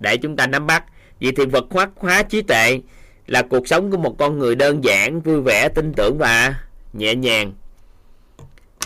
Để 0.00 0.16
chúng 0.16 0.36
ta 0.36 0.46
nắm 0.46 0.66
bắt. 0.66 0.84
Vậy 1.20 1.32
thì 1.36 1.46
vật 1.46 1.64
hóa 1.70 1.90
hóa 1.96 2.22
trí 2.22 2.42
tuệ 2.42 2.80
là 3.26 3.42
cuộc 3.42 3.68
sống 3.68 3.90
của 3.90 3.96
một 3.96 4.16
con 4.18 4.38
người 4.38 4.54
đơn 4.54 4.84
giản 4.84 5.20
vui 5.20 5.40
vẻ 5.40 5.68
tin 5.68 5.92
tưởng 5.92 6.18
và 6.18 6.54
nhẹ 6.92 7.14
nhàng. 7.14 7.52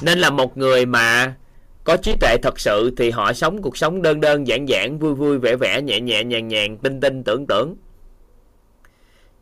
Nên 0.03 0.19
là 0.19 0.31
một 0.31 0.57
người 0.57 0.87
mà 0.87 1.35
có 1.85 1.97
trí 1.97 2.15
tuệ 2.21 2.37
thật 2.43 2.61
sự 2.61 2.95
thì 2.97 3.11
họ 3.11 3.33
sống 3.33 3.63
cuộc 3.63 3.77
sống 3.77 4.03
đơn 4.03 4.21
đơn, 4.21 4.47
giản 4.47 4.69
giản, 4.69 4.99
vui 4.99 5.15
vui, 5.15 5.39
vẻ 5.39 5.57
vẻ, 5.57 5.83
nhẹ 5.83 6.01
nhẹ, 6.01 6.25
nhàng 6.25 6.49
nhàng, 6.49 6.79
tinh 6.79 7.01
tinh, 7.01 7.25
tưởng 7.25 7.47
tưởng 7.47 7.77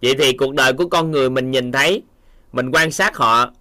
vậy 0.03 0.15
thì 0.19 0.33
cuộc 0.33 0.55
đời 0.55 0.73
của 0.73 0.89
con 0.89 1.11
người 1.11 1.31
mình 1.31 1.51
nhìn 1.51 1.73
thấy, 1.73 2.03
mình 2.53 2.71
quan 2.73 2.91
sát 2.91 3.17
họ, 3.17 3.53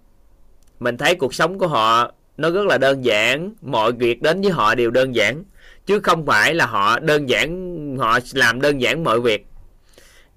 mình 0.80 0.96
thấy 0.96 1.14
cuộc 1.14 1.34
sống 1.34 1.58
của 1.58 1.68
họ 1.68 2.12
nó 2.36 2.50
rất 2.50 2.66
là 2.66 2.78
đơn 2.78 3.04
giản, 3.04 3.52
mọi 3.62 3.92
việc 3.92 4.22
đến 4.22 4.40
với 4.40 4.50
họ 4.50 4.74
đều 4.74 4.90
đơn 4.90 5.14
giản, 5.14 5.44
chứ 5.86 6.00
không 6.00 6.26
phải 6.26 6.54
là 6.54 6.66
họ 6.66 6.98
đơn 6.98 7.28
giản, 7.28 7.96
họ 7.98 8.18
làm 8.32 8.60
đơn 8.60 8.80
giản 8.80 9.04
mọi 9.04 9.20
việc. 9.20 9.46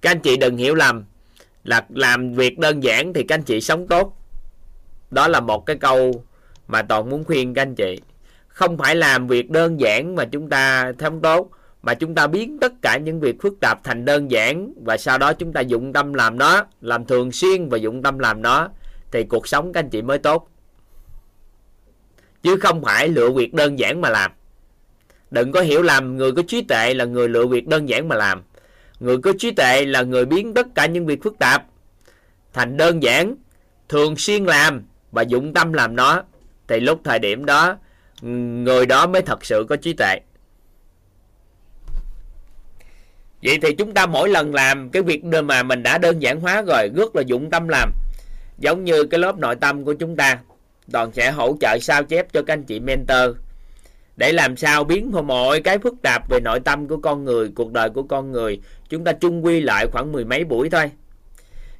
Các 0.01 0.11
anh 0.11 0.19
chị 0.19 0.37
đừng 0.37 0.57
hiểu 0.57 0.75
lầm, 0.75 1.03
là 1.63 1.85
làm 1.89 2.33
việc 2.33 2.59
đơn 2.59 2.83
giản 2.83 3.13
thì 3.13 3.23
các 3.23 3.35
anh 3.35 3.43
chị 3.43 3.61
sống 3.61 3.87
tốt. 3.87 4.17
Đó 5.11 5.27
là 5.27 5.39
một 5.39 5.65
cái 5.65 5.75
câu 5.75 6.23
mà 6.67 6.81
toàn 6.81 7.09
muốn 7.09 7.23
khuyên 7.23 7.53
các 7.53 7.61
anh 7.61 7.75
chị 7.75 7.99
không 8.61 8.77
phải 8.77 8.95
làm 8.95 9.27
việc 9.27 9.49
đơn 9.49 9.79
giản 9.79 10.15
mà 10.15 10.25
chúng 10.25 10.49
ta 10.49 10.91
sống 10.99 11.21
tốt 11.21 11.49
mà 11.83 11.93
chúng 11.93 12.15
ta 12.15 12.27
biến 12.27 12.57
tất 12.61 12.73
cả 12.81 12.97
những 12.97 13.19
việc 13.19 13.41
phức 13.41 13.59
tạp 13.59 13.83
thành 13.83 14.05
đơn 14.05 14.31
giản, 14.31 14.73
và 14.85 14.97
sau 14.97 15.17
đó 15.17 15.33
chúng 15.33 15.53
ta 15.53 15.61
dụng 15.61 15.93
tâm 15.93 16.13
làm 16.13 16.37
nó, 16.37 16.65
làm 16.81 17.05
thường 17.05 17.31
xuyên 17.31 17.69
và 17.69 17.77
dụng 17.77 18.03
tâm 18.03 18.19
làm 18.19 18.41
nó, 18.41 18.69
thì 19.11 19.23
cuộc 19.23 19.47
sống 19.47 19.73
các 19.73 19.79
anh 19.79 19.89
chị 19.89 20.01
mới 20.01 20.17
tốt. 20.17 20.49
Chứ 22.43 22.57
không 22.57 22.83
phải 22.83 23.07
lựa 23.07 23.29
việc 23.29 23.53
đơn 23.53 23.79
giản 23.79 24.01
mà 24.01 24.09
làm. 24.09 24.31
Đừng 25.31 25.51
có 25.51 25.61
hiểu 25.61 25.81
làm 25.81 26.17
người 26.17 26.31
có 26.31 26.43
trí 26.47 26.61
tuệ 26.61 26.93
là 26.93 27.05
người 27.05 27.29
lựa 27.29 27.47
việc 27.47 27.67
đơn 27.67 27.89
giản 27.89 28.07
mà 28.07 28.15
làm. 28.15 28.41
Người 28.99 29.17
có 29.17 29.33
trí 29.39 29.51
tuệ 29.51 29.85
là 29.85 30.01
người 30.01 30.25
biến 30.25 30.53
tất 30.53 30.67
cả 30.75 30.85
những 30.85 31.05
việc 31.05 31.23
phức 31.23 31.39
tạp 31.39 31.65
thành 32.53 32.77
đơn 32.77 33.03
giản, 33.03 33.35
thường 33.89 34.15
xuyên 34.15 34.45
làm 34.45 34.83
và 35.11 35.21
dụng 35.21 35.53
tâm 35.53 35.73
làm 35.73 35.95
nó. 35.95 36.23
Thì 36.67 36.79
lúc 36.79 37.01
thời 37.03 37.19
điểm 37.19 37.45
đó 37.45 37.77
người 38.21 38.85
đó 38.85 39.07
mới 39.07 39.21
thật 39.21 39.45
sự 39.45 39.65
có 39.69 39.75
trí 39.75 39.93
tuệ. 39.93 40.19
Vậy 43.43 43.57
thì 43.61 43.75
chúng 43.75 43.93
ta 43.93 44.05
mỗi 44.05 44.29
lần 44.29 44.53
làm 44.53 44.89
cái 44.89 45.01
việc 45.01 45.23
mà 45.23 45.63
mình 45.63 45.83
đã 45.83 45.97
đơn 45.97 46.21
giản 46.21 46.39
hóa 46.39 46.61
rồi, 46.61 46.89
rất 46.95 47.15
là 47.15 47.21
dụng 47.21 47.49
tâm 47.49 47.67
làm, 47.67 47.91
giống 48.57 48.83
như 48.83 49.03
cái 49.03 49.19
lớp 49.19 49.37
nội 49.37 49.55
tâm 49.55 49.83
của 49.83 49.93
chúng 49.93 50.15
ta, 50.15 50.39
toàn 50.91 51.11
sẽ 51.13 51.31
hỗ 51.31 51.57
trợ 51.61 51.77
sao 51.81 52.03
chép 52.03 52.33
cho 52.33 52.41
các 52.41 52.53
anh 52.53 52.63
chị 52.63 52.79
mentor, 52.79 53.37
để 54.17 54.31
làm 54.31 54.57
sao 54.57 54.83
biến 54.83 55.11
mọi 55.23 55.61
cái 55.61 55.77
phức 55.77 55.93
tạp 56.01 56.29
về 56.29 56.39
nội 56.39 56.59
tâm 56.59 56.87
của 56.87 56.97
con 56.97 57.25
người, 57.25 57.51
cuộc 57.55 57.71
đời 57.71 57.89
của 57.89 58.03
con 58.03 58.31
người, 58.31 58.59
chúng 58.89 59.03
ta 59.03 59.11
chung 59.13 59.45
quy 59.45 59.61
lại 59.61 59.87
khoảng 59.91 60.11
mười 60.11 60.25
mấy 60.25 60.43
buổi 60.43 60.69
thôi. 60.69 60.91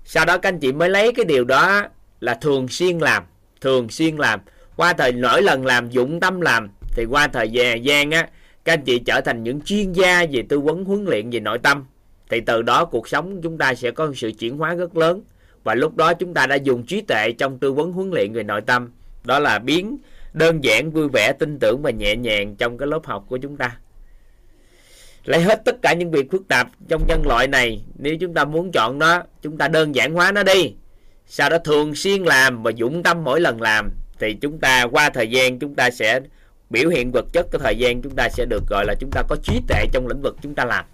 Sau 0.06 0.26
đó 0.26 0.38
các 0.38 0.50
anh 0.50 0.60
chị 0.60 0.72
mới 0.72 0.90
lấy 0.90 1.14
cái 1.14 1.26
điều 1.26 1.44
đó 1.44 1.88
là 2.20 2.34
thường 2.34 2.68
xuyên 2.68 2.98
làm, 2.98 3.24
thường 3.62 3.90
xuyên 3.90 4.18
làm 4.18 4.40
qua 4.76 4.94
thời 4.94 5.12
mỗi 5.12 5.42
lần 5.42 5.66
làm, 5.66 5.90
dụng 5.90 6.20
tâm 6.20 6.42
làm, 6.42 6.70
thì 6.96 7.06
qua 7.06 7.28
thời 7.28 7.50
gian 7.50 8.12
á, 8.12 8.28
các 8.66 8.74
anh 8.74 8.82
chị 8.82 9.00
trở 9.00 9.22
thành 9.22 9.44
những 9.44 9.62
chuyên 9.62 9.92
gia 9.92 10.26
về 10.32 10.44
tư 10.50 10.60
vấn 10.60 10.86
huấn 10.86 11.06
luyện 11.06 11.30
về 11.30 11.40
nội 11.40 11.60
tâm. 11.60 11.86
Thì 12.30 12.42
từ 12.42 12.62
đó 12.62 12.86
cuộc 12.86 13.08
sống 13.08 13.42
chúng 13.44 13.58
ta 13.58 13.74
sẽ 13.74 13.92
có 13.92 14.12
sự 14.16 14.32
chuyển 14.32 14.58
hóa 14.58 14.74
rất 14.74 14.98
lớn. 14.98 15.22
Và 15.64 15.76
lúc 15.76 15.96
đó 15.96 16.14
chúng 16.14 16.34
ta 16.34 16.48
đã 16.48 16.56
dùng 16.56 16.86
trí 16.86 17.02
tuệ 17.02 17.32
trong 17.32 17.60
tư 17.60 17.74
vấn 17.74 17.92
huấn 17.92 18.12
luyện 18.12 18.34
về 18.34 18.44
nội 18.44 18.62
tâm. 18.62 18.92
Đó 19.24 19.40
là 19.40 19.60
biến 19.60 19.98
đơn 20.34 20.64
giản, 20.64 20.92
vui 20.92 21.08
vẻ, 21.14 21.34
tin 21.40 21.60
tưởng 21.60 21.82
và 21.82 21.92
nhẹ 21.92 22.16
nhàng 22.16 22.56
trong 22.56 22.78
cái 22.78 22.88
lớp 22.88 23.06
học 23.06 23.26
của 23.28 23.38
chúng 23.38 23.58
ta. 23.58 23.78
Lấy 25.26 25.42
hết 25.42 25.62
tất 25.66 25.76
cả 25.82 25.94
những 25.94 26.12
việc 26.12 26.32
phức 26.32 26.48
tạp 26.48 26.68
trong 26.88 27.02
nhân 27.08 27.22
loại 27.26 27.48
này, 27.48 27.84
nếu 27.98 28.16
chúng 28.20 28.34
ta 28.34 28.46
muốn 28.46 28.72
chọn 28.72 29.00
nó, 29.00 29.24
chúng 29.42 29.58
ta 29.58 29.68
đơn 29.68 29.96
giản 29.96 30.14
hóa 30.14 30.32
nó 30.32 30.44
đi. 30.44 30.74
Sau 31.28 31.50
đó 31.50 31.58
thường 31.58 31.96
xuyên 31.96 32.24
làm 32.24 32.64
và 32.64 32.72
dũng 32.80 33.04
tâm 33.04 33.24
mỗi 33.24 33.42
lần 33.42 33.62
làm 33.62 33.90
thì 34.22 34.34
chúng 34.34 34.60
ta 34.60 34.84
qua 34.92 35.10
thời 35.10 35.30
gian 35.30 35.60
chúng 35.60 35.76
ta 35.76 35.90
sẽ 35.92 36.20
biểu 36.70 36.90
hiện 36.90 37.12
vật 37.12 37.26
chất 37.34 37.46
cái 37.52 37.60
thời 37.64 37.78
gian 37.78 38.02
chúng 38.02 38.16
ta 38.16 38.30
sẽ 38.30 38.46
được 38.46 38.64
gọi 38.70 38.86
là 38.86 38.96
chúng 39.00 39.10
ta 39.12 39.24
có 39.30 39.36
trí 39.44 39.62
tuệ 39.68 39.86
trong 39.94 40.08
lĩnh 40.08 40.22
vực 40.22 40.36
chúng 40.42 40.56
ta 40.56 40.66
làm. 40.66 40.86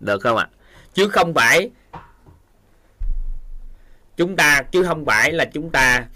Được 0.00 0.22
không 0.22 0.36
ạ? 0.36 0.48
Chứ 0.94 1.08
không 1.08 1.34
phải 1.34 1.70
chúng 4.16 4.36
ta, 4.36 4.62
chứ 4.62 4.84
không 4.84 5.04
phải 5.04 5.32
là 5.32 5.44
chúng 5.44 5.70
ta 5.70 6.06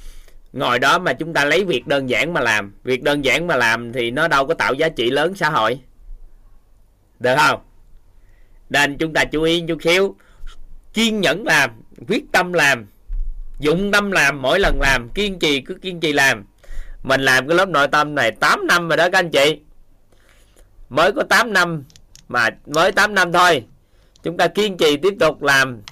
ngồi 0.52 0.78
đó 0.78 0.98
mà 0.98 1.12
chúng 1.12 1.32
ta 1.32 1.44
lấy 1.44 1.64
việc 1.64 1.86
đơn 1.86 2.10
giản 2.10 2.32
mà 2.32 2.40
làm. 2.40 2.74
Việc 2.84 3.02
đơn 3.02 3.24
giản 3.24 3.46
mà 3.46 3.56
làm 3.56 3.92
thì 3.92 4.10
nó 4.10 4.28
đâu 4.28 4.46
có 4.46 4.54
tạo 4.54 4.74
giá 4.74 4.88
trị 4.88 5.10
lớn 5.10 5.34
xã 5.34 5.50
hội. 5.50 5.80
Được 7.20 7.36
không? 7.36 7.60
Nên 8.70 8.98
chúng 8.98 9.12
ta 9.12 9.24
chú 9.24 9.42
ý 9.42 9.64
chút 9.68 9.82
xíu 9.82 10.16
kiên 10.92 11.20
nhẫn 11.20 11.44
làm, 11.44 11.70
quyết 12.08 12.24
tâm 12.32 12.52
làm 12.52 12.86
dụng 13.59 13.93
tâm 13.93 14.10
làm 14.10 14.43
mỗi 14.43 14.60
lần 14.60 14.81
làm 14.81 15.09
kiên 15.09 15.39
trì 15.39 15.60
cứ 15.60 15.74
kiên 15.74 16.01
trì 16.01 16.12
làm. 16.12 16.44
Mình 17.02 17.20
làm 17.20 17.48
cái 17.48 17.56
lớp 17.56 17.68
nội 17.68 17.89
tâm 17.89 18.14
này 18.14 18.31
8 18.31 18.66
năm 18.66 18.89
rồi 18.89 18.97
đó 18.97 19.09
các 19.12 19.18
anh 19.18 19.31
chị. 19.31 19.60
Mới 20.89 21.12
có 21.12 21.22
8 21.22 21.52
năm 21.52 21.85
mà 22.28 22.51
mới 22.66 22.93
8 22.93 23.14
năm 23.14 23.32
thôi. 23.32 23.64
Chúng 24.22 24.36
ta 24.36 24.48
kiên 24.48 24.76
trì 24.76 24.97
tiếp 24.97 25.14
tục 25.20 25.43
làm 25.43 25.82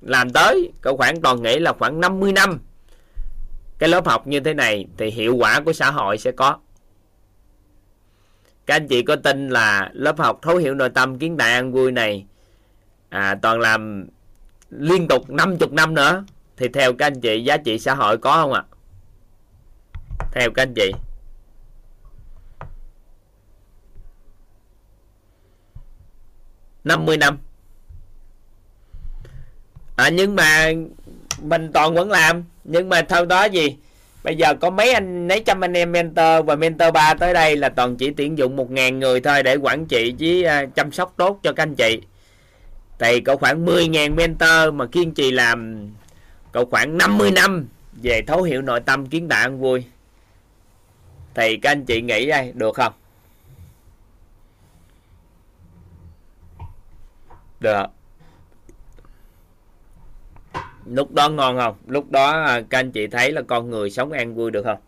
làm 0.00 0.30
tới 0.30 0.72
cỡ 0.80 0.96
khoảng 0.96 1.20
toàn 1.20 1.42
nghĩ 1.42 1.58
là 1.58 1.72
khoảng 1.72 2.00
50 2.00 2.32
năm. 2.32 2.60
Cái 3.78 3.88
lớp 3.88 4.06
học 4.06 4.26
như 4.26 4.40
thế 4.40 4.54
này 4.54 4.86
thì 4.98 5.10
hiệu 5.10 5.36
quả 5.36 5.60
của 5.60 5.72
xã 5.72 5.90
hội 5.90 6.18
sẽ 6.18 6.32
có. 6.32 6.58
Các 8.66 8.76
anh 8.76 8.88
chị 8.88 9.02
có 9.02 9.16
tin 9.16 9.48
là 9.48 9.90
lớp 9.92 10.18
học 10.18 10.38
thấu 10.42 10.56
hiểu 10.56 10.74
nội 10.74 10.90
tâm 10.90 11.18
kiến 11.18 11.36
đại 11.36 11.52
an 11.52 11.72
vui 11.72 11.92
này 11.92 12.26
à, 13.08 13.38
toàn 13.42 13.60
làm 13.60 14.06
liên 14.70 15.08
tục 15.08 15.30
50 15.30 15.68
năm 15.72 15.94
nữa 15.94 16.24
thì 16.56 16.68
theo 16.68 16.92
các 16.92 17.06
anh 17.06 17.20
chị 17.20 17.44
giá 17.44 17.56
trị 17.56 17.78
xã 17.78 17.94
hội 17.94 18.18
có 18.18 18.32
không 18.32 18.52
ạ? 18.52 18.62
Theo 20.32 20.50
các 20.54 20.62
anh 20.62 20.74
chị. 20.74 20.92
Năm 26.84 27.06
mươi 27.06 27.16
năm. 27.16 27.38
À, 29.96 30.08
nhưng 30.08 30.36
mà 30.36 30.72
mình 31.42 31.70
toàn 31.72 31.94
vẫn 31.94 32.10
làm. 32.10 32.44
Nhưng 32.64 32.88
mà 32.88 33.02
sau 33.08 33.26
đó 33.26 33.44
gì? 33.44 33.76
Bây 34.24 34.36
giờ 34.36 34.54
có 34.54 34.70
mấy 34.70 34.92
anh 34.92 35.28
mấy 35.28 35.40
trăm 35.40 35.64
anh 35.64 35.76
em 35.76 35.92
mentor 35.92 36.46
và 36.46 36.56
mentor 36.56 36.92
ba 36.92 37.14
tới 37.14 37.34
đây 37.34 37.56
là 37.56 37.68
toàn 37.68 37.96
chỉ 37.96 38.10
tuyển 38.10 38.38
dụng 38.38 38.56
một 38.56 38.70
ngàn 38.70 38.98
người 38.98 39.20
thôi 39.20 39.42
để 39.42 39.56
quản 39.56 39.86
trị 39.86 40.14
với 40.18 40.64
uh, 40.64 40.74
chăm 40.74 40.92
sóc 40.92 41.14
tốt 41.16 41.40
cho 41.42 41.52
các 41.52 41.62
anh 41.62 41.74
chị. 41.74 42.00
Thì 42.98 43.20
có 43.20 43.36
khoảng 43.36 43.66
10.000 43.66 44.14
mentor 44.14 44.74
mà 44.74 44.86
kiên 44.86 45.14
trì 45.14 45.30
làm 45.30 45.88
cậu 46.54 46.64
khoảng 46.64 46.98
50 46.98 47.30
năm 47.30 47.66
về 47.92 48.22
thấu 48.26 48.42
hiểu 48.42 48.62
nội 48.62 48.80
tâm 48.80 49.06
kiến 49.06 49.28
tạo 49.28 49.40
ăn 49.40 49.60
vui. 49.60 49.84
Thì 51.34 51.56
các 51.56 51.70
anh 51.70 51.84
chị 51.84 52.02
nghĩ 52.02 52.26
đây, 52.26 52.52
được 52.54 52.74
không? 52.74 52.92
Được. 57.60 57.86
Lúc 60.86 61.12
đó 61.12 61.28
ngon 61.28 61.58
không? 61.58 61.76
Lúc 61.86 62.10
đó 62.10 62.30
à, 62.30 62.60
các 62.70 62.78
anh 62.78 62.92
chị 62.92 63.06
thấy 63.06 63.32
là 63.32 63.42
con 63.42 63.70
người 63.70 63.90
sống 63.90 64.12
an 64.12 64.34
vui 64.34 64.50
được 64.50 64.62
không? 64.62 64.78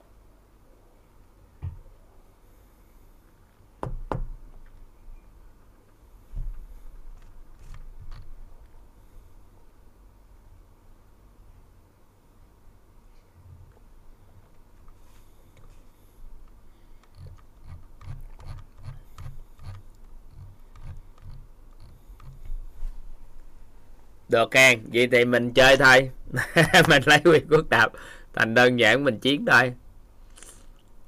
Được 24.29 24.51
can 24.51 24.81
vậy 24.93 25.09
thì 25.13 25.25
mình 25.25 25.53
chơi 25.53 25.77
thôi. 25.77 26.11
Mình 26.89 27.03
lấy 27.07 27.21
quyền 27.25 27.49
quốc 27.51 27.67
tạp 27.71 27.93
thành 28.35 28.55
đơn 28.55 28.79
giản 28.79 29.05
mình 29.05 29.19
chiến 29.19 29.47
thôi. 29.47 29.73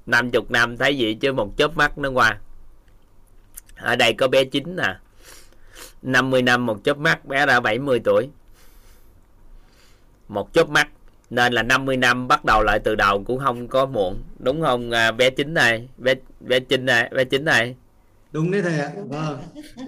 Năm 0.07 0.31
chục 0.31 0.51
năm 0.51 0.77
thấy 0.77 0.99
gì 0.99 1.15
chứ 1.15 1.33
một 1.33 1.57
chớp 1.57 1.77
mắt 1.77 1.99
nó 1.99 2.11
qua. 2.11 2.39
Ở 3.77 3.97
đây 3.97 4.13
có 4.13 4.29
bé 4.29 4.45
chín 4.45 4.77
nè. 4.77 4.97
50 6.03 6.43
năm 6.43 6.67
một 6.67 6.85
chớp 6.85 6.99
mắt, 6.99 7.25
bé 7.25 7.47
đã 7.47 7.61
70 7.61 8.01
tuổi. 8.05 8.29
Một 10.29 10.53
chớp 10.53 10.69
mắt, 10.69 10.89
nên 11.31 11.53
là 11.53 11.63
50 11.63 11.97
năm 11.97 12.29
bắt 12.29 12.45
đầu 12.45 12.63
lại 12.63 12.79
từ 12.79 12.95
đầu 12.95 13.25
cũng 13.25 13.39
không 13.39 13.69
có 13.69 13.87
muộn. 13.87 14.23
Đúng 14.39 14.63
không 14.63 14.91
à, 14.91 15.13
bé 15.13 15.31
chín 15.31 15.55
này? 15.55 15.89
Bé 15.97 16.15
bé 16.41 16.61
chín 16.61 16.87
này, 16.87 17.11
bé 17.15 17.25
chín 17.25 17.45
này 17.45 17.77
đúng 18.33 18.51
đấy 18.51 18.63
thầy 18.63 18.79
ạ. 18.79 18.91
Vâng. 19.09 19.39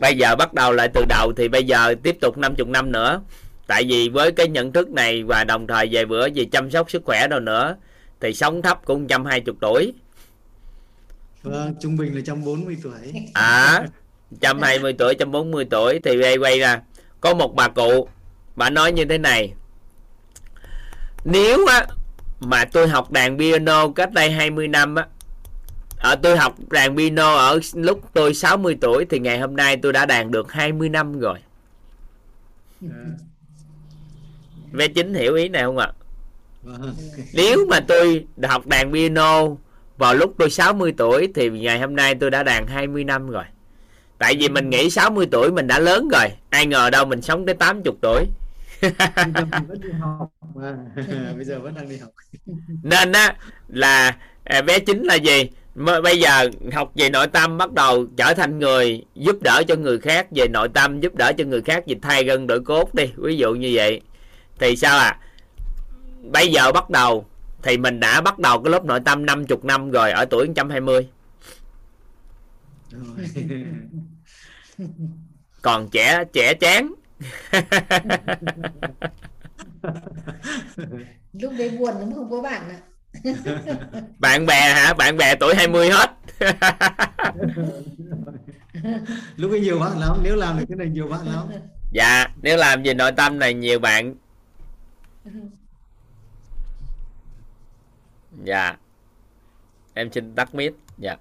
Bây 0.01 0.17
giờ 0.17 0.37
bắt 0.37 0.55
đầu 0.55 0.73
lại 0.73 0.89
từ 0.95 1.05
đầu 1.09 1.33
thì 1.37 1.49
bây 1.49 1.65
giờ 1.65 1.95
tiếp 2.03 2.17
tục 2.21 2.39
50 2.39 2.67
năm 2.67 2.93
nữa. 2.93 3.21
Tại 3.67 3.85
vì 3.89 4.09
với 4.09 4.33
cái 4.33 4.49
nhận 4.49 4.73
thức 4.73 4.91
này 4.91 5.23
và 5.23 5.45
đồng 5.45 5.67
thời 5.67 5.89
về 5.93 6.05
bữa 6.05 6.29
về 6.35 6.45
chăm 6.53 6.71
sóc 6.71 6.91
sức 6.91 7.03
khỏe 7.05 7.29
đâu 7.29 7.41
nữa 7.41 7.77
thì 8.21 8.35
sống 8.35 8.63
thấp 8.63 8.81
cũng 8.85 9.03
120 9.03 9.55
tuổi. 9.61 9.93
Vâng 11.43 11.75
trung 11.81 11.97
bình 11.97 12.15
là 12.15 12.35
140 12.35 12.77
tuổi. 12.83 13.13
À 13.35 13.87
120 14.31 14.93
tuổi 14.99 15.15
140 15.15 15.67
tuổi 15.71 16.01
thì 16.05 16.21
đây 16.21 16.37
quay 16.37 16.59
ra. 16.59 16.81
Có 17.21 17.35
một 17.35 17.55
bà 17.55 17.69
cụ 17.69 18.09
bà 18.57 18.71
nói 18.71 18.93
như 18.93 19.05
thế 19.05 19.19
này. 19.19 19.53
Nếu 21.25 21.67
á 21.67 21.87
mà 22.41 22.65
tôi 22.65 22.89
học 22.89 23.11
đàn 23.11 23.39
piano 23.39 23.89
cách 23.89 24.13
đây 24.13 24.31
20 24.31 24.69
năm 24.69 24.95
á 24.95 25.07
ở 26.01 26.17
tôi 26.17 26.37
học 26.37 26.55
đàn 26.71 26.97
piano 26.97 27.35
ở 27.35 27.61
lúc 27.75 28.01
tôi 28.13 28.35
60 28.35 28.79
tuổi 28.81 29.05
thì 29.11 29.19
ngày 29.19 29.39
hôm 29.39 29.57
nay 29.57 29.77
tôi 29.77 29.93
đã 29.93 30.07
đàn 30.07 30.31
được 30.31 30.53
20 30.53 30.89
năm 30.89 31.21
rồi 31.21 31.39
Vé 34.73 34.89
chính 34.89 35.15
hiểu 35.15 35.35
ý 35.35 35.49
này 35.49 35.63
không 35.65 35.79
ạ? 35.79 35.93
Nếu 37.35 37.67
mà 37.67 37.81
tôi 37.81 38.27
học 38.43 38.67
đàn 38.67 38.93
piano 38.93 39.49
vào 39.97 40.15
lúc 40.15 40.35
tôi 40.39 40.51
60 40.51 40.95
tuổi 40.97 41.29
thì 41.35 41.51
ngày 41.51 41.81
hôm 41.81 41.97
nay 41.97 42.15
tôi 42.15 42.31
đã 42.31 42.43
đàn 42.43 42.67
20 42.67 43.05
năm 43.05 43.31
rồi. 43.31 43.45
Tại 44.19 44.37
vì 44.39 44.49
mình 44.49 44.71
nghĩ 44.71 44.91
60 44.91 45.27
tuổi 45.31 45.53
mình 45.53 45.67
đã 45.67 45.79
lớn 45.79 46.09
rồi, 46.09 46.27
ai 46.51 46.67
ngờ 46.67 46.91
đâu 46.91 47.05
mình 47.05 47.23
sống 47.23 47.47
tới 47.47 47.55
80 47.55 47.95
tuổi. 48.03 48.27
bây 51.37 51.45
giờ 51.45 51.61
vẫn 51.61 51.75
đang 51.75 51.89
đi 51.89 51.97
học. 51.97 52.11
Nên 52.83 53.13
á 53.13 53.37
là 53.69 54.17
à, 54.45 54.63
vé 54.63 54.79
chính 54.79 55.05
là 55.05 55.15
gì? 55.15 55.51
bây 55.75 56.21
giờ 56.21 56.49
học 56.73 56.93
về 56.95 57.11
nội 57.11 57.27
tâm 57.27 57.59
bắt 57.59 57.73
đầu 57.73 58.07
trở 58.17 58.35
thành 58.35 58.59
người 58.59 59.05
giúp 59.15 59.37
đỡ 59.43 59.63
cho 59.69 59.77
người 59.77 59.99
khác 59.99 60.27
về 60.31 60.49
nội 60.49 60.69
tâm 60.75 61.01
giúp 61.01 61.15
đỡ 61.15 61.33
cho 61.39 61.45
người 61.45 61.63
khác 61.63 61.85
về 61.87 61.95
thay 62.03 62.25
gân 62.25 62.47
đổi 62.47 62.61
cốt 62.61 62.95
đi 62.95 63.05
ví 63.17 63.37
dụ 63.37 63.55
như 63.55 63.71
vậy. 63.75 64.01
Thì 64.59 64.77
sao 64.77 64.99
à 64.99 65.19
bây 66.23 66.49
giờ 66.49 66.73
bắt 66.73 66.91
đầu 66.91 67.27
thì 67.63 67.79
mình 67.79 68.01
đã 68.01 68.21
bắt 68.21 68.39
đầu 68.39 68.63
cái 68.63 68.73
lớp 68.73 68.85
nội 68.85 69.01
tâm 69.05 69.27
50 69.27 69.59
năm 69.63 69.91
rồi 69.91 70.11
ở 70.11 70.25
tuổi 70.25 70.47
120 70.47 71.09
còn 75.63 75.89
trẻ 75.91 76.25
trẻ 76.33 76.55
chán. 76.55 76.95
Lúc 81.33 81.53
đấy 81.59 81.71
buồn 81.79 81.99
lắm 81.99 82.13
không 82.15 82.31
có 82.31 82.43
bạn 82.43 82.69
ạ 82.69 82.79
bạn 84.19 84.47
bè 84.47 84.75
hả? 84.75 84.95
Bạn 84.95 85.17
bè 85.17 85.35
tuổi 85.35 85.55
20 85.55 85.91
hết. 85.91 86.11
Lúc 89.37 89.51
ấy 89.51 89.61
nhiều 89.61 89.79
bạn 89.79 89.99
lắm 89.99 90.17
nếu 90.23 90.37
làm 90.37 90.59
được 90.59 90.65
cái 90.69 90.77
này 90.77 90.89
nhiều 90.89 91.09
bạn 91.09 91.27
lắm. 91.27 91.49
Dạ 91.93 92.27
nếu 92.43 92.57
làm 92.57 92.83
về 92.83 92.95
nội 92.95 93.13
tâm 93.13 93.39
này 93.39 93.55
nhiều 93.55 93.79
bạn. 93.79 94.15
Dạ. 98.45 98.77
Em 99.95 100.13
xin 100.13 100.35
tắt 100.35 100.55
mic. 100.55 100.73
Dạ. 100.99 101.17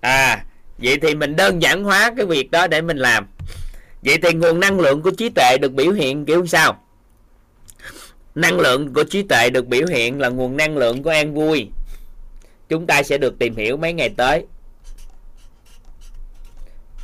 À 0.00 0.44
vậy 0.78 0.98
thì 1.02 1.14
mình 1.14 1.36
đơn 1.36 1.62
giản 1.62 1.84
hóa 1.84 2.12
cái 2.16 2.26
việc 2.26 2.50
đó 2.50 2.66
để 2.66 2.80
mình 2.80 2.96
làm. 2.96 3.26
Vậy 4.02 4.18
thì 4.22 4.32
nguồn 4.32 4.60
năng 4.60 4.80
lượng 4.80 5.02
của 5.02 5.10
trí 5.10 5.28
tuệ 5.28 5.56
được 5.60 5.72
biểu 5.72 5.92
hiện 5.92 6.24
kiểu 6.24 6.46
sao 6.46 6.82
năng 8.38 8.60
lượng 8.60 8.94
của 8.94 9.04
trí 9.04 9.22
tuệ 9.22 9.50
được 9.50 9.66
biểu 9.66 9.86
hiện 9.86 10.20
là 10.20 10.28
nguồn 10.28 10.56
năng 10.56 10.76
lượng 10.76 11.02
của 11.02 11.10
an 11.10 11.34
vui. 11.34 11.68
Chúng 12.68 12.86
ta 12.86 13.02
sẽ 13.02 13.18
được 13.18 13.38
tìm 13.38 13.56
hiểu 13.56 13.76
mấy 13.76 13.92
ngày 13.92 14.08
tới. 14.16 14.46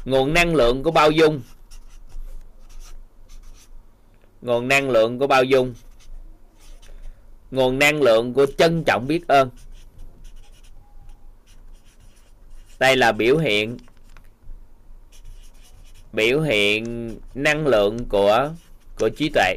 Nguồn 0.04 0.34
năng 0.34 0.54
lượng 0.54 0.82
của 0.82 0.90
bao 0.90 1.10
dung. 1.10 1.42
Nguồn 4.42 4.68
năng 4.68 4.90
lượng 4.90 5.18
của 5.18 5.26
bao 5.26 5.44
dung. 5.44 5.74
Nguồn 7.50 7.78
năng 7.78 8.02
lượng 8.02 8.34
của 8.34 8.46
trân 8.58 8.84
trọng 8.84 9.06
biết 9.06 9.28
ơn. 9.28 9.50
Đây 12.78 12.96
là 12.96 13.12
biểu 13.12 13.38
hiện 13.38 13.76
biểu 16.12 16.40
hiện 16.40 17.14
năng 17.34 17.66
lượng 17.66 18.08
của 18.08 18.50
của 18.98 19.08
trí 19.08 19.28
tuệ. 19.28 19.56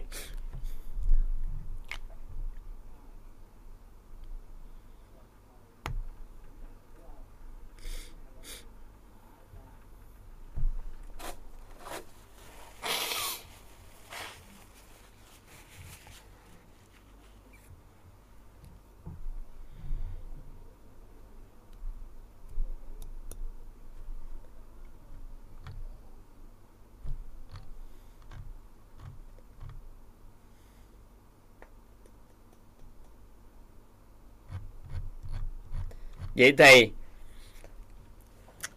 Vậy 36.37 36.53
thì, 36.57 36.89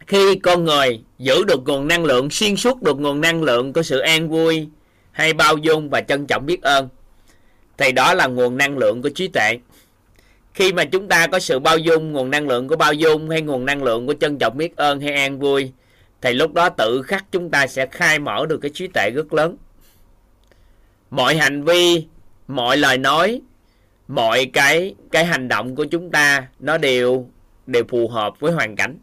khi 0.06 0.36
con 0.42 0.64
người 0.64 1.00
giữ 1.18 1.44
được 1.44 1.60
nguồn 1.66 1.88
năng 1.88 2.04
lượng, 2.04 2.30
xuyên 2.30 2.56
suốt 2.56 2.82
được 2.82 3.00
nguồn 3.00 3.20
năng 3.20 3.42
lượng 3.42 3.72
của 3.72 3.82
sự 3.82 3.98
an 3.98 4.28
vui 4.28 4.68
hay 5.12 5.32
bao 5.32 5.56
dung 5.56 5.90
và 5.90 6.00
trân 6.00 6.26
trọng 6.26 6.46
biết 6.46 6.62
ơn, 6.62 6.88
thì 7.78 7.92
đó 7.92 8.14
là 8.14 8.26
nguồn 8.26 8.56
năng 8.56 8.78
lượng 8.78 9.02
của 9.02 9.08
trí 9.08 9.28
tuệ. 9.28 9.58
Khi 10.54 10.72
mà 10.72 10.84
chúng 10.84 11.08
ta 11.08 11.26
có 11.26 11.38
sự 11.38 11.58
bao 11.58 11.78
dung, 11.78 12.12
nguồn 12.12 12.30
năng 12.30 12.48
lượng 12.48 12.68
của 12.68 12.76
bao 12.76 12.92
dung 12.92 13.30
hay 13.30 13.42
nguồn 13.42 13.66
năng 13.66 13.82
lượng 13.82 14.06
của 14.06 14.14
trân 14.20 14.38
trọng 14.38 14.56
biết 14.56 14.76
ơn 14.76 15.00
hay 15.00 15.14
an 15.14 15.38
vui, 15.38 15.72
thì 16.20 16.32
lúc 16.32 16.52
đó 16.52 16.68
tự 16.68 17.02
khắc 17.02 17.24
chúng 17.32 17.50
ta 17.50 17.66
sẽ 17.66 17.86
khai 17.86 18.18
mở 18.18 18.46
được 18.46 18.58
cái 18.58 18.70
trí 18.74 18.86
tuệ 18.86 19.10
rất 19.10 19.32
lớn. 19.32 19.56
Mọi 21.10 21.36
hành 21.36 21.64
vi, 21.64 22.06
mọi 22.48 22.76
lời 22.76 22.98
nói, 22.98 23.40
mọi 24.08 24.46
cái 24.46 24.94
cái 25.10 25.24
hành 25.24 25.48
động 25.48 25.76
của 25.76 25.84
chúng 25.84 26.10
ta 26.10 26.48
nó 26.60 26.78
đều 26.78 27.28
đều 27.70 27.84
phù 27.88 28.08
hợp 28.08 28.40
với 28.40 28.52
hoàn 28.52 28.76
cảnh. 28.76 28.98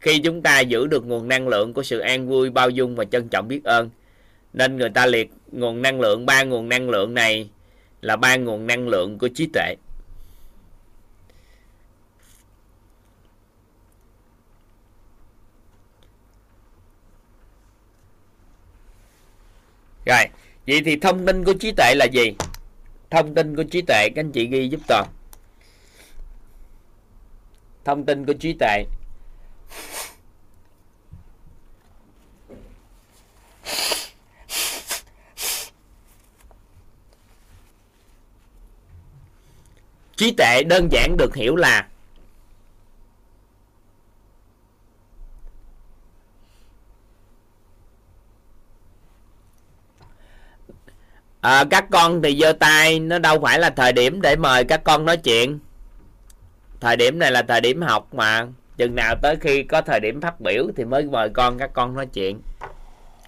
Khi 0.00 0.18
chúng 0.18 0.42
ta 0.42 0.60
giữ 0.60 0.86
được 0.86 1.06
nguồn 1.06 1.28
năng 1.28 1.48
lượng 1.48 1.72
của 1.72 1.82
sự 1.82 1.98
an 1.98 2.28
vui, 2.28 2.50
bao 2.50 2.70
dung 2.70 2.96
và 2.96 3.04
trân 3.04 3.28
trọng 3.28 3.48
biết 3.48 3.64
ơn, 3.64 3.90
nên 4.52 4.76
người 4.76 4.90
ta 4.90 5.06
liệt 5.06 5.30
nguồn 5.52 5.82
năng 5.82 6.00
lượng, 6.00 6.26
ba 6.26 6.42
nguồn 6.42 6.68
năng 6.68 6.90
lượng 6.90 7.14
này 7.14 7.50
là 8.00 8.16
ba 8.16 8.36
nguồn 8.36 8.66
năng 8.66 8.88
lượng 8.88 9.18
của 9.18 9.28
trí 9.34 9.48
tuệ. 9.52 9.74
Rồi, 20.06 20.24
vậy 20.66 20.82
thì 20.84 20.96
thông 20.96 21.26
tin 21.26 21.44
của 21.44 21.52
trí 21.52 21.72
tuệ 21.72 21.94
là 21.94 22.04
gì? 22.04 22.34
Thông 23.10 23.34
tin 23.34 23.56
của 23.56 23.62
trí 23.62 23.82
tuệ, 23.82 24.08
các 24.14 24.20
anh 24.20 24.32
chị 24.32 24.46
ghi 24.46 24.68
giúp 24.68 24.80
toàn 24.88 25.08
thông 27.90 28.04
tin 28.06 28.26
của 28.26 28.32
trí 28.32 28.52
tuệ. 28.52 28.84
Trí 40.16 40.34
tuệ 40.36 40.62
đơn 40.62 40.88
giản 40.92 41.16
được 41.16 41.34
hiểu 41.34 41.56
là 41.56 41.88
à, 51.40 51.64
các 51.70 51.84
con 51.90 52.22
thì 52.22 52.38
giơ 52.40 52.52
tay 52.52 53.00
nó 53.00 53.18
đâu 53.18 53.40
phải 53.42 53.58
là 53.58 53.70
thời 53.70 53.92
điểm 53.92 54.20
để 54.20 54.36
mời 54.36 54.64
các 54.64 54.84
con 54.84 55.04
nói 55.04 55.16
chuyện 55.16 55.58
thời 56.80 56.96
điểm 56.96 57.18
này 57.18 57.32
là 57.32 57.42
thời 57.42 57.60
điểm 57.60 57.82
học 57.82 58.14
mà. 58.14 58.46
Chừng 58.76 58.94
nào 58.94 59.14
tới 59.22 59.36
khi 59.36 59.62
có 59.62 59.82
thời 59.82 60.00
điểm 60.00 60.20
phát 60.20 60.40
biểu 60.40 60.66
thì 60.76 60.84
mới 60.84 61.04
mời 61.04 61.28
con 61.28 61.58
các 61.58 61.70
con 61.72 61.94
nói 61.94 62.06
chuyện. 62.06 62.40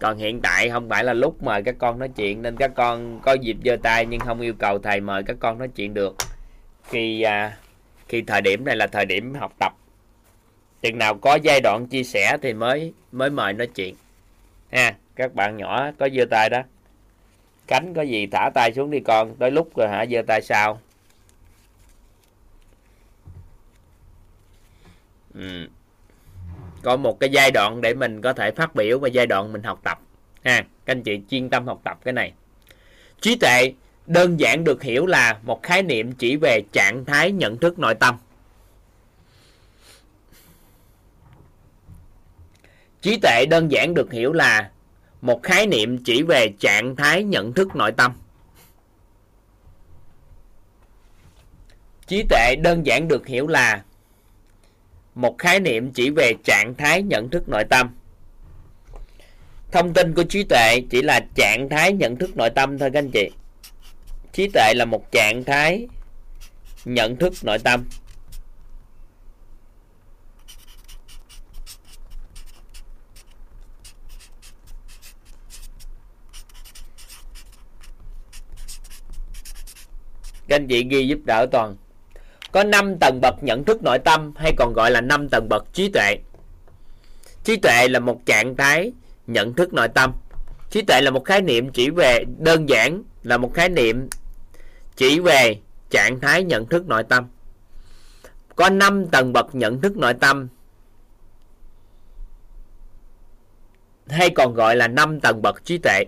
Còn 0.00 0.18
hiện 0.18 0.40
tại 0.40 0.70
không 0.70 0.88
phải 0.88 1.04
là 1.04 1.12
lúc 1.12 1.42
mời 1.42 1.62
các 1.62 1.74
con 1.78 1.98
nói 1.98 2.08
chuyện 2.16 2.42
nên 2.42 2.56
các 2.56 2.70
con 2.74 3.20
có 3.22 3.32
dịp 3.32 3.56
giơ 3.64 3.76
tay 3.82 4.06
nhưng 4.06 4.20
không 4.20 4.40
yêu 4.40 4.54
cầu 4.58 4.78
thầy 4.78 5.00
mời 5.00 5.22
các 5.22 5.36
con 5.40 5.58
nói 5.58 5.68
chuyện 5.68 5.94
được. 5.94 6.16
Khi 6.84 7.22
à, 7.22 7.56
khi 8.08 8.22
thời 8.22 8.40
điểm 8.40 8.64
này 8.64 8.76
là 8.76 8.86
thời 8.86 9.06
điểm 9.06 9.34
học 9.34 9.52
tập. 9.58 9.72
Chừng 10.82 10.98
nào 10.98 11.14
có 11.14 11.38
giai 11.42 11.60
đoạn 11.60 11.86
chia 11.86 12.02
sẻ 12.02 12.36
thì 12.42 12.52
mới 12.52 12.92
mới 13.12 13.30
mời 13.30 13.52
nói 13.52 13.66
chuyện. 13.66 13.94
Ha 14.72 14.94
các 15.16 15.34
bạn 15.34 15.56
nhỏ 15.56 15.90
có 15.98 16.08
giơ 16.16 16.24
tay 16.30 16.50
đó. 16.50 16.62
Cánh 17.66 17.94
có 17.94 18.02
gì 18.02 18.26
thả 18.26 18.50
tay 18.54 18.72
xuống 18.72 18.90
đi 18.90 19.00
con 19.00 19.34
tới 19.38 19.50
lúc 19.50 19.76
rồi 19.76 19.88
hả? 19.88 20.06
Giơ 20.10 20.22
tay 20.26 20.42
sau. 20.42 20.80
Ừ. 25.34 25.68
có 26.82 26.96
một 26.96 27.20
cái 27.20 27.30
giai 27.30 27.50
đoạn 27.50 27.80
để 27.80 27.94
mình 27.94 28.20
có 28.20 28.32
thể 28.32 28.50
phát 28.50 28.74
biểu 28.74 28.98
và 28.98 29.08
giai 29.08 29.26
đoạn 29.26 29.52
mình 29.52 29.62
học 29.62 29.80
tập. 29.84 30.00
Ha, 30.44 30.64
các 30.84 30.92
anh 30.92 31.02
chị 31.02 31.20
chuyên 31.30 31.50
tâm 31.50 31.66
học 31.66 31.80
tập 31.84 31.98
cái 32.04 32.12
này. 32.12 32.32
Trí 33.20 33.36
tuệ 33.36 33.72
đơn 34.06 34.40
giản 34.40 34.64
được 34.64 34.82
hiểu 34.82 35.06
là 35.06 35.38
một 35.42 35.62
khái 35.62 35.82
niệm 35.82 36.12
chỉ 36.12 36.36
về 36.36 36.62
trạng 36.72 37.04
thái 37.04 37.32
nhận 37.32 37.58
thức 37.58 37.78
nội 37.78 37.94
tâm. 37.94 38.16
Trí 43.00 43.18
tuệ 43.22 43.46
đơn 43.50 43.72
giản 43.72 43.94
được 43.94 44.12
hiểu 44.12 44.32
là 44.32 44.70
một 45.20 45.42
khái 45.42 45.66
niệm 45.66 45.98
chỉ 46.04 46.22
về 46.22 46.52
trạng 46.58 46.96
thái 46.96 47.24
nhận 47.24 47.52
thức 47.52 47.76
nội 47.76 47.92
tâm. 47.92 48.12
Trí 52.06 52.22
tuệ 52.22 52.56
đơn 52.62 52.86
giản 52.86 53.08
được 53.08 53.26
hiểu 53.26 53.46
là 53.46 53.82
một 55.14 55.38
khái 55.38 55.60
niệm 55.60 55.92
chỉ 55.92 56.10
về 56.10 56.34
trạng 56.44 56.74
thái 56.78 57.02
nhận 57.02 57.30
thức 57.30 57.48
nội 57.48 57.64
tâm. 57.70 57.90
Thông 59.72 59.94
tin 59.94 60.14
của 60.14 60.24
trí 60.24 60.44
tuệ 60.44 60.80
chỉ 60.90 61.02
là 61.02 61.20
trạng 61.34 61.68
thái 61.68 61.92
nhận 61.92 62.16
thức 62.16 62.36
nội 62.36 62.50
tâm 62.50 62.78
thôi 62.78 62.90
các 62.92 62.98
anh 62.98 63.10
chị. 63.10 63.30
Trí 64.32 64.48
tuệ 64.48 64.72
là 64.76 64.84
một 64.84 65.12
trạng 65.12 65.44
thái 65.44 65.88
nhận 66.84 67.16
thức 67.16 67.32
nội 67.42 67.58
tâm. 67.58 67.84
Các 80.48 80.56
anh 80.56 80.68
chị 80.68 80.84
ghi 80.90 81.08
giúp 81.08 81.18
đỡ 81.24 81.46
toàn 81.52 81.76
có 82.52 82.64
5 82.64 82.98
tầng 82.98 83.20
bậc 83.20 83.42
nhận 83.42 83.64
thức 83.64 83.82
nội 83.82 83.98
tâm, 83.98 84.32
hay 84.36 84.54
còn 84.56 84.72
gọi 84.72 84.90
là 84.90 85.00
5 85.00 85.28
tầng 85.28 85.48
bậc 85.48 85.64
trí 85.72 85.88
tuệ. 85.88 86.16
Trí 87.44 87.56
tuệ 87.56 87.88
là 87.88 87.98
một 87.98 88.26
trạng 88.26 88.56
thái 88.56 88.92
nhận 89.26 89.54
thức 89.54 89.74
nội 89.74 89.88
tâm. 89.88 90.12
Trí 90.70 90.82
tuệ 90.82 91.00
là 91.00 91.10
một 91.10 91.24
khái 91.24 91.42
niệm 91.42 91.72
chỉ 91.72 91.90
về 91.90 92.24
đơn 92.38 92.68
giản, 92.68 93.02
là 93.22 93.36
một 93.36 93.54
khái 93.54 93.68
niệm 93.68 94.08
chỉ 94.96 95.20
về 95.20 95.56
trạng 95.90 96.20
thái 96.20 96.44
nhận 96.44 96.66
thức 96.66 96.86
nội 96.86 97.04
tâm. 97.04 97.26
Có 98.56 98.68
5 98.68 99.06
tầng 99.06 99.32
bậc 99.32 99.54
nhận 99.54 99.80
thức 99.80 99.96
nội 99.96 100.14
tâm, 100.14 100.48
hay 104.08 104.30
còn 104.30 104.54
gọi 104.54 104.76
là 104.76 104.88
5 104.88 105.20
tầng 105.20 105.42
bậc 105.42 105.64
trí 105.64 105.78
tuệ. 105.78 106.04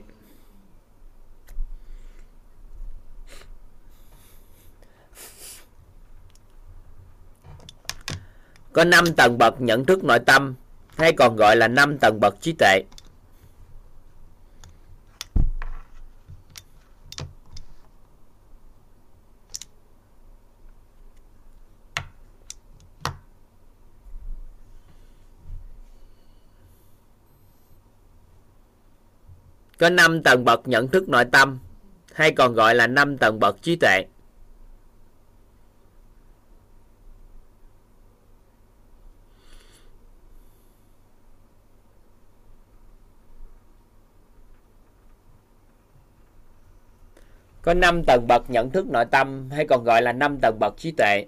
Có 8.75 8.85
5 8.85 9.05
tầng 9.17 9.39
bậc 9.39 9.61
nhận 9.61 9.85
thức 9.85 10.05
nội 10.05 10.19
tâm, 10.19 10.55
hay 10.97 11.13
còn 11.13 11.37
gọi 11.37 11.57
là 11.57 11.69
5 11.69 11.99
tầng 11.99 12.21
bậc 12.21 12.41
trí 12.41 12.53
tuệ 12.53 12.83
có 29.79 29.91
5 29.91 30.23
tầng 30.23 30.45
bậc 30.45 30.69
nhận 30.69 30.89
thức 30.89 31.09
nội 31.09 31.25
tâm, 31.33 31.59
hay 32.13 32.33
còn 32.33 32.55
gọi 32.55 32.75
là 32.75 32.87
5 32.87 33.19
tầng 33.19 33.41
bậc 33.41 33.63
trí 33.63 33.77
tuệ. 33.77 34.05
Có 47.65 47.75
5 47.75 48.03
tầng 48.07 48.27
bậc 48.29 48.51
nhận 48.51 48.71
thức 48.71 48.87
nội 48.87 49.05
tâm, 49.11 49.51
hay 49.51 49.67
còn 49.67 49.85
gọi 49.85 50.03
là 50.03 50.13
5 50.13 50.39
tầng 50.43 50.59
bậc 50.61 50.75
trí 50.77 50.93
tuệ. 50.93 51.27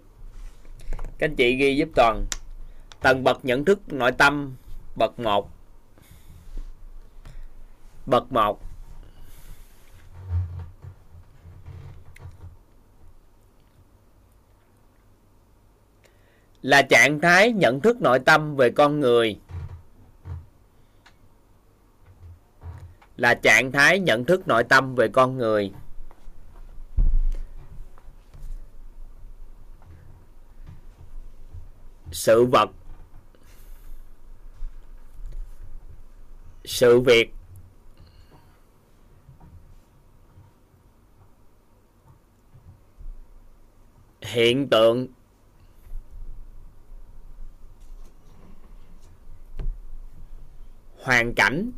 Các 1.18 1.26
anh 1.30 1.36
chị 1.36 1.56
ghi 1.56 1.76
giúp 1.76 1.88
toàn. 1.94 2.24
Tầng 3.02 3.24
bậc 3.24 3.44
nhận 3.44 3.64
thức 3.64 3.92
nội 3.92 4.12
tâm, 4.12 4.56
bậc 4.96 5.18
1 5.18 5.50
Bậc 8.06 8.32
1 8.32 8.60
là 16.62 16.82
trạng 16.82 17.20
thái 17.20 17.52
nhận 17.52 17.80
thức 17.80 18.00
nội 18.00 18.18
tâm 18.18 18.56
về 18.56 18.70
con 18.70 19.00
người 19.00 19.38
là 23.16 23.34
trạng 23.34 23.72
thái 23.72 23.98
nhận 23.98 24.24
thức 24.24 24.48
nội 24.48 24.64
tâm 24.64 24.94
về 24.94 25.08
con 25.08 25.38
người 25.38 25.72
sự 32.16 32.44
vật. 32.44 32.70
Sự 36.64 37.00
việc. 37.00 37.32
Hiện 44.22 44.68
tượng. 44.68 45.08
Hoàn 51.02 51.34
cảnh. 51.34 51.70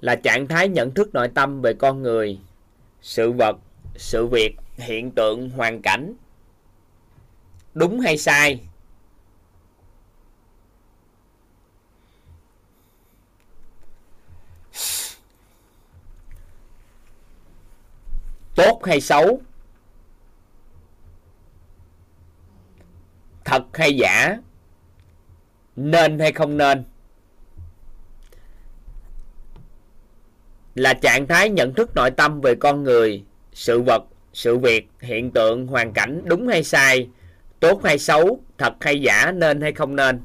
Là 0.00 0.16
trạng 0.16 0.48
thái 0.48 0.68
nhận 0.68 0.94
thức 0.94 1.14
nội 1.14 1.28
tâm 1.34 1.62
về 1.62 1.74
con 1.74 2.02
người. 2.02 2.40
Sự 3.00 3.32
vật, 3.32 3.56
sự 3.96 4.26
việc 4.26 4.61
hiện 4.76 5.10
tượng 5.10 5.50
hoàn 5.50 5.82
cảnh. 5.82 6.14
Đúng 7.74 8.00
hay 8.00 8.18
sai? 8.18 8.60
Tốt 18.54 18.80
hay 18.84 19.00
xấu? 19.00 19.40
Thật 23.44 23.62
hay 23.74 23.96
giả? 23.96 24.36
Nên 25.76 26.18
hay 26.18 26.32
không 26.32 26.56
nên? 26.56 26.84
Là 30.74 30.94
trạng 30.94 31.26
thái 31.26 31.48
nhận 31.48 31.74
thức 31.74 31.90
nội 31.94 32.10
tâm 32.10 32.40
về 32.40 32.54
con 32.54 32.82
người, 32.82 33.24
sự 33.52 33.82
vật 33.82 34.04
sự 34.32 34.58
việc 34.58 34.88
hiện 35.00 35.30
tượng 35.30 35.66
hoàn 35.66 35.92
cảnh 35.92 36.22
đúng 36.24 36.48
hay 36.48 36.64
sai 36.64 37.08
tốt 37.60 37.80
hay 37.84 37.98
xấu 37.98 38.40
thật 38.58 38.74
hay 38.80 39.00
giả 39.00 39.32
nên 39.32 39.60
hay 39.60 39.72
không 39.72 39.96
nên 39.96 40.20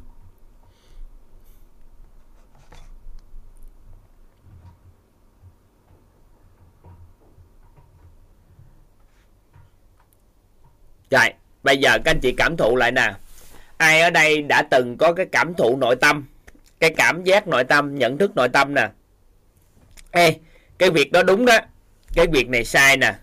Rồi, 11.12 11.34
bây 11.64 11.78
giờ 11.78 12.00
các 12.06 12.12
anh 12.12 12.20
chị 12.20 12.32
cảm 12.38 12.58
thụ 12.58 12.76
lại 12.76 12.92
nè. 12.92 13.14
Ai 13.78 14.02
ở 14.02 14.10
đây 14.10 14.42
đã 14.42 14.64
từng 14.72 14.98
có 14.98 15.14
cái 15.14 15.26
cảm 15.32 15.54
thụ 15.54 15.78
nội 15.78 15.96
tâm, 15.96 16.26
cái 16.80 16.90
cảm 16.98 17.24
giác 17.24 17.48
nội 17.48 17.64
tâm, 17.64 17.96
nhận 17.96 18.18
thức 18.18 18.36
nội 18.36 18.50
tâm 18.50 18.74
nè. 18.74 18.90
Ê, 20.12 20.36
cái 20.78 20.90
việc 20.90 21.12
đó 21.12 21.24
đúng 21.24 21.46
đó. 21.46 21.60
Cái 22.14 22.28
việc 22.28 22.50
này 22.50 22.66
sai 22.66 22.98
nè. 22.98 23.16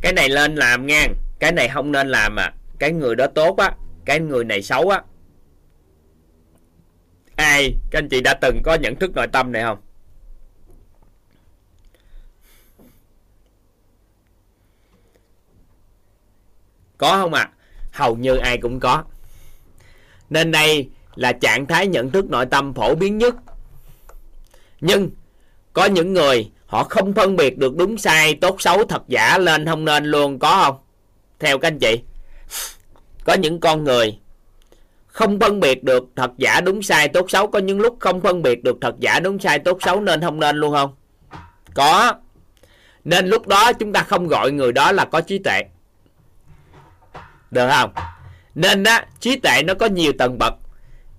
Cái 0.00 0.12
này 0.12 0.28
lên 0.28 0.54
làm 0.54 0.86
nha. 0.86 1.06
Cái 1.38 1.52
này 1.52 1.68
không 1.68 1.92
nên 1.92 2.08
làm 2.08 2.36
à. 2.36 2.52
Cái 2.78 2.92
người 2.92 3.16
đó 3.16 3.26
tốt 3.26 3.56
á. 3.56 3.72
Cái 4.04 4.20
người 4.20 4.44
này 4.44 4.62
xấu 4.62 4.88
á. 4.88 5.02
Ai, 7.36 7.74
các 7.90 7.98
anh 7.98 8.08
chị 8.08 8.20
đã 8.20 8.34
từng 8.34 8.60
có 8.64 8.74
nhận 8.74 8.96
thức 8.96 9.10
nội 9.14 9.26
tâm 9.32 9.52
này 9.52 9.62
không? 9.62 9.78
Có 16.98 17.16
không 17.16 17.34
ạ? 17.34 17.42
À? 17.42 17.52
Hầu 17.92 18.16
như 18.16 18.36
ai 18.36 18.58
cũng 18.58 18.80
có. 18.80 19.04
Nên 20.30 20.50
đây 20.50 20.88
là 21.14 21.32
trạng 21.32 21.66
thái 21.66 21.86
nhận 21.86 22.10
thức 22.10 22.24
nội 22.30 22.46
tâm 22.46 22.74
phổ 22.74 22.94
biến 22.94 23.18
nhất. 23.18 23.34
Nhưng 24.80 25.10
có 25.72 25.86
những 25.86 26.12
người 26.12 26.50
họ 26.70 26.84
không 26.84 27.12
phân 27.12 27.36
biệt 27.36 27.58
được 27.58 27.76
đúng 27.76 27.98
sai, 27.98 28.34
tốt 28.34 28.62
xấu, 28.62 28.84
thật 28.84 29.02
giả 29.08 29.38
lên 29.38 29.66
không 29.66 29.84
nên 29.84 30.04
luôn 30.04 30.38
có 30.38 30.62
không? 30.64 30.76
Theo 31.38 31.58
các 31.58 31.68
anh 31.68 31.78
chị. 31.78 32.00
Có 33.24 33.34
những 33.34 33.60
con 33.60 33.84
người 33.84 34.18
không 35.06 35.40
phân 35.40 35.60
biệt 35.60 35.84
được 35.84 36.04
thật 36.16 36.30
giả 36.36 36.60
đúng 36.60 36.82
sai 36.82 37.08
tốt 37.08 37.30
xấu. 37.30 37.46
Có 37.46 37.58
những 37.58 37.80
lúc 37.80 37.96
không 38.00 38.20
phân 38.20 38.42
biệt 38.42 38.64
được 38.64 38.76
thật 38.80 38.94
giả 38.98 39.20
đúng 39.20 39.38
sai 39.38 39.58
tốt 39.58 39.78
xấu 39.80 40.00
nên 40.00 40.20
không 40.20 40.40
nên 40.40 40.56
luôn 40.56 40.72
không? 40.74 40.94
Có. 41.74 42.14
Nên 43.04 43.26
lúc 43.26 43.46
đó 43.46 43.72
chúng 43.72 43.92
ta 43.92 44.02
không 44.02 44.28
gọi 44.28 44.52
người 44.52 44.72
đó 44.72 44.92
là 44.92 45.04
có 45.04 45.20
trí 45.20 45.38
tuệ. 45.38 45.62
Được 47.50 47.68
không? 47.70 47.92
Nên 48.54 48.84
á 48.84 49.06
trí 49.20 49.36
tuệ 49.36 49.62
nó 49.62 49.74
có 49.74 49.86
nhiều 49.86 50.12
tầng 50.18 50.38
bậc 50.38 50.54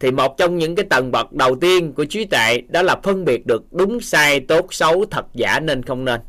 thì 0.02 0.12
một 0.12 0.38
trong 0.38 0.58
những 0.58 0.76
cái 0.76 0.86
tầng 0.90 1.12
bậc 1.12 1.34
đầu 1.34 1.56
tiên 1.56 1.94
của 1.94 2.06
trí 2.06 2.26
tuệ 2.26 2.62
đó 2.68 2.82
là 2.82 2.96
phân 3.04 3.26
biệt 3.26 3.46
được 3.46 3.74
đúng 3.74 4.02
sai, 4.02 4.40
tốt, 4.40 4.74
xấu, 4.74 5.06
thật, 5.06 5.26
giả 5.34 5.60
nên 5.60 5.84
không 5.84 6.06
nên 6.06 6.22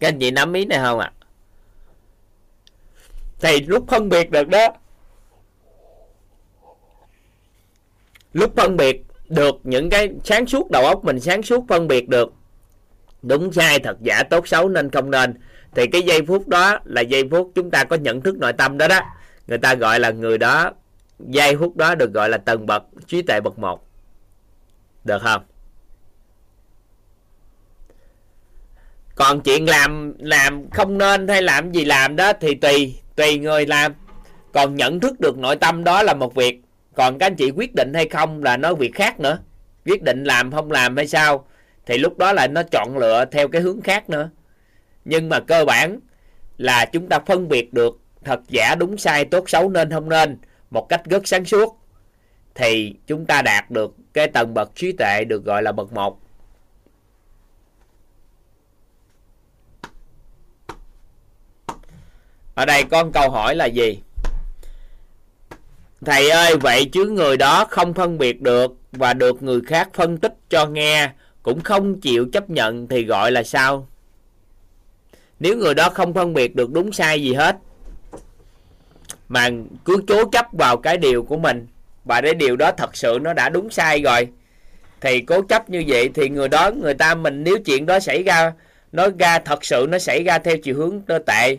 các 0.00 0.08
anh 0.08 0.18
chị 0.18 0.30
nắm 0.30 0.52
ý 0.52 0.64
này 0.64 0.78
không 0.78 0.98
ạ 0.98 1.12
à? 1.20 1.26
thì 3.40 3.60
lúc 3.60 3.84
phân 3.88 4.08
biệt 4.08 4.30
được 4.30 4.48
đó, 4.48 4.68
lúc 8.32 8.52
phân 8.56 8.76
biệt 8.76 9.04
được 9.28 9.54
những 9.64 9.90
cái 9.90 10.08
sáng 10.24 10.46
suốt, 10.46 10.70
đầu 10.70 10.84
óc 10.84 11.04
mình 11.04 11.20
sáng 11.20 11.42
suốt 11.42 11.64
phân 11.68 11.88
biệt 11.88 12.08
được 12.08 12.32
đúng 13.22 13.52
sai, 13.52 13.78
thật 13.78 13.96
giả, 14.00 14.22
tốt 14.22 14.48
xấu 14.48 14.68
nên 14.68 14.90
không 14.90 15.10
nên. 15.10 15.34
Thì 15.74 15.86
cái 15.86 16.02
giây 16.02 16.22
phút 16.26 16.48
đó 16.48 16.78
là 16.84 17.00
giây 17.00 17.22
phút 17.30 17.52
chúng 17.54 17.70
ta 17.70 17.84
có 17.84 17.96
nhận 17.96 18.20
thức 18.20 18.36
nội 18.38 18.52
tâm 18.52 18.78
đó 18.78 18.88
đó. 18.88 19.00
Người 19.46 19.58
ta 19.58 19.74
gọi 19.74 20.00
là 20.00 20.10
người 20.10 20.38
đó, 20.38 20.72
giây 21.18 21.56
phút 21.56 21.76
đó 21.76 21.94
được 21.94 22.12
gọi 22.12 22.28
là 22.28 22.38
tầng 22.38 22.66
bậc, 22.66 22.82
trí 23.06 23.22
tuệ 23.22 23.40
bậc 23.40 23.58
một. 23.58 23.88
Được 25.04 25.22
không? 25.22 25.42
Còn 29.14 29.40
chuyện 29.40 29.68
làm 29.68 30.14
làm 30.18 30.70
không 30.70 30.98
nên 30.98 31.28
hay 31.28 31.42
làm 31.42 31.72
gì 31.72 31.84
làm 31.84 32.16
đó 32.16 32.32
thì 32.40 32.54
tùy 32.54 33.00
tùy 33.16 33.38
người 33.38 33.66
làm. 33.66 33.92
Còn 34.52 34.74
nhận 34.74 35.00
thức 35.00 35.20
được 35.20 35.38
nội 35.38 35.56
tâm 35.56 35.84
đó 35.84 36.02
là 36.02 36.14
một 36.14 36.34
việc. 36.34 36.60
Còn 36.96 37.18
các 37.18 37.26
anh 37.26 37.36
chị 37.36 37.50
quyết 37.50 37.74
định 37.74 37.94
hay 37.94 38.08
không 38.08 38.42
là 38.42 38.56
nói 38.56 38.74
việc 38.74 38.94
khác 38.94 39.20
nữa. 39.20 39.38
Quyết 39.84 40.02
định 40.02 40.24
làm, 40.24 40.52
không 40.52 40.70
làm 40.70 40.96
hay 40.96 41.06
sao? 41.06 41.46
Thì 41.86 41.98
lúc 41.98 42.18
đó 42.18 42.32
là 42.32 42.46
nó 42.46 42.62
chọn 42.62 42.98
lựa 42.98 43.24
theo 43.24 43.48
cái 43.48 43.62
hướng 43.62 43.80
khác 43.80 44.10
nữa. 44.10 44.30
Nhưng 45.04 45.28
mà 45.28 45.40
cơ 45.40 45.64
bản 45.64 46.00
là 46.58 46.84
chúng 46.84 47.08
ta 47.08 47.18
phân 47.18 47.48
biệt 47.48 47.72
được 47.72 47.98
thật 48.24 48.40
giả 48.48 48.74
đúng 48.74 48.98
sai 48.98 49.24
tốt 49.24 49.50
xấu 49.50 49.68
nên 49.68 49.90
không 49.90 50.08
nên 50.08 50.38
một 50.70 50.88
cách 50.88 51.02
rất 51.04 51.28
sáng 51.28 51.44
suốt. 51.44 51.78
Thì 52.54 52.94
chúng 53.06 53.26
ta 53.26 53.42
đạt 53.42 53.70
được 53.70 53.94
cái 54.12 54.28
tầng 54.28 54.54
bậc 54.54 54.74
trí 54.74 54.92
tuệ 54.92 55.24
được 55.24 55.44
gọi 55.44 55.62
là 55.62 55.72
bậc 55.72 55.92
một. 55.92 56.18
Ở 62.54 62.66
đây 62.66 62.84
con 62.84 63.12
câu 63.12 63.30
hỏi 63.30 63.54
là 63.54 63.66
gì? 63.66 64.02
Thầy 66.06 66.30
ơi, 66.30 66.56
vậy 66.56 66.88
chứ 66.92 67.08
người 67.08 67.36
đó 67.36 67.66
không 67.70 67.94
phân 67.94 68.18
biệt 68.18 68.40
được 68.40 68.72
và 68.92 69.14
được 69.14 69.42
người 69.42 69.60
khác 69.66 69.88
phân 69.94 70.18
tích 70.18 70.34
cho 70.50 70.66
nghe 70.66 71.10
cũng 71.42 71.60
không 71.60 72.00
chịu 72.00 72.26
chấp 72.32 72.50
nhận 72.50 72.88
thì 72.88 73.04
gọi 73.04 73.32
là 73.32 73.42
sao? 73.42 73.88
Nếu 75.40 75.56
người 75.56 75.74
đó 75.74 75.90
không 75.90 76.14
phân 76.14 76.34
biệt 76.34 76.54
được 76.54 76.70
đúng 76.72 76.92
sai 76.92 77.22
gì 77.22 77.34
hết, 77.34 77.56
mà 79.28 79.48
cứ 79.84 79.96
cố 80.08 80.24
chấp 80.24 80.46
vào 80.52 80.76
cái 80.76 80.96
điều 80.96 81.22
của 81.22 81.36
mình, 81.36 81.66
và 82.04 82.20
cái 82.20 82.34
điều 82.34 82.56
đó 82.56 82.72
thật 82.72 82.96
sự 82.96 83.18
nó 83.22 83.32
đã 83.32 83.48
đúng 83.48 83.70
sai 83.70 84.02
rồi, 84.02 84.28
thì 85.00 85.20
cố 85.20 85.42
chấp 85.42 85.70
như 85.70 85.84
vậy 85.86 86.10
thì 86.14 86.28
người 86.28 86.48
đó, 86.48 86.70
người 86.70 86.94
ta 86.94 87.14
mình 87.14 87.44
nếu 87.44 87.58
chuyện 87.64 87.86
đó 87.86 88.00
xảy 88.00 88.22
ra, 88.22 88.52
nó 88.92 89.08
ra 89.18 89.38
thật 89.38 89.64
sự 89.64 89.86
nó 89.88 89.98
xảy 89.98 90.22
ra 90.22 90.38
theo 90.38 90.56
chiều 90.56 90.76
hướng 90.76 91.02
tệ, 91.26 91.56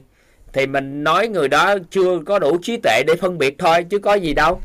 thì 0.53 0.67
mình 0.67 1.03
nói 1.03 1.27
người 1.27 1.47
đó 1.47 1.75
chưa 1.91 2.19
có 2.25 2.39
đủ 2.39 2.57
trí 2.61 2.77
tuệ 2.77 3.03
để 3.07 3.13
phân 3.21 3.37
biệt 3.37 3.55
thôi, 3.57 3.85
chứ 3.89 3.99
có 3.99 4.13
gì 4.13 4.33
đâu. 4.33 4.61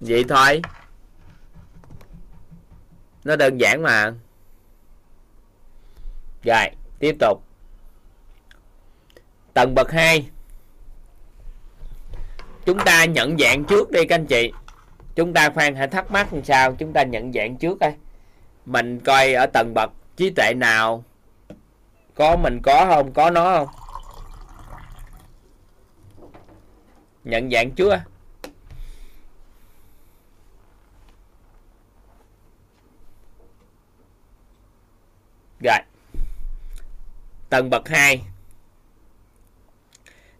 Vậy 0.00 0.24
thôi. 0.28 0.62
Nó 3.24 3.36
đơn 3.36 3.60
giản 3.60 3.82
mà. 3.82 4.12
Rồi, 6.44 6.70
tiếp 6.98 7.16
tục. 7.20 7.42
Tầng 9.54 9.74
bậc 9.74 9.90
2 9.90 10.28
chúng 12.66 12.78
ta 12.84 13.04
nhận 13.04 13.38
dạng 13.38 13.64
trước 13.64 13.90
đi 13.90 14.04
các 14.04 14.14
anh 14.14 14.26
chị. 14.26 14.52
Chúng 15.14 15.32
ta 15.32 15.50
khoan 15.50 15.76
hãy 15.76 15.88
thắc 15.88 16.10
mắc 16.10 16.32
làm 16.32 16.44
sao 16.44 16.74
chúng 16.74 16.92
ta 16.92 17.02
nhận 17.02 17.32
dạng 17.32 17.56
trước 17.56 17.78
đây 17.78 17.94
mình 18.66 19.00
coi 19.00 19.32
ở 19.32 19.46
tầng 19.46 19.74
bậc 19.74 19.92
trí 20.16 20.30
tuệ 20.30 20.54
nào. 20.56 21.04
Có 22.14 22.36
mình 22.36 22.60
có 22.62 22.86
không, 22.88 23.12
có 23.12 23.30
nó 23.30 23.56
không? 23.56 23.68
Nhận 27.24 27.50
dạng 27.50 27.70
chưa 27.70 28.00
rồi. 35.60 35.78
Tầng 37.50 37.70
bậc 37.70 37.88
2 37.88 38.22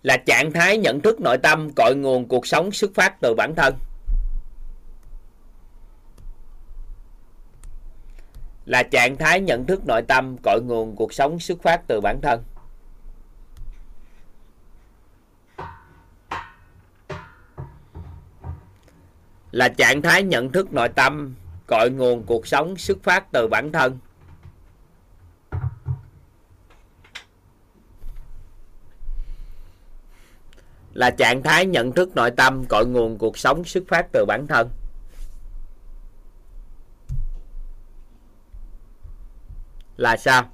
là 0.02 0.16
trạng 0.16 0.52
thái 0.52 0.78
nhận 0.78 1.00
thức 1.00 1.20
nội 1.20 1.38
tâm, 1.42 1.70
cội 1.76 1.94
nguồn 1.96 2.28
cuộc 2.28 2.46
sống, 2.46 2.72
xuất 2.72 2.90
phát 2.94 3.20
từ 3.20 3.34
bản 3.34 3.54
thân. 3.56 3.74
Là 8.64 8.82
trạng 8.82 9.16
thái 9.16 9.40
nhận 9.40 9.66
thức 9.66 9.86
nội 9.86 10.02
tâm, 10.08 10.36
cội 10.42 10.60
nguồn 10.62 10.96
cuộc 10.96 11.12
sống, 11.12 11.40
xuất 11.40 11.62
phát 11.62 11.82
từ 11.88 12.00
bản 12.00 12.20
thân. 12.22 12.44
Là 19.50 19.68
trạng 19.68 20.02
thái 20.02 20.22
nhận 20.22 20.52
thức 20.52 20.72
nội 20.72 20.88
tâm, 20.88 21.34
cội 21.66 21.90
nguồn 21.90 22.22
cuộc 22.26 22.46
sống, 22.46 22.76
xuất 22.76 22.98
phát 23.02 23.32
từ 23.32 23.48
bản 23.48 23.72
thân. 23.72 23.98
Là 30.98 31.10
trạng 31.10 31.42
thái 31.42 31.66
nhận 31.66 31.92
thức 31.92 32.16
nội 32.16 32.30
tâm 32.30 32.64
cội 32.64 32.86
nguồn 32.86 33.18
cuộc 33.18 33.38
sống 33.38 33.64
xuất 33.64 33.82
phát 33.88 34.06
từ 34.12 34.24
bản 34.24 34.46
thân. 34.46 34.68
Là 39.96 40.16
sao? 40.16 40.50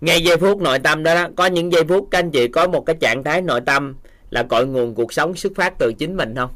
Ngay 0.00 0.24
giây 0.24 0.36
phút 0.36 0.58
nội 0.58 0.78
tâm 0.78 1.02
đó, 1.02 1.14
đó 1.14 1.28
có 1.36 1.46
những 1.46 1.72
giây 1.72 1.84
phút 1.88 2.08
các 2.10 2.18
anh 2.18 2.30
chị 2.30 2.48
có 2.48 2.68
một 2.68 2.86
cái 2.86 2.96
trạng 3.00 3.24
thái 3.24 3.42
nội 3.42 3.60
tâm 3.60 3.96
là 4.30 4.42
cội 4.42 4.66
nguồn 4.66 4.94
cuộc 4.94 5.12
sống 5.12 5.36
xuất 5.36 5.52
phát 5.56 5.78
từ 5.78 5.92
chính 5.92 6.16
mình 6.16 6.34
không? 6.36 6.50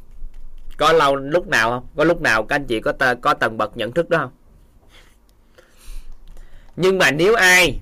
Có 0.77 0.93
lâu 0.93 1.16
lúc 1.16 1.46
nào 1.46 1.71
không? 1.71 1.87
Có 1.96 2.04
lúc 2.04 2.21
nào 2.21 2.45
các 2.45 2.56
anh 2.56 2.66
chị 2.66 2.80
có 2.80 2.93
t- 2.98 3.16
có 3.21 3.35
tầng 3.35 3.59
bậc 3.59 3.77
nhận 3.77 3.93
thức 3.93 4.11
đó 4.11 4.19
không? 4.19 4.32
Nhưng 6.77 6.98
mà 6.98 7.11
nếu 7.11 7.35
ai 7.35 7.79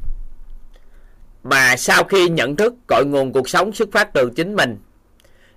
mà 1.42 1.76
sau 1.76 2.04
khi 2.04 2.28
nhận 2.28 2.56
thức 2.56 2.74
cội 2.86 3.04
nguồn 3.06 3.32
cuộc 3.32 3.48
sống 3.48 3.72
xuất 3.72 3.88
phát 3.92 4.12
từ 4.12 4.30
chính 4.36 4.56
mình, 4.56 4.78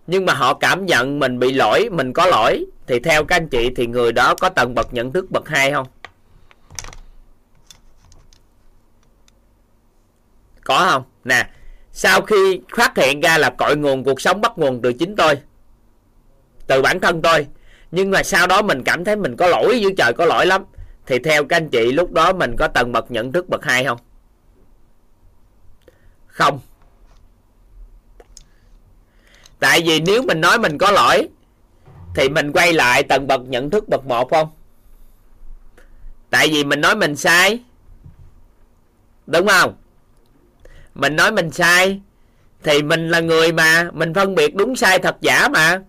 nhưng 0.07 0.25
mà 0.25 0.33
họ 0.33 0.53
cảm 0.53 0.85
nhận 0.85 1.19
mình 1.19 1.39
bị 1.39 1.51
lỗi, 1.51 1.89
mình 1.91 2.13
có 2.13 2.25
lỗi, 2.25 2.65
thì 2.87 2.99
theo 2.99 3.23
các 3.23 3.35
anh 3.35 3.49
chị 3.49 3.71
thì 3.75 3.87
người 3.87 4.11
đó 4.11 4.35
có 4.35 4.49
tầng 4.49 4.75
bậc 4.75 4.93
nhận 4.93 5.13
thức 5.13 5.31
bậc 5.31 5.49
hai 5.49 5.71
không? 5.71 5.87
Có 10.63 10.87
không? 10.91 11.03
Nè, 11.23 11.49
sau 11.91 12.21
khi 12.21 12.61
phát 12.75 12.97
hiện 12.97 13.21
ra 13.21 13.37
là 13.37 13.49
cội 13.49 13.77
nguồn 13.77 14.03
cuộc 14.03 14.21
sống 14.21 14.41
bắt 14.41 14.51
nguồn 14.55 14.81
từ 14.81 14.93
chính 14.93 15.15
tôi, 15.15 15.35
từ 16.67 16.81
bản 16.81 16.99
thân 16.99 17.21
tôi, 17.21 17.47
nhưng 17.91 18.11
mà 18.11 18.23
sau 18.23 18.47
đó 18.47 18.61
mình 18.61 18.83
cảm 18.83 19.03
thấy 19.03 19.15
mình 19.15 19.35
có 19.35 19.47
lỗi, 19.47 19.79
dưới 19.81 19.93
trời 19.97 20.13
có 20.13 20.25
lỗi 20.25 20.45
lắm, 20.45 20.63
thì 21.05 21.19
theo 21.19 21.45
các 21.45 21.57
anh 21.57 21.69
chị 21.69 21.91
lúc 21.91 22.11
đó 22.11 22.33
mình 22.33 22.55
có 22.57 22.67
tầng 22.67 22.91
bậc 22.91 23.11
nhận 23.11 23.31
thức 23.31 23.49
bậc 23.49 23.65
hai 23.65 23.85
không? 23.85 23.97
Không. 26.35 26.59
Tại 29.59 29.81
vì 29.85 29.99
nếu 29.99 30.21
mình 30.21 30.41
nói 30.41 30.57
mình 30.59 30.77
có 30.77 30.91
lỗi, 30.91 31.27
thì 32.15 32.29
mình 32.29 32.51
quay 32.51 32.73
lại 32.73 33.03
tầng 33.03 33.27
bậc 33.27 33.41
nhận 33.41 33.69
thức 33.69 33.89
bậc 33.89 34.05
một 34.05 34.29
không? 34.31 34.49
Tại 36.29 36.47
vì 36.47 36.63
mình 36.63 36.81
nói 36.81 36.95
mình 36.95 37.15
sai. 37.15 37.59
Đúng 39.27 39.47
không? 39.47 39.75
Mình 40.95 41.15
nói 41.15 41.31
mình 41.31 41.51
sai, 41.51 42.01
thì 42.63 42.81
mình 42.81 43.09
là 43.09 43.19
người 43.19 43.51
mà, 43.51 43.89
mình 43.93 44.13
phân 44.13 44.35
biệt 44.35 44.55
đúng 44.55 44.75
sai 44.75 44.99
thật 44.99 45.15
giả 45.21 45.47
mà. 45.47 45.81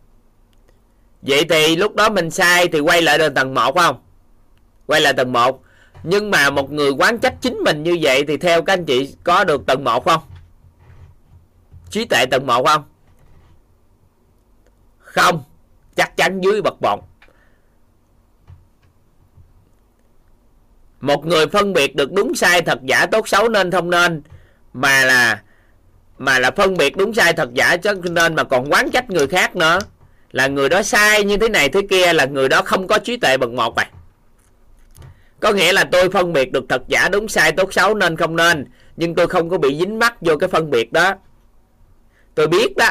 Vậy 1.23 1.45
thì 1.49 1.77
lúc 1.77 1.95
đó 1.95 2.09
mình 2.09 2.31
sai 2.31 2.69
thì 2.69 2.81
quay 2.81 3.03
lại 3.03 3.19
tầng 3.35 3.55
một 3.55 3.75
không? 3.79 3.97
Quay 4.87 5.01
lại 5.01 5.13
tầng 5.13 5.33
một. 5.33 5.63
Nhưng 6.03 6.31
mà 6.31 6.51
một 6.51 6.73
người 6.73 6.91
quán 6.91 7.19
trách 7.19 7.35
chính 7.41 7.57
mình 7.57 7.83
như 7.83 7.99
vậy 8.03 8.25
thì 8.29 8.37
theo 8.37 8.63
các 8.63 8.73
anh 8.73 8.85
chị 8.85 9.15
có 9.25 9.45
được 9.45 9.67
tầng 9.67 9.85
một 9.85 10.05
không? 10.05 10.23
Trí 11.91 12.05
tuệ 12.05 12.27
tầng 12.27 12.47
1 12.47 12.67
không? 12.67 12.85
Không. 14.99 15.43
Chắc 15.97 16.17
chắn 16.17 16.41
dưới 16.41 16.63
bậc 16.63 16.83
một 16.83 17.09
một 21.01 21.27
người 21.27 21.47
phân 21.47 21.73
biệt 21.73 21.97
được 21.97 22.13
đúng 22.13 22.35
sai 22.35 22.63
thật 22.63 22.79
giả 22.83 23.07
tốt 23.07 23.29
xấu 23.29 23.49
nên 23.49 23.71
không 23.71 23.91
nên, 23.91 24.23
mà 24.73 25.05
là 25.05 25.43
mà 26.19 26.39
là 26.39 26.51
phân 26.51 26.77
biệt 26.77 26.97
đúng 26.97 27.15
sai 27.15 27.33
thật 27.33 27.55
giả 27.55 27.77
cho 27.77 27.95
nên 28.03 28.35
mà 28.35 28.45
còn 28.45 28.73
quán 28.73 28.91
trách 28.91 29.11
người 29.11 29.27
khác 29.27 29.57
nữa. 29.57 29.79
Là 30.33 30.47
người 30.47 30.69
đó 30.69 30.83
sai 30.83 31.25
như 31.25 31.37
thế 31.37 31.49
này 31.49 31.69
thế 31.69 31.81
kia, 31.91 32.13
là 32.13 32.25
người 32.25 32.49
đó 32.49 32.63
không 32.63 32.87
có 32.87 32.99
trí 32.99 33.17
tuệ 33.17 33.37
bậc 33.37 33.51
một 33.51 33.77
vậy. 33.77 33.87
có 35.41 35.53
nghĩa 35.53 35.73
là 35.73 35.85
tôi 35.93 36.11
phân 36.11 36.33
biệt 36.33 36.53
được 36.53 36.65
thật 36.69 36.83
giả 36.89 37.09
đúng 37.09 37.29
sai 37.29 37.53
tốt 37.53 37.73
xấu 37.73 37.95
nên 37.95 38.17
không 38.17 38.37
nên, 38.37 38.67
nhưng 38.97 39.15
tôi 39.15 39.27
không 39.27 39.51
có 39.51 39.59
bị 39.59 39.79
dính 39.79 39.99
mắc 39.99 40.17
vô 40.21 40.37
cái 40.37 40.49
phân 40.49 40.71
biệt 40.71 40.93
đó 40.93 41.15
tôi 42.37 42.47
biết 42.49 42.77
đó. 42.77 42.91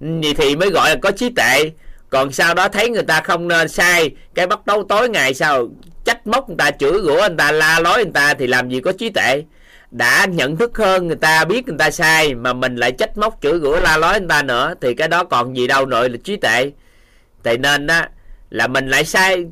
Vậy 0.00 0.34
thì 0.36 0.56
mới 0.56 0.70
gọi 0.70 0.90
là 0.90 0.96
có 1.02 1.10
trí 1.10 1.30
tuệ. 1.30 1.70
Còn 2.10 2.32
sau 2.32 2.54
đó 2.54 2.68
thấy 2.68 2.88
người 2.88 3.02
ta 3.02 3.20
không 3.20 3.48
nên 3.48 3.68
sai. 3.68 4.10
Cái 4.34 4.46
bắt 4.46 4.66
đầu 4.66 4.84
tối 4.88 5.08
ngày 5.08 5.34
sau, 5.34 5.68
trách 6.04 6.26
móc 6.26 6.48
người 6.48 6.56
ta, 6.58 6.70
chửi 6.70 6.92
rủa 6.92 7.18
người 7.18 7.36
ta, 7.38 7.52
la 7.52 7.80
lối 7.80 8.04
người 8.04 8.12
ta 8.14 8.34
thì 8.34 8.46
làm 8.46 8.68
gì 8.68 8.80
có 8.80 8.92
trí 8.92 9.10
tuệ. 9.10 9.44
Đã 9.90 10.26
nhận 10.26 10.56
thức 10.56 10.78
hơn 10.78 11.06
người 11.06 11.16
ta, 11.16 11.44
biết 11.44 11.68
người 11.68 11.78
ta 11.78 11.90
sai 11.90 12.34
mà 12.34 12.52
mình 12.52 12.76
lại 12.76 12.92
trách 12.92 13.18
móc, 13.18 13.38
chửi 13.42 13.60
rủa, 13.60 13.80
la 13.80 13.96
lối 13.96 14.20
người 14.20 14.28
ta 14.28 14.42
nữa 14.42 14.74
thì 14.80 14.94
cái 14.94 15.08
đó 15.08 15.24
còn 15.24 15.56
gì 15.56 15.66
đâu 15.66 15.86
nội 15.86 16.10
là 16.10 16.16
trí 16.24 16.36
tuệ. 16.36 16.72
Tại 17.42 17.58
nên 17.58 17.86
đó 17.86 18.02
là 18.50 18.66
mình 18.66 18.88
lại 18.88 19.04
sai 19.04 19.46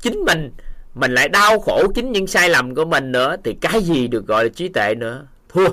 chính 0.00 0.24
mình 0.24 0.50
mình 0.94 1.14
lại 1.14 1.28
đau 1.28 1.60
khổ 1.60 1.92
chính 1.94 2.12
những 2.12 2.26
sai 2.26 2.48
lầm 2.48 2.74
của 2.74 2.84
mình 2.84 3.12
nữa 3.12 3.36
thì 3.44 3.56
cái 3.60 3.82
gì 3.82 4.08
được 4.08 4.26
gọi 4.26 4.44
là 4.44 4.50
trí 4.56 4.68
tuệ 4.68 4.94
nữa? 4.94 5.26
Thua. 5.48 5.68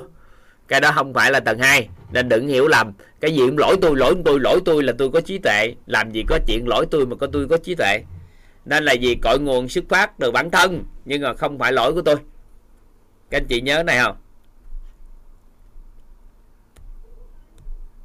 Cái 0.68 0.80
đó 0.80 0.92
không 0.94 1.14
phải 1.14 1.30
là 1.30 1.40
tầng 1.40 1.58
2 1.58 1.88
nên 2.12 2.28
đừng 2.28 2.48
hiểu 2.48 2.68
lầm. 2.68 2.92
Cái 3.20 3.34
gì 3.34 3.40
cũng 3.46 3.58
lỗi 3.58 3.76
tôi 3.82 3.96
lỗi 3.96 4.14
tôi 4.24 4.40
lỗi 4.40 4.60
tôi 4.64 4.82
là 4.82 4.92
tôi 4.98 5.10
có 5.10 5.20
trí 5.20 5.38
tuệ. 5.38 5.74
Làm 5.86 6.10
gì 6.10 6.24
có 6.28 6.38
chuyện 6.46 6.68
lỗi 6.68 6.86
tôi 6.90 7.06
mà 7.06 7.16
có 7.16 7.26
tôi 7.32 7.48
có 7.48 7.56
trí 7.56 7.74
tuệ. 7.74 8.02
Nên 8.64 8.84
là 8.84 8.92
gì 8.92 9.14
cội 9.22 9.40
nguồn 9.40 9.68
xuất 9.68 9.84
phát 9.88 10.18
từ 10.18 10.30
bản 10.30 10.50
thân, 10.50 10.84
nhưng 11.04 11.22
mà 11.22 11.34
không 11.34 11.58
phải 11.58 11.72
lỗi 11.72 11.94
của 11.94 12.02
tôi. 12.02 12.16
Các 13.30 13.38
anh 13.38 13.46
chị 13.46 13.60
nhớ 13.60 13.82
này 13.82 13.98
không? 13.98 14.16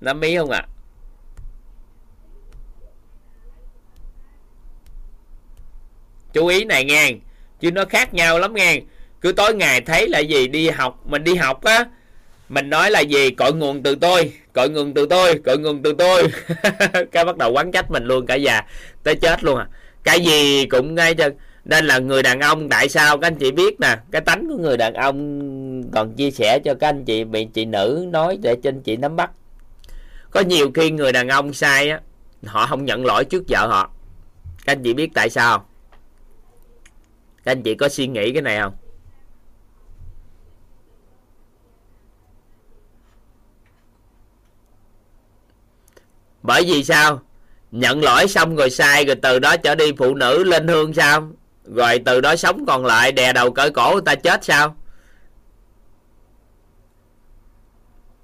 Nắm 0.02 0.22
ý 0.22 0.38
không 0.38 0.50
ạ? 0.52 0.66
À? 0.68 0.74
chú 6.34 6.48
ý 6.48 6.66
này 6.66 6.86
nghe, 6.86 7.12
chứ 7.60 7.72
nó 7.72 7.86
khác 7.86 8.14
nhau 8.14 8.40
lắm 8.40 8.54
nghe. 8.54 8.82
Cứ 9.22 9.32
tối 9.32 9.56
ngày 9.56 9.82
thấy 9.82 10.08
là 10.08 10.20
gì 10.20 10.48
đi 10.48 10.70
học, 10.70 11.00
mình 11.06 11.24
đi 11.24 11.36
học 11.36 11.64
á 11.64 11.86
mình 12.54 12.70
nói 12.70 12.92
là 12.92 13.00
gì? 13.00 13.30
Cội 13.30 13.54
nguồn 13.54 13.84
từ 13.84 13.96
tôi. 13.96 14.34
Cội 14.54 14.70
nguồn 14.70 14.94
từ 14.94 15.06
tôi. 15.10 15.40
Cội 15.46 15.58
nguồn 15.58 15.84
từ 15.84 15.94
tôi. 15.98 16.24
Cái 17.12 17.26
bắt 17.26 17.38
đầu 17.38 17.52
quán 17.52 17.72
trách 17.72 17.92
mình 17.92 18.06
luôn 18.06 18.26
cả 18.26 18.36
già. 18.36 18.62
Tới 19.04 19.16
chết 19.16 19.44
luôn 19.44 19.58
à. 19.58 19.68
Cái 20.04 20.20
gì 20.20 20.66
cũng 20.66 20.96
ngay 20.96 21.16
cho 21.16 21.30
nên 21.66 21.86
là 21.86 22.00
người 22.00 22.24
đàn 22.24 22.40
ông 22.40 22.70
tại 22.70 22.90
sao? 22.90 23.18
Các 23.18 23.28
anh 23.28 23.36
chị 23.36 23.52
biết 23.52 23.80
nè. 23.80 23.98
Cái 24.12 24.22
tánh 24.22 24.48
của 24.50 24.58
người 24.58 24.78
đàn 24.78 24.94
ông 24.94 25.92
còn 25.92 26.14
chia 26.14 26.32
sẻ 26.32 26.60
cho 26.60 26.74
các 26.74 26.90
anh 26.90 27.06
chị, 27.06 27.24
bị 27.24 27.48
chị 27.54 27.66
nữ 27.66 28.06
nói 28.12 28.38
để 28.42 28.56
cho 28.64 28.70
anh 28.70 28.82
chị 28.82 28.98
nắm 28.98 29.16
bắt. 29.16 29.32
Có 30.32 30.42
nhiều 30.42 30.72
khi 30.74 30.92
người 30.92 31.12
đàn 31.12 31.28
ông 31.28 31.54
sai 31.54 31.90
á, 31.90 32.02
họ 32.46 32.66
không 32.66 32.86
nhận 32.86 33.06
lỗi 33.06 33.26
trước 33.26 33.44
vợ 33.48 33.68
họ. 33.68 33.92
Các 34.66 34.72
anh 34.74 34.84
chị 34.84 34.94
biết 34.94 35.10
tại 35.14 35.30
sao 35.30 35.66
các 37.46 37.52
anh 37.52 37.62
chị 37.64 37.76
có 37.76 37.90
suy 37.90 38.08
nghĩ 38.08 38.32
cái 38.34 38.42
này 38.42 38.60
không? 38.60 38.74
Bởi 46.44 46.64
vì 46.64 46.84
sao? 46.84 47.22
Nhận 47.72 48.04
lỗi 48.04 48.28
xong 48.28 48.56
rồi 48.56 48.70
sai 48.70 49.06
rồi 49.06 49.16
từ 49.16 49.40
đó 49.40 49.58
trở 49.58 49.76
đi 49.76 49.92
phụ 49.98 50.16
nữ 50.16 50.44
lên 50.44 50.68
hương 50.68 50.94
sao? 50.94 51.30
Rồi 51.76 52.00
từ 52.06 52.22
đó 52.22 52.36
sống 52.36 52.66
còn 52.66 52.86
lại, 52.86 53.12
đè 53.12 53.34
đầu 53.34 53.52
cởi 53.52 53.70
cổ 53.70 53.92
người 53.92 54.02
ta 54.06 54.16
chết 54.16 54.44
sao? 54.44 54.76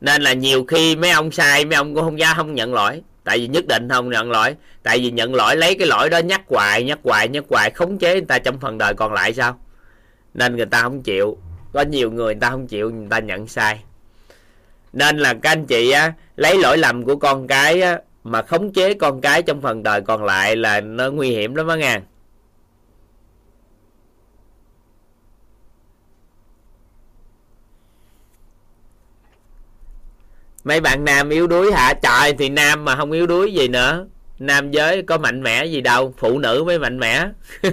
Nên 0.02 0.22
là 0.22 0.34
nhiều 0.34 0.66
khi 0.66 0.96
mấy 0.96 1.12
ông 1.12 1.32
sai, 1.32 1.66
mấy 1.66 1.76
ông 1.76 1.96
cũng 1.96 2.04
không 2.04 2.16
ra 2.16 2.34
không 2.34 2.56
nhận 2.56 2.74
lỗi. 2.74 3.02
Tại 3.24 3.38
vì 3.40 3.48
nhất 3.48 3.66
định 3.68 3.90
không 3.90 4.10
nhận 4.10 4.32
lỗi. 4.32 4.56
Tại 4.84 5.00
vì 5.00 5.12
nhận 5.12 5.36
lỗi 5.36 5.56
lấy 5.56 5.76
cái 5.76 5.88
lỗi 5.88 6.10
đó 6.10 6.18
nhắc 6.18 6.42
hoài 6.48 6.84
nhắc 6.84 7.00
hoài 7.04 7.28
nhắc 7.28 7.44
hoài, 7.50 7.72
khống 7.72 7.98
chế 7.98 8.14
người 8.14 8.26
ta 8.28 8.40
trong 8.40 8.60
phần 8.60 8.78
đời 8.78 8.94
còn 8.94 9.14
lại 9.14 9.34
sao? 9.34 9.60
Nên 10.34 10.56
người 10.56 10.66
ta 10.66 10.82
không 10.82 11.02
chịu. 11.02 11.38
Có 11.74 11.82
nhiều 11.82 12.12
người 12.12 12.26
người 12.26 12.42
ta 12.42 12.50
không 12.50 12.68
chịu, 12.68 12.90
người 12.90 13.08
ta 13.10 13.20
nhận 13.20 13.48
sai. 13.48 13.84
Nên 14.94 15.18
là 15.18 15.34
các 15.34 15.52
anh 15.52 15.66
chị 15.66 15.92
á, 15.92 16.14
lấy 16.36 16.58
lỗi 16.58 16.78
lầm 16.78 17.04
của 17.04 17.16
con 17.16 17.48
cái 17.48 17.82
á 17.82 18.00
mà 18.24 18.42
khống 18.42 18.74
chế 18.74 18.94
con 18.94 19.22
cái 19.22 19.44
trong 19.44 19.62
phần 19.62 19.84
đời 19.84 20.02
còn 20.02 20.24
lại 20.24 20.56
là 20.56 20.82
nó 20.82 21.12
nguy 21.12 21.30
hiểm 21.30 21.56
lắm 21.56 21.68
á 21.68 21.76
ngàn 21.76 22.02
mấy 30.64 30.82
bạn 30.82 31.06
nam 31.06 31.30
yếu 31.30 31.48
đuối 31.48 31.72
hả? 31.72 31.94
Trời, 31.94 32.34
thì 32.34 32.50
nam 32.50 32.86
mà 32.86 32.96
không 32.96 33.12
yếu 33.12 33.28
đuối 33.28 33.54
gì 33.54 33.68
nữa. 33.68 34.06
Nam 34.40 34.72
giới 34.72 35.02
có 35.02 35.18
mạnh 35.18 35.44
mẽ 35.44 35.66
gì 35.66 35.82
đâu, 35.82 36.14
phụ 36.18 36.40
nữ 36.40 36.64
mới 36.66 36.80
mạnh 36.80 37.00
mẽ. 37.00 37.30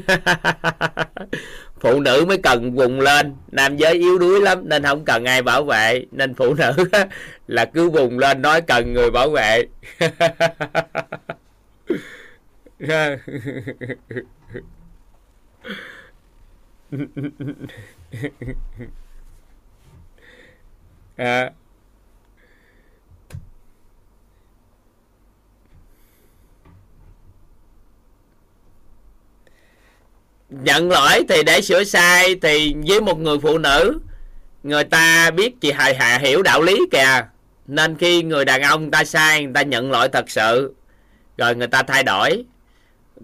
phụ 1.81 2.01
nữ 2.01 2.25
mới 2.29 2.39
cần 2.39 2.75
vùng 2.75 3.01
lên. 3.01 3.35
Nam 3.53 3.77
giới 3.77 3.95
yếu 3.95 4.19
đuối 4.19 4.41
lắm, 4.41 4.69
nên 4.69 4.83
không 4.83 5.05
cần 5.05 5.25
ai 5.25 5.43
bảo 5.43 5.65
vệ. 5.65 6.05
Nên 6.11 6.35
phụ 6.35 6.55
nữ 6.55 6.73
là 7.47 7.65
cứ 7.65 7.91
vùng 7.91 8.19
lên, 8.19 8.43
nói 8.43 8.61
cần 8.61 8.93
người 8.93 9.11
bảo 9.11 9.31
vệ. 9.31 9.67
À. 21.17 21.51
nhận 30.51 30.91
lỗi 30.91 31.25
thì 31.29 31.43
để 31.43 31.61
sửa 31.61 31.85
sai 31.85 32.37
thì 32.43 32.75
với 32.89 33.01
một 33.01 33.19
người 33.19 33.39
phụ 33.39 33.59
nữ, 33.59 33.99
người 34.63 34.85
ta 34.85 35.31
biết 35.31 35.61
chị 35.61 35.73
hài 35.73 35.95
hạ 35.95 36.19
hiểu 36.19 36.43
đạo 36.43 36.63
lý 36.63 36.81
kìa. 36.91 37.27
Nên 37.67 37.97
khi 37.97 38.23
người 38.23 38.45
đàn 38.45 38.63
ông 38.63 38.83
người 38.83 38.91
ta 38.91 39.05
sai, 39.05 39.45
người 39.45 39.55
ta 39.55 39.63
nhận 39.63 39.91
lỗi 39.91 40.09
thật 40.09 40.31
sự, 40.31 40.75
rồi 41.39 41.57
người 41.57 41.69
ta 41.69 41.83
thay 41.83 42.03
đổi. 42.03 42.45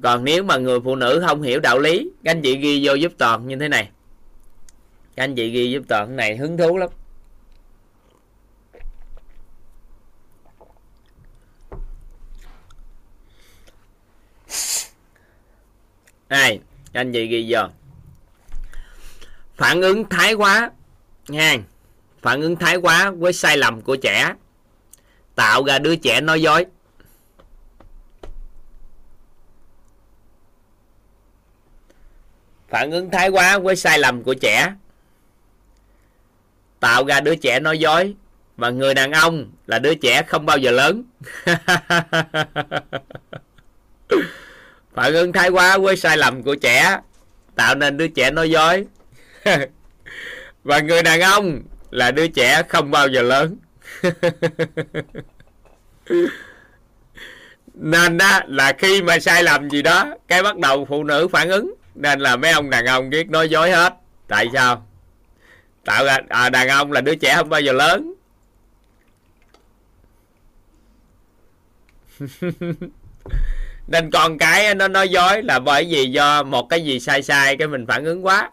Còn 0.02 0.24
nếu 0.24 0.42
mà 0.42 0.56
người 0.56 0.80
phụ 0.84 0.96
nữ 0.96 1.22
không 1.26 1.42
hiểu 1.42 1.60
đạo 1.60 1.78
lý, 1.78 2.10
các 2.24 2.30
anh 2.30 2.42
chị 2.42 2.56
ghi 2.56 2.86
vô 2.86 2.94
giúp 2.94 3.12
toàn 3.18 3.48
như 3.48 3.56
thế 3.56 3.68
này. 3.68 3.88
Các 5.16 5.24
anh 5.24 5.34
chị 5.34 5.50
ghi 5.50 5.70
giúp 5.70 5.82
toàn 5.88 6.16
này 6.16 6.36
hứng 6.36 6.56
thú 6.56 6.76
lắm. 6.76 6.88
Này 16.28 16.60
anh 16.92 17.12
chị 17.12 17.26
ghi 17.26 17.46
giờ 17.46 17.68
phản 19.62 19.82
ứng 19.82 20.08
thái 20.08 20.34
quá, 20.34 20.70
nha. 21.28 21.56
Phản 22.22 22.40
ứng 22.40 22.56
thái 22.56 22.76
quá 22.76 23.10
với 23.10 23.32
sai 23.32 23.56
lầm 23.56 23.80
của 23.80 23.96
trẻ. 23.96 24.34
Tạo 25.34 25.64
ra 25.64 25.78
đứa 25.78 25.96
trẻ 25.96 26.20
nói 26.20 26.42
dối. 26.42 26.66
Phản 32.68 32.90
ứng 32.90 33.10
thái 33.10 33.28
quá 33.28 33.58
với 33.58 33.76
sai 33.76 33.98
lầm 33.98 34.22
của 34.22 34.34
trẻ. 34.34 34.74
Tạo 36.80 37.04
ra 37.04 37.20
đứa 37.20 37.36
trẻ 37.36 37.60
nói 37.60 37.78
dối. 37.78 38.14
Và 38.56 38.70
người 38.70 38.94
đàn 38.94 39.12
ông 39.12 39.50
là 39.66 39.78
đứa 39.78 39.94
trẻ 39.94 40.22
không 40.22 40.46
bao 40.46 40.58
giờ 40.58 40.70
lớn. 40.70 41.04
phản 44.94 45.14
ứng 45.14 45.32
thái 45.32 45.48
quá 45.48 45.78
với 45.78 45.96
sai 45.96 46.16
lầm 46.16 46.42
của 46.42 46.54
trẻ 46.54 46.98
tạo 47.54 47.74
nên 47.74 47.96
đứa 47.96 48.08
trẻ 48.08 48.30
nói 48.30 48.50
dối. 48.50 48.86
Và 50.64 50.78
người 50.80 51.02
đàn 51.02 51.20
ông 51.20 51.62
là 51.90 52.10
đứa 52.10 52.26
trẻ 52.26 52.62
không 52.68 52.90
bao 52.90 53.08
giờ 53.08 53.22
lớn. 53.22 53.56
Nên 57.74 58.18
đó 58.18 58.40
là 58.46 58.72
khi 58.78 59.02
mà 59.02 59.18
sai 59.18 59.42
lầm 59.42 59.70
gì 59.70 59.82
đó 59.82 60.14
cái 60.28 60.42
bắt 60.42 60.58
đầu 60.58 60.84
phụ 60.84 61.04
nữ 61.04 61.28
phản 61.28 61.48
ứng. 61.48 61.74
Nên 61.94 62.20
là 62.20 62.36
mấy 62.36 62.52
ông 62.52 62.70
đàn 62.70 62.86
ông 62.86 63.10
biết 63.10 63.30
nói 63.30 63.48
dối 63.48 63.70
hết. 63.70 63.94
Tại 64.28 64.48
sao? 64.52 64.86
Tạo 65.84 66.04
ra 66.04 66.18
à, 66.28 66.50
đàn 66.50 66.68
ông 66.68 66.92
là 66.92 67.00
đứa 67.00 67.14
trẻ 67.14 67.34
không 67.36 67.48
bao 67.48 67.60
giờ 67.60 67.72
lớn. 67.72 68.14
nên 73.86 74.10
con 74.10 74.38
cái 74.38 74.74
nó 74.74 74.88
nói 74.88 75.08
dối 75.08 75.42
là 75.42 75.58
bởi 75.58 75.86
vì 75.90 76.06
do 76.06 76.42
một 76.42 76.68
cái 76.68 76.84
gì 76.84 77.00
sai 77.00 77.22
sai 77.22 77.56
cái 77.56 77.68
mình 77.68 77.86
phản 77.86 78.04
ứng 78.04 78.26
quá. 78.26 78.50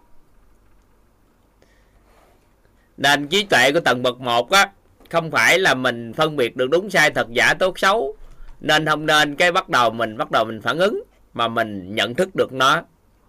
Nên 2.97 3.27
trí 3.27 3.43
tuệ 3.43 3.71
của 3.71 3.79
tầng 3.79 4.03
bậc 4.03 4.19
một 4.19 4.51
á, 4.51 4.69
không 5.09 5.31
phải 5.31 5.59
là 5.59 5.73
mình 5.73 6.13
phân 6.13 6.35
biệt 6.35 6.55
được 6.55 6.69
đúng 6.69 6.89
sai 6.89 7.11
thật 7.11 7.27
giả 7.29 7.53
tốt 7.53 7.79
xấu. 7.79 8.15
Nên 8.61 8.85
không 8.85 9.05
nên 9.05 9.35
cái 9.35 9.51
bắt 9.51 9.69
đầu 9.69 9.89
mình 9.89 10.17
bắt 10.17 10.31
đầu 10.31 10.45
mình 10.45 10.61
phản 10.61 10.77
ứng 10.77 11.03
mà 11.33 11.47
mình 11.47 11.95
nhận 11.95 12.15
thức 12.15 12.35
được 12.35 12.53
nó. 12.53 12.81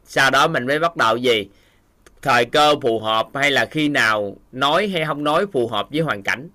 Sau 0.05 0.31
đó 0.31 0.49
mình 0.49 0.67
mới 0.67 0.79
bắt 0.79 0.97
đầu 0.97 1.17
gì? 1.17 1.49
Thời 2.23 2.45
cơ 2.45 2.75
phù 2.83 2.99
hợp 3.01 3.29
hay 3.35 3.51
là 3.51 3.65
khi 3.65 3.89
nào 3.89 4.37
nói 4.53 4.89
hay 4.89 5.05
không 5.07 5.25
nói 5.25 5.47
phù 5.53 5.69
hợp 5.69 5.87
với 5.91 6.01
hoàn 6.01 6.23
cảnh? 6.23 6.49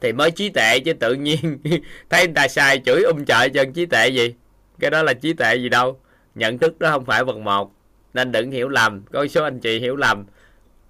Thì 0.00 0.12
mới 0.12 0.30
trí 0.30 0.48
tuệ 0.48 0.78
chứ 0.80 0.92
tự 0.92 1.14
nhiên 1.14 1.58
thấy 2.10 2.26
người 2.26 2.34
ta 2.34 2.48
sai 2.48 2.80
chửi 2.84 3.02
um 3.02 3.24
trời 3.24 3.50
chân 3.50 3.72
trí 3.72 3.86
tuệ 3.86 4.08
gì 4.08 4.34
cái 4.78 4.90
đó 4.90 5.02
là 5.02 5.14
trí 5.14 5.32
tuệ 5.32 5.56
gì 5.56 5.68
đâu. 5.68 6.00
Nhận 6.34 6.58
thức 6.58 6.78
đó 6.78 6.90
không 6.90 7.04
phải 7.04 7.24
phần 7.24 7.44
một. 7.44 7.72
Nên 8.14 8.32
đừng 8.32 8.50
hiểu 8.50 8.68
lầm. 8.68 9.02
Có 9.12 9.26
số 9.26 9.44
anh 9.44 9.60
chị 9.60 9.78
hiểu 9.80 9.96
lầm. 9.96 10.24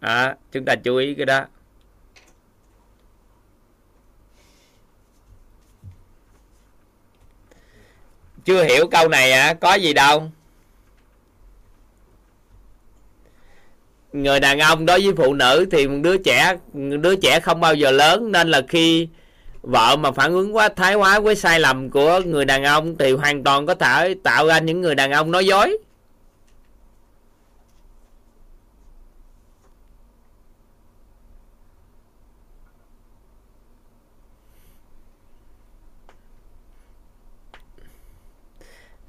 À, 0.01 0.37
chúng 0.53 0.65
ta 0.65 0.75
chú 0.77 0.97
ý 0.97 1.15
cái 1.15 1.27
đó. 1.27 1.45
Chưa 8.45 8.65
hiểu 8.65 8.87
câu 8.91 9.09
này 9.09 9.33
à 9.33 9.55
có 9.55 9.75
gì 9.75 9.93
đâu. 9.93 10.31
Người 14.13 14.41
đàn 14.41 14.59
ông 14.59 14.87
đối 14.87 15.01
với 15.01 15.15
phụ 15.17 15.35
nữ 15.35 15.67
thì 15.71 15.89
một 15.89 15.99
đứa 16.03 16.17
trẻ 16.17 16.57
đứa 16.73 17.17
trẻ 17.17 17.41
không 17.41 17.61
bao 17.61 17.75
giờ 17.75 17.91
lớn. 17.91 18.33
Nên 18.33 18.49
là 18.49 18.63
khi 18.69 19.09
vợ 19.67 19.97
mà 19.97 20.10
phản 20.10 20.33
ứng 20.33 20.57
quá 20.57 20.68
thái 20.68 20.94
quá 20.94 21.20
với 21.20 21.36
sai 21.36 21.60
lầm 21.60 21.91
của 21.91 22.20
người 22.26 22.44
đàn 22.44 22.65
ông 22.65 22.97
thì 22.99 23.12
hoàn 23.12 23.44
toàn 23.44 23.67
có 23.67 23.75
thể 23.75 24.15
tạo 24.23 24.47
ra 24.47 24.59
những 24.59 24.81
người 24.81 24.94
đàn 24.94 25.12
ông 25.12 25.31
nói 25.31 25.47
dối. 25.47 25.78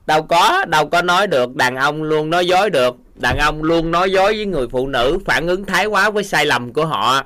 Đâu 0.05 0.23
có 0.23 0.65
đâu 0.65 0.87
có 0.87 1.01
nói 1.01 1.27
được, 1.27 1.55
đàn 1.55 1.75
ông 1.75 2.03
luôn 2.03 2.29
nói 2.29 2.47
dối 2.47 2.69
được. 2.69 2.95
Đàn 3.15 3.37
ông 3.37 3.63
luôn 3.63 3.91
nói 3.91 4.11
dối 4.11 4.33
với 4.35 4.45
người 4.45 4.67
phụ 4.67 4.87
nữ, 4.87 5.19
phản 5.25 5.47
ứng 5.47 5.65
thái 5.65 5.85
quá 5.85 6.09
với 6.09 6.23
sai 6.23 6.45
lầm 6.45 6.73
của 6.73 6.85
họ. 6.85 7.23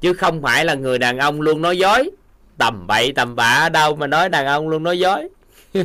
Chứ 0.00 0.12
không 0.12 0.42
phải 0.42 0.64
là 0.64 0.74
người 0.74 0.98
đàn 0.98 1.18
ông 1.18 1.40
luôn 1.40 1.62
nói 1.62 1.78
dối 1.78 2.10
tầm 2.58 2.86
bậy, 2.86 3.12
tầm 3.12 3.36
bạ, 3.36 3.58
ở 3.62 3.68
đâu 3.68 3.96
mà 3.96 4.06
nói 4.06 4.28
đàn 4.28 4.46
ông 4.46 4.68
luôn 4.68 4.82
nói 4.82 4.98
dối. 4.98 5.28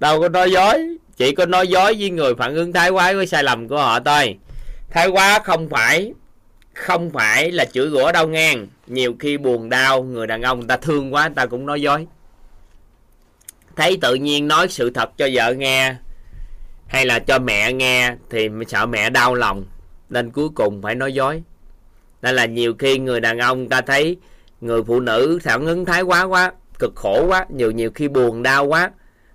Đâu 0.00 0.20
có 0.20 0.28
nói 0.28 0.50
dối, 0.52 0.96
chỉ 1.16 1.34
có 1.34 1.46
nói 1.46 1.68
dối 1.68 1.96
với 1.98 2.10
người 2.10 2.34
phản 2.34 2.54
ứng 2.54 2.72
thái 2.72 2.90
quá 2.90 3.12
với 3.12 3.26
sai 3.26 3.42
lầm 3.42 3.68
của 3.68 3.76
họ 3.76 4.00
thôi. 4.00 4.38
Thái 4.90 5.08
quá 5.08 5.38
không 5.38 5.68
phải 5.68 6.12
không 6.74 7.10
phải 7.10 7.50
là 7.50 7.64
chửi 7.64 7.90
rủa 7.90 8.12
đau 8.12 8.28
ngang. 8.28 8.66
Nhiều 8.86 9.14
khi 9.18 9.36
buồn 9.36 9.68
đau, 9.68 10.02
người 10.02 10.26
đàn 10.26 10.42
ông 10.42 10.58
người 10.58 10.68
ta 10.68 10.76
thương 10.76 11.14
quá, 11.14 11.28
người 11.28 11.34
ta 11.34 11.46
cũng 11.46 11.66
nói 11.66 11.80
dối. 11.80 12.06
Thấy 13.76 13.98
tự 14.00 14.14
nhiên 14.14 14.48
nói 14.48 14.68
sự 14.68 14.90
thật 14.90 15.10
cho 15.18 15.28
vợ 15.32 15.54
nghe, 15.54 15.94
hay 16.86 17.06
là 17.06 17.18
cho 17.18 17.38
mẹ 17.38 17.72
nghe, 17.72 18.14
thì 18.30 18.48
sợ 18.68 18.86
mẹ 18.86 19.10
đau 19.10 19.34
lòng, 19.34 19.64
nên 20.08 20.30
cuối 20.30 20.48
cùng 20.54 20.82
phải 20.82 20.94
nói 20.94 21.12
dối 21.12 21.42
nên 22.22 22.34
là 22.34 22.46
nhiều 22.46 22.74
khi 22.78 22.98
người 22.98 23.20
đàn 23.20 23.38
ông 23.38 23.68
ta 23.68 23.80
thấy 23.80 24.16
người 24.60 24.82
phụ 24.82 25.00
nữ 25.00 25.38
phản 25.42 25.66
ứng 25.66 25.84
thái 25.84 26.02
quá 26.02 26.22
quá, 26.22 26.52
cực 26.78 26.92
khổ 26.94 27.24
quá, 27.28 27.46
nhiều 27.48 27.70
nhiều 27.70 27.90
khi 27.94 28.08
buồn 28.08 28.42
đau 28.42 28.64
quá. 28.66 28.90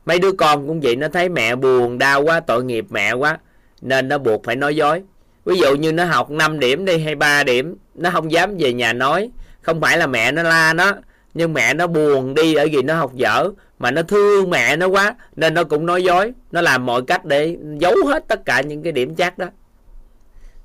Mấy 0.06 0.20
đứa 0.20 0.32
con 0.32 0.68
cũng 0.68 0.82
vậy, 0.82 0.96
nó 0.96 1.08
thấy 1.08 1.30
mẹ 1.30 1.56
buồn 1.56 1.98
đau 1.98 2.24
quá, 2.24 2.40
tội 2.40 2.64
nghiệp 2.64 2.86
mẹ 2.90 3.14
quá, 3.14 3.38
nên 3.82 4.08
nó 4.08 4.18
buộc 4.18 4.44
phải 4.44 4.56
nói 4.56 4.76
dối. 4.76 5.02
Ví 5.46 5.60
dụ 5.60 5.76
như 5.76 5.92
nó 5.92 6.06
học 6.06 6.30
5 6.30 6.60
điểm 6.60 6.86
đi 6.86 6.98
hay 6.98 7.16
3 7.16 7.44
điểm, 7.44 7.76
nó 7.96 8.10
không 8.10 8.32
dám 8.32 8.58
về 8.58 8.74
nhà 8.74 8.94
nói. 8.94 9.30
Không 9.62 9.82
phải 9.82 9.98
là 9.98 10.08
mẹ 10.08 10.32
nó 10.32 10.44
la 10.44 10.74
nó, 10.74 10.94
nhưng 11.34 11.54
mẹ 11.54 11.74
nó 11.74 11.88
buồn 11.88 12.34
đi 12.34 12.54
ở 12.54 12.68
vì 12.72 12.82
nó 12.82 12.96
học 12.96 13.12
dở, 13.14 13.50
mà 13.80 13.92
nó 13.92 14.02
thương 14.02 14.50
mẹ 14.50 14.76
nó 14.76 14.88
quá, 14.88 15.16
nên 15.36 15.54
nó 15.54 15.64
cũng 15.64 15.86
nói 15.86 16.04
dối. 16.04 16.34
Nó 16.52 16.62
làm 16.62 16.86
mọi 16.86 17.02
cách 17.08 17.26
để 17.26 17.58
giấu 17.78 17.96
hết 18.08 18.24
tất 18.28 18.46
cả 18.46 18.62
những 18.62 18.84
cái 18.84 18.92
điểm 18.92 19.16
chắc 19.16 19.38
đó. 19.38 19.48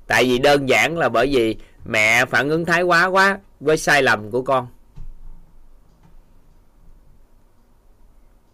Tại 0.07 0.23
vì 0.23 0.39
đơn 0.39 0.69
giản 0.69 0.97
là 0.97 1.09
bởi 1.09 1.27
vì 1.27 1.55
mẹ 1.85 2.25
phản 2.25 2.49
ứng 2.49 2.65
thái 2.65 2.83
quá 2.83 3.05
quá 3.05 3.39
với 3.59 3.77
sai 3.77 4.03
lầm 4.03 4.31
của 4.31 4.41
con. 4.41 4.67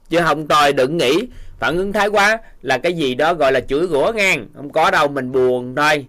Chứ 0.09 0.19
không 0.24 0.48
tôi 0.48 0.74
đừng 0.74 0.98
nghĩ 0.98 1.27
phản 1.59 1.77
ứng 1.77 1.93
thái 1.93 2.08
quá 2.08 2.38
là 2.61 2.77
cái 2.77 2.93
gì 2.93 3.16
đó 3.16 3.33
gọi 3.33 3.51
là 3.51 3.59
chửi 3.59 3.88
rủa 3.88 4.11
ngang. 4.16 4.48
Không 4.56 4.72
có 4.72 4.91
đâu, 4.91 5.08
mình 5.08 5.32
buồn 5.32 5.75
thôi. 5.75 6.06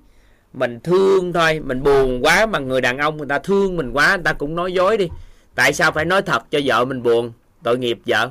Mình 0.53 0.81
thương 0.81 1.33
thôi. 1.33 1.61
Mình 1.61 1.83
buồn 1.83 2.21
quá 2.23 2.47
mà 2.47 2.59
người 2.59 2.81
đàn 2.81 2.99
ông 2.99 3.17
người 3.17 3.27
ta 3.27 3.39
thương 3.39 3.77
mình 3.77 3.93
quá, 3.93 4.17
người 4.17 4.25
ta 4.25 4.33
cũng 4.33 4.55
nói 4.55 4.73
dối 4.73 4.97
đi. 4.97 5.09
Tại 5.55 5.73
sao 5.73 5.93
phải 5.93 6.05
nói 6.05 6.23
thật 6.23 6.43
cho 6.51 6.61
vợ 6.65 6.85
mình 6.85 7.03
buồn? 7.03 7.33
Tội 7.63 7.79
nghiệp 7.79 7.99
vợ. 8.07 8.31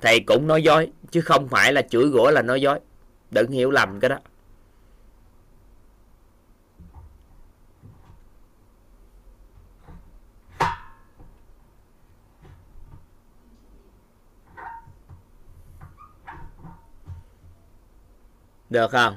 Thầy 0.00 0.20
cũng 0.20 0.46
nói 0.46 0.62
dối, 0.62 0.88
chứ 1.10 1.20
không 1.20 1.48
phải 1.48 1.72
là 1.72 1.82
chửi 1.82 2.08
rủa 2.12 2.30
là 2.30 2.42
nói 2.42 2.60
dối. 2.60 2.80
Đừng 3.30 3.50
hiểu 3.50 3.70
lầm 3.70 4.00
cái 4.00 4.08
đó. 4.08 4.18
Được 18.70 18.90
không? 18.90 19.16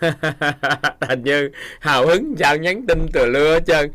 Thành 1.00 1.22
như 1.24 1.50
hào 1.80 2.06
hứng 2.06 2.34
sao 2.38 2.56
nhắn 2.56 2.86
tin 2.86 3.06
từ 3.12 3.26
lưa 3.26 3.54
hết 3.54 3.66
trơn. 3.66 3.90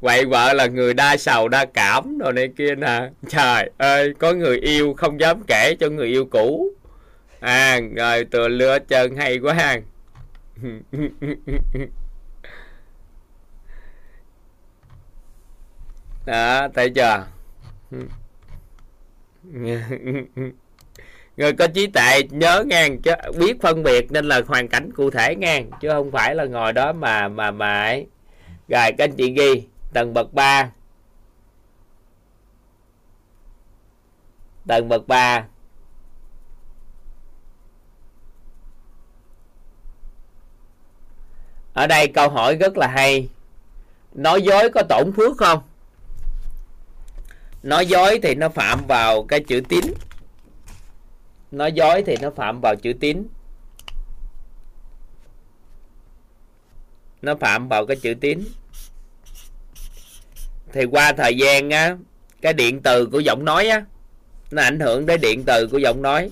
Vậy 0.00 0.24
vợ 0.24 0.52
là 0.52 0.66
người 0.66 0.94
đa 0.94 1.16
sầu, 1.16 1.48
đa 1.48 1.64
cảm 1.64 2.18
rồi 2.18 2.32
này 2.32 2.48
kia 2.56 2.74
nè. 2.74 3.10
Trời 3.28 3.70
ơi, 3.78 4.14
có 4.18 4.32
người 4.32 4.58
yêu 4.58 4.94
không 4.94 5.20
dám 5.20 5.42
kể 5.46 5.74
cho 5.80 5.88
người 5.88 6.08
yêu 6.08 6.24
cũ. 6.30 6.70
À 7.40 7.80
rồi 7.96 8.26
từ 8.30 8.48
lưa 8.48 8.72
hết 8.72 8.84
trơn, 8.88 9.16
hay 9.16 9.38
quá. 9.38 9.54
ha 9.54 9.80
đó, 16.24 16.68
thấy 16.74 16.90
chưa? 16.90 17.26
Người 21.36 21.52
có 21.52 21.66
trí 21.74 21.86
tuệ 21.86 22.22
nhớ 22.30 22.64
ngang, 22.66 23.02
chứ 23.02 23.12
biết 23.38 23.62
phân 23.62 23.82
biệt 23.82 24.12
nên 24.12 24.24
là 24.28 24.40
hoàn 24.46 24.68
cảnh 24.68 24.90
cụ 24.96 25.10
thể 25.10 25.36
ngang, 25.36 25.70
chứ 25.80 25.88
không 25.88 26.10
phải 26.10 26.34
là 26.34 26.44
ngồi 26.44 26.72
đó 26.72 26.92
mà 26.92 27.28
mà 27.28 27.50
mà 27.50 27.82
ấy. 27.82 28.06
Rồi, 28.68 28.92
các 28.98 29.04
anh 29.04 29.16
chị 29.16 29.30
ghi, 29.30 29.66
tầng 29.92 30.14
bậc 30.14 30.32
3 30.34 30.70
tầng 34.66 34.88
bậc 34.88 35.08
3 35.08 35.44
ở 41.74 41.86
đây 41.86 42.08
câu 42.08 42.28
hỏi 42.28 42.56
rất 42.56 42.76
là 42.76 42.86
hay. 42.86 43.28
Nói 44.14 44.42
dối 44.42 44.70
có 44.74 44.82
tổn 44.88 45.12
phước 45.16 45.36
không? 45.36 45.62
Nói 47.62 47.86
dối 47.86 48.20
thì 48.22 48.34
nó 48.34 48.48
phạm 48.48 48.86
vào 48.86 49.22
cái 49.22 49.40
chữ 49.40 49.62
tín. 49.68 49.84
Nói 51.50 51.72
dối 51.72 52.02
thì 52.06 52.16
nó 52.20 52.30
phạm 52.36 52.60
vào 52.60 52.76
chữ 52.76 52.92
tín. 53.00 53.26
Nó 57.22 57.34
phạm 57.40 57.68
vào 57.68 57.86
cái 57.86 57.96
chữ 57.96 58.14
tín. 58.20 58.44
Thì 60.72 60.84
qua 60.84 61.12
thời 61.12 61.36
gian 61.36 61.70
á, 61.70 61.96
cái 62.40 62.52
điện 62.52 62.82
từ 62.82 63.06
của 63.06 63.20
giọng 63.20 63.44
nói 63.44 63.68
á, 63.68 63.84
nó 64.50 64.62
ảnh 64.62 64.80
hưởng 64.80 65.06
đến 65.06 65.20
điện 65.20 65.44
từ 65.46 65.66
của 65.66 65.78
giọng 65.78 66.02
nói. 66.02 66.30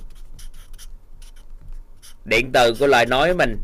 Điện 2.24 2.50
từ 2.52 2.74
của 2.78 2.86
lời 2.86 3.06
nói 3.06 3.34
mình. 3.34 3.58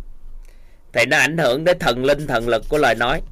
Thì 0.93 1.07
nó 1.07 1.17
ảnh 1.17 1.39
hưởng 1.39 1.65
đến 1.65 1.79
thần 1.79 2.05
linh, 2.05 2.27
thần 2.27 2.49
lực 2.49 2.65
của 2.69 2.79
lời 2.79 2.95
nói. 2.95 3.23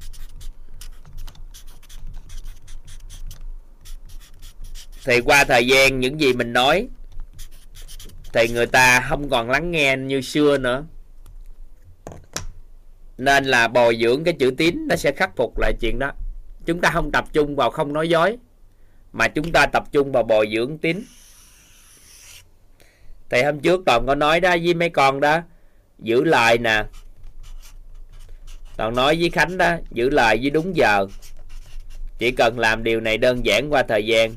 Thì 5.05 5.21
qua 5.21 5.43
thời 5.43 5.67
gian 5.67 5.99
những 5.99 6.19
gì 6.19 6.33
mình 6.33 6.53
nói, 6.53 6.87
thì 8.33 8.47
người 8.47 8.65
ta 8.65 9.01
không 9.09 9.29
còn 9.29 9.49
lắng 9.49 9.71
nghe 9.71 9.95
như 9.97 10.21
xưa 10.21 10.57
nữa. 10.57 10.85
Nên 13.17 13.45
là 13.45 13.67
bồi 13.67 13.97
dưỡng 14.01 14.23
cái 14.23 14.33
chữ 14.39 14.53
tín 14.57 14.87
nó 14.87 14.95
sẽ 14.95 15.11
khắc 15.11 15.35
phục 15.35 15.59
lại 15.59 15.73
chuyện 15.81 15.99
đó. 15.99 16.11
Chúng 16.65 16.81
ta 16.81 16.89
không 16.89 17.11
tập 17.11 17.25
trung 17.33 17.55
vào 17.55 17.69
không 17.69 17.93
nói 17.93 18.09
dối, 18.09 18.37
mà 19.13 19.27
chúng 19.27 19.51
ta 19.51 19.65
tập 19.65 19.83
trung 19.91 20.11
vào 20.11 20.23
bồi 20.23 20.49
dưỡng 20.55 20.77
tín. 20.77 21.03
Thì 23.29 23.43
hôm 23.43 23.59
trước 23.59 23.81
toàn 23.85 24.07
có 24.07 24.15
nói 24.15 24.39
đó 24.39 24.55
với 24.63 24.73
mấy 24.73 24.89
con 24.89 25.19
đó, 25.19 25.41
giữ 25.99 26.23
lời 26.23 26.57
nè. 26.57 26.83
Toàn 28.77 28.95
nói 28.95 29.17
với 29.19 29.29
khánh 29.29 29.57
đó, 29.57 29.75
giữ 29.91 30.09
lời 30.09 30.37
với 30.41 30.49
đúng 30.49 30.75
giờ. 30.75 31.07
Chỉ 32.17 32.31
cần 32.31 32.59
làm 32.59 32.83
điều 32.83 32.99
này 32.99 33.17
đơn 33.17 33.45
giản 33.45 33.67
qua 33.69 33.83
thời 33.83 34.05
gian 34.05 34.31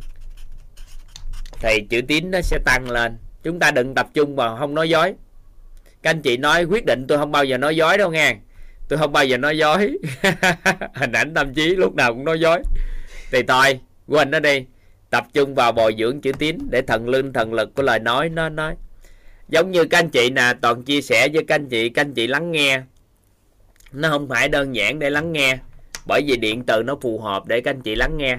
thì 1.60 1.80
chữ 1.90 2.00
tín 2.08 2.30
nó 2.30 2.40
sẽ 2.40 2.58
tăng 2.64 2.90
lên. 2.90 3.16
Chúng 3.42 3.58
ta 3.58 3.70
đừng 3.70 3.94
tập 3.94 4.08
trung 4.14 4.36
vào 4.36 4.56
không 4.56 4.74
nói 4.74 4.88
dối. 4.88 5.14
Các 6.02 6.10
anh 6.10 6.22
chị 6.22 6.36
nói, 6.36 6.64
quyết 6.64 6.84
định 6.86 7.04
tôi 7.08 7.18
không 7.18 7.32
bao 7.32 7.44
giờ 7.44 7.58
nói 7.58 7.76
dối 7.76 7.98
đâu 7.98 8.10
nghe. 8.10 8.36
Tôi 8.88 8.98
không 8.98 9.12
bao 9.12 9.24
giờ 9.24 9.36
nói 9.36 9.58
dối. 9.58 9.98
Hình 10.94 11.12
ảnh 11.12 11.34
tâm 11.34 11.54
trí 11.54 11.76
lúc 11.76 11.94
nào 11.94 12.14
cũng 12.14 12.24
nói 12.24 12.40
dối. 12.40 12.62
Thì 13.32 13.42
thôi, 13.48 13.80
quên 14.06 14.30
nó 14.30 14.40
đi. 14.40 14.64
Tập 15.10 15.26
trung 15.32 15.54
vào 15.54 15.72
bồi 15.72 15.94
dưỡng 15.98 16.20
chữ 16.20 16.32
tín 16.38 16.58
để 16.70 16.82
thần 16.82 17.08
linh, 17.08 17.32
thần 17.32 17.54
lực 17.54 17.74
của 17.74 17.82
lời 17.82 17.98
nói 17.98 18.28
nó 18.28 18.48
nói. 18.48 18.74
Giống 19.48 19.70
như 19.70 19.84
các 19.84 19.98
anh 19.98 20.10
chị 20.10 20.30
nè, 20.30 20.54
toàn 20.60 20.82
chia 20.82 21.00
sẻ 21.00 21.28
với 21.28 21.44
các 21.44 21.54
anh 21.54 21.68
chị, 21.68 21.88
các 21.88 22.02
anh 22.02 22.14
chị 22.14 22.26
lắng 22.26 22.52
nghe. 22.52 22.80
Nó 23.92 24.08
không 24.08 24.28
phải 24.28 24.48
đơn 24.48 24.74
giản 24.74 24.98
để 24.98 25.10
lắng 25.10 25.32
nghe, 25.32 25.58
bởi 26.06 26.22
vì 26.26 26.36
điện 26.36 26.62
từ 26.66 26.82
nó 26.82 26.96
phù 27.00 27.20
hợp 27.20 27.46
để 27.46 27.60
các 27.60 27.70
anh 27.70 27.80
chị 27.80 27.94
lắng 27.94 28.16
nghe. 28.16 28.38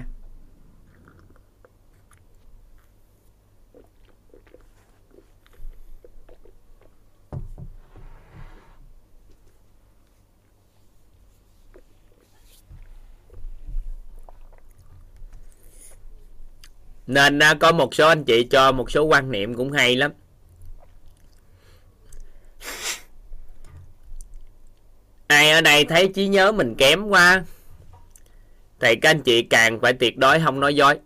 Nên 17.10 17.40
có 17.60 17.72
một 17.72 17.94
số 17.94 18.08
anh 18.08 18.24
chị 18.24 18.46
cho 18.50 18.72
một 18.72 18.90
số 18.90 19.04
quan 19.04 19.30
niệm 19.30 19.54
cũng 19.54 19.72
hay 19.72 19.96
lắm. 19.96 20.12
Ai 25.26 25.50
ở 25.50 25.60
đây 25.60 25.84
thấy 25.84 26.08
trí 26.14 26.28
nhớ 26.28 26.52
mình 26.52 26.74
kém 26.74 27.08
quá, 27.08 27.44
thì 28.80 28.96
các 28.96 29.10
anh 29.10 29.22
chị 29.22 29.42
càng 29.42 29.80
phải 29.80 29.92
tuyệt 29.92 30.18
đối 30.18 30.40
không 30.40 30.60
nói 30.60 30.74
dối. 30.74 30.98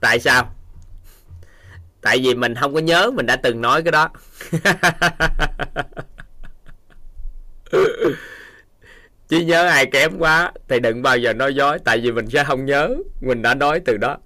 Tại 0.00 0.20
sao? 0.20 0.54
Tại 2.00 2.18
vì 2.22 2.34
mình 2.34 2.54
không 2.54 2.74
có 2.74 2.80
nhớ, 2.80 3.10
mình 3.14 3.26
đã 3.26 3.36
từng 3.36 3.60
nói 3.60 3.82
cái 3.82 3.92
đó. 3.92 4.10
Trí 9.28 9.44
nhớ 9.44 9.68
ai 9.68 9.86
kém 9.86 10.18
quá 10.18 10.52
thì 10.68 10.80
đừng 10.80 11.02
bao 11.02 11.18
giờ 11.18 11.32
nói 11.32 11.54
dối, 11.54 11.78
tại 11.84 11.98
vì 11.98 12.12
mình 12.12 12.30
sẽ 12.30 12.44
không 12.44 12.64
nhớ, 12.64 12.94
mình 13.20 13.42
đã 13.42 13.54
nói 13.54 13.80
từ 13.84 13.96
đó. 13.96 14.18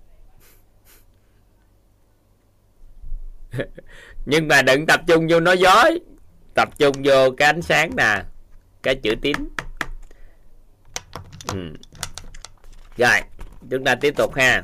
nhưng 4.26 4.48
mà 4.48 4.62
đừng 4.62 4.86
tập 4.86 5.00
trung 5.06 5.26
vô 5.30 5.40
nói 5.40 5.58
dối. 5.58 6.00
Tập 6.54 6.68
trung 6.78 6.94
vô 7.04 7.30
cái 7.36 7.46
ánh 7.46 7.62
sáng 7.62 7.90
nè, 7.96 8.22
cái 8.82 8.94
chữ 8.94 9.14
tín. 9.22 9.36
Ừ. 11.52 11.72
rồi, 12.96 13.20
chúng 13.70 13.84
ta 13.84 13.94
tiếp 13.94 14.14
tục 14.16 14.34
ha. 14.34 14.62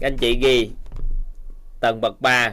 Các 0.00 0.06
anh 0.06 0.16
chị 0.16 0.38
ghi. 0.42 0.70
Tầng 1.80 2.00
bậc 2.00 2.20
3 2.20 2.52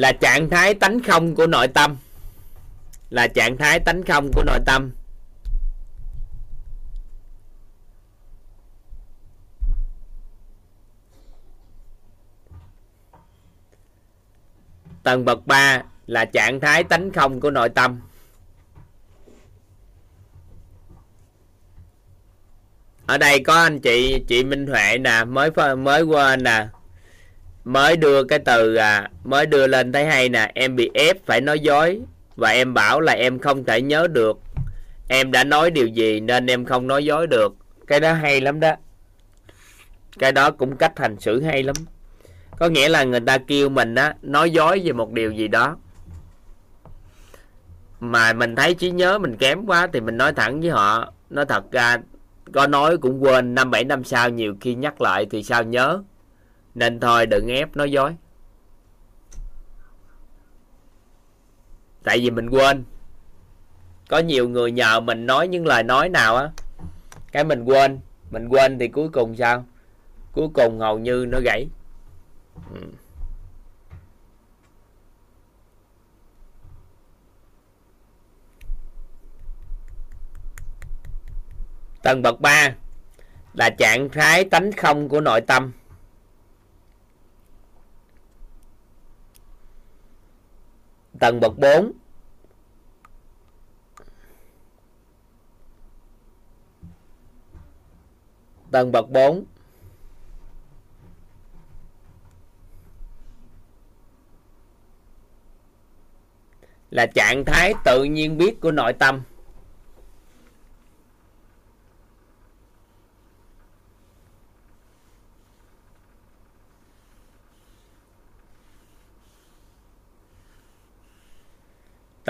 là 0.00 0.12
trạng 0.12 0.50
thái 0.50 0.74
tánh 0.74 1.02
không 1.02 1.34
của 1.34 1.46
nội 1.46 1.68
tâm. 1.68 1.96
Là 3.10 3.28
trạng 3.28 3.56
thái 3.56 3.80
tánh 3.80 4.02
không 4.02 4.30
của 4.32 4.42
nội 4.46 4.58
tâm. 4.66 4.92
Tầng 15.02 15.24
bậc 15.24 15.46
3 15.46 15.82
là 16.06 16.24
trạng 16.24 16.60
thái 16.60 16.84
tánh 16.84 17.10
không 17.12 17.40
của 17.40 17.50
nội 17.50 17.68
tâm. 17.68 18.00
Ở 23.06 23.18
đây 23.18 23.42
có 23.44 23.54
anh 23.54 23.80
chị 23.80 24.24
chị 24.28 24.44
Minh 24.44 24.66
Huệ 24.66 24.98
nè, 24.98 25.24
mới 25.24 25.50
mới 25.76 26.02
quên 26.02 26.42
nè 26.42 26.68
mới 27.64 27.96
đưa 27.96 28.24
cái 28.24 28.38
từ 28.38 28.74
à 28.74 29.10
mới 29.24 29.46
đưa 29.46 29.66
lên 29.66 29.92
thấy 29.92 30.04
hay 30.04 30.28
nè, 30.28 30.50
em 30.54 30.76
bị 30.76 30.90
ép 30.94 31.26
phải 31.26 31.40
nói 31.40 31.60
dối. 31.60 32.00
Và 32.36 32.50
em 32.50 32.74
bảo 32.74 33.00
là 33.00 33.12
em 33.12 33.38
không 33.38 33.64
thể 33.64 33.82
nhớ 33.82 34.06
được. 34.06 34.38
Em 35.08 35.32
đã 35.32 35.44
nói 35.44 35.70
điều 35.70 35.86
gì 35.86 36.20
nên 36.20 36.46
em 36.46 36.64
không 36.64 36.86
nói 36.86 37.04
dối 37.04 37.26
được. 37.26 37.54
Cái 37.86 38.00
đó 38.00 38.12
hay 38.12 38.40
lắm 38.40 38.60
đó. 38.60 38.74
Cái 40.18 40.32
đó 40.32 40.50
cũng 40.50 40.76
cách 40.76 40.98
hành 40.98 41.20
xử 41.20 41.42
hay 41.42 41.62
lắm. 41.62 41.76
Có 42.58 42.68
nghĩa 42.68 42.88
là 42.88 43.04
người 43.04 43.20
ta 43.20 43.38
kêu 43.38 43.68
mình 43.68 43.94
á, 43.94 44.14
nói 44.22 44.50
dối 44.50 44.82
về 44.84 44.92
một 44.92 45.12
điều 45.12 45.30
gì 45.32 45.48
đó. 45.48 45.76
Mà 48.00 48.32
mình 48.32 48.56
thấy 48.56 48.74
trí 48.74 48.90
nhớ 48.90 49.18
mình 49.18 49.36
kém 49.36 49.66
quá 49.66 49.88
thì 49.92 50.00
mình 50.00 50.16
nói 50.16 50.32
thẳng 50.32 50.60
với 50.60 50.70
họ. 50.70 51.12
Nói 51.30 51.46
thật 51.46 51.72
ra, 51.72 51.98
có 52.52 52.66
nói 52.66 52.96
cũng 52.96 53.22
quên 53.22 53.54
năm 53.54 53.70
bảy 53.70 53.84
năm 53.84 54.04
sau 54.04 54.28
nhiều 54.30 54.54
khi 54.60 54.74
nhắc 54.74 55.00
lại 55.00 55.26
thì 55.30 55.42
sao 55.42 55.62
nhớ? 55.62 56.02
Nên 56.74 57.00
thôi, 57.00 57.26
đừng 57.26 57.48
ép 57.48 57.76
nói 57.76 57.92
dối. 57.92 58.16
Tại 62.02 62.18
vì 62.18 62.30
mình 62.30 62.50
quên. 62.50 62.84
Có 64.08 64.18
nhiều 64.18 64.48
người 64.48 64.72
nhờ 64.72 65.00
mình 65.00 65.26
nói 65.26 65.48
những 65.48 65.66
lời 65.66 65.82
nói 65.82 66.08
nào 66.08 66.36
á. 66.36 66.50
Cái 67.32 67.44
mình 67.44 67.64
quên 67.64 68.00
mình 68.30 68.48
quên 68.48 68.78
thì 68.78 68.88
cuối 68.88 69.08
cùng 69.08 69.36
sao? 69.36 69.64
Cuối 70.32 70.48
cùng 70.54 70.78
hầu 70.78 70.98
như 70.98 71.26
nó 71.28 71.38
gãy. 71.44 71.68
Ừ. 72.74 72.80
tầng 82.02 82.22
bậc 82.22 82.40
3 82.40 82.74
là 83.54 83.70
trạng 83.70 84.08
thái 84.08 84.44
tánh 84.44 84.72
không 84.72 85.08
của 85.08 85.20
nội 85.20 85.40
tâm. 85.40 85.72
Tầng 91.20 91.40
bậc 91.40 91.58
4 91.58 91.92
tầng 98.70 98.92
bậc 98.92 99.10
4 99.10 99.44
là 106.90 107.06
trạng 107.06 107.44
thái 107.44 107.74
tự 107.84 108.04
nhiên 108.04 108.38
biết 108.38 108.60
của 108.60 108.70
nội 108.70 108.92
tâm. 108.92 109.22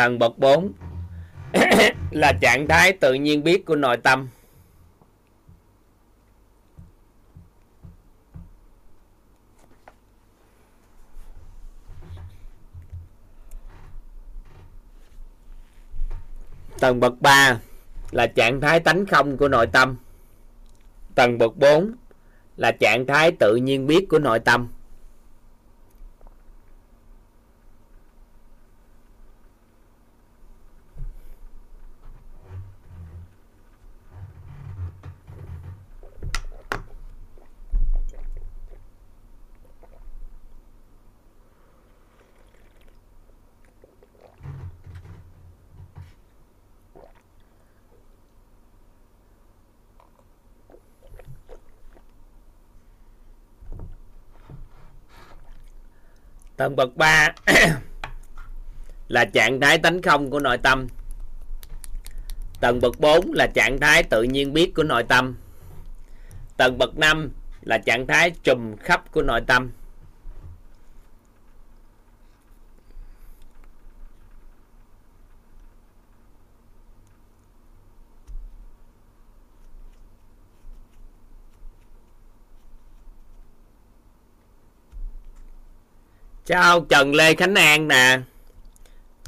Tầng 0.01 0.19
bậc 0.19 0.39
4 0.39 0.73
là 2.11 2.33
trạng 2.41 2.69
thái 2.69 2.93
tự 2.93 3.15
nhiên 3.15 3.45
biết 3.45 3.67
của 3.67 3.77
nội 3.77 3.97
tâm. 3.97 4.29
Tầng 16.81 17.01
bậc 17.01 17.21
3 17.21 17.59
là 18.11 18.27
trạng 18.27 18.61
thái 18.61 18.81
tánh 18.81 19.07
không 19.07 19.37
của 19.37 19.49
nội 19.49 19.67
tâm. 19.67 19.97
Tầng 21.15 21.39
bậc 21.39 21.57
4 21.57 21.93
là 22.57 22.73
trạng 22.73 23.07
thái 23.07 23.33
tự 23.33 23.57
nhiên 23.57 23.87
biết 23.87 24.07
của 24.09 24.19
nội 24.19 24.39
tâm. 24.39 24.69
Tầng 56.61 56.77
bậc 56.77 56.97
3 56.97 57.35
là 59.09 59.25
trạng 59.25 59.61
thái 59.61 59.79
tánh 59.79 60.03
không 60.03 60.31
của 60.31 60.41
nội 60.41 60.59
tâm. 60.59 60.87
Tầng 62.61 62.81
bậc 62.81 63.01
4 63.01 63.33
là 63.33 63.47
trạng 63.55 63.81
thái 63.81 64.03
tự 64.03 64.23
nhiên 64.23 64.53
biết 64.53 64.75
của 64.75 64.83
nội 64.83 65.03
tâm. 65.03 65.37
Tầng 66.57 66.79
bậc 66.79 66.99
5 66.99 67.31
là 67.63 67.79
trạng 67.79 68.07
thái 68.07 68.31
trùm 68.45 68.77
khắp 68.77 69.13
của 69.13 69.23
nội 69.23 69.41
tâm. 69.47 69.71
Chào 86.51 86.81
Trần 86.81 87.15
Lê 87.15 87.35
Khánh 87.35 87.55
An 87.55 87.89
nè. 87.89 88.21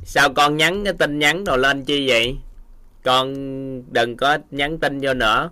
Sao 0.04 0.34
con 0.34 0.56
nhắn 0.56 0.84
cái 0.84 0.92
tin 0.92 1.18
nhắn 1.18 1.44
đồ 1.44 1.56
lên 1.56 1.84
chi 1.84 2.08
vậy? 2.08 2.36
Con 3.04 3.32
đừng 3.92 4.16
có 4.16 4.38
nhắn 4.50 4.78
tin 4.78 5.00
vô 5.02 5.14
nữa. 5.14 5.50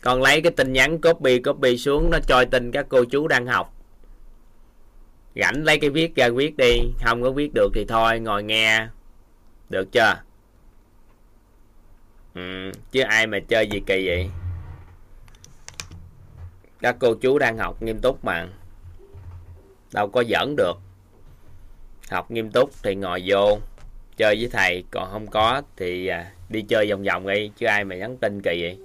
Con 0.00 0.22
lấy 0.22 0.40
cái 0.40 0.52
tin 0.52 0.72
nhắn 0.72 1.00
copy 1.00 1.38
copy 1.38 1.78
xuống 1.78 2.10
Nó 2.10 2.18
cho 2.28 2.44
tin 2.44 2.70
các 2.72 2.86
cô 2.88 3.04
chú 3.04 3.28
đang 3.28 3.46
học. 3.46 3.74
Rảnh 5.36 5.64
lấy 5.64 5.78
cái 5.78 5.90
viết 5.90 6.16
ra 6.16 6.28
viết 6.28 6.56
đi 6.56 6.80
Không 7.04 7.22
có 7.22 7.30
viết 7.30 7.50
được 7.54 7.68
thì 7.74 7.84
thôi 7.88 8.20
ngồi 8.20 8.42
nghe. 8.42 8.86
Được 9.68 9.92
chưa? 9.92 10.14
Ừ, 12.34 12.72
Chứ 12.92 13.00
ai 13.00 13.26
mà 13.26 13.38
chơi 13.48 13.68
gì 13.68 13.80
kỳ 13.86 14.06
vậy? 14.06 14.30
Các 16.80 16.96
cô 16.98 17.14
chú 17.14 17.38
đang 17.38 17.58
học 17.58 17.82
nghiêm 17.82 17.98
túc 17.98 18.24
mà 18.24 18.48
đâu 19.96 20.08
có 20.08 20.24
giỡn 20.24 20.56
được. 20.56 20.76
Học 22.10 22.30
nghiêm 22.30 22.50
túc 22.50 22.70
thì 22.82 22.94
ngồi 22.94 23.22
vô. 23.26 23.58
Chơi 24.16 24.36
với 24.36 24.48
thầy, 24.52 24.84
còn 24.90 25.10
không 25.12 25.26
có 25.26 25.62
thì 25.76 26.06
à, 26.06 26.32
đi 26.48 26.62
chơi 26.62 26.90
vòng 26.90 27.02
vòng 27.02 27.26
đi, 27.26 27.50
chứ 27.56 27.66
ai 27.66 27.84
mà 27.84 27.96
nhắn 27.96 28.16
tin 28.16 28.42
kỳ 28.42 28.62
vậy. 28.62 28.78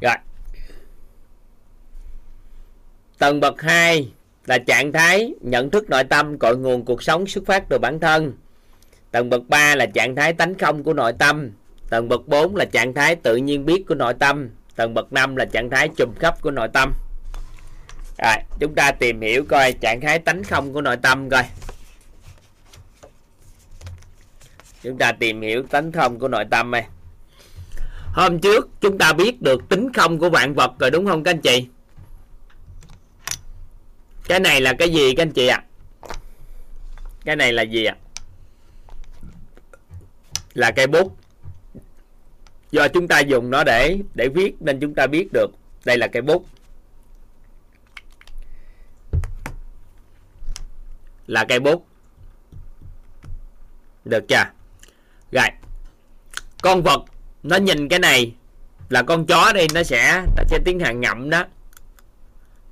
Rồi. 0.00 0.14
Tầng 3.18 3.40
bậc 3.40 3.62
2 3.62 4.12
là 4.50 4.58
trạng 4.58 4.92
thái 4.92 5.34
nhận 5.40 5.70
thức 5.70 5.90
nội 5.90 6.04
tâm 6.04 6.38
cội 6.38 6.56
nguồn 6.56 6.84
cuộc 6.84 7.02
sống 7.02 7.26
xuất 7.26 7.46
phát 7.46 7.68
từ 7.68 7.78
bản 7.78 8.00
thân. 8.00 8.32
Tầng 9.10 9.30
bậc 9.30 9.42
3 9.48 9.74
là 9.74 9.86
trạng 9.86 10.16
thái 10.16 10.32
tánh 10.32 10.54
không 10.54 10.82
của 10.82 10.92
nội 10.92 11.12
tâm. 11.18 11.50
Tầng 11.90 12.08
bậc 12.08 12.28
4 12.28 12.56
là 12.56 12.64
trạng 12.64 12.94
thái 12.94 13.16
tự 13.16 13.36
nhiên 13.36 13.66
biết 13.66 13.84
của 13.88 13.94
nội 13.94 14.14
tâm. 14.18 14.48
Tầng 14.76 14.94
bậc 14.94 15.12
5 15.12 15.36
là 15.36 15.44
trạng 15.44 15.70
thái 15.70 15.88
trùm 15.96 16.14
khắp 16.18 16.42
của 16.42 16.50
nội 16.50 16.68
tâm. 16.72 16.92
Rồi, 18.22 18.34
chúng 18.60 18.74
ta 18.74 18.92
tìm 18.92 19.20
hiểu 19.20 19.44
coi 19.48 19.72
trạng 19.72 20.00
thái 20.00 20.18
tánh 20.18 20.44
không 20.44 20.72
của 20.72 20.80
nội 20.80 20.96
tâm 20.96 21.30
coi. 21.30 21.44
Chúng 24.82 24.98
ta 24.98 25.12
tìm 25.12 25.42
hiểu 25.42 25.62
tánh 25.70 25.92
không 25.92 26.18
của 26.18 26.28
nội 26.28 26.44
tâm 26.50 26.70
này. 26.70 26.86
Hôm 28.14 28.40
trước 28.40 28.68
chúng 28.80 28.98
ta 28.98 29.12
biết 29.12 29.42
được 29.42 29.68
tính 29.68 29.92
không 29.92 30.18
của 30.18 30.30
vạn 30.30 30.54
vật 30.54 30.72
rồi 30.78 30.90
đúng 30.90 31.06
không 31.06 31.24
các 31.24 31.30
anh 31.30 31.40
chị? 31.40 31.68
Cái 34.30 34.40
này 34.40 34.60
là 34.60 34.74
cái 34.78 34.90
gì 34.90 35.14
các 35.14 35.22
anh 35.22 35.32
chị 35.32 35.46
ạ? 35.46 35.64
À? 36.00 36.14
cái 37.24 37.36
này 37.36 37.52
là 37.52 37.62
gì 37.62 37.84
ạ? 37.84 37.96
À? 37.98 38.02
là 40.54 40.70
cây 40.70 40.86
bút. 40.86 41.16
Do 42.70 42.88
chúng 42.88 43.08
ta 43.08 43.20
dùng 43.20 43.50
nó 43.50 43.64
để 43.64 43.98
để 44.14 44.28
viết 44.28 44.54
nên 44.60 44.80
chúng 44.80 44.94
ta 44.94 45.06
biết 45.06 45.28
được 45.32 45.50
đây 45.84 45.98
là 45.98 46.06
cây 46.06 46.22
bút. 46.22 46.46
Là 51.26 51.44
cây 51.48 51.60
bút. 51.60 51.86
Được 54.04 54.24
chưa? 54.28 54.44
Rồi. 55.32 55.48
Con 56.62 56.82
vật, 56.82 57.04
nó 57.42 57.56
nhìn 57.56 57.88
cái 57.88 57.98
này 57.98 58.34
là 58.88 59.02
con 59.02 59.26
chó 59.26 59.52
đây 59.54 59.66
nó 59.74 59.82
sẽ 59.82 60.24
nó 60.36 60.42
sẽ 60.48 60.58
tiến 60.64 60.80
hành 60.80 61.00
ngậm 61.00 61.30
đó 61.30 61.44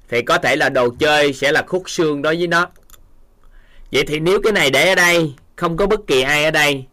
thì 0.09 0.23
có 0.23 0.39
thể 0.39 0.57
là 0.57 0.69
đồ 0.69 0.91
chơi 0.99 1.33
sẽ 1.33 1.53
là 1.53 1.65
khúc 1.67 1.91
xương 1.91 2.23
đối 2.23 2.37
với 2.37 2.47
nó. 2.47 2.69
Vậy 3.93 4.05
thì 4.07 4.21
nếu 4.21 4.41
cái 4.43 4.53
này 4.53 4.71
để 4.71 4.89
ở 4.89 4.95
đây 4.95 5.35
không 5.57 5.77
có 5.77 5.87
bất 5.87 6.01
kỳ 6.07 6.23
ai 6.23 6.45
ở 6.45 6.51
đây 6.51 6.87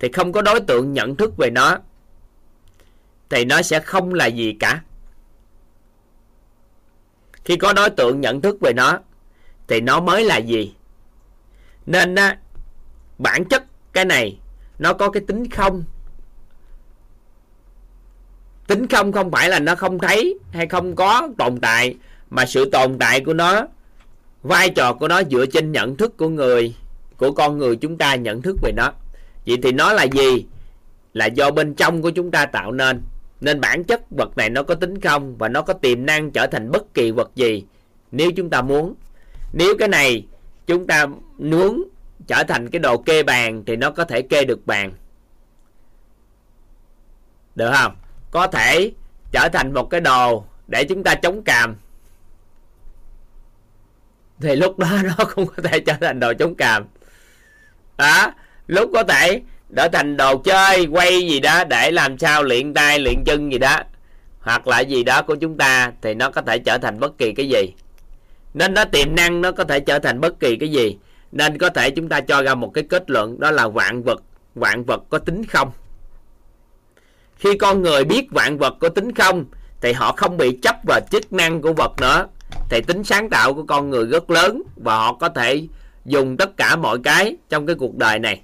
thì 0.00 0.12
không 0.12 0.32
có 0.32 0.42
đối 0.42 0.60
tượng 0.60 0.92
nhận 0.92 1.16
thức 1.16 1.36
về 1.36 1.50
nó 1.50 1.78
thì 3.30 3.44
nó 3.44 3.62
sẽ 3.62 3.80
không 3.80 4.14
là 4.14 4.26
gì 4.26 4.56
cả. 4.60 4.82
Khi 7.44 7.56
có 7.56 7.72
đối 7.72 7.90
tượng 7.90 8.20
nhận 8.20 8.40
thức 8.40 8.56
về 8.60 8.72
nó 8.72 8.98
thì 9.66 9.80
nó 9.80 10.00
mới 10.00 10.24
là 10.24 10.36
gì? 10.36 10.74
Nên 11.86 12.14
á, 12.14 12.38
bản 13.18 13.44
chất 13.44 13.64
cái 13.92 14.04
này 14.04 14.38
nó 14.78 14.92
có 14.92 15.10
cái 15.10 15.22
tính 15.26 15.50
không? 15.50 15.84
Tính 18.66 18.86
không 18.88 19.12
không 19.12 19.30
phải 19.30 19.48
là 19.48 19.58
nó 19.58 19.74
không 19.74 19.98
thấy 19.98 20.38
hay 20.52 20.66
không 20.66 20.96
có 20.96 21.28
tồn 21.38 21.60
tại 21.60 21.96
mà 22.34 22.46
sự 22.46 22.70
tồn 22.70 22.98
tại 22.98 23.20
của 23.20 23.34
nó, 23.34 23.66
vai 24.42 24.70
trò 24.70 24.92
của 24.92 25.08
nó 25.08 25.22
dựa 25.30 25.46
trên 25.46 25.72
nhận 25.72 25.96
thức 25.96 26.16
của 26.16 26.28
người, 26.28 26.74
của 27.16 27.32
con 27.32 27.58
người 27.58 27.76
chúng 27.76 27.98
ta 27.98 28.14
nhận 28.14 28.42
thức 28.42 28.56
về 28.62 28.72
nó. 28.76 28.92
Vậy 29.46 29.56
thì 29.62 29.72
nó 29.72 29.92
là 29.92 30.02
gì? 30.02 30.46
Là 31.12 31.26
do 31.26 31.50
bên 31.50 31.74
trong 31.74 32.02
của 32.02 32.10
chúng 32.10 32.30
ta 32.30 32.46
tạo 32.46 32.72
nên. 32.72 33.02
Nên 33.40 33.60
bản 33.60 33.84
chất 33.84 34.10
vật 34.10 34.36
này 34.36 34.50
nó 34.50 34.62
có 34.62 34.74
tính 34.74 35.00
không 35.00 35.36
và 35.36 35.48
nó 35.48 35.62
có 35.62 35.72
tiềm 35.72 36.06
năng 36.06 36.30
trở 36.30 36.46
thành 36.46 36.70
bất 36.70 36.94
kỳ 36.94 37.10
vật 37.10 37.30
gì 37.34 37.64
nếu 38.12 38.30
chúng 38.36 38.50
ta 38.50 38.62
muốn. 38.62 38.94
Nếu 39.52 39.76
cái 39.78 39.88
này 39.88 40.26
chúng 40.66 40.86
ta 40.86 41.06
muốn 41.38 41.84
trở 42.26 42.44
thành 42.48 42.70
cái 42.70 42.78
đồ 42.78 42.98
kê 42.98 43.22
bàn 43.22 43.62
thì 43.66 43.76
nó 43.76 43.90
có 43.90 44.04
thể 44.04 44.22
kê 44.22 44.44
được 44.44 44.66
bàn. 44.66 44.92
Được 47.54 47.70
không? 47.74 47.96
Có 48.30 48.46
thể 48.46 48.92
trở 49.32 49.48
thành 49.52 49.74
một 49.74 49.90
cái 49.90 50.00
đồ 50.00 50.44
để 50.68 50.84
chúng 50.84 51.04
ta 51.04 51.14
chống 51.14 51.42
càm 51.42 51.76
thì 54.44 54.56
lúc 54.56 54.78
đó 54.78 54.88
nó 55.18 55.24
cũng 55.34 55.46
có 55.46 55.62
thể 55.62 55.80
trở 55.80 55.92
thành 56.00 56.20
đồ 56.20 56.32
chống 56.38 56.54
càm. 56.54 56.84
Đó, 57.98 58.32
lúc 58.66 58.90
có 58.94 59.02
thể 59.02 59.40
trở 59.76 59.88
thành 59.88 60.16
đồ 60.16 60.38
chơi, 60.38 60.86
quay 60.86 61.28
gì 61.28 61.40
đó 61.40 61.64
để 61.64 61.90
làm 61.90 62.18
sao 62.18 62.42
luyện 62.42 62.74
tay, 62.74 62.98
luyện 62.98 63.24
chân 63.26 63.52
gì 63.52 63.58
đó, 63.58 63.82
hoặc 64.40 64.66
là 64.66 64.80
gì 64.80 65.04
đó 65.04 65.22
của 65.22 65.34
chúng 65.34 65.58
ta, 65.58 65.92
thì 66.02 66.14
nó 66.14 66.30
có 66.30 66.42
thể 66.42 66.58
trở 66.58 66.78
thành 66.78 67.00
bất 67.00 67.18
kỳ 67.18 67.32
cái 67.32 67.48
gì. 67.48 67.72
Nên 68.54 68.74
nó 68.74 68.84
tiềm 68.84 69.14
năng 69.16 69.40
nó 69.40 69.52
có 69.52 69.64
thể 69.64 69.80
trở 69.80 69.98
thành 69.98 70.20
bất 70.20 70.40
kỳ 70.40 70.56
cái 70.56 70.68
gì. 70.68 70.98
Nên 71.32 71.58
có 71.58 71.70
thể 71.70 71.90
chúng 71.90 72.08
ta 72.08 72.20
cho 72.20 72.42
ra 72.42 72.54
một 72.54 72.70
cái 72.74 72.84
kết 72.84 73.10
luận, 73.10 73.40
đó 73.40 73.50
là 73.50 73.68
vạn 73.68 74.02
vật 74.02 74.22
vạn 74.54 74.84
vật 74.84 75.02
có 75.08 75.18
tính 75.18 75.44
không. 75.44 75.70
Khi 77.36 77.58
con 77.58 77.82
người 77.82 78.04
biết 78.04 78.26
vạn 78.30 78.58
vật 78.58 78.74
có 78.80 78.88
tính 78.88 79.14
không, 79.14 79.44
thì 79.80 79.92
họ 79.92 80.12
không 80.12 80.36
bị 80.36 80.58
chấp 80.62 80.76
vào 80.88 81.00
chức 81.10 81.32
năng 81.32 81.60
của 81.60 81.72
vật 81.72 81.92
nữa 82.00 82.26
thì 82.70 82.80
tính 82.80 83.04
sáng 83.04 83.30
tạo 83.30 83.54
của 83.54 83.62
con 83.62 83.90
người 83.90 84.06
rất 84.06 84.30
lớn 84.30 84.62
và 84.76 84.96
họ 84.96 85.12
có 85.12 85.28
thể 85.28 85.66
dùng 86.04 86.36
tất 86.36 86.56
cả 86.56 86.76
mọi 86.76 86.98
cái 87.04 87.36
trong 87.48 87.66
cái 87.66 87.76
cuộc 87.76 87.96
đời 87.96 88.18
này. 88.18 88.40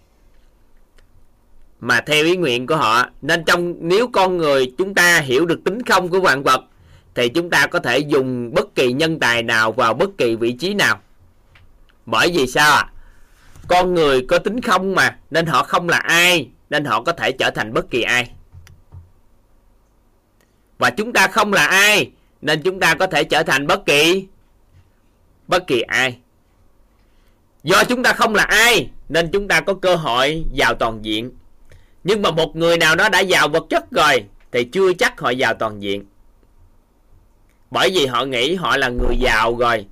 Mà 1.80 2.00
theo 2.00 2.24
ý 2.24 2.36
nguyện 2.36 2.66
của 2.66 2.76
họ, 2.76 3.06
nên 3.22 3.44
trong, 3.44 3.74
nếu 3.80 4.08
con 4.08 4.36
người 4.36 4.72
chúng 4.78 4.94
ta 4.94 5.20
hiểu 5.20 5.46
được 5.46 5.64
tính 5.64 5.82
không 5.82 6.08
của 6.08 6.20
vạn 6.20 6.42
vật, 6.42 6.60
thì 7.14 7.28
chúng 7.28 7.50
ta 7.50 7.66
có 7.66 7.78
thể 7.78 7.98
dùng 7.98 8.54
bất 8.54 8.74
kỳ 8.74 8.92
nhân 8.92 9.20
tài 9.20 9.42
nào 9.42 9.72
vào 9.72 9.94
bất 9.94 10.10
kỳ 10.18 10.36
vị 10.36 10.52
trí 10.52 10.74
nào. 10.74 11.00
Bởi 12.06 12.30
vì 12.34 12.46
sao 12.46 12.72
ạ? 12.72 12.84
À? 12.86 12.92
con 13.70 13.94
người 13.94 14.26
có 14.28 14.38
tính 14.38 14.60
không 14.60 14.94
mà, 14.94 15.16
nên 15.30 15.46
họ 15.46 15.62
không 15.62 15.88
là 15.88 15.98
ai, 15.98 16.48
nên 16.70 16.84
họ 16.84 17.02
có 17.02 17.12
thể 17.12 17.32
trở 17.32 17.50
thành 17.50 17.72
bất 17.72 17.90
kỳ 17.90 18.02
ai. 18.02 18.30
Và 20.78 20.90
chúng 20.90 21.12
ta 21.12 21.26
không 21.26 21.52
là 21.52 21.66
ai 21.66 22.10
nên 22.42 22.62
chúng 22.62 22.80
ta 22.80 22.94
có 22.94 23.06
thể 23.06 23.24
trở 23.24 23.42
thành 23.42 23.66
bất 23.66 23.86
kỳ 23.86 24.26
bất 25.48 25.66
kỳ 25.66 25.80
ai. 25.80 26.18
Do 27.62 27.84
chúng 27.84 28.02
ta 28.02 28.12
không 28.12 28.34
là 28.34 28.42
ai, 28.42 28.90
nên 29.08 29.30
chúng 29.32 29.48
ta 29.48 29.60
có 29.60 29.74
cơ 29.74 29.96
hội 29.96 30.44
vào 30.56 30.74
toàn 30.74 30.98
diện. 31.02 31.30
Nhưng 32.04 32.22
mà 32.22 32.30
một 32.30 32.56
người 32.56 32.76
nào 32.76 32.96
đó 32.96 33.08
đã 33.08 33.20
giàu 33.20 33.48
vật 33.48 33.64
chất 33.70 33.90
rồi, 33.90 34.24
thì 34.52 34.64
chưa 34.64 34.92
chắc 34.92 35.20
họ 35.20 35.30
giàu 35.30 35.54
toàn 35.54 35.82
diện. 35.82 36.04
Bởi 37.70 37.90
vì 37.94 38.06
họ 38.06 38.24
nghĩ 38.24 38.54
họ 38.54 38.76
là 38.76 38.88
người 38.88 39.16
giàu 39.20 39.56
rồi, 39.56 39.86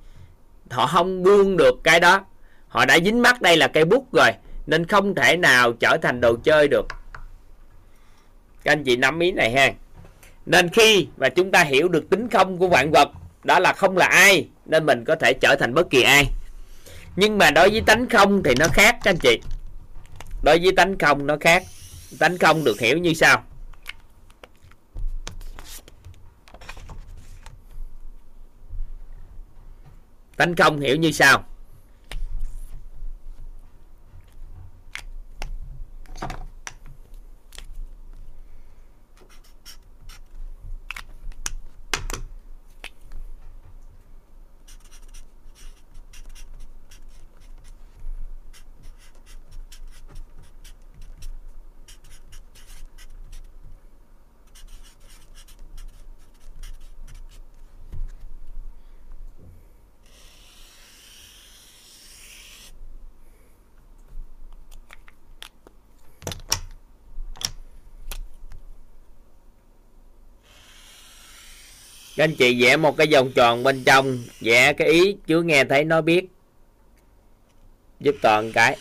họ 0.69 0.87
không 0.87 1.23
buông 1.23 1.57
được 1.57 1.75
cái 1.83 1.99
đó. 1.99 2.25
Họ 2.67 2.85
đã 2.85 2.99
dính 2.99 3.21
mắt 3.21 3.41
đây 3.41 3.57
là 3.57 3.67
cây 3.67 3.85
bút 3.85 4.13
rồi, 4.13 4.31
nên 4.67 4.85
không 4.85 5.15
thể 5.15 5.37
nào 5.37 5.73
trở 5.73 5.97
thành 6.01 6.21
đồ 6.21 6.35
chơi 6.43 6.67
được. 6.67 6.87
Các 8.63 8.71
anh 8.71 8.83
chị 8.83 8.95
nắm 8.95 9.19
ý 9.19 9.31
này 9.31 9.51
ha 9.51 9.71
nên 10.49 10.69
khi 10.69 11.07
mà 11.17 11.29
chúng 11.29 11.51
ta 11.51 11.63
hiểu 11.63 11.87
được 11.87 12.09
tính 12.09 12.29
không 12.29 12.57
của 12.57 12.67
vạn 12.67 12.91
vật, 12.91 13.09
đó 13.43 13.59
là 13.59 13.73
không 13.73 13.97
là 13.97 14.05
ai, 14.05 14.47
nên 14.65 14.85
mình 14.85 15.05
có 15.05 15.15
thể 15.15 15.33
trở 15.41 15.55
thành 15.59 15.73
bất 15.73 15.89
kỳ 15.89 16.01
ai. 16.01 16.25
Nhưng 17.15 17.37
mà 17.37 17.51
đối 17.51 17.69
với 17.69 17.81
tánh 17.81 18.09
không 18.09 18.43
thì 18.43 18.53
nó 18.59 18.67
khác, 18.67 18.97
các 19.03 19.11
anh 19.11 19.17
chị. 19.17 19.41
Đối 20.43 20.59
với 20.59 20.71
tánh 20.71 20.97
không 20.97 21.27
nó 21.27 21.37
khác. 21.41 21.63
Tánh 22.19 22.37
không 22.37 22.63
được 22.63 22.79
hiểu 22.79 22.97
như 22.97 23.13
sau. 23.13 23.43
Tánh 30.37 30.55
không 30.55 30.79
hiểu 30.79 30.95
như 30.95 31.11
sau. 31.11 31.43
Các 72.19 72.23
anh 72.23 72.35
chị 72.35 72.63
vẽ 72.63 72.77
một 72.77 72.97
cái 72.97 73.07
vòng 73.11 73.31
tròn 73.35 73.63
bên 73.63 73.83
trong, 73.83 74.23
vẽ 74.41 74.73
cái 74.73 74.87
ý 74.87 75.17
chú 75.27 75.41
nghe 75.41 75.63
thấy 75.63 75.83
nó 75.83 76.01
biết. 76.01 76.25
Giúp 77.99 78.15
toàn 78.21 78.51
cái. 78.51 78.77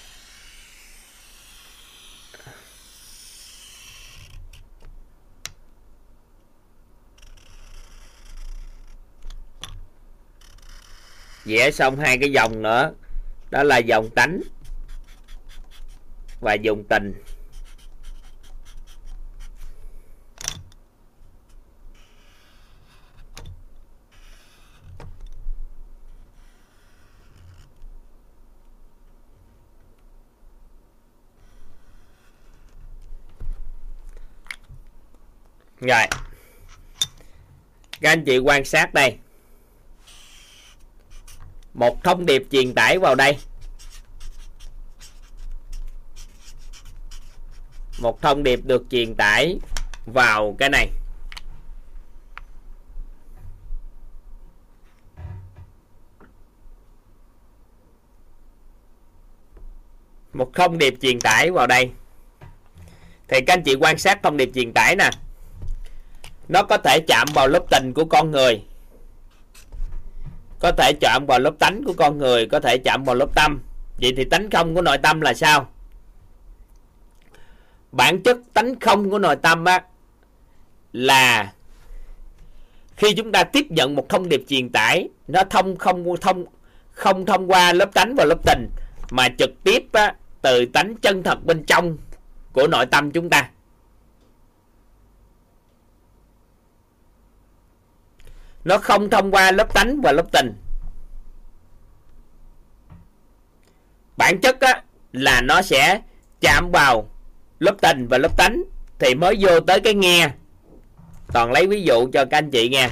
Vẽ 11.44 11.70
xong 11.70 11.98
hai 11.98 12.18
cái 12.18 12.30
dòng 12.32 12.62
nữa. 12.62 12.92
Đó 13.50 13.62
là 13.62 13.78
dòng 13.78 14.10
tánh 14.10 14.40
và 16.40 16.54
dùng 16.54 16.84
tình. 16.88 17.14
Rồi. 35.88 36.06
Các 38.00 38.10
anh 38.10 38.24
chị 38.24 38.38
quan 38.38 38.64
sát 38.64 38.94
đây. 38.94 39.16
Một 41.74 42.04
thông 42.04 42.26
điệp 42.26 42.42
truyền 42.50 42.74
tải 42.74 42.98
vào 42.98 43.14
đây. 43.14 43.38
Một 47.98 48.22
thông 48.22 48.42
điệp 48.42 48.60
được 48.64 48.82
truyền 48.90 49.14
tải 49.14 49.58
vào 50.06 50.56
cái 50.58 50.68
này. 50.68 50.90
Một 60.32 60.50
thông 60.54 60.78
điệp 60.78 60.94
truyền 61.02 61.20
tải 61.20 61.50
vào 61.50 61.66
đây. 61.66 61.90
Thì 63.28 63.40
các 63.46 63.54
anh 63.54 63.62
chị 63.62 63.74
quan 63.74 63.98
sát 63.98 64.22
thông 64.22 64.36
điệp 64.36 64.50
truyền 64.54 64.72
tải 64.72 64.96
nè 64.96 65.10
nó 66.48 66.62
có 66.62 66.78
thể 66.78 67.00
chạm 67.08 67.28
vào 67.34 67.48
lớp 67.48 67.62
tình 67.70 67.92
của 67.94 68.04
con 68.04 68.30
người. 68.30 68.62
Có 70.60 70.72
thể 70.72 70.92
chạm 71.00 71.26
vào 71.26 71.38
lớp 71.38 71.52
tánh 71.58 71.82
của 71.86 71.92
con 71.92 72.18
người 72.18 72.46
có 72.46 72.60
thể 72.60 72.78
chạm 72.78 73.04
vào 73.04 73.14
lớp 73.14 73.28
tâm. 73.34 73.60
Vậy 74.00 74.12
thì 74.16 74.24
tánh 74.24 74.50
không 74.50 74.74
của 74.74 74.82
nội 74.82 74.98
tâm 74.98 75.20
là 75.20 75.34
sao? 75.34 75.68
Bản 77.92 78.22
chất 78.22 78.36
tánh 78.52 78.80
không 78.80 79.10
của 79.10 79.18
nội 79.18 79.36
tâm 79.36 79.64
á 79.64 79.82
là 80.92 81.52
khi 82.96 83.14
chúng 83.14 83.32
ta 83.32 83.44
tiếp 83.44 83.66
nhận 83.70 83.94
một 83.94 84.08
thông 84.08 84.28
điệp 84.28 84.42
truyền 84.48 84.68
tải 84.68 85.08
nó 85.28 85.44
thông 85.50 85.76
không 85.76 86.16
thông 86.20 86.44
không 86.92 87.26
thông 87.26 87.50
qua 87.50 87.72
lớp 87.72 87.94
tánh 87.94 88.14
và 88.16 88.24
lớp 88.24 88.38
tình 88.46 88.70
mà 89.10 89.28
trực 89.38 89.50
tiếp 89.64 89.86
á, 89.92 90.14
từ 90.42 90.66
tánh 90.66 90.96
chân 90.96 91.22
thật 91.22 91.44
bên 91.44 91.64
trong 91.64 91.96
của 92.52 92.66
nội 92.66 92.86
tâm 92.86 93.10
chúng 93.10 93.30
ta. 93.30 93.50
Nó 98.64 98.78
không 98.78 99.10
thông 99.10 99.30
qua 99.30 99.52
lớp 99.52 99.74
tánh 99.74 100.00
và 100.00 100.12
lớp 100.12 100.26
tình. 100.32 100.54
Bản 104.16 104.40
chất 104.40 104.60
á, 104.60 104.82
là 105.12 105.40
nó 105.40 105.62
sẽ 105.62 106.00
chạm 106.40 106.70
vào 106.70 107.08
lớp 107.58 107.74
tình 107.82 108.06
và 108.08 108.18
lớp 108.18 108.36
tánh 108.36 108.62
thì 108.98 109.14
mới 109.14 109.36
vô 109.40 109.60
tới 109.60 109.80
cái 109.80 109.94
nghe. 109.94 110.30
Toàn 111.32 111.52
lấy 111.52 111.66
ví 111.66 111.82
dụ 111.82 112.08
cho 112.12 112.24
các 112.24 112.38
anh 112.38 112.50
chị 112.50 112.68
nghe. 112.68 112.90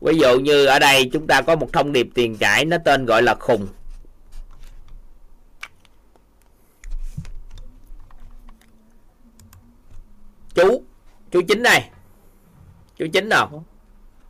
Ví 0.00 0.18
dụ 0.18 0.38
như 0.38 0.66
ở 0.66 0.78
đây 0.78 1.10
chúng 1.12 1.26
ta 1.26 1.42
có 1.42 1.56
một 1.56 1.72
thông 1.72 1.92
điệp 1.92 2.08
tiền 2.14 2.36
trải 2.36 2.64
nó 2.64 2.76
tên 2.84 3.06
gọi 3.06 3.22
là 3.22 3.34
khùng. 3.34 3.68
Chú 10.54 10.82
chú 11.30 11.40
chính 11.48 11.62
này 11.62 11.90
chú 12.96 13.06
chính 13.12 13.28
nào? 13.28 13.64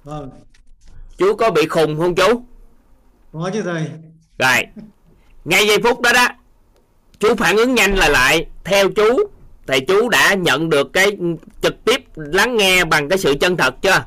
Vâng 0.05 0.31
chú 1.19 1.37
có 1.37 1.51
bị 1.51 1.69
khùng 1.69 1.99
không 1.99 2.15
chú? 2.15 2.43
Có 3.33 3.51
chứ 3.55 3.63
thầy. 3.63 3.87
Rồi 4.39 4.67
ngay 5.45 5.67
giây 5.67 5.79
phút 5.83 6.01
đó 6.01 6.13
đó 6.13 6.29
chú 7.19 7.35
phản 7.35 7.57
ứng 7.57 7.75
nhanh 7.75 7.95
là 7.95 8.09
lại 8.09 8.47
theo 8.65 8.91
chú 8.91 9.31
thì 9.67 9.81
chú 9.81 10.09
đã 10.09 10.35
nhận 10.35 10.71
được 10.71 10.93
cái 10.93 11.17
trực 11.63 11.85
tiếp 11.85 12.01
lắng 12.17 12.57
nghe 12.57 12.85
bằng 12.85 13.09
cái 13.09 13.19
sự 13.19 13.35
chân 13.41 13.57
thật 13.57 13.75
chưa? 13.83 14.05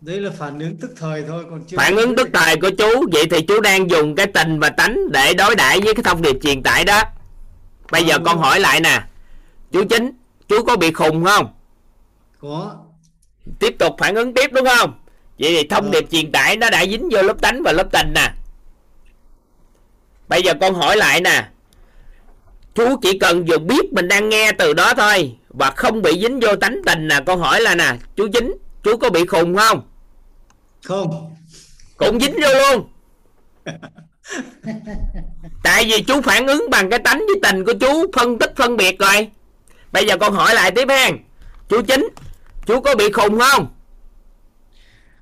Đấy 0.00 0.20
là 0.20 0.30
phản 0.38 0.58
ứng 0.58 0.76
tức 0.76 0.90
thời 0.96 1.24
thôi 1.28 1.44
còn 1.50 1.64
chưa 1.66 1.76
phản 1.76 1.96
ứng 1.96 2.16
tức 2.16 2.28
thời 2.32 2.56
của 2.56 2.70
chú 2.78 3.06
vậy 3.12 3.24
thì 3.30 3.42
chú 3.48 3.60
đang 3.60 3.90
dùng 3.90 4.14
cái 4.14 4.26
tình 4.26 4.60
và 4.60 4.68
tánh 4.70 4.98
để 5.12 5.34
đối 5.34 5.56
đãi 5.56 5.80
với 5.80 5.94
cái 5.94 6.02
thông 6.02 6.22
điệp 6.22 6.36
truyền 6.42 6.62
tải 6.62 6.84
đó. 6.84 7.02
Bây 7.92 8.04
giờ 8.04 8.18
con 8.24 8.38
hỏi 8.38 8.60
lại 8.60 8.80
nè 8.80 9.02
chú 9.72 9.84
chính 9.90 10.12
chú 10.48 10.64
có 10.64 10.76
bị 10.76 10.92
khùng 10.92 11.24
không? 11.24 11.54
Có 12.40 12.76
tiếp 13.58 13.74
tục 13.78 13.94
phản 13.98 14.14
ứng 14.14 14.34
tiếp 14.34 14.52
đúng 14.52 14.66
không? 14.76 14.94
Vậy 15.38 15.56
thì 15.56 15.68
thông 15.68 15.90
điệp 15.90 16.10
truyền 16.10 16.32
tải 16.32 16.56
nó 16.56 16.70
đã 16.70 16.86
dính 16.86 17.08
vô 17.12 17.22
lớp 17.22 17.40
tánh 17.40 17.62
và 17.62 17.72
lớp 17.72 17.86
tình 17.92 18.12
nè. 18.14 18.32
Bây 20.28 20.42
giờ 20.42 20.52
con 20.60 20.74
hỏi 20.74 20.96
lại 20.96 21.20
nè. 21.20 21.48
Chú 22.74 22.96
chỉ 23.02 23.18
cần 23.18 23.48
dùng 23.48 23.66
biết 23.66 23.92
mình 23.92 24.08
đang 24.08 24.28
nghe 24.28 24.52
từ 24.52 24.72
đó 24.72 24.94
thôi 24.94 25.36
và 25.48 25.70
không 25.70 26.02
bị 26.02 26.20
dính 26.20 26.40
vô 26.40 26.56
tánh 26.56 26.80
tình 26.86 27.08
nè. 27.08 27.20
Con 27.26 27.40
hỏi 27.40 27.60
là 27.60 27.74
nè 27.74 27.96
chú 28.16 28.28
chính 28.32 28.54
chú 28.82 28.96
có 28.96 29.10
bị 29.10 29.26
khùng 29.26 29.56
không? 29.56 29.82
Không. 30.84 31.34
Cũng 31.96 32.20
dính 32.20 32.34
vô 32.42 32.48
luôn. 32.54 32.88
Tại 35.62 35.84
vì 35.84 36.02
chú 36.02 36.22
phản 36.22 36.46
ứng 36.46 36.70
bằng 36.70 36.90
cái 36.90 36.98
tánh 36.98 37.18
với 37.18 37.36
tình 37.42 37.64
của 37.64 37.72
chú 37.80 38.12
phân 38.12 38.38
tích 38.38 38.52
phân 38.56 38.76
biệt 38.76 38.98
rồi. 38.98 39.28
Bây 39.92 40.06
giờ 40.06 40.16
con 40.16 40.32
hỏi 40.32 40.54
lại 40.54 40.70
tiếp 40.70 40.88
hen. 40.88 41.16
Chú 41.68 41.82
chính 41.82 42.08
chú 42.66 42.80
có 42.80 42.94
bị 42.94 43.12
khùng 43.12 43.38
không? 43.38 43.68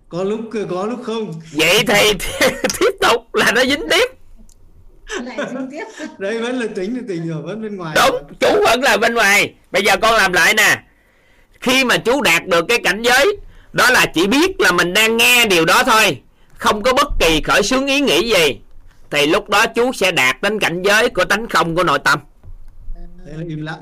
Có 0.09 0.25
lúc 0.25 0.41
có 0.71 0.87
lúc 0.87 1.01
không. 1.05 1.41
Vậy 1.53 1.85
thì 1.87 2.13
tiếp 2.81 2.91
tục 3.01 3.35
là 3.35 3.53
nó 3.53 3.65
dính 3.65 3.83
tiếp. 3.91 4.11
Đấy 6.19 6.39
vẫn 6.39 6.61
là 6.61 6.67
tính 6.75 6.97
là 6.97 7.03
tình 7.09 7.29
rồi 7.29 7.43
vẫn 7.43 7.63
bên 7.63 7.77
ngoài. 7.77 7.97
Đúng 7.97 8.17
chú 8.41 8.63
vẫn 8.65 8.83
là 8.83 8.97
bên 8.97 9.15
ngoài. 9.15 9.55
Bây 9.71 9.83
giờ 9.83 9.97
con 10.03 10.15
làm 10.15 10.33
lại 10.33 10.55
nè. 10.55 10.83
Khi 11.61 11.85
mà 11.85 11.97
chú 11.97 12.23
đạt 12.23 12.47
được 12.47 12.65
cái 12.69 12.79
cảnh 12.85 13.03
giới 13.03 13.37
đó 13.73 13.91
là 13.91 14.07
chỉ 14.15 14.27
biết 14.27 14.61
là 14.61 14.73
mình 14.73 14.95
đang 14.95 15.17
nghe 15.17 15.47
điều 15.47 15.65
đó 15.65 15.83
thôi. 15.85 16.21
Không 16.55 16.83
có 16.83 16.93
bất 16.93 17.09
kỳ 17.21 17.41
khởi 17.41 17.63
xướng 17.63 17.87
ý 17.87 18.01
nghĩ 18.01 18.31
gì. 18.31 18.61
Thì 19.11 19.27
lúc 19.27 19.49
đó 19.49 19.67
chú 19.67 19.93
sẽ 19.93 20.13
đạt 20.13 20.43
đến 20.43 20.59
cảnh 20.59 20.83
giới 20.83 21.09
của 21.09 21.25
tánh 21.25 21.49
không 21.49 21.77
của 21.77 21.85
nội 21.85 21.99
tâm. 21.99 22.19
Im 23.49 23.63
lặng. 23.63 23.81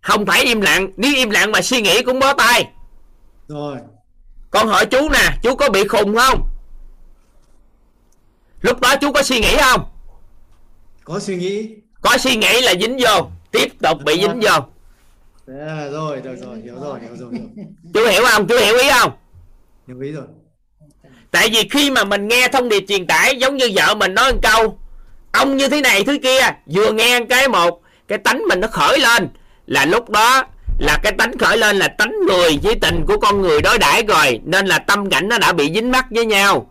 Không 0.00 0.26
phải 0.26 0.42
im 0.42 0.60
lặng 0.60 0.88
nếu 0.96 1.12
im 1.16 1.30
lặng 1.30 1.52
mà 1.52 1.62
suy 1.62 1.80
nghĩ 1.80 2.02
cũng 2.02 2.18
bó 2.18 2.32
tay 2.32 2.68
rồi. 3.50 3.76
Con 4.50 4.68
hỏi 4.68 4.86
chú 4.86 5.08
nè 5.08 5.38
chú 5.42 5.54
có 5.54 5.68
bị 5.70 5.88
khùng 5.88 6.16
không? 6.16 6.48
Lúc 8.60 8.80
đó 8.80 8.96
chú 8.96 9.12
có 9.12 9.22
suy 9.22 9.40
nghĩ 9.40 9.56
không? 9.60 9.84
Có 11.04 11.18
suy 11.18 11.36
nghĩ. 11.36 11.74
Có 12.00 12.18
suy 12.18 12.36
nghĩ 12.36 12.60
là 12.60 12.74
dính 12.80 12.96
vô 13.00 13.30
tiếp 13.50 13.68
tục 13.82 13.98
bị 14.04 14.20
dính 14.20 14.40
vô. 14.40 14.58
À, 15.46 15.88
rồi 15.92 16.20
rồi 16.24 16.36
rồi 16.36 16.60
hiểu 16.64 16.74
rồi 16.80 17.00
hiểu 17.00 17.16
rồi, 17.16 17.30
hiểu. 17.32 17.64
chú 17.94 18.00
hiểu 18.10 18.22
không? 18.30 18.46
Chú 18.46 18.56
hiểu 18.58 18.78
ý 18.78 18.90
không? 18.90 19.12
Hiểu 19.88 20.00
ý 20.00 20.12
rồi. 20.12 20.24
Tại 21.30 21.48
vì 21.52 21.68
khi 21.70 21.90
mà 21.90 22.04
mình 22.04 22.28
nghe 22.28 22.48
thông 22.48 22.68
điệp 22.68 22.84
truyền 22.88 23.06
tải 23.06 23.36
giống 23.36 23.56
như 23.56 23.70
vợ 23.74 23.94
mình 23.94 24.14
nói 24.14 24.32
một 24.32 24.38
câu 24.42 24.78
ông 25.32 25.56
như 25.56 25.68
thế 25.68 25.80
này 25.80 26.04
thứ 26.04 26.18
kia. 26.22 26.40
Vừa 26.66 26.92
nghe 26.92 27.20
cái 27.28 27.48
một 27.48 27.82
cái 28.08 28.18
tánh 28.18 28.42
mình 28.48 28.60
nó 28.60 28.68
khởi 28.68 28.98
lên. 28.98 29.28
Là 29.66 29.84
lúc 29.84 30.10
đó 30.10 30.44
là 30.80 30.98
cái 31.02 31.12
tánh 31.12 31.38
khởi 31.38 31.58
lên 31.58 31.76
là 31.76 31.88
tánh 31.88 32.12
người 32.26 32.58
với 32.62 32.74
tình 32.74 33.04
của 33.06 33.18
con 33.18 33.40
người 33.42 33.62
đối 33.62 33.78
đãi 33.78 34.02
rồi 34.02 34.40
nên 34.44 34.66
là 34.66 34.78
tâm 34.78 35.10
cảnh 35.10 35.28
nó 35.28 35.38
đã 35.38 35.52
bị 35.52 35.70
dính 35.74 35.90
mắc 35.90 36.06
với 36.10 36.26
nhau. 36.26 36.70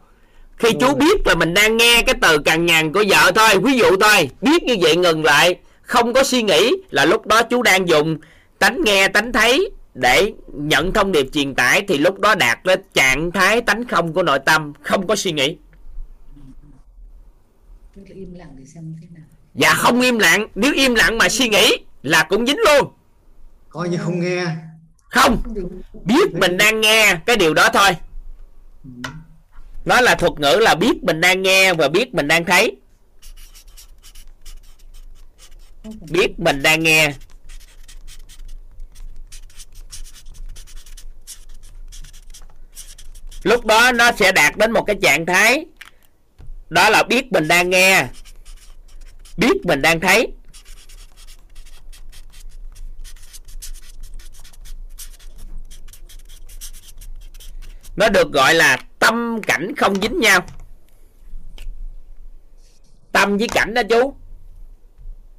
Khi 0.58 0.70
chú 0.80 0.96
biết 0.96 1.28
là 1.28 1.36
mình 1.36 1.54
đang 1.54 1.78
nghe 1.78 2.02
cái 2.02 2.16
từ 2.22 2.38
cằn 2.38 2.66
nhằn 2.66 2.94
của 2.94 3.04
vợ 3.10 3.32
thôi 3.36 3.50
ví 3.64 3.78
dụ 3.78 3.86
thôi 4.02 4.30
biết 4.42 4.64
như 4.64 4.76
vậy 4.82 4.96
ngừng 4.96 5.26
lại 5.26 5.56
không 5.82 6.14
có 6.14 6.24
suy 6.24 6.44
nghĩ 6.44 6.72
là 6.90 7.06
lúc 7.06 7.28
đó 7.28 7.44
chú 7.44 7.62
đang 7.62 7.90
dùng 7.90 8.18
tánh 8.60 8.82
nghe 8.86 9.08
tánh 9.08 9.34
thấy 9.34 9.70
để 9.94 10.34
nhận 10.54 10.94
thông 10.94 11.12
điệp 11.12 11.28
truyền 11.34 11.56
tải 11.56 11.82
thì 11.88 11.98
lúc 11.98 12.20
đó 12.20 12.36
đạt 12.36 12.60
đến 12.64 12.82
trạng 12.94 13.32
thái 13.32 13.62
tánh 13.62 13.88
không 13.88 14.14
của 14.14 14.24
nội 14.24 14.40
tâm 14.46 14.74
không 14.82 15.08
có 15.08 15.16
suy 15.16 15.32
nghĩ. 15.32 15.58
Im 18.06 18.34
lặng 18.34 18.56
để 18.58 18.66
xem 18.66 18.96
thế 19.02 19.08
nào? 19.16 19.26
Và 19.54 19.74
không 19.74 20.02
im 20.02 20.20
lặng. 20.20 20.48
Nếu 20.56 20.74
im 20.74 20.96
lặng 20.96 21.18
mà 21.18 21.30
suy 21.30 21.50
nghĩ 21.50 21.72
là 22.04 22.24
cũng 22.30 22.48
dính 22.48 22.60
luôn 22.66 22.94
coi 23.70 23.90
như 23.90 23.98
không 23.98 24.20
nghe. 24.20 24.46
Không. 25.10 25.44
Biết 26.06 26.34
mình 26.34 26.58
đang 26.58 26.82
nghe 26.82 27.18
cái 27.26 27.36
điều 27.36 27.54
đó 27.54 27.70
thôi. 27.74 27.90
Nó 29.86 30.02
là 30.02 30.16
thuật 30.16 30.34
ngữ 30.40 30.58
là 30.62 30.76
biết 30.76 31.04
mình 31.04 31.22
đang 31.22 31.42
nghe 31.42 31.74
và 31.74 31.88
biết 31.88 32.14
mình 32.14 32.28
đang 32.28 32.46
thấy. 32.46 32.76
Biết 36.12 36.40
mình 36.40 36.62
đang 36.64 36.84
nghe. 36.84 37.14
Lúc 43.44 43.66
đó 43.66 43.92
nó 43.92 44.12
sẽ 44.12 44.32
đạt 44.32 44.58
đến 44.58 44.72
một 44.72 44.84
cái 44.88 44.96
trạng 45.02 45.26
thái. 45.26 45.66
Đó 46.70 46.90
là 46.90 47.04
biết 47.04 47.32
mình 47.32 47.48
đang 47.48 47.70
nghe. 47.70 48.08
Biết 49.38 49.66
mình 49.66 49.82
đang 49.82 50.00
thấy 50.00 50.28
nó 58.00 58.10
được 58.10 58.32
gọi 58.32 58.54
là 58.54 58.78
tâm 59.00 59.42
cảnh 59.48 59.76
không 59.78 60.02
dính 60.02 60.20
nhau. 60.20 60.42
Tâm 63.12 63.38
với 63.38 63.48
cảnh 63.52 63.74
đó 63.74 63.82
chú. 63.90 64.16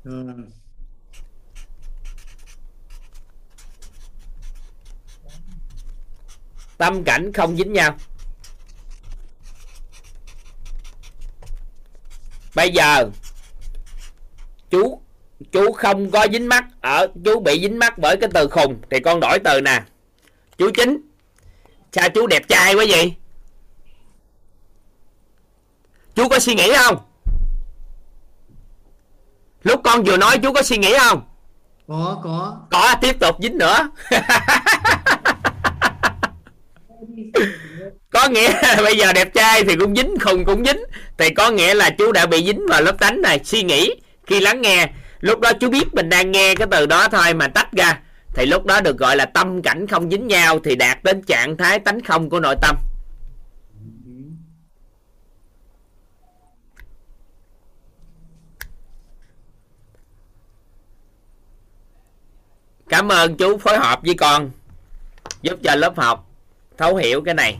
Ừ. 0.05 0.27
tâm 6.79 7.05
cảnh 7.05 7.33
không 7.33 7.57
dính 7.57 7.73
nhau. 7.73 7.97
Bây 12.55 12.71
giờ 12.71 13.11
chú 14.71 15.01
chú 15.53 15.73
không 15.73 16.11
có 16.11 16.27
dính 16.33 16.49
mắt. 16.49 16.65
Ở 16.81 17.07
chú 17.25 17.41
bị 17.41 17.61
dính 17.61 17.79
mắt 17.79 17.99
bởi 17.99 18.17
cái 18.17 18.31
từ 18.35 18.49
khùng. 18.49 18.81
Thì 18.91 19.01
con 19.01 19.21
đổi 19.21 19.39
từ 19.45 19.61
nè. 19.61 19.83
Chú 20.59 20.71
chính 20.75 21.10
sao 21.93 22.09
chú 22.09 22.27
đẹp 22.27 22.49
trai 22.49 22.75
quá 22.75 22.85
vậy. 22.89 23.15
Chú 26.15 26.29
có 26.29 26.39
suy 26.39 26.55
nghĩ 26.55 26.73
không? 26.77 26.97
Lúc 29.63 29.81
con 29.85 30.03
vừa 30.03 30.17
nói 30.17 30.39
chú 30.39 30.53
có 30.53 30.63
suy 30.63 30.79
nghĩ 30.79 30.95
không? 30.99 31.23
Có 31.89 32.21
có. 32.25 32.57
Có 32.71 32.95
tiếp 33.01 33.21
tục 33.21 33.37
dính 33.43 33.59
nữa. 33.59 33.89
Có 38.11 38.29
nghĩa 38.29 38.53
là 38.63 38.77
bây 38.83 38.97
giờ 38.97 39.13
đẹp 39.13 39.35
trai 39.35 39.65
thì 39.65 39.77
cũng 39.77 39.97
dính 39.97 40.15
khùng 40.21 40.45
cũng 40.45 40.65
dính. 40.65 40.81
Thì 41.19 41.31
có 41.31 41.51
nghĩa 41.51 41.75
là 41.75 41.91
chú 41.91 42.13
đã 42.13 42.27
bị 42.27 42.45
dính 42.47 42.67
vào 42.69 42.83
lớp 42.83 42.99
tánh 42.99 43.23
này. 43.23 43.41
Suy 43.45 43.63
nghĩ 43.63 43.95
khi 44.27 44.41
lắng 44.41 44.63
nghe 44.63 44.89
lúc 45.21 45.41
đó 45.41 45.53
chú 45.61 45.71
biết 45.71 45.95
mình 45.95 46.09
đang 46.09 46.33
nghe 46.33 46.55
cái 46.55 46.67
từ 46.71 46.87
đó 46.87 47.09
thôi 47.09 47.35
mà 47.35 47.49
tách 47.49 47.73
ra 47.73 47.99
thì 48.35 48.47
lúc 48.47 48.65
đó 48.65 48.81
được 48.81 48.99
gọi 48.99 49.17
là 49.17 49.25
tâm 49.25 49.63
cảnh 49.63 49.87
không 49.87 50.11
dính 50.11 50.27
nhau 50.27 50.59
thì 50.65 50.77
đạt 50.77 51.05
đến 51.05 51.23
trạng 51.23 51.57
thái 51.57 51.79
tánh 51.79 52.01
không 52.05 52.31
của 52.31 52.41
nội 52.41 52.57
tâm. 52.63 52.77
Cảm 62.89 63.09
ơn 63.09 63.37
chú 63.37 63.59
phối 63.59 63.79
hợp 63.79 64.01
với 64.03 64.15
con, 64.15 64.51
giúp 65.43 65.59
cho 65.63 65.75
lớp 65.75 65.97
học 65.97 66.27
thấu 66.79 66.97
hiểu 66.97 67.23
cái 67.23 67.35
này. 67.35 67.59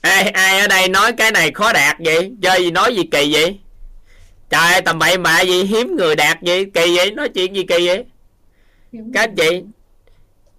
Ai 0.00 0.30
ai 0.30 0.60
ở 0.60 0.68
đây 0.68 0.88
nói 0.88 1.12
cái 1.12 1.30
này 1.30 1.52
khó 1.54 1.72
đạt 1.72 1.96
vậy? 2.04 2.32
Chơi 2.42 2.62
gì 2.62 2.70
nói 2.70 2.96
gì 2.96 3.02
kỳ 3.12 3.32
vậy? 3.32 3.61
Trời 4.52 4.72
ơi 4.72 4.82
tầm 4.82 4.98
bậy 4.98 5.18
mạ 5.18 5.40
gì 5.40 5.64
hiếm 5.64 5.96
người 5.96 6.16
đạt 6.16 6.38
vậy? 6.42 6.66
Kỳ 6.74 6.96
vậy? 6.96 7.10
Nói 7.10 7.28
chuyện 7.28 7.56
gì 7.56 7.62
kỳ 7.62 7.86
vậy? 7.86 8.04
Các 9.14 9.20
anh 9.20 9.34
chị 9.34 9.62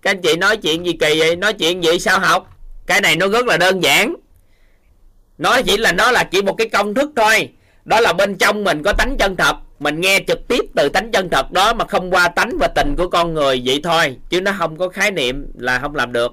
các 0.02 0.12
anh 0.12 0.22
chị 0.22 0.36
nói 0.36 0.58
chuyện 0.58 0.86
gì 0.86 0.94
kỳ 0.94 1.20
vậy? 1.20 1.36
Nói 1.36 1.54
chuyện 1.54 1.84
gì 1.84 2.00
sao 2.00 2.20
học? 2.20 2.58
Cái 2.86 3.02
này 3.02 3.16
nó 3.16 3.28
rất 3.28 3.46
là 3.46 3.58
đơn 3.58 3.84
giản. 3.84 4.16
Nó 5.38 5.62
chỉ 5.62 5.78
là 5.78 5.92
nó 5.92 6.12
là 6.12 6.24
chỉ 6.24 6.42
một 6.42 6.54
cái 6.54 6.70
công 6.70 6.94
thức 6.94 7.12
thôi. 7.16 7.50
Đó 7.86 8.00
là 8.00 8.14
bên 8.14 8.38
trong 8.38 8.64
mình 8.64 8.84
có 8.84 8.94
tánh 8.94 9.18
chân 9.20 9.36
thật. 9.36 9.56
Mình 9.80 10.02
nghe 10.02 10.20
trực 10.28 10.48
tiếp 10.48 10.66
từ 10.76 10.90
tánh 10.90 11.12
chân 11.12 11.30
thật 11.30 11.52
đó 11.52 11.74
mà 11.74 11.86
không 11.86 12.12
qua 12.12 12.28
tánh 12.28 12.52
và 12.60 12.68
tình 12.68 12.96
của 12.96 13.10
con 13.10 13.34
người 13.34 13.62
vậy 13.66 13.80
thôi. 13.84 14.18
Chứ 14.30 14.42
nó 14.42 14.52
không 14.58 14.78
có 14.78 14.90
khái 14.90 15.12
niệm 15.12 15.46
là 15.58 15.80
không 15.80 15.96
làm 15.96 16.14
được. 16.14 16.32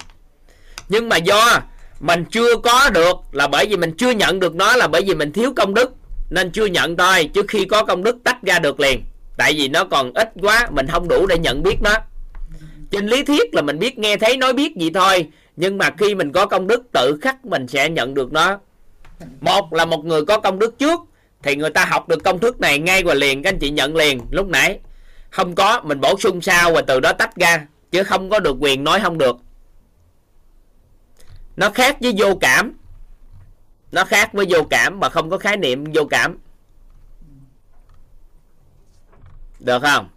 Nhưng 0.89 1.08
mà 1.08 1.16
do 1.16 1.60
mình 2.00 2.24
chưa 2.30 2.56
có 2.56 2.90
được 2.90 3.16
là 3.32 3.47
bởi 3.47 3.66
vì 3.66 3.76
mình 3.76 3.92
chưa 3.98 4.10
nhận 4.10 4.40
được 4.40 4.55
nó 4.55 4.76
là 4.76 4.89
bởi 4.89 5.02
vì 5.06 5.14
mình 5.14 5.32
thiếu 5.32 5.52
công 5.56 5.74
đức 5.74 5.92
nên 6.31 6.50
chưa 6.50 6.67
nhận 6.67 6.97
thôi 6.97 7.31
trước 7.34 7.47
khi 7.49 7.65
có 7.65 7.84
công 7.84 8.02
đức 8.02 8.17
tách 8.25 8.42
ra 8.42 8.59
được 8.59 8.81
liền. 8.81 9.02
Tại 9.36 9.55
vì 9.57 9.68
nó 9.68 9.84
còn 9.84 10.12
ít 10.15 10.33
quá, 10.42 10.68
mình 10.70 10.86
không 10.86 11.09
đủ 11.09 11.26
để 11.26 11.39
nhận 11.39 11.62
biết 11.62 11.76
nó. 11.83 11.94
Trên 12.91 13.07
lý 13.07 13.25
thuyết 13.25 13.55
là 13.55 13.62
mình 13.62 13.78
biết 13.78 13.99
nghe 13.99 14.17
thấy 14.17 14.36
nói 14.36 14.52
biết 14.52 14.76
gì 14.76 14.91
thôi, 14.94 15.28
nhưng 15.57 15.78
mà 15.78 15.91
khi 15.99 16.15
mình 16.15 16.33
có 16.33 16.47
công 16.47 16.67
đức, 16.67 16.83
tự 16.92 17.18
khắc 17.23 17.44
mình 17.44 17.68
sẽ 17.68 17.91
nhận 17.91 18.15
được 18.15 18.33
nó. 18.33 18.59
Một 19.41 19.73
là 19.73 19.84
một 19.84 20.05
người 20.05 20.25
có 20.25 20.41
công 20.41 20.59
đức 20.59 20.78
trước, 20.78 21.00
thì 21.42 21.57
người 21.57 21.70
ta 21.70 21.84
học 21.84 22.09
được 22.09 22.25
công 22.25 22.39
thức 22.39 22.60
này 22.60 22.78
ngay 22.78 23.02
và 23.02 23.15
liền, 23.15 23.42
các 23.42 23.49
anh 23.49 23.59
chị 23.59 23.70
nhận 23.70 23.97
liền 23.97 24.20
lúc 24.31 24.49
nãy. 24.49 24.78
Không 25.31 25.55
có, 25.55 25.81
mình 25.84 26.00
bổ 26.00 26.18
sung 26.18 26.41
sau 26.41 26.73
và 26.73 26.83
từ 26.83 27.00
đó 27.00 27.12
tách 27.12 27.36
ra, 27.36 27.67
chứ 27.91 28.02
không 28.02 28.31
có 28.31 28.41
được 28.41 28.57
quyền 28.60 28.84
nói 28.84 29.00
không 29.00 29.18
được. 29.18 29.36
Nó 31.57 31.70
khác 31.70 31.97
với 32.00 32.15
vô 32.18 32.39
cảm 32.41 32.73
nó 33.93 34.05
khác 34.05 34.33
với 34.33 34.47
vô 34.49 34.65
cảm 34.70 35.01
mà 35.01 35.09
không 35.09 35.31
có 35.31 35.39
khái 35.39 35.57
niệm 35.57 35.85
vô 35.94 36.05
cảm. 36.10 36.39
Được 39.59 39.83
không? 39.83 40.09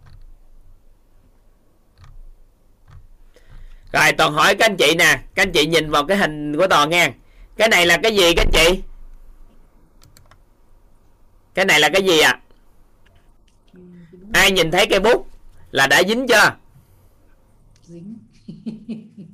Rồi 3.92 4.12
toàn 4.12 4.32
hỏi 4.32 4.54
các 4.54 4.66
anh 4.66 4.76
chị 4.76 4.94
nè. 4.98 5.22
Các 5.34 5.42
anh 5.42 5.52
chị 5.52 5.66
nhìn 5.66 5.90
vào 5.90 6.06
cái 6.06 6.16
hình 6.16 6.56
của 6.56 6.66
toàn 6.66 6.90
nghe. 6.90 7.12
Cái 7.56 7.68
này 7.68 7.86
là 7.86 7.98
cái 8.02 8.16
gì 8.16 8.34
các 8.34 8.46
anh 8.46 8.52
chị? 8.52 8.82
Cái 11.54 11.64
này 11.64 11.80
là 11.80 11.88
cái 11.88 12.02
gì 12.02 12.20
ạ? 12.20 12.30
À? 12.30 12.40
ai 14.32 14.50
nhìn 14.50 14.70
thấy 14.70 14.86
cây 14.86 15.00
bút 15.00 15.28
là 15.70 15.86
đã 15.86 16.02
dính 16.08 16.26
chưa? 16.28 16.56
Dính. 17.82 18.18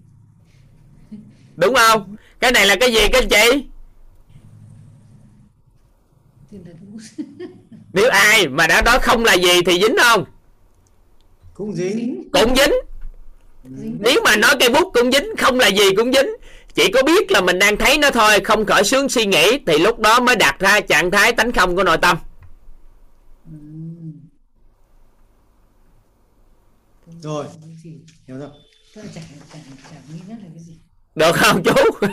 Đúng 1.56 1.74
không? 1.74 2.16
Cái 2.40 2.52
này 2.52 2.66
là 2.66 2.76
cái 2.80 2.92
gì 2.92 3.00
các 3.12 3.22
anh 3.22 3.28
chị 3.28 3.69
nếu 7.92 8.10
ai 8.10 8.48
mà 8.48 8.66
đã 8.66 8.82
nói 8.82 8.98
không 8.98 9.24
là 9.24 9.34
gì 9.34 9.62
thì 9.66 9.80
dính 9.80 9.96
không? 10.02 10.24
Cũng 11.54 11.74
dính. 11.74 12.28
Cũng 12.32 12.56
dính. 12.56 12.72
Nếu 14.00 14.20
mà 14.24 14.36
nói 14.36 14.54
cây 14.60 14.68
bút 14.68 14.90
cũng 14.94 15.12
dính 15.12 15.36
không 15.38 15.58
là 15.58 15.68
gì 15.68 15.94
cũng 15.96 16.12
dính. 16.12 16.28
Chỉ 16.74 16.90
có 16.90 17.02
biết 17.02 17.30
là 17.30 17.40
mình 17.40 17.58
đang 17.58 17.76
thấy 17.76 17.98
nó 17.98 18.10
thôi 18.10 18.40
không 18.44 18.66
khởi 18.66 18.84
xướng 18.84 19.08
suy 19.08 19.26
nghĩ 19.26 19.58
thì 19.66 19.78
lúc 19.78 19.98
đó 19.98 20.20
mới 20.20 20.36
đạt 20.36 20.58
ra 20.58 20.80
trạng 20.80 21.10
thái 21.10 21.32
tánh 21.32 21.52
không 21.52 21.76
của 21.76 21.84
nội 21.84 21.98
tâm. 21.98 22.16
Rồi. 27.20 27.46
Hiểu 28.28 28.38
rồi. 28.38 28.48
Được 31.14 31.32
không 31.32 31.62
chú? 31.62 32.06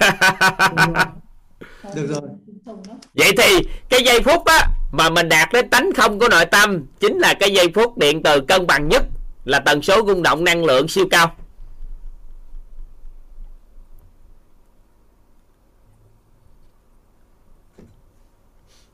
Được 1.96 2.08
rồi 2.08 2.22
vậy 3.14 3.32
thì 3.38 3.70
cái 3.90 4.04
giây 4.06 4.22
phút 4.22 4.46
á 4.46 4.68
mà 4.92 5.10
mình 5.10 5.30
đạt 5.30 5.50
đến 5.54 5.70
tánh 5.70 5.90
không 5.96 6.20
của 6.20 6.30
nội 6.30 6.46
tâm 6.46 6.86
chính 7.00 7.18
là 7.18 7.34
cái 7.34 7.52
giây 7.52 7.68
phút 7.76 7.98
điện 7.98 8.24
từ 8.24 8.42
cân 8.42 8.68
bằng 8.68 8.88
nhất 8.88 9.04
là 9.46 9.60
tần 9.60 9.82
số 9.82 10.06
rung 10.08 10.24
động 10.24 10.44
năng 10.44 10.66
lượng 10.66 10.88
siêu 10.88 11.08
cao. 11.12 11.36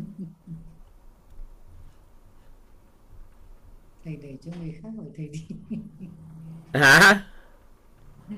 Thầy 4.04 4.16
để 4.22 4.36
cho 4.44 4.50
người 4.60 4.74
khác 4.82 4.88
hỏi 4.96 5.06
thầy 5.16 5.28
đi. 5.28 5.46
Hả? 6.80 7.22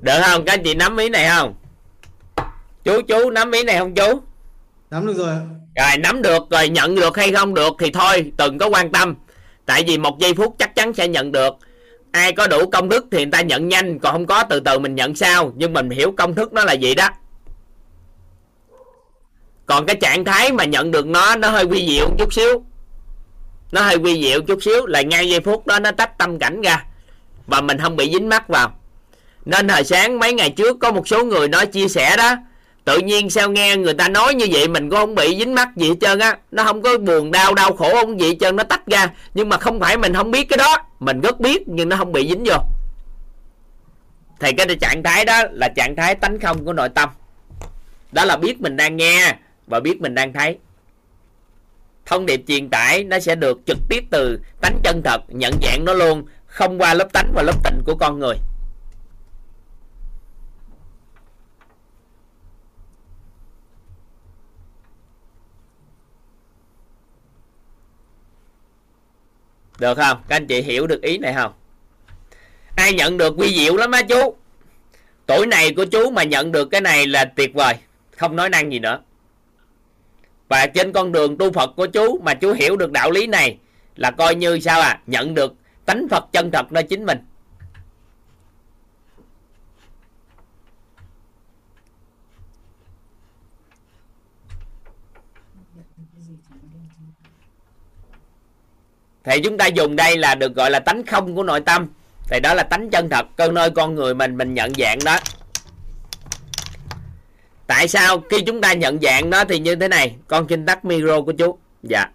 Được 0.00 0.20
không? 0.26 0.44
Các 0.44 0.52
anh 0.52 0.62
chị 0.64 0.74
nắm 0.74 0.96
ý 0.96 1.08
này 1.08 1.28
không 1.28 1.59
chú 2.90 3.02
chú 3.02 3.30
nắm 3.30 3.52
ý 3.52 3.62
này 3.62 3.78
không 3.78 3.94
chú? 3.94 4.20
Nắm 4.90 5.06
được 5.06 5.16
rồi 5.16 5.36
rồi 5.76 5.98
nắm 5.98 6.22
được 6.22 6.42
rồi 6.50 6.68
nhận 6.68 6.94
được 6.94 7.16
hay 7.16 7.32
không 7.32 7.54
được 7.54 7.72
thì 7.78 7.90
thôi 7.90 8.32
đừng 8.38 8.58
có 8.58 8.68
quan 8.68 8.92
tâm. 8.92 9.14
Tại 9.66 9.84
vì 9.86 9.98
một 9.98 10.18
giây 10.18 10.34
phút 10.34 10.56
chắc 10.58 10.74
chắn 10.74 10.92
sẽ 10.94 11.08
nhận 11.08 11.32
được. 11.32 11.54
Ai 12.12 12.32
có 12.32 12.46
đủ 12.46 12.70
công 12.70 12.90
thức 12.90 13.06
thì 13.10 13.18
người 13.18 13.32
ta 13.32 13.40
nhận 13.40 13.68
nhanh 13.68 13.98
còn 13.98 14.12
không 14.12 14.26
có 14.26 14.42
từ 14.42 14.60
từ 14.60 14.78
mình 14.78 14.94
nhận 14.94 15.14
sau. 15.14 15.52
Nhưng 15.56 15.72
mình 15.72 15.90
hiểu 15.90 16.14
công 16.16 16.34
thức 16.34 16.52
nó 16.52 16.64
là 16.64 16.72
gì 16.72 16.94
đó. 16.94 17.08
Còn 19.66 19.86
cái 19.86 19.96
trạng 19.96 20.24
thái 20.24 20.52
mà 20.52 20.64
nhận 20.64 20.90
được 20.90 21.06
nó 21.06 21.36
nó 21.36 21.50
hơi 21.50 21.64
quy 21.64 21.88
diệu 21.88 22.10
chút 22.18 22.32
xíu. 22.32 22.64
Nó 23.72 23.82
hơi 23.82 23.96
quy 23.96 24.22
diệu 24.22 24.40
chút 24.40 24.62
xíu 24.62 24.86
là 24.86 25.02
ngay 25.02 25.28
giây 25.28 25.40
phút 25.40 25.66
đó 25.66 25.78
nó 25.78 25.90
tách 25.90 26.18
tâm 26.18 26.38
cảnh 26.38 26.62
ra. 26.62 26.84
Và 27.46 27.60
mình 27.60 27.78
không 27.78 27.96
bị 27.96 28.10
dính 28.12 28.28
mắc 28.28 28.48
vào. 28.48 28.72
Nên 29.44 29.68
hồi 29.68 29.84
sáng 29.84 30.18
mấy 30.18 30.32
ngày 30.32 30.50
trước 30.50 30.76
có 30.80 30.92
một 30.92 31.08
số 31.08 31.24
người 31.24 31.48
nói 31.48 31.66
chia 31.66 31.88
sẻ 31.88 32.16
đó 32.16 32.36
tự 32.84 32.98
nhiên 32.98 33.30
sao 33.30 33.50
nghe 33.50 33.76
người 33.76 33.94
ta 33.94 34.08
nói 34.08 34.34
như 34.34 34.46
vậy 34.50 34.68
mình 34.68 34.90
cũng 34.90 34.98
không 34.98 35.14
bị 35.14 35.36
dính 35.38 35.54
mắc 35.54 35.68
gì 35.76 35.88
hết 35.88 35.94
trơn 36.00 36.18
á. 36.18 36.38
Nó 36.50 36.64
không 36.64 36.82
có 36.82 36.98
buồn 36.98 37.30
đau 37.30 37.54
đau 37.54 37.76
khổ 37.76 37.90
không 37.94 38.20
gì 38.20 38.28
hết 38.28 38.36
trơn, 38.40 38.56
nó 38.56 38.64
tách 38.64 38.86
ra. 38.86 39.10
Nhưng 39.34 39.48
mà 39.48 39.56
không 39.56 39.80
phải 39.80 39.96
mình 39.96 40.14
không 40.14 40.30
biết 40.30 40.48
cái 40.48 40.56
đó. 40.56 40.76
Mình 41.00 41.20
rất 41.20 41.40
biết 41.40 41.68
nhưng 41.68 41.88
nó 41.88 41.96
không 41.96 42.12
bị 42.12 42.28
dính 42.28 42.44
vô. 42.44 42.56
Thì 44.40 44.52
cái 44.52 44.66
trạng 44.80 45.02
thái 45.02 45.24
đó 45.24 45.42
là 45.52 45.68
trạng 45.68 45.96
thái 45.96 46.14
tánh 46.14 46.40
không 46.40 46.64
của 46.64 46.72
nội 46.72 46.88
tâm. 46.88 47.08
Đó 48.12 48.24
là 48.24 48.36
biết 48.36 48.60
mình 48.60 48.76
đang 48.76 48.96
nghe 48.96 49.36
và 49.66 49.80
biết 49.80 50.00
mình 50.00 50.14
đang 50.14 50.32
thấy. 50.32 50.58
Thông 52.06 52.26
điệp 52.26 52.40
truyền 52.48 52.70
tải 52.70 53.04
nó 53.04 53.20
sẽ 53.20 53.34
được 53.34 53.60
trực 53.66 53.78
tiếp 53.88 54.04
từ 54.10 54.40
tánh 54.60 54.80
chân 54.82 55.02
thật 55.02 55.20
nhận 55.28 55.52
dạng 55.62 55.84
nó 55.84 55.94
luôn, 55.94 56.24
không 56.46 56.80
qua 56.80 56.94
lớp 56.94 57.12
tánh 57.12 57.32
và 57.34 57.42
lớp 57.42 57.64
tịnh 57.64 57.82
của 57.84 57.94
con 57.94 58.18
người. 58.18 58.36
Được 69.80 69.94
không? 69.94 70.18
Các 70.28 70.36
anh 70.36 70.46
chị 70.46 70.62
hiểu 70.62 70.86
được 70.86 71.02
ý 71.02 71.18
này 71.18 71.34
không? 71.34 71.52
Ai 72.76 72.92
nhận 72.92 73.16
được 73.16 73.34
quy 73.38 73.54
diệu 73.54 73.76
lắm 73.76 73.90
á 73.90 74.02
chú. 74.02 74.34
Tuổi 75.26 75.46
này 75.46 75.74
của 75.74 75.84
chú 75.84 76.10
mà 76.10 76.22
nhận 76.22 76.52
được 76.52 76.68
cái 76.70 76.80
này 76.80 77.06
là 77.06 77.24
tuyệt 77.24 77.54
vời. 77.54 77.74
Không 78.16 78.36
nói 78.36 78.48
năng 78.48 78.72
gì 78.72 78.78
nữa. 78.78 79.00
Và 80.48 80.66
trên 80.66 80.92
con 80.92 81.12
đường 81.12 81.36
tu 81.38 81.52
Phật 81.52 81.70
của 81.76 81.86
chú 81.86 82.18
mà 82.18 82.34
chú 82.34 82.52
hiểu 82.52 82.76
được 82.76 82.92
đạo 82.92 83.10
lý 83.10 83.26
này 83.26 83.58
là 83.96 84.10
coi 84.10 84.34
như 84.34 84.60
sao 84.60 84.80
à? 84.80 85.00
Nhận 85.06 85.34
được 85.34 85.54
tánh 85.84 86.08
Phật 86.10 86.24
chân 86.32 86.50
thật 86.50 86.72
nơi 86.72 86.82
chính 86.82 87.06
mình. 87.06 87.18
Thì 99.24 99.40
chúng 99.44 99.58
ta 99.58 99.66
dùng 99.66 99.96
đây 99.96 100.16
là 100.16 100.34
được 100.34 100.54
gọi 100.54 100.70
là 100.70 100.78
tánh 100.78 101.06
không 101.06 101.34
của 101.34 101.42
nội 101.42 101.60
tâm. 101.60 101.88
Thì 102.28 102.40
đó 102.40 102.54
là 102.54 102.62
tánh 102.62 102.90
chân 102.90 103.08
thật, 103.10 103.26
cơ 103.36 103.48
nơi 103.48 103.70
con 103.70 103.94
người 103.94 104.14
mình 104.14 104.36
mình 104.36 104.54
nhận 104.54 104.72
dạng 104.74 104.98
đó. 105.04 105.18
Tại 107.66 107.88
sao 107.88 108.22
khi 108.30 108.42
chúng 108.46 108.60
ta 108.60 108.72
nhận 108.72 109.00
dạng 109.00 109.30
nó 109.30 109.44
thì 109.44 109.58
như 109.58 109.76
thế 109.76 109.88
này? 109.88 110.16
Con 110.28 110.46
xin 110.48 110.66
tắt 110.66 110.84
micro 110.84 111.22
của 111.22 111.32
chú. 111.32 111.58
Dạ. 111.82 112.06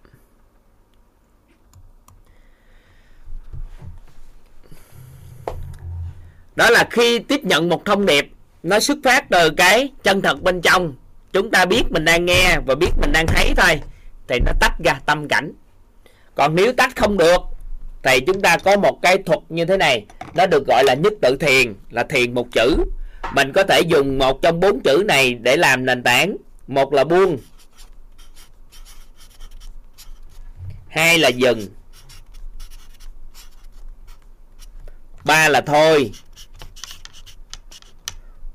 Đó 6.56 6.69
là 6.69 6.88
khi 6.92 7.19
tiếp 7.19 7.43
nhận 7.43 7.69
một 7.69 7.85
thông 7.85 8.06
điệp, 8.06 8.32
nó 8.64 8.80
xuất 8.80 8.98
phát 9.03 9.30
từ 9.30 9.50
cái 9.50 9.90
chân 10.03 10.22
thật 10.22 10.42
bên 10.42 10.61
trong. 10.61 10.93
Chúng 11.34 11.51
ta 11.51 11.66
biết 11.66 11.84
mình 11.90 12.06
đang 12.06 12.25
nghe 12.25 12.59
và 12.66 12.75
biết 12.75 12.92
mình 13.01 13.11
đang 13.11 13.27
thấy 13.27 13.53
thôi. 13.58 13.82
Thì 14.27 14.40
nó 14.45 14.51
tách 14.59 14.74
ra 14.85 15.00
tâm 15.06 15.27
cảnh 15.27 15.51
còn 16.35 16.55
nếu 16.55 16.73
tách 16.73 16.95
không 16.95 17.17
được, 17.17 17.41
thì 18.03 18.19
chúng 18.19 18.41
ta 18.41 18.57
có 18.57 18.77
một 18.77 18.99
cái 19.01 19.17
thuật 19.17 19.39
như 19.49 19.65
thế 19.65 19.77
này. 19.77 20.05
Nó 20.33 20.45
được 20.45 20.67
gọi 20.67 20.83
là 20.83 20.93
nhất 20.93 21.14
tự 21.22 21.38
thiền, 21.38 21.73
là 21.89 22.03
thiền 22.03 22.33
một 22.33 22.47
chữ. 22.51 22.77
Mình 23.33 23.51
có 23.53 23.64
thể 23.64 23.81
dùng 23.81 24.17
một 24.17 24.41
trong 24.41 24.59
bốn 24.59 24.81
chữ 24.83 25.03
này 25.07 25.33
để 25.33 25.57
làm 25.57 25.85
nền 25.85 26.03
tảng. 26.03 26.38
Một 26.67 26.93
là 26.93 27.03
buông, 27.03 27.38
hai 30.88 31.19
là 31.19 31.30
dừng, 31.30 31.67
ba 35.25 35.49
là 35.49 35.61
thôi, 35.61 36.11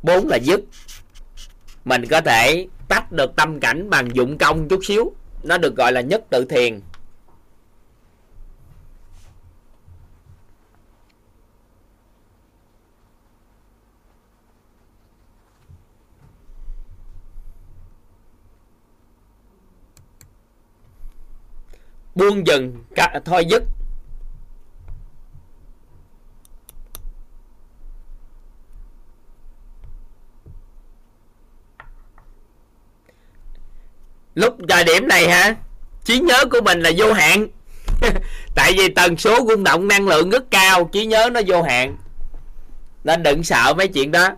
bốn 0.02 0.28
là 0.28 0.36
dứt. 0.36 0.60
Mình 1.84 2.06
có 2.06 2.20
thể 2.20 2.66
tách 2.88 3.12
được 3.12 3.36
tâm 3.36 3.60
cảnh 3.60 3.90
bằng 3.90 4.16
dụng 4.16 4.38
công 4.38 4.68
chút 4.68 4.80
xíu. 4.84 5.12
Nó 5.42 5.58
được 5.58 5.76
gọi 5.76 5.92
là 5.92 6.00
nhất 6.00 6.22
tự 6.30 6.44
thiền. 6.44 6.80
Buông 22.14 22.46
dần 22.46 22.84
cả, 22.94 23.20
thôi 23.24 23.44
dứt 23.44 23.62
lúc 34.34 34.56
thời 34.68 34.84
điểm 34.84 35.08
này 35.08 35.28
hả? 35.28 35.54
Trí 36.04 36.18
nhớ 36.18 36.44
của 36.50 36.60
mình 36.60 36.80
là 36.80 36.90
vô 36.96 37.12
hạn. 37.12 37.48
Tại 38.54 38.72
vì 38.76 38.88
tần 38.88 39.16
số 39.16 39.38
rung 39.48 39.64
động 39.64 39.88
năng 39.88 40.08
lượng 40.08 40.30
rất 40.30 40.50
cao 40.50 40.88
trí 40.92 41.06
nhớ 41.06 41.30
nó 41.32 41.40
vô 41.46 41.62
hạn. 41.62 41.96
Nên 43.04 43.22
đừng 43.22 43.42
sợ 43.42 43.74
mấy 43.76 43.88
chuyện 43.88 44.10
đó. 44.10 44.28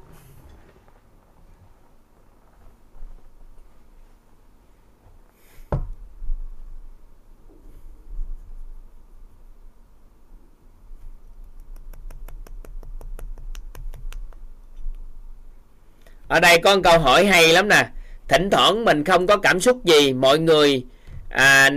Ở 16.32 16.40
đây 16.40 16.58
có 16.58 16.74
một 16.74 16.80
câu 16.84 16.98
hỏi 16.98 17.26
hay 17.26 17.52
lắm 17.52 17.68
nè. 17.68 17.88
Thỉnh 18.28 18.50
thoảng 18.50 18.84
mình 18.84 19.04
không 19.04 19.26
có 19.26 19.36
cảm 19.36 19.60
xúc 19.60 19.84
gì 19.84 20.12
mọi 20.12 20.38
người 20.38 20.84
à, 21.28 21.70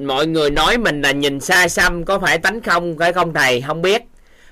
mọi 0.00 0.26
người 0.26 0.50
nói 0.50 0.78
mình 0.78 1.02
là 1.02 1.10
nhìn 1.10 1.40
xa 1.40 1.68
xăm 1.68 2.04
có 2.04 2.18
phải 2.18 2.38
tánh 2.38 2.60
không 2.60 2.96
phải 2.98 3.12
không 3.12 3.34
thầy? 3.34 3.60
Không 3.60 3.82
biết. 3.82 4.02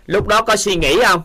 Lúc 0.07 0.27
đó 0.27 0.43
có 0.43 0.57
suy 0.57 0.77
nghĩ 0.77 0.99
không? 1.07 1.23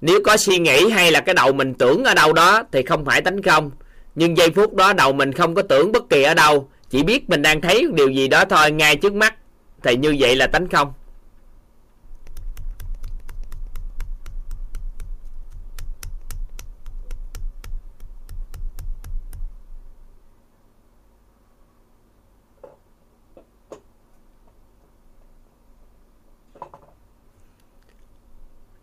Nếu 0.00 0.20
có 0.24 0.36
suy 0.36 0.58
nghĩ 0.58 0.90
hay 0.90 1.10
là 1.10 1.20
cái 1.20 1.34
đầu 1.34 1.52
mình 1.52 1.74
tưởng 1.74 2.04
ở 2.04 2.14
đâu 2.14 2.32
đó 2.32 2.62
thì 2.72 2.82
không 2.82 3.04
phải 3.04 3.22
tánh 3.22 3.42
không. 3.42 3.70
Nhưng 4.14 4.36
giây 4.36 4.50
phút 4.50 4.74
đó 4.74 4.92
đầu 4.92 5.12
mình 5.12 5.32
không 5.32 5.54
có 5.54 5.62
tưởng 5.62 5.92
bất 5.92 6.10
kỳ 6.10 6.22
ở 6.22 6.34
đâu 6.34 6.68
chỉ 6.90 7.02
biết 7.02 7.30
mình 7.30 7.42
đang 7.42 7.60
thấy 7.60 7.86
điều 7.94 8.08
gì 8.08 8.28
đó 8.28 8.44
thôi 8.44 8.70
ngay 8.70 8.96
trước 8.96 9.12
mắt. 9.12 9.34
Thì 9.82 9.96
như 9.96 10.16
vậy 10.18 10.36
là 10.36 10.46
tánh 10.46 10.68
không. 10.68 10.92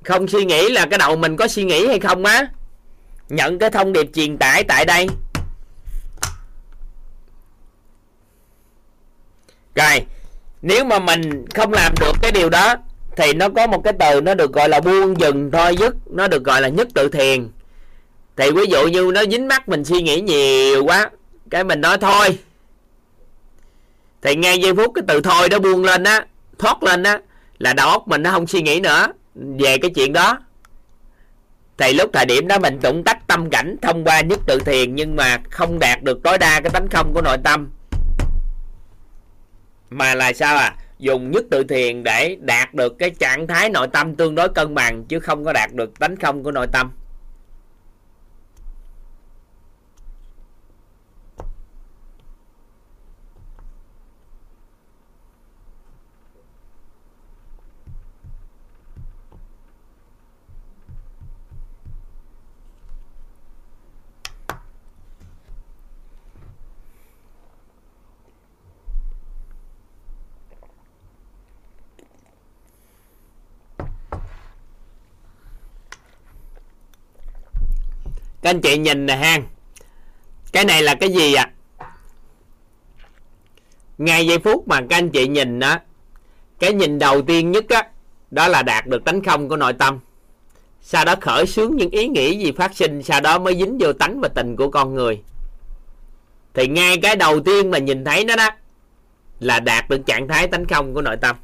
Không 0.10 0.28
suy 0.28 0.46
nghĩ 0.46 0.70
là 0.70 0.86
cái 0.86 1.00
đầu 1.00 1.16
mình 1.16 1.38
có 1.38 1.48
suy 1.48 1.64
nghĩ 1.64 1.88
hay 1.88 2.00
không 2.00 2.26
á? 2.26 2.48
Nhận 3.30 3.60
cái 3.60 3.70
thông 3.70 3.94
điệp 3.94 4.10
truyền 4.14 4.38
tải 4.38 4.64
tại 4.64 4.86
đây. 4.86 5.08
Rồi, 9.76 10.06
nếu 10.62 10.86
mà 10.86 11.00
mình 11.00 11.46
không 11.56 11.74
làm 11.74 11.94
được 12.00 12.12
cái 12.22 12.32
điều 12.32 12.50
đó, 12.50 12.76
thì 13.18 13.34
nó 13.34 13.50
có 13.50 13.68
một 13.68 13.82
cái 13.84 13.94
từ 14.00 14.22
nó 14.22 14.34
được 14.34 14.54
gọi 14.54 14.70
là 14.70 14.80
buông 14.80 15.20
dừng 15.20 15.52
thôi 15.52 15.76
dứt, 15.80 15.96
nó 16.12 16.28
được 16.28 16.44
gọi 16.44 16.62
là 16.62 16.68
nhất 16.68 16.88
tự 16.94 17.10
thiền. 17.10 17.50
Thì 18.36 18.52
ví 18.52 18.66
dụ 18.66 18.88
như 18.88 19.12
nó 19.14 19.26
dính 19.32 19.48
mắt 19.48 19.70
mình 19.70 19.86
suy 19.86 20.02
nghĩ 20.02 20.22
nhiều 20.22 20.84
quá, 20.84 21.10
cái 21.50 21.64
mình 21.64 21.82
nói 21.82 21.98
thôi. 21.98 22.38
Thì 24.22 24.36
ngay 24.36 24.60
giây 24.60 24.76
phút 24.76 24.92
cái 24.96 25.04
từ 25.08 25.22
thôi 25.22 25.50
đó 25.50 25.60
buông 25.60 25.84
lên 25.84 26.04
á, 26.04 26.26
thoát 26.60 26.84
lên 26.84 27.04
á, 27.04 27.20
là 27.60 27.74
đầu 27.74 27.90
óc 27.90 28.08
mình 28.08 28.24
nó 28.24 28.32
không 28.32 28.48
suy 28.48 28.62
nghĩ 28.62 28.80
nữa 28.80 29.08
về 29.60 29.78
cái 29.78 29.92
chuyện 29.96 30.14
đó, 30.14 30.40
thì 31.78 31.94
lúc 31.94 32.10
thời 32.14 32.26
điểm 32.26 32.48
đó 32.48 32.60
mình 32.60 32.80
cũng 32.84 33.04
tách 33.04 33.28
tâm 33.28 33.50
cảnh 33.50 33.76
thông 33.82 34.04
qua 34.04 34.22
nhất 34.22 34.40
tự 34.48 34.60
thiền, 34.60 34.96
nhưng 34.96 35.16
mà 35.16 35.38
không 35.50 35.80
đạt 35.80 36.04
được 36.04 36.24
tối 36.24 36.38
đa 36.38 36.62
cái 36.62 36.70
tánh 36.70 36.88
không 36.90 37.14
của 37.14 37.22
nội 37.22 37.38
tâm. 37.44 37.70
Mà 39.90 40.16
là 40.16 40.34
sao 40.34 40.58
à? 40.58 40.76
Dùng 41.00 41.32
nhất 41.32 41.44
tự 41.52 41.64
thiền 41.64 42.04
để 42.04 42.38
đạt 42.40 42.74
được 42.74 43.00
cái 43.00 43.10
trạng 43.10 43.48
thái 43.48 43.70
nội 43.70 43.88
tâm 43.94 44.16
tương 44.16 44.36
đối 44.36 44.50
cân 44.50 44.76
bằng, 44.76 45.06
chứ 45.06 45.20
không 45.20 45.46
có 45.46 45.54
đạt 45.54 45.74
được 45.74 46.00
tánh 46.00 46.16
không 46.16 46.44
của 46.44 46.52
nội 46.52 46.68
tâm. 46.74 46.92
Các 78.42 78.50
anh 78.50 78.62
chị 78.62 78.78
nhìn 78.78 79.06
nè 79.06 79.16
ha 79.16 79.40
cái 80.52 80.66
này 80.66 80.84
là 80.84 80.96
cái 80.96 81.14
gì 81.14 81.34
ạ? 81.34 81.44
À? 81.44 81.54
ngay 83.98 84.28
giây 84.28 84.40
phút 84.40 84.68
mà 84.68 84.82
các 84.90 84.98
anh 84.98 85.10
chị 85.10 85.28
nhìn 85.28 85.60
đó 85.60 85.78
cái 86.60 86.74
nhìn 86.74 87.00
đầu 87.00 87.22
tiên 87.22 87.52
nhất 87.52 87.70
á, 87.70 87.84
đó 88.32 88.48
là 88.48 88.64
đạt 88.64 88.88
được 88.88 89.06
tánh 89.06 89.24
không 89.24 89.50
của 89.50 89.58
nội 89.58 89.74
tâm. 89.74 90.00
Sau 90.82 91.06
đó 91.06 91.16
khởi 91.22 91.48
xướng 91.48 91.76
những 91.76 91.90
ý 91.90 92.08
nghĩ 92.08 92.38
gì 92.38 92.52
phát 92.52 92.76
sinh, 92.76 93.04
sau 93.04 93.22
đó 93.22 93.40
mới 93.40 93.56
dính 93.56 93.78
vô 93.80 93.94
tánh 93.94 94.20
và 94.22 94.28
tình 94.28 94.56
của 94.56 94.70
con 94.70 94.94
người. 94.94 95.22
Thì 96.54 96.68
ngay 96.68 96.98
cái 96.98 97.16
đầu 97.16 97.40
tiên 97.40 97.72
mà 97.72 97.78
nhìn 97.78 98.06
thấy 98.06 98.26
nó 98.26 98.36
đó, 98.36 98.50
là 99.40 99.60
đạt 99.60 99.90
được 99.90 100.06
trạng 100.06 100.28
thái 100.28 100.48
tánh 100.48 100.66
không 100.66 100.94
của 100.94 101.02
nội 101.02 101.18
tâm. 101.18 101.36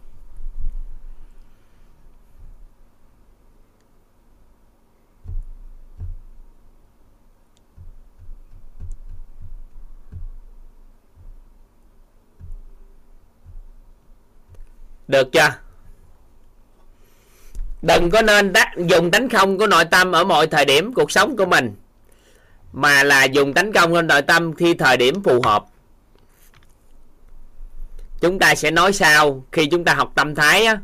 Được 15.08 15.32
chưa? 15.32 15.50
Đừng 17.82 18.10
có 18.10 18.22
nên 18.22 18.54
tác, 18.54 18.72
dùng 18.78 19.12
tánh 19.12 19.30
không 19.30 19.58
của 19.58 19.68
nội 19.68 19.86
tâm 19.86 20.12
ở 20.12 20.24
mọi 20.24 20.48
thời 20.48 20.66
điểm 20.66 20.94
cuộc 20.94 21.12
sống 21.12 21.38
của 21.38 21.46
mình 21.46 21.76
mà 22.74 23.04
là 23.04 23.24
dùng 23.24 23.54
tánh 23.54 23.74
công 23.74 23.94
lên 23.94 24.08
nội 24.08 24.22
tâm 24.22 24.54
khi 24.54 24.74
thời 24.74 24.98
điểm 24.98 25.24
phù 25.24 25.42
hợp. 25.42 25.66
Chúng 28.20 28.40
ta 28.40 28.56
sẽ 28.56 28.72
nói 28.72 28.94
sau 28.94 29.44
khi 29.52 29.66
chúng 29.66 29.86
ta 29.86 29.94
học 29.94 30.12
tâm 30.16 30.36
thái 30.36 30.66
á. 30.66 30.78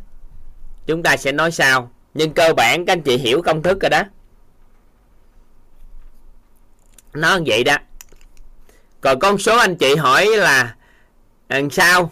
Chúng 0.86 1.04
ta 1.04 1.18
sẽ 1.18 1.32
nói 1.32 1.52
sau 1.52 1.92
nhưng 2.14 2.34
cơ 2.34 2.54
bản 2.54 2.86
các 2.86 2.94
anh 2.94 3.02
chị 3.02 3.18
hiểu 3.18 3.42
công 3.42 3.64
thức 3.64 3.82
rồi 3.82 3.90
đó. 3.90 4.04
Nó 7.14 7.38
như 7.38 7.44
vậy 7.48 7.64
đó. 7.64 7.78
Còn 9.02 9.20
con 9.20 9.38
số 9.38 9.58
anh 9.58 9.76
chị 9.76 9.96
hỏi 9.96 10.26
là 10.26 10.76
làm 11.50 11.70
sao? 11.70 12.12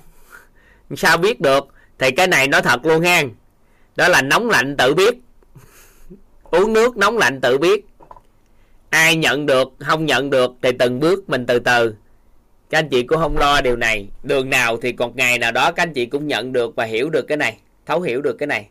Làm 0.90 0.98
sao 0.98 1.18
biết 1.18 1.42
được? 1.42 1.68
thì 2.00 2.12
cái 2.12 2.28
này 2.28 2.48
nói 2.48 2.62
thật 2.62 2.86
luôn 2.86 3.02
ha 3.02 3.24
đó 3.96 4.08
là 4.08 4.22
nóng 4.22 4.50
lạnh 4.50 4.78
tự 4.78 4.94
biết. 4.94 5.16
Uống 6.44 6.74
nước 6.74 6.98
nóng 6.98 7.18
lạnh 7.18 7.42
tự 7.42 7.58
biết. 7.58 7.86
Ai 8.90 9.16
nhận 9.16 9.46
được, 9.46 9.68
không 9.80 10.06
nhận 10.06 10.30
được 10.30 10.52
thì 10.62 10.72
từng 10.80 11.00
bước 11.00 11.30
mình 11.30 11.46
từ 11.46 11.60
từ. 11.60 11.96
Các 12.70 12.80
anh 12.80 12.90
chị 12.90 13.04
cũng 13.04 13.20
không 13.20 13.38
lo 13.38 13.62
điều 13.62 13.76
này. 13.76 14.08
Đường 14.24 14.50
nào 14.50 14.78
thì 14.78 14.92
còn 14.92 15.16
ngày 15.16 15.38
nào 15.38 15.52
đó 15.52 15.72
các 15.72 15.84
anh 15.84 15.94
chị 15.94 16.06
cũng 16.06 16.28
nhận 16.28 16.54
được 16.54 16.76
và 16.76 16.84
hiểu 16.86 17.10
được 17.10 17.26
cái 17.28 17.38
này, 17.38 17.58
thấu 17.86 18.02
hiểu 18.02 18.22
được 18.22 18.36
cái 18.40 18.48
này. 18.48 18.70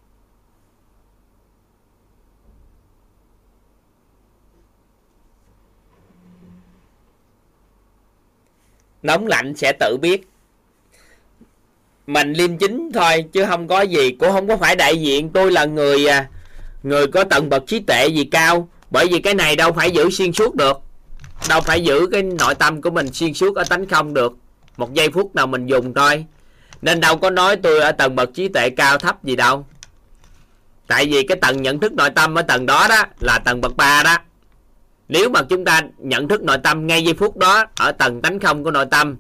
Nóng 9.03 9.27
lạnh 9.27 9.55
sẽ 9.57 9.73
tự 9.81 9.97
biết 9.97 10.28
mình 12.09 12.33
liêm 12.33 12.59
chính 12.59 12.91
thôi, 12.95 13.25
chứ 13.33 13.45
không 13.45 13.69
có 13.69 13.81
gì. 13.81 14.11
Cũng 14.11 14.33
không 14.33 14.49
có 14.49 14.57
phải 14.57 14.77
đại 14.77 15.01
diện. 15.01 15.31
Tôi 15.33 15.53
là 15.53 15.65
người 15.65 16.07
à, 16.07 16.29
người 16.83 17.07
có 17.07 17.25
tầng 17.25 17.49
bậc 17.49 17.67
trí 17.67 17.81
tuệ 17.81 18.07
gì 18.07 18.25
cao. 18.25 18.69
Bởi 18.91 19.07
vì 19.11 19.19
cái 19.19 19.35
này 19.35 19.57
đâu 19.57 19.73
phải 19.73 19.91
giữ 19.91 20.11
xuyên 20.11 20.33
suốt 20.33 20.55
được. 20.55 20.81
Đâu 21.49 21.61
phải 21.61 21.81
giữ 21.81 22.07
cái 22.13 22.23
nội 22.23 22.55
tâm 22.55 22.83
của 22.83 22.91
mình 22.91 23.13
xuyên 23.13 23.35
suốt 23.35 23.57
ở 23.57 23.65
tánh 23.65 23.87
không 23.87 24.15
được. 24.15 24.33
Một 24.77 24.95
giây 24.95 25.11
phút 25.11 25.35
nào 25.35 25.47
mình 25.47 25.67
dùng 25.67 25.95
thôi. 25.95 26.25
Nên 26.83 27.01
đâu 27.01 27.17
có 27.17 27.31
nói 27.31 27.57
tôi 27.57 27.81
ở 27.81 27.93
tầng 27.93 28.17
bậc 28.17 28.35
trí 28.35 28.49
tuệ 28.49 28.71
cao 28.71 28.99
thấp 28.99 29.25
gì 29.25 29.37
đâu. 29.37 29.67
Tại 30.87 31.07
vì 31.07 31.23
cái 31.23 31.37
tầng 31.41 31.63
nhận 31.63 31.81
thức 31.81 31.93
nội 31.93 32.11
tâm 32.11 32.35
ở 32.39 32.43
tầng 32.43 32.67
đó 32.67 32.87
đó 32.89 33.05
là 33.21 33.39
tầng 33.39 33.61
bậc 33.61 33.77
ba 33.77 34.03
đó. 34.03 34.17
Nếu 35.09 35.29
mà 35.29 35.43
chúng 35.43 35.65
ta 35.65 35.81
nhận 35.99 36.29
thức 36.29 36.43
nội 36.43 36.59
tâm 36.63 36.87
ngay 36.87 37.05
giây 37.05 37.15
phút 37.15 37.37
đó 37.37 37.65
ở 37.77 37.93
tầng 37.93 38.23
tánh 38.23 38.41
không 38.41 38.65
của 38.65 38.71
nội 38.71 38.87
tâm, 38.91 39.17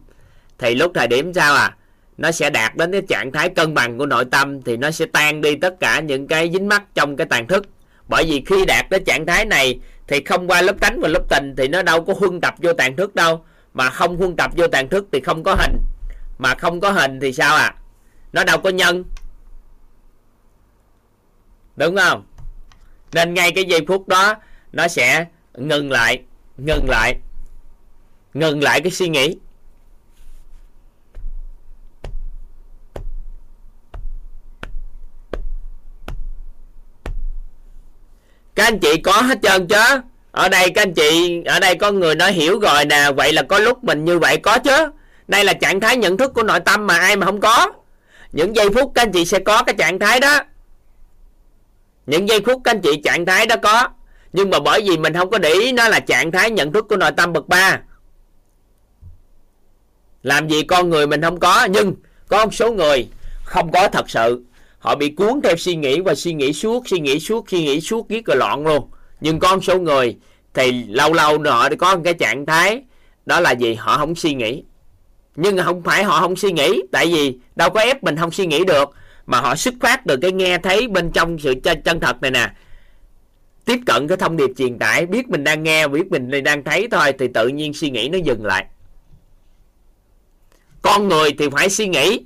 thì 0.58 0.74
lúc 0.74 0.92
thời 0.94 1.06
điểm 1.06 1.34
sao 1.34 1.54
à? 1.54 1.74
Nó 2.18 2.30
sẽ 2.30 2.50
đạt 2.50 2.76
đến 2.76 2.92
cái 2.92 3.02
trạng 3.08 3.32
thái 3.32 3.48
cân 3.48 3.74
bằng 3.74 3.98
của 3.98 4.06
nội 4.06 4.24
tâm 4.24 4.62
thì 4.62 4.76
nó 4.76 4.90
sẽ 4.90 5.06
tan 5.06 5.40
đi 5.40 5.56
tất 5.56 5.74
cả 5.80 6.00
những 6.00 6.26
cái 6.26 6.50
dính 6.52 6.68
mắc 6.68 6.82
trong 6.94 7.16
cái 7.16 7.26
tàn 7.30 7.46
thức. 7.46 7.66
Bởi 8.08 8.24
vì 8.24 8.42
khi 8.46 8.64
đạt 8.64 8.90
đến 8.90 9.04
trạng 9.04 9.26
thái 9.26 9.44
này 9.44 9.80
thì 10.06 10.24
không 10.24 10.48
qua 10.48 10.62
lớp 10.62 10.80
tánh 10.80 11.00
và 11.00 11.08
lớp 11.08 11.22
tình 11.28 11.54
thì 11.56 11.68
nó 11.68 11.82
đâu 11.82 12.04
có 12.04 12.14
huân 12.18 12.40
tập 12.40 12.54
vô 12.58 12.72
tàn 12.72 12.96
thức 12.96 13.14
đâu. 13.14 13.44
Mà 13.74 13.90
không 13.90 14.16
huân 14.16 14.36
tập 14.36 14.50
vô 14.56 14.66
tàn 14.66 14.88
thức 14.88 15.06
thì 15.12 15.20
không 15.20 15.42
có 15.42 15.56
hình. 15.58 15.76
Mà 16.38 16.54
không 16.54 16.80
có 16.80 16.90
hình 16.90 17.20
thì 17.20 17.32
sao 17.32 17.56
à 17.56 17.74
nó 18.32 18.44
đâu 18.44 18.58
có 18.58 18.70
nhân. 18.70 19.04
Đúng 21.76 21.96
không? 21.96 22.26
Nên 23.12 23.34
ngay 23.34 23.52
cái 23.52 23.64
giây 23.64 23.80
phút 23.88 24.08
đó, 24.08 24.34
nó 24.72 24.88
sẽ 24.88 25.26
ngừng 25.54 25.90
lại 25.90 26.22
ngừng 26.56 26.88
lại 26.88 27.16
ngừng 28.34 28.62
lại 28.62 28.80
cái 28.80 28.90
suy 28.90 29.08
nghĩ. 29.08 29.36
Các 38.58 38.64
anh 38.64 38.78
chị 38.78 38.96
có 38.96 39.12
hết 39.12 39.38
trơn 39.42 39.68
chứ? 39.68 40.00
Ở 40.30 40.48
đây 40.48 40.70
các 40.70 40.82
anh 40.82 40.94
chị, 40.94 41.42
ở 41.44 41.60
đây 41.60 41.74
có 41.74 41.92
người 41.92 42.14
nói 42.14 42.32
hiểu 42.32 42.60
rồi 42.60 42.84
nè, 42.84 43.10
vậy 43.16 43.32
là 43.32 43.42
có 43.42 43.58
lúc 43.58 43.84
mình 43.84 44.04
như 44.04 44.18
vậy 44.18 44.36
có 44.36 44.58
chứ. 44.58 44.88
Đây 45.28 45.44
là 45.44 45.52
trạng 45.52 45.80
thái 45.80 45.96
nhận 45.96 46.16
thức 46.16 46.34
của 46.34 46.42
nội 46.42 46.60
tâm 46.60 46.86
mà 46.86 46.98
ai 46.98 47.16
mà 47.16 47.26
không 47.26 47.40
có. 47.40 47.72
Những 48.32 48.56
giây 48.56 48.68
phút 48.74 48.92
các 48.94 49.02
anh 49.02 49.12
chị 49.12 49.24
sẽ 49.24 49.38
có 49.38 49.62
cái 49.62 49.74
trạng 49.78 49.98
thái 49.98 50.20
đó. 50.20 50.40
Những 52.06 52.28
giây 52.28 52.40
phút 52.46 52.60
các 52.64 52.70
anh 52.70 52.80
chị 52.80 53.00
trạng 53.04 53.26
thái 53.26 53.46
đó 53.46 53.56
có. 53.62 53.88
Nhưng 54.32 54.50
mà 54.50 54.58
bởi 54.60 54.80
vì 54.88 54.98
mình 54.98 55.14
không 55.14 55.30
có 55.30 55.38
để 55.38 55.52
ý, 55.52 55.72
nó 55.72 55.88
là 55.88 56.00
trạng 56.00 56.32
thái 56.32 56.50
nhận 56.50 56.72
thức 56.72 56.86
của 56.88 56.96
nội 56.96 57.10
tâm 57.16 57.32
bậc 57.32 57.48
ba. 57.48 57.80
Làm 60.22 60.48
gì 60.48 60.62
con 60.62 60.90
người 60.90 61.06
mình 61.06 61.22
không 61.22 61.40
có, 61.40 61.64
nhưng 61.70 61.94
có 62.28 62.44
một 62.44 62.54
số 62.54 62.72
người 62.72 63.08
không 63.44 63.72
có 63.72 63.88
thật 63.88 64.10
sự 64.10 64.42
họ 64.88 64.94
bị 64.94 65.08
cuốn 65.08 65.40
theo 65.44 65.56
suy 65.56 65.76
nghĩ 65.76 66.00
và 66.00 66.14
suy 66.14 66.32
nghĩ 66.32 66.52
suốt, 66.52 66.88
suy 66.88 67.00
nghĩ 67.00 67.20
suốt, 67.20 67.50
suy 67.50 67.62
nghĩ 67.62 67.80
suốt, 67.80 68.08
giết 68.08 68.26
rồi 68.26 68.36
loạn 68.36 68.66
luôn. 68.66 68.90
Nhưng 69.20 69.38
con 69.38 69.60
số 69.60 69.80
người 69.80 70.16
thì 70.54 70.84
lâu 70.88 71.12
lâu 71.12 71.38
họ 71.44 71.68
có 71.78 71.96
một 71.96 72.02
cái 72.04 72.14
trạng 72.14 72.46
thái, 72.46 72.82
đó 73.26 73.40
là 73.40 73.50
gì? 73.52 73.74
Họ 73.74 73.98
không 73.98 74.14
suy 74.14 74.34
nghĩ. 74.34 74.62
Nhưng 75.36 75.58
không 75.58 75.82
phải 75.82 76.04
họ 76.04 76.20
không 76.20 76.36
suy 76.36 76.52
nghĩ, 76.52 76.82
tại 76.92 77.06
vì 77.06 77.38
đâu 77.56 77.70
có 77.70 77.80
ép 77.80 78.04
mình 78.04 78.16
không 78.16 78.30
suy 78.30 78.46
nghĩ 78.46 78.64
được, 78.64 78.90
mà 79.26 79.40
họ 79.40 79.56
xuất 79.56 79.74
phát 79.80 80.02
từ 80.06 80.16
cái 80.16 80.32
nghe 80.32 80.58
thấy 80.58 80.88
bên 80.88 81.10
trong 81.10 81.38
sự 81.38 81.54
chân 81.84 82.00
thật 82.00 82.22
này 82.22 82.30
nè. 82.30 82.50
Tiếp 83.64 83.78
cận 83.86 84.08
cái 84.08 84.16
thông 84.16 84.36
điệp 84.36 84.50
truyền 84.56 84.78
tải, 84.78 85.06
biết 85.06 85.28
mình 85.28 85.44
đang 85.44 85.62
nghe, 85.62 85.88
biết 85.88 86.10
mình 86.10 86.44
đang 86.44 86.64
thấy 86.64 86.88
thôi, 86.90 87.12
thì 87.18 87.28
tự 87.34 87.48
nhiên 87.48 87.74
suy 87.74 87.90
nghĩ 87.90 88.08
nó 88.08 88.18
dừng 88.18 88.44
lại. 88.44 88.66
Con 90.82 91.08
người 91.08 91.30
thì 91.38 91.48
phải 91.52 91.68
suy 91.68 91.88
nghĩ. 91.88 92.20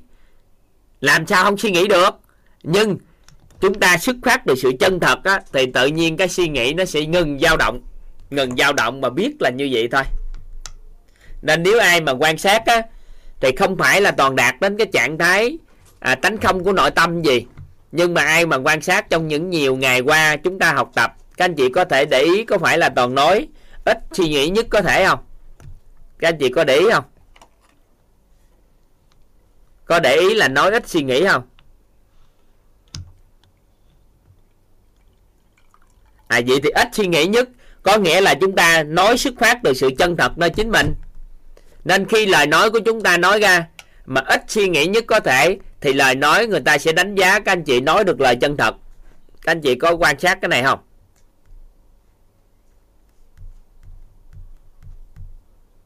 Làm 1.00 1.26
sao 1.26 1.44
không 1.44 1.58
suy 1.58 1.70
nghĩ 1.70 1.88
được? 1.88 2.21
Nhưng 2.62 2.98
chúng 3.60 3.74
ta 3.74 3.98
xuất 3.98 4.16
phát 4.22 4.42
từ 4.46 4.54
sự 4.54 4.72
chân 4.80 5.00
thật 5.00 5.24
á, 5.24 5.40
thì 5.52 5.66
tự 5.66 5.86
nhiên 5.86 6.16
cái 6.16 6.28
suy 6.28 6.48
nghĩ 6.48 6.74
nó 6.74 6.84
sẽ 6.84 7.06
ngừng 7.06 7.38
dao 7.38 7.56
động 7.56 7.80
ngừng 8.30 8.56
dao 8.56 8.72
động 8.72 9.00
mà 9.00 9.10
biết 9.10 9.30
là 9.40 9.50
như 9.50 9.68
vậy 9.72 9.88
thôi. 9.92 10.02
Nên 11.42 11.62
nếu 11.62 11.78
ai 11.78 12.00
mà 12.00 12.12
quan 12.12 12.38
sát 12.38 12.66
á, 12.66 12.82
thì 13.40 13.52
không 13.56 13.76
phải 13.76 14.00
là 14.00 14.10
toàn 14.10 14.36
đạt 14.36 14.60
đến 14.60 14.76
cái 14.76 14.86
trạng 14.92 15.18
thái 15.18 15.58
à, 16.00 16.14
tánh 16.14 16.38
không 16.38 16.64
của 16.64 16.72
nội 16.72 16.90
tâm 16.90 17.22
gì. 17.22 17.46
Nhưng 17.92 18.14
mà 18.14 18.24
ai 18.24 18.46
mà 18.46 18.56
quan 18.56 18.80
sát 18.80 19.10
trong 19.10 19.28
những 19.28 19.50
nhiều 19.50 19.76
ngày 19.76 20.00
qua 20.00 20.36
chúng 20.36 20.58
ta 20.58 20.72
học 20.72 20.90
tập 20.94 21.16
các 21.36 21.44
anh 21.44 21.54
chị 21.54 21.68
có 21.68 21.84
thể 21.84 22.04
để 22.04 22.22
ý 22.22 22.44
có 22.44 22.58
phải 22.58 22.78
là 22.78 22.88
toàn 22.88 23.14
nói 23.14 23.48
ít 23.84 23.98
suy 24.12 24.28
nghĩ 24.28 24.48
nhất 24.48 24.66
có 24.70 24.82
thể 24.82 25.06
không? 25.06 25.18
Các 26.18 26.28
anh 26.28 26.38
chị 26.38 26.48
có 26.48 26.64
để 26.64 26.76
ý 26.76 26.86
không? 26.92 27.04
Có 29.84 30.00
để 30.00 30.16
ý 30.16 30.34
là 30.34 30.48
nói 30.48 30.70
ít 30.70 30.88
suy 30.88 31.02
nghĩ 31.02 31.24
không? 31.24 31.42
À 36.32 36.40
vậy 36.46 36.60
thì 36.62 36.70
ít 36.70 36.88
suy 36.92 37.06
nghĩ 37.06 37.26
nhất, 37.26 37.48
có 37.82 37.98
nghĩa 37.98 38.20
là 38.20 38.34
chúng 38.34 38.56
ta 38.56 38.82
nói 38.82 39.18
xuất 39.18 39.34
phát 39.38 39.58
từ 39.62 39.74
sự 39.74 39.90
chân 39.98 40.16
thật 40.16 40.38
nơi 40.38 40.50
chính 40.50 40.70
mình. 40.70 40.94
Nên 41.84 42.08
khi 42.08 42.26
lời 42.26 42.46
nói 42.46 42.70
của 42.70 42.80
chúng 42.80 43.02
ta 43.02 43.16
nói 43.16 43.40
ra 43.40 43.66
mà 44.06 44.20
ít 44.20 44.42
suy 44.48 44.68
nghĩ 44.68 44.86
nhất 44.86 45.04
có 45.06 45.20
thể, 45.20 45.58
thì 45.80 45.92
lời 45.92 46.14
nói 46.14 46.46
người 46.46 46.60
ta 46.60 46.78
sẽ 46.78 46.92
đánh 46.92 47.14
giá 47.14 47.38
các 47.38 47.52
anh 47.52 47.64
chị 47.64 47.80
nói 47.80 48.04
được 48.04 48.20
lời 48.20 48.36
chân 48.36 48.56
thật. 48.56 48.74
Các 49.42 49.52
anh 49.52 49.60
chị 49.60 49.74
có 49.74 49.96
quan 49.96 50.18
sát 50.18 50.38
cái 50.40 50.48
này 50.48 50.62
không? 50.62 50.78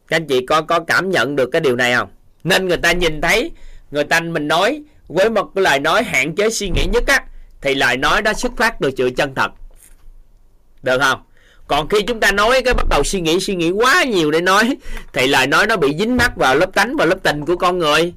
Các 0.09 0.17
anh 0.17 0.27
chị 0.27 0.47
có 0.47 0.63
có 0.63 0.81
cảm 0.81 1.11
nhận 1.11 1.37
được 1.37 1.51
cái 1.53 1.61
điều 1.61 1.77
này 1.77 1.95
không? 1.95 2.09
Nên 2.45 2.69
người 2.69 2.77
ta 2.77 2.93
nhìn 2.93 3.21
thấy, 3.21 3.51
người 3.91 4.05
ta 4.05 4.21
mình 4.21 4.49
nói 4.49 4.83
với 5.09 5.31
một 5.31 5.51
cái 5.55 5.65
lời 5.65 5.81
nói 5.81 6.03
hạn 6.03 6.35
chế 6.35 6.51
suy 6.51 6.69
nghĩ 6.69 6.87
nhất 6.93 7.05
á, 7.07 7.25
thì 7.61 7.75
lời 7.75 7.97
nói 7.97 8.23
đó 8.23 8.33
xuất 8.33 8.53
phát 8.57 8.75
từ 8.81 8.91
sự 8.97 9.11
chân 9.17 9.35
thật 9.35 9.51
được 10.87 10.99
không? 11.01 11.21
Còn 11.69 11.89
khi 11.89 12.03
chúng 12.03 12.21
ta 12.21 12.33
nói 12.33 12.63
cái 12.65 12.75
bắt 12.75 12.87
đầu 12.91 13.05
suy 13.05 13.21
nghĩ 13.21 13.41
suy 13.41 13.55
nghĩ 13.55 13.71
quá 13.71 14.05
nhiều 14.05 14.31
để 14.31 14.41
nói 14.41 14.77
thì 15.13 15.27
lời 15.27 15.47
nói 15.47 15.67
nó 15.67 15.77
bị 15.77 15.97
dính 15.99 16.17
mắc 16.17 16.37
vào 16.37 16.55
lớp 16.55 16.75
tánh 16.75 16.97
và 16.97 17.05
lớp 17.05 17.19
tình 17.23 17.45
của 17.45 17.57
con 17.57 17.79
người. 17.79 18.15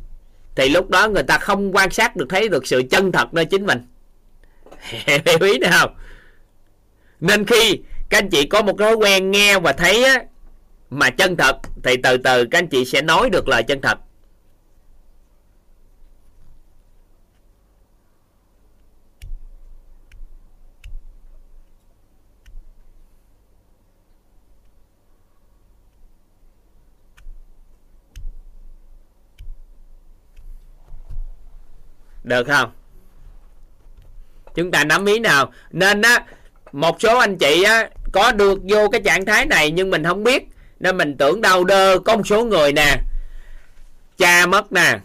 Thì 0.56 0.69
lúc 0.69 0.89
đó 0.89 1.09
người 1.09 1.23
ta 1.23 1.38
không 1.38 1.75
quan 1.75 1.89
sát 1.89 2.15
được 2.15 2.25
thấy 2.30 2.49
được 2.49 2.67
sự 2.67 2.83
chân 2.91 3.11
thật 3.11 3.33
nơi 3.33 3.45
chính 3.45 3.65
mình. 3.65 3.88
Hiểu 5.06 5.38
ý 5.41 5.57
nào? 5.57 5.95
Nên 7.19 7.45
khi 7.45 7.80
các 8.09 8.17
anh 8.17 8.30
chị 8.30 8.45
có 8.45 8.61
một 8.61 8.80
thói 8.80 8.93
quen 8.93 9.31
nghe 9.31 9.59
và 9.59 9.73
thấy 9.73 10.03
á, 10.03 10.19
mà 10.89 11.09
chân 11.09 11.38
thật 11.38 11.57
thì 11.83 11.95
từ 12.03 12.17
từ 12.17 12.45
các 12.45 12.59
anh 12.59 12.67
chị 12.67 12.85
sẽ 12.85 13.01
nói 13.01 13.30
được 13.30 13.48
lời 13.48 13.64
chân 13.64 13.81
thật. 13.81 13.98
Được 32.23 32.48
không? 32.48 32.72
Chúng 34.56 34.72
ta 34.72 34.83
nắm 34.83 35.06
ý 35.06 35.19
nào. 35.19 35.51
Nên 35.72 36.01
á, 36.01 36.23
một 36.72 37.01
số 37.01 37.17
anh 37.17 37.38
chị 37.38 37.64
á, 37.64 37.89
có 38.11 38.31
được 38.31 38.59
vô 38.64 38.89
cái 38.89 39.01
trạng 39.01 39.25
thái 39.25 39.45
này 39.45 39.72
nhưng 39.72 39.89
mình 39.89 40.03
không 40.03 40.23
biết. 40.23 40.43
Nên 40.80 40.98
mình 40.98 41.17
tưởng 41.17 41.41
đau 41.41 41.64
đơ 41.64 41.99
có 42.06 42.15
một 42.15 42.27
số 42.27 42.45
người 42.45 42.73
nè. 42.73 42.95
Cha 44.17 44.45
mất 44.45 44.72
nè, 44.72 44.99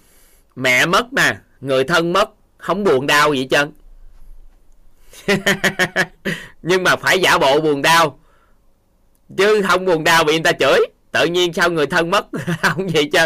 mẹ 0.57 0.87
mất 0.87 1.13
nè, 1.13 1.37
người 1.61 1.85
thân 1.85 2.13
mất, 2.13 2.31
không 2.59 2.85
buồn 2.85 3.07
đau 3.07 3.35
gì 3.35 3.47
chân 3.51 3.73
nhưng 6.63 6.83
mà 6.83 6.97
phải 6.97 7.21
giả 7.21 7.39
bộ 7.39 7.61
buồn 7.61 7.83
đau. 7.83 8.19
Chứ 9.37 9.63
không 9.69 9.85
buồn 9.85 10.05
đau 10.05 10.25
bị 10.25 10.33
người 10.33 10.43
ta 10.43 10.53
chửi. 10.53 10.79
Tự 11.13 11.25
nhiên 11.25 11.53
sao 11.53 11.71
người 11.71 11.87
thân 11.87 12.11
mất? 12.11 12.27
Không 12.63 12.91
gì 12.91 13.05
chứ 13.13 13.19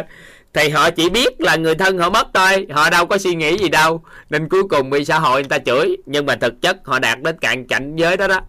thì 0.55 0.69
họ 0.69 0.91
chỉ 0.91 1.11
biết 1.11 1.41
là 1.41 1.57
người 1.57 1.75
thân 1.75 1.99
họ 1.99 2.11
mất 2.11 2.29
thôi, 2.35 2.67
họ 2.71 2.91
đâu 2.91 3.07
có 3.07 3.19
suy 3.19 3.35
nghĩ 3.35 3.59
gì 3.59 3.69
đâu. 3.69 4.03
Nên 4.31 4.49
cuối 4.49 4.63
cùng 4.69 4.91
bị 4.91 5.05
xã 5.05 5.19
hội 5.19 5.41
người 5.41 5.49
ta 5.49 5.59
chửi, 5.59 5.97
nhưng 6.07 6.27
mà 6.27 6.37
thực 6.37 6.63
chất 6.63 6.77
họ 6.85 6.99
đạt 6.99 7.23
đến 7.23 7.39
cạn 7.39 7.67
cảnh 7.67 7.97
giới 7.97 8.17
đó 8.17 8.29
đó. 8.29 8.41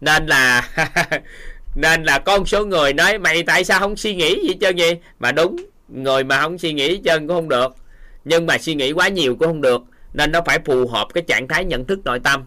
Nên 0.00 0.26
là 0.26 0.68
nên 1.76 2.04
là 2.04 2.18
có 2.18 2.38
một 2.38 2.48
số 2.48 2.66
người 2.66 2.92
nói, 2.92 3.18
mày 3.18 3.42
tại 3.42 3.64
sao 3.64 3.80
không 3.80 3.96
suy 3.96 4.14
nghĩ 4.14 4.48
gì 4.48 4.56
trơn 4.60 4.76
vậy? 4.76 5.00
Mà 5.18 5.32
đúng, 5.32 5.56
người 5.88 6.24
mà 6.24 6.40
không 6.40 6.58
suy 6.58 6.72
nghĩ 6.72 6.98
chân 7.04 7.28
cũng 7.28 7.36
không 7.36 7.48
được. 7.48 7.74
Nhưng 8.24 8.46
mà 8.46 8.58
suy 8.58 8.74
nghĩ 8.74 8.92
quá 8.92 9.08
nhiều 9.08 9.36
cũng 9.38 9.48
không 9.48 9.60
được, 9.60 9.82
nên 10.14 10.32
nó 10.32 10.40
phải 10.46 10.58
phù 10.64 10.88
hợp 10.88 11.08
cái 11.14 11.24
trạng 11.26 11.48
thái 11.48 11.64
nhận 11.64 11.84
thức 11.84 11.98
nội 12.04 12.20
tâm. 12.20 12.44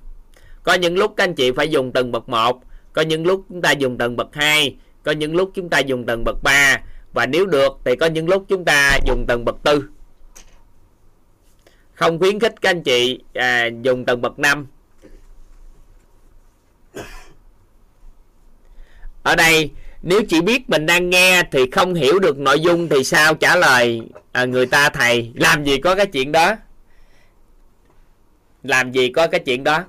Có 0.64 0.74
những 0.74 0.98
lúc 0.98 1.14
các 1.18 1.24
anh 1.24 1.36
chị 1.36 1.52
phải 1.52 1.70
dùng 1.70 1.92
từng 1.92 2.12
bậc 2.12 2.30
một 2.30 2.64
có 2.94 3.02
những 3.02 3.26
lúc 3.26 3.46
chúng 3.50 3.62
ta 3.62 3.72
dùng 3.72 3.98
tầng 3.98 4.16
bậc 4.16 4.28
2 4.32 4.76
có 5.04 5.12
những 5.12 5.36
lúc 5.36 5.52
chúng 5.54 5.70
ta 5.70 5.80
dùng 5.80 6.06
tầng 6.06 6.24
bậc 6.24 6.44
3 6.44 6.82
và 7.14 7.26
nếu 7.26 7.46
được 7.46 7.78
thì 7.86 7.96
có 7.96 8.06
những 8.06 8.30
lúc 8.30 8.46
chúng 8.48 8.66
ta 8.66 8.98
dùng 9.06 9.26
tầng 9.28 9.46
bậc 9.46 9.64
4 9.64 9.82
không 11.94 12.20
khuyến 12.20 12.40
khích 12.40 12.62
các 12.62 12.70
anh 12.70 12.84
chị 12.84 13.20
à, 13.34 13.70
dùng 13.82 14.06
tầng 14.06 14.22
bậc 14.22 14.40
5 14.40 14.68
ở 19.24 19.36
đây 19.36 19.72
nếu 20.02 20.22
chỉ 20.30 20.42
biết 20.42 20.70
mình 20.70 20.86
đang 20.86 21.10
nghe 21.10 21.44
thì 21.52 21.60
không 21.72 21.94
hiểu 21.94 22.20
được 22.20 22.38
nội 22.38 22.60
dung 22.60 22.90
thì 22.90 23.04
sao 23.04 23.34
trả 23.34 23.56
lời 23.56 24.02
à, 24.32 24.46
người 24.46 24.66
ta 24.66 24.90
thầy. 24.90 25.32
Làm 25.36 25.64
gì 25.64 25.78
có 25.78 25.96
cái 25.96 26.06
chuyện 26.06 26.32
đó? 26.32 26.56
Làm 28.64 28.92
gì 28.92 29.10
có 29.10 29.28
cái 29.28 29.40
chuyện 29.40 29.64
đó? 29.64 29.84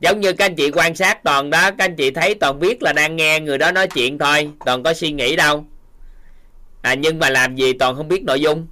Giống 0.00 0.20
như 0.20 0.32
các 0.32 0.44
anh 0.46 0.54
chị 0.54 0.70
quan 0.70 0.94
sát 0.94 1.22
toàn 1.24 1.50
đó 1.50 1.70
các 1.70 1.84
anh 1.84 1.96
chị 1.96 2.10
thấy 2.10 2.34
toàn 2.34 2.60
biết 2.60 2.82
là 2.82 2.92
đang 2.92 3.16
nghe 3.16 3.40
người 3.40 3.58
đó 3.58 3.72
nói 3.72 3.86
chuyện 3.86 4.18
thôi 4.18 4.50
toàn 4.64 4.82
có 4.82 4.94
suy 4.94 5.12
nghĩ 5.12 5.36
đâu. 5.36 5.64
À 6.82 6.94
nhưng 6.94 7.18
mà 7.18 7.30
làm 7.30 7.56
gì 7.56 7.72
toàn 7.72 7.96
không 7.96 8.08
biết 8.08 8.24
nội 8.24 8.40
dung. 8.40 8.66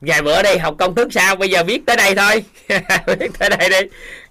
Ngày 0.00 0.22
bữa 0.22 0.42
đây 0.42 0.58
học 0.58 0.74
công 0.78 0.94
thức 0.94 1.12
sao? 1.12 1.36
Bây 1.36 1.50
giờ 1.50 1.64
viết 1.64 1.86
tới 1.86 1.96
đây 1.96 2.14
thôi. 2.14 2.44
Viết 3.18 3.30
tới 3.38 3.50
đây 3.50 3.68
đi. 3.70 3.88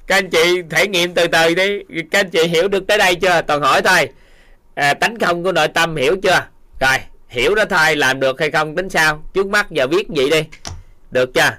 Các 0.07 0.15
anh 0.15 0.30
chị 0.30 0.61
thể 0.69 0.88
nghiệm 0.88 1.14
từ 1.14 1.27
từ 1.27 1.56
đi. 1.56 1.80
Các 2.11 2.19
anh 2.19 2.30
chị 2.30 2.48
hiểu 2.48 2.67
được 2.67 2.88
tới 2.88 2.98
đây 2.98 3.15
chưa? 3.15 3.41
Toàn 3.48 3.61
hỏi 3.61 3.82
thôi. 3.82 4.09
À, 4.75 4.93
tánh 4.93 5.19
không 5.19 5.43
của 5.43 5.51
nội 5.51 5.67
tâm 5.67 5.95
hiểu 5.95 6.15
chưa? 6.23 6.48
Rồi 6.80 6.98
hiểu 7.27 7.56
đó 7.56 7.65
thôi 7.69 7.95
làm 7.95 8.19
được 8.19 8.40
hay 8.40 8.51
không 8.51 8.75
tính 8.75 8.90
sao? 8.90 9.23
Trước 9.33 9.48
mắt 9.48 9.72
giờ 9.72 9.88
viết 9.88 10.07
vậy 10.09 10.30
đi 10.30 10.43
được 11.14 11.33
chưa? 11.33 11.58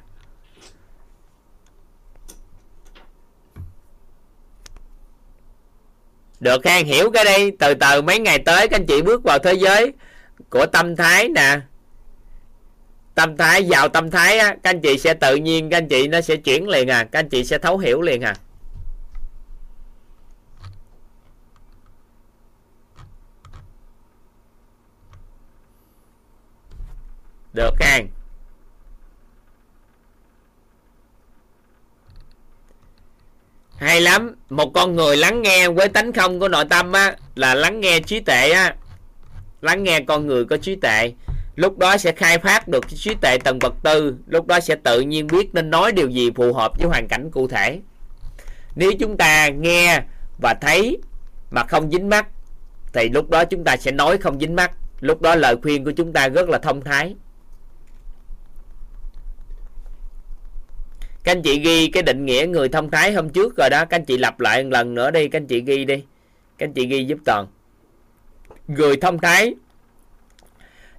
Được 6.40 6.62
khang 6.62 6.84
hiểu 6.84 7.10
cái 7.10 7.24
đây. 7.24 7.56
Từ 7.58 7.74
từ, 7.74 8.02
mấy 8.02 8.18
ngày 8.18 8.38
tới 8.38 8.68
các 8.68 8.76
anh 8.76 8.86
chị 8.86 9.02
bước 9.02 9.22
vào 9.24 9.38
thế 9.38 9.54
giới 9.54 9.92
của 10.50 10.66
tâm 10.66 10.96
thái 10.96 11.28
nè. 11.28 11.60
Tâm 13.14 13.36
thái, 13.36 13.66
vào 13.68 13.88
tâm 13.88 14.10
thái 14.10 14.38
á, 14.38 14.56
các 14.62 14.70
anh 14.70 14.80
chị 14.80 14.98
sẽ 14.98 15.14
tự 15.14 15.36
nhiên, 15.36 15.70
các 15.70 15.76
anh 15.76 15.88
chị 15.88 16.08
nó 16.08 16.20
sẽ 16.20 16.36
chuyển 16.36 16.68
liền 16.68 16.90
à. 16.90 17.04
Các 17.04 17.18
anh 17.18 17.28
chị 17.28 17.44
sẽ 17.44 17.58
thấu 17.58 17.78
hiểu 17.78 18.02
liền 18.02 18.20
à. 18.20 18.34
Được 27.52 27.74
khang. 27.78 28.08
Hay 33.76 34.00
lắm. 34.00 34.34
Một 34.50 34.70
con 34.74 34.96
người 34.96 35.16
lắng 35.16 35.42
nghe 35.42 35.68
với 35.68 35.88
tánh 35.88 36.12
không 36.12 36.40
của 36.40 36.48
nội 36.48 36.64
tâm 36.70 36.92
á, 36.92 37.16
là 37.34 37.54
lắng 37.54 37.80
nghe 37.80 38.00
trí 38.00 38.20
tuệ 38.20 38.50
á. 38.50 38.74
Lắng 39.60 39.82
nghe 39.82 40.00
con 40.00 40.26
người 40.26 40.44
có 40.44 40.56
trí 40.56 40.76
tuệ. 40.76 41.12
Lúc 41.56 41.78
đó 41.78 41.96
sẽ 41.96 42.12
khai 42.12 42.38
phát 42.38 42.68
được 42.68 42.80
cái 42.80 42.96
trí 42.96 43.14
tuệ 43.14 43.38
tầng 43.38 43.58
bậc 43.58 43.74
tư. 43.82 44.16
Lúc 44.26 44.46
đó 44.46 44.60
sẽ 44.60 44.74
tự 44.74 45.00
nhiên 45.00 45.26
biết 45.26 45.54
nên 45.54 45.70
nói 45.70 45.92
điều 45.92 46.08
gì 46.08 46.30
phù 46.36 46.52
hợp 46.52 46.72
với 46.78 46.88
hoàn 46.88 47.08
cảnh 47.08 47.30
cụ 47.30 47.48
thể. 47.48 47.80
Nếu 48.74 48.92
chúng 49.00 49.16
ta 49.16 49.48
nghe 49.48 50.00
và 50.42 50.54
thấy 50.60 50.98
mà 51.50 51.64
không 51.64 51.90
dính 51.90 52.08
mắt, 52.08 52.26
thì 52.92 53.08
lúc 53.08 53.30
đó 53.30 53.44
chúng 53.44 53.64
ta 53.64 53.76
sẽ 53.76 53.92
nói 53.92 54.18
không 54.18 54.40
dính 54.40 54.56
mắt. 54.56 54.70
Lúc 55.00 55.22
đó 55.22 55.34
lời 55.34 55.56
khuyên 55.62 55.84
của 55.84 55.92
chúng 55.92 56.12
ta 56.12 56.28
rất 56.28 56.48
là 56.48 56.58
thông 56.58 56.80
thái. 56.80 57.14
Các 61.24 61.32
anh 61.32 61.42
chị 61.42 61.58
ghi 61.58 61.88
cái 61.88 62.02
định 62.02 62.26
nghĩa 62.26 62.46
người 62.48 62.68
thông 62.68 62.90
thái 62.90 63.12
hôm 63.12 63.28
trước 63.28 63.56
rồi 63.56 63.70
đó. 63.70 63.84
Các 63.84 63.96
anh 63.96 64.04
chị 64.04 64.18
lặp 64.18 64.40
lại 64.40 64.64
một 64.64 64.70
lần 64.72 64.94
nữa 64.94 65.10
đi. 65.10 65.28
Các 65.28 65.38
anh 65.38 65.46
chị 65.46 65.60
ghi 65.60 65.84
đi. 65.84 66.04
Các 66.58 66.66
anh 66.66 66.72
chị 66.72 66.86
ghi 66.86 67.04
giúp 67.04 67.18
toàn. 67.24 67.46
Người 68.68 68.96
thông 68.96 69.18
thái 69.18 69.54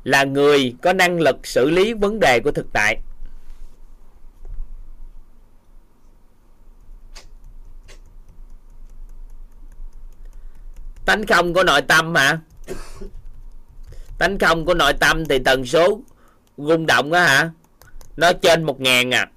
là 0.03 0.23
người 0.23 0.75
có 0.81 0.93
năng 0.93 1.19
lực 1.19 1.47
xử 1.47 1.69
lý 1.69 1.93
vấn 1.93 2.19
đề 2.19 2.39
của 2.39 2.51
thực 2.51 2.65
tại. 2.73 2.99
Tánh 11.05 11.25
không 11.25 11.53
của 11.53 11.63
nội 11.63 11.81
tâm 11.81 12.15
hả? 12.15 12.39
Tánh 14.17 14.39
không 14.39 14.65
của 14.65 14.73
nội 14.73 14.93
tâm 14.93 15.25
thì 15.25 15.39
tần 15.39 15.65
số 15.65 16.01
rung 16.57 16.85
động 16.85 17.11
á 17.11 17.27
hả? 17.27 17.49
Nó 18.17 18.33
trên 18.33 18.63
một 18.63 18.81
ngàn 18.81 19.13
à 19.13 19.31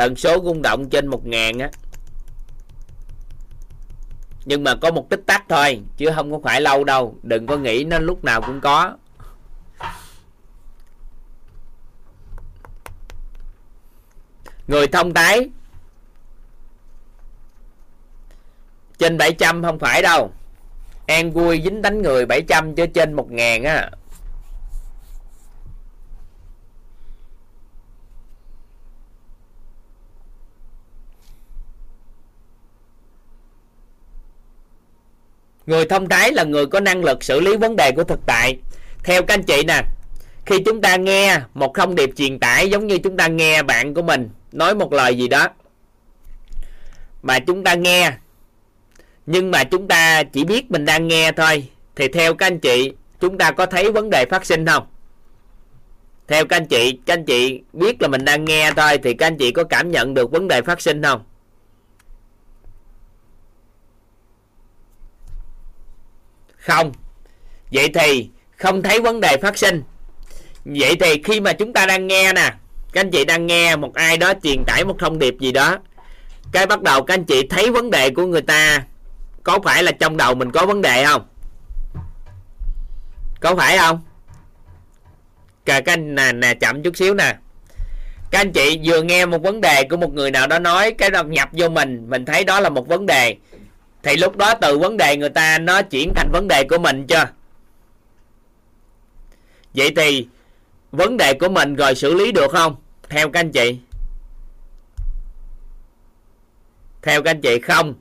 tần 0.00 0.16
số 0.16 0.40
rung 0.44 0.62
động 0.62 0.88
trên 0.90 1.06
một 1.06 1.26
ngàn 1.26 1.58
á. 1.58 1.70
Nhưng 4.44 4.64
mà 4.64 4.74
có 4.74 4.90
một 4.90 5.06
tích 5.10 5.20
tắc 5.26 5.44
thôi, 5.48 5.80
chứ 5.96 6.10
không 6.14 6.32
có 6.32 6.38
phải 6.44 6.60
lâu 6.60 6.84
đâu. 6.84 7.16
Đừng 7.22 7.46
có 7.46 7.56
nghĩ 7.56 7.84
nó 7.84 7.98
lúc 7.98 8.24
nào 8.24 8.42
cũng 8.42 8.60
có. 8.60 8.96
Người 14.66 14.86
thông 14.86 15.14
tái 15.14 15.50
trên 18.98 19.18
700 19.18 19.62
không 19.62 19.78
phải 19.78 20.02
đâu. 20.02 20.30
An 21.06 21.32
vui 21.32 21.60
dính 21.64 21.82
đánh 21.82 22.02
người 22.02 22.26
700 22.26 22.74
chứ 22.74 22.86
trên 22.86 23.12
1 23.12 23.30
ngàn 23.30 23.64
á. 23.64 23.90
Người 35.70 35.84
thông 35.84 36.08
thái 36.08 36.32
là 36.32 36.44
người 36.44 36.66
có 36.66 36.80
năng 36.80 37.04
lực 37.04 37.24
xử 37.24 37.40
lý 37.40 37.56
vấn 37.56 37.76
đề 37.76 37.92
của 37.92 38.04
thực 38.04 38.20
tại. 38.26 38.58
Theo 39.04 39.22
các 39.22 39.34
anh 39.34 39.42
chị 39.42 39.62
nè, 39.66 39.82
khi 40.46 40.58
chúng 40.66 40.80
ta 40.80 40.96
nghe 40.96 41.40
một 41.54 41.74
thông 41.74 41.94
điệp 41.94 42.10
truyền 42.16 42.38
tải 42.38 42.70
giống 42.70 42.86
như 42.86 42.98
chúng 42.98 43.16
ta 43.16 43.26
nghe 43.26 43.62
bạn 43.62 43.94
của 43.94 44.02
mình 44.02 44.28
nói 44.52 44.74
một 44.74 44.92
lời 44.92 45.18
gì 45.18 45.28
đó, 45.28 45.48
mà 47.22 47.38
chúng 47.38 47.64
ta 47.64 47.74
nghe, 47.74 48.12
nhưng 49.26 49.50
mà 49.50 49.64
chúng 49.64 49.88
ta 49.88 50.22
chỉ 50.22 50.44
biết 50.44 50.70
mình 50.70 50.84
đang 50.84 51.08
nghe 51.08 51.32
thôi, 51.32 51.64
thì 51.96 52.08
theo 52.08 52.34
các 52.34 52.46
anh 52.46 52.60
chị, 52.60 52.92
chúng 53.20 53.38
ta 53.38 53.50
có 53.50 53.66
thấy 53.66 53.92
vấn 53.92 54.10
đề 54.10 54.26
phát 54.30 54.46
sinh 54.46 54.66
không? 54.66 54.86
Theo 56.28 56.44
các 56.44 56.56
anh 56.56 56.66
chị, 56.66 56.98
các 57.06 57.14
anh 57.14 57.24
chị 57.24 57.60
biết 57.72 58.02
là 58.02 58.08
mình 58.08 58.24
đang 58.24 58.44
nghe 58.44 58.70
thôi, 58.76 58.98
thì 59.02 59.14
các 59.14 59.26
anh 59.26 59.36
chị 59.36 59.50
có 59.50 59.64
cảm 59.64 59.90
nhận 59.90 60.14
được 60.14 60.30
vấn 60.30 60.48
đề 60.48 60.62
phát 60.62 60.80
sinh 60.80 61.02
không? 61.02 61.22
Không. 66.60 66.92
Vậy 67.72 67.90
thì 67.94 68.28
không 68.56 68.82
thấy 68.82 69.00
vấn 69.00 69.20
đề 69.20 69.36
phát 69.42 69.58
sinh. 69.58 69.82
Vậy 70.64 70.96
thì 71.00 71.22
khi 71.24 71.40
mà 71.40 71.52
chúng 71.52 71.72
ta 71.72 71.86
đang 71.86 72.06
nghe 72.06 72.32
nè 72.32 72.52
các 72.92 73.00
anh 73.00 73.10
chị 73.10 73.24
đang 73.24 73.46
nghe 73.46 73.76
một 73.76 73.94
ai 73.94 74.16
đó 74.16 74.32
truyền 74.42 74.64
tải 74.66 74.84
một 74.84 74.96
thông 74.98 75.18
điệp 75.18 75.34
gì 75.40 75.52
đó 75.52 75.78
cái 76.52 76.66
bắt 76.66 76.82
đầu 76.82 77.02
các 77.02 77.14
anh 77.14 77.24
chị 77.24 77.46
thấy 77.50 77.70
vấn 77.70 77.90
đề 77.90 78.10
của 78.10 78.26
người 78.26 78.42
ta 78.42 78.82
có 79.42 79.58
phải 79.64 79.82
là 79.82 79.92
trong 79.92 80.16
đầu 80.16 80.34
mình 80.34 80.52
có 80.52 80.66
vấn 80.66 80.82
đề 80.82 81.04
không? 81.04 81.26
Có 83.40 83.56
phải 83.56 83.78
không? 83.78 84.00
Cả 85.64 85.80
các 85.80 85.92
anh 85.92 86.14
nè, 86.14 86.32
nè 86.32 86.54
chậm 86.54 86.82
chút 86.82 86.96
xíu 86.96 87.14
nè. 87.14 87.36
Các 88.30 88.40
anh 88.40 88.52
chị 88.52 88.80
vừa 88.84 89.02
nghe 89.02 89.26
một 89.26 89.42
vấn 89.42 89.60
đề 89.60 89.84
của 89.84 89.96
một 89.96 90.12
người 90.14 90.30
nào 90.30 90.46
đó 90.46 90.58
nói 90.58 90.92
cái 90.92 91.10
đó 91.10 91.22
nhập 91.22 91.48
vô 91.52 91.68
mình 91.68 92.10
mình 92.10 92.24
thấy 92.24 92.44
đó 92.44 92.60
là 92.60 92.68
một 92.68 92.88
vấn 92.88 93.06
đề 93.06 93.36
thì 94.02 94.16
lúc 94.16 94.36
đó 94.36 94.54
từ 94.54 94.78
vấn 94.78 94.96
đề 94.96 95.16
người 95.16 95.28
ta, 95.28 95.58
nó 95.58 95.82
chuyển 95.82 96.12
thành 96.14 96.30
vấn 96.32 96.48
đề 96.48 96.64
của 96.64 96.78
mình 96.78 97.06
chưa? 97.06 97.24
Vậy 99.74 99.92
thì, 99.96 100.28
vấn 100.92 101.16
đề 101.16 101.34
của 101.34 101.48
mình 101.48 101.76
rồi 101.76 101.94
xử 101.94 102.14
lý 102.14 102.32
được 102.32 102.50
không? 102.52 102.76
Theo 103.08 103.30
các 103.30 103.40
anh 103.40 103.52
chị. 103.52 103.78
Theo 107.02 107.22
các 107.22 107.30
anh 107.30 107.40
chị, 107.40 107.60
không. 107.60 107.94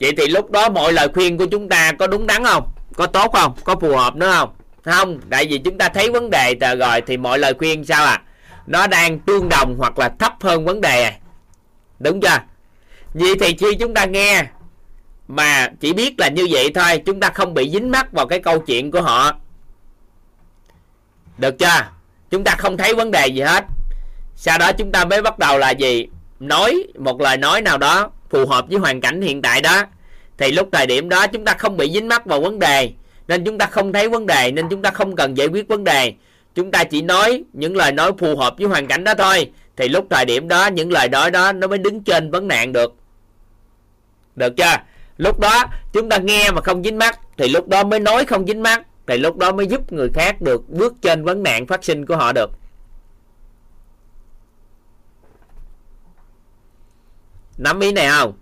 Vậy 0.00 0.12
thì 0.16 0.26
lúc 0.26 0.50
đó 0.50 0.68
mọi 0.68 0.92
lời 0.92 1.08
khuyên 1.14 1.38
của 1.38 1.46
chúng 1.46 1.68
ta 1.68 1.92
có 1.92 2.06
đúng 2.06 2.26
đắn 2.26 2.44
không? 2.44 2.72
Có 2.96 3.06
tốt 3.06 3.32
không? 3.32 3.54
Có 3.64 3.76
phù 3.80 3.96
hợp 3.96 4.16
nữa 4.16 4.32
không? 4.38 4.54
Không. 4.82 5.20
Tại 5.30 5.46
vì 5.50 5.58
chúng 5.58 5.78
ta 5.78 5.88
thấy 5.88 6.10
vấn 6.10 6.30
đề 6.30 6.54
rồi 6.54 7.00
thì 7.06 7.16
mọi 7.16 7.38
lời 7.38 7.54
khuyên 7.58 7.84
sao 7.84 8.04
à? 8.04 8.22
Nó 8.66 8.86
đang 8.86 9.18
tương 9.18 9.48
đồng 9.48 9.74
hoặc 9.78 9.98
là 9.98 10.08
thấp 10.18 10.32
hơn 10.40 10.64
vấn 10.64 10.80
đề 10.80 11.02
à? 11.02 11.12
Đúng 11.98 12.20
chưa? 12.20 12.38
Vậy 13.14 13.34
thì 13.40 13.56
khi 13.56 13.74
chúng 13.74 13.94
ta 13.94 14.04
nghe 14.04 14.44
mà 15.32 15.68
chỉ 15.80 15.92
biết 15.92 16.20
là 16.20 16.28
như 16.28 16.46
vậy 16.50 16.70
thôi, 16.74 17.02
chúng 17.06 17.20
ta 17.20 17.30
không 17.30 17.54
bị 17.54 17.70
dính 17.70 17.90
mắc 17.90 18.12
vào 18.12 18.26
cái 18.26 18.38
câu 18.38 18.58
chuyện 18.58 18.90
của 18.90 19.02
họ. 19.02 19.32
Được 21.38 21.58
chưa? 21.58 21.86
Chúng 22.30 22.44
ta 22.44 22.54
không 22.58 22.76
thấy 22.76 22.94
vấn 22.94 23.10
đề 23.10 23.26
gì 23.26 23.40
hết. 23.40 23.64
Sau 24.36 24.58
đó 24.58 24.72
chúng 24.72 24.92
ta 24.92 25.04
mới 25.04 25.22
bắt 25.22 25.38
đầu 25.38 25.58
là 25.58 25.70
gì? 25.70 26.06
Nói 26.40 26.84
một 26.98 27.20
lời 27.20 27.36
nói 27.36 27.62
nào 27.62 27.78
đó 27.78 28.10
phù 28.30 28.46
hợp 28.46 28.64
với 28.68 28.78
hoàn 28.78 29.00
cảnh 29.00 29.22
hiện 29.22 29.42
tại 29.42 29.60
đó. 29.60 29.82
Thì 30.38 30.52
lúc 30.52 30.68
thời 30.72 30.86
điểm 30.86 31.08
đó 31.08 31.26
chúng 31.26 31.44
ta 31.44 31.54
không 31.54 31.76
bị 31.76 31.90
dính 31.92 32.08
mắc 32.08 32.26
vào 32.26 32.40
vấn 32.40 32.58
đề, 32.58 32.92
nên 33.28 33.44
chúng 33.44 33.58
ta 33.58 33.66
không 33.66 33.92
thấy 33.92 34.08
vấn 34.08 34.26
đề, 34.26 34.52
nên 34.52 34.68
chúng 34.68 34.82
ta 34.82 34.90
không 34.90 35.16
cần 35.16 35.36
giải 35.36 35.46
quyết 35.46 35.68
vấn 35.68 35.84
đề. 35.84 36.12
Chúng 36.54 36.70
ta 36.70 36.84
chỉ 36.84 37.02
nói 37.02 37.44
những 37.52 37.76
lời 37.76 37.92
nói 37.92 38.12
phù 38.18 38.36
hợp 38.36 38.54
với 38.58 38.66
hoàn 38.66 38.86
cảnh 38.86 39.04
đó 39.04 39.14
thôi. 39.18 39.50
Thì 39.76 39.88
lúc 39.88 40.06
thời 40.10 40.24
điểm 40.24 40.48
đó, 40.48 40.66
những 40.66 40.92
lời 40.92 41.08
nói 41.08 41.30
đó 41.30 41.52
nó 41.52 41.66
mới 41.66 41.78
đứng 41.78 42.02
trên 42.02 42.30
vấn 42.30 42.48
nạn 42.48 42.72
được. 42.72 42.94
Được 44.36 44.56
chưa? 44.56 44.76
Lúc 45.16 45.38
đó 45.38 45.64
chúng 45.92 46.08
ta 46.08 46.18
nghe 46.18 46.50
mà 46.50 46.60
không 46.60 46.82
dính 46.82 46.98
mắt 46.98 47.20
thì 47.36 47.48
lúc 47.48 47.68
đó 47.68 47.84
mới 47.84 48.00
nói 48.00 48.24
không 48.24 48.46
dính 48.46 48.62
mắt 48.62 48.82
thì 49.06 49.18
lúc 49.18 49.36
đó 49.36 49.52
mới 49.52 49.66
giúp 49.66 49.92
người 49.92 50.08
khác 50.14 50.40
được 50.40 50.68
bước 50.68 50.94
trên 51.02 51.24
vấn 51.24 51.42
nạn 51.42 51.66
phát 51.66 51.84
sinh 51.84 52.06
của 52.06 52.16
họ 52.16 52.32
được. 52.32 52.50
Nắm 57.58 57.80
ý 57.80 57.92
này 57.92 58.08
không? 58.08 58.32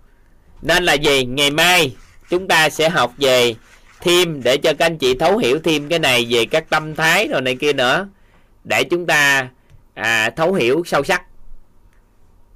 Nên 0.61 0.83
là 0.83 0.93
gì? 0.93 1.25
Ngày 1.25 1.51
mai 1.51 1.95
chúng 2.29 2.47
ta 2.47 2.69
sẽ 2.69 2.89
học 2.89 3.13
về 3.17 3.55
thêm 3.99 4.43
để 4.43 4.57
cho 4.57 4.73
các 4.73 4.85
anh 4.85 4.97
chị 4.97 5.15
thấu 5.19 5.37
hiểu 5.37 5.59
thêm 5.63 5.89
cái 5.89 5.99
này 5.99 6.27
về 6.29 6.45
các 6.45 6.69
tâm 6.69 6.95
thái 6.95 7.27
rồi 7.27 7.41
này 7.41 7.55
kia 7.55 7.73
nữa. 7.73 8.07
Để 8.63 8.83
chúng 8.83 9.05
ta 9.05 9.49
à, 9.93 10.29
thấu 10.29 10.53
hiểu 10.53 10.83
sâu 10.85 11.03
sắc 11.03 11.23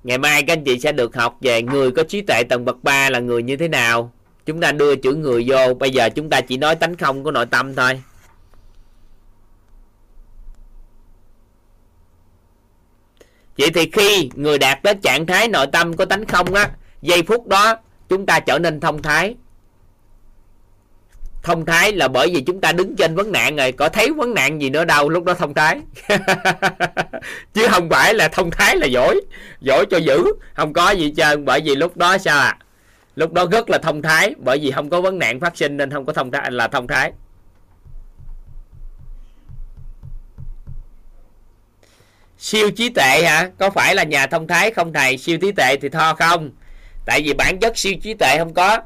ngày 0.05 0.17
mai 0.17 0.43
các 0.43 0.53
anh 0.53 0.63
chị 0.63 0.79
sẽ 0.79 0.91
được 0.91 1.15
học 1.15 1.37
về 1.41 1.61
người 1.61 1.91
có 1.91 2.03
trí 2.03 2.21
tuệ 2.21 2.43
tầng 2.49 2.65
bậc 2.65 2.83
3 2.83 3.09
là 3.09 3.19
người 3.19 3.43
như 3.43 3.57
thế 3.57 3.67
nào. 3.67 4.11
Chúng 4.45 4.61
ta 4.61 4.71
đưa 4.71 4.95
chữ 4.95 5.15
người 5.15 5.45
vô, 5.47 5.73
bây 5.73 5.91
giờ 5.91 6.09
chúng 6.09 6.29
ta 6.29 6.41
chỉ 6.41 6.57
nói 6.57 6.75
tánh 6.75 6.97
không 6.97 7.23
của 7.23 7.31
nội 7.31 7.45
tâm 7.45 7.75
thôi. 7.75 8.01
Vậy 13.57 13.69
thì 13.73 13.89
khi 13.93 14.29
người 14.35 14.57
đạt 14.57 14.83
đến 14.83 15.01
trạng 15.01 15.25
thái 15.25 15.47
nội 15.47 15.67
tâm 15.71 15.93
có 15.95 16.05
tánh 16.05 16.25
không 16.25 16.53
á, 16.53 16.69
giây 17.01 17.23
phút 17.23 17.47
đó, 17.47 17.75
chúng 18.09 18.25
ta 18.25 18.39
trở 18.39 18.59
nên 18.59 18.79
thông 18.79 19.01
thái 19.01 19.35
thông 21.45 21.65
thái 21.65 21.91
là 21.91 22.07
bởi 22.07 22.27
vì 22.33 22.41
chúng 22.41 22.61
ta 22.61 22.71
đứng 22.71 22.95
trên 22.95 23.15
vấn 23.15 23.31
nạn 23.31 23.55
rồi, 23.55 23.71
có 23.71 23.89
thấy 23.89 24.13
vấn 24.13 24.33
nạn 24.33 24.61
gì 24.61 24.69
nữa 24.69 24.85
đâu, 24.85 25.09
lúc 25.09 25.23
đó 25.23 25.33
thông 25.33 25.53
thái. 25.53 25.79
Chứ 27.53 27.67
không 27.67 27.89
phải 27.89 28.13
là 28.13 28.27
thông 28.27 28.51
thái 28.51 28.75
là 28.77 28.87
giỏi 28.87 29.21
giỏi 29.61 29.85
cho 29.89 29.97
dữ. 29.97 30.25
Không 30.53 30.73
có 30.73 30.91
gì 30.91 31.13
trơn, 31.17 31.45
bởi 31.45 31.61
vì 31.65 31.75
lúc 31.75 31.97
đó 31.97 32.17
sao 32.17 32.39
à 32.39 32.57
lúc 33.15 33.33
đó 33.33 33.45
rất 33.51 33.69
là 33.69 33.77
thông 33.77 34.01
thái, 34.01 34.35
bởi 34.37 34.59
vì 34.59 34.71
không 34.71 34.89
có 34.89 35.01
vấn 35.01 35.19
nạn 35.19 35.39
phát 35.39 35.57
sinh 35.57 35.77
nên 35.77 35.91
không 35.91 36.05
có 36.05 36.13
thông 36.13 36.31
thái, 36.31 36.51
là 36.51 36.67
thông 36.67 36.87
thái. 36.87 37.11
Siêu 42.37 42.71
trí 42.71 42.89
tuệ 42.89 43.23
hả? 43.23 43.49
Có 43.59 43.69
phải 43.69 43.95
là 43.95 44.03
nhà 44.03 44.27
thông 44.27 44.47
thái 44.47 44.71
không 44.71 44.93
thầy? 44.93 45.17
Siêu 45.17 45.37
trí 45.41 45.51
tuệ 45.51 45.75
thì 45.81 45.89
tho 45.89 46.13
không? 46.13 46.51
Tại 47.05 47.21
vì 47.21 47.33
bản 47.33 47.59
chất 47.59 47.77
siêu 47.77 47.93
trí 48.03 48.13
tuệ 48.13 48.37
không 48.37 48.53
có. 48.53 48.79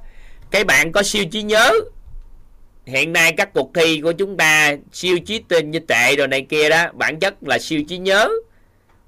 Cái 0.52 0.64
bạn 0.64 0.92
có 0.92 1.04
siêu 1.04 1.26
trí 1.32 1.44
nhớ 1.44 1.72
hiện 2.90 3.14
nay 3.14 3.34
các 3.38 3.54
cuộc 3.54 3.72
thi 3.74 4.02
của 4.02 4.12
chúng 4.12 4.38
ta, 4.38 4.76
siêu 4.92 5.20
trí 5.26 5.40
tinh 5.40 5.72
như 5.72 5.80
tệ 5.80 6.16
rồi 6.16 6.28
này 6.28 6.42
kia 6.50 6.70
đó, 6.70 6.86
bản 6.94 7.20
chất 7.20 7.44
là 7.44 7.60
siêu 7.60 7.84
trí 7.88 7.98
nhớ. 7.98 8.30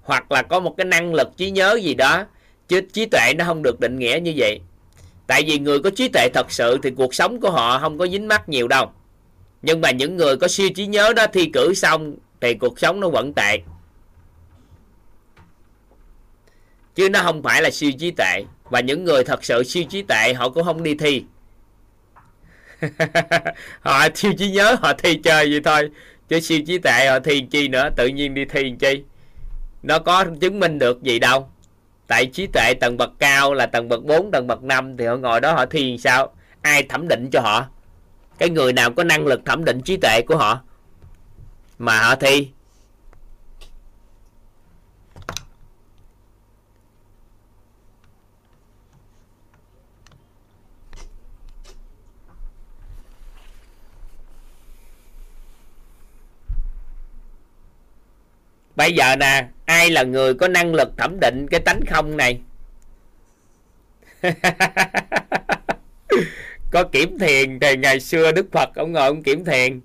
Hoặc 0.01 0.32
là 0.32 0.42
có 0.42 0.60
một 0.60 0.74
cái 0.77 0.85
năng 0.85 1.14
lực 1.14 1.27
trí 1.38 1.51
nhớ 1.51 1.80
gì 1.82 1.93
đó, 1.93 2.26
chứ 2.68 2.82
trí 2.93 3.06
tuệ 3.06 3.34
nó 3.38 3.45
không 3.45 3.64
được 3.64 3.80
định 3.80 4.00
nghĩa 4.00 4.19
như 4.24 4.34
vậy. 4.35 4.60
Tại 5.27 5.43
vì 5.48 5.60
người 5.60 5.80
có 5.80 5.90
trí 5.90 6.08
tuệ 6.08 6.27
thật 6.34 6.51
sự 6.51 6.80
thì 6.84 6.92
cuộc 6.92 7.16
sống 7.16 7.40
của 7.40 7.51
họ 7.51 7.80
không 7.80 7.98
có 7.98 8.08
dính 8.08 8.27
mắc 8.27 8.50
nhiều 8.50 8.68
đâu. 8.68 8.92
Nhưng 9.61 9.82
mà 9.82 9.92
những 9.92 10.18
người 10.18 10.38
có 10.38 10.48
siêu 10.48 10.69
trí 10.76 10.88
nhớ 10.88 11.14
đó 11.14 11.26
thi 11.34 11.50
cử 11.53 11.74
xong 11.74 12.16
thì 12.42 12.53
cuộc 12.53 12.80
sống 12.80 13.00
nó 13.00 13.10
vẫn 13.10 13.34
tệ. 13.34 13.58
Chứ 16.95 17.10
nó 17.10 17.22
không 17.24 17.43
phải 17.43 17.61
là 17.61 17.69
siêu 17.69 17.92
trí 18.00 18.11
tuệ. 18.11 18.43
Và 18.64 18.80
những 18.80 19.03
người 19.03 19.24
thật 19.24 19.45
sự 19.45 19.64
siêu 19.64 19.84
trí 19.90 20.01
tuệ, 20.01 20.34
họ 20.34 20.50
cũng 20.50 20.64
không 20.64 20.84
đi 20.84 20.95
thi 20.95 21.24
họ 23.82 24.08
siêu 24.16 24.34
trí 24.38 24.51
nhớ 24.51 24.76
họ 24.82 24.93
thi 24.93 25.16
chơi 25.24 25.50
vậy 25.51 25.61
thôi. 25.64 25.90
Chứ 26.30 26.40
siêu 26.40 26.60
trí 26.68 26.77
tệ 26.77 27.08
họ 27.10 27.19
thi 27.19 27.42
chi 27.51 27.68
nữa 27.68 27.90
tự 27.95 28.08
nhiên 28.08 28.34
đi 28.34 28.45
thi 28.45 28.74
chi? 28.80 29.03
Nó 29.84 30.00
có 30.00 30.26
chứng 30.42 30.60
minh 30.60 30.80
được 30.80 31.03
gì 31.03 31.19
đâu. 31.19 31.50
Tại 32.08 32.26
trí 32.26 32.48
tuệ 32.48 32.74
tầng 32.74 32.98
bậc 32.98 33.11
cao 33.19 33.53
là 33.53 33.66
tầng 33.66 33.90
bậc 33.90 34.03
4, 34.03 34.32
tầng 34.32 34.48
bậc 34.48 34.64
5 34.64 34.98
thì 34.98 35.06
họ 35.06 35.16
ngồi 35.16 35.42
đó 35.42 35.53
họ 35.53 35.66
thi 35.66 35.98
sao? 35.98 36.34
Ai 36.61 36.84
thẩm 36.84 37.08
định 37.08 37.30
cho 37.32 37.42
họ? 37.42 37.66
Cái 38.38 38.50
người 38.50 38.74
nào 38.74 38.92
có 38.92 39.03
năng 39.03 39.26
lực 39.26 39.42
thẩm 39.45 39.66
định 39.66 39.82
trí 39.82 39.98
tuệ 39.98 40.22
của 40.22 40.38
họ 40.38 40.61
mà 41.80 42.00
họ 42.00 42.16
thi? 42.16 42.48
Bây 58.75 58.93
giờ 58.93 59.16
nè, 59.16 59.45
ai 59.66 59.90
là 59.90 60.03
người 60.03 60.33
có 60.33 60.48
năng 60.48 60.74
lực 60.74 60.98
thẩm 60.98 61.19
định 61.19 61.48
cái 61.51 61.59
tánh 61.59 61.85
không 61.85 62.17
này? 62.17 62.40
Có 66.72 66.83
kiểm 66.83 67.19
thiền 67.19 67.59
thì 67.59 67.77
ngày 67.77 68.00
xưa 68.00 68.32
đức 68.32 68.45
phật, 68.51 68.69
ông 68.75 68.91
ngồi 68.91 69.08
ông 69.08 69.24
kiểm 69.24 69.45
thiền. 69.45 69.82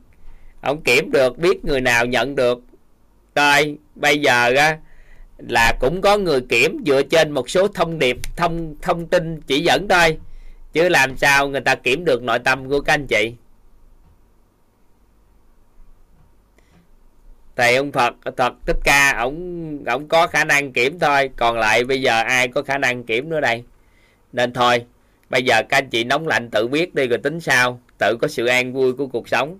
Ông 0.60 0.82
kiểm 0.82 1.10
được, 1.12 1.39
biết 1.39 1.65
người 1.65 1.81
nào 1.81 2.06
nhận 2.06 2.34
được. 2.34 2.58
Rồi, 3.34 3.76
bây 3.94 4.18
giờ 4.20 4.55
á, 4.56 4.78
là 5.39 5.73
cũng 5.81 6.00
có 6.00 6.16
người 6.18 6.40
kiểm 6.40 6.78
dựa 6.86 7.02
trên 7.02 7.31
một 7.31 7.50
số 7.50 7.68
thông 7.68 7.98
điệp, 7.98 8.16
thông 8.36 8.74
thông 8.82 9.06
tin 9.06 9.40
chỉ 9.40 9.60
dẫn 9.60 9.89
thôi. 9.89 10.18
Chứ 10.73 10.89
làm 10.89 11.16
sao 11.16 11.48
người 11.48 11.60
ta 11.60 11.74
kiểm 11.74 12.05
được 12.05 12.23
nội 12.23 12.39
tâm 12.39 12.68
của 12.68 12.81
các 12.81 12.94
anh 12.94 13.06
chị? 13.06 13.32
Thầy 17.56 17.76
ông 17.76 17.92
Phật 17.92 18.14
Phật 18.36 18.52
Thích 18.66 18.76
Ca, 18.84 19.18
ổng 19.18 19.84
ổng 19.86 20.08
có 20.08 20.26
khả 20.26 20.44
năng 20.44 20.72
kiểm 20.72 20.98
thôi. 20.98 21.30
Còn 21.36 21.58
lại 21.58 21.84
bây 21.84 22.02
giờ 22.02 22.22
ai 22.22 22.48
có 22.48 22.62
khả 22.62 22.78
năng 22.78 23.04
kiểm 23.04 23.28
nữa 23.28 23.40
đây? 23.40 23.64
Nên 24.32 24.52
thôi, 24.52 24.84
bây 25.30 25.42
giờ 25.42 25.62
các 25.68 25.78
anh 25.78 25.88
chị 25.90 26.04
nóng 26.04 26.26
lạnh 26.26 26.50
tự 26.50 26.68
biết 26.68 26.94
đi 26.94 27.06
rồi 27.06 27.18
tính 27.18 27.40
sao. 27.40 27.80
Tự 27.98 28.16
có 28.20 28.28
sự 28.28 28.46
an 28.46 28.72
vui 28.72 28.92
của 28.92 29.06
cuộc 29.06 29.28
sống. 29.28 29.58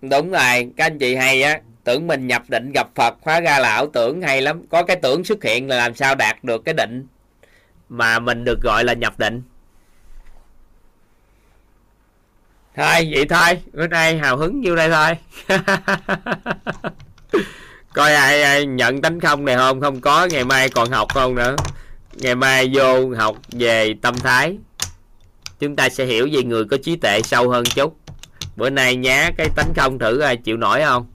Đúng 0.00 0.30
rồi 0.30 0.70
các 0.76 0.86
anh 0.86 0.98
chị 0.98 1.14
hay 1.14 1.42
á 1.42 1.60
tưởng 1.84 2.06
mình 2.06 2.26
nhập 2.26 2.42
định 2.48 2.72
gặp 2.74 2.86
phật 2.94 3.14
hóa 3.22 3.40
ra 3.40 3.58
là 3.58 3.68
ảo 3.68 3.86
tưởng 3.92 4.22
hay 4.22 4.42
lắm. 4.42 4.62
Có 4.70 4.82
cái 4.82 4.96
tưởng 4.96 5.24
xuất 5.24 5.44
hiện 5.44 5.68
là 5.68 5.76
làm 5.76 5.94
sao 5.94 6.14
đạt 6.14 6.44
được 6.44 6.64
cái 6.64 6.74
định 6.74 7.06
mà 7.88 8.18
mình 8.18 8.44
được 8.44 8.62
gọi 8.62 8.84
là 8.84 8.92
nhập 8.92 9.18
định. 9.18 9.42
Thôi 12.76 13.08
vậy 13.12 13.26
thôi 13.28 13.62
bữa 13.72 13.86
nay 13.86 14.18
hào 14.18 14.36
hứng 14.36 14.60
nhiêu 14.60 14.76
đây 14.76 14.90
thôi. 14.90 15.16
Coi 17.94 18.14
ai, 18.14 18.42
ai 18.42 18.66
nhận 18.66 19.02
tánh 19.02 19.20
không 19.20 19.44
này 19.44 19.56
không 19.56 19.80
không 19.80 20.00
có 20.00 20.28
ngày 20.30 20.44
mai 20.44 20.68
còn 20.68 20.90
học 20.90 21.08
không 21.14 21.34
nữa. 21.34 21.56
Ngày 22.14 22.34
mai 22.34 22.70
vô 22.74 23.14
học 23.16 23.36
về 23.52 23.94
tâm 24.02 24.18
thái. 24.18 24.58
Chúng 25.58 25.76
ta 25.76 25.88
sẽ 25.88 26.04
hiểu 26.04 26.28
về 26.32 26.42
người 26.42 26.64
có 26.64 26.76
trí 26.84 26.96
tuệ 26.96 27.22
sâu 27.22 27.50
hơn 27.50 27.64
chút 27.64 27.99
bữa 28.60 28.70
nay 28.70 28.96
nhá, 28.96 29.30
cái 29.36 29.48
tánh 29.56 29.74
không 29.76 29.98
thử 29.98 30.18
ai 30.18 30.36
chịu 30.36 30.56
nổi 30.56 30.82
không? 30.84 31.06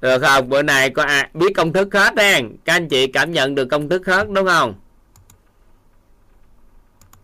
Được 0.00 0.18
không? 0.22 0.48
Bữa 0.48 0.62
nay 0.62 0.90
có 0.90 1.02
ai 1.02 1.30
biết 1.34 1.52
công 1.56 1.72
thức 1.72 1.94
hết 1.94 2.14
đen 2.14 2.56
các 2.64 2.72
anh 2.72 2.88
chị 2.88 3.06
cảm 3.06 3.32
nhận 3.32 3.54
được 3.54 3.66
công 3.66 3.88
thức 3.88 4.06
hết, 4.06 4.28
đúng 4.30 4.46
không? 4.46 4.74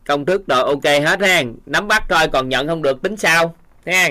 Công 0.07 0.25
thức 0.25 0.43
rồi 0.47 0.63
ok 0.63 0.85
hết 0.85 1.21
ha 1.21 1.43
nắm 1.67 1.89
bắt 1.89 2.05
thôi, 2.09 2.29
còn 2.33 2.49
nhận 2.49 2.69
không 2.69 2.83
được 2.83 3.03
tính 3.03 3.17
sao? 3.17 3.55
Ha 3.87 4.09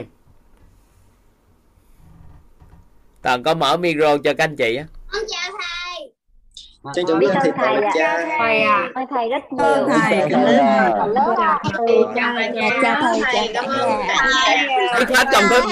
toàn 3.21 3.43
có 3.43 3.53
mở 3.53 3.77
micro 3.77 4.17
cho 4.17 4.33
các 4.33 4.43
anh 4.43 4.55
chị 4.55 4.75
á 4.75 4.85
con 5.11 5.23
chào 5.27 5.51
thầy 5.51 6.13
Trân 6.95 7.05
trọng 7.07 7.19
biết 7.19 7.27
thầy 7.33 7.51
thầy 7.57 7.81
chào 7.95 8.17
thầy 8.39 8.61
à 8.61 8.89
ơn 8.95 9.07
thầy 9.09 9.29
rất 9.29 9.41
nhiều 9.51 9.87
thầy 9.89 10.27
cảm 10.29 10.43
ơn 10.43 10.67
thầy 10.67 12.03
chào 12.15 12.33
thầy 12.35 12.51
chào 12.81 13.01
thầy 13.01 13.21
chào 13.23 13.25
thầy 13.33 13.49
cảm 13.53 13.65
ơn 13.65 14.01
thầy 14.07 14.57
biết 14.99 15.15
hết 15.17 15.27
công 15.33 15.43
thức 15.49 15.63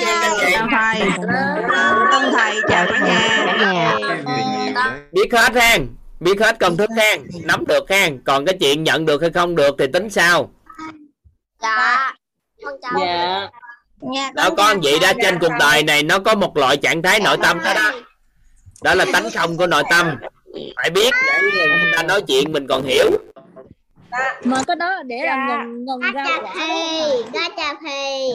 chào 0.51 0.67
thầy 0.71 1.01
ơn 2.11 2.31
thầy 2.33 2.55
chào 2.69 2.85
cả 2.85 2.99
nhà 2.99 3.97
biết 5.11 5.33
hết 5.33 5.55
ha 5.55 5.77
biết 6.19 6.39
hết 6.39 6.59
công 6.59 6.77
thức 6.77 6.89
ha 6.97 7.17
nắm 7.43 7.65
được 7.67 7.89
ha 7.89 8.09
còn 8.25 8.45
cái 8.45 8.57
chuyện 8.59 8.83
nhận 8.83 9.05
được 9.05 9.21
hay 9.21 9.29
không 9.29 9.55
được 9.55 9.75
thì 9.79 9.85
tính 9.93 10.09
sao 10.09 10.49
dạ 11.61 12.13
con 12.63 12.73
chào 12.81 12.91
dạ 12.99 13.49
nha 14.01 14.31
đâu 14.35 14.55
có 14.55 14.75
gì 14.83 14.99
đó 15.01 15.11
trên 15.21 15.39
cuộc 15.39 15.53
đời 15.59 15.83
này 15.83 16.03
nó 16.03 16.19
có 16.19 16.35
một 16.35 16.57
loại 16.57 16.77
trạng 16.77 17.01
thái 17.01 17.19
nội 17.19 17.37
tâm 17.43 17.57
đó 17.63 17.73
đó. 17.73 17.91
Đó 18.83 18.95
là 18.95 19.05
tánh 19.13 19.29
không 19.35 19.57
của 19.57 19.67
nội 19.67 19.83
tâm. 19.89 20.15
Phải 20.75 20.89
biết 20.89 21.13
để 21.27 21.41
người 21.41 21.91
ta 21.95 22.03
nói 22.03 22.21
chuyện 22.21 22.51
mình 22.51 22.67
còn 22.67 22.83
hiểu. 22.83 23.11
Mà 24.43 24.63
cái 24.67 24.75
đó 24.75 24.89
là 24.89 25.03
để 25.03 25.17
làm 25.25 25.47
ngần 25.47 25.85
ngần 25.85 26.13
ra 26.13 26.25
con 26.27 26.45
chào 27.57 27.75
thầy 27.83 28.31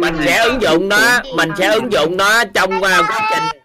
mình 0.00 0.14
sẽ 0.24 0.38
ứng 0.44 0.62
dụng 0.62 0.88
nó 0.88 1.20
mình 1.34 1.50
sẽ 1.58 1.74
ứng 1.74 1.92
dụng 1.92 2.16
nó 2.16 2.44
trong 2.44 2.76
uh, 2.76 2.82
quá 2.82 3.30
trình. 3.30 3.60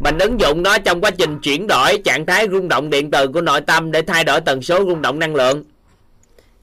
Mình 0.00 0.18
ứng 0.18 0.40
dụng 0.40 0.62
nó 0.62 0.78
trong 0.78 1.00
quá 1.00 1.10
trình 1.10 1.38
chuyển 1.42 1.66
đổi 1.66 1.98
trạng 2.04 2.26
thái 2.26 2.46
rung 2.52 2.68
động 2.68 2.90
điện 2.90 3.10
từ 3.10 3.28
của 3.28 3.40
nội 3.40 3.60
tâm 3.60 3.92
để 3.92 4.02
thay 4.02 4.24
đổi 4.24 4.40
tần 4.40 4.62
số 4.62 4.78
rung 4.78 5.02
động 5.02 5.18
năng 5.18 5.34
lượng 5.34 5.64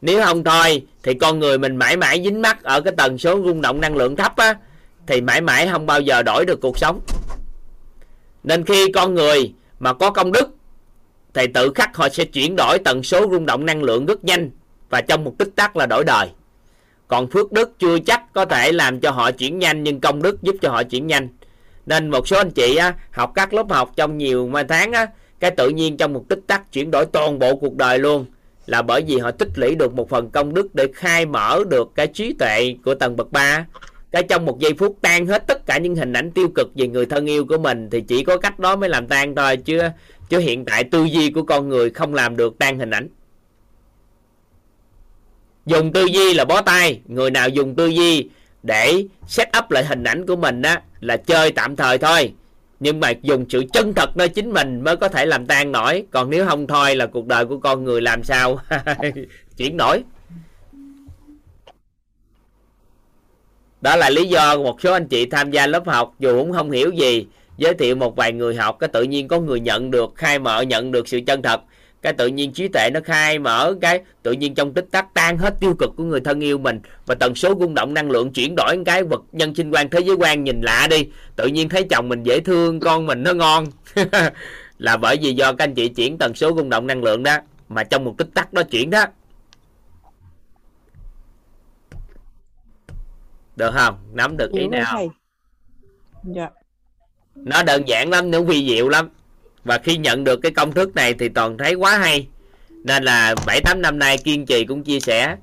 nếu 0.01 0.23
không 0.23 0.43
thôi 0.43 0.85
thì 1.03 1.13
con 1.13 1.39
người 1.39 1.57
mình 1.57 1.75
mãi 1.75 1.97
mãi 1.97 2.21
dính 2.23 2.41
mắc 2.41 2.63
ở 2.63 2.81
cái 2.81 2.93
tần 2.97 3.17
số 3.17 3.41
rung 3.45 3.61
động 3.61 3.81
năng 3.81 3.95
lượng 3.95 4.15
thấp 4.15 4.35
á 4.35 4.55
thì 5.07 5.21
mãi 5.21 5.41
mãi 5.41 5.67
không 5.71 5.85
bao 5.85 6.01
giờ 6.01 6.23
đổi 6.23 6.45
được 6.45 6.61
cuộc 6.61 6.77
sống. 6.77 7.01
Nên 8.43 8.65
khi 8.65 8.91
con 8.91 9.13
người 9.13 9.53
mà 9.79 9.93
có 9.93 10.11
công 10.11 10.31
đức 10.31 10.49
thì 11.33 11.47
tự 11.47 11.71
khắc 11.75 11.97
họ 11.97 12.09
sẽ 12.09 12.25
chuyển 12.25 12.55
đổi 12.55 12.79
tần 12.79 13.03
số 13.03 13.27
rung 13.31 13.45
động 13.45 13.65
năng 13.65 13.83
lượng 13.83 14.05
rất 14.05 14.23
nhanh 14.23 14.49
và 14.89 15.01
trong 15.01 15.23
một 15.23 15.35
tích 15.37 15.49
tắc 15.55 15.75
là 15.75 15.85
đổi 15.85 16.03
đời. 16.03 16.29
Còn 17.07 17.27
phước 17.27 17.51
đức 17.51 17.79
chưa 17.79 17.99
chắc 17.99 18.33
có 18.33 18.45
thể 18.45 18.71
làm 18.71 18.99
cho 18.99 19.11
họ 19.11 19.31
chuyển 19.31 19.59
nhanh 19.59 19.83
nhưng 19.83 20.01
công 20.01 20.21
đức 20.21 20.41
giúp 20.41 20.55
cho 20.61 20.69
họ 20.69 20.83
chuyển 20.83 21.07
nhanh. 21.07 21.27
Nên 21.85 22.09
một 22.09 22.27
số 22.27 22.37
anh 22.37 22.51
chị 22.51 22.75
á, 22.75 22.93
học 23.11 23.31
các 23.35 23.53
lớp 23.53 23.65
học 23.69 23.91
trong 23.95 24.17
nhiều 24.17 24.51
tháng 24.69 24.91
á, 24.91 25.07
cái 25.39 25.51
tự 25.51 25.69
nhiên 25.69 25.97
trong 25.97 26.13
một 26.13 26.25
tích 26.29 26.39
tắc 26.47 26.71
chuyển 26.71 26.91
đổi 26.91 27.05
toàn 27.05 27.39
bộ 27.39 27.55
cuộc 27.55 27.75
đời 27.75 27.99
luôn 27.99 28.25
là 28.71 28.81
bởi 28.81 29.01
vì 29.07 29.17
họ 29.17 29.31
tích 29.31 29.49
lũy 29.55 29.75
được 29.75 29.93
một 29.93 30.09
phần 30.09 30.29
công 30.29 30.53
đức 30.53 30.75
để 30.75 30.87
khai 30.95 31.25
mở 31.25 31.63
được 31.69 31.91
cái 31.95 32.07
trí 32.07 32.33
tuệ 32.33 32.75
của 32.85 32.95
tầng 32.95 33.15
bậc 33.15 33.31
ba. 33.31 33.65
Cái 34.11 34.23
trong 34.23 34.45
một 34.45 34.59
giây 34.59 34.73
phút 34.73 34.97
tan 35.01 35.25
hết 35.25 35.47
tất 35.47 35.65
cả 35.65 35.77
những 35.77 35.95
hình 35.95 36.13
ảnh 36.13 36.31
tiêu 36.31 36.47
cực 36.55 36.71
về 36.75 36.87
người 36.87 37.05
thân 37.05 37.25
yêu 37.25 37.45
của 37.45 37.57
mình 37.57 37.89
thì 37.89 38.01
chỉ 38.01 38.23
có 38.23 38.37
cách 38.37 38.59
đó 38.59 38.75
mới 38.75 38.89
làm 38.89 39.07
tan 39.07 39.35
thôi, 39.35 39.57
chứ 39.57 39.81
chứ 40.29 40.39
hiện 40.39 40.65
tại 40.65 40.83
tư 40.83 41.03
duy 41.03 41.31
của 41.31 41.43
con 41.43 41.69
người 41.69 41.89
không 41.89 42.13
làm 42.13 42.37
được 42.37 42.57
tan 42.59 42.79
hình 42.79 42.89
ảnh. 42.89 43.07
Dùng 45.65 45.93
tư 45.93 46.05
duy 46.05 46.33
là 46.33 46.45
bó 46.45 46.61
tay, 46.61 47.01
người 47.05 47.31
nào 47.31 47.49
dùng 47.49 47.75
tư 47.75 47.87
duy 47.87 48.29
để 48.63 49.05
set 49.27 49.47
up 49.57 49.71
lại 49.71 49.85
hình 49.85 50.03
ảnh 50.03 50.25
của 50.25 50.35
mình 50.35 50.61
á, 50.61 50.81
là 50.99 51.17
chơi 51.17 51.51
tạm 51.51 51.75
thời 51.75 51.97
thôi 51.97 52.33
nhưng 52.81 52.99
mà 52.99 53.09
dùng 53.21 53.45
sự 53.49 53.63
chân 53.73 53.93
thật 53.93 54.17
nơi 54.17 54.29
chính 54.29 54.51
mình 54.51 54.81
mới 54.83 54.97
có 54.97 55.07
thể 55.09 55.25
làm 55.25 55.45
tan 55.45 55.71
nổi. 55.71 56.03
Còn 56.11 56.29
nếu 56.29 56.45
không 56.45 56.67
thôi 56.67 56.95
là 56.95 57.05
cuộc 57.05 57.25
đời 57.25 57.45
của 57.45 57.57
con 57.57 57.83
người 57.83 58.01
làm 58.01 58.23
sao? 58.23 58.59
Chuyển 59.57 59.77
đổi. 59.77 60.03
Đó 63.81 63.95
là 63.95 64.09
lý 64.09 64.25
do 64.25 64.57
một 64.57 64.81
số 64.81 64.93
anh 64.93 65.07
chị 65.07 65.25
tham 65.25 65.51
gia 65.51 65.67
lớp 65.67 65.87
học 65.87 66.13
dù 66.19 66.39
cũng 66.39 66.53
không 66.53 66.71
hiểu 66.71 66.91
gì, 66.91 67.25
giới 67.57 67.73
thiệu 67.73 67.95
một 67.95 68.15
vài 68.15 68.31
người 68.31 68.55
học, 68.55 68.77
cái 68.79 68.89
tự 68.93 69.03
nhiên 69.03 69.27
có 69.27 69.39
người 69.39 69.59
nhận 69.59 69.91
được, 69.91 70.11
khai 70.15 70.39
mở, 70.39 70.61
nhận 70.61 70.91
được 70.91 71.07
sự 71.07 71.19
chân 71.27 71.41
thật 71.41 71.61
cái 72.01 72.13
tự 72.13 72.27
nhiên 72.27 72.53
trí 72.53 72.67
tuệ 72.67 72.89
nó 72.93 72.99
khai 73.05 73.39
mở 73.39 73.75
cái 73.81 74.01
tự 74.23 74.31
nhiên 74.31 74.55
trong 74.55 74.73
tích 74.73 74.85
tắc 74.91 75.13
tan 75.13 75.37
hết 75.37 75.55
tiêu 75.59 75.75
cực 75.79 75.89
của 75.95 76.03
người 76.03 76.21
thân 76.21 76.39
yêu 76.39 76.57
mình. 76.57 76.79
Và 77.05 77.15
tần 77.15 77.35
số 77.35 77.53
rung 77.59 77.73
động 77.73 77.93
năng 77.93 78.11
lượng 78.11 78.33
chuyển 78.33 78.55
đổi 78.57 78.77
cái 78.85 79.03
vật 79.03 79.21
nhân 79.31 79.55
sinh 79.55 79.71
quan 79.71 79.89
thế 79.89 79.99
giới 79.99 80.15
quan 80.15 80.43
nhìn 80.43 80.61
lạ 80.61 80.87
đi. 80.89 81.07
Tự 81.35 81.47
nhiên 81.47 81.69
thấy 81.69 81.83
chồng 81.89 82.09
mình 82.09 82.23
dễ 82.23 82.39
thương 82.39 82.79
con 82.79 83.05
mình 83.05 83.23
nó 83.23 83.33
ngon. 83.33 83.65
Là 84.77 84.97
bởi 84.97 85.17
vì 85.21 85.33
do 85.33 85.53
các 85.53 85.63
anh 85.63 85.75
chị 85.75 85.89
chuyển 85.89 86.17
tần 86.17 86.33
số 86.35 86.53
rung 86.55 86.69
động 86.69 86.87
năng 86.87 87.03
lượng 87.03 87.23
đó 87.23 87.37
mà 87.69 87.83
trong 87.83 88.03
một 88.03 88.15
tích 88.17 88.29
tắc 88.33 88.53
đó 88.53 88.63
chuyển 88.63 88.89
đó. 88.89 89.05
Được 93.55 93.71
không? 93.73 93.97
Nắm 94.13 94.37
được 94.37 94.51
ý 94.51 94.67
nào. 94.67 95.11
Dạ. 96.23 96.49
nó 97.35 97.63
đơn 97.63 97.87
giản 97.87 98.09
lắm 98.09 98.31
nó 98.31 98.41
vi 98.41 98.67
diệu 98.69 98.89
lắm 98.89 99.09
và 99.63 99.77
khi 99.77 99.97
nhận 99.97 100.23
được 100.23 100.39
cái 100.41 100.51
công 100.51 100.71
thức 100.71 100.95
này 100.95 101.13
thì 101.13 101.29
toàn 101.29 101.57
thấy 101.57 101.73
quá 101.73 101.97
hay. 101.97 102.27
Nên 102.69 103.03
là 103.03 103.35
bảy 103.47 103.61
tám 103.61 103.81
năm 103.81 103.99
nay 103.99 104.17
kiên 104.17 104.45
trì 104.45 104.65
cũng 104.65 104.83
chia 104.83 104.99
sẻ. 104.99 105.35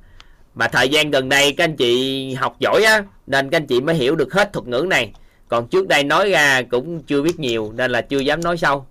Mà 0.55 0.69
thời 0.69 0.89
gian 0.89 1.11
gần 1.11 1.29
đây 1.29 1.53
các 1.53 1.65
anh 1.65 1.77
chị 1.77 2.35
học 2.35 2.57
giỏi 2.59 2.83
á 2.85 3.05
nên 3.27 3.51
các 3.51 3.57
anh 3.57 3.67
chị 3.67 3.81
mới 3.81 3.95
hiểu 3.95 4.17
được 4.17 4.33
hết 4.33 4.53
thuật 4.53 4.67
ngữ 4.67 4.87
này. 4.91 5.13
Còn 5.49 5.69
trước 5.69 5.89
đây 5.89 6.05
nói 6.05 6.31
ra 6.31 6.63
cũng 6.63 7.03
chưa 7.03 7.23
biết 7.23 7.41
nhiều 7.41 7.73
nên 7.77 7.91
là 7.91 8.01
chưa 8.01 8.19
dám 8.19 8.45
nói 8.45 8.57
sâu. 8.57 8.87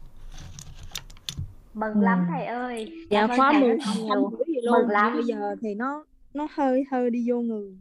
Mừng 1.74 2.02
lắm 2.02 2.26
thầy 2.30 2.46
ơi. 2.46 2.92
Dạ 3.10 3.28
khóa 3.36 3.52
mười 3.52 3.78
nhiều. 3.96 4.32
mừng 4.72 4.90
lắm. 4.90 5.14
Bây 5.14 5.24
giờ 5.24 5.56
thì 5.62 5.74
nó 5.74 6.06
nó 6.34 6.48
hơi 6.56 6.84
hơi 6.92 7.10
đi 7.10 7.26
vô 7.30 7.36
người. 7.42 7.72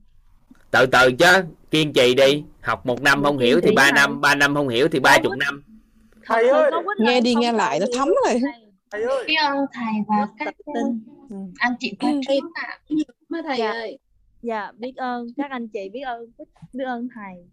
Từ 0.71 0.87
từ 0.87 1.13
chứ 1.13 1.43
kiên 1.71 1.93
trì 1.93 2.15
đi. 2.15 2.43
Học 2.61 2.87
một 2.87 3.03
năm 3.03 3.23
không 3.23 3.39
hiểu 3.39 3.61
thì 3.61 3.71
ba 3.77 3.93
năm 3.93 4.21
ba 4.21 4.35
năm 4.35 4.55
không 4.55 4.69
hiểu 4.69 4.89
thì 4.89 5.01
ba 5.01 5.19
chục 5.19 5.33
năm 5.39 5.63
thầy 6.27 6.49
ơi. 6.49 6.71
Nghe 6.99 7.21
đi 7.21 7.35
nghe 7.35 7.53
lại 7.53 7.81
nó 7.81 7.87
thấm 7.95 8.09
rồi. 8.25 8.41
thầy 8.91 9.03
ơi. 9.03 9.25
Biết 9.27 9.35
ơn 9.35 9.67
thầy 9.73 9.93
và 10.09 10.29
các 10.39 10.55
anh 11.59 11.77
chị 11.79 11.97
cô 12.01 12.09
chú 12.29 12.35
ạ. 12.55 12.79
Mấy 13.29 13.43
thầy 13.43 13.61
ơi. 13.61 13.99
Dạ 14.43 14.73
biết 14.77 14.93
ơn. 14.97 15.27
Các 15.37 15.51
anh 15.51 15.69
chị 15.69 15.89
biết 15.89 16.01
ơn. 16.01 16.33
Biết 16.73 16.85
ơn 16.85 17.09
thầy. 17.15 17.45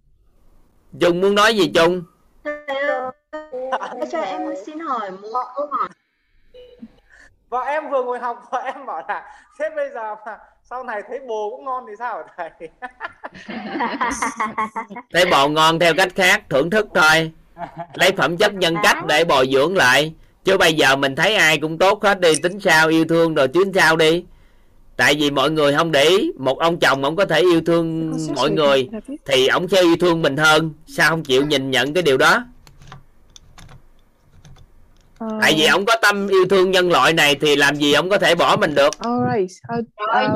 Trung 0.99 1.21
muốn 1.21 1.35
nói 1.35 1.57
gì 1.57 1.71
Trung 1.75 2.03
cho 4.11 4.21
em 4.21 4.41
xin 4.65 4.79
hỏi 4.79 5.11
một 5.11 5.43
câu 5.55 5.67
hỏi. 5.71 5.89
Vợ 7.49 7.59
em 7.59 7.89
vừa 7.89 8.03
ngồi 8.03 8.19
học 8.19 8.47
vợ 8.51 8.59
em 8.59 8.85
bảo 8.85 9.01
là 9.07 9.45
thế 9.59 9.69
bây 9.75 9.89
giờ 9.93 10.15
mà 10.25 10.37
sau 10.63 10.83
này 10.83 11.01
thấy 11.07 11.19
bồ 11.27 11.49
cũng 11.49 11.65
ngon 11.65 11.85
thì 11.87 11.93
sao 11.99 12.23
thầy? 12.37 12.49
Thấy 15.13 15.25
bò 15.31 15.47
ngon 15.47 15.79
theo 15.79 15.93
cách 15.97 16.11
khác 16.15 16.43
thưởng 16.49 16.69
thức 16.69 16.87
thôi 16.95 17.31
lấy 17.93 18.11
phẩm 18.11 18.37
chất 18.37 18.53
nhân 18.53 18.75
cách 18.83 19.05
để 19.07 19.23
bồi 19.25 19.49
dưỡng 19.53 19.77
lại. 19.77 20.13
Chứ 20.43 20.57
bây 20.57 20.73
giờ 20.73 20.95
mình 20.95 21.15
thấy 21.15 21.35
ai 21.35 21.57
cũng 21.57 21.77
tốt 21.77 22.03
hết 22.03 22.19
đi. 22.19 22.35
Tính 22.43 22.59
sao 22.59 22.87
yêu 22.87 23.05
thương 23.05 23.33
rồi 23.33 23.47
tính 23.47 23.71
sao 23.75 23.95
đi. 23.95 24.23
Tại 24.97 25.15
vì 25.15 25.31
mọi 25.31 25.51
người 25.51 25.73
không 25.73 25.91
để 25.91 26.03
ý. 26.03 26.31
Một 26.37 26.59
ông 26.59 26.79
chồng 26.79 27.03
ông 27.03 27.15
có 27.15 27.25
thể 27.25 27.41
yêu 27.41 27.61
thương 27.65 28.13
mọi 28.35 28.51
người 28.51 28.89
thì 29.25 29.47
ông 29.47 29.67
sẽ 29.67 29.81
yêu 29.81 29.95
thương 29.99 30.21
mình 30.21 30.37
hơn. 30.37 30.73
Sao 30.87 31.09
không 31.09 31.23
chịu 31.23 31.45
nhìn 31.45 31.71
nhận 31.71 31.93
cái 31.93 32.03
điều 32.03 32.17
đó? 32.17 32.45
Tại 35.41 35.53
vì 35.57 35.65
ông 35.65 35.85
có 35.85 35.95
tâm 36.01 36.27
yêu 36.27 36.45
thương 36.49 36.71
nhân 36.71 36.89
loại 36.89 37.13
này 37.13 37.35
thì 37.35 37.55
làm 37.55 37.75
gì 37.75 37.93
ông 37.93 38.09
có 38.09 38.17
thể 38.17 38.35
bỏ 38.35 38.55
mình 38.55 38.75
được? 38.75 38.89
Alright. 38.99 39.51
Uh, 39.79 39.85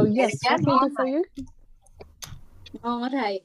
uh, 0.02 0.18
yes, 0.18 0.32
ngon 2.84 3.04
á 3.04 3.10
thầy 3.12 3.42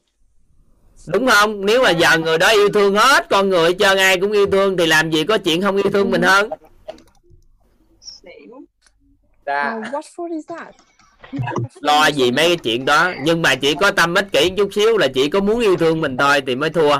đúng 1.07 1.27
không? 1.27 1.65
Nếu 1.65 1.83
mà 1.83 1.89
giờ 1.89 2.17
người 2.17 2.37
đó 2.37 2.49
yêu 2.49 2.69
thương 2.69 2.95
hết 2.95 3.29
con 3.29 3.49
người 3.49 3.69
hết 3.69 3.75
trơn 3.79 3.97
ai 3.97 4.19
cũng 4.19 4.31
yêu 4.31 4.45
thương 4.51 4.77
thì 4.77 4.85
làm 4.85 5.11
gì 5.11 5.23
có 5.23 5.37
chuyện 5.37 5.61
không 5.61 5.75
yêu 5.75 5.91
thương 5.93 6.11
mình 6.11 6.21
hơn? 6.21 6.49
Dạ. 9.45 9.79
What 9.91 10.01
food 10.15 10.35
is 10.35 10.45
that? 10.47 10.75
lo 11.81 12.07
gì 12.07 12.31
mấy 12.31 12.47
cái 12.47 12.57
chuyện 12.57 12.85
đó. 12.85 13.13
Nhưng 13.23 13.41
mà 13.41 13.55
chỉ 13.55 13.75
có 13.75 13.91
tâm 13.91 14.13
ích 14.13 14.31
kỷ 14.31 14.49
chút 14.57 14.69
xíu 14.73 14.97
là 14.97 15.07
chỉ 15.13 15.29
có 15.29 15.39
muốn 15.39 15.59
yêu 15.59 15.77
thương 15.77 16.01
mình 16.01 16.17
thôi 16.17 16.41
thì 16.47 16.55
mới 16.55 16.69
thua. 16.69 16.97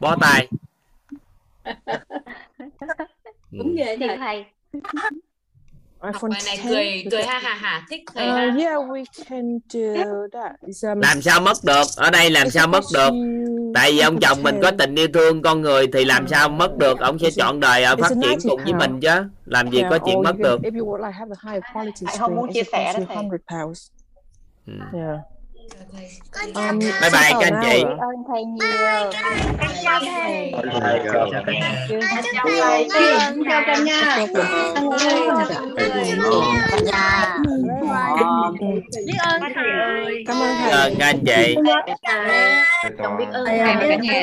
Bó 0.00 0.16
tay. 0.20 0.48
Đúng 3.50 3.76
vậy 3.78 3.98
thầy 4.18 4.44
iPhone 6.06 6.30
này 6.46 6.58
10. 6.64 6.74
cười 6.74 7.04
cười 7.10 7.22
ha 7.22 7.38
ha 7.38 7.54
ha 7.54 7.86
thích 7.90 8.00
thầy 8.14 8.28
Uh, 8.28 8.34
ha 8.34 8.56
yeah, 8.58 8.78
we 8.78 9.04
can 9.28 9.58
do 9.68 10.02
that. 10.32 10.52
It's, 10.62 10.92
um, 10.94 11.00
làm 11.00 11.22
sao 11.22 11.40
mất 11.40 11.56
được 11.64 11.82
ở 11.96 12.10
đây 12.10 12.30
làm 12.30 12.50
sao 12.50 12.66
mất 12.66 12.84
được 12.94 13.10
tại 13.74 13.92
vì 13.92 13.98
ông 13.98 14.20
chồng 14.20 14.42
mình 14.42 14.60
có 14.62 14.70
tình 14.78 14.94
yêu 14.94 15.08
thương 15.14 15.42
con 15.42 15.60
người 15.60 15.86
thì 15.92 16.04
làm 16.04 16.28
sao 16.28 16.48
mất 16.48 16.76
được 16.76 17.00
ông 17.00 17.18
sẽ 17.18 17.30
chọn 17.36 17.60
đời 17.60 17.84
ở 17.84 17.96
phát 17.96 18.10
triển 18.22 18.38
cùng 18.48 18.60
với 18.64 18.74
mình 18.74 19.00
chứ 19.00 19.24
làm 19.44 19.70
gì 19.70 19.82
có 19.90 19.98
chuyện 20.06 20.22
mất 20.22 20.38
được 20.38 20.60
If 20.60 20.78
you 20.78 20.86
would 20.86 21.06
like 21.06 21.12
have 21.18 21.34
a 21.42 21.50
higher 21.50 21.62
quality 21.74 22.06
Thầy 22.06 22.18
không 22.18 22.36
muốn 22.36 22.52
chia 22.52 22.62
sẻ 22.72 22.92
đó 22.92 23.00
thầy. 23.08 23.16
100 23.16 23.38
pounds. 23.60 23.90
Ừ. 24.66 24.72
Yeah. 24.92 25.18
Um, 26.54 26.78
bye 26.78 27.10
bye 27.12 27.32
các 27.40 27.52
anh 27.52 27.60
chị 27.62 27.84
biết 27.84 27.96
ơn 28.00 28.16
thầy 28.28 28.44
nhiều 28.44 28.68
chào 29.82 30.00
thầy 30.00 30.52
chào 31.04 31.28
chào 33.50 33.62
cả 33.66 33.76
nhà 33.84 34.26
biết 39.06 39.16
ơn 39.24 39.40
thầy 39.54 39.70
ơi 39.80 40.24
Cảm 40.26 40.36
ơn 40.42 40.54
thầy. 40.60 40.70
Ờ, 40.70 40.90
các 40.98 41.06
anh 41.06 41.18
chị 41.26 41.56
biết 43.18 43.28
ơn 43.32 43.46
thầy 43.46 43.58
và 43.58 43.74
cả 43.80 43.96
nhà 43.96 44.22